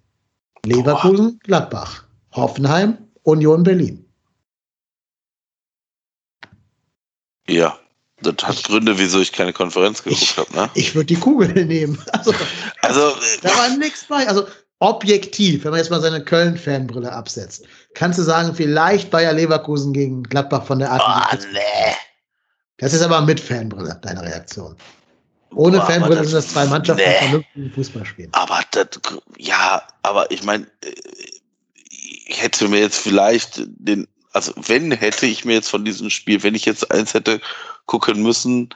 Leverkusen-Gladbach. 0.66 2.04
Hoffenheim, 2.34 2.98
Union 3.24 3.64
Berlin. 3.64 4.04
Ja, 7.48 7.78
das 8.22 8.36
hat 8.44 8.64
Gründe, 8.64 8.98
wieso 8.98 9.20
ich 9.22 9.32
keine 9.32 9.54
Konferenz 9.54 10.04
geguckt 10.04 10.38
habe. 10.38 10.54
Ne? 10.54 10.70
Ich 10.74 10.94
würde 10.96 11.06
die 11.08 11.16
Kugel 11.20 11.48
nehmen. 11.66 11.98
Also, 12.12 12.34
Also, 12.82 13.16
da 13.42 13.50
war 13.58 13.70
nichts 13.78 14.06
bei. 14.06 14.28
Also 14.28 14.48
objektiv, 14.80 15.64
wenn 15.64 15.72
man 15.72 15.80
jetzt 15.80 15.90
mal 15.90 16.02
seine 16.02 16.24
Köln-Fanbrille 16.24 17.12
absetzt, 17.12 17.64
kannst 17.96 18.20
du 18.20 18.24
sagen, 18.24 18.54
vielleicht 18.54 19.10
Bayer 19.10 19.34
Leverkusen 19.34 19.94
gegen 19.94 20.24
Gladbach 20.24 20.66
von 20.66 20.80
der 20.80 20.92
Art. 20.92 21.42
sie- 21.42 21.48
nee. 21.54 21.96
Das 22.78 22.94
ist 22.94 23.02
aber 23.02 23.22
mit 23.22 23.40
Fanbrille, 23.40 23.98
deine 24.04 24.22
Reaktion. 24.22 24.76
Ohne 25.58 25.82
Fanbrille 25.82 26.18
das- 26.18 26.28
sind 26.28 26.36
das 26.36 26.48
zwei 26.50 26.66
Mannschaften, 26.66 27.04
die 27.04 27.10
nee. 27.10 27.18
vernünftigen 27.18 27.72
Fußball 27.72 28.06
spielen. 28.06 28.30
Aber 28.34 28.62
das, 28.72 28.88
ja, 29.38 29.82
aber 30.04 30.30
ich 30.32 30.44
meine, 30.44 30.68
ich 32.28 32.42
hätte 32.42 32.68
mir 32.68 32.80
jetzt 32.80 33.00
vielleicht 33.00 33.62
den, 33.66 34.08
also 34.34 34.54
wenn 34.56 34.92
hätte 34.92 35.26
ich 35.26 35.46
mir 35.46 35.54
jetzt 35.54 35.70
von 35.70 35.84
diesem 35.84 36.10
Spiel, 36.10 36.44
wenn 36.44 36.56
ich 36.56 36.66
jetzt 36.66 36.92
eins 36.92 37.14
hätte 37.14 37.42
gucken 37.86 38.22
müssen, 38.22 38.70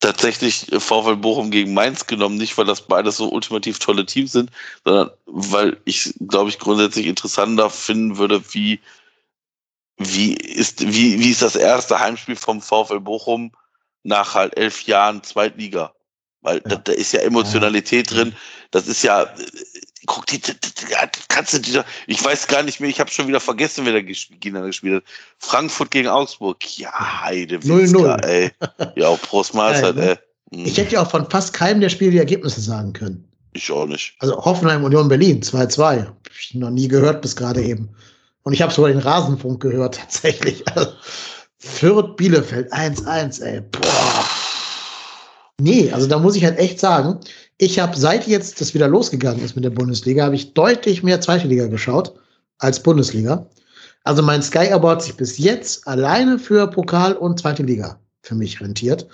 tatsächlich 0.00 0.66
VfL 0.78 1.16
Bochum 1.16 1.50
gegen 1.50 1.74
Mainz 1.74 2.06
genommen, 2.06 2.36
nicht 2.36 2.56
weil 2.58 2.66
das 2.66 2.86
beides 2.86 3.16
so 3.16 3.30
ultimativ 3.30 3.78
tolle 3.78 4.06
Teams 4.06 4.32
sind, 4.32 4.50
sondern 4.84 5.10
weil 5.26 5.76
ich, 5.84 6.14
glaube 6.26 6.50
ich, 6.50 6.58
grundsätzlich 6.58 7.06
interessanter 7.06 7.70
finden 7.70 8.16
würde, 8.18 8.42
wie, 8.52 8.80
wie 9.98 10.34
ist, 10.34 10.80
wie, 10.80 11.18
wie 11.18 11.30
ist 11.30 11.42
das 11.42 11.56
erste 11.56 11.98
Heimspiel 11.98 12.36
vom 12.36 12.60
VfL 12.60 13.00
Bochum 13.00 13.52
nach 14.04 14.34
halt 14.34 14.56
elf 14.56 14.82
Jahren 14.82 15.22
Zweitliga? 15.22 15.92
Weil 16.48 16.56
Ja. 16.64 16.70
da, 16.70 16.76
da 16.76 16.92
ist 16.92 17.12
ja 17.12 17.20
Emotionalität 17.20 18.10
drin. 18.10 18.34
Das 18.70 18.86
ist 18.88 19.02
ja, 19.02 19.26
guck 20.06 20.26
die, 20.26 20.38
die, 20.40 20.52
die 20.52 20.92
ja, 20.92 21.08
kannst 21.28 21.52
du 21.54 21.58
dir, 21.58 21.84
ich 22.06 22.22
weiß 22.24 22.46
gar 22.46 22.62
nicht 22.62 22.80
mehr, 22.80 22.90
ich 22.90 23.00
habe 23.00 23.10
schon 23.10 23.28
wieder 23.28 23.40
vergessen, 23.40 23.84
wer 23.86 23.92
da 23.92 24.00
gespielt, 24.02 24.40
gegeneinander 24.40 24.68
gespielt 24.70 24.96
hat. 24.96 25.04
Frankfurt 25.38 25.90
gegen 25.90 26.08
Augsburg. 26.08 26.58
Ja, 26.78 27.22
Heide, 27.24 27.56
0-0. 27.58 28.24
ey. 28.24 28.50
Ja, 28.96 29.08
auch 29.08 29.20
Prost 29.22 29.54
Mahlzeit, 29.54 29.96
ne? 29.96 30.18
ey. 30.50 30.62
Ich 30.64 30.78
hätte 30.78 30.94
ja 30.94 31.02
auch 31.02 31.10
von 31.10 31.28
fast 31.30 31.52
keinem 31.52 31.80
der 31.80 31.90
Spiele 31.90 32.10
die 32.12 32.18
Ergebnisse 32.18 32.60
sagen 32.60 32.92
können. 32.94 33.24
ich 33.52 33.70
auch 33.70 33.86
nicht. 33.86 34.14
Also 34.20 34.42
Hoffenheim 34.42 34.82
Union 34.84 35.08
Berlin 35.08 35.42
2-2. 35.42 36.06
Hab 36.06 36.16
ich 36.40 36.54
noch 36.54 36.70
nie 36.70 36.88
gehört 36.88 37.20
bis 37.22 37.36
gerade 37.36 37.62
eben. 37.62 37.90
Und 38.44 38.54
ich 38.54 38.62
habe 38.62 38.72
sogar 38.72 38.90
den 38.90 39.00
Rasenfunk 39.00 39.60
gehört, 39.60 39.96
tatsächlich. 40.00 40.66
Also, 40.74 40.92
Fürth 41.58 42.16
Bielefeld 42.16 42.72
1-1, 42.72 43.42
ey. 43.42 43.60
Boah. 43.60 44.24
Nee, 45.60 45.90
also 45.90 46.06
da 46.06 46.18
muss 46.18 46.36
ich 46.36 46.44
halt 46.44 46.58
echt 46.58 46.78
sagen, 46.78 47.18
ich 47.56 47.80
habe 47.80 47.96
seit 47.96 48.26
jetzt 48.26 48.60
das 48.60 48.74
wieder 48.74 48.86
losgegangen 48.86 49.44
ist 49.44 49.56
mit 49.56 49.64
der 49.64 49.70
Bundesliga, 49.70 50.24
habe 50.24 50.36
ich 50.36 50.54
deutlich 50.54 51.02
mehr 51.02 51.20
zweite 51.20 51.48
Liga 51.48 51.66
geschaut 51.66 52.14
als 52.58 52.82
Bundesliga. 52.82 53.48
Also 54.04 54.22
mein 54.22 54.42
Sky 54.42 54.70
Award 54.72 55.02
sich 55.02 55.16
bis 55.16 55.38
jetzt 55.38 55.86
alleine 55.86 56.38
für 56.38 56.68
Pokal 56.68 57.14
und 57.14 57.40
zweite 57.40 57.64
Liga 57.64 58.00
für 58.22 58.36
mich 58.36 58.60
rentiert. 58.60 59.08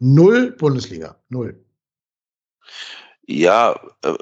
Null 0.00 0.50
Bundesliga. 0.52 1.16
Null. 1.28 1.64
Ja, 3.26 3.78
äh, 4.02 4.14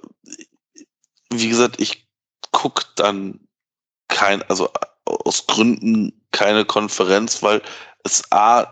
wie 1.32 1.48
gesagt, 1.48 1.80
ich 1.80 2.06
gucke 2.52 2.84
dann 2.96 3.40
kein, 4.08 4.42
also 4.42 4.70
aus 5.04 5.46
Gründen 5.46 6.12
keine 6.30 6.64
Konferenz, 6.64 7.42
weil 7.42 7.62
es 8.04 8.22
A, 8.30 8.70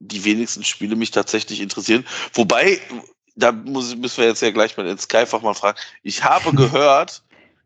die 0.00 0.24
wenigsten 0.24 0.64
Spiele 0.64 0.96
mich 0.96 1.10
tatsächlich 1.10 1.60
interessieren. 1.60 2.06
Wobei, 2.34 2.80
da 3.36 3.52
muss, 3.52 3.94
müssen 3.96 4.18
wir 4.18 4.26
jetzt 4.28 4.42
ja 4.42 4.50
gleich 4.50 4.76
mal 4.76 4.86
in 4.86 4.98
Sky-Fach 4.98 5.42
mal 5.42 5.54
fragen. 5.54 5.78
Ich 6.02 6.24
habe 6.24 6.52
gehört, 6.54 7.22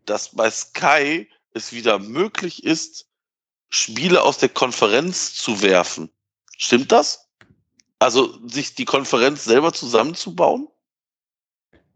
dass 0.07 0.31
bei 0.31 0.51
Sky 0.51 1.29
es 1.55 1.73
wieder 1.73 1.99
möglich 1.99 2.65
ist, 2.65 3.07
Spiele 3.69 4.23
aus 4.23 4.39
der 4.39 4.49
Konferenz 4.49 5.35
zu 5.35 5.63
werfen. 5.63 6.11
Stimmt 6.57 6.93
das? 6.93 7.29
Also 7.99 8.39
sich 8.49 8.75
die 8.75 8.85
Konferenz 8.85 9.45
selber 9.45 9.73
zusammenzubauen? 9.73 10.69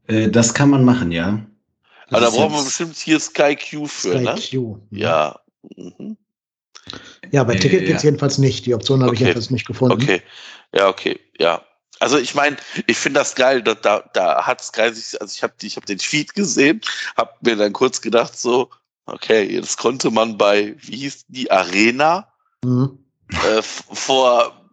Äh, 0.06 0.28
das 0.30 0.54
kann 0.54 0.70
man 0.70 0.84
machen, 0.84 1.10
ja. 1.12 1.44
Aber 2.08 2.20
da 2.20 2.28
ist 2.28 2.34
braucht 2.34 2.50
man 2.50 2.58
jetzt- 2.60 2.66
bestimmt 2.66 2.96
hier 2.96 3.18
Sky 3.18 3.56
Q 3.56 3.86
für, 3.86 4.12
Sky 4.12 4.22
ne? 4.24 4.34
Q. 4.50 4.78
Ja. 4.90 5.40
Mhm. 5.76 6.16
Ja, 7.32 7.44
bei 7.44 7.54
Äh, 7.54 7.58
Ticket 7.60 7.82
ja. 7.82 7.86
gibt's 7.88 8.02
jedenfalls 8.02 8.38
nicht. 8.38 8.66
Die 8.66 8.74
Option 8.74 9.02
habe 9.02 9.14
ich 9.14 9.18
Okay. 9.20 9.28
jedenfalls 9.28 9.50
nicht 9.50 9.66
gefunden. 9.66 10.00
Okay. 10.02 10.22
Ja, 10.74 10.88
okay. 10.88 11.18
Ja. 11.38 11.64
Also 11.98 12.18
ich 12.18 12.34
meine, 12.34 12.56
ich 12.86 12.98
finde 12.98 13.20
das 13.20 13.34
geil, 13.34 13.62
da, 13.62 13.74
da, 13.74 14.04
da 14.12 14.46
hat 14.46 14.62
Sky 14.62 14.92
sich, 14.92 15.18
also 15.20 15.32
ich 15.34 15.42
habe 15.42 15.54
ich 15.62 15.76
hab 15.76 15.86
den 15.86 15.98
Feed 15.98 16.34
gesehen, 16.34 16.80
habe 17.16 17.32
mir 17.40 17.56
dann 17.56 17.72
kurz 17.72 18.00
gedacht 18.02 18.38
so, 18.38 18.68
okay, 19.06 19.44
jetzt 19.44 19.78
konnte 19.78 20.10
man 20.10 20.36
bei, 20.36 20.74
wie 20.78 20.96
hieß 20.96 21.24
die, 21.28 21.50
Arena, 21.50 22.30
Mhm. 22.64 22.98
äh, 23.44 23.62
vor, 23.62 24.70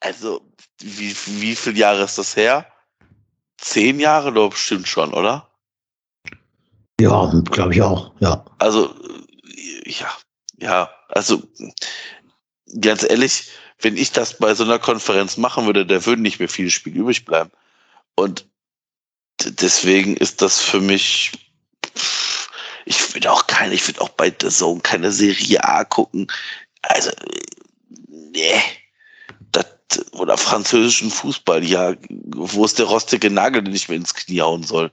also 0.00 0.40
wie, 0.80 1.14
wie 1.26 1.56
viele 1.56 1.78
Jahre 1.78 2.02
ist 2.04 2.18
das 2.18 2.36
her? 2.36 2.66
Zehn 3.58 3.98
Jahre 4.00 4.32
doch 4.32 4.50
bestimmt 4.50 4.86
schon, 4.86 5.12
oder? 5.14 5.48
Ja, 7.00 7.32
glaube 7.50 7.74
ich 7.74 7.82
auch. 7.82 8.12
Ja. 8.20 8.44
Also, 8.58 8.94
äh, 8.94 9.90
ja, 9.90 10.08
ja, 10.62 10.90
also 11.08 11.42
ganz 12.80 13.02
ehrlich, 13.02 13.50
wenn 13.80 13.96
ich 13.96 14.12
das 14.12 14.38
bei 14.38 14.54
so 14.54 14.64
einer 14.64 14.78
Konferenz 14.78 15.36
machen 15.36 15.66
würde, 15.66 15.84
da 15.84 16.06
würden 16.06 16.22
nicht 16.22 16.38
mehr 16.38 16.48
viele 16.48 16.70
Spiele 16.70 17.00
übrig 17.00 17.24
bleiben. 17.24 17.50
Und 18.14 18.46
deswegen 19.44 20.16
ist 20.16 20.40
das 20.40 20.60
für 20.60 20.80
mich, 20.80 21.32
ich 22.84 23.14
würde 23.14 23.32
auch 23.32 23.46
keine, 23.48 23.74
ich 23.74 23.86
würde 23.88 24.00
auch 24.00 24.10
bei 24.10 24.32
The 24.40 24.48
Zone 24.48 24.80
keine 24.80 25.10
Serie 25.10 25.64
A 25.64 25.84
gucken. 25.84 26.28
Also, 26.82 27.10
nee. 28.08 28.60
Das, 29.50 29.66
oder 30.12 30.38
französischen 30.38 31.10
Fußball, 31.10 31.64
ja, 31.64 31.94
wo 32.08 32.64
ist 32.64 32.78
der 32.78 32.86
rostige 32.86 33.30
Nagel, 33.30 33.62
den 33.62 33.74
ich 33.74 33.88
mir 33.88 33.96
ins 33.96 34.14
Knie 34.14 34.40
hauen 34.40 34.62
soll? 34.62 34.92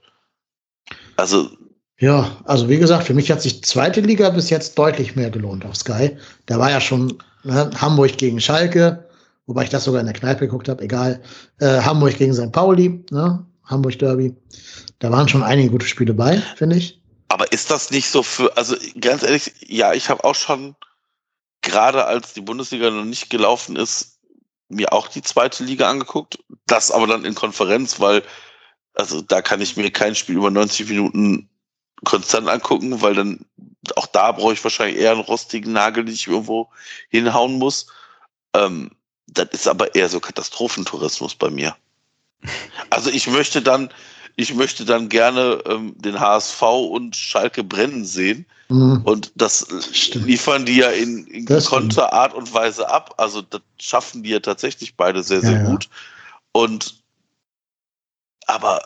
Also, 1.16 1.56
Ja, 2.00 2.38
also 2.46 2.70
wie 2.70 2.78
gesagt, 2.78 3.04
für 3.06 3.14
mich 3.14 3.30
hat 3.30 3.42
sich 3.42 3.64
zweite 3.64 4.00
Liga 4.00 4.30
bis 4.30 4.50
jetzt 4.50 4.78
deutlich 4.78 5.18
mehr 5.18 5.30
gelohnt 5.30 5.66
auf 5.66 5.76
Sky. 5.76 6.18
Da 6.46 6.58
war 6.58 6.72
ja 6.72 6.80
schon 6.80 7.22
ne, 7.44 7.70
Hamburg 7.76 8.18
gegen 8.18 8.40
Schalke, 8.40 9.10
wobei 9.48 9.64
ich 9.64 9.70
das 9.70 9.84
sogar 9.84 10.00
in 10.00 10.08
der 10.08 10.16
Kneipe 10.16 10.46
geguckt 10.46 10.70
habe, 10.70 10.82
egal. 10.82 11.22
Äh, 11.60 11.82
Hamburg 11.82 12.18
gegen 12.18 12.34
St. 12.34 12.54
Pauli, 12.54 13.04
ne? 13.12 13.46
Hamburg 13.66 14.00
Derby. 14.00 14.34
Da 15.00 15.12
waren 15.12 15.28
schon 15.28 15.44
einige 15.44 15.72
gute 15.72 15.86
Spiele 15.86 16.14
bei, 16.14 16.38
finde 16.56 16.78
ich. 16.78 17.02
Aber 17.28 17.52
ist 17.52 17.70
das 17.70 17.92
nicht 17.92 18.10
so 18.10 18.24
für, 18.24 18.56
also 18.58 18.76
ganz 19.00 19.22
ehrlich, 19.22 19.52
ja, 19.68 19.94
ich 19.94 20.10
habe 20.10 20.24
auch 20.24 20.36
schon, 20.36 20.76
gerade 21.62 22.06
als 22.06 22.34
die 22.34 22.42
Bundesliga 22.42 22.90
noch 22.90 23.04
nicht 23.04 23.30
gelaufen 23.30 23.76
ist, 23.76 24.20
mir 24.70 24.94
auch 24.94 25.10
die 25.10 25.22
zweite 25.22 25.64
Liga 25.66 25.90
angeguckt. 25.90 26.40
Das 26.66 26.92
aber 26.92 27.08
dann 27.08 27.26
in 27.26 27.36
Konferenz, 27.36 28.00
weil, 28.00 28.24
also 28.94 29.22
da 29.22 29.42
kann 29.42 29.62
ich 29.62 29.76
mir 29.76 29.92
kein 29.92 30.16
Spiel 30.16 30.38
über 30.38 30.50
90 30.50 30.88
Minuten 30.88 31.49
konstant 32.06 32.48
angucken, 32.48 33.02
weil 33.02 33.14
dann 33.14 33.46
auch 33.96 34.08
da 34.08 34.32
brauche 34.32 34.54
ich 34.54 34.64
wahrscheinlich 34.64 35.00
eher 35.00 35.12
einen 35.12 35.22
rostigen 35.22 35.74
Nagel, 35.74 36.06
den 36.06 36.14
ich 36.14 36.28
irgendwo 36.28 36.70
hinhauen 37.10 37.58
muss. 37.58 37.88
Ähm, 38.54 38.92
das 39.28 39.50
ist 39.52 39.68
aber 39.68 39.96
eher 39.96 40.10
so 40.10 40.20
Katastrophentourismus 40.20 41.36
bei 41.36 41.50
mir. 41.50 41.76
Also 42.90 43.12
ich 43.12 43.28
möchte 43.28 43.62
dann, 43.62 43.90
ich 44.36 44.56
möchte 44.56 44.84
dann 44.84 45.10
gerne 45.10 45.62
ähm, 45.68 45.94
den 45.98 46.20
HSV 46.20 46.62
und 46.62 47.16
Schalke 47.16 47.64
brennen 47.64 48.04
sehen. 48.04 48.46
Mhm. 48.70 49.02
Und 49.04 49.32
das 49.36 49.68
Stimmt. 49.92 50.26
liefern 50.26 50.66
die 50.66 50.78
ja 50.78 50.90
in, 50.90 51.28
in 51.28 51.46
gekonnter 51.46 52.14
Art 52.14 52.34
und 52.34 52.52
Weise 52.54 52.90
ab. 52.90 53.14
Also 53.18 53.42
das 53.42 53.62
schaffen 53.78 54.24
die 54.24 54.30
ja 54.32 54.40
tatsächlich 54.40 54.96
beide 54.96 55.22
sehr, 55.22 55.42
sehr 55.42 55.52
Ja, 55.52 55.64
ja. 55.64 55.70
gut. 55.70 55.90
Und 56.52 56.96
aber 58.48 58.82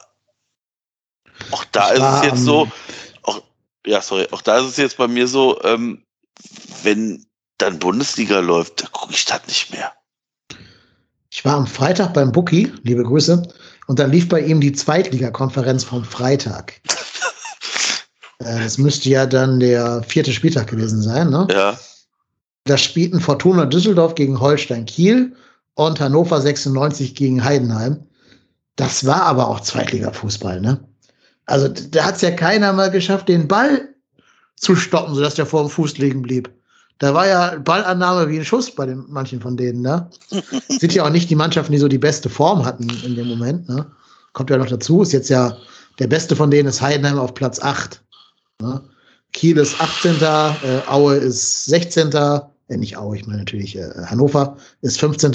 auch 1.51 1.65
da 1.71 1.87
Ich 1.89 1.93
ist 1.93 1.99
war 2.01 2.23
es 2.23 2.29
jetzt 2.31 2.43
so, 2.43 2.67
auch, 3.23 3.41
ja, 3.85 4.01
sorry, 4.01 4.27
auch 4.31 4.41
da 4.41 4.59
ist 4.59 4.65
es 4.65 4.77
jetzt 4.77 4.97
bei 4.97 5.07
mir 5.07 5.27
so, 5.27 5.61
ähm, 5.63 6.03
wenn 6.83 7.25
dann 7.57 7.79
Bundesliga 7.79 8.39
läuft, 8.39 8.83
da 8.83 8.87
gucke 8.87 9.13
ich 9.13 9.25
das 9.25 9.45
nicht 9.47 9.71
mehr. 9.71 9.91
Ich 11.29 11.43
war 11.45 11.55
am 11.55 11.67
Freitag 11.67 12.13
beim 12.13 12.31
Bookie, 12.31 12.71
liebe 12.83 13.03
Grüße, 13.03 13.41
und 13.87 13.99
dann 13.99 14.11
lief 14.11 14.29
bei 14.29 14.39
ihm 14.41 14.61
die 14.61 14.71
Zweitligakonferenz 14.73 15.83
vom 15.83 16.03
Freitag. 16.03 16.81
Äh, 18.39 18.63
Das 18.63 18.77
müsste 18.79 19.09
ja 19.09 19.25
dann 19.27 19.59
der 19.59 20.01
vierte 20.03 20.33
Spieltag 20.33 20.67
gewesen 20.67 21.01
sein, 21.01 21.29
ne? 21.29 21.47
Ja, 21.51 21.79
Da 22.65 22.77
spielten 22.77 23.21
Fortuna 23.21 23.65
Düsseldorf 23.65 24.15
gegen 24.15 24.39
Holstein 24.39 24.85
Kiel 24.85 25.35
und 25.75 25.99
Hannover 25.99 26.41
96 26.41 27.13
gegen 27.15 27.43
Heidenheim. 27.43 28.05
Das 28.75 29.05
war 29.05 29.21
aber 29.23 29.47
auch 29.47 29.59
Zweitliga-Fußball, 29.59 30.59
ne? 30.61 30.83
Also 31.45 31.67
da 31.67 32.05
hat 32.05 32.15
es 32.15 32.21
ja 32.21 32.31
keiner 32.31 32.73
mal 32.73 32.89
geschafft, 32.89 33.27
den 33.27 33.47
Ball 33.47 33.89
zu 34.55 34.75
stoppen, 34.75 35.15
sodass 35.15 35.35
der 35.35 35.45
vor 35.45 35.63
dem 35.63 35.69
Fuß 35.69 35.97
liegen 35.97 36.21
blieb. 36.21 36.49
Da 36.99 37.13
war 37.13 37.27
ja 37.27 37.57
Ballannahme 37.57 38.29
wie 38.29 38.39
ein 38.39 38.45
Schuss 38.45 38.73
bei 38.73 38.85
den 38.85 39.03
manchen 39.09 39.41
von 39.41 39.57
denen, 39.57 39.81
ne? 39.81 40.09
Sind 40.69 40.93
ja 40.93 41.05
auch 41.05 41.09
nicht 41.09 41.29
die 41.29 41.35
Mannschaften, 41.35 41.73
die 41.73 41.79
so 41.79 41.87
die 41.87 41.97
beste 41.97 42.29
Form 42.29 42.63
hatten 42.63 42.87
in 43.03 43.15
dem 43.15 43.27
Moment, 43.27 43.67
ne? 43.67 43.85
Kommt 44.31 44.49
ja 44.49 44.57
noch 44.57 44.67
dazu, 44.67 45.01
ist 45.01 45.11
jetzt 45.11 45.29
ja 45.29 45.57
der 45.99 46.07
beste 46.07 46.35
von 46.35 46.49
denen 46.49 46.69
ist 46.69 46.81
Heidenheim 46.81 47.19
auf 47.19 47.33
Platz 47.33 47.59
8. 47.59 48.01
Ne? 48.61 48.81
Kiel 49.31 49.57
ist 49.57 49.79
18. 49.79 50.21
Äh, 50.21 50.81
Aue 50.87 51.15
ist 51.15 51.65
16. 51.65 52.11
Äh, 52.11 52.41
nicht 52.69 52.97
Aue, 52.97 53.17
ich 53.17 53.27
meine 53.27 53.39
natürlich 53.39 53.75
äh, 53.75 53.89
Hannover 54.05 54.57
ist 54.81 54.99
15. 54.99 55.33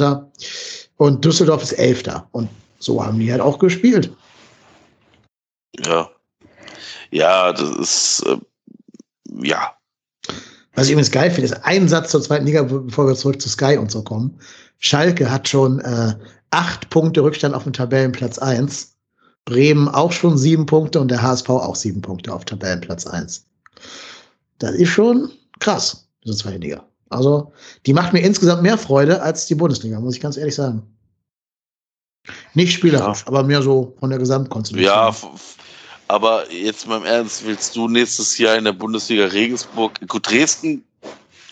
Und 0.96 1.24
Düsseldorf 1.24 1.62
ist 1.62 1.72
11. 1.72 2.04
Und 2.32 2.48
so 2.80 3.04
haben 3.04 3.18
die 3.18 3.30
halt 3.30 3.40
auch 3.40 3.58
gespielt. 3.58 4.10
Ja. 5.76 6.10
Ja, 7.10 7.52
das 7.52 7.70
ist, 7.76 8.22
äh, 8.26 8.38
ja, 9.42 9.72
Was 10.74 10.86
ich 10.86 10.92
übrigens 10.92 11.10
geil 11.10 11.30
finde, 11.30 11.46
ist 11.46 11.64
ein 11.64 11.88
Satz 11.88 12.10
zur 12.10 12.22
zweiten 12.22 12.46
Liga, 12.46 12.62
bevor 12.62 13.06
wir 13.06 13.14
zurück 13.14 13.40
zu 13.40 13.48
Sky 13.48 13.76
und 13.76 13.90
so 13.90 14.02
kommen. 14.02 14.38
Schalke 14.78 15.30
hat 15.30 15.48
schon 15.48 15.80
äh, 15.80 16.14
acht 16.50 16.88
Punkte 16.90 17.22
Rückstand 17.22 17.54
auf 17.54 17.64
dem 17.64 17.72
Tabellenplatz 17.72 18.38
1. 18.38 18.94
Bremen 19.44 19.88
auch 19.88 20.12
schon 20.12 20.36
sieben 20.36 20.66
Punkte 20.66 21.00
und 21.00 21.10
der 21.10 21.22
HSV 21.22 21.48
auch 21.48 21.74
sieben 21.74 22.02
Punkte 22.02 22.32
auf 22.32 22.44
Tabellenplatz 22.44 23.06
1. 23.06 23.46
Das 24.58 24.72
ist 24.72 24.90
schon 24.90 25.30
krass, 25.58 26.08
diese 26.24 26.36
zweite 26.36 26.58
Liga. 26.58 26.84
Also, 27.10 27.52
die 27.86 27.94
macht 27.94 28.12
mir 28.12 28.20
insgesamt 28.20 28.62
mehr 28.62 28.76
Freude 28.76 29.22
als 29.22 29.46
die 29.46 29.54
Bundesliga, 29.54 29.98
muss 29.98 30.16
ich 30.16 30.20
ganz 30.20 30.36
ehrlich 30.36 30.54
sagen. 30.54 30.82
Nicht 32.52 32.74
spielerisch, 32.74 33.26
aber 33.26 33.42
mehr 33.42 33.62
so 33.62 33.96
von 33.98 34.10
der 34.10 34.18
Gesamtkonstellation. 34.18 34.94
Ja, 34.94 35.14
aber 36.08 36.50
jetzt 36.52 36.86
mal 36.86 36.98
im 36.98 37.04
Ernst, 37.04 37.44
willst 37.46 37.76
du 37.76 37.88
nächstes 37.88 38.36
Jahr 38.38 38.56
in 38.56 38.64
der 38.64 38.72
Bundesliga 38.72 39.26
Regensburg, 39.26 40.00
gut, 40.08 40.28
Dresden 40.30 40.84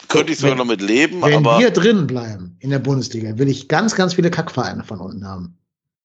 könnte 0.09 0.33
ich 0.33 0.39
sogar 0.39 0.53
Wenn- 0.53 0.59
noch 0.59 0.65
mit 0.67 0.81
leben, 0.81 1.23
Wenn 1.23 1.35
aber 1.47 1.59
wir 1.59 1.71
drin 1.71 2.07
bleiben 2.07 2.57
in 2.61 2.71
der 2.71 2.79
Bundesliga, 2.79 3.37
will 3.39 3.49
ich 3.49 3.69
ganz, 3.69 3.95
ganz 3.95 4.15
viele 4.15 4.31
Kackvereine 4.31 4.85
von 4.85 5.01
unten 5.01 5.27
haben. 5.27 5.59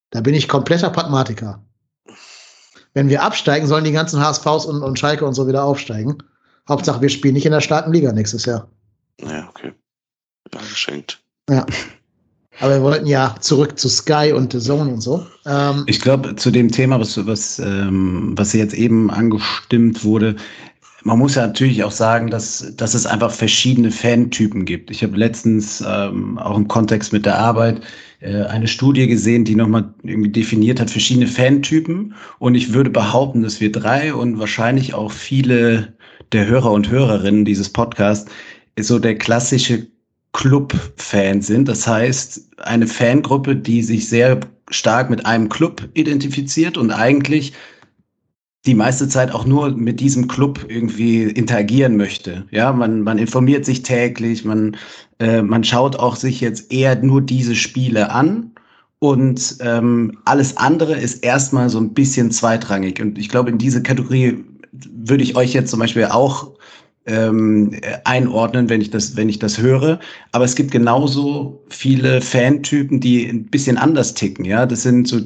Da 0.10 0.22
bin 0.22 0.34
ich 0.34 0.48
kompletter 0.48 0.90
Pragmatiker. 0.90 1.64
Wenn 2.94 3.08
wir 3.10 3.24
absteigen, 3.24 3.68
sollen 3.68 3.86
die 3.86 3.94
ganzen 3.94 4.20
HSVs 4.20 4.66
und, 4.66 4.82
und 4.84 5.00
Schalke 5.00 5.26
und 5.26 5.34
so 5.34 5.48
wieder 5.48 5.64
aufsteigen. 5.64 6.18
Hauptsache, 6.68 7.02
wir 7.02 7.10
spielen 7.10 7.36
nicht 7.36 7.46
in 7.46 7.54
der 7.54 7.62
starken 7.62 7.94
Liga 7.94 8.12
nächstes 8.12 8.46
Jahr. 8.46 8.68
ja, 9.22 9.48
okay. 9.50 9.72
Ja, 10.54 10.60
geschenkt. 10.60 11.22
Ja. 11.50 11.66
Aber 12.62 12.76
wir 12.76 12.82
wollten 12.84 13.08
ja 13.08 13.36
zurück 13.40 13.80
zu 13.80 13.90
Sky 13.90 14.32
und 14.36 14.54
The 14.54 14.60
Zone 14.60 14.92
und 14.94 15.02
so. 15.02 15.26
Ähm, 15.48 15.84
Ich 15.88 16.00
glaube, 16.00 16.36
zu 16.36 16.52
dem 16.52 16.72
Thema, 16.72 17.00
was, 17.00 17.26
was, 17.26 17.58
ähm, 17.58 18.34
was 18.38 18.54
jetzt 18.54 18.76
eben 18.76 19.10
angestimmt 19.10 20.04
wurde, 20.04 20.36
man 21.04 21.18
muss 21.18 21.34
ja 21.34 21.48
natürlich 21.48 21.84
auch 21.84 21.92
sagen, 21.92 22.30
dass, 22.30 22.74
dass 22.78 22.94
es 22.94 23.08
einfach 23.08 23.32
verschiedene 23.32 23.90
Fantypen 23.90 24.66
gibt. 24.66 24.92
Ich 24.92 25.02
habe 25.02 25.18
letztens 25.18 25.84
ähm, 25.86 26.38
auch 26.38 26.56
im 26.56 26.68
Kontext 26.68 27.12
mit 27.12 27.26
der 27.26 27.40
Arbeit 27.40 27.82
äh, 28.20 28.44
eine 28.44 28.68
Studie 28.68 29.08
gesehen, 29.08 29.44
die 29.44 29.56
nochmal 29.56 29.92
irgendwie 30.04 30.30
definiert 30.30 30.80
hat, 30.80 30.92
verschiedene 30.92 31.26
Fantypen. 31.26 32.14
Und 32.38 32.54
ich 32.54 32.74
würde 32.74 32.92
behaupten, 32.92 33.42
dass 33.42 33.60
wir 33.60 33.72
drei 33.72 34.14
und 34.14 34.38
wahrscheinlich 34.38 34.94
auch 34.94 35.12
viele 35.12 35.94
der 36.32 36.46
Hörer 36.46 36.72
und 36.72 36.90
Hörerinnen 36.90 37.46
dieses 37.46 37.70
Podcasts 37.70 38.30
so 38.80 39.00
der 39.00 39.18
klassische 39.18 39.88
Club-Fan 40.34 41.42
sind. 41.42 41.68
Das 41.68 41.88
heißt, 41.88 42.50
eine 42.58 42.88
Fangruppe, 42.88 43.56
die 43.56 43.84
sich 43.84 44.08
sehr 44.08 44.40
stark 44.70 45.10
mit 45.10 45.26
einem 45.26 45.50
Club 45.50 45.90
identifiziert 45.94 46.78
und 46.78 46.92
eigentlich 46.92 47.54
die 48.66 48.76
meiste 48.76 49.08
Zeit 49.08 49.34
auch 49.34 49.46
nur 49.46 49.72
mit 49.72 50.00
diesem 50.00 50.28
Club 50.28 50.66
irgendwie 50.68 51.24
interagieren 51.24 51.98
möchte. 51.98 52.46
Ja, 52.52 52.72
man, 52.72 53.02
man 53.02 53.18
informiert 53.18 53.66
sich 53.66 53.82
täglich, 53.82 54.46
man, 54.46 54.78
äh, 55.20 55.42
man 55.42 55.64
schaut 55.64 55.96
auch 55.96 56.16
sich 56.16 56.42
jetzt 56.42 56.72
eher 56.72 56.96
nur 56.96 57.22
diese 57.22 57.56
Spiele 57.56 58.12
an 58.12 58.52
und 59.00 59.58
ähm, 59.62 60.20
alles 60.26 60.58
andere 60.58 60.94
ist 60.94 61.24
erstmal 61.24 61.70
so 61.70 61.80
ein 61.80 61.96
bisschen 61.96 62.30
zweitrangig. 62.30 63.02
Und 63.02 63.18
ich 63.18 63.30
glaube, 63.30 63.50
in 63.50 63.58
diese 63.58 63.82
Kategorie 63.82 64.46
würde 64.72 65.24
ich 65.24 65.36
euch 65.36 65.54
jetzt 65.54 65.72
zum 65.72 65.80
Beispiel 65.80 66.06
auch 66.06 66.51
ähm, 67.06 67.72
einordnen, 68.04 68.70
wenn 68.70 68.82
ich 68.82 68.92
das, 68.92 69.16
wenn 69.16 69.30
ich 69.30 69.40
das 69.40 69.60
höre. 69.60 70.00
Aber 70.32 70.46
es 70.46 70.56
gibt 70.56 70.72
genauso 70.72 71.64
viele 71.70 72.22
Fantypen, 72.22 73.00
die 73.00 73.26
ein 73.26 73.46
bisschen 73.46 73.78
anders 73.78 74.14
ticken. 74.14 74.46
Ja, 74.46 74.66
das 74.66 74.84
sind 74.84 75.08
so 75.08 75.22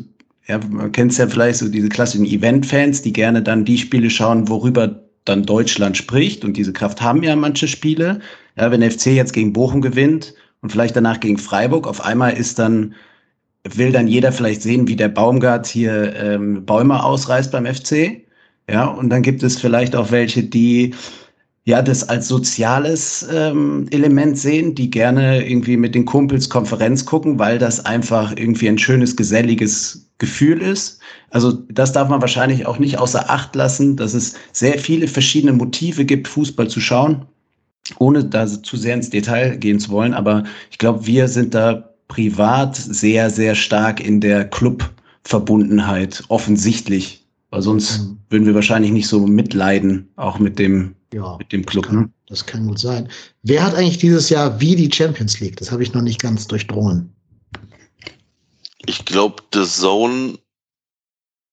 ja, 0.47 0.59
man 0.69 0.91
kennt 0.91 1.11
es 1.11 1.17
ja 1.17 1.27
vielleicht 1.27 1.59
so 1.59 1.67
diese 1.67 1.89
klassischen 1.89 2.25
Event-Fans, 2.25 3.01
die 3.01 3.13
gerne 3.13 3.41
dann 3.41 3.65
die 3.65 3.77
Spiele 3.77 4.09
schauen, 4.09 4.47
worüber 4.47 5.01
dann 5.25 5.43
Deutschland 5.43 5.97
spricht. 5.97 6.45
Und 6.45 6.55
diese 6.55 6.73
Kraft 6.73 7.01
haben 7.01 7.23
ja 7.23 7.35
manche 7.35 7.67
Spiele. 7.67 8.19
Ja, 8.57 8.71
wenn 8.71 8.81
der 8.81 8.91
FC 8.91 9.07
jetzt 9.07 9.33
gegen 9.33 9.53
Bochum 9.53 9.81
gewinnt 9.81 10.33
und 10.61 10.71
vielleicht 10.71 10.95
danach 10.95 11.19
gegen 11.19 11.37
Freiburg, 11.37 11.87
auf 11.87 12.05
einmal 12.05 12.33
ist 12.33 12.59
dann, 12.59 12.93
will 13.63 13.91
dann 13.91 14.07
jeder 14.07 14.31
vielleicht 14.31 14.61
sehen, 14.61 14.87
wie 14.87 14.95
der 14.95 15.09
Baumgart 15.09 15.65
hier 15.65 16.15
ähm, 16.15 16.63
Bäume 16.65 17.03
ausreißt 17.03 17.51
beim 17.51 17.65
FC. 17.65 18.21
Ja, 18.69 18.85
und 18.85 19.09
dann 19.09 19.23
gibt 19.23 19.41
es 19.41 19.59
vielleicht 19.59 19.95
auch 19.95 20.11
welche, 20.11 20.43
die 20.43 20.93
ja 21.65 21.81
das 21.81 22.07
als 22.07 22.27
soziales 22.27 23.27
ähm, 23.31 23.87
Element 23.89 24.37
sehen, 24.37 24.75
die 24.75 24.89
gerne 24.89 25.47
irgendwie 25.47 25.77
mit 25.77 25.95
den 25.95 26.05
Kumpels 26.05 26.49
Konferenz 26.49 27.05
gucken, 27.05 27.39
weil 27.39 27.57
das 27.57 27.83
einfach 27.85 28.33
irgendwie 28.37 28.69
ein 28.69 28.77
schönes, 28.77 29.15
geselliges 29.15 30.07
Gefühl 30.19 30.61
ist. 30.61 30.99
Also 31.31 31.51
das 31.51 31.91
darf 31.91 32.07
man 32.07 32.21
wahrscheinlich 32.21 32.67
auch 32.67 32.77
nicht 32.77 32.99
außer 32.99 33.29
Acht 33.29 33.55
lassen, 33.55 33.97
dass 33.97 34.13
es 34.13 34.35
sehr 34.53 34.77
viele 34.77 35.07
verschiedene 35.07 35.53
Motive 35.53 36.05
gibt, 36.05 36.27
Fußball 36.27 36.69
zu 36.69 36.79
schauen, 36.79 37.25
ohne 37.97 38.23
da 38.23 38.45
zu 38.47 38.77
sehr 38.77 38.93
ins 38.93 39.09
Detail 39.09 39.57
gehen 39.57 39.79
zu 39.79 39.89
wollen. 39.89 40.13
Aber 40.13 40.43
ich 40.69 40.77
glaube, 40.77 41.07
wir 41.07 41.27
sind 41.27 41.55
da 41.55 41.89
privat 42.07 42.75
sehr, 42.75 43.31
sehr 43.31 43.55
stark 43.55 44.05
in 44.05 44.21
der 44.21 44.45
Club-Verbundenheit, 44.45 46.23
offensichtlich. 46.27 47.25
Weil 47.49 47.63
sonst 47.63 48.03
mhm. 48.03 48.17
würden 48.29 48.45
wir 48.45 48.55
wahrscheinlich 48.55 48.91
nicht 48.91 49.07
so 49.07 49.25
mitleiden, 49.25 50.09
auch 50.15 50.37
mit 50.37 50.59
dem 50.59 50.93
ja, 51.15 51.37
mit 51.37 51.51
dem 51.51 51.65
Club. 51.65 51.85
Das 51.85 51.91
kann, 51.93 52.13
das 52.27 52.45
kann 52.45 52.67
gut 52.67 52.79
sein. 52.79 53.09
Wer 53.43 53.63
hat 53.63 53.73
eigentlich 53.75 53.97
dieses 53.97 54.29
Jahr 54.29 54.59
wie 54.59 54.75
die 54.75 54.91
Champions 54.91 55.39
League? 55.39 55.55
Das 55.57 55.71
habe 55.71 55.81
ich 55.81 55.93
noch 55.93 56.01
nicht 56.01 56.21
ganz 56.21 56.45
durchdrungen. 56.45 57.13
Ich 58.85 59.05
glaube, 59.05 59.41
The 59.53 59.63
Zone 59.63 60.37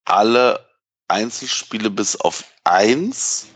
alle 0.05 0.59
Einzelspiele 1.09 1.91
bis 1.91 2.17
auf 2.17 2.45
eins. 2.65 3.47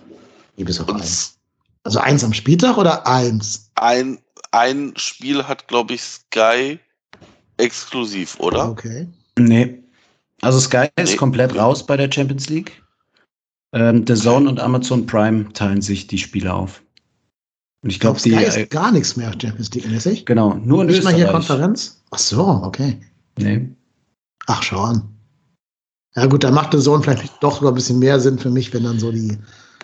Wie 0.56 0.64
bis 0.64 0.80
auf 0.80 0.88
eins? 0.88 1.38
Also 1.82 1.98
eins 1.98 2.22
am 2.22 2.32
Spieltag 2.32 2.78
oder 2.78 3.06
eins? 3.06 3.70
Ein, 3.74 4.18
ein 4.52 4.92
Spiel 4.96 5.42
hat, 5.42 5.66
glaube 5.66 5.94
ich, 5.94 6.02
Sky 6.02 6.78
exklusiv, 7.56 8.38
oder? 8.38 8.70
Okay. 8.70 9.08
Nee. 9.38 9.82
Also 10.40 10.60
Sky 10.60 10.86
nee. 10.96 11.02
ist 11.02 11.16
komplett 11.16 11.56
raus 11.56 11.84
bei 11.84 11.96
der 11.96 12.10
Champions 12.12 12.48
League. 12.48 12.80
Ähm, 13.72 14.04
The 14.06 14.14
Zone 14.14 14.48
und 14.48 14.60
Amazon 14.60 15.06
Prime 15.06 15.52
teilen 15.52 15.82
sich 15.82 16.06
die 16.06 16.18
Spiele 16.18 16.52
auf. 16.54 16.82
Und 17.82 17.90
ich 17.90 18.00
glaube, 18.00 18.20
die 18.20 18.34
ist 18.34 18.56
äh, 18.56 18.66
gar 18.66 18.90
nichts 18.90 19.16
mehr 19.16 19.32
Champions 19.40 19.72
League 19.74 19.88
mäßig. 19.88 20.26
Genau, 20.26 20.54
nur 20.54 20.80
in 20.80 20.86
Nicht 20.88 20.98
Österreich. 20.98 21.14
mal 21.14 21.18
hier 21.18 21.32
Konferenz. 21.32 22.02
Ach 22.10 22.18
so, 22.18 22.44
okay. 22.64 23.00
Nee. 23.38 23.68
Ach, 24.46 24.62
schau 24.62 24.80
an. 24.80 25.08
Ja 26.16 26.26
gut, 26.26 26.44
da 26.44 26.50
macht 26.50 26.72
The 26.72 26.80
Zone 26.80 27.02
vielleicht 27.02 27.42
doch 27.42 27.56
sogar 27.56 27.72
ein 27.72 27.74
bisschen 27.74 27.98
mehr 27.98 28.18
Sinn 28.18 28.38
für 28.38 28.50
mich, 28.50 28.72
wenn 28.72 28.84
dann 28.84 28.98
so 28.98 29.12
die, 29.12 29.38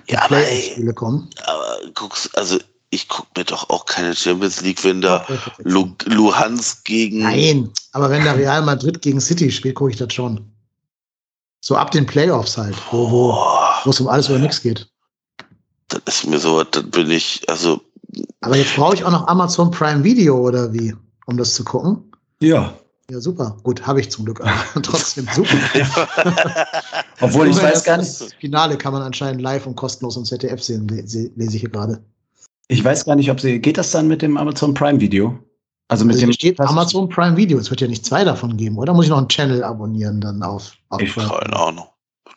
die 0.08 0.12
ja, 0.12 0.26
Play-Spiele 0.26 0.94
kommen. 0.94 1.28
Aber 1.44 1.76
guckst, 1.94 2.36
also 2.36 2.58
ich 2.90 3.08
gucke 3.08 3.28
mir 3.36 3.44
doch 3.44 3.68
auch 3.70 3.86
keine 3.86 4.14
Champions 4.14 4.62
League, 4.62 4.82
wenn 4.84 5.00
da 5.00 5.26
Lu 5.58 5.94
Luhansk 6.06 6.84
gegen. 6.84 7.20
Nein, 7.20 7.70
aber 7.92 8.10
wenn 8.10 8.24
da 8.24 8.32
Real 8.32 8.62
Madrid 8.62 9.02
gegen 9.02 9.20
City 9.20 9.50
spielt, 9.50 9.74
gucke 9.74 9.90
ich 9.90 9.96
das 9.96 10.12
schon. 10.12 10.44
So 11.64 11.76
ab 11.76 11.90
den 11.90 12.06
Playoffs 12.06 12.58
halt, 12.58 12.74
wo, 12.90 13.10
wo, 13.84 13.90
es 13.90 14.00
um 14.00 14.08
alles 14.08 14.28
oder 14.30 14.38
nichts 14.38 14.62
geht. 14.62 14.88
Das 15.88 16.00
ist 16.06 16.26
mir 16.26 16.38
so, 16.38 16.62
dann 16.64 16.90
bin 16.90 17.10
ich, 17.10 17.42
also. 17.48 17.80
Aber 18.40 18.56
jetzt 18.56 18.76
brauche 18.76 18.94
ich 18.94 19.04
auch 19.04 19.10
noch 19.10 19.26
Amazon 19.28 19.70
Prime 19.70 20.02
Video 20.04 20.36
oder 20.36 20.72
wie, 20.72 20.94
um 21.26 21.36
das 21.36 21.54
zu 21.54 21.64
gucken? 21.64 22.12
Ja. 22.40 22.74
Ja, 23.10 23.20
super. 23.20 23.56
Gut, 23.62 23.86
habe 23.86 24.00
ich 24.00 24.10
zum 24.10 24.24
Glück. 24.24 24.42
trotzdem 24.82 25.26
super. 25.34 25.56
Obwohl 27.20 27.48
ich 27.48 27.60
weiß 27.60 27.84
gar 27.84 27.98
nicht. 27.98 28.20
Das 28.20 28.32
Finale 28.34 28.78
kann 28.78 28.92
man 28.92 29.02
anscheinend 29.02 29.42
live 29.42 29.66
und 29.66 29.76
kostenlos 29.76 30.16
im 30.16 30.24
ZDF 30.24 30.62
sehen, 30.62 30.88
lese 30.88 31.30
ich 31.36 31.60
hier 31.60 31.68
gerade. 31.68 32.02
Ich 32.68 32.82
weiß 32.82 33.04
gar 33.04 33.16
nicht, 33.16 33.30
ob 33.30 33.40
sie. 33.40 33.58
Geht 33.58 33.76
das 33.76 33.90
dann 33.90 34.08
mit 34.08 34.22
dem 34.22 34.36
Amazon 34.36 34.72
Prime 34.72 34.98
Video? 35.00 35.38
Also 35.88 36.06
mit 36.06 36.14
also 36.14 36.26
dem 36.26 36.32
steht 36.32 36.58
Amazon 36.58 37.08
Prime 37.08 37.36
Video. 37.36 37.58
Es 37.58 37.68
wird 37.68 37.82
ja 37.82 37.86
nicht 37.86 38.06
zwei 38.06 38.24
davon 38.24 38.56
geben, 38.56 38.78
oder? 38.78 38.94
Muss 38.94 39.04
ich 39.04 39.10
noch 39.10 39.18
einen 39.18 39.28
Channel 39.28 39.62
abonnieren 39.62 40.22
dann 40.22 40.42
auf? 40.42 40.72
auf 40.88 41.02
ich 41.02 41.14
keine 41.14 41.54
Ahnung. 41.54 41.86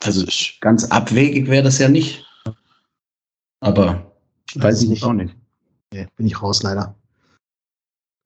Also 0.04 0.26
ganz 0.62 0.86
abwegig 0.86 1.48
wäre 1.48 1.64
das 1.64 1.80
ja 1.80 1.90
nicht. 1.90 2.26
Aber 3.62 4.12
ich 4.54 4.62
weiß 4.62 4.84
ich 4.84 4.90
nicht. 4.90 5.04
auch 5.04 5.14
nicht. 5.14 5.36
Nee, 5.94 6.08
bin 6.16 6.28
ich 6.28 6.42
raus 6.42 6.64
leider. 6.64 6.96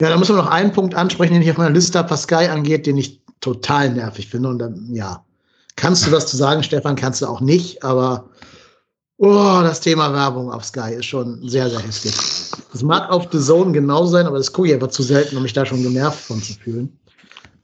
Ja, 0.01 0.09
da 0.09 0.17
müssen 0.17 0.35
wir 0.35 0.43
noch 0.43 0.51
einen 0.51 0.71
Punkt 0.71 0.95
ansprechen, 0.95 1.33
den 1.33 1.41
ich 1.41 1.51
auf 1.51 1.57
meiner 1.57 1.73
Liste 1.73 1.99
habe, 1.99 2.09
was 2.09 2.23
Sky 2.23 2.47
angeht, 2.47 2.85
den 2.85 2.97
ich 2.97 3.21
total 3.41 3.93
nervig 3.93 4.27
finde. 4.27 4.49
Und 4.49 4.59
dann, 4.59 4.93
ja, 4.93 5.25
kannst 5.75 6.07
du 6.07 6.11
was 6.11 6.27
zu 6.27 6.37
sagen, 6.37 6.63
Stefan, 6.63 6.95
kannst 6.95 7.21
du 7.21 7.27
auch 7.27 7.41
nicht, 7.41 7.83
aber 7.83 8.29
Oh, 9.21 9.59
das 9.63 9.81
Thema 9.81 10.13
Werbung 10.13 10.49
auf 10.49 10.63
Sky 10.63 10.93
ist 10.93 11.05
schon 11.07 11.45
sehr, 11.47 11.69
sehr 11.69 11.81
hässlich. 11.81 12.15
Das 12.71 12.81
mag 12.81 13.09
auf 13.09 13.27
The 13.29 13.39
Zone 13.39 13.73
genau 13.73 14.05
sein, 14.05 14.25
aber 14.25 14.37
das 14.37 14.53
gucke 14.53 14.69
ich 14.69 14.73
einfach 14.73 14.87
zu 14.87 15.03
selten, 15.03 15.35
um 15.35 15.43
mich 15.43 15.51
da 15.51 15.65
schon 15.65 15.83
genervt 15.83 16.21
von 16.21 16.41
zu 16.41 16.53
fühlen. 16.53 16.97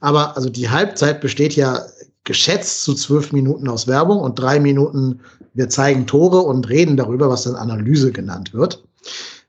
Aber 0.00 0.36
also 0.36 0.50
die 0.50 0.68
Halbzeit 0.68 1.22
besteht 1.22 1.56
ja 1.56 1.80
geschätzt 2.26 2.84
zu 2.84 2.94
zwölf 2.94 3.32
Minuten 3.32 3.68
aus 3.68 3.86
Werbung 3.86 4.18
und 4.18 4.38
drei 4.38 4.60
Minuten 4.60 5.20
wir 5.54 5.70
zeigen 5.70 6.06
Tore 6.06 6.40
und 6.40 6.68
reden 6.68 6.98
darüber, 6.98 7.30
was 7.30 7.44
dann 7.44 7.54
Analyse 7.54 8.12
genannt 8.12 8.52
wird. 8.52 8.84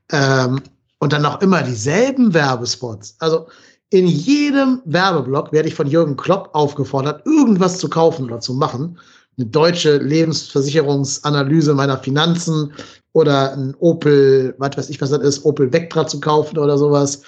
Ähm, 0.09 0.61
und 0.99 1.11
dann 1.11 1.23
noch 1.23 1.41
immer 1.41 1.61
dieselben 1.63 2.33
Werbespots. 2.33 3.17
Also 3.19 3.47
in 3.89 4.07
jedem 4.07 4.81
Werbeblock 4.85 5.51
werde 5.51 5.67
ich 5.67 5.75
von 5.75 5.87
Jürgen 5.87 6.15
Klopp 6.15 6.49
aufgefordert, 6.53 7.25
irgendwas 7.25 7.79
zu 7.79 7.89
kaufen 7.89 8.25
oder 8.25 8.39
zu 8.39 8.53
machen 8.53 8.97
eine 9.37 9.47
deutsche 9.47 9.97
Lebensversicherungsanalyse 9.97 11.73
meiner 11.73 11.97
Finanzen 11.97 12.73
oder 13.13 13.53
ein 13.53 13.75
Opel, 13.79 14.55
was 14.57 14.77
weiß 14.77 14.89
ich, 14.89 14.99
was 14.99 15.11
das 15.11 15.21
ist, 15.21 15.45
Opel 15.45 15.71
Vectra 15.71 16.07
zu 16.07 16.19
kaufen 16.19 16.57
oder 16.57 16.77
sowas. 16.77 17.21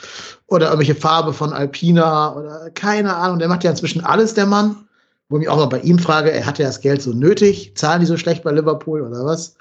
Oder 0.47 0.67
irgendwelche 0.67 0.95
Farbe 0.95 1.33
von 1.33 1.53
Alpina 1.53 2.35
oder 2.35 2.69
keine 2.71 3.15
Ahnung. 3.15 3.39
Der 3.39 3.47
macht 3.47 3.63
ja 3.63 3.71
inzwischen 3.71 4.03
alles, 4.03 4.33
der 4.33 4.45
Mann. 4.45 4.87
Wo 5.29 5.37
ich 5.37 5.41
mich 5.41 5.49
auch 5.49 5.57
mal 5.57 5.67
bei 5.67 5.79
ihm 5.81 5.99
frage, 5.99 6.31
er 6.31 6.45
hat 6.45 6.59
ja 6.59 6.67
das 6.67 6.81
Geld 6.81 7.01
so 7.01 7.13
nötig, 7.13 7.73
zahlen 7.75 8.01
die 8.01 8.07
so 8.07 8.17
schlecht 8.17 8.43
bei 8.43 8.51
Liverpool 8.51 9.01
oder 9.01 9.25
was? 9.25 9.55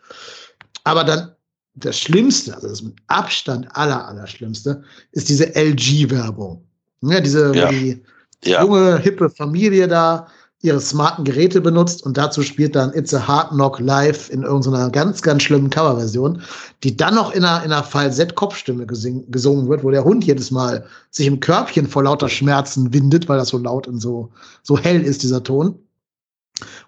Aber 0.85 1.05
dann 1.05 1.33
das 1.75 1.99
Schlimmste, 1.99 2.55
also 2.55 2.69
das 2.69 2.83
mit 2.83 2.97
Abstand 3.07 3.69
aller, 3.77 4.09
aller 4.09 4.27
Schlimmste, 4.27 4.83
ist 5.13 5.29
diese 5.29 5.55
LG-Werbung. 5.55 6.65
Ja, 7.03 7.21
diese 7.21 7.55
ja. 7.55 7.71
Die 7.71 8.51
junge, 8.51 8.99
hippe 8.99 9.31
Familie 9.31 9.89
da 9.89 10.29
ihre 10.61 10.81
smarten 10.81 11.25
Geräte 11.25 11.61
benutzt 11.61 12.05
und 12.05 12.17
dazu 12.17 12.43
spielt 12.43 12.75
dann 12.75 12.93
It's 12.93 13.15
a 13.15 13.29
Hard 13.29 13.51
Knock 13.51 13.79
live 13.79 14.29
in 14.29 14.43
irgendeiner 14.43 14.91
ganz, 14.91 15.23
ganz 15.23 15.45
schlimmen 15.45 15.71
Coverversion, 15.71 16.43
die 16.83 16.97
dann 16.97 17.15
noch 17.15 17.33
in 17.33 17.45
einer, 17.45 17.65
in 17.65 17.71
einer 17.71 17.85
Falsett-Kopfstimme 17.85 18.85
gesungen 18.87 19.69
wird, 19.69 19.85
wo 19.85 19.91
der 19.91 20.03
Hund 20.03 20.25
jedes 20.25 20.51
Mal 20.51 20.85
sich 21.11 21.29
im 21.29 21.39
Körbchen 21.39 21.87
vor 21.87 22.03
lauter 22.03 22.29
Schmerzen 22.29 22.93
windet, 22.93 23.29
weil 23.29 23.39
das 23.39 23.49
so 23.49 23.59
laut 23.59 23.87
und 23.87 24.01
so, 24.01 24.31
so 24.65 24.77
hell 24.77 25.01
ist, 25.03 25.23
dieser 25.23 25.45
Ton. 25.45 25.79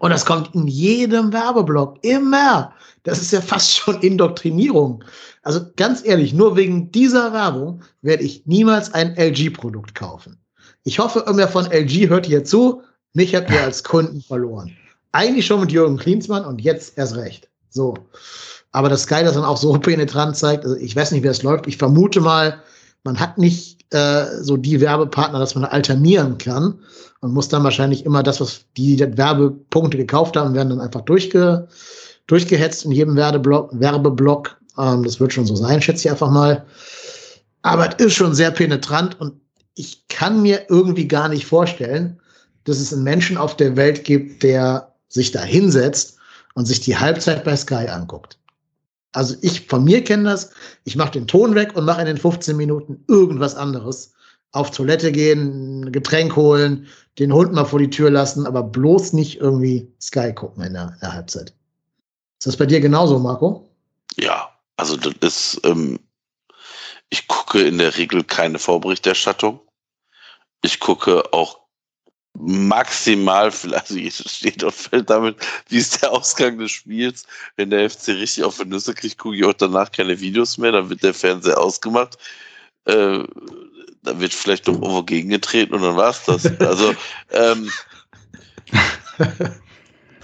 Und 0.00 0.10
das 0.10 0.26
kommt 0.26 0.52
in 0.54 0.66
jedem 0.66 1.32
Werbeblock 1.32 2.02
immer. 2.02 2.72
Das 3.04 3.20
ist 3.20 3.30
ja 3.30 3.40
fast 3.40 3.76
schon 3.76 4.00
Indoktrinierung. 4.00 5.04
Also 5.42 5.60
ganz 5.76 6.04
ehrlich, 6.04 6.34
nur 6.34 6.56
wegen 6.56 6.90
dieser 6.90 7.32
Werbung 7.32 7.82
werde 8.02 8.24
ich 8.24 8.46
niemals 8.46 8.92
ein 8.92 9.16
LG-Produkt 9.16 9.94
kaufen. 9.94 10.38
Ich 10.82 10.98
hoffe, 10.98 11.20
irgendwer 11.20 11.48
von 11.48 11.70
LG 11.70 12.08
hört 12.08 12.26
hier 12.26 12.42
zu 12.42 12.82
mich 13.14 13.34
habt 13.34 13.50
ihr 13.50 13.62
als 13.62 13.82
Kunden 13.84 14.20
verloren. 14.20 14.76
Eigentlich 15.12 15.46
schon 15.46 15.60
mit 15.60 15.72
Jürgen 15.72 15.96
Klinsmann 15.96 16.44
und 16.44 16.60
jetzt 16.60 16.96
erst 16.96 17.16
recht. 17.16 17.48
So. 17.70 17.94
Aber 18.72 18.88
das 18.88 19.02
Sky 19.02 19.22
das 19.24 19.34
dann 19.34 19.44
auch 19.44 19.56
so 19.56 19.72
penetrant 19.78 20.36
zeigt, 20.36 20.64
also 20.64 20.76
ich 20.76 20.94
weiß 20.94 21.10
nicht, 21.12 21.22
wie 21.22 21.28
das 21.28 21.42
läuft. 21.42 21.66
Ich 21.66 21.76
vermute 21.76 22.20
mal, 22.20 22.62
man 23.02 23.18
hat 23.18 23.38
nicht 23.38 23.92
äh, 23.92 24.26
so 24.40 24.56
die 24.56 24.80
Werbepartner, 24.80 25.38
dass 25.38 25.54
man 25.54 25.64
alternieren 25.64 26.38
kann 26.38 26.78
und 27.20 27.32
muss 27.32 27.48
dann 27.48 27.64
wahrscheinlich 27.64 28.04
immer 28.04 28.22
das, 28.22 28.40
was 28.40 28.64
die 28.76 28.98
Werbepunkte 28.98 29.96
gekauft 29.96 30.36
haben, 30.36 30.54
werden 30.54 30.70
dann 30.70 30.80
einfach 30.80 31.00
durchge, 31.02 31.66
durchgehetzt 32.26 32.84
in 32.84 32.92
jedem 32.92 33.16
Werbeblock. 33.16 33.70
Werbeblock. 33.72 34.56
Ähm, 34.78 35.02
das 35.02 35.18
wird 35.18 35.32
schon 35.32 35.46
so 35.46 35.56
sein, 35.56 35.82
schätze 35.82 36.06
ich 36.06 36.10
einfach 36.10 36.30
mal. 36.30 36.64
Aber 37.62 37.88
es 37.88 38.06
ist 38.06 38.14
schon 38.14 38.34
sehr 38.34 38.50
penetrant 38.50 39.20
und 39.20 39.34
ich 39.74 40.06
kann 40.08 40.42
mir 40.42 40.66
irgendwie 40.68 41.08
gar 41.08 41.28
nicht 41.28 41.46
vorstellen, 41.46 42.20
dass 42.64 42.78
es 42.78 42.92
einen 42.92 43.04
Menschen 43.04 43.36
auf 43.36 43.56
der 43.56 43.76
Welt 43.76 44.04
gibt, 44.04 44.42
der 44.42 44.94
sich 45.08 45.32
da 45.32 45.42
hinsetzt 45.42 46.16
und 46.54 46.66
sich 46.66 46.80
die 46.80 46.96
Halbzeit 46.96 47.44
bei 47.44 47.56
Sky 47.56 47.88
anguckt. 47.88 48.38
Also 49.12 49.34
ich 49.42 49.66
von 49.66 49.84
mir 49.84 50.04
kenne 50.04 50.24
das. 50.24 50.50
Ich 50.84 50.96
mache 50.96 51.12
den 51.12 51.26
Ton 51.26 51.54
weg 51.54 51.74
und 51.74 51.84
mache 51.84 52.00
in 52.00 52.06
den 52.06 52.18
15 52.18 52.56
Minuten 52.56 53.04
irgendwas 53.08 53.56
anderes. 53.56 54.12
Auf 54.52 54.70
Toilette 54.70 55.12
gehen, 55.12 55.92
Getränk 55.92 56.36
holen, 56.36 56.86
den 57.18 57.32
Hund 57.32 57.52
mal 57.52 57.64
vor 57.64 57.78
die 57.78 57.90
Tür 57.90 58.10
lassen, 58.10 58.46
aber 58.46 58.62
bloß 58.62 59.12
nicht 59.12 59.40
irgendwie 59.40 59.92
Sky 60.00 60.32
gucken 60.32 60.64
in 60.64 60.74
der, 60.74 60.92
in 60.94 61.00
der 61.00 61.12
Halbzeit. 61.12 61.52
Ist 62.38 62.46
das 62.46 62.56
bei 62.56 62.66
dir 62.66 62.80
genauso, 62.80 63.18
Marco? 63.18 63.68
Ja, 64.16 64.50
also 64.76 64.96
das 64.96 65.14
ist, 65.20 65.60
ähm, 65.64 66.00
ich 67.10 67.28
gucke 67.28 67.60
in 67.60 67.78
der 67.78 67.96
Regel 67.96 68.24
keine 68.24 68.58
Vorberichterstattung. 68.58 69.60
Ich 70.62 70.80
gucke 70.80 71.32
auch 71.32 71.59
maximal, 72.38 73.46
also 73.72 73.98
es 73.98 74.36
steht 74.36 74.62
und 74.62 74.74
fällt 74.74 75.10
damit, 75.10 75.36
wie 75.68 75.78
ist 75.78 76.02
der 76.02 76.12
Ausgang 76.12 76.58
des 76.58 76.70
Spiels. 76.70 77.26
Wenn 77.56 77.70
der 77.70 77.88
FC 77.88 78.08
richtig 78.08 78.44
auf 78.44 78.58
die 78.58 78.66
Nüsse 78.66 78.94
kriegt, 78.94 79.18
gucke 79.18 79.36
ich 79.36 79.44
auch 79.44 79.52
danach 79.52 79.90
keine 79.90 80.20
Videos 80.20 80.58
mehr, 80.58 80.72
dann 80.72 80.90
wird 80.90 81.02
der 81.02 81.14
Fernseher 81.14 81.58
ausgemacht. 81.58 82.16
Äh, 82.86 83.24
dann 84.02 84.20
wird 84.20 84.32
vielleicht 84.32 84.66
noch 84.66 84.74
irgendwo 84.74 85.02
gegengetreten 85.02 85.74
und 85.74 85.82
dann 85.82 85.96
war 85.96 86.10
es 86.10 86.24
das. 86.24 86.44
Also, 86.60 86.94
ähm, 87.32 87.70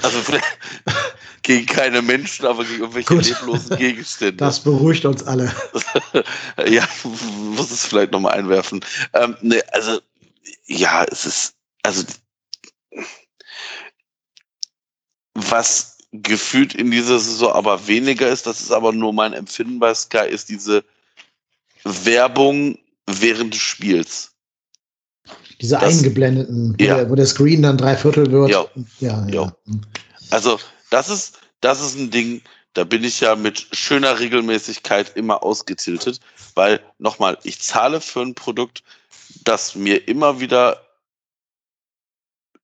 also 0.02 0.18
gegen 1.42 1.66
keine 1.66 2.00
Menschen, 2.00 2.46
aber 2.46 2.64
gegen 2.64 2.80
irgendwelche 2.80 3.14
Gut. 3.14 3.26
leblosen 3.26 3.76
Gegenstände. 3.76 4.36
Das 4.36 4.60
beruhigt 4.60 5.04
uns 5.04 5.22
alle. 5.24 5.52
ja, 6.66 6.88
muss 7.54 7.70
es 7.70 7.84
vielleicht 7.84 8.12
nochmal 8.12 8.34
einwerfen. 8.34 8.84
Ähm, 9.12 9.36
nee, 9.42 9.60
also, 9.72 10.00
ja, 10.66 11.04
es 11.04 11.26
ist, 11.26 11.55
also, 11.86 12.04
was 15.34 15.98
gefühlt 16.12 16.74
in 16.74 16.90
dieser 16.90 17.18
Saison 17.18 17.52
aber 17.52 17.86
weniger 17.86 18.28
ist, 18.28 18.46
das 18.46 18.60
ist 18.60 18.72
aber 18.72 18.92
nur 18.92 19.12
mein 19.12 19.32
Empfinden 19.32 19.78
bei 19.78 19.94
Sky, 19.94 20.26
ist 20.28 20.48
diese 20.48 20.84
Werbung 21.84 22.78
während 23.06 23.54
des 23.54 23.60
Spiels. 23.60 24.32
Diese 25.60 25.78
Das- 25.78 25.84
eingeblendeten, 25.98 26.74
wo, 26.78 26.84
Ja. 26.84 26.96
der, 26.96 27.10
wo 27.10 27.14
der 27.14 27.26
Screen 27.26 27.62
dann 27.62 27.76
drei 27.78 27.96
Viertel 27.96 28.30
wird. 28.30 28.50
Ja, 28.50 28.66
ja. 29.00 29.26
Ja. 29.28 29.56
Also, 30.30 30.58
das 30.90 31.08
ist, 31.08 31.38
das 31.60 31.80
ist 31.80 31.96
ein 31.96 32.10
Ding, 32.10 32.42
da 32.74 32.84
bin 32.84 33.04
ich 33.04 33.20
ja 33.20 33.36
mit 33.36 33.66
schöner 33.72 34.18
Regelmäßigkeit 34.18 35.16
immer 35.16 35.42
ausgetiltet, 35.42 36.20
weil 36.54 36.80
nochmal, 36.98 37.38
ich 37.42 37.60
zahle 37.60 38.00
für 38.00 38.20
ein 38.20 38.34
Produkt, 38.34 38.82
das 39.44 39.74
mir 39.74 40.08
immer 40.08 40.40
wieder 40.40 40.85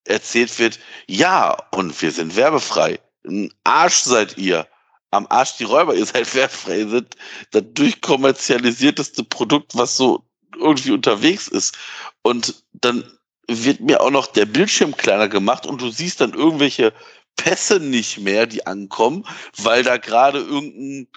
erzählt 0.05 0.59
wird, 0.59 0.79
ja, 1.07 1.57
und 1.73 2.01
wir 2.03 2.11
sind 2.11 2.37
werbefrei. 2.37 2.99
Ein 3.27 3.53
Arsch 3.65 4.03
seid 4.03 4.39
ihr. 4.39 4.67
Am 5.11 5.27
Arsch 5.29 5.57
die 5.59 5.65
Räuber, 5.65 5.95
ihr 5.95 6.07
seid 6.07 6.35
werbefrei. 6.35 6.79
Ihr 6.79 6.89
seid 6.89 7.17
das 7.51 7.63
durchkommerzialisierteste 7.75 9.25
Produkt, 9.25 9.77
was 9.77 9.97
so 9.97 10.25
irgendwie 10.57 10.93
unterwegs 10.93 11.49
ist. 11.49 11.77
Und 12.23 12.63
dann 12.73 13.05
wird 13.49 13.81
mir 13.81 14.01
auch 14.01 14.11
noch 14.11 14.27
der 14.27 14.47
Bildschirm 14.47 14.97
kleiner 14.97 15.29
gemacht 15.29 15.67
und 15.67 15.81
du 15.81 15.91
siehst 15.91 16.21
dann 16.21 16.33
irgendwelche 16.33 16.93
Pässe 17.37 17.81
nicht 17.81 18.19
mehr, 18.19 18.47
die 18.47 18.67
ankommen, 18.67 19.27
weil 19.57 19.83
da 19.83 19.97
gerade 19.97 20.39
irgendein 20.39 21.09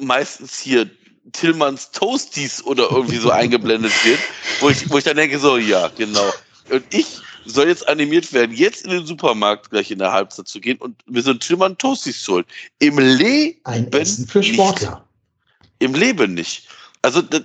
meistens 0.00 0.58
hier 0.58 0.90
Tillmanns 1.32 1.90
Toasties 1.92 2.64
oder 2.64 2.90
irgendwie 2.90 3.18
so 3.18 3.30
eingeblendet 3.30 3.92
wird, 4.04 4.18
wo 4.60 4.70
ich, 4.70 4.90
wo 4.90 4.98
ich 4.98 5.04
dann 5.04 5.16
denke, 5.16 5.38
so, 5.38 5.56
ja, 5.56 5.88
genau. 5.88 6.32
Und 6.70 6.82
ich 6.90 7.20
soll 7.44 7.68
jetzt 7.68 7.88
animiert 7.88 8.32
werden, 8.32 8.54
jetzt 8.54 8.84
in 8.84 8.90
den 8.90 9.06
Supermarkt 9.06 9.70
gleich 9.70 9.90
in 9.90 9.98
der 9.98 10.12
Halbzeit 10.12 10.48
zu 10.48 10.60
gehen 10.60 10.78
und 10.78 10.96
mir 11.08 11.22
so 11.22 11.30
ein 11.30 11.40
Tillmann 11.40 11.76
Toasties 11.78 12.22
zu 12.22 12.34
holen. 12.34 12.44
Im 12.78 12.98
Leben 12.98 13.58
Ein 13.64 13.90
Essen 13.92 14.26
für 14.26 14.38
nicht. 14.40 14.54
Sportler. 14.54 15.04
im 15.78 15.94
Leben 15.94 16.34
nicht. 16.34 16.68
Also 17.02 17.20
das, 17.20 17.42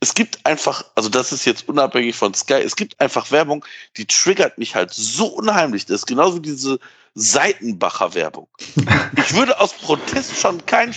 es 0.00 0.14
gibt 0.14 0.44
einfach, 0.46 0.84
also 0.94 1.08
das 1.08 1.32
ist 1.32 1.44
jetzt 1.44 1.68
unabhängig 1.68 2.14
von 2.14 2.32
Sky, 2.32 2.54
es 2.54 2.76
gibt 2.76 3.00
einfach 3.00 3.30
Werbung, 3.32 3.64
die 3.96 4.06
triggert 4.06 4.56
mich 4.56 4.74
halt 4.76 4.92
so 4.92 5.26
unheimlich. 5.26 5.86
Das 5.86 5.96
ist 6.00 6.06
genauso 6.06 6.36
wie 6.36 6.42
diese 6.42 6.78
Seitenbacher-Werbung. 7.16 8.46
ich 9.16 9.34
würde 9.34 9.58
aus 9.58 9.72
Protest 9.72 10.36
schon 10.36 10.64
kein, 10.66 10.94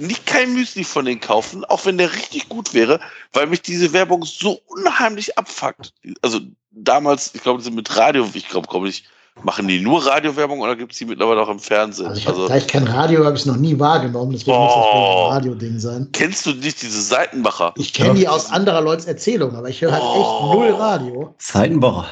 nicht 0.00 0.26
kein 0.26 0.52
Müsli 0.54 0.84
von 0.84 1.04
denen 1.04 1.20
kaufen, 1.20 1.64
auch 1.66 1.84
wenn 1.86 1.98
der 1.98 2.12
richtig 2.12 2.48
gut 2.48 2.74
wäre, 2.74 3.00
weil 3.32 3.46
mich 3.46 3.62
diese 3.62 3.92
Werbung 3.92 4.24
so 4.24 4.60
unheimlich 4.66 5.36
abfuckt. 5.38 5.92
Also 6.22 6.40
damals, 6.70 7.34
ich 7.34 7.42
glaube, 7.42 7.58
die 7.58 7.64
sind 7.64 7.74
mit 7.76 7.96
Radio, 7.96 8.28
ich 8.34 8.48
glaube, 8.48 8.68
glaube 8.68 8.88
ich, 8.88 9.04
machen 9.42 9.68
die 9.68 9.80
nur 9.80 10.04
Radiowerbung 10.04 10.60
oder 10.60 10.76
gibt 10.76 10.92
es 10.92 10.98
die 10.98 11.04
mittlerweile 11.06 11.40
auch 11.40 11.48
im 11.48 11.60
Fernsehen? 11.60 12.08
Also 12.08 12.18
ich 12.20 12.26
hab, 12.26 12.34
Also, 12.34 12.48
da 12.48 12.56
ich 12.56 12.66
kein 12.66 12.86
Radio 12.86 13.24
habe 13.24 13.34
ich 13.36 13.40
es 13.42 13.46
noch 13.46 13.56
nie 13.56 13.78
wahrgenommen, 13.78 14.32
deswegen 14.32 14.56
muss 14.58 14.74
das 14.74 14.84
wohl 14.84 14.90
Oh. 14.92 15.26
ein 15.28 15.32
Radio-Ding 15.34 15.78
sein. 15.78 16.08
kennst 16.12 16.44
du 16.46 16.50
nicht 16.52 16.82
diese 16.82 17.00
Seitenbacher? 17.00 17.72
Ich 17.76 17.94
kenne 17.94 18.14
die 18.14 18.28
aus 18.28 18.50
anderer 18.50 18.80
Leute's 18.82 19.06
Erzählung, 19.06 19.54
aber 19.54 19.68
ich 19.68 19.80
höre 19.80 19.92
halt 19.92 20.02
Oh. 20.04 20.20
echt 20.20 20.54
null 20.54 20.80
Radio. 20.80 21.34
Seidenbacher. 21.38 22.06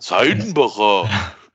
Seidenbacher. 0.00 1.08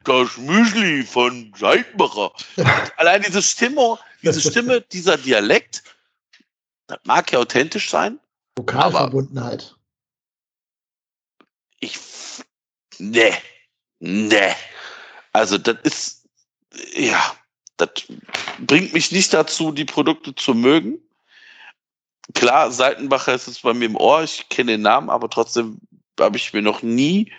Das 0.06 0.38
Müsli 0.38 1.03
von 1.03 1.53
Seidenbacher. 1.58 2.32
Allein 2.98 3.22
diese 3.22 3.42
Stimme, 3.44 3.98
diese 4.22 4.42
Stimme, 4.52 4.82
dieser 4.82 5.18
Dialekt, 5.18 5.84
das 6.88 7.00
mag 7.04 7.32
ja 7.32 7.40
authentisch 7.40 7.90
sein. 7.90 8.20
Vokalverbundenheit. 8.58 9.76
Ich, 11.80 11.98
ne, 12.98 13.32
ne. 14.00 14.56
Also 15.32 15.58
das 15.58 15.78
ist, 15.84 16.28
ja, 16.94 17.36
das 17.78 17.90
bringt 18.60 18.94
mich 18.94 19.12
nicht 19.12 19.34
dazu, 19.34 19.72
die 19.72 19.86
Produkte 19.86 20.36
zu 20.36 20.54
mögen. 20.54 21.00
Klar, 22.34 22.72
Seitenbacher 22.72 23.34
ist 23.34 23.48
es 23.48 23.60
bei 23.60 23.74
mir 23.74 23.86
im 23.86 23.96
Ohr, 23.96 24.24
ich 24.24 24.50
kenne 24.50 24.74
den 24.74 24.82
Namen, 24.82 25.10
aber 25.10 25.30
trotzdem 25.30 25.80
habe 26.20 26.38
ich 26.38 26.54
mir 26.54 26.62
noch 26.62 26.82
nie 26.82 27.32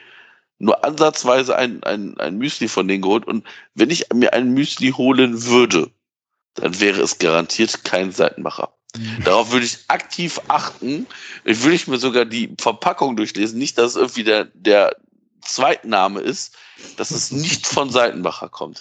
nur 0.60 0.84
ansatzweise 0.84 1.56
ein, 1.56 1.82
ein, 1.84 2.18
ein 2.20 2.36
Müsli 2.36 2.68
von 2.68 2.86
denen 2.86 3.02
geholt. 3.02 3.26
Und 3.26 3.46
wenn 3.74 3.90
ich 3.90 4.04
mir 4.12 4.32
ein 4.34 4.52
Müsli 4.52 4.90
holen 4.90 5.44
würde, 5.44 5.90
dann 6.60 6.78
wäre 6.80 7.00
es 7.02 7.18
garantiert 7.18 7.84
kein 7.84 8.12
Seitenbacher. 8.12 8.72
Darauf 9.24 9.52
würde 9.52 9.66
ich 9.66 9.78
aktiv 9.88 10.40
achten. 10.48 11.06
Ich 11.44 11.62
würde 11.62 11.76
ich 11.76 11.86
mir 11.86 11.98
sogar 11.98 12.24
die 12.24 12.54
Verpackung 12.58 13.16
durchlesen. 13.16 13.58
Nicht, 13.58 13.78
dass 13.78 13.92
es 13.92 13.96
irgendwie 13.96 14.24
der, 14.24 14.46
der 14.54 14.96
Zweitname 15.42 16.20
ist, 16.20 16.54
dass 16.96 17.12
es 17.12 17.30
nicht 17.30 17.66
von 17.66 17.90
Seitenbacher 17.90 18.48
kommt. 18.48 18.80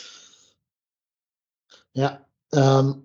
Ja. 1.93 2.25
Ähm, 2.53 3.03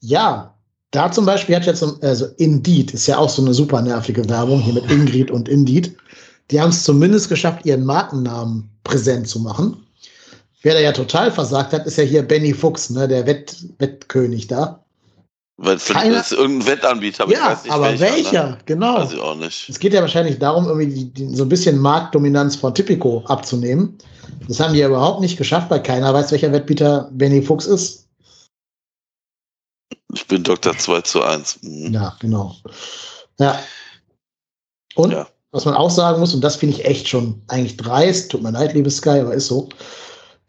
ja, 0.00 0.54
da 0.90 1.10
zum 1.10 1.24
Beispiel 1.24 1.56
hat 1.56 1.66
jetzt, 1.66 1.80
so- 1.80 1.98
also 2.02 2.26
Indeed 2.36 2.92
ist 2.92 3.06
ja 3.06 3.16
auch 3.16 3.30
so 3.30 3.42
eine 3.42 3.54
super 3.54 3.80
nervige 3.80 4.28
Werbung 4.28 4.60
hier 4.60 4.74
mit 4.74 4.90
Ingrid 4.90 5.30
und 5.30 5.48
Indeed. 5.48 5.96
Die 6.50 6.60
haben 6.60 6.70
es 6.70 6.84
zumindest 6.84 7.28
geschafft, 7.28 7.64
ihren 7.64 7.84
Markennamen 7.84 8.68
präsent 8.84 9.28
zu 9.28 9.40
machen. 9.40 9.86
Wer 10.62 10.74
da 10.74 10.80
ja 10.80 10.92
total 10.92 11.32
versagt 11.32 11.72
hat, 11.72 11.86
ist 11.86 11.96
ja 11.96 12.04
hier 12.04 12.22
Benny 12.22 12.52
Fuchs, 12.52 12.90
ne, 12.90 13.08
der 13.08 13.26
Wett, 13.26 13.56
Wettkönig 13.78 14.46
da. 14.46 14.84
Weil 15.56 15.78
Keiner- 15.78 16.20
ist 16.20 16.32
irgendein 16.32 16.68
Wettanbieter, 16.68 17.24
aber 17.24 17.32
ich 17.32 17.38
ja, 17.38 17.50
nicht 17.62 17.70
aber 17.70 17.84
welcher. 17.98 18.14
welcher, 18.14 18.46
Ne? 18.50 18.58
genau. 18.64 18.94
Weiß 18.98 19.12
ich 19.12 19.20
auch 19.20 19.36
nicht. 19.36 19.68
Es 19.68 19.78
geht 19.78 19.92
ja 19.92 20.00
wahrscheinlich 20.00 20.38
darum, 20.38 20.66
irgendwie 20.66 20.86
die, 20.94 21.12
die, 21.12 21.34
so 21.36 21.42
ein 21.44 21.48
bisschen 21.50 21.78
Marktdominanz 21.78 22.56
von 22.56 22.74
Tipico 22.74 23.22
abzunehmen. 23.26 23.98
Das 24.48 24.58
haben 24.60 24.72
die 24.72 24.78
ja 24.80 24.88
überhaupt 24.88 25.20
nicht 25.20 25.36
geschafft, 25.36 25.70
weil 25.70 25.82
keiner 25.82 26.12
weiß, 26.14 26.30
welcher 26.32 26.52
Wettbieter 26.52 27.10
Benny 27.12 27.42
Fuchs 27.42 27.66
ist. 27.66 28.06
Ich 30.12 30.26
bin 30.26 30.42
Dr. 30.42 30.76
2 30.76 31.02
zu 31.02 31.22
1. 31.22 31.58
Mhm. 31.62 31.92
Ja, 31.92 32.16
genau. 32.20 32.56
Ja. 33.38 33.58
Und 34.94 35.12
Ja. 35.12 35.28
was 35.52 35.64
man 35.66 35.74
auch 35.74 35.90
sagen 35.90 36.20
muss, 36.20 36.34
und 36.34 36.40
das 36.42 36.56
finde 36.56 36.76
ich 36.76 36.84
echt 36.84 37.06
schon 37.08 37.42
eigentlich 37.48 37.76
dreist, 37.76 38.30
tut 38.30 38.42
mir 38.42 38.50
leid, 38.50 38.74
liebe 38.74 38.90
Sky, 38.90 39.20
aber 39.20 39.34
ist 39.34 39.46
so, 39.48 39.68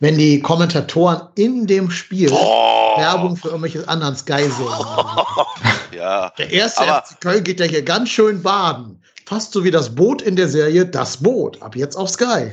wenn 0.02 0.18
die 0.18 0.42
Kommentatoren 0.42 1.22
in 1.36 1.66
dem 1.68 1.90
Spiel 1.90 2.30
Oh. 2.34 2.98
Werbung 2.98 3.38
für 3.38 3.48
irgendwelche 3.50 3.88
anderen 3.88 4.16
Sky-Serien 4.18 4.68
machen. 4.68 5.46
Ja, 5.96 6.32
Der 6.38 6.50
erste 6.52 6.82
Aber- 6.82 7.04
FC 7.06 7.22
Köln 7.22 7.44
geht 7.44 7.60
ja 7.60 7.66
hier 7.66 7.82
ganz 7.84 8.10
schön 8.10 8.42
baden. 8.42 9.02
Fast 9.26 9.54
so 9.54 9.64
wie 9.64 9.72
das 9.72 9.94
Boot 9.94 10.22
in 10.22 10.36
der 10.36 10.50
Serie 10.50 10.86
Das 10.86 11.16
Boot. 11.18 11.62
Ab 11.62 11.76
jetzt 11.76 11.96
auf 11.96 12.10
Sky. 12.10 12.52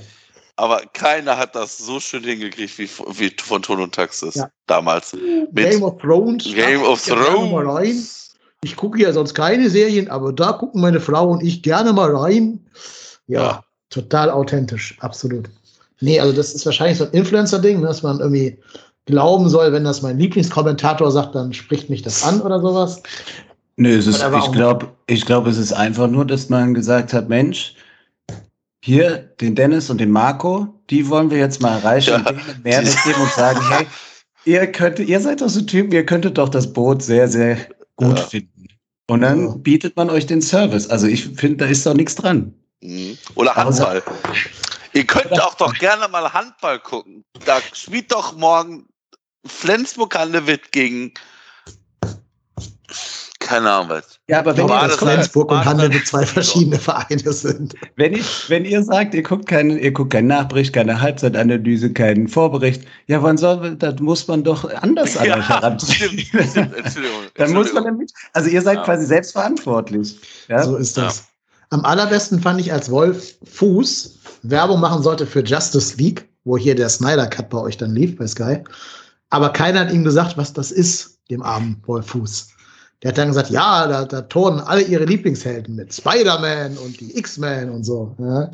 aber 0.57 0.83
keiner 0.93 1.37
hat 1.39 1.55
das 1.55 1.79
so 1.79 1.99
schön 2.01 2.23
hingekriegt 2.25 2.77
wie, 2.79 2.89
wie 3.17 3.35
von 3.43 3.63
Ton 3.63 3.81
und 3.81 3.95
Taxis 3.95 4.35
Ja. 4.37 4.49
damals. 4.67 5.13
Mit 5.15 5.55
Game 5.71 5.83
of 5.83 6.01
Thrones. 6.03 6.45
Game 6.45 6.83
of. 6.83 7.03
Thrones. 7.05 8.35
Ich 8.63 8.75
gucke 8.77 9.01
ja 9.01 9.13
sonst 9.13 9.35
keine 9.35 9.71
Serien, 9.71 10.11
aber 10.11 10.33
da 10.33 10.53
gucken 10.53 10.81
meine 10.81 11.01
Frau 11.01 11.29
und 11.31 11.43
ich 11.45 11.63
gerne 11.63 11.93
mal 11.93 12.15
rein. 12.15 12.65
Ja, 13.29 13.41
Ja. 13.41 13.65
total 13.89 14.31
authentisch, 14.31 14.97
absolut. 15.01 15.49
Nee, 16.01 16.21
also 16.21 16.33
das 16.33 16.53
ist 16.55 16.65
wahrscheinlich 16.67 16.99
so 16.99 17.05
ein 17.05 17.11
Influencer-Ding, 17.13 17.81
ne, 17.81 17.87
dass 17.87 18.03
man 18.03 18.21
irgendwie 18.21 18.59
glauben 19.07 19.49
soll, 19.49 19.73
wenn 19.73 19.85
das 19.85 20.03
mein 20.03 20.19
Lieblingskommentator 20.19 21.11
sagt, 21.11 21.35
dann 21.35 21.53
spricht 21.53 21.91
mich 21.91 22.03
das 22.03 22.23
an 22.23 22.41
oder 22.41 22.61
sowas. 22.61 23.03
Nö, 23.77 23.97
es 23.97 24.07
ist, 24.07 24.23
ich 24.23 24.53
glaube, 24.53 24.89
ich 25.07 25.25
glaub, 25.25 25.47
es 25.47 25.57
ist 25.57 25.73
einfach 25.73 26.09
nur, 26.09 26.25
dass 26.27 26.49
man 26.49 26.75
gesagt 26.75 27.13
hat, 27.13 27.29
Mensch, 27.29 27.75
hier 28.85 29.19
den 29.41 29.55
Dennis 29.55 29.91
und 29.91 29.99
den 30.01 30.11
Marco, 30.11 30.69
die 30.91 31.09
wollen 31.09 31.31
wir 31.31 31.39
jetzt 31.39 31.61
mal 31.63 31.79
erreichen 31.79 32.11
Ja. 32.11 32.17
und 32.19 32.27
denen 32.29 32.41
einen 32.41 32.63
Mehrwert 32.63 33.05
geben 33.05 33.21
und 33.21 33.33
sagen, 33.33 33.61
hey, 33.71 33.87
ihr 34.45 34.67
könnt, 34.73 34.99
ihr 34.99 35.21
seid 35.21 35.41
doch 35.41 35.49
so 35.49 35.61
Typen, 35.63 35.93
ihr 35.93 36.07
könntet 36.07 36.39
doch 36.39 36.49
das 36.49 36.73
Boot 36.73 37.03
sehr, 37.03 37.29
sehr 37.29 37.57
gut 37.97 38.19
Ja. 38.19 38.25
finden. 38.25 38.67
Und 39.11 39.23
dann 39.23 39.47
Ja. 39.47 39.55
bietet 39.57 39.97
man 39.97 40.11
euch 40.11 40.27
den 40.27 40.43
Service. 40.43 40.89
Also 40.89 41.07
ich 41.07 41.27
finde, 41.29 41.65
da 41.65 41.67
ist 41.67 41.87
doch 41.87 41.95
nichts 41.95 42.15
dran. 42.15 42.53
Mhm. 42.83 43.17
Oder 43.35 43.57
Außer- 43.57 43.85
Handball. 43.87 44.03
Ihr 44.99 45.07
könnt 45.07 45.41
auch 45.41 45.55
doch 45.55 45.75
gerne 45.75 46.09
mal 46.09 46.33
Handball 46.33 46.81
gucken. 46.81 47.25
Da 47.45 47.61
spielt 47.73 48.11
doch 48.11 48.37
morgen 48.37 48.89
Flensburg-Handewitt 49.47 50.73
gegen 50.73 51.15
keine 53.39 53.71
Ahnung 53.71 53.91
was. 53.91 54.19
Ja, 54.29 54.41
aber 54.41 54.57
wenn, 54.57 54.69
ihr, 54.69 54.89
das 54.89 54.97
Flensburg 54.97 55.53
und 55.53 55.89
mit 55.89 56.07
zwei 56.07 56.27
verschiedene 56.27 56.81
Vereine 56.81 57.33
sind. 57.33 57.77
wenn, 57.95 58.13
ich, 58.13 58.51
wenn 58.51 58.65
ihr 58.65 58.83
sagt, 58.83 59.15
ihr 59.15 59.23
guckt 59.23 59.47
keinen, 59.47 59.79
ihr 59.79 59.93
guckt 59.93 60.13
keinen 60.13 60.27
Nachbericht, 60.27 60.73
keine 60.73 61.01
Halbzeitanalyse, 61.01 61.93
keinen 61.93 62.27
Vorbericht, 62.27 62.83
ja, 63.07 63.23
wann 63.23 63.39
soll, 63.39 63.77
das 63.77 64.01
muss 64.01 64.27
man 64.27 64.43
doch 64.43 64.69
anders 64.83 65.17
an 65.17 65.31
euch 65.31 65.49
heranziehen. 65.49 66.19
stimmt, 66.19 66.51
stimmt, 66.51 66.75
Entschuldigung. 66.75 67.23
Dann 67.37 67.53
muss 67.53 67.73
man 67.73 67.85
nämlich, 67.85 68.11
also 68.33 68.51
ihr 68.51 68.63
seid 68.63 68.79
Ja. 68.79 68.85
quasi 68.85 69.07
selbstverantwortlich. 69.07 70.19
Ja? 70.49 70.65
So 70.65 70.77
ist 70.77 70.99
das. 70.99 71.29
Am 71.71 71.85
allerbesten 71.85 72.41
fand 72.41 72.61
ich, 72.61 72.73
als 72.73 72.91
Wolf 72.91 73.35
Fuß 73.45 74.18
Werbung 74.43 74.81
machen 74.81 75.03
sollte 75.03 75.27
für 75.27 75.45
Justice 75.45 75.97
League, 75.97 76.29
wo 76.45 76.57
hier 76.57 76.75
der 76.75 76.89
Snyder 76.89 77.27
Cut 77.27 77.51
bei 77.51 77.59
euch 77.59 77.77
dann 77.77 77.95
lief 77.95 78.17
bei 78.17 78.27
Sky. 78.27 78.63
Aber 79.31 79.51
keiner 79.51 79.81
hat 79.81 79.93
ihm 79.93 80.05
gesagt, 80.05 80.37
was 80.37 80.53
das 80.53 80.71
ist, 80.71 81.19
dem 81.31 81.43
armen 81.43 81.83
Wolf 81.87 82.07
Fuß. 82.07 82.49
Der 83.03 83.11
hat 83.11 83.19
dann 83.19 83.29
gesagt, 83.29 83.51
ja, 83.51 83.87
da, 83.87 84.05
da 84.05 84.23
turnen 84.23 84.61
alle 84.61 84.83
ihre 84.83 85.05
Lieblingshelden 85.05 85.77
mit. 85.77 85.95
Spider-Man 85.95 86.77
und 86.79 86.99
die 87.01 87.17
X-Men 87.17 87.71
und 87.71 87.85
so. 87.85 88.17
Ja, 88.19 88.51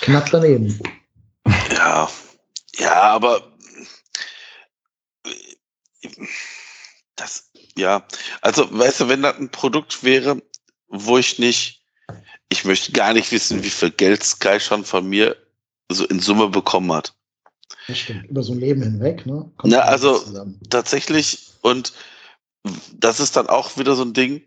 knapp 0.00 0.30
daneben. 0.30 0.80
Ja, 1.72 2.08
ja, 2.78 3.02
aber 3.02 3.42
das, 7.16 7.50
ja, 7.76 8.04
also 8.40 8.66
weißt 8.76 9.00
du, 9.00 9.08
wenn 9.08 9.22
das 9.22 9.36
ein 9.36 9.50
Produkt 9.50 10.02
wäre, 10.02 10.42
wo 10.88 11.18
ich 11.18 11.38
nicht, 11.38 11.83
ich 12.48 12.64
möchte 12.64 12.92
gar 12.92 13.12
nicht 13.12 13.32
wissen, 13.32 13.62
wie 13.62 13.70
viel 13.70 13.90
Geld 13.90 14.22
Sky 14.22 14.60
schon 14.60 14.84
von 14.84 15.08
mir 15.08 15.36
so 15.90 16.06
in 16.06 16.20
Summe 16.20 16.48
bekommen 16.48 16.92
hat. 16.92 17.14
Das 17.88 17.98
stimmt. 17.98 18.26
Über 18.26 18.42
so 18.42 18.52
ein 18.52 18.60
Leben 18.60 18.82
hinweg, 18.82 19.26
ne? 19.26 19.50
Na, 19.62 19.80
alles 19.80 20.04
also- 20.04 20.18
zusammen. 20.24 20.60
Tatsächlich, 20.70 21.50
und 21.62 21.92
das 22.92 23.20
ist 23.20 23.36
dann 23.36 23.48
auch 23.48 23.76
wieder 23.76 23.94
so 23.94 24.02
ein 24.02 24.14
Ding, 24.14 24.46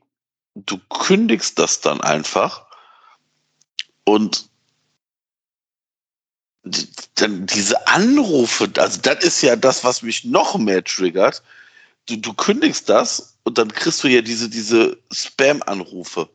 du 0.55 0.79
kündigst 0.89 1.59
das 1.59 1.81
dann 1.81 2.01
einfach 2.01 2.65
und 4.05 4.49
dann 7.15 7.45
diese 7.45 7.87
Anrufe, 7.87 8.69
also 8.77 8.99
das 9.01 9.23
ist 9.23 9.41
ja 9.41 9.55
das, 9.55 9.83
was 9.83 10.01
mich 10.01 10.25
noch 10.25 10.57
mehr 10.57 10.83
triggert. 10.83 11.43
Du, 12.07 12.17
du 12.17 12.33
kündigst 12.33 12.89
das 12.89 13.37
und 13.43 13.57
dann 13.57 13.71
kriegst 13.71 14.03
du 14.03 14.07
ja 14.07 14.21
diese, 14.21 14.49
diese 14.49 14.97
Spam-Anrufe. 15.11 16.29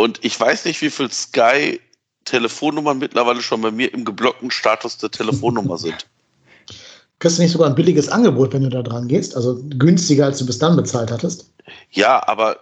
Und 0.00 0.24
ich 0.24 0.40
weiß 0.40 0.64
nicht, 0.64 0.80
wie 0.80 0.88
viel 0.88 1.12
Sky-Telefonnummern 1.12 2.96
mittlerweile 2.96 3.42
schon 3.42 3.60
bei 3.60 3.70
mir 3.70 3.92
im 3.92 4.06
geblockten 4.06 4.50
Status 4.50 4.96
der 4.96 5.10
Telefonnummer 5.10 5.76
sind. 5.86 6.06
Kriegst 7.18 7.36
du 7.36 7.42
nicht 7.42 7.52
sogar 7.52 7.68
ein 7.68 7.74
billiges 7.74 8.08
Angebot, 8.08 8.54
wenn 8.54 8.62
du 8.62 8.70
da 8.70 8.80
dran 8.80 9.08
gehst? 9.08 9.36
Also 9.36 9.62
günstiger, 9.62 10.24
als 10.24 10.38
du 10.38 10.46
bis 10.46 10.58
dann 10.58 10.74
bezahlt 10.74 11.10
hattest? 11.10 11.52
Ja, 11.90 12.26
aber 12.26 12.60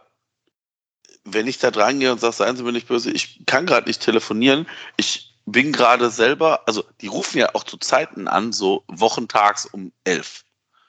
wenn 1.25 1.47
ich 1.47 1.59
da 1.59 1.71
dran 1.71 2.01
gehe 2.01 2.11
und 2.11 2.21
sage, 2.21 2.35
seien 2.35 2.57
Sie 2.57 2.65
mir 2.65 2.73
nicht 2.73 2.89
böse, 2.89 3.13
ich 3.13 3.47
kann 3.47 3.67
gerade 3.67 3.87
nicht 3.87 4.03
telefonieren, 4.03 4.67
ich 4.97 5.37
bin 5.47 5.71
gerade 5.71 6.11
selber, 6.11 6.63
also 6.67 6.83
die 7.03 7.07
rufen 7.07 7.39
ja 7.39 7.55
auch 7.55 7.63
zu 7.63 7.77
Zeiten 7.77 8.27
an, 8.27 8.53
so 8.53 8.83
wochentags 8.89 9.65
um 9.65 9.93
elf. 10.03 10.45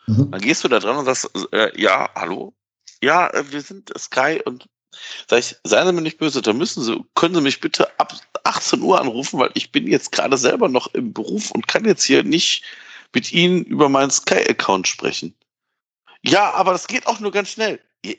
Mhm. 0.08 0.32
Dann 0.32 0.42
gehst 0.42 0.64
du 0.64 0.68
da 0.68 0.80
dran 0.80 0.98
und 0.98 1.06
sagst, 1.06 1.30
äh, 1.52 1.80
ja, 1.80 2.10
hallo? 2.16 2.54
Ja, 3.04 3.28
äh, 3.28 3.52
wir 3.52 3.62
sind 3.62 3.94
Sky 4.00 4.42
und 4.44 4.68
sag 5.28 5.40
ich, 5.40 5.56
seien 5.64 5.88
Sie 5.88 5.94
mir 5.94 6.02
nicht 6.02 6.18
böse, 6.18 6.42
da 6.42 6.54
müssen 6.54 6.84
Sie, 6.84 7.04
können 7.16 7.36
Sie 7.36 7.42
mich 7.42 7.60
bitte 7.60 8.00
ab 8.00 8.14
18 8.44 8.82
Uhr 8.82 9.00
anrufen, 9.00 9.40
weil 9.40 9.52
ich 9.54 9.72
bin 9.72 9.88
jetzt 9.88 10.12
gerade 10.12 10.38
selber 10.38 10.70
noch 10.70 10.94
im 10.94 11.14
Beruf 11.14 11.52
und 11.52 11.68
kann 11.68 11.86
jetzt 11.86 12.04
hier 12.04 12.24
nicht 12.24 12.64
mit 13.14 13.32
Ihnen 13.32 13.64
über 13.64 13.90
meinen 13.90 14.12
Sky-Account 14.12 14.88
sprechen. 14.88 15.36
Ja, 16.22 16.52
aber 16.54 16.72
das 16.72 16.88
geht 16.88 17.08
auch 17.08 17.20
nur 17.20 17.32
ganz 17.32 17.50
schnell. 17.50 17.80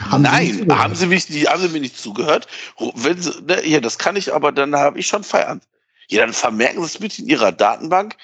Haben 0.00 0.24
Sie 0.24 0.30
Nein, 0.30 0.58
zugehört? 0.58 0.78
haben 0.78 0.94
Sie, 0.96 1.06
mich 1.06 1.26
haben 1.46 1.62
Sie 1.62 1.68
mir 1.68 1.80
nicht 1.80 1.96
zugehört? 1.98 2.48
Wenn 2.94 3.20
Sie, 3.22 3.30
ne, 3.42 3.64
ja, 3.66 3.78
das 3.80 3.98
kann 3.98 4.16
ich, 4.16 4.34
aber 4.34 4.50
dann 4.50 4.74
habe 4.74 4.98
ich 4.98 5.06
schon 5.06 5.22
Feierabend. 5.22 5.62
Ja, 6.08 6.20
dann 6.20 6.32
vermerken 6.32 6.80
Sie 6.80 6.86
es 6.86 6.98
bitte 6.98 7.22
in 7.22 7.28
Ihrer 7.28 7.52
Datenbank. 7.52 8.16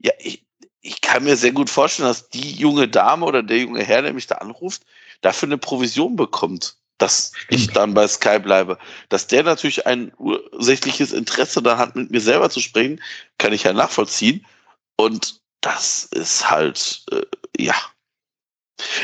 Ja, 0.00 0.12
ich, 0.18 0.44
ich 0.80 1.00
kann 1.00 1.22
mir 1.24 1.36
sehr 1.36 1.52
gut 1.52 1.70
vorstellen, 1.70 2.08
dass 2.08 2.28
die 2.28 2.52
junge 2.52 2.88
Dame 2.88 3.24
oder 3.24 3.42
der 3.44 3.58
junge 3.58 3.84
Herr, 3.84 4.02
der 4.02 4.12
mich 4.12 4.26
da 4.26 4.36
anruft, 4.36 4.82
dafür 5.22 5.48
eine 5.48 5.58
Provision 5.58 6.16
bekommt, 6.16 6.76
dass 6.98 7.32
ich 7.48 7.62
Stimmt. 7.62 7.76
dann 7.76 7.94
bei 7.94 8.06
Sky 8.06 8.38
bleibe. 8.38 8.78
Dass 9.08 9.26
der 9.26 9.42
natürlich 9.42 9.86
ein 9.86 10.12
ursächliches 10.18 11.12
Interesse 11.12 11.62
dann 11.62 11.78
hat, 11.78 11.96
mit 11.96 12.10
mir 12.10 12.20
selber 12.20 12.50
zu 12.50 12.60
sprechen, 12.60 13.02
kann 13.38 13.52
ich 13.52 13.64
ja 13.64 13.72
nachvollziehen. 13.72 14.46
Und 14.96 15.40
das 15.62 16.04
ist 16.04 16.50
halt, 16.50 17.04
äh, 17.10 17.22
ja, 17.58 17.74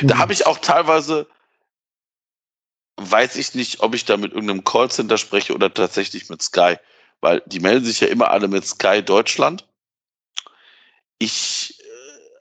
da 0.02 0.16
Mhm. 0.16 0.18
habe 0.18 0.32
ich 0.32 0.46
auch 0.46 0.58
teilweise, 0.58 1.28
weiß 2.96 3.36
ich 3.36 3.54
nicht, 3.54 3.80
ob 3.80 3.94
ich 3.94 4.04
da 4.04 4.16
mit 4.16 4.32
irgendeinem 4.32 4.64
Callcenter 4.64 5.18
spreche 5.18 5.54
oder 5.54 5.72
tatsächlich 5.72 6.28
mit 6.28 6.42
Sky, 6.42 6.76
weil 7.20 7.42
die 7.46 7.60
melden 7.60 7.84
sich 7.84 8.00
ja 8.00 8.08
immer 8.08 8.30
alle 8.30 8.48
mit 8.48 8.66
Sky 8.66 9.02
Deutschland. 9.02 9.66
Ich 11.18 11.77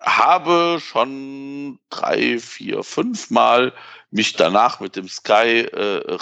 habe 0.08 0.80
schon 0.82 1.80
drei, 1.90 2.40
vier, 2.40 2.84
fünf 2.84 3.30
Mal 3.30 3.74
mich 4.11 4.34
danach 4.34 4.80
mit 4.80 4.95
dem 4.95 5.10
Sky 5.10 5.68
äh, 5.72 6.18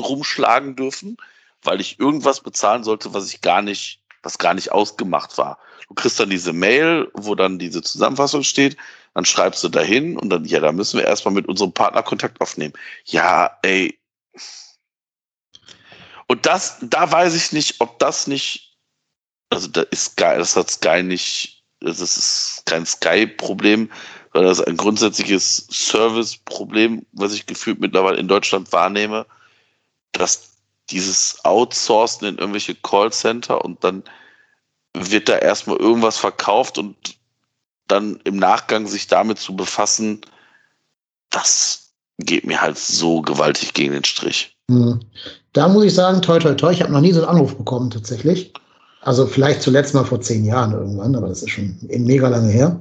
rumschlagen 0.00 0.76
dürfen, 0.76 1.16
weil 1.62 1.80
ich 1.80 1.98
irgendwas 1.98 2.40
bezahlen 2.40 2.84
sollte, 2.84 3.14
was 3.14 3.32
ich 3.32 3.40
gar 3.40 3.62
nicht, 3.62 4.00
was 4.22 4.38
gar 4.38 4.54
nicht 4.54 4.72
ausgemacht 4.72 5.38
war. 5.38 5.58
Du 5.88 5.94
kriegst 5.94 6.20
dann 6.20 6.30
diese 6.30 6.52
Mail, 6.52 7.10
wo 7.14 7.34
dann 7.34 7.58
diese 7.58 7.82
Zusammenfassung 7.82 8.42
steht, 8.42 8.76
dann 9.14 9.24
schreibst 9.24 9.64
du 9.64 9.68
dahin 9.68 10.16
und 10.16 10.30
dann, 10.30 10.44
ja, 10.44 10.60
da 10.60 10.72
müssen 10.72 10.98
wir 10.98 11.06
erstmal 11.06 11.34
mit 11.34 11.48
unserem 11.48 11.72
Partner 11.72 12.02
Kontakt 12.02 12.40
aufnehmen. 12.40 12.74
Ja, 13.06 13.58
ey. 13.62 13.98
Und 16.28 16.46
das, 16.46 16.78
da 16.80 17.10
weiß 17.10 17.34
ich 17.34 17.52
nicht, 17.52 17.80
ob 17.80 17.98
das 17.98 18.26
nicht, 18.26 18.78
also 19.48 19.66
da 19.66 19.82
ist 19.82 20.12
Sky, 20.12 20.34
das 20.36 20.54
hat 20.54 20.70
Sky 20.70 21.02
nicht, 21.02 21.59
das 21.80 22.00
ist 22.00 22.62
kein 22.66 22.86
Sky-Problem, 22.86 23.90
sondern 24.32 24.50
das 24.50 24.60
ist 24.60 24.66
ein 24.66 24.76
grundsätzliches 24.76 25.66
Service-Problem, 25.70 27.04
was 27.12 27.32
ich 27.32 27.46
gefühlt 27.46 27.80
mittlerweile 27.80 28.18
in 28.18 28.28
Deutschland 28.28 28.72
wahrnehme, 28.72 29.26
dass 30.12 30.50
dieses 30.90 31.44
Outsourcen 31.44 32.28
in 32.28 32.38
irgendwelche 32.38 32.74
Callcenter 32.74 33.64
und 33.64 33.82
dann 33.84 34.02
wird 34.92 35.28
da 35.28 35.38
erstmal 35.38 35.76
irgendwas 35.76 36.18
verkauft 36.18 36.78
und 36.78 36.96
dann 37.86 38.20
im 38.24 38.36
Nachgang 38.36 38.86
sich 38.86 39.06
damit 39.06 39.38
zu 39.38 39.54
befassen, 39.56 40.20
das 41.30 41.92
geht 42.18 42.44
mir 42.44 42.60
halt 42.60 42.78
so 42.78 43.22
gewaltig 43.22 43.72
gegen 43.74 43.92
den 43.92 44.04
Strich. 44.04 44.56
Mhm. 44.68 45.00
Da 45.52 45.68
muss 45.68 45.84
ich 45.84 45.94
sagen, 45.94 46.22
toi, 46.22 46.38
toi, 46.38 46.54
toi, 46.54 46.72
ich 46.72 46.82
habe 46.82 46.92
noch 46.92 47.00
nie 47.00 47.12
so 47.12 47.20
einen 47.20 47.30
Anruf 47.30 47.56
bekommen, 47.56 47.90
tatsächlich. 47.90 48.52
Also 49.02 49.26
vielleicht 49.26 49.62
zuletzt 49.62 49.94
mal 49.94 50.04
vor 50.04 50.20
zehn 50.20 50.44
Jahren 50.44 50.72
irgendwann, 50.72 51.14
aber 51.16 51.28
das 51.28 51.42
ist 51.42 51.50
schon 51.50 51.76
mega 51.82 52.28
lange 52.28 52.50
her. 52.50 52.80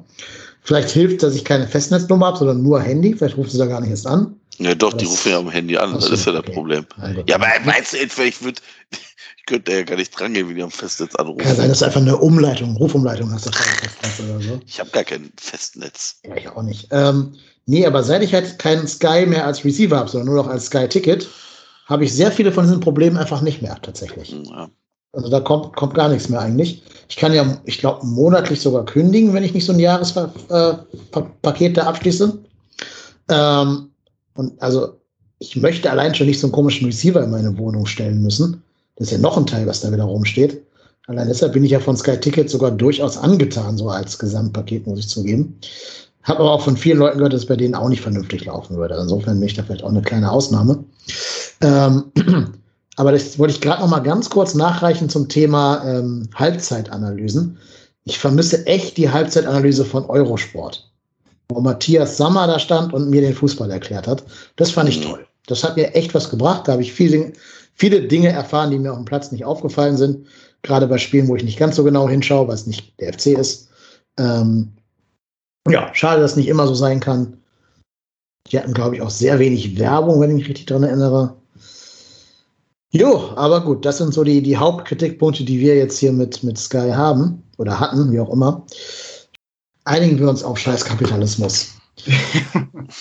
Vielleicht 0.61 0.89
hilft, 0.89 1.23
dass 1.23 1.33
ich 1.35 1.45
keine 1.45 1.67
Festnetznummer 1.67 2.27
habe, 2.27 2.38
sondern 2.38 2.61
nur 2.61 2.81
Handy. 2.81 3.14
Vielleicht 3.15 3.38
rufen 3.38 3.49
sie 3.49 3.57
da 3.57 3.65
gar 3.65 3.80
nicht 3.81 3.89
erst 3.91 4.06
an. 4.07 4.35
Ja, 4.57 4.75
doch, 4.75 4.91
die 4.91 5.06
Das- 5.06 5.14
rufen 5.14 5.31
ja 5.31 5.39
am 5.39 5.49
Handy 5.49 5.77
an, 5.77 5.93
das 5.93 6.09
ist 6.09 6.25
ja 6.25 6.33
das 6.33 6.41
okay. 6.41 6.51
Problem. 6.51 6.85
Ja, 7.27 7.35
aber 7.35 7.48
meinst 7.65 7.93
du 7.93 7.98
etwa, 7.98 8.23
ich 8.23 8.41
würde, 8.43 8.59
ich 9.38 9.45
könnte 9.45 9.72
ja 9.72 9.83
gar 9.83 9.95
nicht 9.95 10.11
drangehen, 10.19 10.49
wenn 10.49 10.56
die 10.57 10.61
am 10.64 10.69
Festnetz 10.72 11.14
Kann 11.14 11.25
sein, 11.25 11.38
anrufen. 11.38 11.69
dass 11.69 11.80
du 11.80 11.85
einfach 11.85 12.01
eine 12.01 12.17
Umleitung, 12.17 12.75
Rufumleitung 12.75 13.31
hast, 13.31 13.45
so. 13.45 13.51
Ich 14.67 14.80
habe 14.81 14.89
gar 14.91 15.06
kein 15.06 15.31
Festnetz. 15.39 16.17
Ja, 16.27 16.35
ich 16.35 16.49
auch 16.49 16.61
nicht. 16.61 16.89
Ähm, 16.91 17.35
nee, 17.65 17.85
aber 17.85 18.03
seit 18.03 18.22
ich 18.22 18.33
halt 18.33 18.59
keinen 18.59 18.85
Sky 18.88 19.25
mehr 19.25 19.45
als 19.45 19.64
Receiver 19.64 19.98
habe, 19.98 20.09
sondern 20.09 20.27
nur 20.27 20.43
noch 20.43 20.48
als 20.51 20.65
Sky-Ticket, 20.65 21.30
habe 21.85 22.03
ich 22.03 22.14
sehr 22.14 22.31
viele 22.33 22.51
von 22.51 22.65
diesen 22.65 22.81
Problemen 22.81 23.15
einfach 23.17 23.41
nicht 23.41 23.61
mehr, 23.61 23.81
tatsächlich. 23.81 24.35
Ja. 24.45 24.69
Also 25.11 25.29
da 25.29 25.39
kommt, 25.39 25.75
kommt 25.75 25.95
gar 25.95 26.09
nichts 26.09 26.29
mehr 26.29 26.39
eigentlich. 26.39 26.83
Ich 27.07 27.15
kann 27.15 27.33
ja, 27.33 27.57
ich 27.65 27.79
glaube, 27.79 28.05
monatlich 28.05 28.61
sogar 28.61 28.85
kündigen, 28.85 29.33
wenn 29.33 29.43
ich 29.43 29.53
nicht 29.53 29.65
so 29.65 29.73
ein 29.73 29.79
Jahrespaket 29.79 30.41
äh, 30.51 31.73
da 31.73 31.83
abschließe. 31.83 32.38
Ähm, 33.29 33.89
und 34.35 34.61
also 34.61 34.99
ich 35.39 35.55
möchte 35.55 35.89
allein 35.89 36.13
schon 36.13 36.27
nicht 36.27 36.39
so 36.39 36.47
einen 36.47 36.51
komischen 36.51 36.85
Receiver 36.85 37.23
in 37.23 37.31
meine 37.31 37.57
Wohnung 37.57 37.85
stellen 37.85 38.21
müssen. 38.21 38.61
Das 38.97 39.07
ist 39.07 39.13
ja 39.13 39.17
noch 39.17 39.38
ein 39.38 39.47
Teil, 39.47 39.65
was 39.65 39.81
da 39.81 39.91
wieder 39.91 40.03
rumsteht. 40.03 40.61
Allein 41.07 41.27
deshalb 41.27 41.53
bin 41.53 41.63
ich 41.63 41.71
ja 41.71 41.79
von 41.79 41.97
Sky 41.97 42.17
Ticket 42.17 42.49
sogar 42.49 42.69
durchaus 42.69 43.17
angetan, 43.17 43.77
so 43.77 43.89
als 43.89 44.19
Gesamtpaket, 44.19 44.85
muss 44.85 44.99
ich 44.99 45.09
zugeben. 45.09 45.57
Habe 46.23 46.41
aber 46.41 46.51
auch 46.51 46.61
von 46.61 46.77
vielen 46.77 46.99
Leuten 46.99 47.17
gehört, 47.17 47.33
dass 47.33 47.41
es 47.41 47.47
bei 47.47 47.55
denen 47.55 47.73
auch 47.73 47.89
nicht 47.89 48.01
vernünftig 48.01 48.45
laufen 48.45 48.77
würde. 48.77 48.95
Insofern 49.01 49.39
bin 49.39 49.47
ich 49.47 49.55
da 49.55 49.63
vielleicht 49.63 49.83
auch 49.83 49.89
eine 49.89 50.03
kleine 50.03 50.31
Ausnahme. 50.31 50.83
Ähm, 51.61 52.11
aber 52.99 53.13
das 53.13 53.39
wollte 53.39 53.53
ich 53.53 53.61
gerade 53.61 53.81
noch 53.81 53.87
mal 53.87 54.01
ganz 54.01 54.29
kurz 54.29 54.55
nachreichen 54.55 55.07
zum 55.07 55.29
Thema 55.29 55.81
ähm, 55.85 56.27
Halbzeitanalysen. 56.35 57.57
Ich 58.03 58.19
vermisse 58.19 58.67
echt 58.67 58.97
die 58.97 59.09
Halbzeitanalyse 59.09 59.85
von 59.85 60.03
Eurosport, 60.07 60.91
wo 61.47 61.61
Matthias 61.61 62.17
Sammer 62.17 62.45
da 62.45 62.59
stand 62.59 62.91
und 62.91 63.09
mir 63.09 63.21
den 63.21 63.33
Fußball 63.33 63.71
erklärt 63.71 64.05
hat. 64.05 64.25
Das 64.57 64.71
fand 64.71 64.89
ich 64.89 64.99
toll. 64.99 65.25
Das 65.47 65.63
hat 65.63 65.77
mir 65.77 65.95
echt 65.95 66.13
was 66.13 66.29
gebracht. 66.29 66.67
Da 66.67 66.73
habe 66.73 66.81
ich 66.81 66.91
viele, 66.91 67.31
viele 67.73 68.05
Dinge 68.05 68.33
erfahren, 68.33 68.71
die 68.71 68.79
mir 68.79 68.91
auf 68.91 68.97
dem 68.97 69.05
Platz 69.05 69.31
nicht 69.31 69.45
aufgefallen 69.45 69.95
sind. 69.95 70.27
Gerade 70.63 70.85
bei 70.85 70.97
Spielen, 70.97 71.29
wo 71.29 71.37
ich 71.37 71.43
nicht 71.45 71.57
ganz 71.57 71.77
so 71.77 71.85
genau 71.85 72.09
hinschaue, 72.09 72.49
weil 72.49 72.55
es 72.55 72.67
nicht 72.67 72.99
der 72.99 73.13
FC 73.13 73.27
ist. 73.27 73.69
Ähm, 74.17 74.73
ja, 75.69 75.89
schade, 75.93 76.19
dass 76.19 76.35
nicht 76.35 76.49
immer 76.49 76.67
so 76.67 76.73
sein 76.73 76.99
kann. 76.99 77.37
Die 78.47 78.59
hatten, 78.59 78.73
glaube 78.73 78.97
ich, 78.97 79.01
auch 79.01 79.09
sehr 79.09 79.39
wenig 79.39 79.79
Werbung, 79.79 80.19
wenn 80.19 80.31
ich 80.31 80.35
mich 80.35 80.49
richtig 80.49 80.65
daran 80.65 80.83
erinnere. 80.83 81.38
Jo, 82.91 83.31
aber 83.35 83.61
gut, 83.61 83.85
das 83.85 83.99
sind 83.99 84.13
so 84.13 84.23
die, 84.23 84.41
die 84.41 84.57
Hauptkritikpunkte, 84.57 85.43
die 85.43 85.59
wir 85.59 85.75
jetzt 85.77 85.99
hier 85.99 86.11
mit, 86.11 86.43
mit 86.43 86.57
Sky 86.57 86.91
haben 86.91 87.43
oder 87.57 87.79
hatten, 87.79 88.11
wie 88.11 88.19
auch 88.19 88.31
immer. 88.31 88.65
Einigen 89.85 90.17
wir 90.19 90.29
uns 90.29 90.43
auf 90.43 90.57
Scheißkapitalismus. 90.57 91.69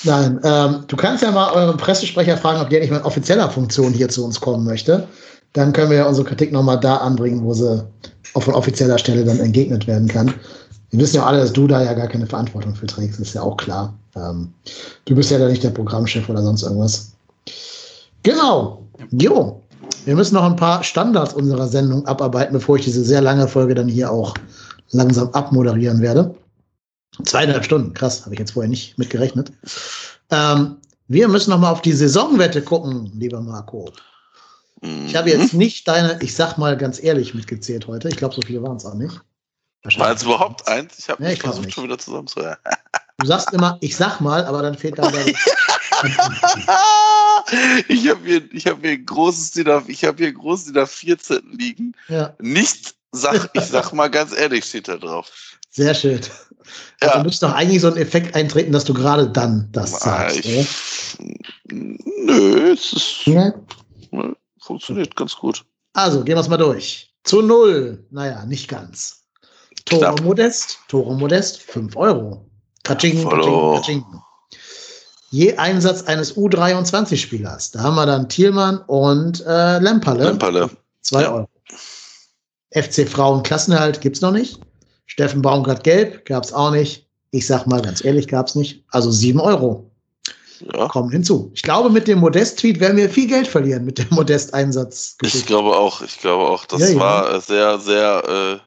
Nein, 0.05 0.41
ähm, 0.45 0.85
du 0.87 0.97
kannst 0.97 1.23
ja 1.23 1.31
mal 1.31 1.53
euren 1.53 1.77
Pressesprecher 1.77 2.37
fragen, 2.37 2.61
ob 2.61 2.69
der 2.69 2.81
nicht 2.81 2.91
mal 2.91 2.99
in 2.99 3.05
offizieller 3.05 3.49
Funktion 3.49 3.93
hier 3.93 4.09
zu 4.09 4.25
uns 4.25 4.41
kommen 4.41 4.65
möchte. 4.65 5.09
Dann 5.55 5.73
können 5.73 5.91
wir 5.91 5.99
ja 5.99 6.07
unsere 6.07 6.27
Kritik 6.27 6.53
nochmal 6.53 6.79
da 6.81 6.99
anbringen, 6.99 7.43
wo 7.43 7.55
sie 7.55 7.87
auch 8.35 8.43
von 8.43 8.55
offizieller 8.55 8.99
Stelle 8.99 9.25
dann 9.25 9.41
entgegnet 9.41 9.87
werden 9.87 10.09
kann. 10.09 10.35
Wir 10.91 11.01
wissen 11.01 11.17
ja 11.17 11.25
alle, 11.25 11.39
dass 11.39 11.53
du 11.53 11.67
da 11.67 11.83
ja 11.83 11.95
gar 11.95 12.09
keine 12.09 12.27
Verantwortung 12.27 12.75
für 12.75 12.87
trägst, 12.87 13.21
ist 13.21 13.35
ja 13.35 13.43
auch 13.43 13.57
klar. 13.57 13.95
Ähm, 14.17 14.53
du 15.07 15.15
bist 15.15 15.31
ja 15.31 15.39
da 15.39 15.49
nicht 15.49 15.63
der 15.63 15.71
Programmchef 15.71 16.29
oder 16.29 16.43
sonst 16.43 16.63
irgendwas. 16.63 17.13
Genau. 18.23 18.83
Jo. 19.11 19.63
Wir 20.09 20.17
müssen 20.17 20.37
noch 20.37 20.45
ein 20.45 20.57
paar 20.57 20.83
Standards 20.85 21.35
unserer 21.35 21.69
Sendung 21.69 22.07
abarbeiten, 22.07 22.55
bevor 22.55 22.77
ich 22.77 22.85
diese 22.87 23.05
sehr 23.05 23.21
lange 23.21 23.47
Folge 23.47 23.75
dann 23.75 23.89
hier 23.89 24.11
auch 24.11 24.33
langsam 24.91 25.29
abmoderieren 25.35 26.01
werde. 26.01 26.35
Zweieinhalb 27.27 27.63
Stunden, 27.63 27.93
krass, 27.93 28.23
habe 28.25 28.33
ich 28.35 28.39
jetzt 28.39 28.53
vorher 28.53 28.71
nicht 28.71 28.97
mitgerechnet. 28.97 29.53
Ähm, 30.31 30.79
wir 31.09 31.29
müssen 31.29 31.51
noch 31.51 31.59
mal 31.59 31.71
auf 31.71 31.83
die 31.83 31.93
Saisonwette 31.93 32.63
gucken, 32.63 33.13
lieber 33.19 33.43
Marco. 33.43 33.91
Ich 34.81 35.15
habe 35.15 35.29
jetzt 35.29 35.53
Mhm. 35.53 35.59
nicht 35.59 35.87
deine, 35.87 36.19
ich 36.23 36.35
sag 36.35 36.57
mal 36.57 36.79
ganz 36.79 37.03
ehrlich, 37.03 37.35
mitgezählt 37.35 37.87
heute. 37.87 38.09
Ich 38.09 38.17
glaube, 38.17 38.35
so 38.35 38.41
viele 38.41 38.63
waren 38.63 38.79
es 38.79 38.87
auch 38.87 38.95
nicht. 38.95 39.21
War 39.99 40.13
es 40.15 40.23
überhaupt 40.23 40.67
eins? 40.69 40.99
Ich 41.01 41.11
habe 41.11 41.23
Nee, 41.23 41.37
versucht 41.37 41.67
nicht. 41.67 41.75
schon 41.75 41.85
wieder 41.85 41.99
zusammenzuhören. 41.99 42.57
Du 43.19 43.27
sagst 43.27 43.53
immer, 43.53 43.77
ich 43.83 43.95
sag 43.95 44.23
mal, 44.23 44.47
aber 44.47 44.63
dann 44.63 44.75
fehlt 44.75 44.99
da 44.99 45.11
der. 45.11 45.27
ich 47.89 48.09
habe 48.09 48.21
hier, 48.25 48.43
ich 48.53 48.67
habe 48.67 48.81
hier 48.83 48.91
ein 48.93 49.07
großes 49.07 49.53
DIN 49.53 49.69
A, 49.71 49.83
ich 49.87 50.05
habe 50.05 50.19
hier 50.19 50.29
ein 50.29 50.35
großes 50.35 50.73
DIN 50.73 50.77
A14 50.83 51.41
liegen. 51.57 51.93
ja, 52.09 52.35
Nicht 52.41 52.95
sag, 53.13 53.51
ich 53.55 53.65
sag 53.65 53.93
mal 53.93 54.09
ganz 54.11 54.37
ehrlich, 54.37 54.65
steht 54.65 54.89
da 54.89 54.97
drauf. 54.97 55.31
sehr 55.71 55.95
schön. 55.95 56.21
Ja. 57.01 57.09
Also 57.09 57.23
müsste 57.25 57.47
doch 57.47 57.55
eigentlich 57.55 57.81
so 57.81 57.89
ein 57.89 57.97
Effekt 57.97 58.35
eintreten, 58.35 58.73
dass 58.73 58.85
du 58.85 58.93
gerade 58.93 59.31
dann 59.31 59.69
das 59.73 60.01
sagst. 60.01 60.37
ich, 60.45 60.69
nö, 61.71 62.73
es 62.73 62.93
ist, 62.93 63.25
Ja. 63.27 63.55
ne, 64.11 64.37
funktioniert 64.61 65.17
ganz 65.17 65.35
gut. 65.35 65.65
Also, 65.95 66.23
gehen 66.23 66.37
wir 66.37 66.41
es 66.41 66.49
mal 66.49 66.59
durch. 66.59 67.15
Zu 67.25 67.41
null. 67.43 68.07
Naja, 68.11 68.45
nicht 68.45 68.69
ganz. 68.69 69.25
Knapp. 69.87 70.21
Modest, 70.23 70.79
Tore 70.89 71.17
Modest, 71.17 71.63
5 71.63 71.97
Euro. 71.97 72.47
Katsching, 72.85 73.27
katsching, 73.27 73.75
katsching. 73.75 74.05
Je 75.31 75.57
Einsatz 75.57 76.03
eines 76.05 76.37
U23-Spielers. 76.37 77.73
Da 77.73 77.81
haben 77.83 77.97
wir 77.97 78.07
dann 78.07 78.29
Thielmann 78.29 78.79
und 78.87 79.45
äh, 79.47 79.79
Lemperle. 79.79 80.25
Lemperle. 80.25 80.71
2 81.03 81.29
Euro. 81.29 81.49
FC 82.75 83.09
Frauen 83.09 83.43
Klassenerhalt 83.43 84.01
gibt's 84.01 84.21
noch 84.21 84.33
nicht. 84.33 84.59
Steffen 85.07 85.43
Baumgart 85.43 85.85
Gelb 85.85 86.25
gab's 86.27 86.53
auch 86.53 86.71
nicht. 86.71 87.07
Ich 87.31 87.47
sag 87.47 87.67
mal 87.67 87.83
ganz 87.83 88.05
ehrlich, 88.05 88.27
gab's 88.29 88.55
nicht. 88.55 88.85
Also 88.91 89.11
7 89.11 89.39
Euro 89.41 89.91
Ja. 90.75 90.89
kommen 90.89 91.11
hinzu. 91.11 91.51
Ich 91.55 91.63
glaube, 91.63 91.91
mit 91.91 92.09
dem 92.09 92.19
Modest-Tweet 92.21 92.81
werden 92.81 92.97
wir 92.97 93.11
viel 93.11 93.27
Geld 93.29 93.47
verlieren 93.49 93.85
mit 93.85 93.99
dem 93.99 94.09
Modest-Einsatz. 94.11 95.17
Ich 95.23 95.45
glaube 95.47 95.77
auch, 95.77 96.01
ich 96.03 96.19
glaube 96.19 96.45
auch, 96.49 96.65
das 96.65 96.81
Ja, 96.81 96.89
ja. 96.89 97.01
war 97.01 97.35
äh, 97.35 97.41
sehr, 97.41 97.79
sehr, 97.79 98.23
äh, 98.27 98.59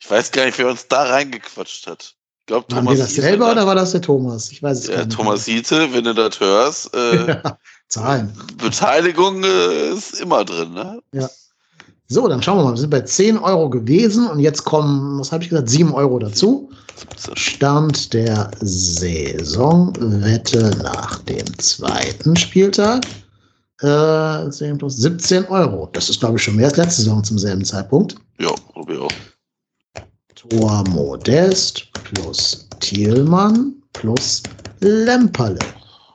ich 0.00 0.10
weiß 0.10 0.30
gar 0.32 0.46
nicht, 0.46 0.58
wer 0.58 0.68
uns 0.68 0.86
da 0.88 1.04
reingequatscht 1.04 1.86
hat. 1.86 2.14
Glaube, 2.48 2.64
Waren 2.70 2.86
Thomas 2.86 2.96
wir 2.96 3.04
das 3.04 3.14
selber 3.14 3.46
ne? 3.46 3.52
oder 3.52 3.66
war 3.66 3.74
das 3.74 3.92
der 3.92 4.00
Thomas? 4.00 4.50
Ich 4.50 4.62
weiß 4.62 4.78
es 4.78 4.86
Ja, 4.86 4.96
gar 4.96 5.04
nicht. 5.04 5.14
Thomas 5.14 5.44
Hiete, 5.44 5.92
wenn 5.92 6.04
du 6.04 6.14
das 6.14 6.40
hörst, 6.40 6.94
äh, 6.94 7.26
Ja, 7.44 7.58
Zahlen. 7.88 8.32
Beteiligung 8.56 9.44
äh, 9.44 9.90
ist 9.92 10.18
immer 10.18 10.46
drin, 10.46 10.72
ne? 10.72 10.98
So, 12.06 12.26
dann 12.26 12.42
schauen 12.42 12.56
wir 12.56 12.64
mal. 12.64 12.72
Wir 12.72 12.78
sind 12.78 12.88
bei 12.88 13.02
10 13.02 13.36
Euro 13.36 13.68
gewesen 13.68 14.28
und 14.28 14.40
jetzt 14.40 14.64
kommen, 14.64 15.20
was 15.20 15.30
habe 15.30 15.44
ich 15.44 15.50
gesagt, 15.50 15.68
7 15.68 15.92
Euro 15.92 16.18
dazu. 16.18 16.70
Stand 17.34 18.14
der 18.14 18.50
Saisonwette 18.60 19.90
nach 20.82 21.18
dem 21.24 21.58
zweiten 21.58 22.34
Spieltag. 22.34 23.04
Äh, 23.82 24.48
10 24.48 24.78
plus 24.78 24.96
17 24.96 25.44
Euro. 25.48 25.90
Das 25.92 26.08
ist, 26.08 26.20
glaube 26.20 26.38
ich, 26.38 26.42
schon 26.42 26.56
mehr 26.56 26.68
als 26.68 26.78
letzte 26.78 27.02
Saison 27.02 27.22
zum 27.22 27.38
selben 27.38 27.66
Zeitpunkt. 27.66 28.14
Ja, 28.38 28.54
glaube 28.72 28.94
ich 28.94 29.00
auch. 29.00 29.12
Tor 30.48 30.84
Modest 30.88 31.92
plus 31.92 32.66
Thielmann 32.80 33.74
plus 33.92 34.42
Lemperle. 34.80 35.58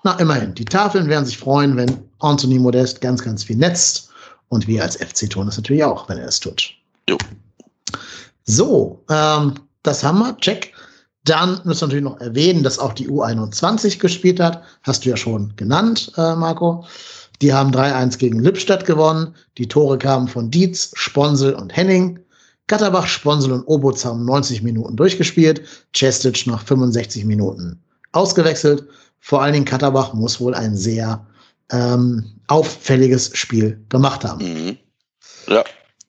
Na, 0.03 0.17
immerhin. 0.19 0.53
Die 0.55 0.65
Tafeln 0.65 1.07
werden 1.07 1.25
sich 1.25 1.37
freuen, 1.37 1.77
wenn 1.77 1.97
Anthony 2.19 2.57
Modest 2.57 3.01
ganz, 3.01 3.23
ganz 3.23 3.43
viel 3.43 3.57
netzt. 3.57 4.09
Und 4.49 4.67
wir 4.67 4.83
als 4.83 4.95
FC 4.95 5.29
tun 5.29 5.45
das 5.45 5.57
natürlich 5.57 5.83
auch, 5.83 6.09
wenn 6.09 6.17
er 6.17 6.27
es 6.27 6.39
tut. 6.39 6.73
Jo. 7.09 7.17
So, 8.45 9.03
ähm, 9.09 9.53
das 9.83 10.03
haben 10.03 10.19
wir. 10.19 10.37
Check. 10.37 10.73
Dann 11.25 11.61
müssen 11.63 11.81
wir 11.81 11.87
natürlich 11.87 12.03
noch 12.03 12.19
erwähnen, 12.19 12.63
dass 12.63 12.79
auch 12.79 12.93
die 12.93 13.07
U21 13.07 13.99
gespielt 13.99 14.39
hat. 14.39 14.63
Hast 14.83 15.05
du 15.05 15.09
ja 15.09 15.17
schon 15.17 15.53
genannt, 15.55 16.11
äh, 16.17 16.35
Marco. 16.35 16.85
Die 17.41 17.53
haben 17.53 17.71
3-1 17.71 18.17
gegen 18.17 18.39
Lippstadt 18.39 18.85
gewonnen. 18.85 19.35
Die 19.57 19.67
Tore 19.67 19.97
kamen 19.97 20.27
von 20.27 20.49
Dietz, 20.51 20.91
Sponsel 20.95 21.53
und 21.53 21.75
Henning. 21.75 22.19
Katterbach, 22.67 23.07
Sponsel 23.07 23.51
und 23.51 23.67
Obutz 23.67 24.05
haben 24.05 24.25
90 24.25 24.61
Minuten 24.61 24.95
durchgespielt. 24.95 25.61
Cestic 25.95 26.47
nach 26.47 26.65
65 26.65 27.25
Minuten 27.25 27.81
ausgewechselt. 28.13 28.87
Vor 29.19 29.41
allen 29.41 29.53
Dingen 29.53 29.65
Katterbach 29.65 30.13
muss 30.13 30.39
wohl 30.39 30.53
ein 30.53 30.75
sehr 30.75 31.25
ähm, 31.71 32.39
auffälliges 32.47 33.35
Spiel 33.37 33.83
gemacht 33.89 34.23
haben. 34.23 34.45
Mhm. 34.45 34.77
Ja, 35.47 35.63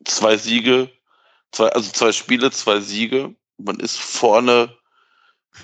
zwei 0.05 0.37
Siege, 0.37 0.91
zwei, 1.53 1.69
also 1.69 1.91
zwei 1.91 2.13
Spiele, 2.13 2.51
zwei 2.51 2.81
Siege. 2.81 3.35
Man 3.59 3.81
ist 3.81 3.99
vorne 3.99 4.71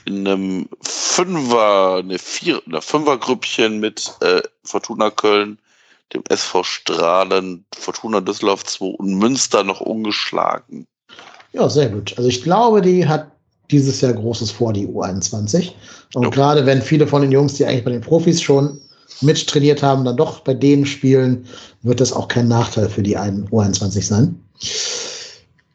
in 0.04 0.26
einem 0.26 0.68
Fünfer, 0.82 2.02
ne 2.04 2.18
Vier, 2.18 2.62
einer 2.66 2.82
Fünfergrüppchen 2.82 3.80
mit 3.80 4.12
äh, 4.20 4.42
Fortuna 4.64 5.10
Köln, 5.10 5.58
dem 6.12 6.22
SV 6.28 6.62
Strahlen, 6.62 7.64
Fortuna 7.74 8.20
Düsseldorf 8.20 8.64
2 8.64 8.84
und 8.84 9.14
Münster 9.14 9.64
noch 9.64 9.80
ungeschlagen. 9.80 10.86
Ja, 11.52 11.68
sehr 11.68 11.88
gut. 11.88 12.14
Also 12.16 12.28
ich 12.28 12.42
glaube, 12.42 12.80
die 12.80 13.06
hat 13.06 13.30
dieses 13.70 14.00
Jahr 14.00 14.12
Großes 14.12 14.50
vor, 14.50 14.72
die 14.72 14.86
U21. 14.86 15.72
Und 16.14 16.24
Jo. 16.24 16.30
gerade 16.30 16.66
wenn 16.66 16.82
viele 16.82 17.06
von 17.06 17.22
den 17.22 17.32
Jungs, 17.32 17.54
die 17.54 17.64
eigentlich 17.64 17.84
bei 17.84 17.92
den 17.92 18.00
Profis 18.00 18.40
schon 18.40 18.80
mittrainiert 19.20 19.82
haben, 19.82 20.04
dann 20.04 20.16
doch 20.16 20.40
bei 20.40 20.54
denen 20.54 20.86
spielen, 20.86 21.46
wird 21.82 22.00
das 22.00 22.12
auch 22.12 22.28
kein 22.28 22.48
Nachteil 22.48 22.88
für 22.88 23.02
die 23.02 23.16
einen 23.16 23.48
U21 23.48 24.02
sein. 24.02 24.40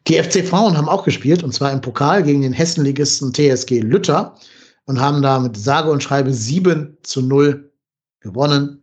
Die 0.08 0.22
FC 0.22 0.46
Frauen 0.46 0.78
haben 0.78 0.90
auch 0.90 1.04
gespielt, 1.04 1.44
und 1.44 1.54
zwar 1.54 1.72
im 1.72 1.82
Pokal 1.82 2.24
gegen 2.24 2.42
den 2.42 2.54
Hessenligisten 2.54 3.34
TSG 3.34 3.80
Lütter 3.80 4.36
und 4.86 5.00
haben 5.00 5.22
da 5.22 5.40
mit 5.40 5.58
sage 5.58 5.90
und 5.90 6.04
schreibe 6.04 6.32
7 6.32 6.98
zu 7.02 7.22
0 7.22 7.72
gewonnen. 8.20 8.82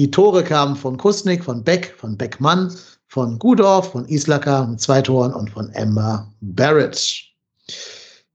Die 0.00 0.10
Tore 0.10 0.42
kamen 0.42 0.76
von 0.76 0.96
Kusnik, 0.96 1.44
von 1.44 1.62
Beck, 1.62 1.94
von 1.98 2.16
Beckmann, 2.16 2.74
von 3.08 3.38
Gudorf, 3.38 3.92
von 3.92 4.08
Islacker 4.08 4.66
mit 4.66 4.80
zwei 4.80 5.02
Toren 5.02 5.34
und 5.34 5.50
von 5.50 5.68
Emma 5.74 6.26
Barrett. 6.40 7.22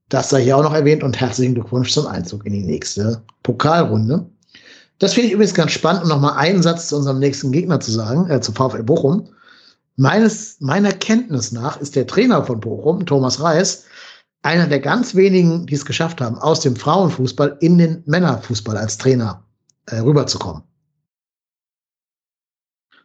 Das 0.08 0.30
sei 0.30 0.44
hier 0.44 0.56
auch 0.56 0.62
noch 0.62 0.74
erwähnt 0.74 1.02
und 1.02 1.18
herzlichen 1.18 1.54
Glückwunsch 1.54 1.92
zum 1.92 2.06
Einzug 2.06 2.46
in 2.46 2.52
die 2.52 2.62
nächste 2.62 3.20
Pokalrunde. 3.42 4.30
Das 5.00 5.14
finde 5.14 5.26
ich 5.26 5.32
übrigens 5.32 5.54
ganz 5.54 5.72
spannend, 5.72 6.04
um 6.04 6.08
nochmal 6.08 6.36
einen 6.36 6.62
Satz 6.62 6.90
zu 6.90 6.98
unserem 6.98 7.18
nächsten 7.18 7.50
Gegner 7.50 7.80
zu 7.80 7.90
sagen, 7.90 8.30
äh, 8.30 8.40
zu 8.40 8.52
VfL 8.52 8.84
Bochum. 8.84 9.28
meines, 9.96 10.58
meiner 10.60 10.92
Kenntnis 10.92 11.50
nach 11.50 11.80
ist 11.80 11.96
der 11.96 12.06
Trainer 12.06 12.44
von 12.44 12.60
Bochum, 12.60 13.04
Thomas 13.06 13.40
Reis, 13.40 13.86
einer 14.42 14.68
der 14.68 14.78
ganz 14.78 15.16
wenigen, 15.16 15.66
die 15.66 15.74
es 15.74 15.84
geschafft 15.84 16.20
haben, 16.20 16.38
aus 16.38 16.60
dem 16.60 16.76
Frauenfußball 16.76 17.56
in 17.58 17.76
den 17.76 18.04
Männerfußball 18.06 18.76
als 18.76 18.98
Trainer 18.98 19.42
äh, 19.86 19.96
rüberzukommen. 19.96 20.62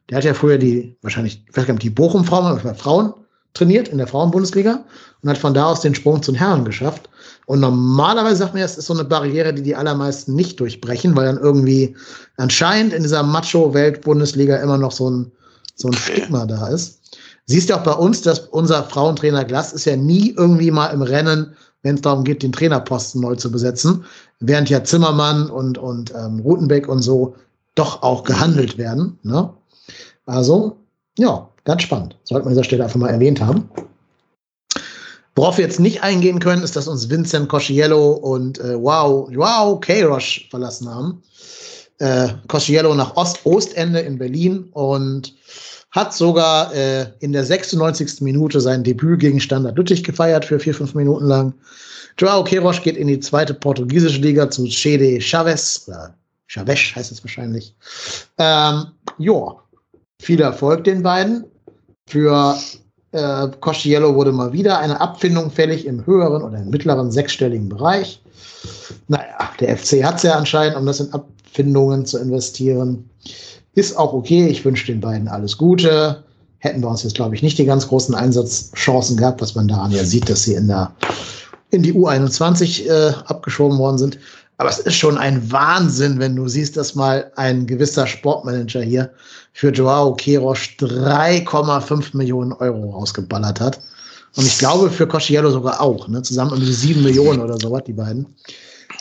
Der 0.09 0.17
hat 0.17 0.23
ja 0.23 0.33
früher 0.33 0.57
die, 0.57 0.95
wahrscheinlich, 1.01 1.43
ich 1.47 1.55
weiß 1.55 1.65
gar 1.65 1.73
nicht, 1.73 1.83
die 1.83 1.89
Bochum-Frauen, 1.89 2.59
Frauen 2.75 3.13
trainiert 3.53 3.87
in 3.89 3.97
der 3.97 4.07
Frauenbundesliga 4.07 4.83
und 5.21 5.29
hat 5.29 5.37
von 5.37 5.53
da 5.53 5.65
aus 5.65 5.81
den 5.81 5.95
Sprung 5.95 6.21
zu 6.23 6.31
den 6.31 6.39
Herren 6.39 6.65
geschafft. 6.65 7.09
Und 7.45 7.59
normalerweise 7.59 8.37
sagt 8.37 8.53
man, 8.53 8.63
es 8.63 8.77
ist 8.77 8.87
so 8.87 8.93
eine 8.93 9.03
Barriere, 9.03 9.53
die 9.53 9.61
die 9.61 9.75
allermeisten 9.75 10.35
nicht 10.35 10.59
durchbrechen, 10.59 11.15
weil 11.15 11.25
dann 11.25 11.37
irgendwie 11.37 11.95
anscheinend 12.37 12.93
in 12.93 13.03
dieser 13.03 13.23
Macho-Welt-Bundesliga 13.23 14.57
immer 14.57 14.77
noch 14.77 14.91
so 14.91 15.09
ein, 15.09 15.31
so 15.75 15.89
ein 15.89 15.93
Stigma 15.93 16.45
da 16.45 16.67
ist. 16.67 16.99
Siehst 17.45 17.69
du 17.69 17.75
auch 17.75 17.83
bei 17.83 17.93
uns, 17.93 18.21
dass 18.21 18.39
unser 18.39 18.83
Frauentrainer 18.83 19.43
Glass 19.43 19.73
ist 19.73 19.85
ja 19.85 19.97
nie 19.97 20.33
irgendwie 20.37 20.71
mal 20.71 20.87
im 20.87 21.01
Rennen, 21.01 21.53
wenn 21.83 21.95
es 21.95 22.01
darum 22.01 22.23
geht, 22.23 22.43
den 22.43 22.51
Trainerposten 22.51 23.21
neu 23.21 23.35
zu 23.35 23.51
besetzen, 23.51 24.05
während 24.39 24.69
ja 24.69 24.83
Zimmermann 24.83 25.49
und, 25.49 25.77
und 25.77 26.13
ähm, 26.15 26.39
Rutenbeck 26.39 26.87
und 26.87 27.01
so 27.01 27.35
doch 27.75 28.03
auch 28.03 28.23
gehandelt 28.23 28.77
werden. 28.77 29.17
Ne? 29.23 29.51
Also, 30.25 30.77
ja, 31.17 31.49
ganz 31.63 31.83
spannend. 31.83 32.17
Sollte 32.23 32.45
man 32.45 32.51
an 32.51 32.55
dieser 32.55 32.63
Stelle 32.63 32.83
einfach 32.83 32.99
mal 32.99 33.09
erwähnt 33.09 33.41
haben. 33.41 33.69
Worauf 35.35 35.57
wir 35.57 35.65
jetzt 35.65 35.79
nicht 35.79 36.03
eingehen 36.03 36.39
können, 36.39 36.63
ist, 36.63 36.75
dass 36.75 36.87
uns 36.87 37.09
Vincent 37.09 37.47
Cosciello 37.47 38.11
und 38.11 38.59
äh, 38.59 38.81
Wow, 38.81 39.29
Wow 39.33 39.79
Kairosh 39.79 40.47
verlassen 40.49 40.89
haben. 40.89 41.23
Äh, 41.99 42.29
Cosciello 42.47 42.93
nach 42.95 43.15
Ost-Ostende 43.15 43.99
in 43.99 44.17
Berlin 44.17 44.69
und 44.73 45.33
hat 45.91 46.13
sogar 46.13 46.73
äh, 46.73 47.07
in 47.19 47.31
der 47.31 47.45
96. 47.45 48.21
Minute 48.21 48.59
sein 48.59 48.83
Debüt 48.83 49.19
gegen 49.19 49.39
Standard 49.39 49.77
Lüttich 49.77 50.03
gefeiert 50.03 50.45
für 50.45 50.59
vier, 50.59 50.73
fünf 50.73 50.95
Minuten 50.95 51.25
lang. 51.25 51.53
Joao 52.17 52.43
Queiroz 52.43 52.81
geht 52.81 52.97
in 52.97 53.07
die 53.07 53.19
zweite 53.19 53.53
portugiesische 53.53 54.19
Liga 54.21 54.49
zu 54.49 54.65
Chede 54.65 55.19
Chaves, 55.19 55.87
oder 55.87 56.13
Chaves 56.47 56.95
heißt 56.95 57.11
es 57.11 57.23
wahrscheinlich. 57.23 57.75
Ähm, 58.37 58.87
ja, 59.17 59.55
viel 60.21 60.39
Erfolg 60.39 60.83
den 60.83 61.01
beiden. 61.01 61.45
Für 62.07 62.55
äh, 63.11 63.47
Cosciello 63.59 64.15
wurde 64.15 64.31
mal 64.31 64.53
wieder 64.53 64.79
eine 64.79 65.01
Abfindung 65.01 65.49
fällig 65.49 65.85
im 65.85 66.05
höheren 66.05 66.43
oder 66.43 66.59
im 66.59 66.69
mittleren 66.69 67.11
sechsstelligen 67.11 67.69
Bereich. 67.69 68.21
Naja, 69.07 69.49
der 69.59 69.77
FC 69.77 70.03
hat 70.03 70.17
es 70.17 70.23
ja 70.23 70.35
anscheinend, 70.35 70.77
um 70.77 70.85
das 70.85 70.99
in 70.99 71.11
Abfindungen 71.11 72.05
zu 72.05 72.19
investieren. 72.19 73.09
Ist 73.73 73.97
auch 73.97 74.13
okay. 74.13 74.47
Ich 74.47 74.63
wünsche 74.63 74.85
den 74.85 75.01
beiden 75.01 75.27
alles 75.27 75.57
Gute. 75.57 76.23
Hätten 76.59 76.81
wir 76.81 76.89
uns 76.89 77.03
jetzt, 77.03 77.15
glaube 77.15 77.33
ich, 77.33 77.41
nicht 77.41 77.57
die 77.57 77.65
ganz 77.65 77.87
großen 77.87 78.13
Einsatzchancen 78.13 79.17
gehabt, 79.17 79.41
was 79.41 79.55
man 79.55 79.67
daran 79.67 79.91
ja 79.91 80.03
sieht, 80.03 80.29
dass 80.29 80.43
sie 80.43 80.53
in, 80.53 80.67
der, 80.67 80.91
in 81.71 81.81
die 81.81 81.93
U21 81.93 82.87
äh, 82.87 83.13
abgeschoben 83.25 83.79
worden 83.79 83.97
sind. 83.97 84.19
Aber 84.61 84.69
es 84.69 84.77
ist 84.77 84.97
schon 84.97 85.17
ein 85.17 85.51
Wahnsinn, 85.51 86.19
wenn 86.19 86.35
du 86.35 86.47
siehst, 86.47 86.77
dass 86.77 86.93
mal 86.93 87.31
ein 87.35 87.65
gewisser 87.65 88.05
Sportmanager 88.05 88.83
hier 88.83 89.09
für 89.53 89.71
Joao 89.71 90.15
Queiroz 90.15 90.59
3,5 90.77 92.15
Millionen 92.15 92.53
Euro 92.53 92.91
rausgeballert 92.91 93.59
hat. 93.59 93.79
Und 94.35 94.45
ich 94.45 94.59
glaube 94.59 94.91
für 94.91 95.07
Cosciello 95.07 95.49
sogar 95.49 95.81
auch, 95.81 96.07
ne? 96.07 96.21
zusammen 96.21 96.51
um 96.51 96.59
die 96.59 96.71
7 96.71 97.01
Millionen 97.01 97.41
oder 97.41 97.57
so 97.59 97.71
was, 97.71 97.85
die 97.85 97.93
beiden. 97.93 98.27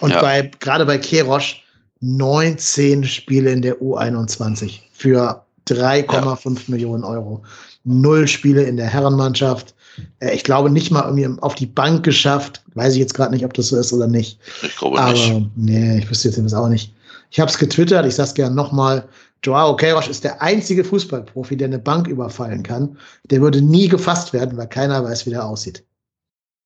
Und 0.01 0.13
ja. 0.13 0.23
bei, 0.23 0.51
gerade 0.61 0.87
bei 0.87 0.97
Queiroz 0.97 1.57
19 2.01 3.05
Spiele 3.05 3.51
in 3.51 3.61
der 3.61 3.83
U21 3.83 4.79
für 4.95 5.45
3,5 5.69 6.55
ja. 6.55 6.61
Millionen 6.69 7.05
Euro. 7.05 7.43
Null 7.85 8.27
Spiele 8.27 8.63
in 8.63 8.79
der 8.79 8.87
Herrenmannschaft. 8.87 9.75
Äh, 10.21 10.35
ich 10.35 10.45
glaube 10.45 10.71
nicht 10.71 10.91
mal 10.91 11.05
irgendwie 11.05 11.43
auf 11.43 11.55
die 11.55 11.67
Bank 11.67 12.05
geschafft. 12.05 12.63
Weiß 12.75 12.95
ich 12.95 13.01
jetzt 13.01 13.15
gerade 13.15 13.33
nicht, 13.33 13.45
ob 13.45 13.55
das 13.55 13.69
so 13.69 13.77
ist 13.77 13.93
oder 13.93 14.07
nicht. 14.07 14.39
Ich 14.63 14.77
glaube 14.77 15.01
Aber, 15.01 15.13
nicht. 15.13 15.47
Nee, 15.57 15.99
ich 15.99 16.11
wüsste 16.11 16.29
jetzt 16.29 16.55
auch 16.55 16.69
nicht. 16.69 16.95
Ich 17.31 17.39
habe 17.41 17.51
es 17.51 17.59
getwittert, 17.59 18.07
ich 18.07 18.15
sage 18.15 18.29
es 18.29 18.35
gerne 18.35 18.55
nochmal. 18.55 19.09
Joao 19.43 19.75
Queiroz 19.77 20.09
ist 20.09 20.25
der 20.25 20.43
einzige 20.43 20.85
Fußballprofi, 20.85 21.57
der 21.57 21.69
eine 21.69 21.79
Bank 21.79 22.09
überfallen 22.09 22.63
kann. 22.63 22.99
Der 23.25 23.41
würde 23.41 23.63
nie 23.63 23.89
gefasst 23.89 24.33
werden, 24.33 24.59
weil 24.59 24.69
keiner 24.69 25.03
weiß, 25.03 25.27
wie 25.27 25.31
der 25.31 25.47
aussieht. 25.47 25.85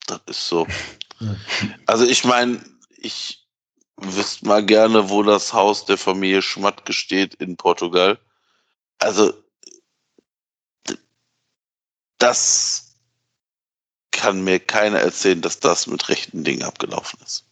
Das 0.06 0.20
ist 0.26 0.48
so. 0.48 0.66
Ja. 1.20 1.36
Also 1.86 2.04
ich 2.04 2.24
meine, 2.24 2.58
ich 2.96 3.46
wüsste 3.96 4.46
mal 4.46 4.64
gerne, 4.64 5.08
wo 5.08 5.22
das 5.22 5.52
Haus 5.52 5.84
der 5.84 5.98
Familie 5.98 6.42
Schmatke 6.42 6.92
steht 6.92 7.34
in 7.34 7.56
Portugal. 7.56 8.18
Also 8.98 9.32
das 12.18 12.83
kann 14.14 14.42
mir 14.42 14.58
keiner 14.58 15.00
erzählen, 15.00 15.42
dass 15.42 15.60
das 15.60 15.86
mit 15.86 16.08
rechten 16.08 16.44
Dingen 16.44 16.62
abgelaufen 16.62 17.18
ist. 17.24 17.44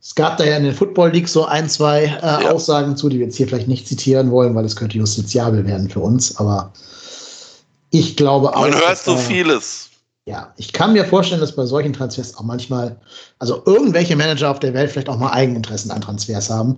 Es 0.00 0.14
gab 0.14 0.36
da 0.36 0.44
ja 0.44 0.56
in 0.56 0.64
den 0.64 0.74
Football 0.74 1.10
League 1.10 1.28
so 1.28 1.44
ein, 1.44 1.68
zwei 1.68 2.04
äh, 2.04 2.20
ja. 2.20 2.50
Aussagen 2.50 2.96
zu, 2.96 3.08
die 3.08 3.18
wir 3.18 3.26
jetzt 3.26 3.36
hier 3.36 3.48
vielleicht 3.48 3.68
nicht 3.68 3.86
zitieren 3.86 4.30
wollen, 4.30 4.54
weil 4.54 4.64
es 4.64 4.76
könnte 4.76 4.96
justiziabel 4.96 5.66
werden 5.66 5.90
für 5.90 6.00
uns. 6.00 6.36
Aber 6.36 6.72
ich 7.90 8.16
glaube 8.16 8.56
auch. 8.56 8.62
Man 8.62 8.74
hört 8.74 8.98
so 8.98 9.16
vieles. 9.16 9.90
Ja, 10.24 10.52
ich 10.56 10.72
kann 10.72 10.92
mir 10.92 11.04
vorstellen, 11.04 11.40
dass 11.40 11.56
bei 11.56 11.66
solchen 11.66 11.92
Transfers 11.92 12.36
auch 12.36 12.44
manchmal, 12.44 12.96
also 13.40 13.62
irgendwelche 13.66 14.14
Manager 14.14 14.50
auf 14.50 14.60
der 14.60 14.72
Welt 14.72 14.92
vielleicht 14.92 15.08
auch 15.08 15.18
mal 15.18 15.32
Eigeninteressen 15.32 15.90
an 15.90 16.00
Transfers 16.00 16.48
haben. 16.48 16.76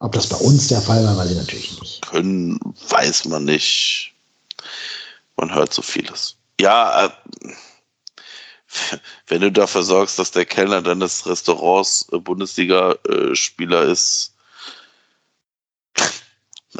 Ob 0.00 0.12
das 0.12 0.26
bei 0.26 0.36
uns 0.36 0.68
der 0.68 0.82
Fall 0.82 1.02
war, 1.04 1.16
weiß 1.16 1.30
ich 1.30 1.36
natürlich 1.38 1.80
nicht. 1.80 2.02
Können, 2.02 2.58
weiß 2.90 3.24
man 3.26 3.44
nicht. 3.44 4.12
Man 5.36 5.54
hört 5.54 5.72
so 5.72 5.80
vieles. 5.80 6.36
Ja, 6.60 7.06
äh, 7.06 7.10
wenn 9.26 9.40
du 9.40 9.52
dafür 9.52 9.82
sorgst, 9.82 10.18
dass 10.18 10.30
der 10.30 10.46
Kellner 10.46 10.82
deines 10.82 11.26
Restaurants 11.26 12.08
äh, 12.12 12.18
Bundesliga-Spieler 12.18 13.82
ist, 13.82 14.34
dann 15.94 16.10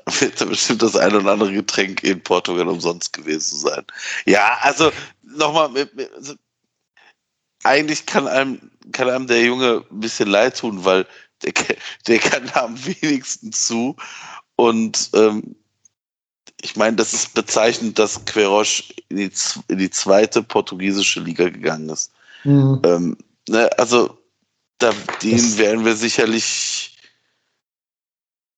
wird 0.20 0.40
da 0.40 0.44
bestimmt 0.46 0.82
das 0.82 0.96
ein 0.96 1.14
oder 1.14 1.32
andere 1.32 1.52
Getränk 1.52 2.02
in 2.02 2.22
Portugal 2.22 2.68
umsonst 2.68 3.12
gewesen 3.12 3.58
sein. 3.58 3.84
Ja, 4.24 4.58
also 4.62 4.90
nochmal, 5.22 5.70
also, 6.16 6.34
eigentlich 7.62 8.06
kann 8.06 8.26
einem, 8.26 8.70
kann 8.92 9.08
einem 9.08 9.26
der 9.26 9.42
Junge 9.44 9.84
ein 9.90 10.00
bisschen 10.00 10.28
leid 10.28 10.58
tun, 10.58 10.84
weil 10.84 11.06
der, 11.42 11.52
der 12.06 12.18
kann 12.18 12.50
da 12.52 12.64
am 12.64 12.84
wenigsten 12.84 13.52
zu. 13.52 13.96
Und 14.56 15.10
ähm, 15.14 15.56
ich 16.60 16.76
meine, 16.76 16.96
das 16.96 17.12
ist 17.12 17.34
bezeichnend, 17.34 17.98
dass 17.98 18.24
Queiroz 18.24 18.84
in 19.12 19.28
die, 19.28 19.30
in 19.68 19.78
die 19.78 19.90
zweite 19.90 20.42
portugiesische 20.42 21.20
Liga 21.20 21.48
gegangen 21.48 21.88
ist. 21.88 22.10
Mhm. 22.44 22.80
Ähm, 22.84 23.16
ne, 23.48 23.70
also, 23.78 24.18
da, 24.78 24.92
den 25.22 25.58
werden 25.58 25.84
wir 25.84 25.96
sicherlich, 25.96 26.96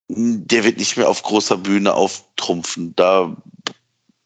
der 0.08 0.65
wird 0.65 0.78
nicht 0.78 0.97
mehr 0.97 1.08
auf 1.08 1.23
großer 1.23 1.58
Bühne 1.58 1.92
auftrumpfen. 1.92 2.94
Da, 2.97 3.36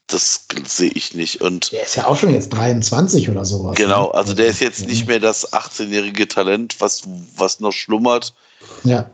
das 0.06 0.46
sehe 0.66 0.90
ich 0.90 1.14
nicht. 1.14 1.40
Und 1.40 1.72
der 1.72 1.84
ist 1.84 1.96
ja 1.96 2.06
auch 2.06 2.16
schon 2.16 2.32
jetzt 2.32 2.50
23 2.50 3.28
oder 3.30 3.44
sowas. 3.44 3.76
Genau, 3.76 4.06
ne? 4.06 4.14
also 4.14 4.34
der 4.34 4.46
ist 4.46 4.60
jetzt 4.60 4.86
nicht 4.86 5.06
mehr 5.06 5.20
das 5.20 5.52
18-jährige 5.52 6.28
Talent, 6.28 6.76
was, 6.80 7.02
was 7.36 7.60
noch 7.60 7.72
schlummert. 7.72 8.34
Ja. 8.84 9.10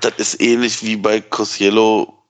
Das 0.00 0.14
ist 0.16 0.40
ähnlich 0.40 0.82
wie 0.82 0.96
bei 0.96 1.20
Cosiello 1.20 2.21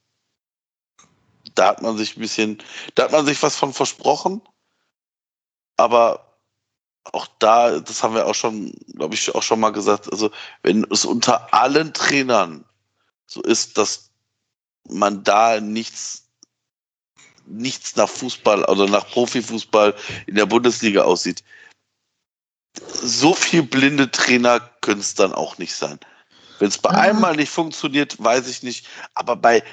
da 1.55 1.69
hat 1.69 1.83
man 1.83 1.97
sich 1.97 2.17
ein 2.17 2.21
bisschen, 2.21 2.59
da 2.95 3.05
hat 3.05 3.13
man 3.13 3.27
sich 3.27 3.43
was 3.43 3.57
von 3.57 3.73
versprochen. 3.73 4.43
Aber 5.77 6.39
auch 7.05 7.27
da, 7.39 7.81
das 7.81 8.03
haben 8.03 8.15
wir 8.15 8.27
auch 8.27 8.35
schon, 8.35 8.73
glaube 8.95 9.15
ich, 9.15 9.35
auch 9.35 9.43
schon 9.43 9.61
mal 9.61 9.71
gesagt, 9.71 10.11
also 10.11 10.31
wenn 10.63 10.87
es 10.91 11.05
unter 11.05 11.53
allen 11.53 11.93
Trainern 11.93 12.65
so 13.27 13.43
ist, 13.43 13.79
dass 13.79 14.11
man 14.89 15.25
da 15.25 15.61
nichts, 15.61 16.29
nichts 17.47 17.97
nach 17.97 18.09
Fußball 18.09 18.65
oder 18.65 18.87
nach 18.87 19.09
Profifußball 19.09 19.95
in 20.27 20.37
der 20.37 20.47
Bundesliga 20.47 21.03
aussieht, 21.03 21.43
so 22.75 23.35
viel 23.35 23.63
blinde 23.63 24.11
Trainer 24.11 24.61
können 24.81 25.01
es 25.01 25.15
dann 25.15 25.35
auch 25.35 25.59
nicht 25.59 25.75
sein. 25.75 25.99
Wenn 26.59 26.69
es 26.69 26.79
bei 26.79 26.93
ja. 26.93 27.01
einem 27.01 27.21
Mal 27.21 27.37
nicht 27.37 27.51
funktioniert, 27.51 28.23
weiß 28.23 28.47
ich 28.49 28.63
nicht. 28.63 28.87
Aber 29.15 29.37
bei, 29.37 29.65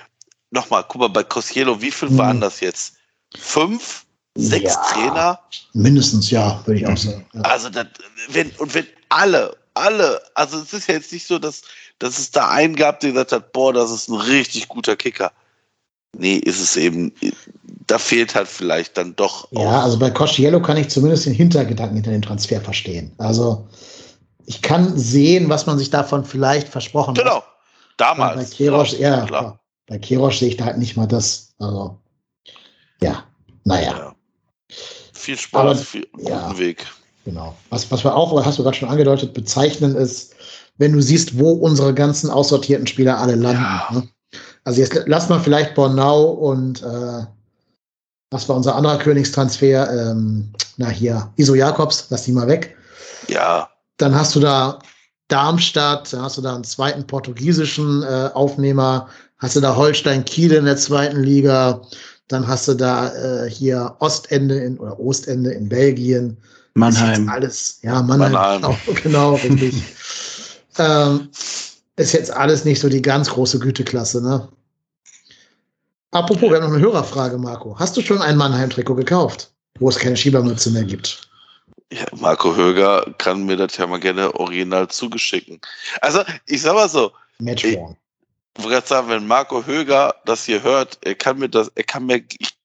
nochmal, 0.52 0.84
guck 0.88 1.02
mal, 1.02 1.10
bei 1.10 1.24
Cosiello, 1.24 1.82
wie 1.82 1.92
viel 1.92 2.10
hm. 2.10 2.18
waren 2.18 2.42
das 2.42 2.60
jetzt? 2.60 2.96
Fünf? 3.38 4.06
Sechs 4.36 4.74
ja, 4.74 4.84
Trainer? 4.94 5.40
Mindestens, 5.74 6.30
ja, 6.30 6.62
würde 6.66 6.80
ich 6.80 6.88
auch 6.88 6.98
sagen. 6.98 7.26
Ja. 7.34 7.42
Also, 7.42 7.70
das, 7.70 7.88
wenn, 8.30 8.52
und 8.58 8.74
wenn 8.74 8.86
alle, 9.10 9.56
alle, 9.74 10.22
also 10.36 10.60
es 10.60 10.72
ist 10.74 10.88
ja 10.88 10.96
jetzt 10.96 11.12
nicht 11.12 11.28
so, 11.28 11.40
dass, 11.40 11.64
dass 11.98 12.18
es 12.18 12.32
da 12.32 12.50
einen 12.50 12.76
gab, 12.76 13.00
der 13.00 13.12
gesagt 13.12 13.32
hat, 13.32 13.52
boah, 13.52 13.74
das 13.74 13.92
ist 13.92 14.08
ein 14.08 14.16
richtig 14.16 14.68
guter 14.68 14.96
Kicker. 14.96 15.32
Nee, 16.18 16.38
ist 16.38 16.60
es 16.60 16.76
eben, 16.76 17.14
da 17.88 17.98
fehlt 17.98 18.34
halt 18.34 18.48
vielleicht 18.48 18.98
dann 18.98 19.16
doch. 19.16 19.48
Ja, 19.52 19.82
also 19.82 20.00
bei 20.00 20.10
Cosciello 20.10 20.62
kann 20.62 20.78
ich 20.78 20.90
zumindest 20.90 21.26
den 21.26 21.34
Hintergedanken 21.34 21.96
hinter 21.96 22.12
dem 22.12 22.22
Transfer 22.22 22.62
verstehen. 22.62 23.12
Also 23.18 23.68
ich 24.46 24.62
kann 24.62 24.98
sehen, 24.98 25.50
was 25.50 25.68
man 25.68 25.78
sich 25.78 25.90
davon 25.90 26.26
vielleicht 26.26 26.70
versprochen 26.70 27.14
genau. 27.14 27.38
hat. 27.38 27.44
Genau, 27.44 27.54
damals. 27.98 28.52
Bei 28.52 28.56
Keros, 28.56 28.98
ja, 28.98 29.26
klar. 29.26 29.60
Bei 29.90 29.98
Kirosch 29.98 30.40
sehe 30.40 30.50
ich 30.50 30.58
da 30.58 30.66
halt 30.66 30.78
nicht 30.78 30.96
mal 30.96 31.08
das. 31.08 31.54
Also, 31.60 31.98
ja. 33.02 33.24
Naja. 33.66 33.92
Ja. 33.92 34.16
Viel 35.14 35.38
Spaß, 35.38 35.62
Aber- 35.62 35.76
viel 35.76 36.08
guten 36.14 36.28
ja. 36.28 36.58
Weg. 36.58 36.86
Genau. 37.26 37.56
Was, 37.70 37.92
was 37.92 38.04
wir 38.04 38.16
auch, 38.16 38.46
hast 38.46 38.58
du 38.58 38.64
gerade 38.64 38.78
schon 38.78 38.90
angedeutet, 38.90 39.34
bezeichnen 39.34 39.96
ist, 39.96 40.34
wenn 40.78 40.94
du 40.94 41.02
siehst, 41.02 41.38
wo 41.38 41.52
unsere 41.52 41.94
ganzen 41.94 42.30
aussortierten 42.30 42.88
Spieler 42.88 43.18
alle 43.20 43.36
landen. 43.36 43.62
Ja. 43.62 43.88
Ne? 43.92 44.08
Also 44.64 44.80
jetzt 44.82 45.04
lass 45.06 45.28
mal 45.30 45.40
vielleicht 45.40 45.76
Bornau 45.76 46.26
und 46.30 46.82
äh, 46.82 47.26
was 48.32 48.48
war 48.48 48.56
unser 48.56 48.76
anderer 48.76 48.98
Königstransfer? 49.00 49.92
Ähm, 50.12 50.54
na 50.78 50.88
hier, 50.90 51.32
Iso 51.36 51.56
Jakobs, 51.56 52.08
lass 52.10 52.24
die 52.24 52.32
mal 52.32 52.48
weg. 52.48 52.78
Ja, 53.28 53.70
Dann 53.98 54.16
hast 54.16 54.36
du 54.36 54.40
da 54.40 54.80
Darmstadt, 55.28 56.12
dann 56.14 56.22
hast 56.24 56.38
du 56.38 56.42
da 56.42 56.56
einen 56.56 56.64
zweiten 56.64 57.06
portugiesischen 57.06 58.02
äh, 58.04 58.30
Aufnehmer, 58.34 59.10
hast 59.40 59.56
du 59.56 59.62
da 59.62 59.76
Holstein 59.76 60.24
Kiel 60.26 60.54
in 60.54 60.66
der 60.66 60.78
zweiten 60.78 61.24
Liga, 61.24 61.82
dann 62.28 62.48
hast 62.48 62.68
du 62.68 62.76
da 62.76 63.14
äh, 63.14 63.50
hier 63.50 63.96
Ostende 64.00 64.60
in, 64.60 64.78
oder 64.78 65.00
Ostende 65.00 65.52
in 65.52 65.68
Belgien. 65.68 66.38
Mannheim. 66.76 67.28
alles, 67.28 67.80
ja, 67.82 68.02
Mannheim. 68.02 68.32
Mannheim. 68.32 68.64
Auch, 68.64 68.78
genau, 69.04 69.36
richtig. 69.36 69.74
ähm, 70.78 71.30
ist 71.96 72.14
jetzt 72.14 72.32
alles 72.32 72.64
nicht 72.64 72.80
so 72.80 72.88
die 72.88 73.02
ganz 73.02 73.30
große 73.30 73.60
Güteklasse, 73.60 74.22
ne? 74.22 74.48
Apropos, 76.12 76.50
wir 76.50 76.56
haben 76.58 76.64
noch 76.64 76.74
eine 76.74 76.84
Hörerfrage, 76.84 77.38
Marco. 77.38 77.78
Hast 77.78 77.96
du 77.96 78.02
schon 78.02 78.22
ein 78.22 78.38
Mannheim-Trikot 78.38 78.96
gekauft, 78.96 79.52
wo 79.80 79.90
es 79.90 79.98
keine 79.98 80.18
Schiebermütze 80.18 80.72
mehr 80.72 80.84
gibt? 80.84 81.30
Ja, 81.92 82.06
Marco 82.16 82.56
Höger 82.56 83.14
kann 83.18 83.46
mir 83.46 83.58
das 83.58 83.78
ja 83.78 83.86
mal 83.86 84.00
gerne 84.00 84.34
original 84.36 84.88
zugeschicken. 84.88 85.60
Also, 86.02 86.24
ich 86.46 86.62
sag 86.62 86.74
mal 86.74 86.90
so, 86.90 87.12
Matchworn. 87.40 87.96
Ich 88.58 88.64
wollte 88.64 88.76
gerade 88.76 88.88
sagen, 88.88 89.10
wenn 89.10 89.28
Marco 89.28 89.66
Höger 89.66 90.16
das 90.26 90.46
hier 90.46 90.64
hört, 90.64 90.98
er 91.02 91.16
kann 91.16 91.40
mir 91.40 91.50
das, 91.50 91.72
er 91.76 91.84
kann 91.84 92.06
mir, 92.06 92.24
ich, 92.40 92.58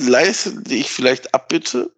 leiste 0.00 0.62
ich 0.68 0.90
vielleicht 0.90 1.34
Abbitte, 1.34 1.92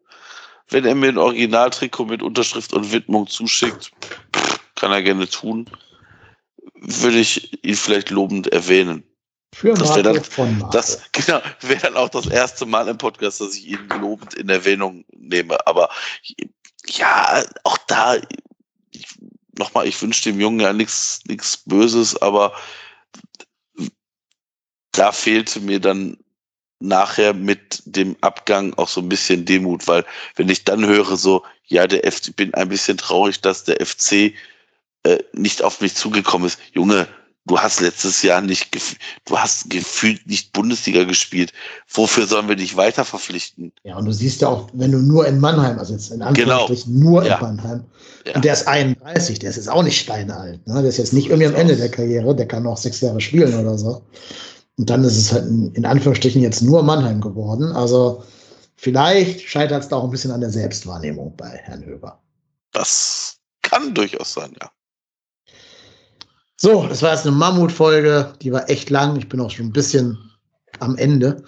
wenn 0.68 0.84
er 0.84 0.94
mir 0.94 1.08
ein 1.08 1.18
Originaltrikot 1.18 2.06
mit 2.06 2.22
Unterschrift 2.22 2.72
und 2.72 2.92
Widmung 2.92 3.26
zuschickt, 3.26 3.92
kann 4.74 4.92
er 4.92 5.02
gerne 5.02 5.28
tun, 5.28 5.70
würde 6.74 7.18
ich 7.18 7.64
ihn 7.64 7.76
vielleicht 7.76 8.10
lobend 8.10 8.48
erwähnen. 8.48 9.04
Für 9.54 9.72
das 9.72 9.90
Marco 9.90 9.94
wär 9.96 10.02
dann- 10.02 10.24
von. 10.24 10.68
Das 10.72 11.02
genau, 11.12 11.40
wäre 11.60 11.80
dann 11.80 11.96
auch 11.96 12.08
das 12.08 12.26
erste 12.26 12.66
Mal 12.66 12.88
im 12.88 12.98
Podcast, 12.98 13.40
dass 13.40 13.54
ich 13.54 13.68
ihn 13.68 13.88
lobend 14.00 14.34
in 14.34 14.48
Erwähnung 14.48 15.04
nehme. 15.12 15.64
Aber 15.66 15.88
ja, 16.86 17.42
auch 17.62 17.78
da, 17.86 18.16
ich, 18.90 19.06
nochmal, 19.58 19.86
ich 19.86 20.00
wünsche 20.00 20.24
dem 20.24 20.40
Jungen 20.40 20.60
ja 20.60 20.72
nichts 20.72 21.20
nichts 21.26 21.56
Böses, 21.56 22.20
aber 22.20 22.52
da 24.92 25.12
fehlte 25.12 25.60
mir 25.60 25.80
dann 25.80 26.16
nachher 26.80 27.34
mit 27.34 27.82
dem 27.86 28.16
Abgang 28.20 28.74
auch 28.74 28.88
so 28.88 29.00
ein 29.00 29.08
bisschen 29.08 29.44
Demut, 29.44 29.86
weil 29.88 30.04
wenn 30.36 30.48
ich 30.48 30.64
dann 30.64 30.86
höre 30.86 31.16
so, 31.16 31.42
ja, 31.66 31.86
der 31.86 32.10
FC, 32.10 32.28
ich 32.28 32.36
bin 32.36 32.54
ein 32.54 32.68
bisschen 32.68 32.98
traurig, 32.98 33.40
dass 33.40 33.64
der 33.64 33.84
FC 33.84 34.34
äh, 35.04 35.18
nicht 35.32 35.62
auf 35.62 35.80
mich 35.80 35.94
zugekommen 35.94 36.46
ist. 36.46 36.58
Junge, 36.72 37.08
du 37.46 37.58
hast 37.58 37.80
letztes 37.80 38.22
Jahr 38.22 38.40
nicht, 38.40 38.68
du 39.26 39.38
hast 39.38 39.68
gefühlt 39.70 40.26
nicht 40.26 40.52
Bundesliga 40.52 41.04
gespielt. 41.04 41.52
Wofür 41.92 42.26
sollen 42.26 42.48
wir 42.48 42.56
dich 42.56 42.76
weiter 42.76 43.04
verpflichten? 43.04 43.72
Ja, 43.82 43.96
und 43.96 44.06
du 44.06 44.12
siehst 44.12 44.40
ja 44.40 44.48
auch, 44.48 44.68
wenn 44.72 44.92
du 44.92 44.98
nur 44.98 45.26
in 45.26 45.40
Mannheim, 45.40 45.78
also 45.78 45.92
jetzt 45.92 46.10
in 46.10 46.22
Anführungsstrichen 46.22 46.98
nur 46.98 47.22
Genau. 47.22 47.34
Ja. 47.34 47.36
in 47.36 47.56
Mannheim, 47.56 47.84
Ja. 48.26 48.34
und 48.36 48.44
der 48.44 48.52
ist 48.54 48.66
31, 48.66 49.38
der 49.38 49.50
ist 49.50 49.56
jetzt 49.56 49.68
auch 49.70 49.82
nicht 49.82 50.00
steinalt, 50.00 50.66
ne? 50.66 50.74
der 50.80 50.88
ist 50.88 50.96
jetzt 50.96 51.12
nicht 51.12 51.26
irgendwie 51.28 51.48
am 51.48 51.54
Ende 51.54 51.76
der 51.76 51.90
Karriere, 51.90 52.34
der 52.34 52.48
kann 52.48 52.62
noch 52.62 52.76
sechs 52.78 53.00
Jahre 53.00 53.20
spielen 53.20 53.54
oder 53.54 53.76
so. 53.78 54.02
Und 54.76 54.90
dann 54.90 55.04
ist 55.04 55.16
es 55.16 55.32
halt 55.32 55.46
in, 55.46 55.72
in 55.74 55.84
Anführungsstrichen 55.86 56.42
jetzt 56.42 56.62
nur 56.62 56.82
Mannheim 56.82 57.20
geworden. 57.20 57.72
Also 57.72 58.24
vielleicht 58.76 59.42
scheitert 59.42 59.82
es 59.82 59.88
da 59.88 59.96
auch 59.96 60.04
ein 60.04 60.10
bisschen 60.10 60.32
an 60.32 60.40
der 60.40 60.50
Selbstwahrnehmung 60.50 61.34
bei 61.36 61.60
Herrn 61.62 61.84
Höber. 61.84 62.20
Das 62.72 63.36
kann 63.62 63.94
durchaus 63.94 64.32
sein, 64.34 64.52
ja. 64.60 64.68
So, 66.64 66.86
das 66.86 67.02
war 67.02 67.12
jetzt 67.12 67.26
eine 67.26 67.36
Mammutfolge, 67.36 68.32
die 68.40 68.50
war 68.50 68.70
echt 68.70 68.88
lang. 68.88 69.16
Ich 69.16 69.28
bin 69.28 69.38
auch 69.38 69.50
schon 69.50 69.66
ein 69.66 69.72
bisschen 69.74 70.16
am 70.80 70.96
Ende. 70.96 71.42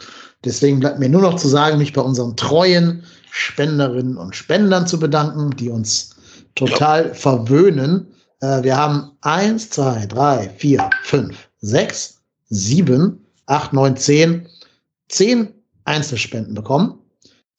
Deswegen 0.44 0.78
bleibt 0.78 0.98
mir 0.98 1.08
nur 1.08 1.22
noch 1.22 1.36
zu 1.36 1.48
sagen, 1.48 1.78
mich 1.78 1.94
bei 1.94 2.02
unseren 2.02 2.36
treuen 2.36 3.02
Spenderinnen 3.30 4.18
und 4.18 4.36
Spendern 4.36 4.86
zu 4.86 4.98
bedanken, 4.98 5.56
die 5.56 5.70
uns 5.70 6.16
total 6.54 7.14
verwöhnen. 7.14 8.08
Äh, 8.42 8.62
wir 8.62 8.76
haben 8.76 9.12
eins, 9.22 9.70
zwei, 9.70 10.04
drei, 10.04 10.50
vier, 10.58 10.90
fünf, 11.02 11.48
sechs, 11.62 12.20
sieben, 12.50 13.24
acht, 13.46 13.72
neun, 13.72 13.96
zehn, 13.96 14.46
zehn 15.08 15.48
Einzelspenden 15.86 16.54
bekommen. 16.54 16.98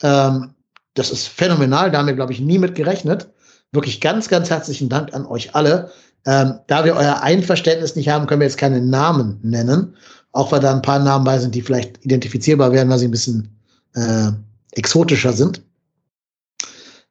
Ähm, 0.03 0.53
das 0.93 1.09
ist 1.09 1.27
phänomenal. 1.27 1.89
Da 1.89 1.97
haben 1.97 2.05
wir, 2.05 2.13
glaube 2.13 2.33
ich, 2.33 2.39
nie 2.39 2.59
mit 2.59 2.75
gerechnet. 2.75 3.31
Wirklich 3.71 3.99
ganz, 3.99 4.29
ganz 4.29 4.51
herzlichen 4.51 4.89
Dank 4.89 5.15
an 5.15 5.25
euch 5.25 5.55
alle. 5.55 5.91
Ähm, 6.27 6.59
da 6.67 6.83
wir 6.83 6.95
euer 6.95 7.23
Einverständnis 7.23 7.95
nicht 7.95 8.09
haben, 8.09 8.27
können 8.27 8.41
wir 8.41 8.47
jetzt 8.47 8.57
keine 8.57 8.81
Namen 8.81 9.39
nennen. 9.41 9.95
Auch 10.33 10.51
weil 10.51 10.59
da 10.59 10.75
ein 10.75 10.81
paar 10.81 10.99
Namen 10.99 11.23
bei 11.23 11.39
sind, 11.39 11.55
die 11.55 11.61
vielleicht 11.61 12.03
identifizierbar 12.03 12.73
werden, 12.73 12.89
weil 12.89 12.99
sie 12.99 13.07
ein 13.07 13.11
bisschen 13.11 13.57
äh, 13.95 14.31
exotischer 14.73 15.31
sind. 15.31 15.61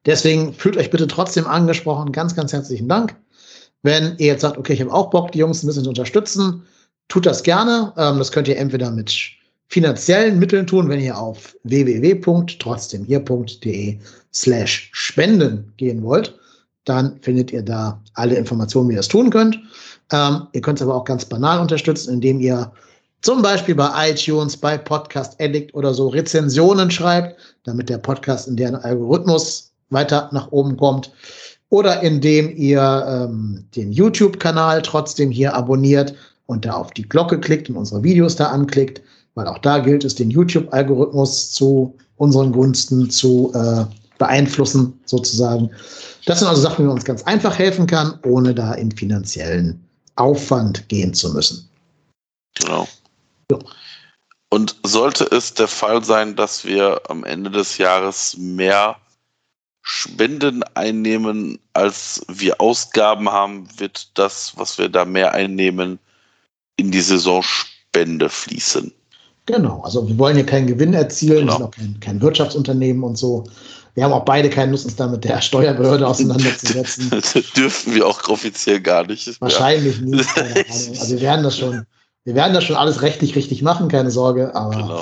Deswegen 0.05 0.53
fühlt 0.53 0.77
euch 0.77 0.91
bitte 0.91 1.07
trotzdem 1.07 1.47
angesprochen. 1.47 2.11
Ganz, 2.11 2.35
ganz 2.35 2.53
herzlichen 2.53 2.87
Dank. 2.87 3.15
Wenn 3.81 4.15
ihr 4.19 4.27
jetzt 4.27 4.41
sagt, 4.41 4.57
okay, 4.57 4.73
ich 4.73 4.81
habe 4.81 4.93
auch 4.93 5.09
Bock, 5.09 5.31
die 5.31 5.39
Jungs 5.39 5.63
ein 5.63 5.67
bisschen 5.67 5.83
zu 5.83 5.89
unterstützen, 5.89 6.61
tut 7.07 7.25
das 7.25 7.41
gerne. 7.41 7.93
Ähm, 7.97 8.19
das 8.19 8.31
könnt 8.31 8.47
ihr 8.47 8.57
entweder 8.57 8.91
mit 8.91 9.11
finanziellen 9.67 10.37
Mitteln 10.37 10.67
tun, 10.67 10.89
wenn 10.89 11.01
ihr 11.01 11.17
auf 11.17 11.57
www.trotzdemhier.de 11.63 13.97
slash 14.31 14.91
spenden 14.93 15.73
gehen 15.77 16.03
wollt. 16.03 16.36
Dann 16.87 17.19
findet 17.21 17.51
ihr 17.51 17.63
da 17.63 18.01
alle 18.13 18.35
Informationen, 18.35 18.89
wie 18.89 18.93
ihr 18.93 18.99
das 18.99 19.09
tun 19.09 19.29
könnt. 19.29 19.59
Ähm, 20.13 20.47
ihr 20.53 20.61
könnt 20.61 20.79
es 20.79 20.83
aber 20.83 20.95
auch 20.95 21.03
ganz 21.03 21.25
banal 21.25 21.59
unterstützen, 21.59 22.13
indem 22.13 22.39
ihr 22.39 22.71
zum 23.21 23.41
Beispiel 23.41 23.75
bei 23.75 24.09
iTunes, 24.09 24.55
bei 24.55 24.77
Podcast 24.77 25.35
Addict 25.41 25.73
oder 25.73 25.93
so 25.93 26.07
Rezensionen 26.07 26.89
schreibt, 26.89 27.35
damit 27.65 27.89
der 27.89 27.97
Podcast 27.97 28.47
in 28.47 28.55
deren 28.55 28.75
Algorithmus 28.75 29.73
weiter 29.89 30.29
nach 30.31 30.51
oben 30.51 30.77
kommt. 30.77 31.11
Oder 31.69 32.01
indem 32.03 32.55
ihr 32.55 33.05
ähm, 33.05 33.65
den 33.75 33.91
YouTube-Kanal 33.91 34.81
trotzdem 34.81 35.29
hier 35.29 35.53
abonniert 35.55 36.15
und 36.45 36.63
da 36.63 36.73
auf 36.75 36.91
die 36.91 37.07
Glocke 37.07 37.37
klickt 37.37 37.69
und 37.69 37.75
unsere 37.75 38.01
Videos 38.01 38.37
da 38.37 38.47
anklickt, 38.47 39.01
weil 39.35 39.47
auch 39.47 39.57
da 39.57 39.79
gilt 39.79 40.05
es, 40.05 40.15
den 40.15 40.29
YouTube-Algorithmus 40.29 41.51
zu 41.51 41.97
unseren 42.15 42.53
Gunsten 42.53 43.09
zu 43.09 43.51
äh, 43.53 43.83
beeinflussen, 44.17 44.99
sozusagen. 45.05 45.69
Das 46.25 46.39
sind 46.39 46.47
also 46.47 46.61
Sachen, 46.61 46.83
wie 46.83 46.87
man 46.87 46.95
uns 46.97 47.05
ganz 47.05 47.23
einfach 47.23 47.57
helfen 47.57 47.87
kann, 47.87 48.19
ohne 48.23 48.53
da 48.53 48.73
in 48.73 48.91
finanziellen 48.91 49.83
Aufwand 50.15 50.89
gehen 50.89 51.13
zu 51.13 51.31
müssen. 51.33 51.69
Genau. 52.55 52.87
Ja. 53.51 53.59
Und 54.49 54.75
sollte 54.83 55.25
es 55.25 55.53
der 55.53 55.67
Fall 55.67 56.03
sein, 56.03 56.35
dass 56.35 56.65
wir 56.65 57.01
am 57.09 57.23
Ende 57.23 57.51
des 57.51 57.77
Jahres 57.77 58.35
mehr 58.37 58.95
Spenden 59.81 60.63
einnehmen, 60.73 61.59
als 61.73 62.21
wir 62.27 62.59
Ausgaben 62.59 63.29
haben, 63.31 63.67
wird 63.77 64.17
das, 64.17 64.51
was 64.57 64.77
wir 64.77 64.89
da 64.89 65.05
mehr 65.05 65.33
einnehmen, 65.33 65.97
in 66.75 66.91
die 66.91 66.99
Saisonspende 66.99 68.29
fließen. 68.29 68.91
Genau, 69.45 69.81
also 69.83 70.05
wir 70.05 70.17
wollen 70.17 70.35
hier 70.35 70.45
keinen 70.45 70.67
Gewinn 70.67 70.93
erzielen, 70.93 71.47
Genau. 71.47 71.51
wir 71.51 71.57
sind 71.57 71.65
auch 71.65 71.71
kein, 71.71 71.99
kein 72.01 72.21
Wirtschaftsunternehmen 72.21 73.01
und 73.03 73.17
so. 73.17 73.45
Wir 73.97 74.03
haben 74.03 74.13
auch 74.13 74.25
beide 74.25 74.51
keine 74.51 74.73
Lust, 74.73 74.85
uns 74.85 74.95
da 74.95 75.07
mit 75.07 75.23
der 75.23 75.41
Steuerbehörde 75.41 76.05
auseinanderzusetzen. 76.05 77.09
Das 77.19 77.33
dürfen 77.55 77.95
wir 77.95 78.05
auch 78.05 78.29
offiziell 78.29 78.79
gar 78.79 79.07
nicht. 79.07 79.41
Wahrscheinlich 79.41 79.99
nicht. 80.01 80.29
Keine 80.35 80.51
Ahnung. 80.51 80.99
Also 80.99 81.15
wir 81.15 81.21
werden 81.21 81.43
das 81.43 81.57
schon, 81.57 81.83
wir 82.23 82.35
werden 82.35 82.53
das 82.53 82.63
schon 82.63 82.75
alles 82.75 83.01
rechtlich 83.01 83.35
richtig 83.35 83.63
machen, 83.63 83.87
keine 83.87 84.11
Sorge, 84.11 84.53
aber 84.53 84.75
genau. 84.75 84.99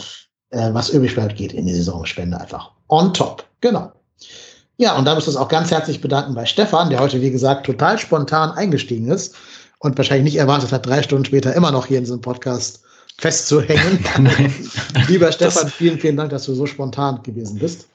äh, 0.52 0.74
was 0.74 0.92
übrig 0.92 1.14
bleibt, 1.14 1.36
geht 1.36 1.52
in 1.52 1.66
die 1.66 1.74
Saisonspende 1.74 2.40
einfach 2.40 2.72
on 2.88 3.14
top. 3.14 3.44
Genau. 3.60 3.92
Ja, 4.78 4.98
und 4.98 5.04
da 5.04 5.14
müssen 5.14 5.28
wir 5.28 5.32
uns 5.32 5.44
auch 5.44 5.50
ganz 5.50 5.72
herzlich 5.72 6.00
bedanken 6.00 6.34
bei 6.34 6.46
Stefan, 6.46 6.90
der 6.90 7.02
heute, 7.02 7.20
wie 7.20 7.32
gesagt, 7.32 7.66
total 7.66 8.00
spontan 8.00 8.52
eingestiegen 8.52 9.10
ist 9.12 9.36
und 9.80 9.98
wahrscheinlich 9.98 10.24
nicht 10.24 10.40
erwartet 10.40 10.72
hat, 10.72 10.86
drei 10.86 11.04
Stunden 11.04 11.26
später 11.26 11.54
immer 11.54 11.72
noch 11.72 11.88
hier 11.88 11.98
in 11.98 12.06
diesem 12.06 12.22
Podcast 12.22 12.82
festzuhängen. 13.18 14.06
Lieber 15.10 15.34
Stefan, 15.34 15.68
vielen, 15.68 16.00
vielen 16.00 16.16
Dank, 16.16 16.30
dass 16.30 16.46
du 16.46 16.56
so 16.56 16.66
spontan 16.66 17.22
gewesen 17.24 17.60
bist. 17.60 17.90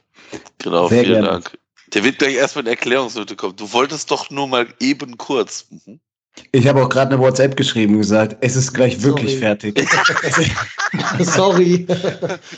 Genau, 0.58 0.89
Sehr 0.89 1.05
vielen 1.05 1.23
gerne. 1.23 1.28
Dank. 1.28 1.58
Der 1.94 2.05
wird 2.05 2.18
gleich 2.18 2.34
erst 2.34 2.57
mit 2.57 2.68
Erklärungsnote 2.68 3.34
kommen. 3.36 3.57
Du 3.57 3.73
wolltest 3.73 4.10
doch 4.10 4.31
nur 4.31 4.47
mal 4.47 4.68
eben 4.78 5.18
kurz. 5.18 5.66
Mhm. 5.70 6.00
Ich 6.52 6.66
habe 6.68 6.82
auch 6.82 6.89
gerade 6.89 7.15
eine 7.15 7.23
WhatsApp 7.23 7.57
geschrieben 7.57 7.94
und 7.94 8.00
gesagt, 8.00 8.36
es 8.40 8.57
ist 8.57 8.73
gleich 8.73 9.02
wirklich 9.02 9.32
Sorry. 9.32 9.40
fertig. 9.40 9.89
Sorry. 11.20 11.86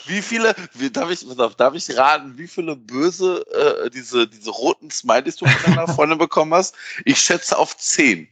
Wie 0.07 0.23
viele, 0.23 0.55
wie, 0.75 0.91
darf, 0.91 1.11
ich, 1.11 1.27
auf, 1.39 1.55
darf 1.57 1.75
ich 1.75 1.97
raten, 1.97 2.37
wie 2.37 2.47
viele 2.47 2.77
böse 2.77 3.45
äh, 3.53 3.91
diese, 3.91 4.27
diese 4.27 4.51
roten 4.51 4.91
Smileys 4.91 5.37
du 5.37 5.47
von 5.47 5.75
deiner 5.75 5.89
Freundin 5.89 6.19
bekommen 6.19 6.55
hast? 6.55 6.75
Ich 7.05 7.19
schätze 7.19 7.59
auf 7.59 7.77
zehn. 7.77 8.29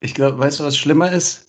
Ich 0.00 0.14
glaube, 0.14 0.38
weißt 0.38 0.60
du, 0.60 0.64
was 0.64 0.76
schlimmer 0.76 1.10
ist? 1.12 1.46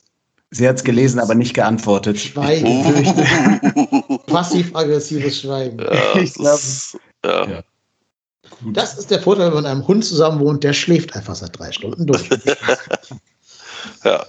Sie 0.51 0.67
hat 0.67 0.77
es 0.77 0.83
gelesen, 0.83 1.19
aber 1.19 1.35
nicht 1.35 1.53
geantwortet. 1.53 2.19
Schweige, 2.19 2.65
fürchte. 2.65 3.87
passiv-aggressives 4.29 5.41
Schweigen. 5.41 5.79
Ja, 5.79 6.15
Ich 6.21 6.33
glaub- 6.33 6.45
das, 6.45 6.97
ja. 7.25 7.49
Ja. 7.49 7.63
Das 8.73 8.97
ist 8.97 9.11
der 9.11 9.21
Vorteil, 9.21 9.47
wenn 9.47 9.53
man 9.53 9.63
mit 9.63 9.71
einem 9.71 9.87
Hund 9.87 10.03
zusammen 10.03 10.39
wohnt, 10.39 10.63
der 10.63 10.73
schläft 10.73 11.15
einfach 11.15 11.35
seit 11.35 11.57
drei 11.57 11.71
Stunden 11.71 12.05
durch. 12.07 12.29
ja. 14.03 14.25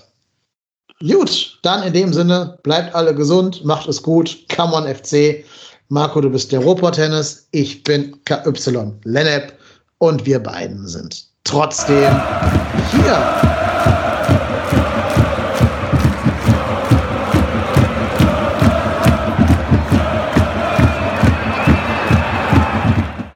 Gut, 1.00 1.58
dann 1.62 1.82
in 1.84 1.94
dem 1.94 2.12
Sinne, 2.12 2.58
bleibt 2.62 2.94
alle 2.94 3.14
gesund, 3.14 3.64
macht 3.64 3.88
es 3.88 4.02
gut. 4.02 4.44
Come 4.54 4.74
on 4.74 4.94
FC. 4.94 5.44
Marco, 5.88 6.20
du 6.20 6.30
bist 6.30 6.52
der 6.52 6.60
Robot-Tennis. 6.60 7.48
Ich 7.52 7.82
bin 7.82 8.22
KY 8.24 8.92
Lennep 9.04 9.54
und 9.98 10.26
wir 10.26 10.38
beiden 10.38 10.86
sind 10.86 11.24
trotzdem 11.44 12.14
hier. 12.92 13.59